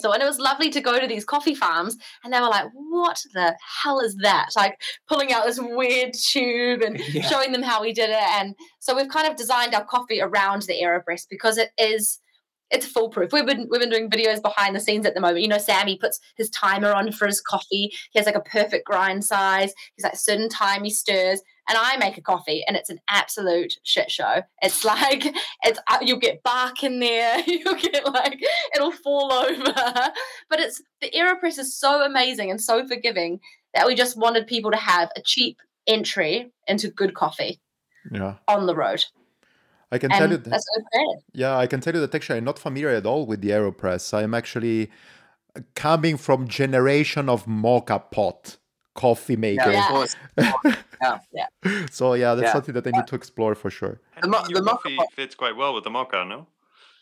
so 0.00 0.12
and 0.12 0.22
it 0.22 0.26
was 0.26 0.38
lovely 0.38 0.70
to 0.70 0.80
go 0.80 0.98
to 0.98 1.06
these 1.06 1.24
coffee 1.24 1.54
farms 1.54 1.96
and 2.24 2.32
they 2.32 2.40
were 2.40 2.48
like 2.48 2.66
what 2.74 3.20
the 3.34 3.56
hell 3.82 4.00
is 4.00 4.16
that 4.22 4.48
like 4.56 4.80
pulling 5.08 5.32
out 5.32 5.46
this 5.46 5.58
weird 5.60 6.12
tube 6.12 6.82
and 6.82 6.98
yeah. 7.08 7.22
showing 7.28 7.52
them 7.52 7.62
how 7.62 7.80
we 7.80 7.92
did 7.92 8.10
it 8.10 8.16
and 8.16 8.54
so 8.80 8.96
we've 8.96 9.08
kind 9.08 9.28
of 9.28 9.36
designed 9.36 9.74
our 9.74 9.84
coffee 9.84 10.20
around 10.20 10.62
the 10.62 10.80
aeropress 10.82 11.22
because 11.28 11.58
it 11.58 11.70
is 11.78 12.18
it's 12.72 12.86
foolproof. 12.86 13.32
We've 13.32 13.46
been 13.46 13.68
we've 13.70 13.80
been 13.80 13.90
doing 13.90 14.10
videos 14.10 14.40
behind 14.40 14.74
the 14.74 14.80
scenes 14.80 15.04
at 15.04 15.14
the 15.14 15.20
moment. 15.20 15.42
You 15.42 15.48
know, 15.48 15.58
Sammy 15.58 15.98
puts 15.98 16.18
his 16.36 16.48
timer 16.50 16.92
on 16.92 17.12
for 17.12 17.26
his 17.26 17.40
coffee. 17.40 17.92
He 18.12 18.18
has 18.18 18.24
like 18.24 18.34
a 18.34 18.40
perfect 18.40 18.86
grind 18.86 19.24
size. 19.24 19.74
He's 19.94 20.04
like 20.04 20.16
certain 20.16 20.48
time 20.48 20.82
he 20.82 20.90
stirs, 20.90 21.42
and 21.68 21.78
I 21.78 21.96
make 21.96 22.18
a 22.18 22.22
coffee, 22.22 22.64
and 22.66 22.76
it's 22.76 22.90
an 22.90 23.00
absolute 23.08 23.74
shit 23.82 24.10
show. 24.10 24.42
It's 24.62 24.84
like 24.92 25.24
it's 25.64 25.78
uh, 25.90 25.98
you'll 26.00 26.18
get 26.18 26.42
bark 26.42 26.82
in 26.82 27.00
there. 27.00 27.40
You'll 27.46 27.74
get 27.74 28.06
like 28.06 28.42
it'll 28.74 28.92
fall 28.92 29.32
over, 29.32 29.64
but 30.50 30.60
it's 30.60 30.82
the 31.00 31.10
Aeropress 31.10 31.58
is 31.58 31.74
so 31.74 32.02
amazing 32.02 32.50
and 32.50 32.60
so 32.60 32.86
forgiving 32.86 33.40
that 33.74 33.86
we 33.86 33.94
just 33.94 34.16
wanted 34.16 34.46
people 34.46 34.70
to 34.70 34.76
have 34.76 35.10
a 35.16 35.22
cheap 35.22 35.58
entry 35.86 36.52
into 36.66 36.88
good 36.88 37.14
coffee. 37.14 37.60
Yeah. 38.10 38.34
On 38.48 38.66
the 38.66 38.74
road. 38.74 39.04
I 39.92 39.98
can 39.98 40.10
and 40.10 40.18
tell 40.18 40.30
you 40.30 40.38
that. 40.38 40.62
Yeah, 41.34 41.56
I 41.56 41.66
can 41.66 41.80
tell 41.80 41.94
you 41.94 42.00
that 42.00 42.14
actually 42.14 42.38
I'm 42.38 42.44
not 42.44 42.58
familiar 42.58 42.88
at 42.88 43.06
all 43.06 43.26
with 43.26 43.42
the 43.42 43.50
Aeropress. 43.50 44.14
I'm 44.14 44.34
actually 44.34 44.90
coming 45.74 46.16
from 46.16 46.48
generation 46.48 47.28
of 47.28 47.44
moka 47.44 48.10
pot 48.10 48.56
coffee 48.94 49.36
maker. 49.36 49.70
Yeah, 49.70 50.06
yeah. 51.02 51.18
yeah. 51.32 51.86
So 51.90 52.14
yeah, 52.14 52.34
that's 52.34 52.46
yeah. 52.46 52.52
something 52.52 52.74
that 52.74 52.84
they 52.84 52.92
need 52.92 53.06
to 53.06 53.14
explore 53.14 53.54
for 53.54 53.70
sure. 53.70 54.00
the, 54.20 54.28
mo- 54.28 54.44
the 54.48 54.62
coffee 54.62 54.94
mocha 54.94 55.08
fits 55.14 55.34
quite 55.34 55.56
well 55.56 55.74
with 55.74 55.84
the 55.84 55.90
mocha, 55.90 56.24
no? 56.24 56.46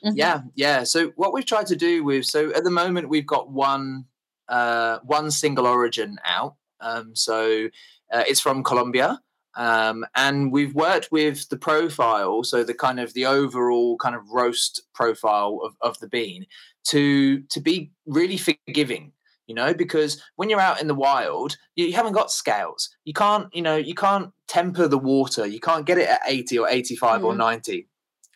Mm-hmm. 0.05 0.17
Yeah, 0.17 0.43
yeah. 0.55 0.85
So 0.85 1.13
what 1.17 1.33
we've 1.33 1.45
tried 1.45 1.67
to 1.67 1.77
do 1.77 2.03
with 2.05 2.25
so 2.25 2.51
at 2.55 2.65
the 2.65 2.71
moment 2.71 3.09
we've 3.09 3.27
got 3.27 3.51
one 3.51 4.07
uh, 4.49 4.99
one 5.05 5.31
single 5.31 5.67
origin 5.67 6.19
out. 6.25 6.57
Um, 6.81 7.15
so 7.15 7.69
uh, 8.13 8.25
it's 8.27 8.41
from 8.41 8.65
Colombia. 8.65 9.21
Um, 9.57 10.07
and 10.15 10.53
we've 10.53 10.75
worked 10.75 11.11
with 11.11 11.49
the 11.49 11.57
profile, 11.57 12.45
so 12.45 12.63
the 12.63 12.73
kind 12.73 13.01
of 13.01 13.15
the 13.15 13.27
overall 13.27 13.97
kind 13.97 14.15
of 14.15 14.23
roast 14.31 14.83
profile 14.95 15.61
of, 15.65 15.77
of 15.81 15.99
the 15.99 16.09
bean 16.09 16.47
to 16.85 17.41
to 17.41 17.61
be 17.61 17.91
really 18.07 18.37
forgiving 18.37 19.13
you 19.51 19.55
know 19.55 19.75
because 19.75 20.23
when 20.37 20.49
you're 20.49 20.61
out 20.61 20.81
in 20.81 20.87
the 20.87 20.95
wild 20.95 21.57
you, 21.75 21.93
haven't 21.93 22.13
got 22.13 22.31
scales 22.31 22.89
you 23.05 23.13
can't 23.13 23.53
you 23.53 23.61
know 23.61 23.77
you 23.77 23.95
can't 23.95 24.31
temper 24.47 24.87
the 24.87 24.97
water 24.97 25.45
you 25.45 25.59
can't 25.59 25.85
get 25.85 25.99
it 25.99 26.09
at 26.09 26.21
80 26.25 26.59
or 26.61 26.69
85 26.69 27.21
mm. 27.21 27.25
or 27.25 27.35
90 27.35 27.89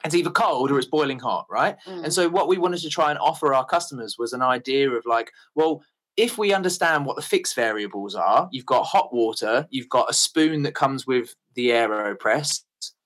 it's 0.05 0.15
either 0.15 0.31
cold 0.31 0.71
or 0.71 0.79
it's 0.79 0.89
boiling 0.89 1.21
hot 1.21 1.47
right 1.49 1.77
mm. 1.87 2.03
and 2.03 2.13
so 2.13 2.29
what 2.29 2.49
we 2.49 2.59
wanted 2.59 2.81
to 2.81 2.91
try 2.91 3.11
and 3.11 3.19
offer 3.21 3.55
our 3.55 3.65
customers 3.65 4.17
was 4.19 4.33
an 4.33 4.43
idea 4.43 4.91
of 4.91 5.05
like 5.07 5.31
well 5.55 5.83
if 6.17 6.37
we 6.37 6.53
understand 6.53 7.07
what 7.07 7.17
the 7.17 7.23
fixed 7.23 7.57
variables 7.57 8.15
are, 8.15 8.49
you've 8.53 8.67
got 8.67 8.85
hot 8.85 9.13
water, 9.13 9.67
you've 9.71 9.89
got 9.89 10.11
a 10.11 10.15
spoon 10.15 10.63
that 10.63 10.75
comes 10.75 11.07
with 11.07 11.35
the 11.55 11.71
AeroPress, 11.71 12.63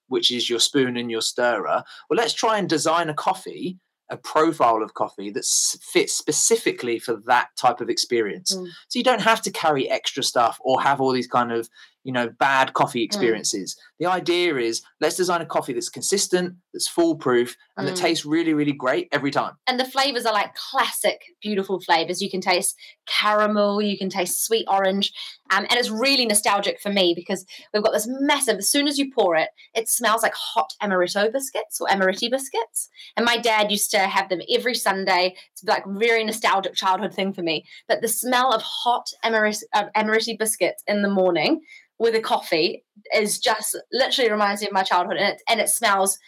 which 0.08 0.30
is 0.30 0.50
your 0.50 0.60
spoon 0.60 0.96
and 0.96 1.10
your 1.10 1.22
stirrer. 1.22 1.82
Well, 2.08 2.16
let's 2.16 2.34
try 2.34 2.58
and 2.58 2.68
design 2.68 3.08
a 3.08 3.14
coffee, 3.14 3.78
a 4.10 4.16
profile 4.16 4.82
of 4.82 4.94
coffee 4.94 5.30
that 5.30 5.44
fits 5.44 6.14
specifically 6.14 6.98
for 6.98 7.16
that 7.26 7.48
type 7.56 7.80
of 7.80 7.90
experience. 7.90 8.54
Mm. 8.54 8.68
So 8.88 8.98
you 8.98 9.04
don't 9.04 9.22
have 9.22 9.42
to 9.42 9.50
carry 9.50 9.88
extra 9.88 10.22
stuff 10.22 10.58
or 10.60 10.80
have 10.80 11.00
all 11.00 11.12
these 11.12 11.26
kind 11.26 11.52
of 11.52 11.68
you 12.08 12.12
know 12.12 12.30
bad 12.38 12.72
coffee 12.72 13.02
mm. 13.02 13.04
experiences 13.04 13.74
mm. 13.74 13.82
the 13.98 14.06
idea 14.06 14.56
is 14.56 14.82
let's 15.00 15.16
design 15.16 15.42
a 15.42 15.46
coffee 15.46 15.74
that's 15.74 15.90
consistent 15.90 16.54
that's 16.72 16.88
foolproof 16.88 17.54
and 17.76 17.86
mm. 17.86 17.90
that 17.90 17.96
tastes 17.96 18.24
really 18.24 18.54
really 18.54 18.72
great 18.72 19.08
every 19.12 19.30
time 19.30 19.52
and 19.66 19.78
the 19.78 19.84
flavors 19.84 20.24
are 20.24 20.32
like 20.32 20.54
classic 20.54 21.20
beautiful 21.42 21.78
flavors 21.80 22.22
you 22.22 22.30
can 22.30 22.40
taste 22.40 22.76
caramel 23.06 23.82
you 23.82 23.98
can 23.98 24.08
taste 24.08 24.44
sweet 24.44 24.64
orange 24.68 25.12
um, 25.50 25.66
and 25.70 25.78
it's 25.78 25.90
really 25.90 26.26
nostalgic 26.26 26.80
for 26.80 26.90
me 26.90 27.12
because 27.14 27.44
we've 27.72 27.82
got 27.82 27.92
this 27.92 28.08
massive 28.08 28.56
as 28.56 28.70
soon 28.70 28.88
as 28.88 28.98
you 28.98 29.10
pour 29.12 29.36
it 29.36 29.48
it 29.74 29.88
smells 29.88 30.22
like 30.22 30.34
hot 30.34 30.72
amaretto 30.82 31.32
biscuits 31.32 31.80
or 31.80 31.88
amaretti 31.88 32.30
biscuits. 32.30 32.88
And 33.16 33.24
my 33.24 33.36
dad 33.36 33.70
used 33.70 33.90
to 33.92 33.98
have 33.98 34.28
them 34.28 34.40
every 34.50 34.74
sunday. 34.74 35.36
It's 35.52 35.64
like 35.64 35.84
very 35.86 36.24
nostalgic 36.24 36.74
childhood 36.74 37.14
thing 37.14 37.32
for 37.32 37.42
me. 37.42 37.64
But 37.86 38.00
the 38.00 38.08
smell 38.08 38.52
of 38.52 38.62
hot 38.62 39.08
amaretti, 39.24 39.62
uh, 39.74 39.84
amaretti 39.96 40.38
biscuits 40.38 40.82
in 40.86 41.02
the 41.02 41.10
morning 41.10 41.60
with 41.98 42.14
a 42.14 42.20
coffee 42.20 42.84
is 43.14 43.38
just 43.38 43.76
literally 43.92 44.30
reminds 44.30 44.60
me 44.60 44.68
of 44.68 44.72
my 44.72 44.82
childhood 44.82 45.16
and 45.16 45.34
it, 45.34 45.42
and 45.48 45.60
it 45.60 45.68
smells 45.68 46.18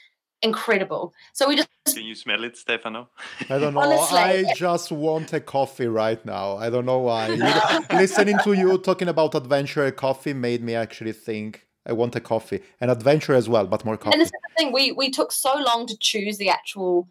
incredible. 0.42 1.14
So 1.32 1.48
we 1.48 1.56
just 1.56 1.68
Can 1.86 2.04
you 2.04 2.14
smell 2.14 2.44
it, 2.44 2.56
Stefano? 2.56 3.08
I 3.48 3.58
don't 3.58 3.74
know. 3.74 3.80
Honestly, 3.80 4.18
I 4.18 4.54
just 4.54 4.92
want 4.92 5.32
a 5.32 5.40
coffee 5.40 5.86
right 5.86 6.24
now. 6.24 6.56
I 6.56 6.70
don't 6.70 6.86
know 6.86 6.98
why. 6.98 7.28
Listening 7.92 8.38
to 8.44 8.52
you 8.52 8.78
talking 8.78 9.08
about 9.08 9.34
adventure 9.34 9.90
coffee 9.90 10.32
made 10.32 10.62
me 10.62 10.74
actually 10.74 11.12
think 11.12 11.66
I 11.86 11.92
want 11.92 12.14
a 12.16 12.20
coffee. 12.20 12.60
An 12.80 12.90
adventure 12.90 13.34
as 13.34 13.48
well, 13.48 13.66
but 13.66 13.84
more 13.84 13.96
coffee. 13.96 14.14
And 14.14 14.20
this 14.20 14.28
is 14.28 14.32
the 14.32 14.54
thing, 14.56 14.72
we 14.72 14.92
we 14.92 15.10
took 15.10 15.32
so 15.32 15.54
long 15.58 15.86
to 15.86 15.96
choose 15.98 16.38
the 16.38 16.50
actual 16.50 17.08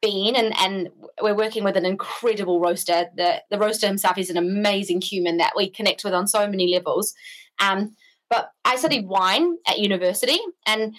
bean 0.00 0.34
and 0.34 0.52
and 0.58 0.90
we're 1.22 1.34
working 1.34 1.62
with 1.62 1.76
an 1.76 1.86
incredible 1.86 2.60
roaster. 2.60 3.06
The 3.14 3.42
the 3.50 3.58
roaster 3.58 3.86
himself 3.86 4.18
is 4.18 4.30
an 4.30 4.36
amazing 4.36 5.00
human 5.00 5.36
that 5.36 5.52
we 5.56 5.70
connect 5.70 6.04
with 6.04 6.14
on 6.14 6.26
so 6.26 6.46
many 6.48 6.68
levels. 6.68 7.14
Um, 7.60 7.94
but 8.28 8.50
I 8.64 8.76
studied 8.76 9.06
wine 9.06 9.58
at 9.66 9.78
university, 9.78 10.38
and 10.66 10.94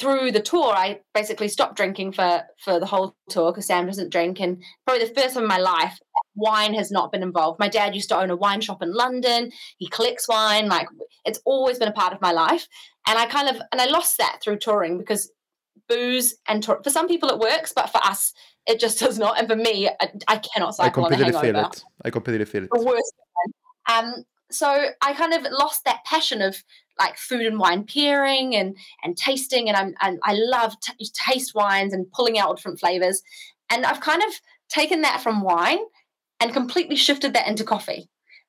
through 0.00 0.32
the 0.32 0.40
tour, 0.40 0.72
I 0.74 1.00
basically 1.12 1.48
stopped 1.48 1.76
drinking 1.76 2.12
for 2.12 2.42
for 2.58 2.80
the 2.80 2.86
whole 2.86 3.14
tour 3.28 3.52
because 3.52 3.66
Sam 3.66 3.86
doesn't 3.86 4.10
drink, 4.10 4.40
and 4.40 4.62
probably 4.86 5.06
the 5.06 5.14
first 5.14 5.34
time 5.34 5.42
in 5.42 5.48
my 5.48 5.58
life, 5.58 5.98
wine 6.34 6.72
has 6.72 6.90
not 6.90 7.12
been 7.12 7.22
involved. 7.22 7.60
My 7.60 7.68
dad 7.68 7.94
used 7.94 8.08
to 8.08 8.18
own 8.18 8.30
a 8.30 8.36
wine 8.36 8.62
shop 8.62 8.82
in 8.82 8.94
London. 8.94 9.52
He 9.76 9.88
collects 9.88 10.26
wine, 10.26 10.68
like 10.68 10.88
it's 11.26 11.40
always 11.44 11.78
been 11.78 11.88
a 11.88 11.92
part 11.92 12.14
of 12.14 12.20
my 12.22 12.32
life, 12.32 12.66
and 13.06 13.18
I 13.18 13.26
kind 13.26 13.48
of 13.54 13.60
and 13.72 13.80
I 13.80 13.86
lost 13.86 14.16
that 14.16 14.38
through 14.42 14.58
touring 14.58 14.96
because 14.96 15.30
booze 15.86 16.34
and 16.48 16.62
tour, 16.62 16.80
for 16.82 16.90
some 16.90 17.06
people 17.06 17.28
it 17.28 17.38
works, 17.38 17.72
but 17.76 17.90
for 17.90 17.98
us 18.02 18.32
it 18.66 18.80
just 18.80 18.98
does 19.04 19.18
not. 19.18 19.38
And 19.38 19.46
for 19.46 19.56
me, 19.56 19.88
I, 20.00 20.08
I 20.28 20.36
cannot 20.38 20.74
cycle 20.74 21.04
I 21.04 21.08
completely 21.10 21.34
on 21.34 21.42
a 21.42 21.46
hangover. 21.46 21.64
feel 21.64 21.70
it. 21.72 21.84
I 22.06 22.10
completely 22.10 22.46
feel 22.46 22.64
it. 22.64 22.70
The 22.72 22.82
worst. 22.82 23.12
Um, 23.90 24.24
so 24.50 24.86
I 25.02 25.12
kind 25.12 25.32
of 25.32 25.46
lost 25.52 25.84
that 25.84 26.04
passion 26.04 26.42
of 26.42 26.62
like 27.00 27.16
food 27.16 27.46
and 27.46 27.58
wine 27.58 27.84
pairing 27.84 28.54
and 28.54 28.76
and 29.02 29.16
tasting 29.16 29.68
and 29.68 29.76
I'm 29.76 29.94
and 30.00 30.20
I 30.22 30.34
love 30.34 30.76
t- 30.80 31.10
taste 31.28 31.54
wines 31.54 31.92
and 31.92 32.10
pulling 32.12 32.38
out 32.38 32.56
different 32.56 32.78
flavors 32.78 33.22
and 33.70 33.86
I've 33.86 34.00
kind 34.00 34.22
of 34.22 34.32
taken 34.68 35.00
that 35.02 35.20
from 35.20 35.42
wine 35.42 35.78
and 36.40 36.52
completely 36.52 36.96
shifted 36.96 37.34
that 37.34 37.46
into 37.46 37.64
coffee. 37.64 38.08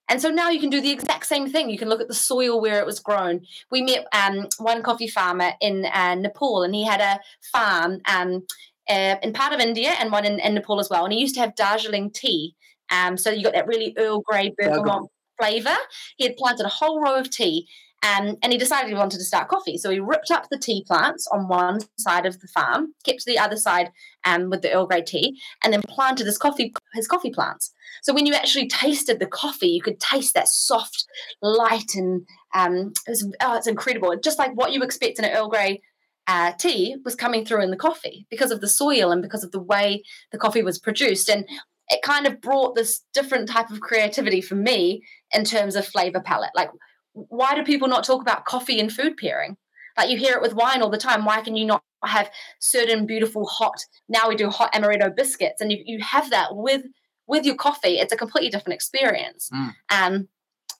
And 0.09 0.21
so 0.21 0.29
now 0.29 0.49
you 0.49 0.59
can 0.59 0.69
do 0.69 0.81
the 0.81 0.91
exact 0.91 1.25
same 1.25 1.49
thing. 1.49 1.69
You 1.69 1.77
can 1.77 1.87
look 1.87 2.01
at 2.01 2.07
the 2.07 2.13
soil 2.13 2.59
where 2.59 2.79
it 2.79 2.85
was 2.85 2.99
grown. 2.99 3.41
We 3.69 3.81
met 3.81 4.07
um, 4.13 4.47
one 4.57 4.83
coffee 4.83 5.07
farmer 5.07 5.51
in 5.61 5.85
uh, 5.85 6.15
Nepal, 6.15 6.63
and 6.63 6.75
he 6.75 6.85
had 6.85 6.99
a 6.99 7.19
farm 7.53 8.01
um, 8.05 8.45
uh, 8.89 9.15
in 9.23 9.31
part 9.31 9.53
of 9.53 9.59
India 9.59 9.93
and 9.99 10.11
one 10.11 10.25
in, 10.25 10.39
in, 10.39 10.55
Nepal 10.55 10.79
as 10.79 10.89
well. 10.89 11.05
And 11.05 11.13
he 11.13 11.19
used 11.19 11.35
to 11.35 11.41
have 11.41 11.55
Darjeeling 11.55 12.11
tea. 12.11 12.55
Um, 12.89 13.15
so 13.15 13.29
you 13.29 13.43
got 13.43 13.53
that 13.53 13.67
really 13.67 13.93
Earl 13.97 14.21
Grey 14.21 14.53
bergamot 14.57 15.09
flavour. 15.39 15.77
He 16.17 16.25
had 16.25 16.35
planted 16.35 16.65
a 16.65 16.69
whole 16.69 17.01
row 17.01 17.15
of 17.15 17.29
tea 17.29 17.69
um, 18.03 18.37
and 18.41 18.51
he 18.51 18.57
decided 18.57 18.89
he 18.89 18.95
wanted 18.95 19.17
to 19.17 19.23
start 19.25 19.47
coffee. 19.49 19.77
So 19.77 19.89
he 19.89 19.99
ripped 19.99 20.31
up 20.31 20.47
the 20.49 20.57
tea 20.57 20.83
plants 20.87 21.27
on 21.31 21.47
one 21.47 21.79
side 21.97 22.25
of 22.25 22.39
the 22.39 22.47
farm, 22.47 22.93
kept 23.03 23.25
the 23.25 23.39
other 23.39 23.57
side 23.57 23.91
um, 24.25 24.49
with 24.49 24.61
the 24.61 24.71
Earl 24.71 24.87
Grey 24.87 25.01
tea, 25.01 25.39
and 25.63 25.71
then 25.71 25.81
planted 25.87 26.25
his 26.25 26.37
coffee 26.37 26.73
his 26.93 27.07
coffee 27.07 27.31
plants. 27.31 27.73
So 28.03 28.13
when 28.13 28.25
you 28.25 28.33
actually 28.33 28.67
tasted 28.67 29.19
the 29.19 29.27
coffee, 29.27 29.67
you 29.67 29.81
could 29.81 29.99
taste 29.99 30.33
that 30.33 30.47
soft, 30.47 31.05
light, 31.41 31.95
and 31.95 32.25
Um, 32.53 32.91
it 33.07 33.11
was, 33.11 33.23
oh, 33.41 33.55
it's 33.55 33.67
incredible. 33.67 34.13
Just 34.21 34.39
like 34.39 34.51
what 34.55 34.73
you 34.73 34.83
expect 34.83 35.19
in 35.19 35.25
an 35.25 35.31
Earl 35.31 35.47
Grey 35.47 35.81
uh, 36.27 36.51
tea 36.59 36.97
was 37.05 37.15
coming 37.15 37.45
through 37.45 37.63
in 37.63 37.71
the 37.71 37.77
coffee 37.77 38.25
because 38.29 38.51
of 38.51 38.59
the 38.59 38.67
soil 38.67 39.11
and 39.11 39.21
because 39.21 39.45
of 39.45 39.51
the 39.51 39.61
way 39.61 40.03
the 40.31 40.37
coffee 40.37 40.61
was 40.61 40.77
produced. 40.77 41.29
And 41.29 41.45
it 41.87 42.01
kind 42.01 42.27
of 42.27 42.41
brought 42.41 42.75
this 42.75 43.05
different 43.13 43.47
type 43.47 43.69
of 43.69 43.79
creativity 43.79 44.41
for 44.41 44.55
me 44.55 45.01
in 45.31 45.45
terms 45.45 45.75
of 45.75 45.87
flavor 45.87 46.21
palette. 46.21 46.51
Like, 46.55 46.71
why 47.13 47.55
do 47.55 47.63
people 47.63 47.87
not 47.87 48.03
talk 48.03 48.21
about 48.21 48.45
coffee 48.45 48.79
and 48.79 48.91
food 48.91 49.17
pairing? 49.17 49.57
Like 49.97 50.09
you 50.09 50.17
hear 50.17 50.35
it 50.35 50.41
with 50.41 50.53
wine 50.53 50.81
all 50.81 50.89
the 50.89 50.97
time. 50.97 51.25
Why 51.25 51.41
can 51.41 51.55
you 51.55 51.65
not 51.65 51.83
have 52.03 52.29
certain 52.59 53.05
beautiful 53.05 53.45
hot? 53.45 53.83
Now 54.07 54.29
we 54.29 54.35
do 54.35 54.49
hot 54.49 54.73
amaretto 54.73 55.15
biscuits, 55.15 55.61
and 55.61 55.71
you, 55.71 55.81
you 55.85 55.99
have 56.01 56.29
that 56.29 56.55
with 56.55 56.83
with 57.27 57.45
your 57.45 57.55
coffee. 57.55 57.99
It's 57.99 58.13
a 58.13 58.17
completely 58.17 58.49
different 58.49 58.75
experience. 58.75 59.49
Mm. 59.53 59.73
Um, 59.91 60.27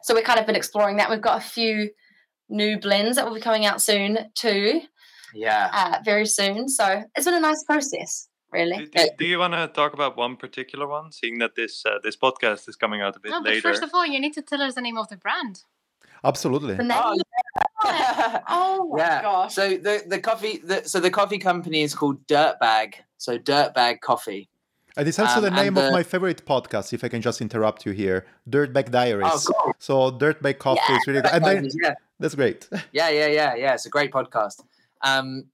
so 0.04 0.16
we've 0.16 0.24
kind 0.24 0.40
of 0.40 0.46
been 0.46 0.56
exploring 0.56 0.98
that. 0.98 1.10
We've 1.10 1.22
got 1.22 1.38
a 1.38 1.46
few 1.46 1.92
new 2.50 2.80
blends 2.80 3.16
that 3.16 3.26
will 3.26 3.36
be 3.36 3.42
coming 3.42 3.66
out 3.66 3.82
soon 3.82 4.18
too, 4.36 4.82
Yeah. 5.34 5.70
uh, 5.74 6.00
very 6.04 6.26
soon. 6.26 6.68
So 6.68 7.04
it's 7.16 7.26
been 7.26 7.36
a 7.36 7.40
nice 7.40 7.64
process, 7.64 8.28
really. 8.52 8.78
Do, 8.78 8.88
do, 8.88 9.10
do 9.20 9.26
you 9.26 9.40
want 9.40 9.54
to 9.54 9.68
talk 9.68 9.94
about 9.94 10.18
one 10.18 10.36
particular 10.36 10.88
one, 10.88 11.12
seeing 11.12 11.38
that 11.40 11.56
this 11.56 11.86
uh, 11.86 12.00
this 12.04 12.18
podcast 12.18 12.68
is 12.68 12.76
coming 12.76 13.02
out 13.02 13.16
a 13.16 13.20
bit 13.20 13.32
No, 13.32 13.42
but 13.42 13.50
later? 13.50 13.62
first 13.62 13.84
of 13.84 13.92
all, 13.94 14.06
you 14.06 14.20
need 14.20 14.34
to 14.34 14.42
tell 14.42 14.62
us 14.62 14.76
the 14.76 14.82
name 14.82 14.98
of 14.98 15.08
the 15.10 15.18
brand. 15.18 15.64
Absolutely. 16.24 16.76
The 16.76 16.84
name- 16.84 16.98
Oh, 17.84 18.40
oh 18.48 18.90
my 18.92 18.98
yeah. 19.04 19.22
gosh. 19.22 19.56
So 19.56 19.70
the 19.78 20.04
the 20.08 20.20
coffee 20.20 20.58
the, 20.64 20.84
so 20.88 21.00
the 21.00 21.10
coffee 21.10 21.38
company 21.40 21.82
is 21.82 21.96
called 21.96 22.26
Dirtbag. 22.28 22.94
So 23.18 23.38
Dirtbag 23.38 24.02
Coffee. 24.02 24.50
And 24.98 25.08
it's 25.08 25.18
also 25.20 25.38
Um, 25.38 25.42
the 25.44 25.48
and 25.48 25.56
name 25.56 25.78
of 25.78 25.92
my 25.94 26.04
favorite 26.04 26.46
podcast, 26.46 26.92
if 26.94 27.04
I 27.04 27.08
can 27.08 27.22
just 27.22 27.40
interrupt 27.42 27.86
you 27.86 27.94
here. 27.94 28.26
Dirtbag 28.50 28.92
Diaries. 28.92 29.48
Oh, 29.50 29.54
cool. 29.64 29.74
So 29.80 30.12
Dirtbag 30.12 30.60
Coffee 30.60 30.82
Yeah, 30.90 30.98
is 30.98 31.08
really 31.08 31.22
good. 31.22 31.32
And 31.32 31.46
then, 31.46 31.70
yeah. 31.82 31.96
that's 32.20 32.36
great. 32.36 32.68
Yeah, 32.92 33.10
yeah, 33.10 33.28
yeah, 33.28 33.56
yeah. 33.56 33.74
It's 33.74 33.86
a 33.86 33.90
great 33.90 34.12
podcast. 34.12 34.62
Um, 35.02 35.46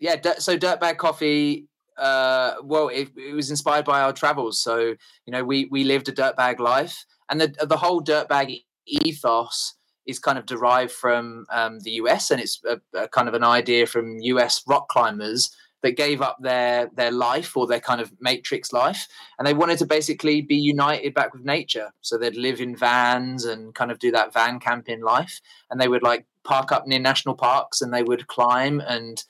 yeah. 0.00 0.16
So 0.38 0.56
Dirtbag 0.56 0.98
Coffee. 0.98 1.66
Uh, 1.96 2.54
well, 2.62 2.88
it, 2.88 3.08
it 3.16 3.34
was 3.34 3.50
inspired 3.50 3.84
by 3.84 4.00
our 4.00 4.12
travels. 4.12 4.58
So 4.60 4.78
you 5.26 5.30
know, 5.32 5.44
we 5.44 5.66
we 5.70 5.84
lived 5.84 6.08
a 6.08 6.12
dirtbag 6.12 6.58
life, 6.58 7.06
and 7.30 7.40
the 7.40 7.48
the 7.66 7.76
whole 7.76 8.02
dirtbag 8.02 8.64
ethos 8.86 9.74
is 10.06 10.18
kind 10.18 10.38
of 10.38 10.46
derived 10.46 10.92
from 10.92 11.46
um, 11.50 11.80
the 11.80 11.92
US, 11.92 12.30
and 12.30 12.40
it's 12.40 12.60
a, 12.68 12.80
a 12.98 13.08
kind 13.08 13.28
of 13.28 13.34
an 13.34 13.44
idea 13.44 13.86
from 13.86 14.18
US 14.20 14.62
rock 14.66 14.88
climbers 14.88 15.54
that 15.84 15.98
gave 15.98 16.22
up 16.22 16.38
their 16.40 16.88
their 16.96 17.10
life 17.10 17.56
or 17.56 17.66
their 17.66 17.80
kind 17.80 18.00
of 18.00 18.10
matrix 18.20 18.72
life, 18.72 19.06
and 19.38 19.46
they 19.46 19.54
wanted 19.54 19.78
to 19.78 19.86
basically 19.86 20.40
be 20.40 20.56
united 20.56 21.12
back 21.14 21.32
with 21.32 21.44
nature. 21.44 21.92
So 22.00 22.16
they'd 22.16 22.36
live 22.36 22.60
in 22.60 22.74
vans 22.74 23.44
and 23.44 23.74
kind 23.74 23.90
of 23.90 23.98
do 23.98 24.10
that 24.12 24.32
van 24.32 24.60
camping 24.60 25.02
life, 25.02 25.40
and 25.70 25.80
they 25.80 25.88
would 25.88 26.02
like 26.02 26.26
park 26.42 26.72
up 26.72 26.86
near 26.86 26.98
national 26.98 27.34
parks 27.34 27.80
and 27.80 27.92
they 27.92 28.02
would 28.02 28.26
climb 28.26 28.80
and 28.80 29.24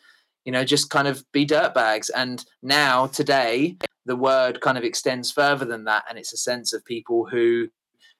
you 0.45 0.51
know 0.53 0.65
just 0.65 0.91
kind 0.91 1.09
of 1.09 1.25
be 1.33 1.47
dirtbags. 1.47 2.11
And 2.15 2.45
now 2.63 3.07
today, 3.09 3.77
the 4.07 4.17
word 4.17 4.61
kind 4.61 4.79
of 4.79 4.85
extends 4.85 5.31
further 5.31 5.65
than 5.65 5.85
that, 5.85 6.05
and 6.09 6.19
it's 6.19 6.33
a 6.33 6.39
sense 6.39 6.73
of 6.73 6.85
people 6.85 7.27
who 7.27 7.69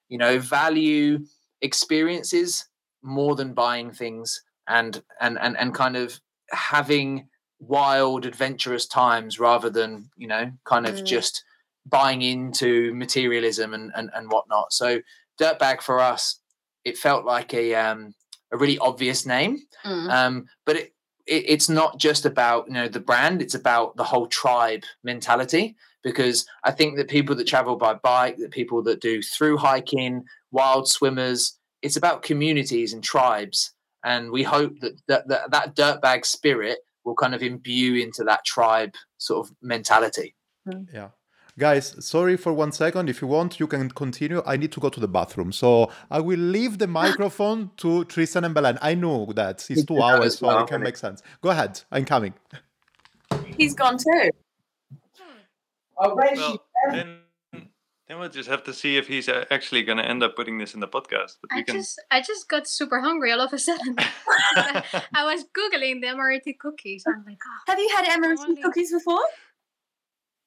you 0.09 0.19
know 0.19 0.39
value 0.39 1.25
experiences 1.65 2.67
more 3.03 3.35
than 3.35 3.53
buying 3.55 3.91
things 3.93 4.43
and 4.69 5.03
and 5.21 5.39
and, 5.41 5.57
and 5.59 5.75
kind 5.75 5.97
of 5.97 6.21
having 6.51 7.29
wild 7.59 8.27
adventurous 8.27 8.87
times 8.87 9.39
rather 9.41 9.71
than 9.71 10.09
you 10.17 10.29
know 10.29 10.51
kind 10.65 10.87
of 10.87 10.95
Mm. 10.97 11.05
just 11.05 11.45
buying 11.87 12.23
into 12.23 12.95
materialism 12.95 13.75
and, 13.75 13.93
and 13.97 14.11
and 14.15 14.31
whatnot 14.31 14.73
so 14.73 15.01
dirtbag 15.41 15.81
for 15.83 16.01
us 16.01 16.41
it 16.85 16.97
felt 16.99 17.25
like 17.25 17.53
a 17.55 17.75
um 17.75 18.15
a 18.53 18.57
really 18.57 18.79
obvious 18.79 19.27
name 19.27 19.59
Mm. 19.85 20.11
um 20.19 20.47
but 20.67 20.77
it, 20.77 20.87
it 21.27 21.43
it's 21.55 21.69
not 21.69 21.99
just 21.99 22.25
about 22.27 22.67
you 22.69 22.75
know 22.75 22.89
the 22.89 23.01
brand 23.11 23.43
it's 23.43 23.55
about 23.63 23.97
the 23.97 24.05
whole 24.13 24.27
tribe 24.43 24.83
mentality 25.03 25.77
because 26.03 26.47
i 26.65 26.71
think 26.71 26.97
that 26.97 27.09
people 27.17 27.35
that 27.37 27.47
travel 27.47 27.77
by 27.77 27.95
bike 27.95 28.37
that 28.39 28.51
people 28.61 28.83
that 28.83 29.01
do 29.01 29.15
through 29.23 29.57
hiking 29.59 30.23
wild 30.55 30.89
swimmers 30.89 31.59
it's 31.83 31.97
about 31.97 32.23
communities 32.23 32.93
and 32.95 33.03
tribes 33.03 33.75
and 34.05 34.31
we 34.31 34.43
hope 34.43 34.73
that 34.81 34.95
that, 35.09 35.29
that, 35.29 35.51
that 35.51 35.77
dirtbag 35.77 36.25
spirit 36.25 36.79
will 37.05 37.15
kind 37.15 37.35
of 37.35 37.43
imbue 37.43 37.97
into 37.97 38.25
that 38.25 38.45
tribe 38.45 38.95
sort 39.19 39.47
of 39.47 39.55
mentality 39.61 40.35
mm. 40.69 40.87
Yeah. 40.93 41.09
Guys, 41.57 41.95
sorry 42.05 42.37
for 42.37 42.53
one 42.53 42.73
second. 42.73 43.09
If 43.09 43.23
you 43.23 43.29
want, 43.29 43.61
you 43.61 43.69
can 43.69 43.89
continue. 43.89 44.43
I 44.45 44.57
need 44.57 44.73
to 44.73 44.81
go 44.81 44.89
to 44.89 44.99
the 44.99 45.07
bathroom. 45.07 45.53
So 45.53 45.89
I 46.11 46.19
will 46.19 46.39
leave 46.39 46.79
the 46.79 46.87
microphone 47.03 47.71
to 47.77 48.05
Tristan 48.07 48.43
and 48.43 48.53
Belen. 48.53 48.77
I 48.83 48.97
know 48.97 49.33
that 49.37 49.65
it's 49.71 49.85
two 49.85 50.03
hours, 50.03 50.39
so 50.39 50.49
well, 50.49 50.65
it 50.65 50.67
can 50.67 50.83
make 50.83 50.97
sense. 50.97 51.23
Go 51.43 51.51
ahead. 51.51 51.81
I'm 51.93 52.05
coming. 52.07 52.35
He's 53.57 53.75
gone 53.75 53.99
too. 53.99 54.31
oh 55.99 56.17
well, 56.17 56.59
then 56.91 57.19
then 58.15 58.21
we'll 58.21 58.29
just 58.31 58.49
have 58.49 58.63
to 58.65 58.73
see 58.73 58.97
if 58.97 59.09
he's 59.09 59.29
uh, 59.29 59.45
actually 59.51 59.83
going 59.83 59.99
to 59.99 60.05
end 60.09 60.23
up 60.23 60.37
putting 60.37 60.59
this 60.59 60.75
in 60.75 60.81
the 60.81 60.87
podcast. 60.89 61.37
But 61.43 61.51
I 61.53 61.63
can. 61.63 61.77
just 61.77 62.01
I 62.11 62.21
just 62.21 62.49
got 62.49 62.69
super 62.69 63.01
hungry 63.01 63.33
all 63.33 63.41
of 63.41 63.53
a 63.53 63.59
sudden. 63.59 63.97
I 64.57 65.25
was 65.25 65.45
googling 65.45 66.01
the 66.01 66.09
amaretti 66.09 66.57
cookies. 66.59 67.05
I'm 67.07 67.25
like, 67.27 67.39
oh, 67.47 67.59
Have 67.73 67.79
you 67.79 67.91
had 67.97 68.07
amaranth 68.07 68.41
Only- 68.41 68.63
cookies 68.63 68.93
before? 68.93 69.21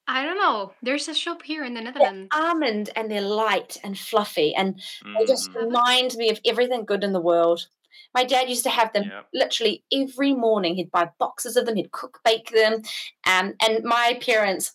I 0.10 0.24
don't 0.24 0.38
know. 0.38 0.72
There's 0.82 1.10
a 1.10 1.14
shop 1.14 1.44
here 1.44 1.66
in 1.66 1.74
the 1.74 1.82
They're 1.82 1.92
Netherlands. 1.92 2.30
almond 2.34 2.90
and 2.96 3.12
they're 3.12 3.20
light 3.20 3.76
and 3.84 4.00
fluffy 4.00 4.56
and 4.56 4.80
they 5.20 5.26
just 5.26 5.52
Mm, 5.52 5.64
remind 5.66 6.16
me 6.16 6.30
of 6.30 6.40
everything 6.46 6.86
good 6.86 7.04
in 7.04 7.12
the 7.12 7.20
world. 7.20 7.68
My 8.16 8.24
dad 8.24 8.48
used 8.48 8.64
to 8.64 8.70
have 8.70 8.94
them 8.94 9.04
yeah. 9.12 9.22
literally 9.34 9.84
every 9.92 10.34
morning. 10.34 10.76
He'd 10.76 10.92
buy 10.92 11.10
boxes 11.20 11.58
of 11.58 11.66
them. 11.66 11.76
He'd 11.76 11.92
cook, 11.92 12.20
bake 12.24 12.52
them, 12.52 12.84
um, 13.26 13.56
and 13.62 13.84
my 13.84 14.18
parents. 14.22 14.74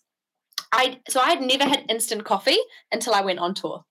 I 0.73 1.01
so 1.09 1.21
I 1.21 1.31
had 1.31 1.43
never 1.43 1.65
had 1.65 1.85
instant 1.89 2.25
coffee 2.25 2.59
until 2.91 3.15
I 3.15 3.21
went 3.21 3.39
on 3.39 3.55
tour. 3.55 3.85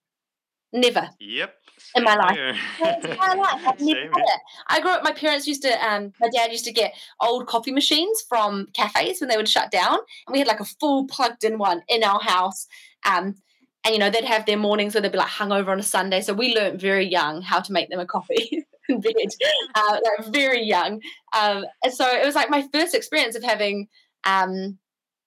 Never 0.74 1.10
Yep. 1.20 1.54
in 1.96 2.04
my 2.04 2.16
life. 2.16 2.38
here. 2.78 3.18
My 3.18 3.34
life, 3.34 3.62
I've 3.68 3.82
never 3.82 4.00
had 4.00 4.24
it. 4.24 4.40
I 4.68 4.80
grew 4.80 4.92
up. 4.92 5.04
My 5.04 5.12
parents 5.12 5.46
used 5.46 5.62
to. 5.64 5.86
Um, 5.86 6.14
my 6.20 6.30
dad 6.34 6.52
used 6.52 6.66
to 6.66 6.72
get 6.72 6.94
old 7.20 7.46
coffee 7.48 7.72
machines 7.74 8.24
from 8.28 8.68
cafes 8.74 9.20
when 9.20 9.30
they 9.30 9.38
would 9.38 9.50
shut 9.50 9.70
down, 9.70 9.98
and 10.28 10.34
we 10.34 10.40
had 10.40 10.48
like 10.48 10.62
a 10.62 10.66
full 10.66 11.08
plugged-in 11.08 11.58
one 11.58 11.84
in 11.90 12.04
our 12.04 12.22
house. 12.22 12.68
Um, 13.06 13.36
and 13.84 13.94
you 13.94 14.00
know 14.00 14.10
they'd 14.10 14.24
have 14.24 14.46
their 14.46 14.58
mornings 14.58 14.94
where 14.94 15.02
they'd 15.02 15.12
be 15.12 15.18
like 15.18 15.28
hungover 15.28 15.70
on 15.70 15.80
a 15.80 15.84
Sunday. 15.84 16.22
So 16.22 16.34
we 16.34 16.56
learned 16.56 16.80
very 16.80 17.06
young 17.06 17.42
how 17.42 17.60
to 17.60 17.74
make 17.74 17.90
them 17.90 18.00
a 18.00 18.06
coffee 18.06 18.66
in 18.90 19.02
bed, 19.02 19.14
uh, 19.76 20.00
like 20.20 20.34
very 20.34 20.64
young. 20.64 21.02
Um, 21.34 21.66
and 21.84 21.94
so 21.94 22.08
it 22.08 22.26
was 22.26 22.36
like 22.36 22.50
my 22.50 22.68
first 22.74 22.96
experience 22.96 23.36
of 23.36 23.44
having. 23.44 23.88
Um, 24.24 24.78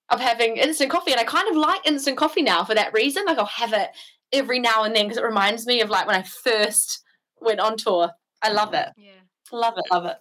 of 0.09 0.19
having 0.19 0.57
instant 0.57 0.91
coffee, 0.91 1.11
and 1.11 1.19
I 1.19 1.23
kind 1.23 1.47
of 1.49 1.55
like 1.55 1.85
instant 1.85 2.17
coffee 2.17 2.41
now 2.43 2.63
for 2.63 2.75
that 2.75 2.93
reason. 2.93 3.25
Like 3.25 3.37
I'll 3.37 3.45
have 3.45 3.73
it 3.73 3.89
every 4.31 4.59
now 4.59 4.83
and 4.83 4.95
then 4.95 5.05
because 5.05 5.17
it 5.17 5.23
reminds 5.23 5.65
me 5.65 5.81
of 5.81 5.89
like 5.89 6.07
when 6.07 6.15
I 6.15 6.23
first 6.23 7.03
went 7.39 7.59
on 7.59 7.77
tour. 7.77 8.11
I 8.41 8.51
love 8.51 8.73
it. 8.73 8.89
Yeah. 8.97 9.11
Love 9.51 9.75
it. 9.77 9.85
Love 9.91 10.05
it. 10.05 10.17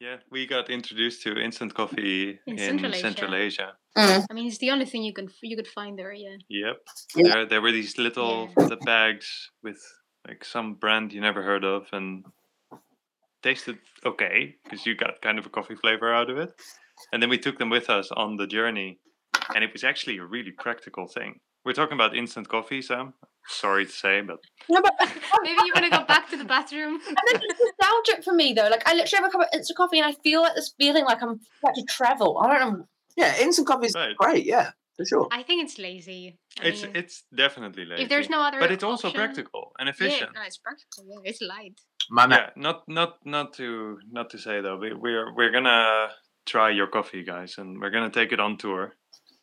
Yeah, 0.00 0.16
we 0.30 0.46
got 0.46 0.70
introduced 0.70 1.22
to 1.24 1.38
instant 1.38 1.74
coffee 1.74 2.40
In 2.46 2.58
in, 2.58 2.58
Central 2.58 2.92
Central, 2.94 3.34
Asia. 3.34 3.74
Asia. 3.96 4.26
I 4.30 4.32
mean, 4.32 4.46
it's 4.46 4.56
the 4.58 4.70
only 4.70 4.86
thing 4.86 5.02
you 5.02 5.12
can 5.12 5.28
you 5.42 5.56
could 5.56 5.68
find 5.68 5.98
there. 5.98 6.12
Yeah. 6.12 6.36
Yep. 6.48 6.76
Yeah. 7.16 7.34
There, 7.34 7.46
there 7.46 7.60
were 7.60 7.72
these 7.72 7.98
little 7.98 8.48
Yeah. 8.58 8.66
the 8.66 8.76
bags 8.78 9.50
with 9.62 9.78
like 10.26 10.44
some 10.44 10.74
brand 10.74 11.12
you 11.12 11.20
never 11.20 11.42
heard 11.42 11.64
of 11.64 11.86
and 11.92 12.24
tasted 13.42 13.78
okay 14.04 14.56
because 14.64 14.86
you 14.86 14.94
got 14.94 15.20
kind 15.22 15.38
of 15.38 15.46
a 15.46 15.50
coffee 15.50 15.74
flavor 15.74 16.12
out 16.14 16.30
of 16.30 16.38
it. 16.38 16.52
And 17.12 17.22
then 17.22 17.30
we 17.30 17.38
took 17.38 17.58
them 17.58 17.70
with 17.70 17.88
us 17.90 18.10
on 18.16 18.36
the 18.36 18.46
journey, 18.46 18.98
and 19.54 19.64
it 19.64 19.72
was 19.72 19.84
actually 19.84 20.18
a 20.18 20.24
really 20.24 20.52
practical 20.52 21.06
thing. 21.06 21.40
We're 21.64 21.72
talking 21.74 21.94
about 21.94 22.16
instant 22.16 22.48
coffee, 22.48 22.80
Sam. 22.82 23.14
Sorry 23.48 23.84
to 23.86 23.92
say, 23.92 24.20
but 24.20 24.38
No, 24.68 24.80
but 24.82 24.94
Maybe 25.42 25.60
you 25.66 25.72
want 25.74 25.84
to 25.90 25.98
go 25.98 26.04
back 26.04 26.30
to 26.30 26.36
the 26.36 26.44
bathroom. 26.44 26.94
and 27.08 27.16
then 27.16 27.40
it's 27.42 27.60
nostalgic 27.80 28.24
for 28.24 28.32
me 28.34 28.52
though. 28.52 28.68
Like 28.68 28.82
I 28.86 28.94
literally 28.94 29.22
have 29.22 29.28
a 29.28 29.32
cup 29.32 29.40
of 29.42 29.48
instant 29.52 29.76
coffee 29.76 29.98
and 29.98 30.06
I 30.06 30.14
feel 30.22 30.42
like 30.42 30.54
this 30.54 30.74
feeling 30.78 31.04
like 31.04 31.22
I'm 31.22 31.40
about 31.62 31.74
to 31.74 31.84
travel. 31.88 32.38
I 32.42 32.58
don't 32.58 32.72
know. 32.78 32.84
yeah 33.16 33.36
instant 33.40 33.66
coffee 33.66 33.86
is 33.86 33.94
Right. 33.94 34.16
great 34.16 34.44
yeah 34.46 34.70
for 34.96 35.04
sure 35.06 35.26
I 35.32 35.42
think 35.42 35.64
it's 35.64 35.78
lazy. 35.78 36.38
I 36.62 36.66
it's 36.68 36.82
mean, 36.82 36.92
it's 36.94 37.24
definitely 37.34 37.84
lazy. 37.86 38.02
if 38.04 38.08
there's 38.08 38.28
no 38.30 38.40
other, 38.42 38.60
but 38.60 38.70
it's 38.70 38.84
also 38.84 39.10
practical 39.10 39.72
and 39.78 39.86
Yeah, 39.88 39.94
efficient. 39.94 40.30
no, 40.34 40.42
it's 40.42 40.58
practical. 40.58 41.04
Yeah, 41.10 41.30
it's 41.30 41.40
light. 41.42 41.76
my 42.10 42.26
man 42.26 42.38
yeah 42.38 42.50
not 42.56 42.82
not 42.88 43.10
not 43.24 43.52
to 43.54 43.98
not 44.12 44.30
to 44.30 44.38
say 44.38 44.60
though 44.60 44.76
we, 44.76 44.92
we're 44.94 45.34
we're 45.34 45.50
gonna 45.50 46.08
try 46.46 46.70
your 46.70 46.86
coffee 46.86 47.22
guys 47.22 47.58
and 47.58 47.80
we're 47.80 47.90
gonna 47.90 48.10
take 48.10 48.32
it 48.32 48.40
on 48.40 48.56
tour 48.56 48.94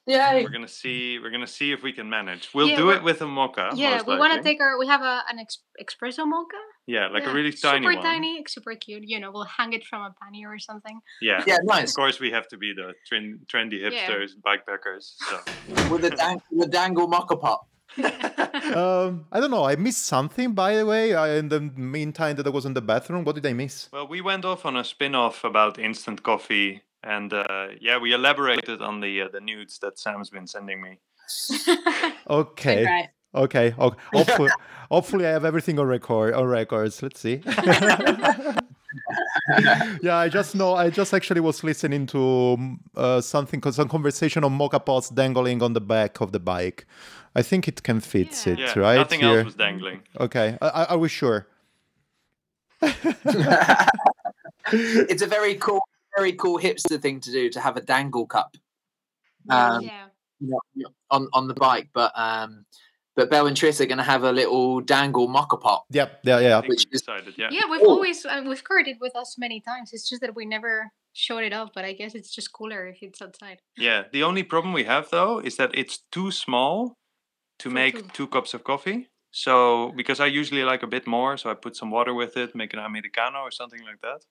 Yeah. 0.08 0.34
we're 0.36 0.50
gonna 0.50 0.68
see 0.68 1.20
we're 1.20 1.32
gonna 1.32 1.48
see 1.60 1.72
if 1.72 1.84
we 1.84 1.92
can 1.94 2.10
manage 2.10 2.50
we'll 2.54 2.70
Yeah, 2.70 2.78
do 2.78 2.90
it 2.92 3.04
with 3.04 3.22
a 3.22 3.28
mocha 3.28 3.70
yeah, 3.76 4.02
we 4.08 4.18
want 4.18 4.34
to 4.34 4.42
take 4.42 4.60
our. 4.62 4.78
We 4.80 4.88
have 4.88 5.02
a 5.02 5.24
an 5.30 5.38
ex- 5.40 5.62
espresso 5.84 6.26
mocha. 6.26 6.62
yeah 6.88 7.08
like 7.14 7.24
Yeah, 7.24 7.32
a 7.32 7.34
really 7.34 7.52
tiny 7.52 7.86
super 7.86 7.96
one 7.96 8.04
tiny, 8.04 8.44
super 8.48 8.76
cute. 8.76 9.04
You 9.06 9.20
know, 9.22 9.32
we'll 9.34 9.52
hang 9.58 9.74
it 9.74 9.84
from 9.90 10.02
a 10.02 10.12
pannier 10.22 10.50
or 10.50 10.60
something. 10.60 11.00
yeah 11.22 11.44
yeah 11.46 11.58
nice. 11.64 11.90
of 11.92 11.96
course 12.02 12.20
we 12.20 12.30
have 12.32 12.48
to 12.54 12.58
be 12.58 12.70
the 12.80 12.88
tren- 13.08 13.40
trendy 13.52 13.78
Yeah. 13.80 13.90
hipsters 13.90 14.30
bikepackers 14.46 15.06
so 15.30 15.36
with 15.92 16.02
the 16.02 16.10
dang- 16.12 16.42
the 16.62 16.68
dangle 16.68 17.08
mocha 17.08 17.36
pop. 17.46 17.62
um, 18.76 19.26
I 19.32 19.40
don't 19.40 19.50
know. 19.50 19.64
I 19.64 19.76
missed 19.76 20.06
something, 20.06 20.54
by 20.54 20.76
the 20.76 20.86
way. 20.86 21.16
I, 21.16 21.36
in 21.42 21.48
the 21.50 21.62
meantime, 21.62 22.36
that 22.36 22.46
I 22.46 22.50
was 22.50 22.66
in 22.66 22.74
the 22.74 22.82
bathroom. 22.82 23.24
What 23.24 23.36
did 23.36 23.46
I 23.46 23.54
miss? 23.54 23.90
Well, 23.92 24.08
we 24.08 24.22
went 24.22 24.46
off 24.46 24.66
on 24.66 24.76
a 24.78 24.84
spin-off 24.84 25.44
about 25.44 25.80
instant 25.80 26.22
coffee, 26.22 26.82
and 27.08 27.34
uh, 27.34 27.68
yeah, 27.80 27.98
we 27.98 28.14
elaborated 28.14 28.82
on 28.82 29.00
the 29.02 29.22
uh, 29.22 29.28
the 29.32 29.40
nudes 29.42 29.80
that 29.80 29.98
Sam's 30.00 30.30
been 30.30 30.48
sending 30.48 30.82
me. 30.82 31.00
Okay. 32.30 32.86
Right. 32.86 33.10
Okay. 33.36 33.74
okay. 33.78 33.98
Hopefully, 34.14 34.50
hopefully, 34.90 35.26
I 35.26 35.30
have 35.32 35.46
everything 35.46 35.80
on 35.80 35.88
record. 35.88 36.34
On 36.34 36.46
records. 36.46 37.02
Let's 37.04 37.20
see. 37.20 37.42
yeah, 40.02 40.18
I 40.18 40.30
just 40.30 40.56
know. 40.56 40.74
I 40.76 40.90
just 40.90 41.14
actually 41.14 41.42
was 41.42 41.64
listening 41.64 42.06
to 42.08 42.20
um, 42.58 42.80
uh, 42.96 43.22
something, 43.22 43.62
some 43.72 43.88
conversation 43.90 44.44
on 44.44 44.58
moka 44.58 44.80
pots 44.84 45.10
dangling 45.10 45.62
on 45.62 45.74
the 45.74 45.82
back 45.82 46.22
of 46.22 46.32
the 46.32 46.40
bike. 46.40 46.86
I 47.36 47.42
think 47.44 47.68
it 47.68 47.84
can 47.84 48.00
fit 48.00 48.46
Yeah. 48.46 48.54
it, 48.54 48.60
Yeah, 48.60 48.80
right? 48.80 48.98
nothing 48.98 49.20
here. 49.22 49.38
else 49.40 49.46
was 49.46 49.56
dangling. 49.56 50.02
Okay. 50.20 50.58
I, 50.62 50.68
I, 50.68 50.84
are 50.86 50.98
we 50.98 51.10
sure? 51.10 51.48
it's 54.72 55.22
a 55.22 55.28
very 55.28 55.56
cool, 55.56 55.82
very 56.18 56.34
cool 56.34 56.58
hipster 56.60 57.00
thing 57.00 57.20
to 57.22 57.32
do 57.32 57.50
to 57.50 57.60
have 57.60 57.78
a 57.78 57.82
dangle 57.82 58.26
cup 58.26 58.58
um, 59.50 59.82
yeah. 59.84 60.06
you 60.40 60.60
know, 60.76 60.90
on 61.12 61.28
on 61.34 61.48
the 61.48 61.54
bike. 61.54 61.90
But 61.94 62.12
um, 62.16 62.66
but 63.16 63.30
Belle 63.32 63.48
and 63.48 63.56
Tris 63.58 63.80
are 63.82 63.86
going 63.86 63.98
to 63.98 64.04
have 64.04 64.24
a 64.24 64.32
little 64.32 64.82
dangle 64.82 65.28
moka 65.28 65.60
pot. 65.60 65.86
Yep. 65.92 66.20
Yeah. 66.24 66.40
Yeah. 66.40 66.60
Which 66.60 66.86
we 66.92 66.96
is- 66.96 67.02
decided, 67.02 67.34
yeah. 67.38 67.50
Yeah, 67.52 67.62
we've 67.72 67.82
Oh. 67.82 67.90
always 67.96 68.26
uh, 68.26 68.44
we've 68.46 68.64
carried 68.64 68.88
it 68.88 68.98
with 69.00 69.16
us 69.16 69.38
many 69.38 69.62
times. 69.62 69.92
It's 69.94 70.08
just 70.10 70.22
that 70.22 70.36
we 70.36 70.46
never 70.46 70.92
showed 71.14 71.44
it 71.44 71.54
off. 71.54 71.70
But 71.74 71.86
I 71.86 71.94
guess 71.94 72.14
it's 72.16 72.32
just 72.36 72.52
cooler 72.52 72.88
if 72.88 72.98
it's 73.02 73.22
outside. 73.22 73.60
Yeah, 73.78 74.04
the 74.12 74.24
only 74.24 74.44
problem 74.44 74.74
we 74.74 74.84
have 74.84 75.10
though 75.10 75.40
is 75.40 75.56
that 75.58 75.72
it's 75.74 76.00
too 76.12 76.32
small 76.32 76.94
to 77.60 77.70
For 77.70 77.74
make 77.74 77.96
two. 77.96 78.10
two 78.14 78.28
cups 78.28 78.54
of 78.54 78.64
coffee. 78.64 79.08
So 79.32 79.94
because 79.96 80.20
I 80.20 80.28
usually 80.28 80.64
like 80.64 80.84
a 80.84 80.88
bit 80.88 81.06
more, 81.08 81.38
so 81.38 81.50
I 81.50 81.54
put 81.54 81.76
some 81.76 81.92
water 81.92 82.14
with 82.14 82.38
it, 82.38 82.56
make 82.56 82.74
an 82.74 82.80
americano 82.80 83.40
or 83.40 83.52
something 83.52 83.84
like 83.90 84.02
that. 84.02 84.22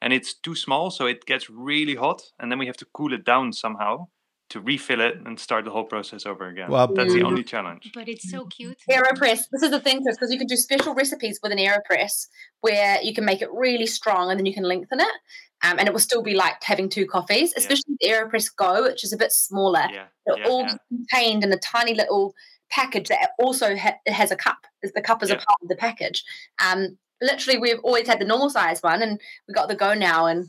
And 0.00 0.12
it's 0.12 0.34
too 0.34 0.54
small, 0.54 0.90
so 0.90 1.06
it 1.06 1.26
gets 1.26 1.50
really 1.50 1.96
hot, 1.96 2.22
and 2.38 2.50
then 2.50 2.58
we 2.58 2.66
have 2.66 2.76
to 2.78 2.86
cool 2.94 3.12
it 3.12 3.24
down 3.24 3.52
somehow 3.52 4.08
to 4.50 4.60
refill 4.60 5.00
it 5.00 5.16
and 5.26 5.38
start 5.38 5.64
the 5.66 5.70
whole 5.70 5.84
process 5.84 6.24
over 6.24 6.48
again. 6.48 6.70
Well, 6.70 6.86
That's 6.86 7.12
the 7.12 7.22
only 7.22 7.42
challenge. 7.44 7.90
But 7.92 8.08
it's 8.08 8.30
so 8.30 8.46
cute. 8.46 8.78
AeroPress. 8.90 9.40
This 9.52 9.62
is 9.62 9.70
the 9.70 9.80
thing, 9.80 10.02
Chris, 10.02 10.16
because 10.16 10.32
you 10.32 10.38
can 10.38 10.46
do 10.46 10.56
special 10.56 10.94
recipes 10.94 11.38
with 11.42 11.52
an 11.52 11.58
AeroPress 11.58 12.28
where 12.62 12.98
you 13.02 13.12
can 13.12 13.26
make 13.26 13.42
it 13.42 13.50
really 13.52 13.84
strong 13.86 14.30
and 14.30 14.38
then 14.38 14.46
you 14.46 14.54
can 14.54 14.62
lengthen 14.64 15.00
it. 15.00 15.14
Um, 15.62 15.78
and 15.78 15.86
it 15.86 15.92
will 15.92 16.00
still 16.00 16.22
be 16.22 16.34
like 16.34 16.62
having 16.62 16.88
two 16.88 17.04
coffees, 17.04 17.52
Yeah. 17.52 17.58
especially 17.58 17.84
with 18.00 18.10
AeroPress 18.10 18.54
Go, 18.56 18.84
which 18.84 19.04
is 19.04 19.12
a 19.12 19.18
bit 19.18 19.32
smaller. 19.32 19.84
Yeah, 19.92 20.06
They're 20.24 20.38
yeah, 20.38 20.48
all 20.48 20.62
yeah. 20.62 20.76
contained 20.88 21.44
in 21.44 21.52
a 21.52 21.58
tiny 21.58 21.92
little 21.94 22.34
package 22.70 23.08
that 23.08 23.30
also 23.38 23.76
ha- 23.76 23.98
it 24.06 24.12
has 24.12 24.30
a 24.30 24.36
cup. 24.36 24.58
The 24.82 25.02
cup 25.02 25.22
is 25.22 25.30
a 25.30 25.36
part 25.36 25.58
of 25.62 25.68
the 25.68 25.76
package. 25.76 26.24
Um, 26.64 26.96
literally, 27.20 27.58
we've 27.58 27.80
always 27.82 28.06
had 28.06 28.20
the 28.20 28.24
normal 28.24 28.50
size 28.50 28.82
one, 28.82 29.02
and 29.02 29.20
we 29.46 29.54
got 29.54 29.68
the 29.68 29.74
Go 29.74 29.94
now. 29.94 30.26
And 30.26 30.48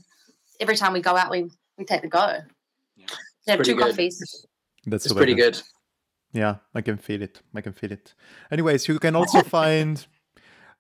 every 0.60 0.76
time 0.76 0.94
we 0.94 1.02
go 1.02 1.16
out, 1.16 1.32
we 1.32 1.50
we 1.78 1.86
take 1.86 2.02
the 2.02 2.08
Go. 2.08 2.38
Yeah. 2.96 3.06
We 3.48 3.52
have 3.52 3.64
two 3.64 3.76
good. 3.76 3.88
coffees. 3.88 4.46
That's 4.86 5.06
It's 5.06 5.14
pretty 5.14 5.36
good. 5.36 5.62
Yeah, 6.32 6.58
I 6.76 6.82
can 6.82 6.98
feel 6.98 7.22
it. 7.22 7.42
I 7.56 7.62
can 7.62 7.74
feel 7.74 7.92
it. 7.92 8.14
Anyways, 8.52 8.88
you 8.88 9.00
can 9.00 9.16
also 9.16 9.42
find 9.58 10.06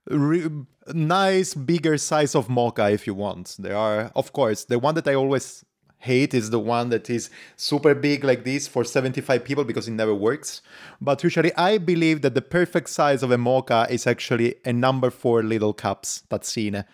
re- 0.07 0.49
nice 0.93 1.53
bigger 1.53 1.97
size 1.97 2.35
of 2.35 2.49
mocha 2.49 2.91
if 2.91 3.07
you 3.07 3.13
want. 3.13 3.55
There 3.59 3.75
are, 3.75 4.11
of 4.15 4.31
course, 4.33 4.65
the 4.65 4.77
one 4.79 4.95
that 4.95 5.07
I 5.07 5.15
always 5.15 5.65
hate 5.99 6.33
is 6.33 6.49
the 6.49 6.59
one 6.59 6.89
that 6.89 7.09
is 7.09 7.29
super 7.55 7.93
big 7.93 8.23
like 8.23 8.43
this 8.43 8.67
for 8.67 8.83
75 8.83 9.43
people 9.43 9.63
because 9.63 9.87
it 9.87 9.91
never 9.91 10.13
works. 10.15 10.61
But 10.99 11.23
usually 11.23 11.53
I 11.55 11.77
believe 11.77 12.21
that 12.21 12.33
the 12.35 12.41
perfect 12.41 12.89
size 12.89 13.23
of 13.23 13.31
a 13.31 13.37
mocha 13.37 13.87
is 13.89 14.07
actually 14.07 14.55
a 14.65 14.73
number 14.73 15.09
4 15.09 15.43
little 15.43 15.73
cups 15.73 16.23
tazzine 16.29 16.85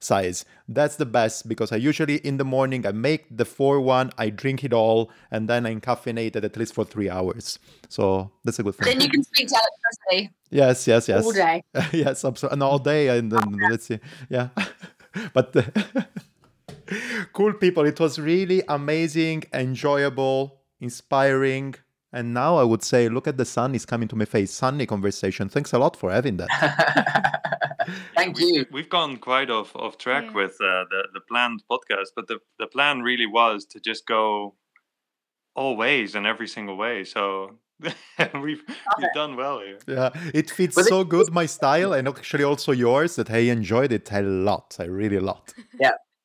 size. 0.00 0.44
That's 0.68 0.96
the 0.96 1.06
best 1.06 1.48
because 1.48 1.72
I 1.72 1.76
usually 1.76 2.16
in 2.18 2.36
the 2.36 2.44
morning 2.44 2.86
I 2.86 2.92
make 2.92 3.26
the 3.36 3.44
4 3.44 3.80
one, 3.80 4.10
I 4.18 4.30
drink 4.30 4.64
it 4.64 4.72
all 4.72 5.10
and 5.30 5.48
then 5.48 5.66
I'm 5.66 5.80
caffeinated 5.80 6.44
at 6.44 6.56
least 6.56 6.74
for 6.74 6.84
3 6.84 7.08
hours. 7.10 7.58
So 7.88 8.30
that's 8.44 8.58
a 8.58 8.62
good 8.62 8.74
thing. 8.74 8.98
Then 8.98 9.00
you 9.00 9.08
can 9.08 9.22
speak 9.24 9.48
to 9.48 9.54
electricity 9.54 10.34
Yes, 10.50 10.86
yes, 10.86 11.08
yes. 11.08 11.24
all 11.24 11.32
day. 11.32 11.62
yes, 11.92 12.24
absolutely. 12.24 12.54
And 12.54 12.62
all 12.62 12.78
day, 12.78 13.08
and 13.16 13.30
then 13.30 13.58
let's 13.70 13.86
see. 13.86 14.00
Yeah, 14.30 14.48
but 15.32 15.54
cool 17.32 17.52
people. 17.54 17.84
It 17.86 17.98
was 18.00 18.18
really 18.18 18.62
amazing, 18.68 19.44
enjoyable, 19.52 20.60
inspiring. 20.80 21.74
And 22.12 22.32
now 22.32 22.56
I 22.56 22.62
would 22.64 22.82
say, 22.82 23.08
look 23.08 23.28
at 23.28 23.36
the 23.36 23.44
sun 23.44 23.74
is 23.74 23.84
coming 23.84 24.08
to 24.08 24.16
my 24.16 24.24
face. 24.24 24.50
Sunny 24.50 24.86
conversation. 24.86 25.48
Thanks 25.50 25.72
a 25.74 25.78
lot 25.78 25.94
for 25.96 26.10
having 26.10 26.38
that. 26.38 26.48
Thank 28.16 28.38
we've, 28.38 28.48
you. 28.56 28.66
We've 28.72 28.88
gone 28.88 29.16
quite 29.18 29.50
off 29.50 29.74
off 29.76 29.98
track 29.98 30.24
Yeah. 30.24 30.32
with 30.32 30.52
uh, 30.60 30.84
the 30.90 31.02
the 31.14 31.20
planned 31.20 31.62
podcast, 31.70 32.08
but 32.16 32.26
the 32.28 32.38
the 32.58 32.66
plan 32.66 33.00
really 33.02 33.26
was 33.26 33.64
to 33.66 33.80
just 33.80 34.06
go 34.06 34.54
all 35.54 35.76
ways 35.76 36.14
and 36.14 36.26
every 36.26 36.48
single 36.48 36.76
way. 36.76 37.04
So 37.04 37.58
we've 38.42 38.62
we've 38.98 39.14
done 39.14 39.36
well 39.36 39.60
here. 39.60 39.78
yeah, 39.86 40.10
it 40.34 40.50
fits 40.50 40.76
Was 40.76 40.86
it- 40.86 40.90
so 40.90 41.04
good 41.04 41.30
my 41.32 41.46
style, 41.46 41.92
and 41.92 42.08
actually 42.08 42.44
also 42.44 42.72
yours. 42.72 43.16
That 43.16 43.30
I 43.30 43.38
enjoyed 43.50 43.92
it 43.92 44.10
a 44.12 44.22
lot. 44.22 44.76
I 44.80 44.84
really 44.84 45.16
a 45.16 45.20
lot. 45.22 45.52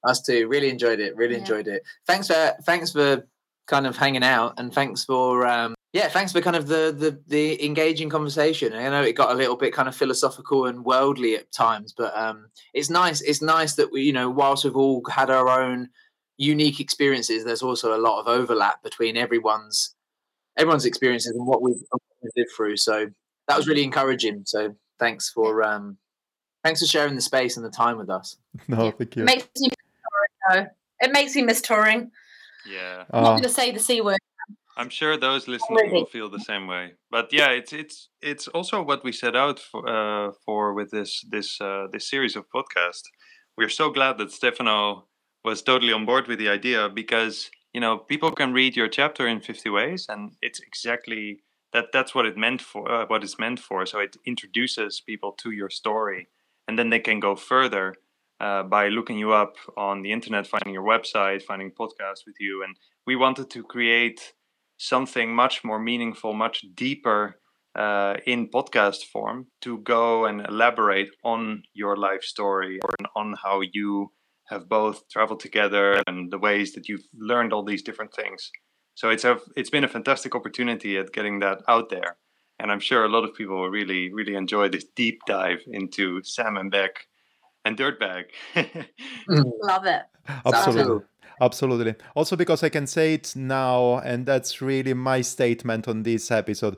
Us 0.03 0.21
too. 0.21 0.47
Really 0.47 0.69
enjoyed 0.69 0.99
it. 0.99 1.15
Really 1.15 1.35
Yeah. 1.35 1.41
enjoyed 1.41 1.67
it. 1.67 1.84
Thanks 2.07 2.27
for 2.27 2.53
thanks 2.65 2.91
for 2.91 3.27
kind 3.67 3.88
of 3.88 3.95
hanging 3.95 4.23
out 4.23 4.53
and 4.57 4.73
thanks 4.73 5.05
for 5.05 5.47
um 5.47 5.73
yeah, 5.93 6.07
thanks 6.09 6.31
for 6.31 6.41
kind 6.41 6.55
of 6.55 6.67
the 6.67 6.93
the 6.97 7.21
the 7.27 7.63
engaging 7.65 8.09
conversation. 8.09 8.73
I 8.73 8.89
know 8.89 9.03
it 9.03 9.13
got 9.13 9.31
a 9.31 9.35
little 9.35 9.55
bit 9.55 9.73
kind 9.73 9.88
of 9.88 9.95
philosophical 9.95 10.65
and 10.65 10.84
worldly 10.84 11.35
at 11.35 11.51
times, 11.51 11.93
but 11.95 12.15
um 12.17 12.47
it's 12.73 12.89
nice 12.89 13.21
it's 13.21 13.41
nice 13.41 13.75
that 13.75 13.91
we, 13.91 14.01
you 14.03 14.13
know, 14.13 14.30
whilst 14.30 14.63
we've 14.65 14.75
all 14.75 15.01
had 15.09 15.30
our 15.30 15.47
own 15.49 15.89
unique 16.38 16.80
experiences, 16.80 17.45
there's 17.45 17.61
also 17.61 17.95
a 17.95 18.01
lot 18.01 18.19
of 18.19 18.27
overlap 18.27 18.81
between 18.84 19.15
everyone's 19.15 19.95
everyone's 20.57 20.85
experiences 20.85 21.35
and 21.35 21.47
what 21.47 21.61
we've, 21.61 21.75
lived 22.35 22.49
through. 22.55 22.77
So 22.77 23.07
that 23.47 23.57
was 23.57 23.67
really 23.67 23.84
encouraging. 23.84 24.43
So 24.45 24.75
thanks 24.99 25.30
for 25.30 25.63
um 25.63 25.97
thanks 26.63 26.80
for 26.81 26.88
sharing 26.88 27.15
the 27.15 27.21
space 27.21 27.55
and 27.55 27.65
the 27.65 27.69
time 27.69 27.97
with 27.97 28.09
us. 28.09 28.35
No, 28.67 28.85
Yeah. 28.85 28.91
thank 28.91 29.15
you. 29.15 29.23
makes 29.23 29.47
me 29.59 29.69
miss. 30.49 30.68
It 31.02 31.11
makes 31.11 31.36
me 31.36 31.41
miss 31.41 31.61
touring. 31.61 32.11
Yeah. 32.65 33.03
I'm 33.11 33.24
not 33.24 33.30
Uh, 33.30 33.32
going 33.32 33.44
to 33.44 33.49
say 33.49 33.72
the 33.72 33.80
c 33.80 34.02
word. 34.02 34.18
I'm 34.76 34.90
sure 34.90 35.18
those 35.18 35.48
listening 35.48 35.78
Already. 35.78 35.94
will 35.94 36.06
feel 36.06 36.30
the 36.30 36.40
same 36.40 36.65
way. 36.68 36.94
But 37.11 37.32
yeah, 37.32 37.49
it's 37.49 37.74
it's 37.74 38.10
it's 38.22 38.48
also 38.48 38.82
what 38.82 39.03
we 39.03 39.11
set 39.11 39.36
out 39.36 39.60
for 39.60 39.88
uh, 39.88 40.32
for 40.45 40.74
with 40.74 40.90
this 40.91 41.22
this 41.30 41.61
uh, 41.61 41.88
this 41.91 42.10
series 42.10 42.36
of 42.36 42.45
podcasts. 42.49 43.03
We're 43.57 43.70
so 43.70 43.91
glad 43.91 44.18
that 44.18 44.32
Stefano 44.32 45.07
was 45.45 45.61
totally 45.61 45.94
on 45.94 46.06
board 46.06 46.28
with 46.28 46.40
the 46.40 46.49
idea 46.49 46.90
because 46.90 47.52
you 47.74 47.82
know 47.82 47.98
people 47.99 48.32
can 48.32 48.52
read 48.53 48.76
your 48.76 48.88
chapter 48.90 49.28
in 49.28 49.41
50 49.41 49.70
ways, 49.70 50.07
and 50.10 50.32
it's 50.41 50.60
exactly 50.60 51.44
that 51.74 51.91
that's 51.94 52.15
what 52.15 52.26
it 52.26 52.38
meant 52.38 52.61
for 52.61 52.91
uh, 52.91 53.06
what 53.07 53.24
it's 53.24 53.38
meant 53.38 53.60
for. 53.60 53.86
So 53.86 53.99
it 53.99 54.18
introduces 54.26 55.02
people 55.02 55.34
to 55.44 55.52
your 55.52 55.70
story, 55.70 56.28
and 56.68 56.80
then 56.80 56.90
they 56.90 56.99
can 56.99 57.20
go 57.20 57.36
further 57.36 57.94
uh, 58.44 58.64
by 58.64 58.90
looking 58.90 59.18
you 59.18 59.32
up 59.32 59.56
on 59.78 60.02
the 60.02 60.11
internet, 60.11 60.45
finding 60.45 60.74
your 60.74 60.84
website, 60.84 61.41
finding 61.41 61.72
podcasts 61.72 62.26
with 62.28 62.36
you, 62.40 62.61
and 62.65 62.76
we 63.07 63.15
wanted 63.15 63.49
to 63.49 63.64
create 63.64 64.34
something 64.78 65.34
much 65.34 65.64
more 65.64 65.80
meaningful, 65.80 66.34
much 66.34 66.65
deeper 66.76 67.40
uh, 67.76 68.15
in 68.26 68.49
podcast 68.49 69.06
form 69.06 69.48
to 69.61 69.78
go 69.80 70.26
and 70.26 70.45
elaborate 70.45 71.10
on 71.24 71.64
your 71.74 71.95
life 71.95 72.24
story 72.24 72.80
and 72.99 73.07
on 73.15 73.34
how 73.41 73.61
you 73.72 74.11
have 74.49 74.68
both 74.68 75.07
traveled 75.10 75.40
together 75.40 76.03
and 76.06 76.30
the 76.30 76.38
ways 76.38 76.74
that 76.74 76.90
you've 76.90 77.07
learned 77.18 77.53
all 77.53 77.64
these 77.64 77.82
different 77.82 78.14
things. 78.14 78.52
So 78.95 79.10
it's 79.10 79.24
a 79.24 79.40
it's 79.56 79.70
been 79.70 79.86
a 79.86 79.95
fantastic 79.98 80.36
opportunity 80.36 80.98
at 80.98 81.14
getting 81.14 81.40
that 81.40 81.60
out 81.70 81.90
there, 81.90 82.18
and 82.60 82.72
I'm 82.72 82.82
sure 82.82 83.06
a 83.06 83.14
lot 83.15 83.24
of 83.24 83.34
people 83.34 83.56
will 83.56 83.70
really 83.70 84.14
really 84.14 84.36
enjoy 84.36 84.68
this 84.68 84.86
deep 84.95 85.20
dive 85.26 85.61
into 85.68 86.22
Sam 86.24 86.57
and 86.57 86.70
Beck 86.70 87.07
and 87.65 87.77
Dirtbag. 87.77 88.26
Mm. 88.56 89.52
Love 89.61 89.85
it. 89.85 90.03
Absolutely. 90.45 91.06
Absolutely. 91.41 91.95
Also, 92.15 92.35
because 92.35 92.64
I 92.64 92.69
can 92.69 92.88
say 92.88 93.15
it 93.15 93.35
now, 93.35 93.98
and 93.99 94.26
that's 94.26 94.61
really 94.61 94.94
my 94.94 95.22
statement 95.22 95.88
on 95.88 96.03
this 96.03 96.31
episode. 96.31 96.77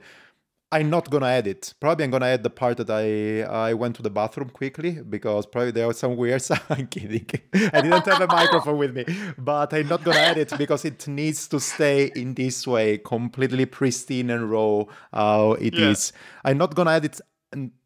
I'm 0.72 0.90
not 0.90 1.10
gonna 1.10 1.28
edit. 1.28 1.74
Probably 1.80 2.06
I'm 2.06 2.12
gonna 2.12 2.26
add 2.26 2.44
the 2.44 2.50
part 2.50 2.78
that 2.78 2.90
I 2.90 3.44
I 3.44 3.74
went 3.74 3.96
to 3.98 4.02
the 4.02 4.10
bathroom 4.10 4.50
quickly 4.50 4.92
because 5.08 5.46
probably 5.46 5.72
there 5.72 5.88
was 5.88 6.00
some 6.00 6.18
weird 6.18 6.42
sound. 6.50 6.62
I'm 6.70 6.88
kidding. 6.88 7.28
I 7.54 7.82
didn't 7.82 8.06
have 8.06 8.22
a 8.22 8.28
microphone 8.28 8.78
with 8.78 8.96
me, 8.96 9.06
but 9.38 9.74
I'm 9.74 9.88
not 9.88 10.04
gonna 10.04 10.20
edit 10.20 10.54
because 10.58 10.84
it 10.84 11.08
needs 11.08 11.48
to 11.50 11.60
stay 11.60 12.12
in 12.16 12.34
this 12.34 12.66
way, 12.66 12.98
completely 12.98 13.66
pristine 13.66 14.30
and 14.32 14.50
raw 14.50 14.86
how 15.14 15.54
it 15.54 15.76
is. 15.76 16.12
Yeah. 16.14 16.52
I'm 16.52 16.58
not 16.58 16.76
gonna 16.76 16.92
edit 16.92 17.22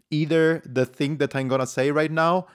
either 0.10 0.62
the 0.66 0.86
thing 0.86 1.18
that 1.18 1.36
I'm 1.36 1.48
gonna 1.48 1.68
say 1.68 1.92
right 1.92 2.12
now. 2.12 2.48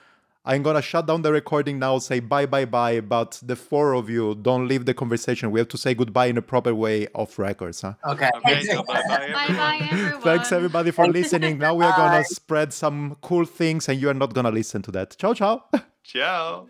I'm 0.47 0.61
gonna 0.61 0.81
shut 0.81 1.07
down 1.07 1.23
the 1.23 1.31
recording 1.31 1.79
now, 1.79 1.97
say 1.97 2.19
bye 2.19 2.45
bye 2.45 2.65
bye, 2.65 2.99
but 3.01 3.39
the 3.41 3.55
four 3.55 3.93
of 3.93 4.09
you 4.11 4.35
don't 4.35 4.67
leave 4.67 4.85
the 4.85 4.93
conversation. 4.93 5.49
We 5.49 5.59
have 5.59 5.69
to 5.69 5.77
say 5.77 5.95
goodbye 5.95 6.27
in 6.27 6.37
a 6.37 6.41
proper 6.41 6.75
way 6.75 7.07
off 7.15 7.39
records, 7.39 7.81
huh? 7.81 7.93
Okay. 8.07 8.29
Okay, 8.37 8.61
so 8.61 8.83
bye 8.83 9.01
bye. 9.07 9.31
Bye 9.33 9.47
bye, 9.47 9.87
everyone. 9.91 10.21
Thanks 10.21 10.51
everybody 10.51 10.91
for 10.91 11.07
listening. 11.07 11.57
Now 11.57 11.73
we 11.73 11.83
are 11.83 11.97
gonna 11.97 12.23
spread 12.25 12.73
some 12.73 13.17
cool 13.21 13.45
things 13.45 13.89
and 13.89 13.99
you 13.99 14.07
are 14.07 14.13
not 14.13 14.35
gonna 14.35 14.51
listen 14.51 14.83
to 14.83 14.91
that. 14.91 15.17
Ciao 15.17 15.33
ciao. 15.33 15.63
Ciao. 16.03 16.67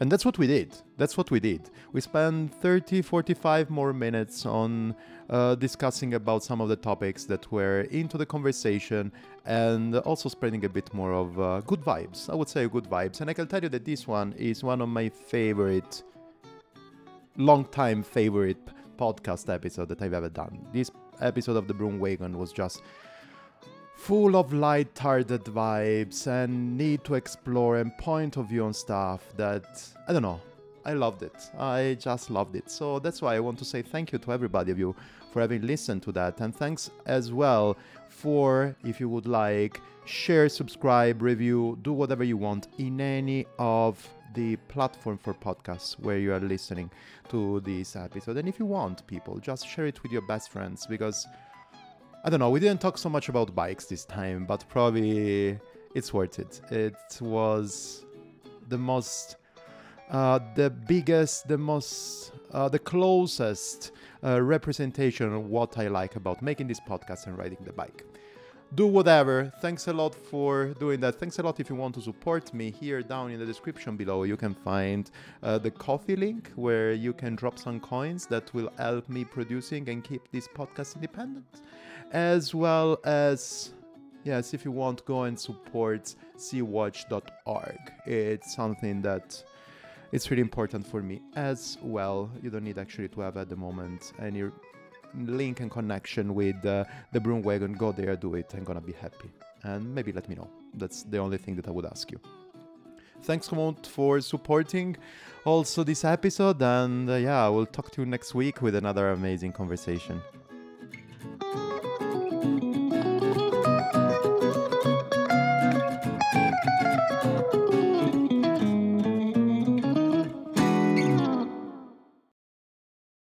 And 0.00 0.10
that's 0.10 0.24
what 0.24 0.38
we 0.38 0.46
did. 0.46 0.74
That's 0.96 1.16
what 1.16 1.30
we 1.30 1.38
did. 1.38 1.70
We 1.92 2.00
spent 2.00 2.52
30, 2.54 3.02
45 3.02 3.70
more 3.70 3.92
minutes 3.92 4.44
on 4.44 4.96
uh, 5.30 5.54
discussing 5.54 6.14
about 6.14 6.42
some 6.42 6.60
of 6.60 6.68
the 6.68 6.76
topics 6.76 7.24
that 7.26 7.50
were 7.52 7.82
into 7.82 8.18
the 8.18 8.26
conversation 8.26 9.12
and 9.46 9.96
also 9.98 10.28
spreading 10.28 10.64
a 10.64 10.68
bit 10.68 10.92
more 10.94 11.12
of 11.12 11.38
uh, 11.38 11.60
good 11.62 11.80
vibes. 11.80 12.30
I 12.30 12.34
would 12.34 12.48
say 12.48 12.66
good 12.66 12.84
vibes. 12.84 13.20
And 13.20 13.28
I 13.28 13.34
can 13.34 13.46
tell 13.46 13.62
you 13.62 13.68
that 13.70 13.84
this 13.84 14.06
one 14.06 14.32
is 14.38 14.64
one 14.64 14.80
of 14.80 14.88
my 14.88 15.08
favorite, 15.08 16.02
long 17.36 17.64
time 17.66 18.02
favorite 18.02 18.58
podcast 18.96 19.52
episode 19.52 19.88
that 19.88 20.00
I've 20.00 20.14
ever 20.14 20.28
done. 20.28 20.66
This 20.72 20.90
episode 21.20 21.56
of 21.56 21.68
the 21.68 21.74
Broom 21.74 21.98
Wagon 21.98 22.38
was 22.38 22.52
just 22.52 22.82
full 23.96 24.36
of 24.36 24.52
light-hearted 24.52 25.44
vibes 25.44 26.26
and 26.26 26.76
need 26.76 27.04
to 27.04 27.14
explore 27.14 27.78
and 27.78 27.96
point 27.98 28.36
of 28.36 28.48
view 28.48 28.64
on 28.64 28.74
stuff 28.74 29.24
that 29.36 29.86
I 30.08 30.12
don't 30.12 30.22
know. 30.22 30.40
I 30.86 30.92
loved 30.92 31.22
it. 31.22 31.50
I 31.58 31.96
just 31.98 32.28
loved 32.28 32.56
it. 32.56 32.70
So 32.70 32.98
that's 32.98 33.22
why 33.22 33.36
I 33.36 33.40
want 33.40 33.58
to 33.60 33.64
say 33.64 33.80
thank 33.80 34.12
you 34.12 34.18
to 34.18 34.32
everybody 34.32 34.70
of 34.70 34.78
you 34.78 34.94
for 35.32 35.40
having 35.40 35.62
listened 35.62 36.02
to 36.02 36.12
that, 36.12 36.40
and 36.40 36.54
thanks 36.54 36.90
as 37.06 37.32
well 37.32 37.76
if 38.24 39.00
you 39.00 39.08
would 39.08 39.26
like 39.26 39.80
share, 40.06 40.48
subscribe, 40.48 41.20
review, 41.20 41.78
do 41.82 41.92
whatever 41.92 42.24
you 42.24 42.36
want 42.36 42.68
in 42.78 43.00
any 43.00 43.46
of 43.58 44.08
the 44.34 44.56
platform 44.68 45.18
for 45.18 45.34
podcasts 45.34 45.98
where 46.00 46.18
you 46.18 46.32
are 46.32 46.40
listening 46.40 46.90
to 47.28 47.60
this 47.60 47.96
episode. 47.96 48.36
And 48.36 48.48
if 48.48 48.58
you 48.58 48.66
want, 48.66 49.06
people, 49.06 49.38
just 49.38 49.68
share 49.68 49.86
it 49.86 50.02
with 50.02 50.10
your 50.10 50.22
best 50.22 50.50
friends 50.50 50.86
because 50.86 51.26
I 52.24 52.30
don't 52.30 52.40
know, 52.40 52.50
we 52.50 52.60
didn't 52.60 52.80
talk 52.80 52.96
so 52.96 53.10
much 53.10 53.28
about 53.28 53.54
bikes 53.54 53.84
this 53.84 54.04
time, 54.06 54.46
but 54.46 54.64
probably 54.68 55.58
it's 55.94 56.12
worth 56.12 56.38
it. 56.38 56.60
It 56.70 57.18
was 57.20 58.06
the 58.68 58.78
most, 58.78 59.36
uh, 60.10 60.40
the 60.54 60.70
biggest, 60.70 61.46
the 61.46 61.58
most, 61.58 62.32
uh, 62.52 62.70
the 62.70 62.78
closest 62.78 63.92
uh, 64.24 64.40
representation 64.40 65.32
of 65.32 65.46
what 65.46 65.76
I 65.78 65.88
like 65.88 66.16
about 66.16 66.40
making 66.40 66.68
this 66.68 66.80
podcast 66.80 67.26
and 67.26 67.36
riding 67.36 67.58
the 67.62 67.72
bike. 67.72 68.04
Do 68.74 68.86
whatever. 68.86 69.52
Thanks 69.60 69.86
a 69.88 69.92
lot 69.92 70.14
for 70.14 70.74
doing 70.80 70.98
that. 71.00 71.16
Thanks 71.20 71.38
a 71.38 71.42
lot 71.42 71.60
if 71.60 71.70
you 71.70 71.76
want 71.76 71.94
to 71.94 72.00
support 72.00 72.52
me. 72.52 72.70
Here 72.70 73.02
down 73.02 73.30
in 73.30 73.38
the 73.38 73.46
description 73.46 73.96
below, 73.96 74.24
you 74.24 74.36
can 74.36 74.54
find 74.54 75.10
uh, 75.42 75.58
the 75.58 75.70
Ko-fi 75.70 76.16
link 76.16 76.50
where 76.56 76.92
you 76.92 77.12
can 77.12 77.36
drop 77.36 77.58
some 77.58 77.78
coins 77.78 78.26
that 78.26 78.52
will 78.52 78.70
help 78.78 79.08
me 79.08 79.24
producing 79.24 79.88
and 79.88 80.02
keep 80.02 80.22
this 80.32 80.48
podcast 80.48 80.96
independent 80.96 81.62
as 82.14 82.54
well 82.54 82.98
as 83.04 83.72
yes 84.22 84.54
if 84.54 84.64
you 84.64 84.70
want 84.70 85.04
go 85.04 85.24
and 85.24 85.38
support 85.38 86.14
seawatch.org 86.36 87.78
it's 88.06 88.54
something 88.54 89.02
that 89.02 89.42
it's 90.12 90.30
really 90.30 90.40
important 90.40 90.86
for 90.86 91.02
me 91.02 91.20
as 91.34 91.76
well 91.82 92.30
you 92.40 92.50
don't 92.50 92.62
need 92.62 92.78
actually 92.78 93.08
to 93.08 93.20
have 93.20 93.36
at 93.36 93.48
the 93.48 93.56
moment 93.56 94.12
any 94.20 94.44
link 95.16 95.60
and 95.60 95.70
connection 95.70 96.34
with 96.34 96.64
uh, 96.64 96.84
the 97.12 97.20
broom 97.20 97.42
wagon. 97.42 97.72
Go 97.72 97.92
there 97.92 98.16
do 98.16 98.34
it. 98.34 98.52
I'm 98.54 98.64
gonna 98.64 98.80
be 98.80 98.92
happy. 98.92 99.30
And 99.62 99.94
maybe 99.94 100.12
let 100.12 100.28
me 100.28 100.34
know. 100.34 100.50
That's 100.74 101.02
the 101.04 101.18
only 101.18 101.38
thing 101.38 101.56
that 101.56 101.68
i 101.68 101.70
would 101.70 101.86
ask 101.86 102.10
you. 102.10 102.20
Thanks 103.22 103.46
so 103.46 103.74
for 103.86 104.20
supporting 104.20 104.96
also 105.44 105.82
this 105.84 106.04
episode. 106.04 106.60
And 106.62 107.08
uh, 107.08 107.14
yeah 107.14 107.46
i 107.46 107.48
will 107.48 107.66
talk 107.66 107.90
to 107.92 108.02
you 108.02 108.06
next 108.06 108.34
week 108.34 108.60
with 108.60 108.74
another 108.74 109.10
amazing 109.10 109.52
conversation 109.52 110.20